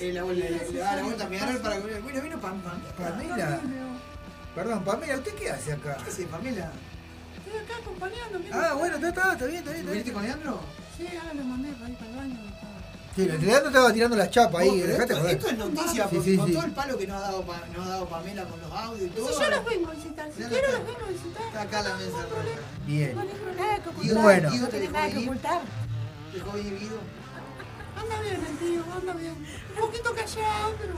Eh, 0.00 0.12
la, 0.12 0.22
le, 0.22 0.50
le 0.72 0.78
daba 0.78 0.96
la 0.96 1.02
vuelta 1.02 1.24
a 1.24 1.28
Peñarol 1.28 1.58
para 1.58 1.76
que 1.76 2.00
bueno, 2.00 2.20
vino 2.22 2.40
Pam, 2.40 2.60
Pam, 2.60 2.80
Pamela. 2.98 3.60
Perdón, 4.54 4.84
Pamela, 4.84 5.16
¿usted 5.16 5.34
qué 5.34 5.50
hace 5.50 5.72
acá? 5.72 5.96
¿Qué 6.04 6.10
hace, 6.10 6.24
Pamela? 6.26 6.70
Estoy 7.52 7.60
acá 7.64 7.82
acompañando. 7.82 8.38
Ah, 8.52 8.74
bueno, 8.74 8.94
está, 8.96 9.08
está, 9.08 9.32
está 9.32 9.44
bien, 9.46 9.58
está 9.58 9.70
bien. 9.72 9.80
Está 9.82 9.90
¿Viniste 9.92 10.10
bien. 10.10 10.14
con 10.14 10.22
Leandro? 10.24 10.60
Sí, 10.96 11.06
ahora 11.20 11.34
lo 11.34 11.44
mandé 11.44 11.72
para 11.72 11.90
ir 11.90 11.96
para 11.96 12.10
el 12.10 12.16
baño. 12.16 12.36
Sí, 13.14 13.22
el 13.22 13.40
Leandro 13.44 13.68
estaba 13.68 13.92
tirando 13.92 14.16
las 14.16 14.30
chapas 14.30 14.62
ahí, 14.62 14.80
esto, 14.80 15.16
joder. 15.18 15.36
esto 15.36 15.48
es 15.48 15.58
noticia, 15.58 16.04
Sí, 16.08 16.14
porque 16.16 16.30
sí, 16.30 16.36
con 16.38 16.46
sí. 16.46 16.52
todo 16.54 16.64
el 16.64 16.72
palo 16.72 16.96
que 16.98 17.06
nos 17.06 17.16
ha 17.18 17.20
dado, 17.20 17.42
Pa- 17.42 17.62
nos 17.76 17.86
ha 17.86 17.90
dado 17.90 18.08
Pamela 18.08 18.44
con 18.44 18.60
los 18.62 18.72
audios 18.72 19.06
y 19.06 19.10
todo. 19.10 19.28
Si 19.28 19.34
yo 19.42 19.50
los 19.50 19.64
vengo 19.66 19.88
a 19.90 19.94
visitar, 19.94 20.30
si 20.34 20.40
Ya 20.40 20.48
quiero 20.48 20.72
los 20.72 20.86
vengo 20.86 21.04
a 21.04 21.08
visitar. 21.10 21.42
Está 21.46 21.60
acá 21.62 21.82
la 21.82 21.94
mesa 21.96 22.22
roja. 22.22 22.42
Bien. 22.86 23.14
No 23.14 23.22
tengo 23.24 23.52
nada 23.62 23.82
que 23.82 23.88
ocultar. 23.90 24.22
Bueno. 24.22 24.50
Guido 24.50 24.62
No 24.64 24.68
te 24.70 24.80
tengo 24.80 24.92
nada 24.92 25.10
que 25.10 25.18
ocultar. 25.18 25.60
Dejó 26.32 26.52
Guido. 26.56 26.98
Anda 28.02 28.20
bien 28.22 28.40
el 28.48 28.56
tío, 28.58 28.82
anda 28.94 29.12
bien. 29.14 29.34
Un 29.74 29.80
poquito 29.80 30.14
callado, 30.14 30.74
pero. 30.78 30.94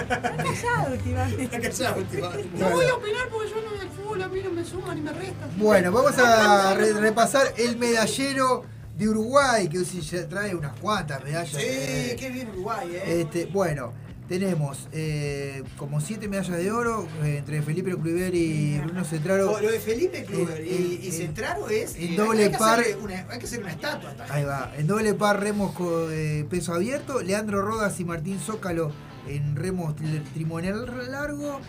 Está 0.00 0.36
callado 0.36 0.92
últimamente. 0.92 1.42
Está 1.44 1.60
callado 1.60 1.98
últimamente. 1.98 2.48
No 2.58 2.70
voy 2.70 2.86
a 2.86 2.94
opinar 2.94 3.28
porque 3.30 3.48
yo 3.50 3.56
no 3.62 3.70
veo 3.72 3.82
el 3.82 3.88
fútbol, 3.90 4.22
a 4.22 4.28
mí 4.28 4.40
no 4.42 4.50
me 4.50 4.64
suman 4.64 4.96
ni 4.96 5.02
me 5.02 5.12
restan. 5.12 5.50
Bueno, 5.56 5.92
vamos 5.92 6.18
a 6.18 6.74
re- 6.74 6.92
repasar 6.94 7.54
el 7.56 7.76
medallero 7.76 8.64
de 8.96 9.08
Uruguay, 9.08 9.68
que 9.68 9.84
sí 9.84 10.00
ya 10.00 10.28
trae 10.28 10.54
unas 10.54 10.78
cuantas 10.80 11.22
medallas. 11.22 11.50
Sí, 11.50 11.66
eh, 11.68 12.16
qué 12.18 12.30
bien 12.30 12.48
Uruguay, 12.50 12.88
¿eh? 12.96 13.20
Este, 13.22 13.46
bueno, 13.46 13.92
tenemos 14.28 14.88
eh, 14.92 15.62
como 15.78 16.00
siete 16.00 16.28
medallas 16.28 16.58
de 16.58 16.70
oro 16.70 17.08
eh, 17.22 17.38
entre 17.38 17.62
Felipe 17.62 17.94
Kluivert 17.96 18.34
y 18.34 18.78
Bruno 18.78 19.04
Cetraro. 19.04 19.52
Oh, 19.52 19.60
Lo 19.60 19.70
de 19.70 19.80
Felipe 19.80 20.24
Kluber 20.24 20.60
En- 20.60 20.66
y, 20.66 20.94
en- 20.96 21.04
y 21.04 21.10
Centraro 21.12 21.68
es. 21.70 21.96
en 21.96 22.12
eh, 22.12 22.16
doble 22.16 22.44
hay 22.44 22.50
que 22.50 22.58
par- 22.58 22.84
Una, 23.02 23.26
hay 23.30 23.38
que 23.38 23.46
hacer 23.46 23.60
una 23.60 23.70
estatua. 23.72 24.10
esta 24.10 24.32
Ahí 24.34 24.44
va. 24.44 24.72
En 24.76 24.86
doble 24.86 25.14
par 25.14 25.40
remos 25.40 25.72
con 25.72 26.08
eh, 26.12 26.46
peso 26.50 26.74
abierto. 26.74 27.22
Leandro 27.22 27.62
Rodas 27.62 27.98
y 28.00 28.04
Martín 28.04 28.38
Zócalo 28.38 28.92
en 29.26 29.56
remos 29.56 29.94
tri- 29.96 30.22
trimonel 30.34 30.86
largo. 31.10 31.60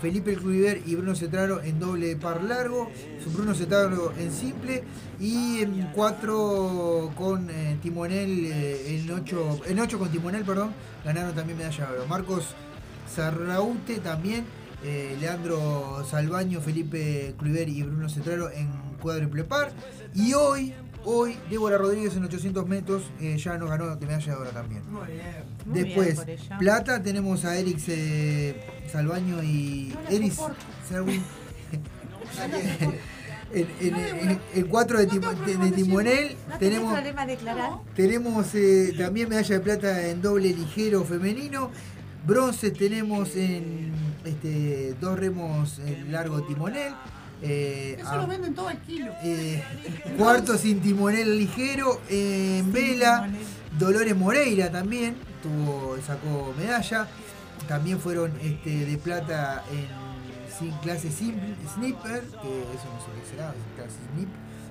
Felipe 0.00 0.34
Kluivert 0.36 0.86
y 0.86 0.94
Bruno 0.94 1.14
Cetraro 1.14 1.60
en 1.62 1.78
doble 1.78 2.16
par 2.16 2.42
largo. 2.44 2.90
Bruno 3.34 3.54
Cetraro 3.54 4.12
en 4.18 4.32
simple. 4.32 4.84
Y 5.20 5.60
en 5.62 5.90
cuatro 5.94 7.12
con 7.16 7.50
eh, 7.50 7.76
timonel, 7.82 8.46
eh, 8.46 9.00
en 9.00 9.10
ocho, 9.10 9.60
en 9.66 9.78
ocho 9.80 9.98
con 9.98 10.08
timonel, 10.10 10.44
perdón, 10.44 10.72
ganaron 11.04 11.34
también 11.34 11.58
medalla 11.58 11.90
de. 11.92 12.06
Marcos 12.06 12.54
Sarraute 13.12 13.98
también. 13.98 14.44
eh, 14.84 15.16
Leandro 15.20 16.04
Salvaño, 16.08 16.60
Felipe 16.60 17.34
Kluivert 17.38 17.68
y 17.68 17.82
Bruno 17.82 18.08
Cetraro 18.08 18.50
en 18.50 18.68
cuádruple 19.00 19.44
par. 19.44 19.72
Y 20.14 20.34
hoy, 20.34 20.72
hoy, 21.10 21.38
Débora 21.50 21.78
Rodríguez 21.78 22.14
en 22.16 22.24
800 22.24 22.66
metros 22.68 23.02
eh, 23.20 23.36
ya 23.38 23.56
nos 23.56 23.70
ganó 23.70 23.94
de 23.96 24.06
medalla 24.06 24.32
de 24.34 24.38
oro 24.40 24.50
también. 24.50 24.82
Muy 24.90 25.06
bien. 25.12 25.22
Muy 25.66 25.82
Después, 25.82 26.26
bien 26.26 26.38
plata, 26.58 27.02
tenemos 27.02 27.44
a 27.44 27.56
Eric 27.56 27.78
eh, 27.88 28.60
Salvaño 28.92 29.42
y 29.42 29.94
Eris 30.10 30.38
Serwin. 30.88 31.22
en, 33.52 33.66
en, 33.80 33.96
en- 33.96 34.40
en 34.54 34.66
cuatro 34.66 34.98
de, 34.98 35.08
timo- 35.08 35.32
de- 35.44 35.56
de 35.56 35.70
timonel 35.72 36.36
¿No 36.48 36.58
declarar? 37.26 37.78
tenemos 37.94 38.54
eh, 38.54 38.94
también 38.98 39.28
medalla 39.28 39.54
de 39.54 39.60
plata 39.60 40.06
en 40.08 40.20
doble 40.22 40.52
ligero 40.52 41.04
femenino. 41.04 41.70
Bronce 42.26 42.70
tenemos 42.72 43.34
en 43.36 43.92
este, 44.24 44.94
dos 45.00 45.18
remos 45.18 45.78
en 45.78 46.12
largo 46.12 46.42
timonel. 46.42 46.92
Eh, 47.42 47.96
Eso 48.00 48.08
a- 48.10 48.16
lo 48.16 48.26
venden 48.26 48.54
todo 48.54 48.68
al 48.68 48.78
kilo. 48.82 49.12
eh, 49.22 49.62
cuarto 50.16 50.56
sin 50.58 50.80
timonel 50.80 51.38
ligero. 51.38 52.00
En 52.08 52.72
vela, 52.72 53.28
Dolores 53.78 54.16
Moreira 54.16 54.70
también 54.70 55.16
tuvo, 55.42 55.96
sacó 56.06 56.52
medalla. 56.58 57.06
También 57.68 58.00
fueron 58.00 58.32
este, 58.42 58.86
de 58.86 58.96
plata 58.98 59.62
en 59.70 59.86
sin 60.58 60.72
clase 60.78 61.10
simple, 61.12 61.54
snipper, 61.74 62.22
que 62.22 62.62
eso 62.62 62.88
no 62.92 62.98
sé 63.00 63.20
qué 63.22 63.30
será, 63.30 63.54
clase 63.76 63.96
snip. 64.14 64.28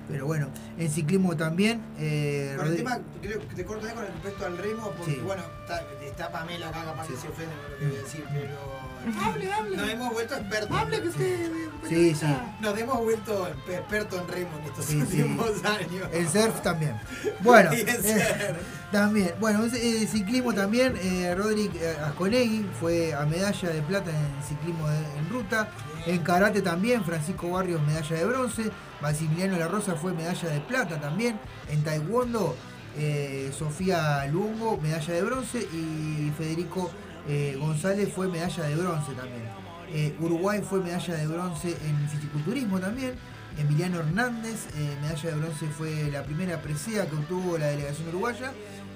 Pero 0.08 0.24
bueno, 0.26 0.48
en 0.78 0.90
ciclismo 0.90 1.36
también. 1.36 1.82
eh, 1.98 2.54
Con 2.56 2.66
el 2.66 2.72
Rodri- 2.72 2.76
tema, 2.78 2.98
creo 3.20 3.38
que 3.48 3.54
te 3.54 3.64
corto 3.64 3.86
ahí 3.86 3.92
con 3.94 4.06
respecto 4.06 4.46
al 4.46 4.56
remo, 4.58 4.90
porque 4.96 5.12
Sí. 5.12 5.20
bueno, 5.22 5.42
está, 5.62 5.82
está 6.02 6.32
Pamela 6.32 6.68
acá, 6.70 6.84
capaz 6.84 7.06
que 7.08 7.16
se 7.16 7.28
ofende 7.28 7.54
con 7.54 7.70
lo 7.72 7.78
que 7.78 7.86
voy 7.86 7.96
a 7.96 8.02
decir, 8.02 8.24
pero. 8.32 8.88
Hable, 9.24 9.52
hable. 9.52 9.76
Nos 9.76 9.88
hemos 9.90 10.12
vuelto 10.12 10.34
expertos. 10.36 10.76
Hable 10.76 11.02
que 11.02 11.08
usted. 11.08 11.50
Sí, 11.88 12.12
sí. 12.14 12.26
Nos 12.60 12.76
hemos 12.76 12.98
vuelto 12.98 13.46
expertos 13.68 14.20
en 14.20 14.28
remo 14.28 14.50
en 14.58 14.64
estos 14.64 14.84
Sí, 14.84 14.92
sí. 15.08 15.22
últimos 15.22 15.50
años. 15.64 16.08
El 16.12 16.28
surf 16.28 16.60
también. 16.60 16.94
Bueno, 17.40 17.72
Y 17.74 17.80
el 17.82 17.88
eh, 17.88 17.94
surf. 18.02 18.58
también. 18.90 19.34
Bueno, 19.38 19.64
en 19.64 19.74
eh, 19.74 20.06
ciclismo 20.10 20.52
también, 20.52 20.96
eh, 21.00 21.34
Roderick 21.36 21.72
eh, 21.76 21.96
Asconegui 22.04 22.66
fue 22.80 23.14
a 23.14 23.24
medalla 23.26 23.68
de 23.70 23.80
plata 23.82 24.10
en 24.10 24.42
ciclismo 24.48 24.88
de- 24.88 25.18
en 25.18 25.28
ruta. 25.30 25.68
En 26.06 26.18
karate 26.24 26.60
también, 26.62 27.04
Francisco 27.04 27.48
Barrios 27.50 27.80
medalla 27.86 28.16
de 28.16 28.24
bronce. 28.26 28.70
Maximiliano 29.00 29.58
La 29.58 29.68
Rosa 29.68 29.94
fue 29.94 30.12
medalla 30.12 30.48
de 30.48 30.60
plata 30.60 31.00
también. 31.00 31.38
En 31.70 31.82
taekwondo, 31.82 32.56
eh, 32.96 33.52
Sofía 33.56 34.26
Luongo 34.26 34.78
medalla 34.78 35.14
de 35.14 35.22
bronce 35.22 35.58
y 35.60 36.32
Federico 36.36 36.90
eh, 37.28 37.56
González 37.60 38.12
fue 38.12 38.28
medalla 38.28 38.64
de 38.64 38.74
bronce 38.74 39.12
también. 39.12 39.44
Eh, 39.92 40.16
Uruguay 40.20 40.60
fue 40.68 40.80
medalla 40.80 41.14
de 41.14 41.26
bronce 41.26 41.76
en 41.86 42.08
fisiculturismo 42.08 42.80
también. 42.80 43.14
Emiliano 43.56 43.98
Hernández, 44.00 44.68
medalla 45.00 45.30
de 45.30 45.36
bronce 45.36 45.66
fue 45.66 46.10
la 46.12 46.22
primera 46.22 46.62
presea 46.62 47.06
que 47.06 47.16
obtuvo 47.16 47.58
la 47.58 47.66
delegación 47.66 48.08
uruguaya. 48.08 48.52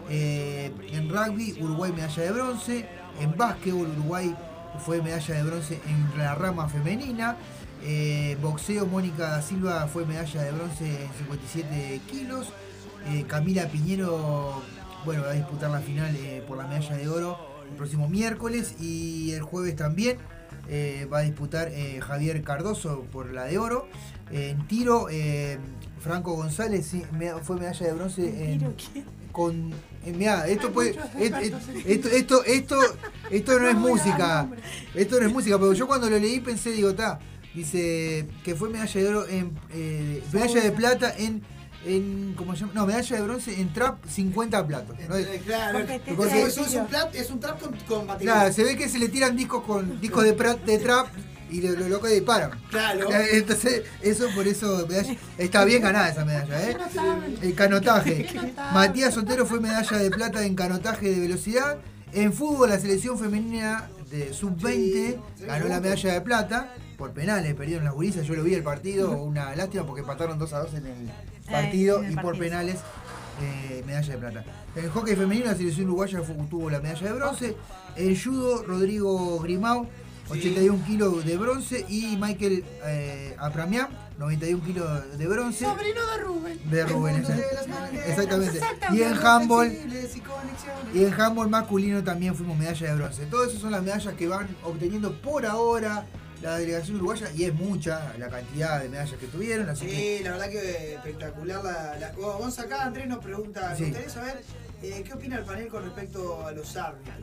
En 0.08 1.08
rugby, 1.08 1.56
Uruguay 1.60 1.92
medalla 1.92 2.22
de 2.22 2.30
bronce. 2.32 2.88
En 3.18 3.36
básquetbol, 3.36 3.88
Uruguay 3.88 4.36
fue 4.84 5.02
medalla 5.02 5.34
de 5.34 5.42
bronce 5.42 5.80
en 5.86 6.18
la 6.18 6.34
rama 6.34 6.68
femenina. 6.68 7.36
Eh, 7.84 8.36
boxeo, 8.40 8.86
Mónica 8.86 9.28
da 9.28 9.42
Silva 9.42 9.88
fue 9.88 10.06
medalla 10.06 10.42
de 10.42 10.52
bronce 10.52 11.04
en 11.04 11.12
57 11.18 12.00
kilos. 12.10 12.48
Eh, 13.08 13.24
Camila 13.26 13.66
Piñero, 13.68 14.62
bueno, 15.04 15.22
va 15.22 15.30
a 15.30 15.34
disputar 15.34 15.70
la 15.70 15.80
final 15.80 16.14
eh, 16.14 16.44
por 16.46 16.58
la 16.58 16.66
medalla 16.66 16.96
de 16.96 17.08
oro 17.08 17.38
el 17.68 17.76
próximo 17.76 18.08
miércoles 18.08 18.76
y 18.80 19.32
el 19.32 19.42
jueves 19.42 19.74
también 19.76 20.18
va 21.12 21.18
a 21.18 21.22
disputar 21.22 21.72
Javier 22.00 22.42
Cardoso 22.42 23.02
por 23.10 23.32
la 23.32 23.44
de 23.44 23.58
oro. 23.58 23.88
En 24.30 24.66
tiro, 24.68 25.08
Franco 26.00 26.34
González 26.34 26.86
sí, 26.86 27.02
fue 27.42 27.56
medalla 27.56 27.86
de 27.86 27.92
bronce 27.92 28.52
en, 28.52 28.74
con. 29.32 29.72
mirá, 30.04 30.46
esto 30.46 30.70
puede. 30.70 30.96
Esto, 31.18 32.08
esto, 32.08 32.44
esto, 32.44 32.78
esto 33.30 33.58
no 33.58 33.68
es 33.68 33.74
música. 33.74 34.48
Esto 34.94 35.18
no 35.18 35.26
es 35.26 35.32
música, 35.32 35.58
pero 35.58 35.72
yo 35.72 35.86
cuando 35.86 36.08
lo 36.08 36.18
leí 36.18 36.40
pensé, 36.40 36.70
digo, 36.70 36.90
está. 36.90 37.18
Dice 37.54 38.26
que 38.44 38.54
fue 38.54 38.70
medalla 38.70 39.00
de 39.00 39.08
oro 39.08 39.28
en. 39.28 39.52
eh, 39.72 40.22
medalla 40.32 40.60
de 40.62 40.72
plata 40.72 41.14
en. 41.16 41.42
en 41.84 42.34
¿Cómo 42.36 42.54
se 42.54 42.60
llama? 42.60 42.72
No, 42.74 42.86
medalla 42.86 43.16
de 43.16 43.22
bronce 43.22 43.60
en 43.60 43.72
trap 43.72 44.04
50 44.08 44.66
platos. 44.66 44.96
¿no? 45.08 45.16
Eh, 45.16 45.42
Claro, 45.44 45.80
Porque 46.16 46.42
es 46.44 46.56
un, 46.58 46.86
plat, 46.86 47.14
es 47.14 47.30
un 47.30 47.40
trap 47.40 47.60
con, 47.60 47.76
con 47.88 48.06
batería. 48.06 48.32
Claro, 48.34 48.52
se 48.52 48.64
ve 48.64 48.76
que 48.76 48.88
se 48.88 48.98
le 48.98 49.08
tiran 49.08 49.36
discos 49.36 49.64
con 49.64 50.00
discos 50.00 50.24
de, 50.24 50.36
pra- 50.36 50.58
de 50.62 50.78
trap 50.78 51.08
y 51.50 51.60
lo, 51.60 51.72
lo 51.72 51.88
loco 51.88 52.06
disparan. 52.06 52.52
Claro. 52.70 53.08
Entonces, 53.32 53.82
eso 54.00 54.28
por 54.34 54.48
eso 54.48 54.86
medalla- 54.88 55.16
está 55.36 55.64
bien 55.66 55.82
ganada 55.82 56.08
esa 56.08 56.24
medalla, 56.24 56.70
¿eh? 56.70 56.76
El 57.42 57.54
canotaje. 57.54 58.28
Matías 58.72 59.12
Sotero 59.12 59.44
fue 59.44 59.60
medalla 59.60 59.98
de 59.98 60.10
plata 60.10 60.42
en 60.46 60.54
canotaje 60.54 61.10
de 61.10 61.20
velocidad. 61.20 61.78
En 62.14 62.32
fútbol, 62.32 62.70
la 62.70 62.78
selección 62.78 63.18
femenina 63.18 63.88
de 64.10 64.32
sub-20 64.32 65.16
ganó 65.46 65.66
la 65.68 65.80
medalla 65.80 66.12
de 66.14 66.20
plata 66.22 66.74
por 67.02 67.10
penales, 67.10 67.52
perdieron 67.56 67.84
las 67.84 67.94
gurisas. 67.94 68.24
Yo 68.28 68.36
lo 68.36 68.44
vi 68.44 68.54
el 68.54 68.62
partido, 68.62 69.10
una 69.10 69.56
lástima 69.56 69.84
porque 69.84 70.02
empataron 70.02 70.38
2 70.38 70.52
a 70.52 70.60
2 70.60 70.74
en 70.74 70.86
el 70.86 71.10
partido 71.50 71.98
en 71.98 72.04
el 72.04 72.12
y 72.12 72.14
por 72.14 72.26
partido. 72.26 72.44
penales 72.44 72.76
eh, 73.40 73.82
medalla 73.84 74.12
de 74.12 74.18
plata. 74.18 74.44
En 74.76 74.84
el 74.84 74.90
hockey 74.92 75.16
femenino, 75.16 75.46
la 75.46 75.56
selección 75.56 75.86
uruguaya 75.86 76.20
tuvo 76.48 76.70
la 76.70 76.78
medalla 76.78 77.04
de 77.04 77.12
bronce. 77.12 77.56
En 77.96 78.16
judo, 78.16 78.62
Rodrigo 78.62 79.40
Grimau, 79.40 79.88
81 80.28 80.84
kilos 80.86 81.24
de 81.24 81.36
bronce. 81.36 81.84
Y 81.88 82.16
Michael 82.18 82.64
eh, 82.84 83.34
Apramián, 83.36 83.88
91 84.20 84.64
kilos 84.64 85.18
de 85.18 85.26
bronce. 85.26 85.64
Sobrino 85.64 86.06
de 86.06 86.18
Rubén. 86.18 86.70
De 86.70 86.86
Rubén, 86.86 87.16
exactamente. 87.16 88.10
exactamente. 88.10 88.60
Y 88.92 89.02
en 89.02 89.14
handball, 89.14 89.72
y 90.94 91.04
en 91.04 91.12
handball 91.20 91.48
masculino 91.48 92.04
también 92.04 92.36
fuimos 92.36 92.56
medalla 92.56 92.90
de 92.90 92.94
bronce. 92.94 93.26
Todas 93.26 93.48
esas 93.48 93.60
son 93.60 93.72
las 93.72 93.82
medallas 93.82 94.14
que 94.14 94.28
van 94.28 94.46
obteniendo 94.62 95.20
por 95.20 95.44
ahora 95.44 96.06
la 96.42 96.58
delegación 96.58 96.96
uruguaya 96.96 97.30
y 97.34 97.44
es 97.44 97.54
mucha 97.54 98.12
la 98.18 98.28
cantidad 98.28 98.80
de 98.82 98.88
medallas 98.88 99.18
que 99.18 99.26
tuvieron. 99.28 99.68
Así 99.68 99.86
que 99.86 99.92
Sí, 100.18 100.24
la 100.24 100.32
verdad 100.32 100.48
que 100.50 100.94
espectacular 100.94 101.62
la. 101.64 101.96
la 101.98 102.12
vamos 102.16 102.58
acá, 102.58 102.82
Andrés 102.84 103.06
nos 103.06 103.18
pregunta, 103.24 103.74
Sí. 103.76 103.84
gustaría 103.84 104.08
saber 104.10 104.42
eh, 104.82 105.02
qué 105.06 105.12
opina 105.14 105.36
el 105.38 105.44
panel 105.44 105.68
con 105.68 105.84
respecto 105.84 106.44
a 106.44 106.50
los 106.52 106.76
árbitros. 106.76 107.16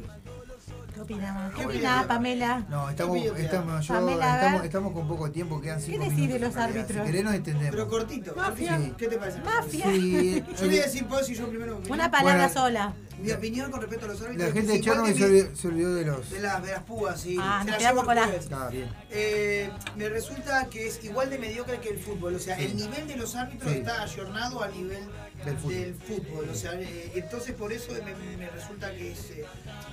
¿Qué 0.93 1.01
opinamos? 1.01 1.51
¿Qué 1.53 1.59
¿Qué 1.61 1.65
opinaba 1.65 1.97
opina? 2.01 2.07
Pamela? 2.15 2.65
No, 2.69 2.89
estamos, 2.89 3.17
¿Qué 3.17 3.41
estamos, 3.43 3.87
yo- 3.87 3.93
Pamela, 3.93 4.35
estamos, 4.35 4.63
estamos 4.65 4.93
con 4.93 5.07
poco 5.07 5.31
tiempo, 5.31 5.59
quedan 5.61 5.79
¿Qué 5.79 5.85
cinco 5.85 5.99
decís 6.03 6.17
minutos. 6.17 6.39
de 6.41 6.47
los 6.47 6.55
árbitros? 6.57 6.99
Si 6.99 7.05
querés 7.11 7.23
nos. 7.23 7.71
Pero 7.71 7.87
cortito. 7.87 8.33
Mafia. 8.35 8.79
¿Qué 8.97 9.07
te 9.07 9.17
parece? 9.17 9.39
Mafia. 9.41 9.85
Sí, 9.91 10.43
Yo 10.59 10.65
voy 10.67 10.79
a 10.79 10.83
decir, 10.83 11.05
puedo 11.05 11.21
decir 11.21 11.37
yo 11.37 11.47
primero. 11.49 11.79
mi 11.79 11.89
Una 11.91 12.09
palabra 12.11 12.47
Bueno. 12.47 12.53
sola. 12.53 12.93
Mi 13.21 13.31
opinión 13.31 13.71
con 13.71 13.81
respecto 13.81 14.05
a 14.05 14.09
los 14.09 14.21
árbitros. 14.21 14.47
La 14.47 14.53
gente 14.53 14.71
de 14.73 14.81
Chernobyl 14.81 15.13
que 15.13 15.19
se 15.19 15.25
olvidó, 15.25 15.55
se 15.55 15.67
olvidó 15.67 15.95
de 15.95 16.05
los... 16.05 16.29
De 16.29 16.39
las, 16.41 16.63
de 16.63 16.71
las 16.71 16.83
púas, 16.83 17.21
sí. 17.21 17.37
Ah, 17.39 17.59
Se 17.59 17.65
nos 17.65 17.71
las 17.71 17.77
quedamos 17.77 18.03
con 18.05 18.11
el 18.11 18.19
la- 18.19 18.23
jueves. 18.27 18.43
Está 18.43 18.69
bien. 18.69 18.89
Eh, 19.11 19.69
me 19.95 20.09
resulta 20.09 20.67
que 20.69 20.87
es 20.87 21.03
igual 21.03 21.29
de 21.29 21.37
mediocre 21.39 21.79
que 21.79 21.89
el 21.89 21.99
fútbol. 21.99 22.35
O 22.35 22.39
sea, 22.39 22.57
Sí. 22.57 22.65
el 22.65 22.75
nivel 22.77 23.07
de 23.07 23.15
los 23.15 23.35
árbitros 23.35 23.71
Sí. 23.71 23.77
está 23.79 24.01
ayornado 24.01 24.61
al 24.63 24.71
nivel 24.73 25.03
Del 25.45 25.57
fútbol. 25.57 25.73
del 25.73 25.95
fútbol. 25.95 26.49
O 26.51 26.55
sea, 26.55 26.73
eh, 26.79 27.11
entonces 27.15 27.55
por 27.55 27.71
eso 27.73 27.91
me, 27.93 28.37
me 28.37 28.49
resulta 28.49 28.91
que 28.93 29.11
es. 29.11 29.19
eh, 29.31 29.45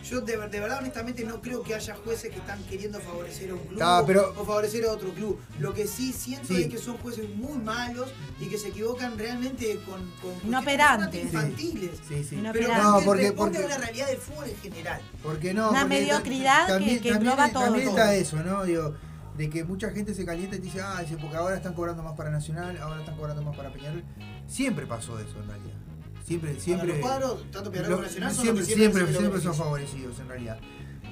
yo 0.04 0.20
de, 0.20 0.36
ver- 0.36 0.50
de 0.50 0.60
verdad, 0.60 0.78
honestamente, 0.80 1.24
no 1.24 1.40
creo 1.40 1.62
que 1.62 1.74
haya 1.74 1.94
jueces 1.96 2.30
que 2.32 2.38
están 2.38 2.62
queriendo 2.64 3.00
favorecer 3.00 3.50
a 3.50 3.54
un 3.54 3.60
club 3.60 3.80
Ah, 3.82 4.02
pero- 4.06 4.30
o 4.36 4.44
favorecer 4.44 4.84
a 4.84 4.92
otro 4.92 5.10
club. 5.14 5.40
Lo 5.58 5.72
que 5.74 5.86
sí 5.86 6.12
siento 6.12 6.48
Sí. 6.48 6.62
es 6.62 6.68
que 6.68 6.78
son 6.78 6.96
jueces 6.98 7.28
muy 7.30 7.58
malos 7.58 8.10
y 8.40 8.46
que 8.48 8.58
se 8.58 8.68
equivocan 8.68 9.18
realmente 9.18 9.78
con. 9.86 10.10
con 10.22 10.32
Inoperantes. 10.46 11.24
infantiles. 11.24 11.90
Sí, 12.06 12.22
sí. 12.22 12.26
Pero 12.30 12.40
Inoperantes. 12.40 12.84
No, 12.84 13.04
porque, 13.16 13.32
porque, 13.32 13.58
una 13.66 13.78
realidad 13.78 14.06
del 14.08 14.18
fútbol 14.18 14.48
en 14.48 14.56
general. 14.56 15.00
Porque 15.22 15.54
no, 15.54 15.70
una 15.70 15.84
mediocridad 15.84 16.66
que, 16.66 17.00
que 17.00 17.10
también, 17.10 17.16
engloba 17.16 17.48
todo. 17.50 17.64
También 17.64 17.88
está 17.88 18.14
eso, 18.14 18.36
¿no? 18.42 18.64
Digo, 18.64 18.94
de 19.36 19.50
que 19.50 19.64
mucha 19.64 19.90
gente 19.90 20.14
se 20.14 20.24
calienta 20.24 20.56
y 20.56 20.60
dice, 20.60 20.80
ah, 20.80 21.00
dice, 21.02 21.16
porque 21.18 21.36
ahora 21.36 21.56
están 21.56 21.74
cobrando 21.74 22.02
más 22.02 22.14
para 22.14 22.30
Nacional, 22.30 22.76
ahora 22.78 23.00
están 23.00 23.16
cobrando 23.16 23.42
más 23.42 23.56
para 23.56 23.72
Peñarol. 23.72 24.04
Siempre 24.46 24.86
pasó 24.86 25.18
eso 25.18 25.38
en 25.40 25.48
realidad. 25.48 25.76
Siempre, 26.24 26.58
siempre. 26.58 26.88
Los 26.88 26.98
cuadros, 26.98 27.50
tanto 27.50 27.70
Peñarol 27.70 27.92
como 27.92 28.02
Nacional, 28.04 28.34
son 28.34 28.42
siempre, 28.42 28.64
siempre, 28.64 29.02
siempre, 29.02 29.18
siempre 29.18 29.40
son 29.40 29.54
favorecidos 29.54 30.18
en 30.20 30.28
realidad. 30.28 30.58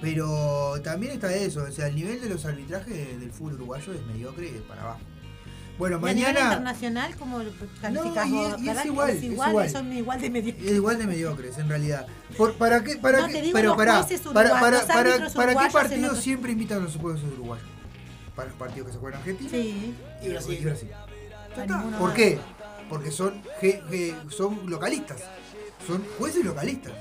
Pero 0.00 0.74
también 0.83 1.12
está 1.12 1.34
eso, 1.34 1.62
o 1.62 1.70
sea, 1.70 1.86
el 1.86 1.94
nivel 1.94 2.20
de 2.20 2.28
los 2.28 2.44
arbitrajes 2.44 3.20
del 3.20 3.31
fútbol 3.31 3.55
uruguayo 3.55 3.92
es 3.92 4.05
mediocre 4.07 4.50
y 4.50 4.57
es 4.57 4.62
para 4.62 4.83
abajo. 4.83 5.00
Bueno, 5.78 5.98
mañana. 5.98 6.28
A 6.28 6.32
nivel 6.32 6.44
internacional, 6.44 7.16
¿cómo 7.16 7.38
calificas 7.80 8.28
no, 8.28 8.44
es, 8.56 8.78
es, 8.78 8.86
igual, 8.86 9.10
es, 9.10 9.22
igual, 9.22 9.50
igual, 9.50 9.70
son 9.70 9.92
igual 9.92 10.20
de 10.20 10.30
mediocres. 10.30 10.70
Es 10.70 10.76
igual 10.76 10.98
de 10.98 11.06
mediocres, 11.06 11.58
en 11.58 11.68
realidad. 11.68 12.06
¿Para 12.58 12.84
qué? 12.84 12.96
Para 12.96 13.26
qué, 13.26 13.50
para, 13.52 14.06
qué 15.54 15.70
partidos 15.72 16.20
siempre 16.20 16.52
invitan 16.52 16.78
a 16.78 16.84
los 16.84 16.96
juegos 16.96 17.22
uruguayos? 17.24 17.66
Para 18.36 18.48
los 18.48 18.58
partidos 18.58 18.88
que 18.88 18.92
se 18.92 18.98
juegan 18.98 19.20
en 19.20 19.22
Argentina 19.22 19.50
sí. 19.50 19.94
y, 20.22 20.28
Brasil. 20.28 20.90
¿Por 21.98 22.14
qué? 22.14 22.38
Porque 22.88 23.10
son, 23.10 23.42
son 24.30 24.70
localistas. 24.70 25.22
Son 25.86 26.04
jueces 26.18 26.44
localistas. 26.44 26.92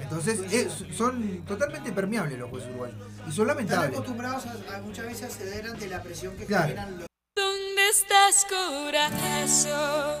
Entonces 0.00 0.40
eh, 0.52 0.68
son 0.92 1.42
totalmente 1.46 1.90
permeables 1.92 2.38
los 2.38 2.50
jueces 2.50 2.68
uruguayos 2.70 2.96
y 3.26 3.32
son 3.32 3.46
lamentables. 3.46 3.86
Están 3.86 4.02
acostumbrados 4.02 4.46
a, 4.46 4.80
muchas 4.82 5.06
veces 5.06 5.22
a 5.24 5.30
ceder 5.30 5.66
ante 5.66 5.88
la 5.88 6.02
presión 6.02 6.36
que 6.36 6.44
claro. 6.44 6.68
generan 6.68 7.07
estás 7.90 8.44
corazón. 8.44 10.18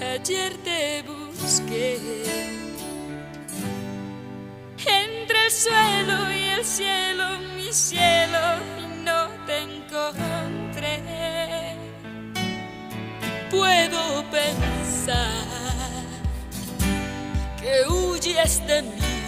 Ayer 0.00 0.56
te 0.64 1.02
busqué 1.02 1.98
entre 4.86 5.44
el 5.44 5.50
suelo 5.50 6.32
y 6.32 6.44
el 6.44 6.64
cielo, 6.64 7.24
mi 7.56 7.72
cielo, 7.72 8.38
y 8.78 9.04
no 9.04 9.28
te 9.46 9.58
encontré. 9.58 11.02
Puedo 13.50 14.24
pensar 14.30 15.28
que 17.60 17.86
huyes 17.88 18.66
de 18.66 18.82
mí 18.82 19.27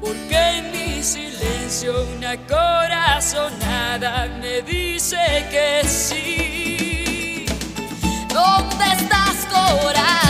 porque 0.00 0.36
en 0.36 0.72
mi 0.72 1.02
silencio 1.02 2.06
una 2.16 2.36
corazonada 2.46 4.26
me 4.40 4.62
dice 4.62 5.46
que 5.50 5.86
sí. 5.86 7.46
¿Dónde 8.32 8.84
estás, 8.92 9.46
corazón? 9.50 10.29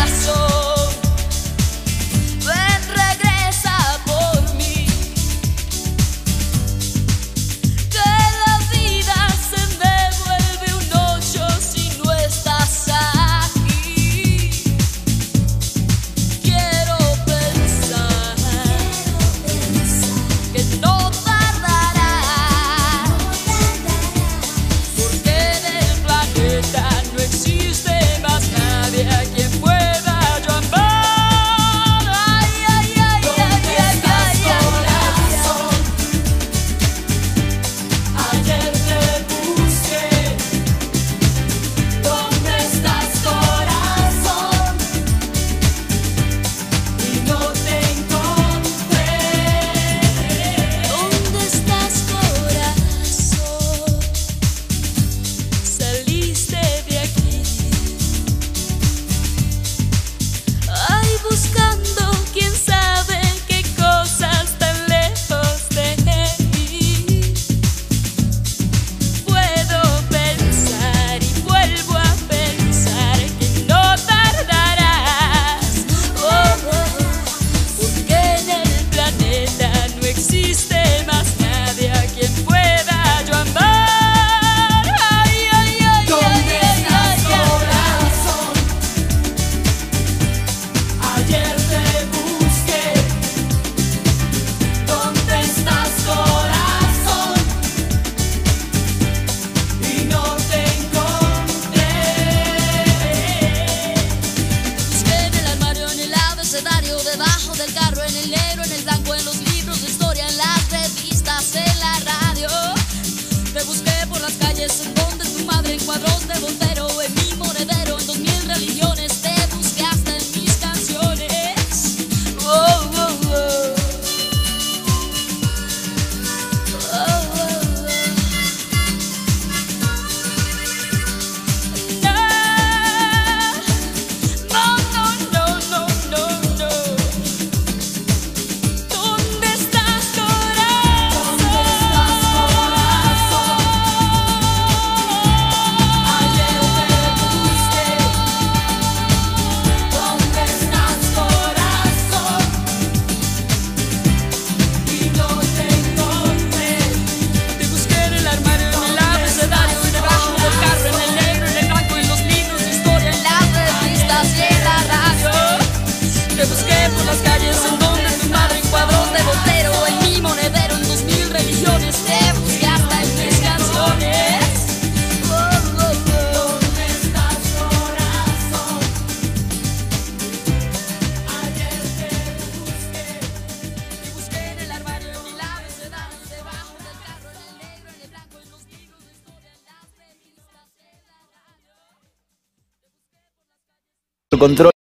control. 194.41 194.80